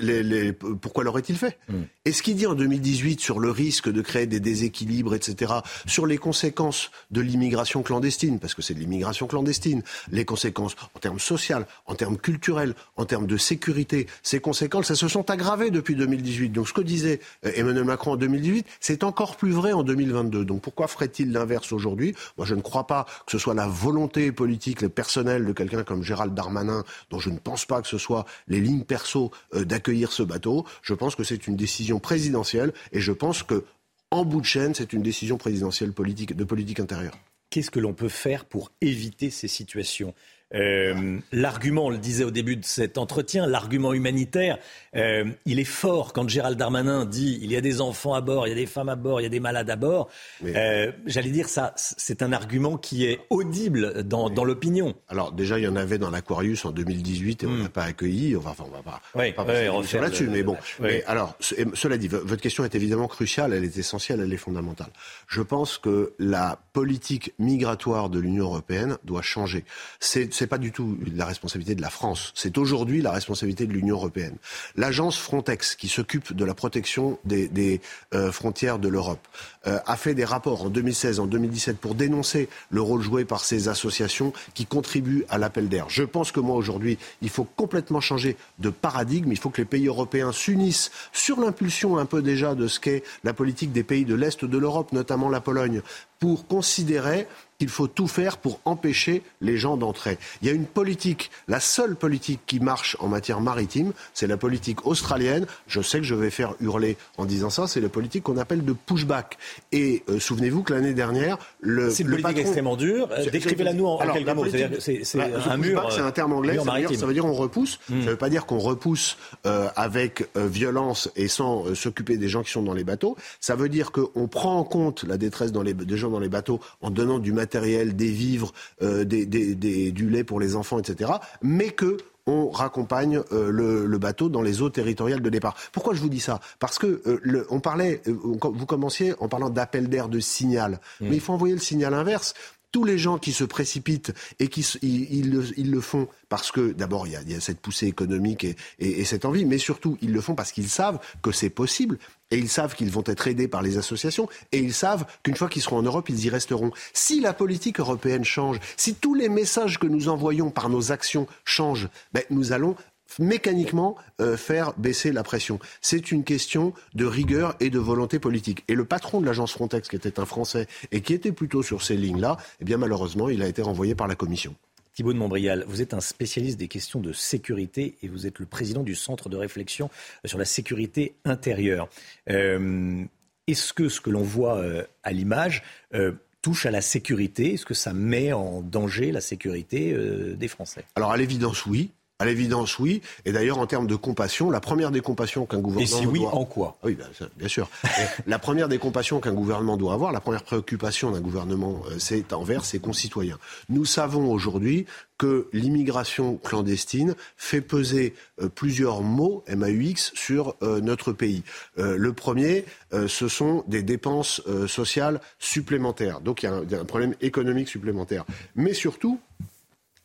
les, 0.00 0.22
les, 0.22 0.52
pourquoi 0.52 1.04
l'aurait-il 1.04 1.36
fait 1.36 1.58
mm. 1.68 1.82
Et 2.06 2.12
ce 2.12 2.22
qu'il 2.22 2.36
dit 2.36 2.46
en 2.46 2.54
2018 2.54 3.20
sur 3.20 3.38
le 3.38 3.50
risque 3.50 3.90
de 3.90 4.00
créer 4.00 4.26
des 4.26 4.40
déséquilibres, 4.40 5.14
etc., 5.14 5.52
sur 5.86 6.06
les 6.06 6.18
conséquences 6.18 6.90
de 7.10 7.20
l'immigration 7.20 7.82
clandestine, 7.82 8.38
parce 8.38 8.54
que 8.54 8.62
c'est 8.62 8.74
de 8.74 8.80
l'immigration 8.80 9.26
clandestine, 9.26 9.82
les 10.10 10.24
conséquences 10.24 10.76
en 10.94 10.98
termes 10.98 11.18
sociaux, 11.18 11.44
en 11.86 11.94
termes 11.94 12.16
culturels, 12.16 12.74
en 12.96 13.04
termes 13.04 13.26
de 13.26 13.36
sécurité, 13.36 14.06
ces 14.22 14.40
conséquences, 14.40 14.90
elles 14.90 14.96
se 14.96 15.08
sont 15.08 15.30
aggravées 15.30 15.70
depuis 15.70 15.94
2018. 15.94 16.50
Donc 16.50 16.68
ce 16.68 16.72
que 16.72 16.80
disait 16.80 17.20
euh, 17.44 17.52
Emmanuel 17.54 17.84
Macron 17.84 18.12
en 18.12 18.16
2018, 18.16 18.66
c'est 18.80 19.04
encore 19.04 19.36
plus 19.36 19.52
vrai 19.52 19.72
en 19.72 19.82
2022. 19.82 20.44
Donc 20.44 20.62
pourquoi 20.62 20.88
ferait-il 20.88 21.32
l'inverse 21.32 21.72
aujourd'hui? 21.72 22.14
Moi 22.38 22.46
je 22.46 22.54
ne 22.54 22.60
crois 22.60 22.86
pas 22.86 23.06
que 23.26 23.32
ce 23.32 23.38
soit 23.38 23.54
la 23.54 23.66
volonté 23.66 24.32
politique, 24.32 24.80
le 24.80 24.88
personnel 24.88 25.44
de 25.44 25.52
quelqu'un 25.52 25.82
comme 25.82 26.02
Gérald 26.02 26.34
Darmanin, 26.34 26.84
dont 27.10 27.18
je 27.18 27.30
ne 27.30 27.38
pense 27.38 27.66
pas 27.66 27.82
que 27.82 27.88
ce 27.88 27.98
soit 27.98 28.24
les 28.48 28.60
lignes 28.60 28.84
perso 28.94 29.32
euh, 29.54 29.64
d'accueillir 29.64 30.12
ce 30.12 30.22
bateau. 30.22 30.64
Je 30.82 30.94
pense 30.94 31.16
que 31.16 31.24
c'est 31.24 31.48
une 31.48 31.56
décision 31.56 31.98
présidentielle 31.98 32.72
et 32.92 33.00
je 33.00 33.10
pense 33.10 33.42
que 33.42 33.64
en 34.12 34.24
bout 34.24 34.40
de 34.40 34.46
chaîne, 34.46 34.72
c'est 34.72 34.92
une 34.92 35.02
décision 35.02 35.36
présidentielle 35.36 35.92
politique, 35.92 36.36
de 36.36 36.44
politique 36.44 36.78
intérieure. 36.78 37.18
Qu'est-ce 37.50 37.72
que 37.72 37.80
l'on 37.80 37.92
peut 37.92 38.08
faire 38.08 38.44
pour 38.44 38.70
éviter 38.80 39.30
ces 39.30 39.48
situations? 39.48 40.14
Euh, 40.54 41.18
l'argument, 41.32 41.86
on 41.86 41.90
le 41.90 41.98
disait 41.98 42.24
au 42.24 42.30
début 42.30 42.56
de 42.56 42.64
cet 42.64 42.98
entretien, 42.98 43.46
l'argument 43.46 43.92
humanitaire, 43.92 44.58
euh, 44.94 45.24
il 45.46 45.58
est 45.58 45.64
fort 45.64 46.12
quand 46.12 46.28
Gérald 46.28 46.56
Darmanin 46.56 47.04
dit 47.04 47.38
il 47.42 47.50
y 47.50 47.56
a 47.56 47.60
des 47.60 47.80
enfants 47.80 48.14
à 48.14 48.20
bord, 48.20 48.46
il 48.46 48.50
y 48.50 48.52
a 48.52 48.56
des 48.56 48.66
femmes 48.66 48.88
à 48.88 48.96
bord, 48.96 49.20
il 49.20 49.24
y 49.24 49.26
a 49.26 49.30
des 49.30 49.40
malades 49.40 49.68
à 49.70 49.76
bord. 49.76 50.08
Euh, 50.44 50.92
j'allais 51.06 51.30
dire 51.30 51.48
ça, 51.48 51.72
c'est 51.76 52.22
un 52.22 52.32
argument 52.32 52.76
qui 52.76 53.04
est 53.06 53.20
audible 53.30 54.04
dans, 54.04 54.28
l'opinion. 54.44 54.94
Alors 55.08 55.32
déjà, 55.32 55.58
il 55.58 55.64
y 55.64 55.68
en 55.68 55.76
avait 55.76 55.98
dans 55.98 56.10
l'Aquarius 56.10 56.64
en 56.64 56.70
2018 56.70 57.42
et 57.42 57.46
on 57.46 57.50
hmm. 57.50 57.62
n'a 57.62 57.68
pas 57.68 57.84
accueilli. 57.84 58.36
Enfin, 58.36 58.54
on 58.64 58.70
va 58.70 58.82
pas, 58.82 59.00
oui, 59.14 59.32
va 59.36 59.44
pas 59.44 59.52
là-dessus, 59.52 60.28
mais 60.28 60.42
bon. 60.42 60.56
Mais 60.80 61.02
alors, 61.06 61.36
cela 61.40 61.96
dit, 61.96 62.08
votre 62.08 62.42
question 62.42 62.64
est 62.64 62.74
évidemment 62.74 63.08
cruciale, 63.08 63.52
elle 63.52 63.64
est 63.64 63.76
essentielle, 63.76 64.20
elle 64.20 64.32
est 64.32 64.36
fondamentale. 64.36 64.90
Je 65.26 65.42
pense 65.42 65.78
que 65.78 66.12
la 66.18 66.58
politique 66.72 67.32
migratoire 67.38 68.10
de 68.10 68.18
l'Union 68.18 68.44
européenne 68.44 68.98
doit 69.04 69.22
changer. 69.22 69.64
C'est 70.00 70.43
n'est 70.44 70.48
pas 70.48 70.58
du 70.58 70.72
tout 70.72 70.98
la 71.14 71.26
responsabilité 71.26 71.74
de 71.74 71.82
la 71.82 71.90
France. 71.90 72.32
C'est 72.34 72.58
aujourd'hui 72.58 73.02
la 73.02 73.10
responsabilité 73.10 73.66
de 73.66 73.72
l'Union 73.72 73.96
européenne. 73.96 74.36
L'agence 74.76 75.18
Frontex, 75.18 75.74
qui 75.74 75.88
s'occupe 75.88 76.34
de 76.34 76.44
la 76.44 76.54
protection 76.54 77.18
des, 77.24 77.80
euh, 78.14 78.30
frontières 78.30 78.78
de 78.78 78.88
l'Europe, 78.88 79.26
euh, 79.66 79.78
a 79.86 79.96
fait 79.96 80.14
des 80.14 80.24
rapports 80.24 80.64
en 80.64 80.68
2016, 80.68 81.20
en 81.20 81.26
2017 81.26 81.78
pour 81.78 81.94
dénoncer 81.94 82.48
le 82.70 82.82
rôle 82.82 83.02
joué 83.02 83.24
par 83.24 83.44
ces 83.44 83.68
associations 83.68 84.32
qui 84.54 84.66
contribuent 84.66 85.24
à 85.28 85.38
l'appel 85.38 85.68
d'air. 85.68 85.86
Je 85.88 86.02
pense 86.02 86.32
que 86.32 86.40
moi 86.40 86.56
aujourd'hui, 86.56 86.98
il 87.22 87.30
faut 87.30 87.44
complètement 87.44 88.00
changer 88.00 88.36
de 88.58 88.70
paradigme. 88.70 89.32
Il 89.32 89.38
faut 89.38 89.50
que 89.50 89.62
les 89.62 89.64
pays 89.64 89.86
européens 89.86 90.32
s'unissent 90.32 90.90
sur 91.12 91.40
l'impulsion 91.40 91.98
un 91.98 92.06
peu 92.06 92.22
déjà 92.22 92.54
de 92.54 92.68
ce 92.68 92.80
qu'est 92.80 93.02
la 93.24 93.32
politique 93.32 93.72
des 93.72 93.82
pays 93.82 94.04
de 94.04 94.14
l'Est 94.14 94.44
de 94.44 94.58
l'Europe, 94.58 94.92
notamment 94.92 95.30
la 95.30 95.40
Pologne, 95.40 95.80
pour 96.18 96.46
considérer 96.46 97.26
qu'il 97.64 97.70
faut 97.70 97.86
tout 97.86 98.08
faire 98.08 98.36
pour 98.36 98.60
empêcher 98.66 99.22
les 99.40 99.56
gens 99.56 99.78
d'entrer. 99.78 100.18
Il 100.42 100.48
y 100.48 100.50
a 100.50 100.54
une 100.54 100.66
politique, 100.66 101.30
la 101.48 101.60
seule 101.60 101.96
politique 101.96 102.40
qui 102.46 102.60
marche 102.60 102.94
en 103.00 103.08
matière 103.08 103.40
maritime, 103.40 103.92
c'est 104.12 104.26
la 104.26 104.36
politique 104.36 104.86
australienne. 104.86 105.46
Je 105.66 105.80
sais 105.80 105.98
que 105.98 106.04
je 106.04 106.14
vais 106.14 106.28
faire 106.28 106.54
hurler 106.60 106.98
en 107.16 107.24
disant 107.24 107.48
ça, 107.48 107.66
c'est 107.66 107.80
la 107.80 107.88
politique 107.88 108.24
qu'on 108.24 108.36
appelle 108.36 108.66
de 108.66 108.74
pushback. 108.74 109.38
Et 109.72 110.02
euh, 110.10 110.20
souvenez-vous 110.20 110.62
que 110.62 110.74
l'année 110.74 110.92
dernière, 110.92 111.38
le 111.60 111.90
C'est 111.90 112.02
une 112.02 112.10
politique 112.10 112.26
patron... 112.26 112.40
extrêmement 112.42 112.76
dure. 112.76 113.08
Euh, 113.12 113.30
décrivez-la 113.30 113.72
nous 113.72 113.86
en, 113.86 113.98
quelques 114.12 114.28
mots. 114.28 114.44
C'est 114.50 115.16
bah, 115.16 115.24
un 115.48 115.56
mur. 115.56 115.88
C'est 115.90 116.00
un 116.00 116.10
terme 116.10 116.34
anglais. 116.34 116.56
Ça 116.56 116.70
veut, 116.70 116.80
dire, 116.80 116.98
ça 116.98 117.06
veut, 117.06 117.14
dire, 117.14 117.24
on 117.24 117.32
repousse. 117.32 117.80
Hmm. 117.88 118.00
Ça 118.00 118.06
ne 118.06 118.10
veut 118.10 118.16
pas 118.16 118.28
dire 118.28 118.44
qu'on 118.44 118.58
repousse 118.58 119.16
euh, 119.46 119.68
avec 119.74 120.28
euh, 120.36 120.46
violence 120.46 121.10
et 121.16 121.28
sans 121.28 121.66
euh, 121.66 121.74
s'occuper 121.74 122.18
des 122.18 122.28
gens 122.28 122.42
qui 122.42 122.50
sont 122.50 122.62
dans 122.62 122.74
les 122.74 122.84
bateaux. 122.84 123.16
Ça 123.40 123.56
veut 123.56 123.70
dire 123.70 123.90
qu'on 123.90 124.28
prend 124.28 124.58
en 124.58 124.64
compte 124.64 125.04
la 125.04 125.16
détresse 125.16 125.52
dans 125.52 125.62
les, 125.62 125.72
des 125.72 125.96
gens 125.96 126.10
dans 126.10 126.18
les 126.18 126.28
bateaux 126.28 126.60
en 126.80 126.90
donnant 126.90 127.18
du 127.18 127.32
matériel, 127.32 127.53
des 127.60 128.10
vivres, 128.10 128.52
euh, 128.82 129.04
des, 129.04 129.26
des, 129.26 129.54
des, 129.54 129.92
du 129.92 130.08
lait 130.08 130.24
pour 130.24 130.40
les 130.40 130.56
enfants, 130.56 130.78
etc. 130.78 131.12
Mais 131.42 131.70
que 131.70 131.98
on 132.26 132.50
raccompagne 132.50 133.20
euh, 133.32 133.50
le, 133.50 133.86
le, 133.86 133.98
bateau 133.98 134.28
dans 134.28 134.42
les 134.42 134.62
eaux 134.62 134.70
territoriales 134.70 135.20
de 135.20 135.30
départ. 135.30 135.54
Pourquoi 135.72 135.94
je 135.94 136.00
vous 136.00 136.08
dis 136.08 136.20
ça? 136.20 136.40
Parce 136.58 136.78
que 136.78 137.02
euh, 137.06 137.20
le, 137.22 137.46
on 137.50 137.60
parlait, 137.60 138.00
euh, 138.08 138.12
vous 138.12 138.66
commenciez 138.66 139.14
en 139.20 139.28
parlant 139.28 139.50
d'appel 139.50 139.88
d'air, 139.88 140.08
de 140.08 140.20
signal, 140.20 140.80
mmh. 141.00 141.06
mais 141.08 141.16
il 141.16 141.20
faut 141.20 141.32
envoyer 141.32 141.54
le 141.54 141.60
signal 141.60 141.92
inverse 141.94 142.34
tous 142.74 142.82
les 142.82 142.98
gens 142.98 143.18
qui 143.18 143.32
se 143.32 143.44
précipitent 143.44 144.12
et 144.40 144.48
qui 144.48 144.62
ils, 144.82 145.30
le, 145.30 145.80
font 145.80 146.08
parce 146.28 146.50
que 146.50 146.72
d'abord 146.72 147.06
il 147.06 147.12
y 147.12 147.16
a, 147.16 147.22
y 147.22 147.36
a, 147.36 147.40
cette 147.40 147.60
poussée 147.60 147.86
économique 147.86 148.42
et, 148.42 148.56
et, 148.80 149.00
et, 149.00 149.04
cette 149.04 149.24
envie, 149.24 149.44
mais 149.44 149.58
surtout 149.58 149.96
ils 150.02 150.12
le 150.12 150.20
font 150.20 150.34
parce 150.34 150.50
qu'ils 150.50 150.68
savent 150.68 150.98
que 151.22 151.30
c'est 151.30 151.50
possible 151.50 151.98
et 152.32 152.36
ils 152.36 152.48
savent 152.48 152.74
qu'ils 152.74 152.90
vont 152.90 153.04
être 153.06 153.28
aidés 153.28 153.46
par 153.46 153.62
les 153.62 153.78
associations 153.78 154.28
et 154.50 154.58
ils 154.58 154.74
savent 154.74 155.06
qu'une 155.22 155.36
fois 155.36 155.48
qu'ils 155.48 155.62
seront 155.62 155.76
en 155.78 155.82
Europe, 155.82 156.08
ils 156.08 156.24
y 156.24 156.30
resteront. 156.30 156.72
Si 156.92 157.20
la 157.20 157.32
politique 157.32 157.78
européenne 157.78 158.24
change, 158.24 158.58
si 158.76 158.96
tous 158.96 159.14
les 159.14 159.28
messages 159.28 159.78
que 159.78 159.86
nous 159.86 160.08
envoyons 160.08 160.50
par 160.50 160.68
nos 160.68 160.90
actions 160.90 161.28
changent, 161.44 161.88
ben, 162.12 162.24
nous 162.30 162.50
allons 162.50 162.74
mécaniquement 163.18 163.96
euh, 164.20 164.36
faire 164.36 164.72
baisser 164.78 165.12
la 165.12 165.22
pression. 165.22 165.58
C'est 165.80 166.12
une 166.12 166.24
question 166.24 166.72
de 166.94 167.04
rigueur 167.04 167.56
et 167.60 167.70
de 167.70 167.78
volonté 167.78 168.18
politique. 168.18 168.64
Et 168.68 168.74
le 168.74 168.84
patron 168.84 169.20
de 169.20 169.26
l'agence 169.26 169.52
Frontex, 169.52 169.88
qui 169.88 169.96
était 169.96 170.20
un 170.20 170.26
Français 170.26 170.66
et 170.92 171.00
qui 171.00 171.12
était 171.12 171.32
plutôt 171.32 171.62
sur 171.62 171.82
ces 171.82 171.96
lignes-là, 171.96 172.36
eh 172.60 172.64
bien 172.64 172.76
malheureusement, 172.76 173.28
il 173.28 173.42
a 173.42 173.48
été 173.48 173.62
renvoyé 173.62 173.94
par 173.94 174.08
la 174.08 174.14
Commission. 174.14 174.54
Thibault 174.94 175.12
de 175.12 175.18
Montbrial, 175.18 175.64
vous 175.66 175.82
êtes 175.82 175.92
un 175.92 176.00
spécialiste 176.00 176.56
des 176.56 176.68
questions 176.68 177.00
de 177.00 177.12
sécurité 177.12 177.96
et 178.02 178.08
vous 178.08 178.26
êtes 178.28 178.38
le 178.38 178.46
président 178.46 178.84
du 178.84 178.94
Centre 178.94 179.28
de 179.28 179.36
réflexion 179.36 179.90
sur 180.24 180.38
la 180.38 180.44
sécurité 180.44 181.14
intérieure. 181.24 181.88
Euh, 182.30 183.02
Est-ce 183.48 183.72
que 183.72 183.88
ce 183.88 184.00
que 184.00 184.10
l'on 184.10 184.22
voit 184.22 184.58
euh, 184.58 184.84
à 185.02 185.10
l'image, 185.10 185.64
euh, 185.94 186.12
touche 186.42 186.64
à 186.64 186.70
la 186.70 186.80
sécurité? 186.80 187.54
Est-ce 187.54 187.66
que 187.66 187.74
ça 187.74 187.92
met 187.92 188.32
en 188.32 188.62
danger 188.62 189.10
la 189.10 189.20
sécurité 189.20 189.92
euh, 189.92 190.36
des 190.36 190.46
Français? 190.46 190.84
Alors 190.94 191.10
à 191.10 191.16
l'évidence, 191.16 191.66
oui. 191.66 191.90
À 192.20 192.26
l'évidence, 192.26 192.78
oui. 192.78 193.02
Et 193.24 193.32
d'ailleurs, 193.32 193.58
en 193.58 193.66
termes 193.66 193.88
de 193.88 193.96
compassion, 193.96 194.50
la 194.50 194.60
première 194.60 194.92
des 194.92 195.00
compassions 195.00 195.46
qu'un 195.46 195.58
gouvernement. 195.58 195.98
Et 195.98 196.00
si 196.00 196.06
oui, 196.06 196.20
doit... 196.20 196.34
en 196.34 196.44
quoi? 196.44 196.78
Oui, 196.84 196.94
bien, 196.94 197.06
bien 197.36 197.48
sûr. 197.48 197.68
la 198.26 198.38
première 198.38 198.68
des 198.68 198.78
compassions 198.78 199.18
qu'un 199.18 199.32
gouvernement 199.32 199.76
doit 199.76 199.94
avoir, 199.94 200.12
la 200.12 200.20
première 200.20 200.44
préoccupation 200.44 201.10
d'un 201.10 201.20
gouvernement, 201.20 201.82
euh, 201.90 201.96
c'est 201.98 202.32
envers 202.32 202.64
ses 202.64 202.78
concitoyens. 202.78 203.38
Nous 203.68 203.84
savons 203.84 204.30
aujourd'hui 204.30 204.86
que 205.18 205.48
l'immigration 205.52 206.36
clandestine 206.36 207.14
fait 207.36 207.60
peser 207.60 208.14
euh, 208.40 208.48
plusieurs 208.48 209.02
mots 209.02 209.44
MAUX 209.48 210.12
sur 210.14 210.56
euh, 210.62 210.80
notre 210.80 211.12
pays. 211.12 211.42
Euh, 211.78 211.96
le 211.96 212.12
premier, 212.12 212.64
ce 213.08 213.26
sont 213.26 213.64
des 213.66 213.82
dépenses 213.82 214.40
sociales 214.68 215.20
supplémentaires. 215.40 216.20
Donc 216.20 216.42
il 216.42 216.46
y, 216.46 216.48
a 216.48 216.52
un, 216.52 216.62
il 216.62 216.70
y 216.70 216.74
a 216.76 216.80
un 216.80 216.84
problème 216.84 217.14
économique 217.20 217.68
supplémentaire. 217.68 218.24
Mais 218.54 218.72
surtout, 218.72 219.18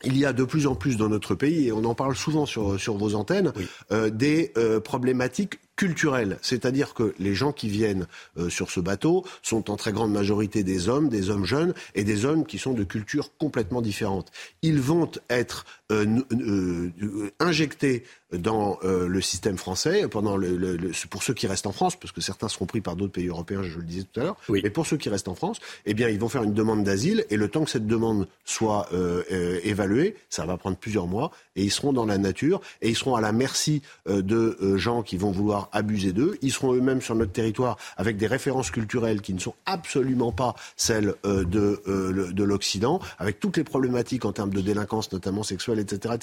il 0.03 0.17
y 0.17 0.25
a 0.25 0.33
de 0.33 0.43
plus 0.43 0.67
en 0.67 0.75
plus 0.75 0.97
dans 0.97 1.09
notre 1.09 1.35
pays, 1.35 1.67
et 1.67 1.71
on 1.71 1.83
en 1.83 1.95
parle 1.95 2.15
souvent 2.15 2.45
sur, 2.45 2.79
sur 2.79 2.97
vos 2.97 3.15
antennes, 3.15 3.51
oui. 3.55 3.67
euh, 3.91 4.09
des 4.09 4.51
euh, 4.57 4.79
problématiques 4.79 5.59
culturelles. 5.79 6.37
C'est-à-dire 6.41 6.93
que 6.93 7.15
les 7.19 7.33
gens 7.33 7.53
qui 7.53 7.69
viennent 7.69 8.05
euh, 8.37 8.49
sur 8.49 8.69
ce 8.69 8.81
bateau 8.81 9.25
sont 9.41 9.71
en 9.71 9.77
très 9.77 9.93
grande 9.93 10.11
majorité 10.11 10.61
des 10.61 10.89
hommes, 10.89 11.07
des 11.07 11.29
hommes 11.29 11.45
jeunes, 11.45 11.73
et 11.95 12.03
des 12.03 12.25
hommes 12.25 12.45
qui 12.45 12.57
sont 12.57 12.73
de 12.73 12.83
cultures 12.83 13.29
complètement 13.37 13.81
différentes. 13.81 14.29
Ils 14.61 14.81
vont 14.81 15.09
être 15.29 15.65
euh, 15.93 16.19
euh, 16.33 17.31
injectés 17.39 18.03
dans 18.33 18.77
le 18.83 19.21
système 19.21 19.57
français, 19.57 20.07
pendant 20.07 20.37
le, 20.37 20.55
le, 20.55 20.77
le, 20.77 20.91
pour 21.09 21.23
ceux 21.23 21.33
qui 21.33 21.47
restent 21.47 21.65
en 21.65 21.71
France, 21.71 21.95
parce 21.95 22.11
que 22.11 22.21
certains 22.21 22.47
seront 22.47 22.67
pris 22.67 22.79
par 22.79 22.95
d'autres 22.95 23.13
pays 23.13 23.25
européens, 23.25 23.63
je 23.63 23.79
le 23.79 23.83
disais 23.83 24.03
tout 24.03 24.19
à 24.19 24.23
l'heure, 24.23 24.37
oui. 24.49 24.59
mais 24.63 24.69
pour 24.69 24.85
ceux 24.85 24.97
qui 24.97 25.09
restent 25.09 25.29
en 25.29 25.33
France, 25.33 25.59
eh 25.87 25.95
bien, 25.95 26.09
ils 26.09 26.19
vont 26.19 26.29
faire 26.29 26.43
une 26.43 26.53
demande 26.53 26.83
d'asile, 26.83 27.25
et 27.31 27.37
le 27.37 27.47
temps 27.47 27.63
que 27.63 27.71
cette 27.71 27.87
demande 27.87 28.27
soit 28.45 28.87
évaluée, 29.63 30.15
ça 30.29 30.45
va 30.45 30.57
prendre 30.57 30.77
plusieurs 30.77 31.07
mois, 31.07 31.31
et 31.55 31.63
ils 31.63 31.71
seront 31.71 31.91
dans 31.91 32.05
la 32.05 32.19
nature, 32.19 32.61
et 32.83 32.89
ils 32.89 32.95
seront 32.95 33.15
à 33.15 33.21
la 33.21 33.31
merci 33.31 33.81
de 34.05 34.77
gens 34.77 35.01
qui 35.01 35.17
vont 35.17 35.31
vouloir 35.31 35.68
abuser 35.71 36.13
d'eux. 36.13 36.37
Ils 36.41 36.51
seront 36.51 36.73
eux-mêmes 36.73 37.01
sur 37.01 37.15
notre 37.15 37.31
territoire 37.31 37.77
avec 37.97 38.17
des 38.17 38.27
références 38.27 38.71
culturelles 38.71 39.21
qui 39.21 39.33
ne 39.33 39.39
sont 39.39 39.55
absolument 39.65 40.31
pas 40.31 40.55
celles 40.75 41.15
euh, 41.25 41.43
de, 41.43 41.81
euh, 41.87 42.31
de 42.31 42.43
l'Occident, 42.43 42.99
avec 43.17 43.39
toutes 43.39 43.57
les 43.57 43.63
problématiques 43.63 44.25
en 44.25 44.31
termes 44.31 44.53
de 44.53 44.61
délinquance, 44.61 45.11
notamment 45.11 45.43
sexuelle, 45.43 45.79
etc.. 45.79 46.15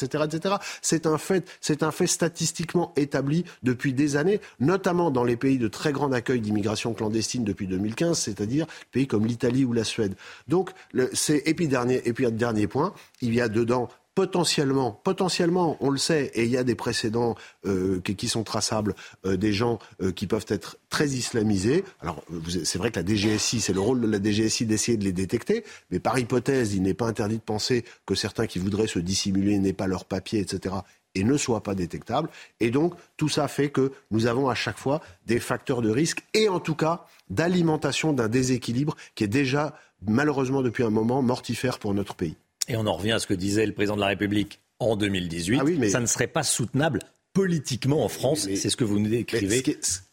C'est 0.82 1.06
un 1.06 1.18
fait, 1.18 1.48
c'est 1.60 1.82
un 1.82 1.90
fait 1.90 2.06
statistiquement 2.06 2.92
établi 2.96 3.44
depuis 3.62 3.92
des 3.92 4.16
années, 4.16 4.40
notamment 4.60 5.10
dans 5.10 5.24
les 5.24 5.36
pays 5.36 5.58
de 5.58 5.68
très 5.68 5.92
grand 5.92 6.12
accueil 6.12 6.40
d'immigration 6.40 6.94
clandestine 6.94 7.44
depuis 7.44 7.66
2015, 7.66 8.18
c'est-à-dire 8.18 8.66
pays 8.92 9.06
comme 9.06 9.26
l'Italie 9.26 9.64
ou 9.64 9.72
la 9.72 9.84
Suède. 9.84 10.14
Donc, 10.48 10.70
c'est 11.12 11.42
et 11.46 11.54
puis 11.54 11.68
et 12.04 12.12
puis 12.12 12.32
dernier 12.32 12.66
point, 12.66 12.92
il 13.20 13.34
y 13.34 13.40
a 13.40 13.48
dedans 13.48 13.88
potentiellement, 14.16 14.92
potentiellement, 15.04 15.76
on 15.80 15.90
le 15.90 15.98
sait, 15.98 16.32
et 16.34 16.44
il 16.44 16.50
y 16.50 16.56
a 16.56 16.64
des 16.64 16.74
précédents 16.74 17.36
euh, 17.66 18.00
qui, 18.00 18.28
sont 18.28 18.44
traçables, 18.44 18.94
euh, 19.26 19.36
des 19.36 19.52
gens 19.52 19.78
euh, 20.00 20.10
qui 20.10 20.26
peuvent 20.26 20.46
être 20.48 20.78
très 20.88 21.08
islamisés. 21.08 21.84
Alors, 22.00 22.24
c'est 22.64 22.78
vrai 22.78 22.90
que 22.90 22.98
la 22.98 23.06
DGSI, 23.06 23.60
c'est 23.60 23.74
le 23.74 23.80
rôle 23.80 24.00
de 24.00 24.06
la 24.06 24.18
DGSI 24.18 24.64
d'essayer 24.64 24.96
de 24.96 25.04
les 25.04 25.12
détecter, 25.12 25.64
mais 25.90 26.00
par 26.00 26.18
hypothèse, 26.18 26.72
il 26.74 26.80
n'est 26.80 26.94
pas 26.94 27.06
interdit 27.06 27.36
de 27.36 27.42
penser 27.42 27.84
que 28.06 28.14
certains 28.14 28.46
qui 28.46 28.58
voudraient 28.58 28.86
se 28.86 28.98
dissimuler 28.98 29.58
n'aient 29.58 29.74
pas 29.74 29.86
leurs 29.86 30.06
papiers, 30.06 30.40
etc., 30.40 30.76
et 31.14 31.22
ne 31.22 31.36
soient 31.36 31.62
pas 31.62 31.74
détectables. 31.74 32.30
Et 32.60 32.70
donc, 32.70 32.94
tout 33.18 33.28
ça 33.28 33.48
fait 33.48 33.68
que 33.68 33.92
nous 34.10 34.26
avons 34.26 34.48
à 34.48 34.54
chaque 34.54 34.78
fois 34.78 35.02
des 35.26 35.40
facteurs 35.40 35.82
de 35.82 35.90
risque, 35.90 36.24
et 36.32 36.48
en 36.48 36.58
tout 36.58 36.74
cas, 36.74 37.04
d'alimentation 37.28 38.14
d'un 38.14 38.28
déséquilibre 38.28 38.96
qui 39.14 39.24
est 39.24 39.28
déjà, 39.28 39.78
malheureusement, 40.06 40.62
depuis 40.62 40.84
un 40.84 40.90
moment, 40.90 41.20
mortifère 41.20 41.78
pour 41.78 41.92
notre 41.92 42.14
pays. 42.14 42.36
Et 42.68 42.76
on 42.76 42.86
en 42.86 42.94
revient 42.94 43.12
à 43.12 43.18
ce 43.18 43.26
que 43.26 43.34
disait 43.34 43.66
le 43.66 43.72
président 43.72 43.96
de 43.96 44.00
la 44.00 44.08
République 44.08 44.60
en 44.78 44.96
2018. 44.96 45.58
Ah 45.60 45.64
oui, 45.64 45.76
mais... 45.78 45.88
Ça 45.88 46.00
ne 46.00 46.06
serait 46.06 46.26
pas 46.26 46.42
soutenable 46.42 47.00
politiquement 47.32 48.04
en 48.04 48.08
France. 48.08 48.48
C'est 48.54 48.70
ce 48.70 48.76
que 48.76 48.84
vous 48.84 48.98
nous 48.98 49.10
décrivez. 49.10 49.62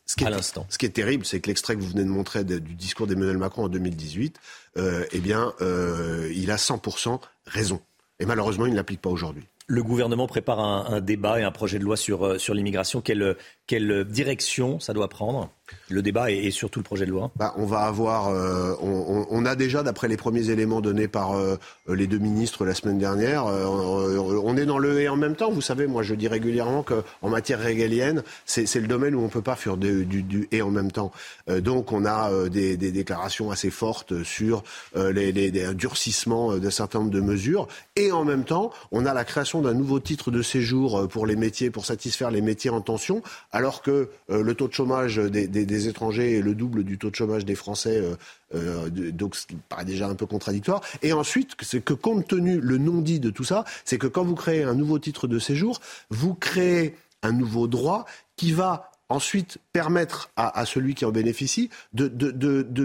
Ce 0.05 0.17
qui 0.17 0.25
est, 0.25 0.27
à 0.27 0.29
l'instant. 0.29 0.65
Ce 0.69 0.77
qui 0.77 0.85
est 0.85 0.89
terrible, 0.89 1.25
c'est 1.25 1.39
que 1.39 1.47
l'extrait 1.47 1.75
que 1.75 1.81
vous 1.81 1.87
venez 1.87 2.03
de 2.03 2.09
montrer 2.09 2.43
de, 2.43 2.59
du 2.59 2.75
discours 2.75 3.07
d'Emmanuel 3.07 3.37
Macron 3.37 3.63
en 3.63 3.69
2018, 3.69 4.37
euh, 4.75 5.05
eh 5.13 5.19
bien, 5.19 5.53
euh, 5.61 6.29
il 6.35 6.51
a 6.51 6.57
100% 6.57 7.21
raison. 7.45 7.79
Et 8.19 8.25
malheureusement, 8.25 8.65
il 8.65 8.73
ne 8.73 8.75
l'applique 8.75 9.01
pas 9.01 9.09
aujourd'hui. 9.09 9.45
Le 9.67 9.81
gouvernement 9.81 10.27
prépare 10.27 10.59
un, 10.59 10.85
un, 10.89 10.99
débat 10.99 11.39
et 11.39 11.43
un 11.43 11.51
projet 11.51 11.79
de 11.79 11.85
loi 11.85 11.95
sur, 11.95 12.39
sur 12.39 12.53
l'immigration. 12.53 12.99
Quelle, 12.99 13.37
quelle 13.65 14.03
direction 14.03 14.81
ça 14.81 14.91
doit 14.91 15.07
prendre? 15.07 15.49
Le 15.89 16.01
débat 16.01 16.31
et, 16.31 16.45
et, 16.45 16.51
surtout 16.51 16.79
le 16.79 16.83
projet 16.83 17.05
de 17.05 17.11
loi 17.11 17.31
bah, 17.35 17.53
On 17.57 17.65
va 17.65 17.81
avoir, 17.81 18.29
euh, 18.29 18.73
on, 18.81 19.45
a 19.45 19.55
déjà, 19.55 19.83
d'après 19.83 20.07
les 20.07 20.17
premiers 20.17 20.49
éléments 20.49 20.81
donnés 20.81 21.07
par 21.07 21.37
euh, 21.37 21.57
les 21.87 22.07
deux 22.07 22.17
ministres 22.17 22.65
la 22.65 22.73
semaine 22.73 22.97
dernière, 22.97 23.45
euh, 23.47 23.65
on 23.65 24.57
est 24.57 24.65
dans 24.65 24.77
le 24.77 24.99
et 24.99 25.07
en 25.07 25.15
même 25.15 25.35
temps. 25.35 25.51
Vous 25.51 25.61
savez, 25.61 25.87
moi 25.87 26.03
je 26.03 26.15
dis 26.15 26.27
régulièrement 26.27 26.83
qu'en 26.83 27.29
matière 27.29 27.59
régalienne, 27.59 28.23
c'est 28.45 28.75
le 28.75 28.87
domaine 28.87 29.15
où 29.15 29.19
on 29.19 29.25
ne 29.25 29.29
peut 29.29 29.41
pas 29.41 29.55
faire 29.55 29.77
du, 29.77 30.47
et 30.51 30.61
en 30.61 30.69
même 30.69 30.91
temps. 30.91 31.11
donc 31.47 31.91
on 31.91 32.05
a 32.05 32.49
des, 32.49 32.77
des, 32.77 32.91
déclarations 32.91 33.51
assez 33.51 33.69
fortes 33.69 34.23
sur 34.23 34.63
les, 34.95 35.31
les, 35.31 35.51
les 35.51 35.73
durcissements 35.73 36.55
d'un 36.57 36.69
certain 36.69 36.99
nombre 36.99 37.11
de 37.11 37.21
mesures. 37.21 37.67
Et 37.95 38.11
en 38.11 38.23
même 38.23 38.43
temps, 38.43 38.71
on 38.91 39.05
a 39.05 39.13
la 39.13 39.23
création 39.23 39.61
d'un 39.61 39.73
nouveau 39.73 39.99
titre 39.99 40.31
de 40.31 40.41
séjour 40.41 41.07
pour 41.07 41.25
les 41.25 41.35
métiers, 41.35 41.69
pour 41.69 41.85
satisfaire 41.85 42.31
les 42.31 42.41
métiers 42.41 42.69
en 42.69 42.81
tension, 42.81 43.21
alors 43.51 43.81
que 43.81 44.09
le 44.29 44.53
taux 44.53 44.67
de 44.67 44.73
chômage 44.73 45.17
des, 45.17 45.47
des, 45.53 45.87
étrangers 45.87 46.37
est 46.37 46.41
le 46.41 46.55
double 46.55 46.83
du 46.83 46.97
taux 46.97 47.09
de 47.09 47.15
chômage 47.15 47.45
des 47.45 47.55
Français, 47.55 48.01
euh, 48.01 48.15
euh, 48.55 48.89
donc 49.11 49.35
ce 49.35 49.47
qui 49.47 49.55
paraît 49.55 49.85
déjà 49.85 50.07
un 50.07 50.15
peu 50.15 50.25
contradictoire. 50.25 50.81
Et 51.01 51.13
ensuite, 51.13 51.51
c'est 51.61 51.83
que 51.83 51.93
compte 51.93 52.27
tenu 52.27 52.59
le 52.59 52.77
non-dit 52.77 53.19
de 53.19 53.29
tout 53.29 53.43
ça, 53.43 53.63
c'est 53.85 53.97
que 53.97 54.07
quand 54.07 54.23
vous 54.23 54.35
créez 54.35 54.63
un 54.63 54.75
nouveau 54.75 54.99
titre 54.99 55.27
de 55.27 55.39
séjour, 55.39 55.79
vous 56.09 56.33
créez 56.33 56.95
un 57.21 57.31
nouveau 57.31 57.67
droit 57.67 58.05
qui 58.35 58.51
va 58.51 58.91
ensuite 59.13 59.59
permettre 59.73 60.31
à, 60.35 60.65
celui 60.65 60.95
qui 60.95 61.05
en 61.05 61.11
bénéficie 61.11 61.69
de, 61.93 62.07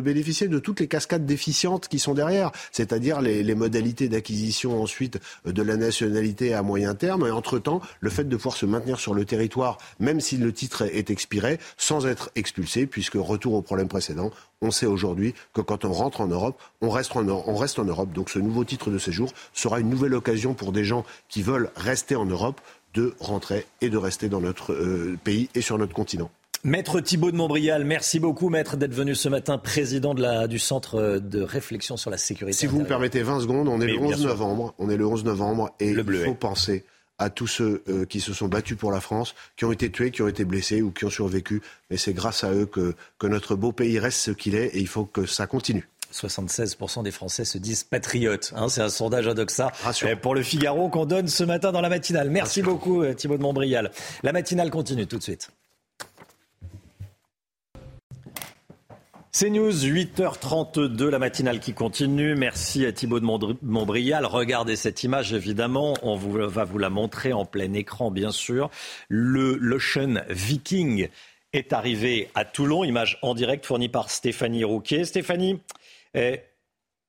bénéficier 0.01 0.49
de 0.49 0.59
toutes 0.59 0.81
les 0.81 0.87
cascades 0.87 1.25
déficientes 1.25 1.89
qui 1.89 1.99
sont 1.99 2.13
derrière, 2.13 2.53
c'est-à-dire 2.71 3.21
les, 3.23 3.55
modalités 3.55 4.09
d'acquisition 4.09 4.81
ensuite 4.81 5.19
de 5.47 5.63
la 5.63 5.77
nationalité 5.77 6.55
à 6.55 6.63
moyen 6.63 6.95
terme, 6.95 7.27
et 7.27 7.31
entre-temps, 7.31 7.81
le 8.01 8.11
fait 8.11 8.25
de 8.25 8.37
pouvoir 8.37 8.57
se 8.57 8.67
maintenir 8.67 9.01
sur 9.01 9.15
le 9.15 9.25
territoire, 9.25 9.79
même 10.01 10.21
si 10.21 10.37
le 10.37 10.53
titre 10.53 10.83
est 10.83 11.11
expiré, 11.11 11.59
sans 11.77 12.07
être 12.07 12.31
expulsé, 12.37 12.87
puisque 12.87 13.15
retour 13.15 13.55
au 13.55 13.63
problème 13.63 13.89
précédent, 13.89 14.31
on 14.61 14.71
sait 14.71 14.87
aujourd'hui 14.87 15.35
que 15.55 15.61
quand 15.61 15.85
on 15.85 15.93
rentre 15.93 16.21
en 16.21 16.27
Europe, 16.27 16.61
on 16.81 16.91
reste 16.91 17.17
en 17.17 17.25
Europe. 17.85 18.13
Donc 18.13 18.31
ce 18.31 18.39
nouveau 18.39 18.65
titre 18.65 18.91
de 18.91 18.99
séjour 18.99 19.33
sera 19.53 19.81
une 19.81 19.89
nouvelle 19.89 20.15
occasion 20.15 20.55
pour 20.55 20.73
des 20.73 20.85
gens 20.85 21.05
qui 21.29 21.43
veulent 21.43 21.71
rester 21.77 22.17
en 22.17 22.27
Europe 22.27 22.61
de 22.99 23.15
rentrer 23.21 23.65
et 23.81 23.91
de 23.91 23.97
rester 23.97 24.29
dans 24.29 24.41
notre 24.41 24.73
euh, 24.73 25.17
pays 25.23 25.49
et 25.55 25.61
sur 25.61 25.79
notre 25.79 25.95
continent. 25.95 26.31
Maître 26.65 27.01
Thibault 27.01 27.31
de 27.31 27.37
Montbrial, 27.37 27.85
merci 27.85 28.19
beaucoup, 28.19 28.49
maître, 28.49 28.77
d'être 28.77 28.93
venu 28.93 29.15
ce 29.15 29.29
matin, 29.29 29.59
président 29.59 30.15
de 30.15 30.21
la, 30.21 30.49
du 30.49 30.59
Centre 30.59 31.21
de 31.21 31.41
réflexion 31.41 31.97
sur 31.97 32.11
la 32.11 32.19
sécurité. 32.19 32.59
Si 32.59 32.67
vous 32.67 32.81
me 32.81 32.87
permettez 32.87 33.23
20 33.23 33.41
secondes, 33.43 33.69
on 33.69 33.81
est 33.81 33.87
Mais 33.87 33.93
le 33.93 34.01
11 34.01 34.27
novembre, 34.27 34.75
on 34.79 34.91
est 34.91 34.97
le 34.97 35.07
11 35.07 35.25
novembre, 35.25 35.71
et 35.79 35.93
le 35.93 36.05
il 36.09 36.25
faut 36.25 36.35
penser 36.35 36.85
à 37.19 37.31
tous 37.31 37.47
ceux 37.47 37.83
euh, 37.89 38.05
qui 38.05 38.21
se 38.21 38.33
sont 38.33 38.49
battus 38.49 38.77
pour 38.77 38.91
la 38.91 39.01
France, 39.01 39.37
qui 39.57 39.65
ont 39.65 39.73
été 39.73 39.91
tués, 39.91 40.11
qui 40.11 40.23
ont 40.23 40.29
été 40.29 40.45
blessés 40.45 40.83
ou 40.83 40.91
qui 40.91 41.05
ont 41.05 41.11
survécu. 41.11 41.63
Mais 41.91 41.97
c'est 41.97 42.13
grâce 42.13 42.43
à 42.43 42.53
eux 42.53 42.67
que, 42.67 42.95
que 43.21 43.29
notre 43.29 43.55
beau 43.55 43.71
pays 43.71 44.01
reste 44.01 44.19
ce 44.19 44.33
qu'il 44.33 44.57
est, 44.57 44.67
et 44.75 44.81
il 44.81 44.89
faut 44.89 45.05
que 45.05 45.27
ça 45.27 45.47
continue. 45.47 45.89
76% 46.13 47.03
des 47.03 47.11
Français 47.11 47.45
se 47.45 47.59
disent 47.59 47.85
patriotes. 47.85 48.53
Hein, 48.57 48.69
c'est 48.69 48.83
un 48.83 48.89
sondage 48.89 49.29
Adoxa 49.29 49.73
pour 50.23 50.35
le 50.35 50.43
Figaro 50.43 50.89
qu'on 50.89 51.07
donne 51.07 51.29
ce 51.29 51.45
matin 51.45 51.73
dans 51.73 51.81
la 51.81 51.89
matinale. 51.89 52.31
Merci 52.31 52.63
beaucoup 52.63 53.05
Thibault 53.15 53.37
de 53.37 53.43
Montbrial. 53.43 53.91
La 54.23 54.33
matinale 54.33 54.71
continue 54.71 55.07
tout 55.07 55.19
de 55.19 55.23
suite. 55.23 55.51
C'est 59.41 59.51
News, 59.51 59.71
8h32, 59.71 61.11
la 61.11 61.21
matinale 61.21 61.61
qui 61.61 61.73
continue. 61.73 62.35
Merci 62.35 62.85
à 62.85 62.91
Thibault 62.91 63.21
de 63.21 63.57
Montbrial. 63.63 64.27
Regardez 64.27 64.75
cette 64.75 65.05
image, 65.05 65.33
évidemment. 65.33 65.95
On 66.03 66.17
vous, 66.17 66.33
va 66.33 66.65
vous 66.65 66.79
la 66.79 66.91
montrer 66.91 67.33
en 67.33 67.45
plein 67.45 67.73
écran, 67.75 68.11
bien 68.11 68.33
sûr. 68.33 68.69
Le 69.09 69.57
l'Ocean 69.61 70.23
Viking 70.29 71.09
est 71.53 71.73
arrivé 71.73 72.31
à 72.35 72.45
Toulon. 72.45 72.83
Image 72.83 73.21
en 73.23 73.35
direct 73.35 73.65
fournie 73.65 73.89
par 73.89 74.11
Stéphanie 74.11 74.65
Rouquet. 74.65 75.05
Stéphanie, 75.05 75.61
euh, 76.17 76.37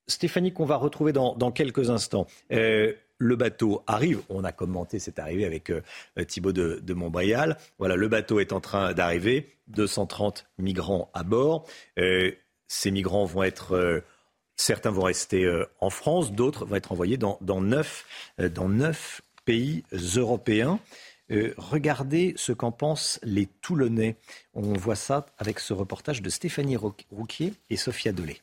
Stéphanie 0.08 0.52
qu'on 0.52 0.66
va 0.66 0.78
retrouver 0.78 1.14
dans, 1.14 1.52
quelques 1.52 1.90
instants. 1.90 2.28
Euh, 2.52 2.94
le 3.20 3.36
bateau 3.36 3.84
arrive. 3.86 4.22
On 4.30 4.44
a 4.44 4.52
commenté 4.52 4.98
cette 4.98 5.20
arrivée 5.20 5.46
avec 5.46 5.70
euh, 5.70 5.82
Thibault 6.26 6.54
de, 6.54 6.80
de, 6.82 6.94
Montbrial. 6.94 7.58
Voilà, 7.78 7.96
le 7.96 8.08
bateau 8.08 8.40
est 8.40 8.54
en 8.54 8.62
train 8.62 8.94
d'arriver. 8.94 9.54
230 9.70 10.48
migrants 10.58 11.10
à 11.14 11.24
bord. 11.24 11.66
Euh, 11.98 12.32
ces 12.68 12.92
migrants 12.92 13.26
vont 13.26 13.44
être. 13.44 13.74
Euh, 13.76 14.02
certains 14.56 14.92
vont 14.92 15.04
rester 15.04 15.46
euh, 15.46 15.66
en 15.80 15.90
France, 15.90 16.34
d'autres 16.34 16.66
vont 16.66 16.76
être 16.76 16.92
envoyés 16.92 17.18
dans, 17.18 17.38
dans, 17.42 17.62
neuf, 17.62 18.06
dans 18.38 18.68
neuf 18.68 19.22
pays 19.46 19.84
européens. 20.18 20.80
regardez 21.58 22.34
ce 22.36 22.52
qu'en 22.52 22.72
pensent 22.72 23.20
les 23.24 23.46
Toulonnais. 23.46 24.18
On 24.54 24.74
voit 24.74 24.96
ça 24.96 25.26
avec 25.38 25.60
ce 25.60 25.74
reportage 25.74 26.22
de 26.22 26.30
Stéphanie 26.30 26.76
Rouquier 26.78 27.54
et 27.70 27.78
Sophia 27.78 28.12
Dolé. 28.12 28.42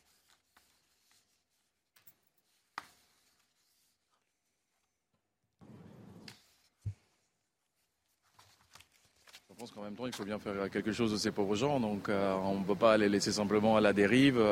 pense 9.57 9.73
qu'en 9.73 9.76
même 9.87 9.95
temps, 9.95 10.07
il 10.07 10.13
faut 10.13 10.25
bien 10.25 10.41
faire 10.41 10.69
quelque 10.73 10.91
chose 10.91 11.13
de 11.13 11.17
ces 11.17 11.31
pauvres 11.31 11.55
gens. 11.55 11.79
Donc, 11.79 12.09
on 12.09 12.59
ne 12.59 12.65
peut 12.65 12.75
pas 12.75 12.97
les 12.97 13.09
laisser 13.09 13.31
simplement 13.31 13.77
à 13.77 13.81
la 13.81 13.93
dérive. 13.93 14.43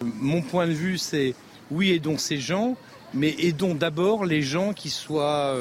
Mon 0.00 0.42
point 0.42 0.66
de 0.66 0.72
vue, 0.72 0.98
c'est 0.98 1.34
oui, 1.70 1.92
aidons 1.92 2.18
ces 2.18 2.38
gens, 2.38 2.76
mais 3.14 3.32
aidons 3.38 3.76
d'abord 3.76 4.24
les 4.24 4.42
gens 4.42 4.72
qui 4.72 4.90
soient 4.90 5.56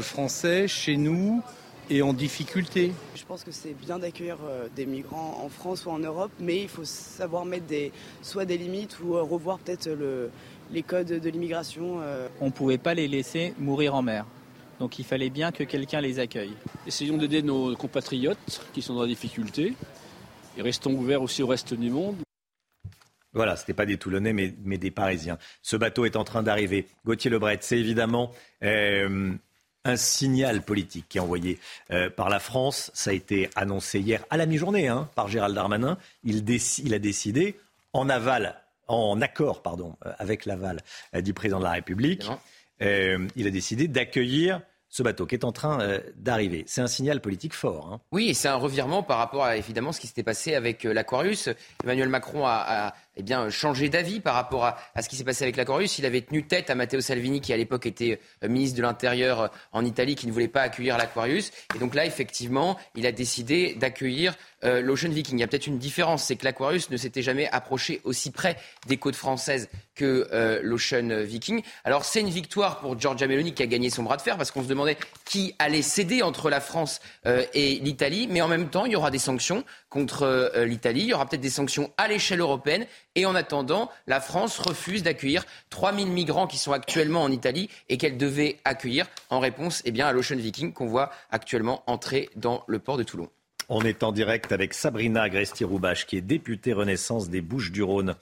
français 0.00 0.66
chez 0.66 0.96
nous 0.96 1.42
et 1.90 2.00
en 2.00 2.14
difficulté. 2.14 2.92
Je 3.14 3.24
pense 3.24 3.44
que 3.44 3.52
c'est 3.52 3.74
bien 3.74 3.98
d'accueillir 3.98 4.38
des 4.74 4.86
migrants 4.86 5.42
en 5.44 5.50
France 5.50 5.84
ou 5.84 5.90
en 5.90 5.98
Europe, 5.98 6.32
mais 6.40 6.62
il 6.62 6.68
faut 6.68 6.84
savoir 6.84 7.44
mettre 7.44 7.66
des, 7.66 7.92
soit 8.22 8.46
des 8.46 8.56
limites 8.56 8.98
ou 9.00 9.12
revoir 9.12 9.58
peut-être 9.58 9.90
le, 9.90 10.30
les 10.70 10.82
codes 10.82 11.08
de 11.08 11.28
l'immigration. 11.28 12.00
On 12.40 12.46
ne 12.46 12.50
pouvait 12.50 12.78
pas 12.78 12.94
les 12.94 13.08
laisser 13.08 13.52
mourir 13.58 13.94
en 13.94 14.00
mer. 14.00 14.24
Donc 14.82 14.98
il 14.98 15.04
fallait 15.04 15.30
bien 15.30 15.52
que 15.52 15.62
quelqu'un 15.62 16.00
les 16.00 16.18
accueille. 16.18 16.54
Essayons 16.88 17.16
d'aider 17.16 17.40
nos 17.40 17.76
compatriotes 17.76 18.66
qui 18.72 18.82
sont 18.82 18.94
dans 18.94 19.02
la 19.02 19.06
difficulté 19.06 19.74
et 20.56 20.62
restons 20.62 20.92
ouverts 20.94 21.22
aussi 21.22 21.40
au 21.40 21.46
reste 21.46 21.72
du 21.72 21.88
monde. 21.88 22.16
Voilà, 23.32 23.54
ce 23.54 23.62
n'était 23.62 23.74
pas 23.74 23.86
des 23.86 23.96
Toulonnais, 23.96 24.32
mais, 24.32 24.52
mais, 24.64 24.78
des 24.78 24.90
Parisiens. 24.90 25.38
Ce 25.62 25.76
bateau 25.76 26.04
est 26.04 26.16
en 26.16 26.24
train 26.24 26.42
d'arriver. 26.42 26.88
Gauthier 27.06 27.30
Lebret, 27.30 27.58
c'est 27.60 27.78
évidemment 27.78 28.32
euh, 28.64 29.32
un 29.84 29.96
signal 29.96 30.62
politique 30.62 31.06
qui 31.08 31.18
est 31.18 31.20
envoyé 31.20 31.60
euh, 31.92 32.10
par 32.10 32.28
la 32.28 32.40
France. 32.40 32.90
Ça 32.92 33.10
a 33.10 33.12
été 33.12 33.50
annoncé 33.54 34.00
hier 34.00 34.24
à 34.30 34.36
la 34.36 34.46
mi-journée 34.46 34.88
hein, 34.88 35.08
par 35.14 35.28
Gérald 35.28 35.54
Darmanin. 35.54 35.96
Il, 36.24 36.44
il, 36.48 36.92
a 36.92 36.98
décidé, 36.98 37.54
en 37.92 38.08
aval, 38.08 38.60
en 38.88 39.20
accord 39.20 39.62
pardon, 39.62 39.94
euh, 40.04 40.12
avec 40.18 40.44
l'aval 40.44 40.80
du 41.22 41.32
président 41.34 41.60
de 41.60 41.64
la 41.64 41.70
République, 41.70 42.26
il 42.80 43.46
a 43.46 43.50
décidé 43.50 43.86
d'accueillir 43.86 44.60
ce 44.92 45.02
bateau 45.02 45.24
qui 45.24 45.34
est 45.34 45.44
en 45.44 45.52
train 45.52 45.80
euh, 45.80 46.00
d'arriver. 46.16 46.64
C'est 46.68 46.82
un 46.82 46.86
signal 46.86 47.22
politique 47.22 47.54
fort. 47.54 47.90
Hein. 47.90 48.00
Oui, 48.12 48.34
c'est 48.34 48.48
un 48.48 48.56
revirement 48.56 49.02
par 49.02 49.16
rapport 49.16 49.42
à 49.42 49.56
évidemment 49.56 49.90
ce 49.90 49.98
qui 49.98 50.06
s'était 50.06 50.22
passé 50.22 50.54
avec 50.54 50.84
euh, 50.84 50.92
l'Aquarius. 50.92 51.48
Emmanuel 51.82 52.10
Macron 52.10 52.46
a, 52.46 52.94
eh 53.16 53.22
bien, 53.22 53.50
changé 53.50 53.88
d'avis 53.88 54.20
par 54.20 54.34
rapport 54.34 54.64
à, 54.64 55.02
ce 55.02 55.08
qui 55.08 55.16
s'est 55.16 55.24
passé 55.24 55.44
avec 55.44 55.56
l'Aquarius. 55.56 55.98
Il 55.98 56.06
avait 56.06 56.20
tenu 56.20 56.46
tête 56.46 56.70
à 56.70 56.74
Matteo 56.74 57.00
Salvini, 57.00 57.40
qui 57.40 57.52
à 57.52 57.56
l'époque 57.56 57.86
était 57.86 58.20
euh, 58.44 58.48
ministre 58.48 58.76
de 58.76 58.82
l'Intérieur 58.82 59.50
en 59.72 59.84
Italie, 59.84 60.14
qui 60.14 60.26
ne 60.26 60.32
voulait 60.32 60.48
pas 60.48 60.62
accueillir 60.62 60.96
l'Aquarius. 60.96 61.50
Et 61.74 61.78
donc 61.78 61.94
là, 61.94 62.06
effectivement, 62.06 62.78
il 62.94 63.06
a 63.06 63.12
décidé 63.12 63.74
d'accueillir 63.74 64.34
l'Ocean 64.64 65.08
Viking. 65.08 65.38
Il 65.38 65.40
y 65.40 65.42
a 65.42 65.48
peut-être 65.48 65.66
une 65.66 65.80
différence, 65.80 66.22
c'est 66.22 66.36
que 66.36 66.44
l'Aquarius 66.44 66.88
ne 66.90 66.96
s'était 66.96 67.22
jamais 67.22 67.48
approché 67.48 68.00
aussi 68.04 68.30
près 68.30 68.56
des 68.86 68.96
côtes 68.96 69.16
françaises 69.16 69.68
que 69.96 70.28
l'Ocean 70.62 71.24
Viking. 71.24 71.62
Alors 71.82 72.04
c'est 72.04 72.20
une 72.20 72.30
victoire 72.30 72.78
pour 72.78 72.96
Giorgia 72.96 73.26
Meloni 73.26 73.54
qui 73.54 73.64
a 73.64 73.66
gagné 73.66 73.90
son 73.90 74.04
bras 74.04 74.16
de 74.16 74.22
fer, 74.22 74.36
parce 74.36 74.52
qu'on 74.52 74.62
se 74.62 74.68
demande 74.68 74.82
qui 75.24 75.54
allait 75.58 75.82
céder 75.82 76.22
entre 76.22 76.50
la 76.50 76.60
France 76.60 77.00
euh, 77.26 77.44
et 77.54 77.78
l'Italie, 77.80 78.28
mais 78.30 78.40
en 78.40 78.48
même 78.48 78.68
temps, 78.68 78.84
il 78.84 78.92
y 78.92 78.96
aura 78.96 79.10
des 79.10 79.18
sanctions 79.18 79.64
contre 79.92 80.22
euh, 80.22 80.64
l'Italie, 80.64 81.02
il 81.02 81.06
y 81.08 81.14
aura 81.14 81.26
peut-être 81.26 81.42
des 81.42 81.50
sanctions 81.50 81.90
à 81.98 82.08
l'échelle 82.08 82.40
européenne, 82.40 82.86
et 83.14 83.26
en 83.26 83.34
attendant, 83.34 83.90
la 84.06 84.20
France 84.20 84.58
refuse 84.58 85.02
d'accueillir 85.02 85.44
3000 85.68 86.08
migrants 86.08 86.46
qui 86.46 86.56
sont 86.56 86.72
actuellement 86.72 87.22
en 87.22 87.30
Italie 87.30 87.68
et 87.90 87.98
qu'elle 87.98 88.16
devait 88.16 88.56
accueillir 88.64 89.06
en 89.28 89.38
réponse 89.38 89.82
eh 89.84 90.00
à 90.00 90.12
l'Ocean 90.12 90.36
Viking 90.36 90.72
qu'on 90.72 90.86
voit 90.86 91.10
actuellement 91.30 91.82
entrer 91.86 92.30
dans 92.36 92.64
le 92.66 92.78
port 92.78 92.96
de 92.96 93.02
Toulon. 93.02 93.28
On 93.68 93.82
est 93.82 94.02
en 94.02 94.12
direct 94.12 94.50
avec 94.50 94.72
Sabrina 94.72 95.22
Agresti-Roubache, 95.22 96.06
qui 96.06 96.16
est 96.16 96.22
députée 96.22 96.72
Renaissance 96.72 97.28
des 97.28 97.42
Bouches-du-Rhône. 97.42 98.16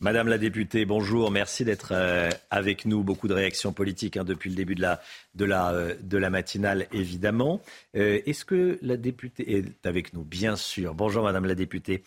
Madame 0.00 0.28
la 0.28 0.38
députée, 0.38 0.84
bonjour. 0.84 1.30
Merci 1.30 1.64
d'être 1.64 1.92
euh, 1.92 2.28
avec 2.50 2.84
nous. 2.84 3.04
Beaucoup 3.04 3.28
de 3.28 3.32
réactions 3.32 3.72
politiques 3.72 4.16
hein, 4.16 4.24
depuis 4.24 4.50
le 4.50 4.56
début 4.56 4.74
de 4.74 4.82
la, 4.82 5.00
de 5.34 5.44
la, 5.44 5.70
euh, 5.70 5.94
de 6.02 6.18
la 6.18 6.30
matinale, 6.30 6.88
évidemment. 6.92 7.62
Euh, 7.96 8.20
est-ce 8.26 8.44
que 8.44 8.76
la 8.82 8.96
députée 8.96 9.56
est 9.56 9.86
avec 9.86 10.12
nous? 10.12 10.24
Bien 10.24 10.56
sûr. 10.56 10.94
Bonjour, 10.94 11.22
Madame 11.22 11.46
la 11.46 11.54
députée. 11.54 12.02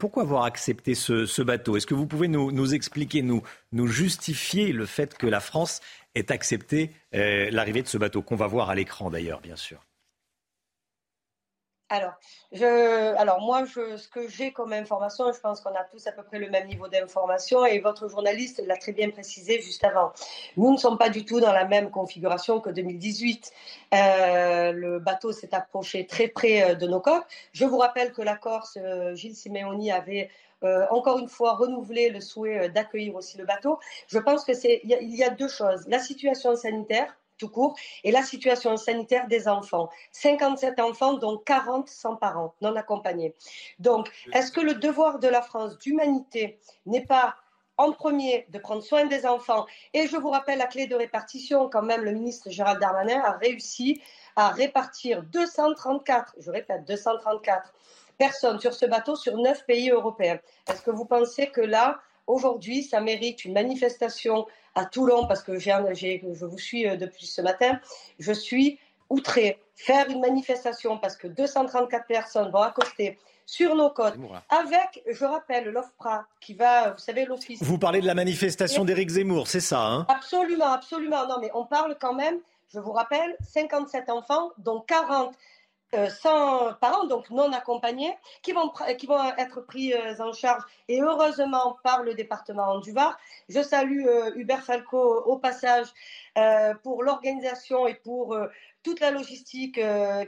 pourquoi 0.00 0.22
avoir 0.22 0.44
accepté 0.44 0.94
ce, 0.94 1.42
bateau? 1.42 1.76
Est-ce 1.76 1.86
que 1.86 1.94
vous 1.94 2.06
pouvez 2.06 2.28
nous, 2.28 2.50
nous 2.50 2.74
expliquer, 2.74 3.22
nous, 3.22 3.42
nous 3.72 3.86
justifier 3.86 4.72
le 4.72 4.86
fait 4.86 5.16
que 5.16 5.26
la 5.26 5.40
France 5.40 5.80
ait 6.14 6.32
accepté 6.32 6.90
l'arrivée 7.12 7.82
de 7.82 7.88
ce 7.88 7.98
bateau, 7.98 8.22
qu'on 8.22 8.36
va 8.36 8.46
voir 8.46 8.70
à 8.70 8.74
l'écran 8.74 9.10
d'ailleurs, 9.10 9.40
bien 9.40 9.56
sûr? 9.56 9.85
Alors, 11.88 12.14
je, 12.50 13.14
alors 13.16 13.40
moi, 13.40 13.64
je, 13.64 13.96
ce 13.96 14.08
que 14.08 14.26
j'ai 14.28 14.52
comme 14.52 14.72
information, 14.72 15.32
je 15.32 15.38
pense 15.38 15.60
qu'on 15.60 15.74
a 15.74 15.84
tous 15.84 16.04
à 16.08 16.12
peu 16.12 16.24
près 16.24 16.40
le 16.40 16.50
même 16.50 16.66
niveau 16.66 16.88
d'information 16.88 17.64
et 17.64 17.78
votre 17.78 18.08
journaliste 18.08 18.60
l'a 18.66 18.76
très 18.76 18.90
bien 18.90 19.10
précisé 19.10 19.60
juste 19.60 19.84
avant. 19.84 20.12
Nous 20.56 20.72
ne 20.72 20.76
sommes 20.78 20.98
pas 20.98 21.10
du 21.10 21.24
tout 21.24 21.38
dans 21.38 21.52
la 21.52 21.64
même 21.64 21.90
configuration 21.90 22.60
que 22.60 22.70
2018. 22.70 23.52
Euh, 23.94 24.72
le 24.72 24.98
bateau 24.98 25.30
s'est 25.30 25.54
approché 25.54 26.06
très 26.06 26.26
près 26.26 26.70
euh, 26.70 26.74
de 26.74 26.88
nos 26.88 27.00
côtes. 27.00 27.24
Je 27.52 27.64
vous 27.64 27.78
rappelle 27.78 28.12
que 28.12 28.22
la 28.22 28.34
Corse, 28.34 28.78
euh, 28.80 29.14
Gilles 29.14 29.36
Simeoni 29.36 29.92
avait 29.92 30.30
encore 30.90 31.20
une 31.20 31.28
fois 31.28 31.54
renouvelé 31.54 32.08
le 32.08 32.20
souhait 32.20 32.68
d'accueillir 32.70 33.14
aussi 33.14 33.38
le 33.38 33.44
bateau. 33.44 33.78
Je 34.08 34.18
pense 34.18 34.44
que 34.44 34.52
c'est 34.52 34.80
il 34.82 35.14
y, 35.14 35.22
a 35.22 35.30
deux 35.30 35.46
choses 35.46 35.84
la 35.86 36.00
situation 36.00 36.56
sanitaire 36.56 37.16
tout 37.38 37.48
court, 37.48 37.76
et 38.04 38.10
la 38.10 38.22
situation 38.22 38.76
sanitaire 38.76 39.26
des 39.28 39.48
enfants. 39.48 39.88
57 40.12 40.80
enfants, 40.80 41.14
dont 41.14 41.38
40 41.38 41.88
sans 41.88 42.16
parents, 42.16 42.54
non 42.60 42.76
accompagnés. 42.76 43.34
Donc, 43.78 44.10
est-ce 44.32 44.52
que 44.52 44.60
le 44.60 44.74
devoir 44.74 45.18
de 45.18 45.28
la 45.28 45.42
France 45.42 45.78
d'humanité 45.78 46.58
n'est 46.86 47.04
pas 47.04 47.36
en 47.78 47.92
premier 47.92 48.46
de 48.50 48.58
prendre 48.58 48.82
soin 48.82 49.04
des 49.04 49.26
enfants? 49.26 49.66
Et 49.92 50.06
je 50.06 50.16
vous 50.16 50.30
rappelle 50.30 50.58
la 50.58 50.66
clé 50.66 50.86
de 50.86 50.94
répartition, 50.94 51.68
quand 51.68 51.82
même, 51.82 52.02
le 52.02 52.12
ministre 52.12 52.50
Gérald 52.50 52.80
Darmanin 52.80 53.20
a 53.20 53.32
réussi 53.32 54.00
à 54.36 54.50
répartir 54.50 55.22
234, 55.22 56.36
je 56.38 56.50
répète, 56.50 56.84
234 56.86 57.74
personnes 58.18 58.60
sur 58.60 58.74
ce 58.74 58.86
bateau 58.86 59.16
sur 59.16 59.36
neuf 59.36 59.64
pays 59.66 59.90
européens. 59.90 60.38
Est-ce 60.68 60.82
que 60.82 60.90
vous 60.90 61.04
pensez 61.04 61.48
que 61.48 61.60
là, 61.60 62.00
aujourd'hui, 62.26 62.82
ça 62.82 63.00
mérite 63.00 63.44
une 63.44 63.52
manifestation 63.52 64.46
à 64.76 64.84
Toulon, 64.84 65.26
parce 65.26 65.42
que 65.42 65.58
je 65.58 66.44
vous 66.44 66.58
suis 66.58 66.86
euh, 66.86 66.96
depuis 66.96 67.26
ce 67.26 67.40
matin, 67.40 67.80
je 68.20 68.32
suis 68.32 68.78
outré. 69.08 69.58
Faire 69.74 70.08
une 70.08 70.20
manifestation 70.20 70.98
parce 70.98 71.16
que 71.16 71.26
234 71.26 72.06
personnes 72.06 72.50
vont 72.50 72.62
accoster 72.62 73.18
sur 73.46 73.76
nos 73.76 73.90
côtes, 73.90 74.16
avec, 74.48 75.02
je 75.08 75.24
rappelle, 75.24 75.68
l'OFPRA 75.70 76.26
qui 76.40 76.54
va, 76.54 76.90
vous 76.90 76.98
savez, 76.98 77.24
l'office. 77.24 77.62
Vous 77.62 77.78
parlez 77.78 78.00
de 78.00 78.06
la 78.06 78.14
manifestation 78.14 78.84
d'Éric 78.84 79.10
Zemmour, 79.10 79.46
c'est 79.46 79.60
ça 79.60 79.80
hein? 79.80 80.06
Absolument, 80.08 80.72
absolument. 80.72 81.28
Non, 81.28 81.36
mais 81.40 81.50
on 81.54 81.64
parle 81.64 81.96
quand 82.00 82.14
même, 82.14 82.38
je 82.74 82.80
vous 82.80 82.90
rappelle, 82.90 83.36
57 83.40 84.10
enfants, 84.10 84.50
dont 84.58 84.80
40 84.80 85.28
euh, 85.28 85.32
sans 86.20 86.72
parents, 86.74 87.06
donc 87.06 87.30
non 87.30 87.52
accompagnés, 87.52 88.14
qui 88.42 88.52
vont, 88.52 88.72
qui 88.98 89.06
vont 89.06 89.22
être 89.38 89.60
pris 89.60 89.92
euh, 89.94 90.14
en 90.18 90.32
charge 90.32 90.62
et 90.88 91.00
heureusement 91.00 91.78
par 91.82 92.02
le 92.02 92.14
département 92.14 92.78
du 92.80 92.92
Var. 92.92 93.16
Je 93.48 93.62
salue 93.62 94.06
euh, 94.06 94.32
Hubert 94.36 94.62
Falco 94.62 94.98
au 94.98 95.38
passage 95.38 95.86
pour 96.82 97.02
l'organisation 97.02 97.86
et 97.86 97.94
pour 97.94 98.36
toute 98.82 99.00
la 99.00 99.10
logistique 99.10 99.80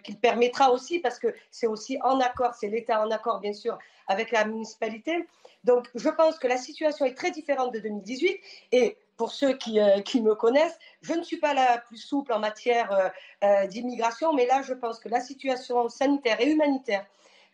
qu'il 0.02 0.18
permettra 0.18 0.70
aussi, 0.70 1.00
parce 1.00 1.18
que 1.18 1.34
c'est 1.50 1.66
aussi 1.66 1.98
en 2.02 2.18
accord, 2.20 2.54
c'est 2.54 2.68
l'État 2.68 3.02
en 3.02 3.10
accord 3.10 3.40
bien 3.40 3.52
sûr 3.52 3.76
avec 4.06 4.30
la 4.30 4.46
municipalité. 4.46 5.28
Donc 5.64 5.90
je 5.94 6.08
pense 6.08 6.38
que 6.38 6.46
la 6.46 6.56
situation 6.56 7.04
est 7.04 7.14
très 7.14 7.30
différente 7.30 7.74
de 7.74 7.80
2018 7.80 8.40
et 8.72 8.96
pour 9.18 9.32
ceux 9.32 9.52
qui, 9.52 9.78
euh, 9.80 10.00
qui, 10.00 10.22
me 10.22 10.34
connaissent, 10.34 10.78
je 11.02 11.12
ne 11.12 11.22
suis 11.22 11.36
pas 11.36 11.52
la 11.52 11.78
plus 11.78 11.98
souple 11.98 12.32
en 12.32 12.38
matière 12.38 12.90
euh, 12.92 13.08
euh, 13.44 13.66
d'immigration, 13.66 14.32
mais 14.32 14.46
là, 14.46 14.62
je 14.62 14.72
pense 14.72 14.98
que 15.00 15.10
la 15.10 15.20
situation 15.20 15.90
sanitaire 15.90 16.40
et 16.40 16.50
humanitaire 16.50 17.04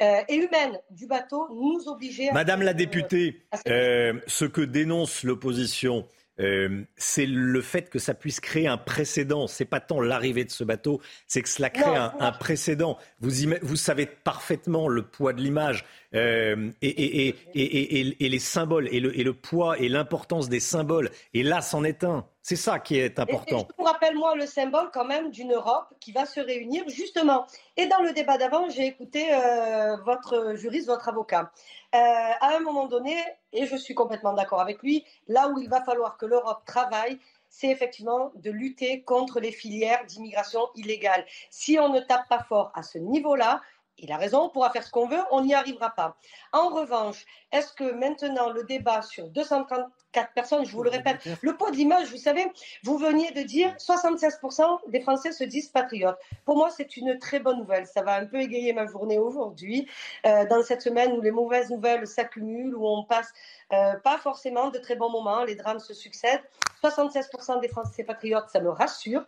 et 0.01 0.35
humaine 0.35 0.79
du 0.91 1.07
bateau 1.07 1.47
nous 1.51 1.89
obligeait. 1.89 2.31
Madame 2.33 2.63
la 2.63 2.75
députée, 2.75 3.41
ce 3.65 4.45
que 4.45 4.61
dénonce 4.61 5.23
l'opposition, 5.23 6.05
euh, 6.41 6.83
c'est 6.97 7.27
le 7.27 7.61
fait 7.61 7.91
que 7.91 7.99
ça 7.99 8.13
puisse 8.15 8.41
créer 8.41 8.67
un 8.67 8.77
précédent. 8.77 9.47
C'est 9.47 9.65
pas 9.65 9.81
tant 9.81 10.01
l'arrivée 10.01 10.45
de 10.45 10.51
ce 10.51 10.65
bateau, 10.65 11.01
c'est 11.27 11.43
que 11.43 11.49
cela 11.49 11.71
crée 11.71 11.95
un, 11.95 12.33
précédent. 12.33 12.99
Vous, 13.21 13.31
vous 13.63 13.77
savez 13.77 14.07
parfaitement 14.07 14.89
le 14.89 15.03
poids 15.03 15.33
de 15.33 15.41
l'image 15.41 15.85
euh, 16.15 16.71
et, 16.81 17.35
et, 17.55 18.29
les 18.29 18.39
symboles 18.39 18.89
et 18.93 19.01
le, 19.01 19.33
poids 19.33 19.79
et 19.79 19.89
l'importance 19.89 20.49
des 20.49 20.61
symboles. 20.61 21.11
Et 21.33 21.43
là, 21.43 21.61
c'en 21.61 21.85
est 21.85 22.05
un. 22.05 22.27
C'est 22.43 22.57
ça 22.57 22.79
qui 22.79 22.99
est 22.99 23.19
important. 23.19 23.67
Je 23.71 23.75
vous 23.79 23.85
rappelle, 23.85 24.15
moi, 24.17 24.35
le 24.37 24.47
symbole 24.47 24.91
quand 24.93 25.07
même 25.07 25.31
d'une 25.31 25.53
Europe 25.53 25.87
qui 25.99 26.13
va 26.13 26.27
se 26.27 26.41
réunir 26.41 26.85
justement. 26.89 27.47
Et 27.77 27.87
dans 27.87 28.03
le 28.03 28.13
débat 28.13 28.37
d'avant, 28.37 28.69
j'ai 28.69 28.87
écouté 28.87 29.33
euh, 29.33 29.97
votre 30.05 30.55
juriste, 30.55 30.87
votre 30.87 31.09
avocat. 31.09 31.51
Euh, 31.95 31.99
à 31.99 32.57
un 32.57 32.61
moment 32.61 32.87
donné, 32.87 33.17
et 33.53 33.67
je 33.67 33.77
suis 33.77 33.95
complètement 33.95 34.35
d'accord 34.35 34.61
avec 34.61 34.83
lui, 34.83 35.05
là 35.27 35.49
où 35.49 35.59
il 35.59 35.69
va 35.69 35.83
falloir 35.83 36.17
que 36.19 36.27
l'Europe 36.27 36.63
travaille, 36.67 37.19
c'est 37.49 37.69
effectivement 37.69 38.33
de 38.35 38.51
lutter 38.51 39.03
contre 39.03 39.39
les 39.39 39.53
filières 39.53 40.05
d'immigration 40.07 40.69
illégale. 40.75 41.25
Si 41.51 41.79
on 41.79 41.89
ne 41.89 42.01
tape 42.01 42.29
pas 42.29 42.43
fort 42.43 42.73
à 42.75 42.83
ce 42.83 42.99
niveau-là, 42.99 43.61
il 43.99 44.13
a 44.13 44.17
raison, 44.17 44.43
on 44.43 44.49
pourra 44.49 44.71
faire 44.71 44.83
ce 44.83 44.91
qu'on 44.91 45.07
veut, 45.07 45.23
on 45.31 45.43
n'y 45.43 45.55
arrivera 45.55 45.91
pas. 45.91 46.17
En 46.53 46.69
revanche, 46.69 47.25
est-ce 47.53 47.73
que 47.73 47.93
maintenant 47.93 48.51
le 48.51 48.65
débat 48.65 49.03
sur 49.03 49.29
230 49.29 49.87
quatre 50.15 50.33
personnes, 50.33 50.65
je 50.65 50.73
vous 50.73 50.83
le 50.83 50.91
répète. 50.91 51.29
Le 51.43 51.57
poids 51.57 51.71
de 51.71 51.77
l'image, 51.77 52.11
vous 52.11 52.17
savez, 52.17 52.47
vous 52.85 52.97
veniez 52.97 53.33
de 53.33 53.43
dire 53.43 53.75
76% 53.77 54.89
des 54.89 55.01
Français 55.01 55.33
se 55.33 55.45
disent 55.45 55.69
patriotes. 55.69 56.19
Pour 56.45 56.57
moi, 56.57 56.71
c'est 56.71 56.97
une 56.97 57.19
très 57.19 57.41
bonne 57.41 57.59
nouvelle. 57.59 57.87
Ça 57.87 58.03
va 58.03 58.15
un 58.15 58.25
peu 58.25 58.41
égayer 58.41 58.73
ma 58.73 58.87
journée 58.87 59.19
aujourd'hui, 59.19 59.89
euh, 60.25 60.47
dans 60.47 60.63
cette 60.63 60.83
semaine 60.83 61.13
où 61.13 61.21
les 61.21 61.33
mauvaises 61.33 61.69
nouvelles 61.69 62.07
s'accumulent, 62.07 62.77
où 62.77 62.87
on 62.87 63.03
passe 63.03 63.33
euh, 63.73 63.95
pas 63.97 64.19
forcément 64.19 64.71
de 64.71 64.79
très 64.79 64.95
bons 64.95 65.11
moments, 65.11 65.45
les 65.45 65.57
drames 65.57 65.81
se 65.81 65.93
succèdent. 65.93 66.43
76% 66.83 67.61
des 67.61 67.69
Français 67.69 68.05
patriotes, 68.05 68.49
ça 68.51 68.61
me 68.61 68.71
rassure. 68.71 69.25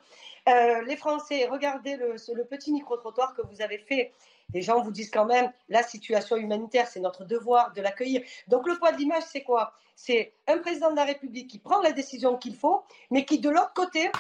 Euh, 0.48 0.82
les 0.82 0.96
Français, 0.96 1.48
regardez 1.50 1.96
le, 1.96 2.14
le 2.34 2.44
petit 2.44 2.72
micro-trottoir 2.72 3.34
que 3.34 3.42
vous 3.42 3.60
avez 3.60 3.78
fait 3.78 4.12
les 4.54 4.62
gens 4.62 4.82
vous 4.82 4.90
disent 4.90 5.10
quand 5.10 5.26
même 5.26 5.52
la 5.68 5.82
situation 5.82 6.36
humanitaire, 6.36 6.88
c'est 6.88 7.00
notre 7.00 7.24
devoir 7.24 7.72
de 7.72 7.82
l'accueillir. 7.82 8.22
Donc 8.48 8.66
le 8.66 8.78
poids 8.78 8.92
de 8.92 8.98
l'image, 8.98 9.24
c'est 9.24 9.42
quoi? 9.42 9.72
C'est 9.94 10.34
un 10.46 10.58
président 10.58 10.90
de 10.90 10.96
la 10.96 11.04
République 11.04 11.48
qui 11.48 11.58
prend 11.58 11.80
la 11.80 11.92
décision 11.92 12.36
qu'il 12.36 12.56
faut, 12.56 12.82
mais 13.10 13.24
qui 13.24 13.38
de 13.38 13.50
l'autre 13.50 13.72
côté 13.74 14.10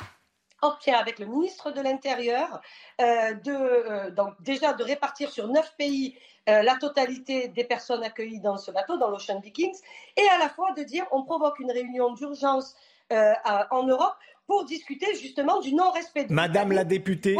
obtient 0.62 0.98
avec 0.98 1.18
le 1.18 1.26
ministre 1.26 1.70
de 1.70 1.80
l'Intérieur 1.80 2.60
euh, 3.00 3.34
de, 3.34 3.52
euh, 3.52 4.10
donc 4.10 4.34
déjà 4.40 4.72
de 4.72 4.82
répartir 4.82 5.30
sur 5.30 5.48
neuf 5.48 5.74
pays 5.76 6.16
euh, 6.48 6.62
la 6.62 6.76
totalité 6.76 7.48
des 7.48 7.64
personnes 7.64 8.02
accueillies 8.02 8.40
dans 8.40 8.56
ce 8.56 8.70
bateau, 8.70 8.96
dans 8.96 9.10
l'Ocean 9.10 9.40
Vikings, 9.40 9.76
et 10.16 10.26
à 10.28 10.38
la 10.38 10.48
fois 10.48 10.72
de 10.72 10.82
dire 10.82 11.04
on 11.10 11.24
provoque 11.24 11.58
une 11.58 11.70
réunion 11.70 12.12
d'urgence 12.12 12.74
en 13.08 13.84
Europe 13.84 14.16
pour 14.46 14.64
discuter 14.64 15.06
justement 15.20 15.60
du 15.60 15.74
non-respect 15.74 16.24
de 16.24 16.32
Madame 16.32 16.72
la 16.72 16.84
députée, 16.84 17.36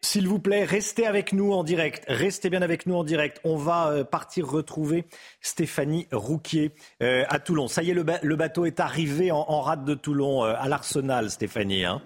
s'il 0.00 0.28
vous 0.28 0.38
plaît, 0.38 0.64
restez 0.64 1.06
avec 1.06 1.32
nous 1.32 1.52
en 1.52 1.64
direct. 1.64 2.04
Restez 2.08 2.50
bien 2.50 2.62
avec 2.62 2.86
nous 2.86 2.94
en 2.96 3.04
direct. 3.04 3.40
On 3.44 3.56
va 3.56 3.88
euh, 3.88 4.04
partir 4.04 4.48
retrouver 4.48 5.04
Stéphanie 5.40 6.06
Rouquier 6.12 6.72
euh, 7.02 7.24
à 7.28 7.38
Toulon. 7.38 7.68
Ça 7.68 7.82
y 7.82 7.90
est, 7.90 7.94
le, 7.94 8.36
bateau 8.36 8.64
est 8.64 8.80
arrivé 8.80 9.30
en, 9.30 9.60
rade 9.60 9.84
de 9.84 9.94
Toulon 9.94 10.44
euh, 10.44 10.54
à 10.58 10.68
l'Arsenal, 10.68 11.30
Stéphanie. 11.30 11.84
Hein 11.84 12.02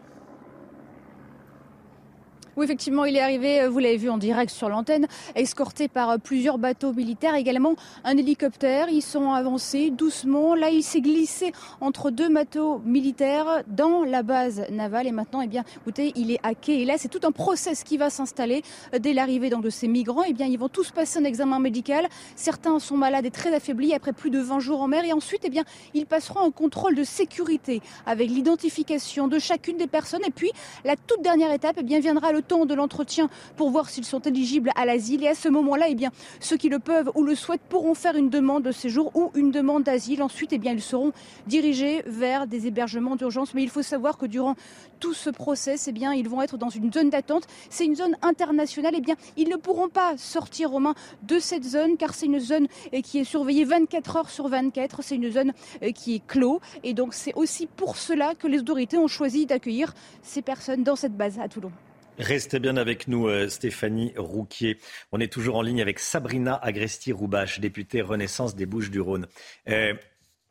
oui, 2.57 2.65
effectivement, 2.65 3.05
il 3.05 3.15
est 3.17 3.21
arrivé, 3.21 3.61
euh, 3.61 3.69
vous 3.69 3.81
l'avez 3.81 3.99
vu 3.99 4.09
en 4.09 4.17
direct 4.17 4.51
sur 4.51 4.71
l'antenne, 4.71 5.07
escorté 5.35 5.89
par 5.89 6.09
euh, 6.09 6.17
plusieurs 6.17 6.57
bateaux 6.57 6.95
militaires, 6.95 7.35
également 7.35 7.75
un 8.03 8.17
hélicoptère. 8.17 8.89
Ils 8.89 9.03
sont 9.03 9.33
avancés 9.33 9.91
doucement. 9.91 10.55
Là, 10.55 10.71
il 10.71 10.83
s'est 10.83 11.03
glissé 11.03 11.53
entre 11.83 12.11
deux 12.11 12.33
bateaux 12.33 12.81
militaires 12.87 13.63
dans 13.67 14.05
la 14.05 14.23
base 14.23 14.65
navale. 14.71 15.07
Et 15.07 15.13
maintenant, 15.13 15.43
eh 15.43 15.49
bien, 15.49 15.65
écoutez, 15.77 16.15
il 16.17 16.31
est 16.31 16.39
hacké. 16.43 16.81
Et 16.81 16.85
là, 16.87 16.95
c'est 16.97 17.09
tout 17.09 17.21
un 17.25 17.31
process 17.31 17.85
qui 17.85 17.99
va 17.99 18.09
s'installer 18.09 18.63
euh, 18.95 18.99
dès 18.99 19.13
l'arrivée 19.13 19.51
de 19.51 19.69
ces 19.69 19.87
migrants. 19.87 20.25
Eh 20.27 20.33
bien, 20.33 20.47
ils 20.47 20.59
vont 20.59 20.71
tous 20.71 20.91
passer 20.93 21.19
un 21.19 21.25
examen 21.25 21.59
médical. 21.59 22.07
Certains 22.37 22.79
sont 22.79 22.97
malades 22.97 23.27
et 23.27 23.31
très 23.31 23.55
affaiblis 23.55 23.93
après 23.93 24.15
plus 24.15 24.31
de 24.31 24.39
20 24.39 24.61
jours 24.61 24.81
en 24.81 24.89
mer. 24.89 25.05
Et 25.05 25.13
ensuite, 25.13 25.43
eh 25.45 25.51
bien, 25.51 25.65
ils 25.93 26.07
passeront 26.07 26.41
un 26.41 26.51
contrôle 26.51 26.95
de 26.95 27.05
sécurité 27.05 27.83
avec 28.07 28.31
l'identification 28.31 29.29
de 29.29 29.39
chacune 29.39 29.77
des 29.77 29.89
personnes. 29.89 30.25
Et 30.27 30.31
puis, 30.31 30.53
la 30.87 30.97
toute 30.97 31.21
dernière 31.21 31.53
étape, 31.53 31.77
eh 31.79 31.83
bien, 31.83 32.01
viendra 32.01 32.33
le 32.33 32.46
temps 32.47 32.67
de 32.67 32.75
l'entretien 32.75 33.29
pour 33.57 33.71
voir 33.71 33.89
s'ils 33.89 34.05
sont 34.05 34.21
éligibles 34.21 34.71
à 34.77 34.87
l'asile. 34.87 35.25
Et 35.25 35.29
à 35.29 35.35
ce 35.35 35.49
moment-là, 35.49 35.87
eh 35.89 35.95
bien, 35.95 36.11
ceux 36.41 36.57
qui 36.57 36.69
le 36.69 36.79
peuvent 36.79 37.11
ou 37.15 37.23
le 37.23 37.35
souhaitent 37.35 37.63
pourront 37.69 37.95
faire 37.95 38.17
une 38.17 38.31
demande 38.31 38.63
de 38.63 38.73
séjour 38.73 39.11
ou 39.15 39.31
une 39.35 39.51
demande 39.51 39.83
d'asile. 39.83 40.23
Ensuite, 40.23 40.53
eh 40.53 40.59
bien, 40.59 40.73
ils 40.73 40.83
seront 40.83 41.13
dirigés 41.47 42.03
vers 42.07 42.47
des 42.47 42.67
hébergements 42.67 43.17
d'urgence. 43.17 43.55
Mais 43.55 43.63
il 43.63 43.71
faut 43.71 43.83
savoir 43.83 44.19
que 44.19 44.27
durant 44.27 44.55
tout 45.01 45.15
ce 45.15 45.31
process, 45.31 45.89
eh 45.89 45.93
bien, 45.93 46.13
ils 46.13 46.29
vont 46.29 46.43
être 46.43 46.57
dans 46.57 46.71
une 46.71 46.93
zone 46.93 47.11
d'attente. 47.11 47.47
C'est 47.71 47.85
une 47.85 47.97
zone 47.97 48.17
internationale. 48.23 48.95
Eh 48.97 49.01
bien, 49.01 49.17
ils 49.37 49.49
ne 49.49 49.57
pourront 49.57 49.89
pas 49.89 50.17
sortir 50.17 50.75
aux 50.75 50.81
mains 50.81 50.95
de 51.23 51.39
cette 51.39 51.65
zone 51.65 51.97
car 51.97 52.15
c'est 52.15 52.27
une 52.27 52.41
zone 52.41 52.69
eh, 52.93 53.03
qui 53.03 53.19
est 53.19 53.25
surveillée 53.25 53.65
24 53.65 54.17
heures 54.17 54.31
sur 54.31 54.49
24. 54.49 55.03
C'est 55.03 55.17
une 55.17 55.31
zone 55.31 55.53
eh, 55.81 55.93
qui 55.93 56.17
est 56.17 56.27
clos. 56.27 56.61
Et 56.85 56.95
donc, 56.95 57.15
c'est 57.15 57.35
aussi 57.35 57.67
pour 57.67 57.97
cela 57.97 58.35
que 58.35 58.47
les 58.47 58.61
autorités 58.61 58.99
ont 58.99 59.09
choisi 59.09 59.47
d'accueillir 59.47 59.93
ces 60.23 60.43
personnes 60.43 60.83
dans 60.83 60.97
cette 60.97 61.17
base 61.17 61.39
à 61.39 61.49
Toulon. 61.49 61.73
Restez 62.19 62.61
bien 62.61 62.79
avec 62.79 63.09
nous, 63.09 63.29
euh, 63.29 63.49
Stéphanie 63.49 64.15
Rouquier. 64.17 64.79
On 65.13 65.21
est 65.21 65.31
toujours 65.31 65.57
en 65.57 65.63
ligne 65.63 65.83
avec 65.83 65.99
Sabrina 65.99 66.59
Agresti-Roubache, 66.63 67.61
députée 67.61 68.01
Renaissance 68.01 68.57
des 68.57 68.65
Bouches-du-Rhône. 68.65 69.27
Euh, 69.69 69.93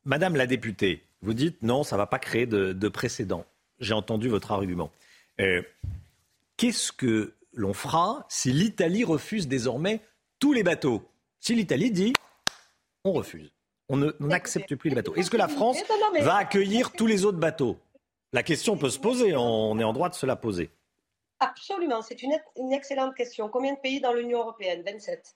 Madame 0.04 0.36
la 0.36 0.46
députée, 0.46 1.04
vous 1.24 1.34
dites 1.34 1.64
non, 1.64 1.84
ça 1.84 1.96
ne 1.96 2.02
va 2.02 2.06
pas 2.06 2.20
créer 2.20 2.46
de, 2.46 2.90
précédent. 2.90 3.46
J'ai 3.80 3.96
entendu 3.96 4.30
votre 4.30 4.52
argument. 4.52 4.92
Euh, 5.42 5.64
qu'est-ce 6.58 6.92
que 6.92 7.34
l'on 7.54 7.74
fera 7.74 8.28
si 8.30 8.52
l'Italie 8.52 9.04
refuse 9.04 9.48
désormais 9.48 10.02
tous 10.40 10.54
les 10.54 10.62
bateaux? 10.62 11.04
Si 11.40 11.56
l'Italie 11.56 11.90
dit 11.90 12.14
on 13.04 13.14
refuse, 13.14 13.52
on 13.90 14.12
n'accepte 14.20 14.76
plus 14.76 14.90
les 14.90 14.96
bateaux. 14.96 15.16
Est-ce 15.16 15.32
que 15.32 15.38
la 15.38 15.48
France 15.48 15.78
va 16.22 16.36
accueillir 16.36 16.92
tous 16.92 17.08
les 17.08 17.26
autres 17.26 17.40
bateaux? 17.40 17.80
La 18.34 18.44
question 18.44 18.78
peut 18.78 18.90
se 18.90 19.00
poser, 19.00 19.36
on 19.36 19.80
est 19.80 19.84
en 19.84 19.94
droit 19.94 20.10
de 20.10 20.16
se 20.16 20.26
la 20.26 20.36
poser. 20.36 20.70
Absolument, 21.46 22.02
c'est 22.02 22.24
une, 22.24 22.34
excellente 22.74 23.14
question. 23.16 23.50
Combien 23.50 23.74
de 23.74 23.80
pays 23.80 24.02
dans 24.02 24.14
l'Union 24.14 24.40
européenne? 24.40 24.82
27. 24.84 25.36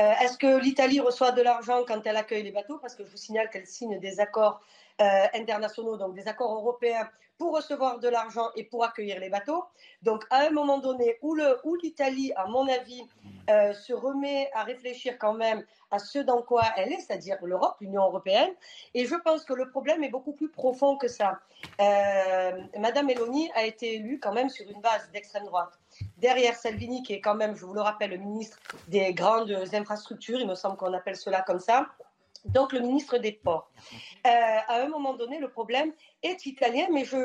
Euh, 0.00 0.12
est-ce 0.22 0.38
que 0.38 0.58
l'Italie 0.58 1.00
reçoit 1.00 1.32
de 1.32 1.42
l'argent 1.42 1.84
quand 1.86 2.00
elle 2.06 2.16
accueille 2.16 2.42
les 2.42 2.50
bateaux? 2.50 2.78
Parce 2.78 2.94
que 2.94 3.04
je 3.04 3.10
vous 3.10 3.16
signale 3.16 3.50
qu'elle 3.50 3.66
signe 3.66 4.00
des 4.00 4.20
accords 4.20 4.60
euh, 5.00 5.26
internationaux, 5.34 5.96
donc 5.96 6.14
des 6.14 6.26
accords 6.28 6.54
européens 6.54 7.08
pour 7.36 7.54
recevoir 7.54 7.98
de 7.98 8.08
l'argent 8.08 8.48
et 8.56 8.64
pour 8.64 8.84
accueillir 8.84 9.20
les 9.20 9.28
bateaux. 9.28 9.64
Donc 10.02 10.24
à 10.30 10.46
un 10.46 10.50
moment 10.50 10.78
donné 10.78 11.18
où 11.20 11.34
l'Italie, 11.82 12.32
à 12.36 12.46
mon 12.46 12.66
avis, 12.68 13.02
euh, 13.50 13.74
se 13.74 13.92
remet 13.92 14.50
à 14.54 14.62
réfléchir 14.62 15.18
quand 15.18 15.34
même 15.34 15.64
à 15.94 15.98
ce 15.98 16.18
dans 16.18 16.42
quoi 16.42 16.62
elle 16.76 16.92
est, 16.92 17.00
c'est-à-dire 17.00 17.38
l'Europe, 17.42 17.76
l'Union 17.80 18.02
européenne. 18.02 18.50
Et 18.94 19.06
je 19.06 19.14
pense 19.14 19.44
que 19.44 19.54
le 19.54 19.70
problème 19.70 20.02
est 20.02 20.08
beaucoup 20.08 20.32
plus 20.32 20.48
profond 20.48 20.96
que 20.96 21.08
ça. 21.08 21.38
Euh, 21.80 22.60
Madame 22.78 23.06
Meloni 23.06 23.50
a 23.54 23.64
été 23.64 23.94
élue 23.94 24.18
quand 24.20 24.32
même 24.32 24.50
sur 24.50 24.68
une 24.68 24.80
base 24.80 25.08
d'extrême 25.12 25.44
droite. 25.44 25.78
Derrière 26.18 26.56
Salvini, 26.56 27.02
qui 27.02 27.12
est 27.12 27.20
quand 27.20 27.36
même, 27.36 27.56
je 27.56 27.64
vous 27.64 27.74
le 27.74 27.80
rappelle, 27.80 28.10
le 28.10 28.16
ministre 28.16 28.58
des 28.88 29.14
grandes 29.14 29.54
infrastructures, 29.72 30.40
il 30.40 30.48
me 30.48 30.56
semble 30.56 30.76
qu'on 30.76 30.92
appelle 30.92 31.16
cela 31.16 31.42
comme 31.42 31.60
ça, 31.60 31.86
donc 32.44 32.72
le 32.72 32.80
ministre 32.80 33.18
des 33.18 33.32
Ports. 33.32 33.70
Euh, 34.26 34.30
à 34.30 34.82
un 34.82 34.88
moment 34.88 35.14
donné, 35.14 35.38
le 35.38 35.48
problème 35.48 35.92
est 36.22 36.46
italien, 36.46 36.86
mais 36.92 37.04
je, 37.04 37.16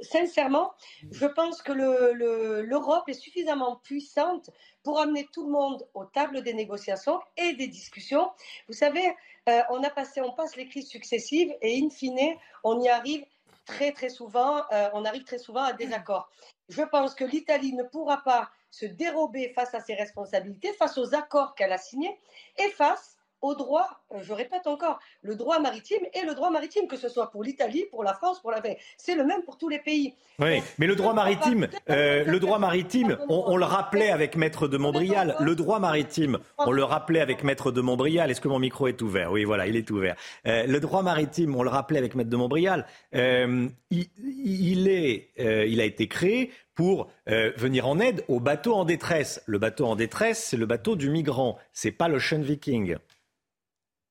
sincèrement, 0.00 0.72
je 1.10 1.26
pense 1.26 1.62
que 1.62 1.72
l'Europe 1.72 3.08
est 3.08 3.14
suffisamment 3.14 3.76
puissante 3.76 4.50
pour 4.82 5.00
amener 5.00 5.26
tout 5.32 5.44
le 5.46 5.52
monde 5.52 5.86
aux 5.94 6.04
tables 6.04 6.42
des 6.42 6.54
négociations 6.54 7.20
et 7.36 7.54
des 7.54 7.68
discussions. 7.68 8.30
Vous 8.68 8.74
savez, 8.74 9.14
euh, 9.48 9.62
on 9.70 9.82
a 9.82 9.90
passé, 9.90 10.20
on 10.20 10.32
passe 10.32 10.56
les 10.56 10.68
crises 10.68 10.88
successives 10.88 11.54
et 11.62 11.80
in 11.82 11.90
fine, 11.90 12.36
on 12.64 12.80
y 12.80 12.88
arrive 12.88 13.24
très 13.64 13.92
très 13.92 14.08
souvent, 14.08 14.62
euh, 14.72 14.88
on 14.92 15.04
arrive 15.04 15.24
très 15.24 15.38
souvent 15.38 15.64
à 15.64 15.72
des 15.72 15.92
accords. 15.92 16.30
Je 16.68 16.82
pense 16.82 17.14
que 17.14 17.24
l'Italie 17.24 17.72
ne 17.72 17.82
pourra 17.82 18.18
pas 18.18 18.50
se 18.70 18.86
dérober 18.86 19.52
face 19.54 19.74
à 19.74 19.80
ses 19.80 19.94
responsabilités, 19.94 20.72
face 20.74 20.98
aux 20.98 21.14
accords 21.14 21.54
qu'elle 21.54 21.72
a 21.72 21.78
signés 21.78 22.18
et 22.58 22.68
face 22.70 23.15
au 23.42 23.54
droit, 23.54 23.88
euh, 24.12 24.18
je 24.22 24.32
répète 24.32 24.66
encore, 24.66 24.98
le 25.22 25.36
droit 25.36 25.58
maritime 25.58 26.00
et 26.14 26.24
le 26.24 26.34
droit 26.34 26.50
maritime, 26.50 26.88
que 26.88 26.96
ce 26.96 27.08
soit 27.08 27.30
pour 27.30 27.42
l'Italie, 27.42 27.84
pour 27.90 28.02
la 28.02 28.14
France, 28.14 28.40
pour 28.40 28.50
la 28.50 28.62
c'est 28.96 29.14
le 29.14 29.24
même 29.24 29.42
pour 29.42 29.58
tous 29.58 29.68
les 29.68 29.78
pays. 29.78 30.14
Oui, 30.38 30.62
mais 30.78 30.86
le 30.86 30.96
droit 30.96 31.12
maritime, 31.12 31.68
euh, 31.90 32.24
le 32.24 32.40
droit 32.40 32.58
maritime, 32.58 33.16
on, 33.28 33.56
le 33.56 33.64
rappelait 33.64 34.10
avec 34.10 34.36
Maître 34.36 34.66
de 34.66 34.76
Montbrial, 34.76 35.36
le 35.40 35.54
droit 35.54 35.78
maritime, 35.78 36.38
on 36.58 36.72
le 36.72 36.82
rappelait 36.82 37.20
avec 37.20 37.44
Maître 37.44 37.70
de 37.70 37.80
Montbrial. 37.80 38.30
Est-ce 38.30 38.40
que 38.40 38.48
mon 38.48 38.58
micro 38.58 38.88
est 38.88 39.00
ouvert? 39.02 39.30
Oui, 39.30 39.44
voilà, 39.44 39.66
il 39.66 39.76
est 39.76 39.90
ouvert. 39.90 40.16
Euh, 40.46 40.66
le 40.66 40.80
droit 40.80 41.02
maritime, 41.02 41.54
on 41.54 41.62
le 41.62 41.70
rappelait 41.70 41.98
avec 41.98 42.14
Maître 42.14 42.30
de 42.30 42.36
Montbrial, 42.36 42.86
il, 43.12 44.88
est, 44.88 45.30
il 45.36 45.80
a 45.80 45.84
été 45.84 46.08
créé 46.08 46.50
pour 46.74 47.08
venir 47.26 47.86
en 47.86 48.00
aide 48.00 48.24
aux 48.28 48.40
bateaux 48.40 48.74
en 48.74 48.84
détresse. 48.84 49.42
Le 49.46 49.58
bateau 49.58 49.86
en 49.86 49.96
détresse, 49.96 50.44
c'est 50.50 50.56
le 50.56 50.66
bateau 50.66 50.96
du 50.96 51.10
migrant, 51.10 51.58
c'est 51.72 51.92
pas 51.92 52.08
l'Ocean 52.08 52.40
Viking. 52.40 52.96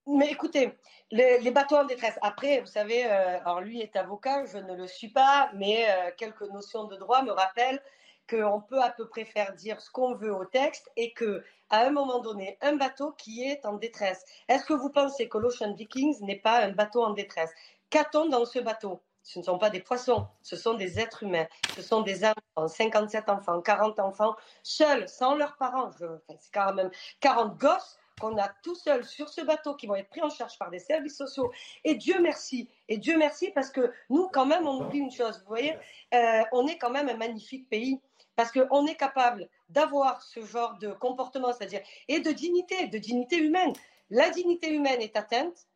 Mais 0.07 0.29
écoutez, 0.31 0.77
les, 1.11 1.51
bateaux 1.51 1.77
en 1.77 1.83
détresse. 1.83 2.17
Après, 2.21 2.59
vous 2.59 2.67
savez, 2.67 3.05
euh, 3.05 3.39
alors 3.39 3.61
lui 3.61 3.81
est 3.81 3.95
avocat, 3.95 4.45
je 4.45 4.59
ne 4.59 4.75
le 4.75 4.87
suis 4.87 5.07
pas, 5.07 5.49
mais 5.55 5.87
euh, 5.89 6.11
quelques 6.15 6.43
notions 6.43 6.83
de 6.83 6.95
droit 6.95 7.23
me 7.23 7.31
rappellent 7.31 7.81
qu'on 8.29 8.61
peut 8.61 8.81
à 8.81 8.91
peu 8.91 9.07
près 9.07 9.25
faire 9.25 9.53
dire 9.53 9.81
ce 9.81 9.89
qu'on 9.89 10.13
veut 10.13 10.33
au 10.33 10.45
texte 10.45 10.91
et 10.95 11.13
que 11.13 11.43
à 11.71 11.81
un 11.85 11.89
moment 11.89 12.19
donné, 12.19 12.57
un 12.61 12.75
bateau 12.75 13.13
qui 13.13 13.43
est 13.43 13.65
en 13.65 13.73
détresse. 13.73 14.23
Est-ce 14.47 14.65
que 14.65 14.73
vous 14.73 14.89
pensez 14.89 15.27
que 15.27 15.39
l'Ocean 15.39 15.73
Vikings 15.73 16.21
n'est 16.21 16.39
pas 16.39 16.59
un 16.61 16.71
bateau 16.71 17.03
en 17.03 17.11
détresse? 17.11 17.51
Qu'a-t-on 17.89 18.29
dans 18.29 18.45
ce 18.45 18.59
bateau? 18.59 19.01
Ce 19.23 19.39
ne 19.39 19.43
sont 19.43 19.57
pas 19.57 19.71
des 19.71 19.79
poissons, 19.79 20.27
ce 20.43 20.55
sont 20.55 20.75
des 20.75 20.99
êtres 20.99 21.23
humains, 21.23 21.47
ce 21.75 21.81
sont 21.81 22.01
des 22.01 22.23
enfants, 22.23 22.67
57 22.67 23.27
enfants, 23.27 23.59
40 23.59 23.99
enfants, 23.99 24.35
seuls, 24.61 25.09
sans 25.09 25.33
leurs 25.33 25.57
parents, 25.57 25.89
c'est 26.37 26.53
quand 26.53 26.75
même 26.75 26.91
40 27.21 27.57
gosses 27.57 27.97
qu'on 28.19 28.37
a 28.37 28.49
tout 28.63 28.75
seul 28.75 29.03
sur 29.03 29.29
ce 29.29 29.41
bateau 29.41 29.75
qui 29.75 29.87
vont 29.87 29.95
être 29.95 30.09
pris 30.09 30.21
en 30.21 30.29
charge 30.29 30.57
par 30.57 30.69
des 30.69 30.79
services 30.79 31.17
sociaux. 31.17 31.51
Et 31.83 31.95
Dieu 31.95 32.19
merci. 32.21 32.69
Et 32.87 32.97
Dieu 32.97 33.17
merci 33.17 33.51
parce 33.51 33.69
que 33.69 33.91
nous, 34.09 34.29
quand 34.29 34.45
même, 34.45 34.67
on 34.67 34.85
oublie 34.85 34.99
une 34.99 35.11
chose. 35.11 35.39
Vous 35.39 35.47
voyez, 35.47 35.75
euh, 36.13 36.43
on 36.51 36.67
est 36.67 36.77
quand 36.77 36.91
même 36.91 37.09
un 37.09 37.17
magnifique 37.17 37.69
pays 37.69 37.99
parce 38.35 38.51
qu'on 38.51 38.85
est 38.87 38.95
capable 38.95 39.49
d'avoir 39.69 40.21
ce 40.21 40.45
genre 40.45 40.77
de 40.79 40.89
comportement, 40.89 41.53
c'est-à-dire, 41.53 41.81
et 42.07 42.19
de 42.19 42.31
dignité, 42.31 42.87
de 42.87 42.97
dignité 42.97 43.37
humaine. 43.37 43.73
La 44.09 44.29
dignité 44.29 44.73
humaine 44.73 45.01
est 45.01 45.15
atteinte 45.15 45.67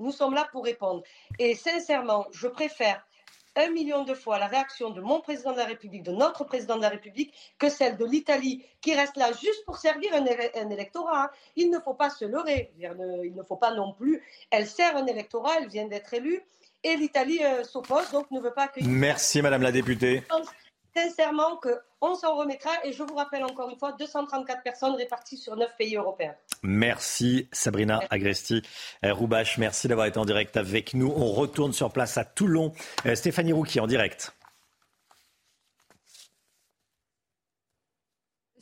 nous 0.00 0.12
sommes 0.12 0.34
là 0.34 0.48
pour 0.50 0.64
répondre. 0.64 1.02
Et 1.38 1.54
sincèrement, 1.54 2.26
je 2.32 2.48
préfère 2.48 3.06
un 3.56 3.70
million 3.70 4.04
de 4.04 4.14
fois 4.14 4.38
la 4.38 4.46
réaction 4.46 4.90
de 4.90 5.00
mon 5.00 5.20
président 5.20 5.52
de 5.52 5.58
la 5.58 5.64
République, 5.64 6.02
de 6.02 6.12
notre 6.12 6.44
président 6.44 6.76
de 6.76 6.82
la 6.82 6.88
République, 6.88 7.34
que 7.58 7.68
celle 7.68 7.96
de 7.96 8.04
l'Italie, 8.04 8.64
qui 8.80 8.94
reste 8.94 9.16
là 9.16 9.32
juste 9.32 9.64
pour 9.64 9.78
servir 9.78 10.14
un, 10.14 10.70
électorat. 10.70 11.24
Hein. 11.24 11.30
Il 11.56 11.70
ne 11.70 11.78
faut 11.78 11.94
pas 11.94 12.10
se 12.10 12.24
leurrer. 12.24 12.72
Il 12.78 13.34
ne 13.34 13.42
faut 13.42 13.56
pas 13.56 13.74
non 13.74 13.92
plus. 13.92 14.22
Elle 14.50 14.66
sert 14.66 14.96
un 14.96 15.06
électorat, 15.06 15.52
elle 15.60 15.68
vient 15.68 15.86
d'être 15.86 16.14
élue. 16.14 16.42
Et 16.82 16.96
l'Italie 16.96 17.44
euh, 17.44 17.62
s'oppose, 17.62 18.10
donc 18.10 18.30
ne 18.30 18.40
veut 18.40 18.54
pas 18.54 18.64
accueillir. 18.64 18.88
Merci, 18.88 19.42
Madame 19.42 19.62
la 19.62 19.72
députée 19.72 20.22
sincèrement 20.96 21.60
qu'on 22.00 22.14
s'en 22.14 22.36
remettra. 22.36 22.70
Et 22.84 22.92
je 22.92 23.02
vous 23.02 23.14
rappelle 23.14 23.44
encore 23.44 23.70
une 23.70 23.78
fois, 23.78 23.92
234 23.92 24.62
personnes 24.62 24.94
réparties 24.94 25.36
sur 25.36 25.56
9 25.56 25.76
pays 25.76 25.96
européens. 25.96 26.34
Merci 26.62 27.48
Sabrina 27.52 28.00
Agresti. 28.10 28.62
Euh, 29.04 29.14
Roubache, 29.14 29.58
merci 29.58 29.88
d'avoir 29.88 30.06
été 30.06 30.18
en 30.18 30.24
direct 30.24 30.56
avec 30.56 30.94
nous. 30.94 31.12
On 31.14 31.32
retourne 31.32 31.72
sur 31.72 31.90
place 31.90 32.18
à 32.18 32.24
Toulon. 32.24 32.72
Euh, 33.06 33.14
Stéphanie 33.14 33.52
Rouki 33.52 33.80
en 33.80 33.86
direct. 33.86 34.34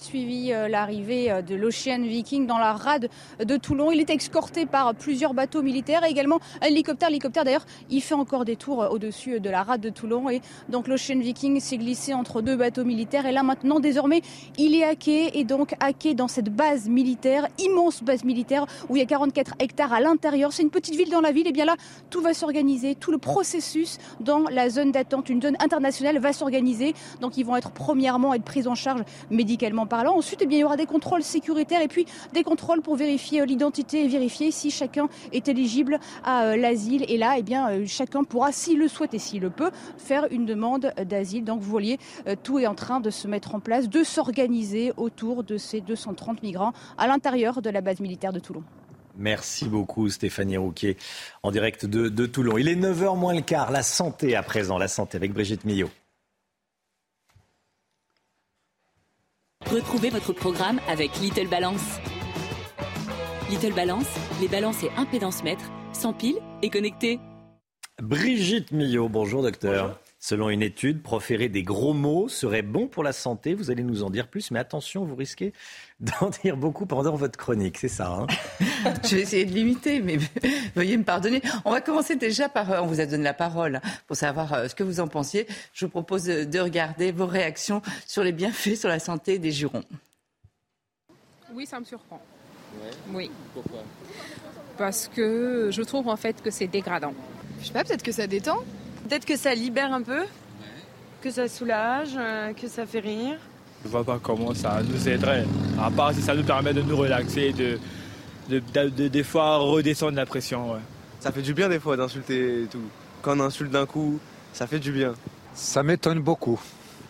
Suivi 0.03 0.53
euh, 0.53 0.69
l'arrivée 0.69 1.31
euh, 1.31 1.43
de 1.43 1.55
l'Ocean 1.55 2.01
Viking 2.03 2.47
dans 2.47 2.59
la 2.59 2.73
rade 2.73 3.09
de 3.45 3.57
Toulon. 3.57 3.91
Il 3.91 4.01
est 4.01 4.11
escorté 4.11 4.65
par 4.65 4.95
plusieurs 4.95 5.35
bateaux 5.35 5.63
militaires 5.63 6.05
et 6.05 6.11
également 6.11 6.39
un 6.63 6.67
hélicoptère. 6.67 7.09
L'hélicoptère 7.09 7.45
d'ailleurs, 7.45 7.67
il 7.91 8.01
fait 8.01 8.15
encore 8.15 8.45
des 8.45 8.57
tours 8.57 8.83
euh, 8.83 8.89
au-dessus 8.89 9.41
de 9.41 9.51
la 9.51 9.63
rade 9.63 9.81
de 9.81 9.91
Toulon 9.91 10.31
et 10.31 10.41
donc 10.69 10.87
l'Ocean 10.87 11.19
Viking 11.19 11.59
s'est 11.61 11.79
glissé 11.79 12.15
entre 12.15 12.43
deux 12.43 12.57
bateaux 12.57 12.85
militaires 12.85 13.27
et 13.27 13.33
là 13.33 13.43
maintenant 13.43 13.81
désormais 13.81 14.23
il 14.57 14.75
est 14.77 14.85
hacké 14.85 15.39
et 15.39 15.45
donc 15.45 15.75
hacké 15.81 16.15
dans 16.15 16.29
cette 16.29 16.51
base 16.51 16.89
militaire, 16.89 17.49
immense 17.59 18.03
base 18.03 18.25
militaire 18.25 18.67
où 18.89 18.97
il 18.97 19.01
y 19.01 19.03
a 19.03 19.07
44 19.07 19.55
hectares 19.59 19.93
à 19.93 20.01
l'intérieur. 20.01 20.53
C'est 20.53 20.63
une 20.63 20.71
petite 20.71 20.95
ville 20.95 21.11
dans 21.11 21.21
la 21.21 21.33
ville 21.33 21.49
et 21.49 21.53
bien 21.53 21.65
là 21.65 21.77
tout 22.11 22.21
va 22.21 22.35
s'organiser, 22.35 22.95
tout 22.95 23.11
le 23.11 23.19
processus 23.19 23.99
dans 24.21 24.45
la 24.51 24.71
zone 24.71 24.93
d'attente, 24.93 25.29
une 25.29 25.43
zone 25.43 25.57
internationale 25.59 26.19
va 26.19 26.33
s'organiser. 26.33 26.95
Donc 27.21 27.37
ils 27.37 27.45
vont 27.45 27.57
être 27.57 27.73
premièrement 27.73 28.35
être 28.35 28.45
pris 28.45 28.69
en 28.69 28.77
charge 28.77 29.03
médicalement 29.31 29.88
Ensuite, 29.93 30.43
eh 30.43 30.47
il 30.51 30.59
y 30.59 30.65
aura 30.65 30.77
des 30.77 30.87
contrôles 30.87 31.23
sécuritaires 31.23 31.83
et 31.83 31.89
puis 31.89 32.07
des 32.33 32.43
contrôles 32.43 32.83
pour 32.83 32.97
vérifier 32.97 33.41
euh, 33.41 33.47
l'identité 33.47 34.05
et 34.05 34.09
vérifier 34.09 34.51
si 34.51 34.71
chacun 34.71 35.09
est 35.33 35.49
éligible 35.49 35.99
à 36.25 36.45
euh, 36.45 36.57
l'asile. 36.57 37.05
Et 37.09 37.17
là, 37.17 37.37
eh 37.39 37.43
bien, 37.43 37.71
euh, 37.71 37.85
chacun 37.87 38.25
pourra, 38.25 38.53
s'il 38.53 38.79
le 38.79 38.89
souhaite 38.89 39.15
et 39.15 39.19
s'il 39.19 39.41
le 39.41 39.51
peut, 39.51 39.71
faire 39.97 40.27
une 40.31 40.47
demande 40.47 40.93
d'asile. 41.07 41.45
Donc, 41.45 41.61
vous 41.61 41.71
voyez, 41.71 41.99
tout 42.43 42.59
est 42.59 42.67
en 42.67 42.75
train 42.75 43.01
de 43.01 43.11
se 43.11 43.27
mettre 43.29 43.55
en 43.55 43.61
place, 43.61 43.89
de 43.89 44.03
s'organiser 44.03 44.93
autour 44.97 45.45
de 45.45 45.57
ces 45.57 45.81
230 45.81 46.43
migrants 46.43 46.73
à 46.97 47.07
l'intérieur 47.07 47.63
de 47.63 47.71
la 47.71 47.81
base 47.81 48.01
militaire 48.01 48.33
de 48.33 48.41
Toulon. 48.41 48.63
Merci 49.17 49.69
beaucoup 49.69 50.09
Stéphanie 50.09 50.57
Rouquier 50.57 50.97
en 51.43 51.51
direct 51.51 51.87
de, 51.87 52.09
de 52.09 52.27
Toulon. 52.27 52.59
Il 52.59 52.69
est 52.69 52.77
9h 52.77 53.19
moins 53.19 53.35
le 53.35 53.41
quart, 53.41 53.73
la 53.73 53.83
santé 53.83 54.37
à 54.37 54.43
présent, 54.43 54.79
la 54.79 54.89
santé 54.89 55.17
avec 55.17 55.33
Brigitte 55.33 55.65
Millot. 55.65 55.91
Retrouvez 59.67 60.09
votre 60.09 60.33
programme 60.33 60.81
avec 60.89 61.19
Little 61.21 61.47
Balance. 61.47 61.99
Little 63.51 63.75
Balance, 63.75 64.07
les 64.41 64.49
balances 64.49 64.83
et 64.83 64.91
impédance 64.97 65.45
mètres, 65.45 65.71
sans 65.93 66.15
pile 66.15 66.39
et 66.63 66.71
connectés. 66.71 67.21
Brigitte 68.03 68.73
Millot, 68.73 69.11
bonjour 69.11 69.43
docteur. 69.43 70.01
Selon 70.21 70.51
une 70.51 70.63
étude, 70.63 71.01
proférer 71.01 71.49
des 71.49 71.63
gros 71.63 71.93
mots 71.93 72.29
serait 72.29 72.63
bon 72.63 72.89
pour 72.89 73.05
la 73.05 73.13
santé. 73.13 73.55
Vous 73.55 73.71
allez 73.71 73.85
nous 73.85 74.03
en 74.03 74.11
dire 74.11 74.27
plus, 74.27 74.51
mais 74.51 74.59
attention, 74.59 75.05
vous 75.05 75.15
risquez 75.15 75.53
d'en 76.01 76.31
dire 76.43 76.57
beaucoup 76.57 76.87
pendant 76.87 77.15
votre 77.15 77.39
chronique, 77.39 77.79
c'est 77.79 77.89
ça 77.89 78.09
hein 78.09 78.27
Je 79.05 79.15
vais 79.15 79.23
essayer 79.23 79.45
de 79.45 79.53
limiter, 79.53 80.01
mais 80.01 80.17
veuillez 80.75 80.97
me 80.97 81.05
pardonner. 81.05 81.41
On 81.65 81.71
va 81.71 81.81
commencer 81.81 82.17
déjà 82.17 82.49
par, 82.49 82.73
euh, 82.73 82.81
on 82.83 82.87
vous 82.87 83.01
a 83.01 83.07
donné 83.07 83.23
la 83.23 83.35
parole 83.35 83.77
hein, 83.77 83.83
pour 84.09 84.17
savoir 84.17 84.53
euh, 84.55 84.69
ce 84.69 84.75
que 84.75 84.83
vous 84.83 84.99
en 84.99 85.07
pensiez. 85.07 85.47
Je 85.73 85.85
vous 85.85 85.91
propose 85.91 86.25
de 86.25 86.59
regarder 86.59 87.13
vos 87.13 87.27
réactions 87.27 87.81
sur 88.05 88.25
les 88.25 88.33
bienfaits 88.33 88.75
sur 88.75 88.89
la 88.89 88.99
santé 88.99 89.39
des 89.39 89.53
jurons. 89.53 89.85
Oui, 91.55 91.65
ça 91.65 91.79
me 91.79 91.85
surprend. 91.85 92.21
Oui. 93.13 93.31
Pourquoi? 93.55 93.85
Parce 94.77 95.07
que 95.07 95.71
je 95.71 95.83
trouve 95.83 96.09
en 96.09 96.17
fait 96.17 96.43
que 96.43 96.51
c'est 96.51 96.67
dégradant. 96.67 97.15
Je 97.61 97.67
sais 97.67 97.73
pas, 97.73 97.85
peut-être 97.85 98.03
que 98.03 98.13
ça 98.13 98.27
détend 98.27 98.59
Peut-être 99.09 99.25
que 99.25 99.39
ça 99.39 99.55
libère 99.55 99.91
un 99.95 100.03
peu, 100.03 100.25
que 101.23 101.31
ça 101.31 101.49
soulage, 101.49 102.11
euh, 102.15 102.53
que 102.53 102.69
ça 102.69 102.85
fait 102.85 102.99
rire. 103.01 103.39
Je 103.83 103.89
vois 103.89 104.05
pas 104.05 104.19
comment 104.23 104.53
ça 104.53 104.83
nous 104.83 105.09
aiderait, 105.09 105.47
à 105.81 105.91
part 105.91 106.13
si 106.13 106.21
ça 106.21 106.35
nous 106.35 106.45
permet 106.45 106.75
de 106.75 106.83
nous 106.83 106.95
relaxer, 106.95 107.55
de, 107.55 107.79
de, 108.51 109.09
des 109.09 109.23
fois 109.23 109.57
redescendre 109.57 110.15
la 110.15 110.27
pression. 110.27 110.77
Ça 111.21 111.33
fait 111.33 111.41
du 111.41 111.55
bien 111.55 111.71
des 111.71 111.81
fois 111.81 111.97
d'insulter 111.97 112.65
et 112.65 112.67
tout. 112.67 112.83
Quand 113.23 113.39
on 113.39 113.41
insulte 113.41 113.71
d'un 113.71 113.87
coup, 113.87 114.21
ça 114.53 114.67
fait 114.67 114.79
du 114.79 114.93
bien. 114.93 115.15
Ça 115.55 115.83
m'étonne 115.83 116.21
beaucoup. 116.21 116.61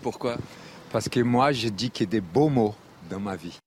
Pourquoi? 0.00 0.36
Parce 0.92 1.08
que 1.08 1.18
moi, 1.18 1.50
je 1.50 1.66
dis 1.66 1.90
qu'il 1.90 2.06
y 2.06 2.08
a 2.10 2.12
des 2.12 2.20
beaux 2.20 2.48
mots 2.48 2.76
dans 3.10 3.18
ma 3.18 3.34
vie. 3.34 3.58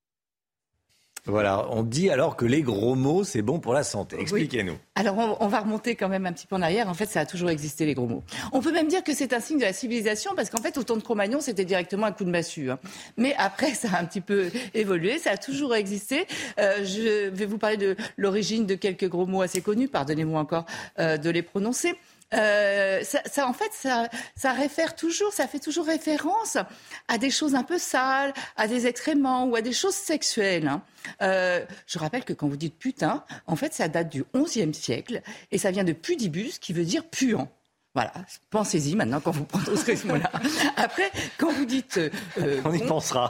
Voilà, 1.25 1.67
on 1.69 1.83
dit 1.83 2.09
alors 2.09 2.35
que 2.35 2.45
les 2.45 2.63
gros 2.63 2.95
mots, 2.95 3.23
c'est 3.23 3.43
bon 3.43 3.59
pour 3.59 3.73
la 3.73 3.83
santé. 3.83 4.17
Expliquez-nous. 4.19 4.75
Alors, 4.95 5.37
on, 5.39 5.47
va 5.47 5.59
remonter 5.59 5.95
quand 5.95 6.09
même 6.09 6.25
un 6.25 6.33
petit 6.33 6.47
peu 6.47 6.55
en 6.55 6.63
arrière. 6.63 6.89
En 6.89 6.95
fait, 6.95 7.05
ça 7.05 7.19
a 7.19 7.25
toujours 7.27 7.51
existé, 7.51 7.85
les 7.85 7.93
gros 7.93 8.07
mots. 8.07 8.23
On 8.53 8.59
peut 8.59 8.71
même 8.71 8.87
dire 8.87 9.03
que 9.03 9.13
c'est 9.13 9.31
un 9.31 9.39
signe 9.39 9.59
de 9.59 9.63
la 9.63 9.73
civilisation, 9.73 10.31
parce 10.35 10.49
qu'en 10.49 10.61
fait, 10.61 10.79
au 10.79 10.83
temps 10.83 10.97
de 10.97 11.03
Cro-Magnon, 11.03 11.39
c'était 11.39 11.63
directement 11.63 12.07
un 12.07 12.11
coup 12.11 12.23
de 12.23 12.31
massue. 12.31 12.71
Hein. 12.71 12.79
Mais 13.17 13.35
après, 13.37 13.69
ça 13.75 13.89
a 13.93 14.01
un 14.01 14.05
petit 14.05 14.21
peu 14.21 14.49
évolué, 14.73 15.19
ça 15.19 15.31
a 15.31 15.37
toujours 15.37 15.75
existé. 15.75 16.25
Euh, 16.59 16.83
je 16.83 17.29
vais 17.29 17.45
vous 17.45 17.59
parler 17.59 17.77
de 17.77 17.95
l'origine 18.17 18.65
de 18.65 18.73
quelques 18.73 19.07
gros 19.07 19.27
mots 19.27 19.43
assez 19.43 19.61
connus, 19.61 19.89
pardonnez-moi 19.89 20.39
encore 20.39 20.65
euh, 20.97 21.17
de 21.17 21.29
les 21.29 21.43
prononcer. 21.43 21.95
Euh, 22.33 23.03
ça, 23.03 23.47
en 23.47 23.53
fait, 23.53 23.71
ça, 23.73 24.09
ça 24.35 24.53
réfère 24.53 24.95
toujours, 24.95 25.33
ça 25.33 25.47
fait 25.47 25.59
toujours 25.59 25.85
référence 25.85 26.57
à 27.07 27.17
des 27.17 27.29
choses 27.29 27.55
un 27.55 27.63
peu 27.63 27.77
sales, 27.77 28.33
à 28.55 28.67
des 28.67 28.87
excréments 28.87 29.45
ou 29.45 29.55
à 29.55 29.61
des 29.61 29.73
choses 29.73 29.95
sexuelles. 29.95 30.67
Hein. 30.67 30.81
Euh, 31.21 31.65
je 31.87 31.99
rappelle 31.99 32.23
que 32.23 32.33
quand 32.33 32.47
vous 32.47 32.57
dites 32.57 32.77
putain, 32.77 33.25
en 33.47 33.55
fait, 33.55 33.73
ça 33.73 33.87
date 33.87 34.09
du 34.09 34.23
XIe 34.35 34.73
siècle 34.73 35.21
et 35.51 35.57
ça 35.57 35.71
vient 35.71 35.83
de 35.83 35.93
pudibus, 35.93 36.59
qui 36.59 36.73
veut 36.73 36.85
dire 36.85 37.05
puant. 37.05 37.49
Voilà, 37.93 38.13
pensez-y 38.49 38.95
maintenant 38.95 39.19
quand 39.19 39.31
vous 39.31 39.43
prenez 39.43 39.75
ce 39.75 40.07
mot-là. 40.07 40.31
Après, 40.77 41.11
quand 41.37 41.51
vous 41.51 41.65
dites... 41.65 41.97
Euh, 41.97 42.61
On 42.63 42.73
y 42.73 42.79
pensera. 42.79 43.29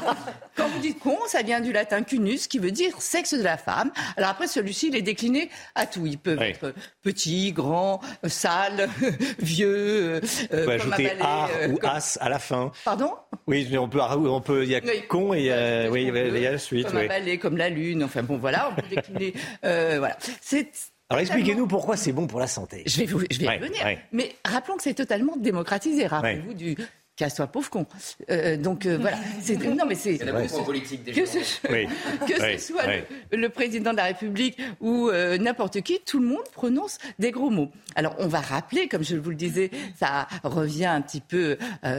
quand 0.56 0.66
vous 0.66 0.80
dites 0.80 0.98
con, 0.98 1.16
ça 1.28 1.42
vient 1.42 1.60
du 1.60 1.72
latin 1.72 2.02
cunus, 2.02 2.48
qui 2.48 2.58
veut 2.58 2.72
dire 2.72 3.00
sexe 3.00 3.32
de 3.32 3.42
la 3.44 3.56
femme. 3.56 3.92
Alors 4.16 4.30
après, 4.30 4.48
celui-ci, 4.48 4.88
il 4.88 4.96
est 4.96 5.02
décliné 5.02 5.50
à 5.76 5.86
tout. 5.86 6.04
Il 6.04 6.18
peut 6.18 6.36
être 6.42 6.74
petit, 7.02 7.52
grand, 7.52 8.00
sale, 8.26 8.88
vieux... 9.38 10.16
Euh, 10.16 10.20
on 10.50 10.64
peut 10.64 10.72
ajouter 10.72 11.12
a 11.20 11.48
ou 11.68 11.78
as 11.84 12.18
à 12.20 12.28
la 12.28 12.40
fin. 12.40 12.72
Pardon? 12.84 13.12
Oui, 13.46 13.72
on 13.78 13.88
peut... 13.88 14.00
On 14.00 14.40
peut 14.40 14.64
il 14.64 14.70
y 14.70 14.74
a 14.74 14.80
con 15.08 15.32
et 15.32 15.88
oui, 15.90 16.10
il 16.12 16.38
y 16.38 16.46
a 16.46 16.50
la 16.50 16.58
suite. 16.58 16.88
Comme 16.88 16.98
oui. 17.24 17.38
comme 17.38 17.56
la 17.56 17.68
lune. 17.68 18.02
Enfin 18.02 18.24
bon, 18.24 18.36
voilà, 18.36 18.70
on 18.70 18.74
peut 18.74 18.88
décliner... 18.88 19.32
voilà. 19.62 20.16
C'est 20.40 20.91
alors 21.12 21.20
expliquez-nous 21.20 21.66
pourquoi 21.66 21.96
c'est 21.96 22.12
bon 22.12 22.26
pour 22.26 22.40
la 22.40 22.46
santé. 22.46 22.82
Je 22.86 23.00
vais, 23.00 23.06
vous, 23.06 23.20
je 23.30 23.38
vais 23.38 23.44
y 23.44 23.48
revenir. 23.48 23.98
Mais 24.12 24.34
rappelons 24.44 24.76
que 24.76 24.82
c'est 24.82 24.94
totalement 24.94 25.36
démocratisé. 25.36 26.06
Rappelez-vous 26.06 26.54
du 26.54 26.76
casse-toi 27.16 27.46
pauvre 27.46 27.70
con. 27.70 27.86
Euh, 28.30 28.56
donc 28.56 28.86
euh, 28.86 28.98
voilà. 28.98 29.18
Non 29.76 29.86
mais 29.86 29.94
c'est 29.94 30.22
la 30.24 30.32
politique 30.64 31.04
des 31.04 31.12
que 31.12 31.26
ce, 31.26 31.38
que 31.38 32.58
ce 32.58 32.72
soit 32.72 32.84
le, 33.32 33.48
président 33.48 33.92
de 33.92 33.96
la 33.96 34.04
République 34.04 34.60
ou 34.80 35.08
euh, 35.08 35.38
n'importe 35.38 35.80
qui, 35.82 36.00
tout 36.00 36.20
le 36.20 36.26
monde 36.26 36.44
prononce 36.52 36.98
des 37.18 37.30
gros 37.30 37.50
mots. 37.50 37.70
Alors 37.94 38.14
on 38.18 38.28
va 38.28 38.40
rappeler, 38.40 38.88
comme 38.88 39.04
je 39.04 39.16
vous 39.16 39.30
le 39.30 39.36
disais, 39.36 39.70
ça 39.98 40.26
revient 40.42 40.86
un 40.86 41.00
petit 41.00 41.20
peu 41.20 41.58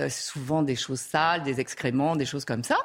souvent 0.09 0.61
des 0.61 0.75
choses 0.75 0.99
sales, 0.99 1.43
des 1.43 1.59
excréments, 1.59 2.15
des 2.15 2.25
choses 2.25 2.45
comme 2.45 2.63
ça. 2.63 2.77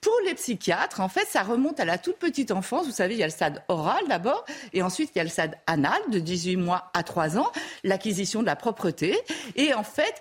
Pour 0.00 0.14
les 0.24 0.34
psychiatres, 0.34 1.00
en 1.00 1.08
fait, 1.08 1.26
ça 1.26 1.42
remonte 1.42 1.80
à 1.80 1.84
la 1.84 1.98
toute 1.98 2.16
petite 2.16 2.50
enfance. 2.50 2.86
Vous 2.86 2.92
savez, 2.92 3.14
il 3.14 3.20
y 3.20 3.22
a 3.22 3.26
le 3.26 3.32
stade 3.32 3.62
oral 3.68 4.02
d'abord, 4.08 4.44
et 4.72 4.82
ensuite 4.82 5.10
il 5.14 5.18
y 5.18 5.20
a 5.20 5.24
le 5.24 5.30
stade 5.30 5.56
anal 5.66 6.00
de 6.08 6.18
18 6.18 6.56
mois 6.56 6.90
à 6.94 7.02
3 7.02 7.38
ans, 7.38 7.50
l'acquisition 7.82 8.42
de 8.42 8.46
la 8.46 8.56
propreté. 8.56 9.18
Et 9.56 9.74
en 9.74 9.82
fait, 9.82 10.20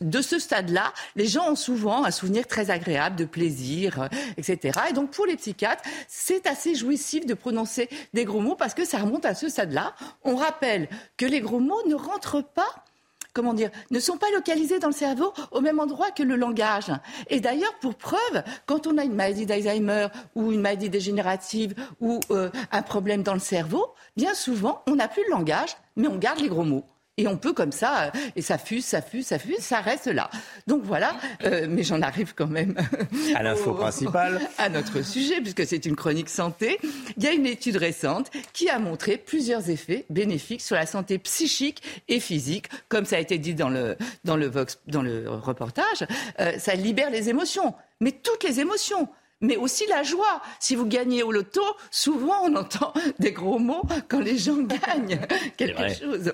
de 0.00 0.22
ce 0.22 0.38
stade-là, 0.38 0.92
les 1.16 1.26
gens 1.26 1.50
ont 1.50 1.56
souvent 1.56 2.04
un 2.04 2.10
souvenir 2.10 2.46
très 2.46 2.70
agréable 2.70 3.16
de 3.16 3.24
plaisir, 3.24 4.02
euh, 4.02 4.08
etc. 4.36 4.78
Et 4.90 4.92
donc 4.92 5.10
pour 5.10 5.26
les 5.26 5.36
psychiatres, 5.36 5.82
c'est 6.08 6.46
assez 6.46 6.74
jouissif 6.74 7.26
de 7.26 7.34
prononcer 7.34 7.88
des 8.14 8.24
gros 8.24 8.40
mots 8.40 8.56
parce 8.56 8.74
que 8.74 8.84
ça 8.84 8.98
remonte 8.98 9.26
à 9.26 9.34
ce 9.34 9.48
stade-là. 9.48 9.94
On 10.24 10.36
rappelle 10.36 10.88
que 11.16 11.26
les 11.26 11.40
gros 11.40 11.60
mots 11.60 11.86
ne 11.86 11.94
rentrent 11.94 12.42
pas 12.42 12.84
comment 13.32 13.54
dire, 13.54 13.70
ne 13.90 14.00
sont 14.00 14.16
pas 14.16 14.30
localisés 14.34 14.78
dans 14.78 14.88
le 14.88 14.92
cerveau 14.92 15.32
au 15.52 15.60
même 15.60 15.78
endroit 15.78 16.10
que 16.10 16.22
le 16.22 16.36
langage. 16.36 16.90
Et 17.28 17.40
d'ailleurs, 17.40 17.74
pour 17.80 17.94
preuve, 17.94 18.42
quand 18.66 18.86
on 18.86 18.98
a 18.98 19.04
une 19.04 19.14
maladie 19.14 19.46
d'Alzheimer 19.46 20.08
ou 20.34 20.52
une 20.52 20.60
maladie 20.60 20.90
dégénérative 20.90 21.74
ou 22.00 22.20
euh, 22.30 22.50
un 22.72 22.82
problème 22.82 23.22
dans 23.22 23.34
le 23.34 23.40
cerveau, 23.40 23.94
bien 24.16 24.34
souvent, 24.34 24.82
on 24.88 24.96
n'a 24.96 25.08
plus 25.08 25.22
le 25.24 25.30
langage, 25.30 25.76
mais 25.96 26.08
on 26.08 26.16
garde 26.16 26.40
les 26.40 26.48
gros 26.48 26.64
mots. 26.64 26.84
Et 27.20 27.28
on 27.28 27.36
peut 27.36 27.52
comme 27.52 27.70
ça, 27.70 28.04
euh, 28.04 28.10
et 28.34 28.40
ça 28.40 28.56
fuse, 28.56 28.86
ça 28.86 29.02
fuse, 29.02 29.26
ça 29.26 29.38
fuse, 29.38 29.58
ça 29.58 29.80
reste 29.80 30.06
là. 30.06 30.30
Donc 30.66 30.80
voilà, 30.84 31.14
euh, 31.44 31.66
mais 31.68 31.82
j'en 31.82 32.00
arrive 32.00 32.32
quand 32.34 32.46
même 32.46 32.74
à 33.34 33.42
l'info 33.42 33.74
principale, 33.74 34.40
à 34.58 34.70
notre 34.70 35.02
sujet, 35.02 35.42
puisque 35.42 35.66
c'est 35.66 35.84
une 35.84 35.96
chronique 35.96 36.30
santé. 36.30 36.78
Il 37.18 37.22
y 37.22 37.26
a 37.26 37.32
une 37.32 37.44
étude 37.44 37.76
récente 37.76 38.30
qui 38.54 38.70
a 38.70 38.78
montré 38.78 39.18
plusieurs 39.18 39.68
effets 39.68 40.06
bénéfiques 40.08 40.62
sur 40.62 40.76
la 40.76 40.86
santé 40.86 41.18
psychique 41.18 41.82
et 42.08 42.20
physique, 42.20 42.70
comme 42.88 43.04
ça 43.04 43.16
a 43.16 43.18
été 43.18 43.36
dit 43.36 43.52
dans 43.54 43.68
le 43.68 43.98
dans 44.24 44.36
le 44.36 44.46
Vox, 44.46 44.78
dans 44.86 45.02
le 45.02 45.28
reportage. 45.28 46.06
Euh, 46.40 46.58
ça 46.58 46.74
libère 46.74 47.10
les 47.10 47.28
émotions, 47.28 47.74
mais 48.00 48.12
toutes 48.12 48.44
les 48.44 48.60
émotions 48.60 49.10
mais 49.40 49.56
aussi 49.56 49.86
la 49.86 50.02
joie. 50.02 50.42
Si 50.58 50.76
vous 50.76 50.86
gagnez 50.86 51.22
au 51.22 51.32
loto, 51.32 51.62
souvent 51.90 52.42
on 52.44 52.56
entend 52.56 52.92
des 53.18 53.32
gros 53.32 53.58
mots 53.58 53.82
quand 54.08 54.20
les 54.20 54.38
gens 54.38 54.58
gagnent 54.58 55.20
quelque 55.56 55.94
chose. 55.94 56.32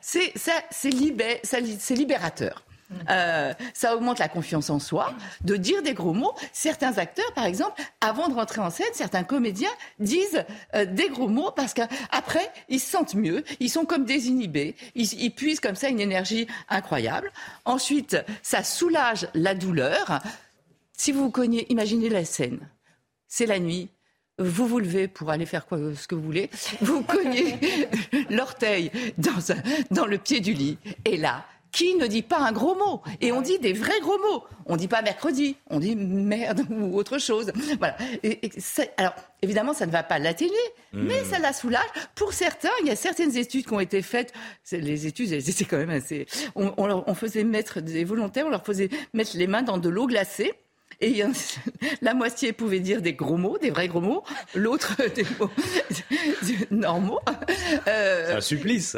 C'est 0.00 0.32
ça, 0.36 0.52
c'est 0.70 0.90
libérateur. 0.90 2.64
Euh, 3.08 3.52
ça 3.74 3.96
augmente 3.96 4.18
la 4.18 4.28
confiance 4.28 4.70
en 4.70 4.78
soi, 4.78 5.14
de 5.42 5.56
dire 5.56 5.82
des 5.82 5.94
gros 5.94 6.12
mots. 6.12 6.34
Certains 6.52 6.98
acteurs, 6.98 7.32
par 7.34 7.44
exemple, 7.44 7.80
avant 8.00 8.28
de 8.28 8.34
rentrer 8.34 8.60
en 8.60 8.70
scène, 8.70 8.86
certains 8.92 9.24
comédiens 9.24 9.70
disent 9.98 10.44
euh, 10.74 10.84
des 10.84 11.08
gros 11.08 11.28
mots 11.28 11.50
parce 11.50 11.74
qu'après, 11.74 12.50
ils 12.68 12.80
se 12.80 12.90
sentent 12.90 13.14
mieux, 13.14 13.44
ils 13.60 13.70
sont 13.70 13.84
comme 13.84 14.04
désinhibés, 14.04 14.76
ils, 14.94 15.12
ils 15.14 15.30
puisent 15.30 15.60
comme 15.60 15.76
ça 15.76 15.88
une 15.88 16.00
énergie 16.00 16.46
incroyable. 16.68 17.32
Ensuite, 17.64 18.16
ça 18.42 18.62
soulage 18.62 19.28
la 19.34 19.54
douleur. 19.54 20.20
Si 21.02 21.10
vous 21.10 21.24
vous 21.24 21.30
cognez, 21.32 21.66
imaginez 21.68 22.08
la 22.08 22.24
scène. 22.24 22.70
C'est 23.26 23.46
la 23.46 23.58
nuit. 23.58 23.88
Vous 24.38 24.68
vous 24.68 24.78
levez 24.78 25.08
pour 25.08 25.30
aller 25.30 25.46
faire 25.46 25.66
quoi, 25.66 25.76
ce 25.96 26.06
que 26.06 26.14
vous 26.14 26.22
voulez. 26.22 26.48
Vous 26.80 27.02
cognez 27.02 27.58
l'orteil 28.30 28.92
dans, 29.18 29.56
dans 29.90 30.06
le 30.06 30.16
pied 30.18 30.38
du 30.38 30.52
lit. 30.52 30.78
Et 31.04 31.16
là, 31.16 31.44
qui 31.72 31.96
ne 31.96 32.06
dit 32.06 32.22
pas 32.22 32.38
un 32.38 32.52
gros 32.52 32.76
mot? 32.76 33.02
Et 33.20 33.32
on 33.32 33.40
dit 33.40 33.58
des 33.58 33.72
vrais 33.72 33.98
gros 33.98 34.16
mots. 34.18 34.44
On 34.66 34.76
dit 34.76 34.86
pas 34.86 35.02
mercredi, 35.02 35.56
on 35.70 35.80
dit 35.80 35.96
merde 35.96 36.64
ou 36.70 36.96
autre 36.96 37.18
chose. 37.18 37.50
Voilà. 37.78 37.96
alors, 38.96 39.14
évidemment, 39.42 39.74
ça 39.74 39.86
ne 39.86 39.90
va 39.90 40.04
pas 40.04 40.20
l'atténuer, 40.20 40.54
hmm. 40.92 41.02
mais 41.02 41.24
ça 41.24 41.40
la 41.40 41.52
soulage. 41.52 41.82
Pour 42.14 42.32
certains, 42.32 42.70
il 42.80 42.86
y 42.86 42.90
a 42.92 42.96
certaines 42.96 43.36
études 43.36 43.66
qui 43.66 43.72
ont 43.72 43.80
été 43.80 44.02
faites. 44.02 44.32
Les 44.70 45.08
études, 45.08 45.40
c'est 45.40 45.64
quand 45.64 45.78
même 45.78 45.90
assez. 45.90 46.26
On, 46.54 46.72
on 46.78 47.14
faisait 47.16 47.42
mettre 47.42 47.80
des 47.80 48.04
volontaires, 48.04 48.46
on 48.46 48.50
leur 48.50 48.64
faisait 48.64 48.88
mettre 49.12 49.36
les 49.36 49.48
mains 49.48 49.62
dans 49.62 49.78
de 49.78 49.88
l'eau 49.88 50.06
glacée 50.06 50.54
et 51.02 51.22
la 52.02 52.14
moitié 52.14 52.52
pouvait 52.52 52.80
dire 52.80 53.02
des 53.02 53.12
gros 53.12 53.36
mots, 53.36 53.58
des 53.58 53.70
vrais 53.70 53.88
gros 53.88 54.00
mots, 54.00 54.22
l'autre 54.54 54.96
des 55.14 55.26
mots 55.38 55.50
normaux. 56.70 57.20
Euh, 57.88 58.24
C'est 58.28 58.34
un 58.34 58.40
supplice. 58.40 58.96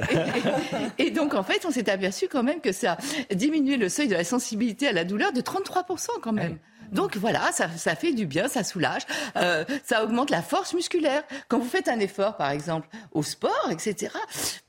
Et, 0.98 1.10
donc, 1.10 1.34
en 1.34 1.42
fait, 1.42 1.64
on 1.66 1.70
s'est 1.70 1.88
aperçu 1.88 2.28
quand 2.28 2.42
même 2.42 2.60
que 2.60 2.72
ça 2.72 2.98
diminuait 3.32 3.76
le 3.76 3.88
seuil 3.88 4.08
de 4.08 4.14
la 4.14 4.24
sensibilité 4.24 4.86
à 4.86 4.92
la 4.92 5.04
douleur 5.04 5.32
de 5.32 5.40
33% 5.40 6.08
quand 6.22 6.32
même. 6.32 6.58
Donc 6.92 7.16
voilà, 7.16 7.50
ça, 7.52 7.68
fait 7.96 8.12
du 8.12 8.26
bien, 8.26 8.48
ça 8.48 8.64
soulage, 8.64 9.02
euh, 9.36 9.64
ça 9.84 10.04
augmente 10.04 10.30
la 10.30 10.42
force 10.42 10.74
musculaire. 10.74 11.22
Quand 11.48 11.58
vous 11.58 11.68
faites 11.68 11.88
un 11.88 12.00
effort, 12.00 12.36
par 12.36 12.50
exemple, 12.50 12.88
au 13.12 13.22
sport, 13.22 13.68
etc., 13.70 14.12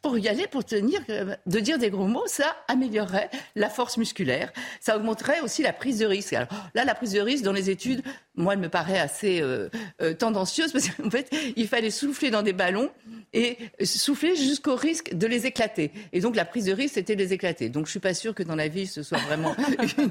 pour 0.01 0.17
y 0.17 0.27
aller, 0.27 0.47
pour 0.47 0.63
tenir, 0.63 1.01
euh, 1.09 1.35
de 1.45 1.59
dire 1.59 1.77
des 1.77 1.89
gros 1.89 2.07
mots, 2.07 2.27
ça 2.27 2.55
améliorerait 2.67 3.29
la 3.55 3.69
force 3.69 3.97
musculaire. 3.97 4.51
Ça 4.79 4.97
augmenterait 4.97 5.41
aussi 5.41 5.63
la 5.63 5.73
prise 5.73 5.99
de 5.99 6.05
risque. 6.05 6.33
Alors 6.33 6.49
là, 6.73 6.85
la 6.85 6.95
prise 6.95 7.13
de 7.13 7.21
risque 7.21 7.43
dans 7.43 7.53
les 7.53 7.69
études, 7.69 8.03
moi, 8.37 8.53
elle 8.53 8.59
me 8.59 8.69
paraît 8.69 8.99
assez 8.99 9.39
euh, 9.41 9.69
tendancieuse 10.17 10.71
parce 10.71 10.89
qu'en 10.89 11.09
fait, 11.09 11.29
il 11.55 11.67
fallait 11.67 11.91
souffler 11.91 12.31
dans 12.31 12.41
des 12.41 12.53
ballons 12.53 12.89
et 13.33 13.57
souffler 13.83 14.35
jusqu'au 14.35 14.75
risque 14.75 15.13
de 15.13 15.27
les 15.27 15.45
éclater. 15.45 15.91
Et 16.13 16.19
donc 16.19 16.35
la 16.35 16.45
prise 16.45 16.65
de 16.65 16.73
risque, 16.73 16.95
c'était 16.95 17.15
de 17.15 17.21
les 17.21 17.33
éclater. 17.33 17.69
Donc 17.69 17.85
je 17.85 17.91
suis 17.91 17.99
pas 17.99 18.13
sûre 18.13 18.33
que 18.33 18.43
dans 18.43 18.55
la 18.55 18.67
vie, 18.67 18.87
ce 18.87 19.03
soit 19.03 19.17
vraiment 19.19 19.55
une, 19.97 20.09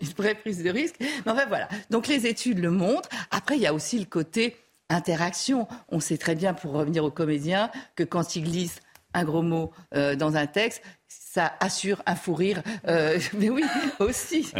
une 0.00 0.08
vraie 0.16 0.34
prise 0.34 0.62
de 0.62 0.70
risque. 0.70 0.96
Mais 1.00 1.32
enfin 1.32 1.46
voilà. 1.46 1.68
Donc 1.90 2.06
les 2.06 2.26
études 2.26 2.58
le 2.58 2.70
montrent. 2.70 3.08
Après, 3.30 3.56
il 3.56 3.62
y 3.62 3.66
a 3.66 3.74
aussi 3.74 3.98
le 3.98 4.06
côté 4.06 4.56
interaction. 4.88 5.66
On 5.88 6.00
sait 6.00 6.18
très 6.18 6.34
bien, 6.34 6.54
pour 6.54 6.72
revenir 6.72 7.04
aux 7.04 7.10
comédiens, 7.10 7.70
que 7.96 8.04
quand 8.04 8.36
ils 8.36 8.44
glissent 8.44 8.80
un 9.12 9.24
gros 9.24 9.42
mot 9.42 9.72
euh, 9.94 10.16
dans 10.16 10.36
un 10.36 10.46
texte, 10.46 10.82
ça 11.34 11.52
assure 11.58 12.00
un 12.06 12.14
fou 12.14 12.34
rire. 12.34 12.62
Euh, 12.86 13.18
mais 13.34 13.50
oui, 13.50 13.64
aussi. 13.98 14.52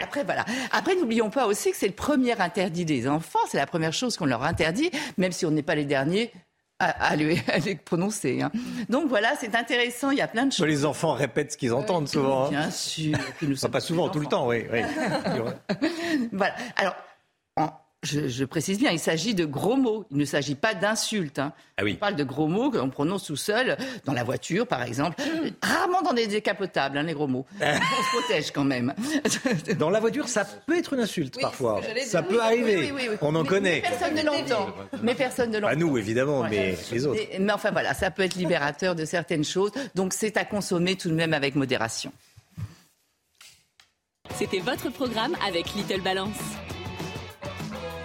Après, 0.00 0.22
voilà. 0.22 0.44
Après, 0.70 0.94
n'oublions 0.94 1.30
pas 1.30 1.46
aussi 1.46 1.72
que 1.72 1.76
c'est 1.76 1.88
le 1.88 1.92
premier 1.92 2.40
interdit 2.40 2.84
des 2.84 3.08
enfants. 3.08 3.40
C'est 3.48 3.56
la 3.56 3.66
première 3.66 3.92
chose 3.92 4.16
qu'on 4.16 4.26
leur 4.26 4.44
interdit, 4.44 4.92
même 5.16 5.32
si 5.32 5.44
on 5.44 5.50
n'est 5.50 5.62
pas 5.62 5.74
les 5.74 5.84
derniers 5.84 6.30
à, 6.78 7.16
les, 7.16 7.74
prononcer. 7.74 8.42
Hein. 8.42 8.52
Donc 8.88 9.08
voilà, 9.08 9.34
c'est 9.40 9.56
intéressant, 9.56 10.12
il 10.12 10.18
y 10.18 10.22
a 10.22 10.28
plein 10.28 10.46
de 10.46 10.52
choses. 10.52 10.66
Les 10.66 10.84
enfants 10.84 11.14
répètent 11.14 11.50
ce 11.52 11.56
qu'ils 11.56 11.72
entendent 11.72 12.04
euh, 12.04 12.06
souvent. 12.06 12.46
Hein. 12.46 12.50
Bien 12.50 12.70
sûr. 12.70 13.18
Nous 13.42 13.56
pas 13.56 13.80
souvent, 13.80 14.08
tout 14.08 14.20
le 14.20 14.26
temps, 14.26 14.46
oui. 14.46 14.64
oui. 14.72 14.82
voilà. 16.32 16.54
Alors, 16.76 16.94
je, 18.28 18.44
précise 18.44 18.78
bien, 18.78 18.90
il 18.90 18.98
s'agit 18.98 19.34
de 19.34 19.44
gros 19.44 19.76
mots. 19.76 20.04
Il 20.10 20.16
ne 20.16 20.24
s'agit 20.24 20.54
pas 20.54 20.74
d'insultes. 20.74 21.38
Hein. 21.38 21.52
Ah 21.76 21.84
oui. 21.84 21.94
On 21.96 22.00
parle 22.00 22.16
de 22.16 22.24
gros 22.24 22.48
mots 22.48 22.70
qu'on 22.70 22.90
prononce 22.90 23.24
tout 23.24 23.36
seul, 23.36 23.76
dans 24.04 24.12
la 24.12 24.24
voiture, 24.24 24.66
par 24.66 24.82
exemple. 24.82 25.22
Rarement 25.62 26.02
dans 26.02 26.12
des 26.12 26.26
décapotables, 26.26 26.98
hein, 26.98 27.02
les 27.02 27.14
gros 27.14 27.26
mots. 27.26 27.46
On 27.60 27.64
se 27.64 28.18
protège 28.18 28.50
quand 28.50 28.64
même. 28.64 28.94
Dans 29.78 29.90
la 29.90 30.00
voiture, 30.00 30.28
ça 30.28 30.44
peut 30.44 30.76
être 30.76 30.94
une 30.94 31.00
insulte 31.00 31.40
parfois. 31.40 31.80
Ça 32.04 32.22
peut 32.22 32.40
arriver. 32.40 32.92
On 33.20 33.34
en 33.34 33.44
connaît. 33.44 33.82
Mais 33.82 33.88
personne 33.88 34.14
ne 34.14 34.22
l'entend. 34.22 34.74
Mais 35.02 35.14
personne 35.14 35.50
ne 35.50 35.58
l'entend. 35.58 35.74
Pas 35.74 35.76
nous, 35.76 35.98
évidemment, 35.98 36.44
mais 36.48 36.76
les 36.90 37.06
autres. 37.06 37.20
mais 37.38 37.52
enfin 37.52 37.70
voilà, 37.70 37.94
ça 37.94 38.10
peut 38.10 38.22
être 38.22 38.34
libérateur 38.34 38.94
de 38.94 39.04
certaines 39.04 39.44
choses. 39.44 39.72
Donc 39.94 40.12
c'est 40.12 40.36
à 40.36 40.44
consommer 40.44 40.96
tout 40.96 41.08
de 41.08 41.14
même 41.14 41.34
avec 41.34 41.54
modération. 41.54 42.12
C'était 44.34 44.60
votre 44.60 44.90
programme 44.90 45.36
avec 45.46 45.74
Little 45.74 46.02
Balance. 46.02 46.38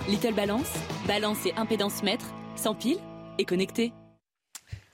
Little 0.10 0.34
Balance, 0.34 0.70
balance 1.08 1.46
et 1.46 1.54
impédance 1.56 2.04
mètre, 2.04 2.26
sans 2.58 2.76
pile 2.76 2.98
et 3.40 3.46
connecté. 3.46 3.94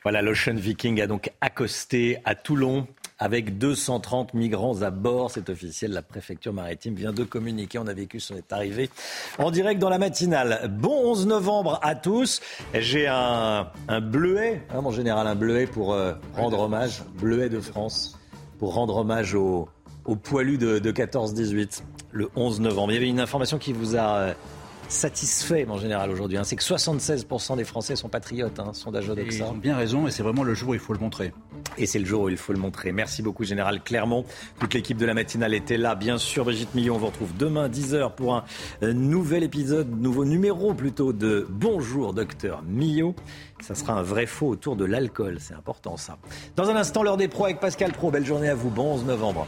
Voilà, 0.03 0.21
l'Ocean 0.21 0.53
Viking 0.53 1.01
a 1.01 1.07
donc 1.07 1.31
accosté 1.41 2.19
à 2.25 2.35
Toulon 2.35 2.85
avec 3.17 3.57
230 3.57 4.35
migrants 4.35 4.83
à 4.83 4.91
bord. 4.91 5.31
C'est 5.31 5.49
officiel, 5.49 5.93
la 5.93 6.03
préfecture 6.03 6.53
maritime 6.53 6.93
vient 6.93 7.11
de 7.11 7.23
communiquer. 7.23 7.79
On 7.79 7.87
a 7.87 7.93
vécu 7.93 8.19
son 8.19 8.35
arrivée 8.51 8.91
en 9.39 9.49
direct 9.49 9.81
dans 9.81 9.89
la 9.89 9.97
matinale. 9.97 10.69
Bon 10.69 11.09
11 11.11 11.25
novembre 11.25 11.79
à 11.81 11.95
tous. 11.95 12.39
J'ai 12.75 13.07
un, 13.07 13.65
bleuet, 14.03 14.61
hein, 14.69 14.81
mon 14.81 14.91
général, 14.91 15.25
un 15.25 15.35
bleuet 15.35 15.65
pour 15.65 15.91
euh, 15.91 16.13
rendre 16.35 16.59
hommage, 16.59 17.01
bleuet 17.19 17.49
de 17.49 17.59
France, 17.59 18.15
pour 18.59 18.75
rendre 18.75 18.97
hommage 18.97 19.33
aux, 19.33 19.67
poilus 20.21 20.59
de, 20.59 20.77
de 20.77 20.91
14-18 20.91 21.81
le 22.11 22.29
11 22.35 22.61
novembre. 22.61 22.91
Il 22.91 22.95
y 22.95 22.97
avait 22.97 23.09
une 23.09 23.19
information 23.19 23.57
qui 23.57 23.73
vous 23.73 23.95
a 23.95 24.17
euh, 24.17 24.33
satisfait 24.89 25.65
en 25.69 25.77
général 25.77 26.09
aujourd'hui. 26.09 26.37
Hein. 26.37 26.43
C'est 26.43 26.55
que 26.55 26.63
76% 26.63 27.55
des 27.55 27.63
Français 27.63 27.95
sont 27.95 28.09
patriotes, 28.09 28.59
hein, 28.59 28.71
sondage 28.73 29.09
Odoxa. 29.09 29.37
Ils 29.37 29.43
ont 29.43 29.53
bien 29.53 29.77
raison 29.77 30.07
et 30.07 30.11
c'est 30.11 30.23
vraiment 30.23 30.43
le 30.43 30.53
jour 30.53 30.69
où 30.69 30.73
il 30.73 30.79
faut 30.79 30.93
le 30.93 30.99
montrer. 30.99 31.31
Et 31.77 31.85
c'est 31.85 31.99
le 31.99 32.05
jour 32.05 32.23
où 32.23 32.29
il 32.29 32.37
faut 32.37 32.51
le 32.51 32.59
montrer. 32.59 32.91
Merci 32.91 33.21
beaucoup 33.21 33.43
Général 33.43 33.81
Clermont. 33.81 34.25
Toute 34.59 34.73
l'équipe 34.73 34.97
de 34.97 35.05
la 35.05 35.13
matinale 35.13 35.53
était 35.53 35.77
là. 35.77 35.95
Bien 35.95 36.17
sûr, 36.17 36.43
Brigitte 36.43 36.73
Millon, 36.75 36.95
on 36.95 36.97
vous 36.97 37.07
retrouve 37.07 37.35
demain 37.37 37.69
10h 37.69 38.15
pour 38.15 38.35
un 38.35 38.43
euh, 38.83 38.93
nouvel 38.93 39.43
épisode, 39.43 39.89
nouveau 40.01 40.25
numéro 40.25 40.73
plutôt 40.73 41.13
de 41.13 41.45
Bonjour 41.49 42.13
Docteur 42.13 42.63
Millot. 42.63 43.15
Ça 43.61 43.75
sera 43.75 43.93
un 43.93 44.01
vrai 44.01 44.25
faux 44.25 44.47
autour 44.47 44.75
de 44.75 44.85
l'alcool. 44.85 45.37
C'est 45.39 45.53
important 45.53 45.97
ça. 45.97 46.17
Dans 46.55 46.69
un 46.69 46.75
instant, 46.75 47.03
l'heure 47.03 47.17
des 47.17 47.27
pros 47.27 47.45
avec 47.45 47.59
Pascal 47.59 47.91
Pro. 47.91 48.09
Belle 48.11 48.25
journée 48.25 48.49
à 48.49 48.55
vous. 48.55 48.69
Bon 48.69 48.93
11 48.93 49.05
novembre. 49.05 49.47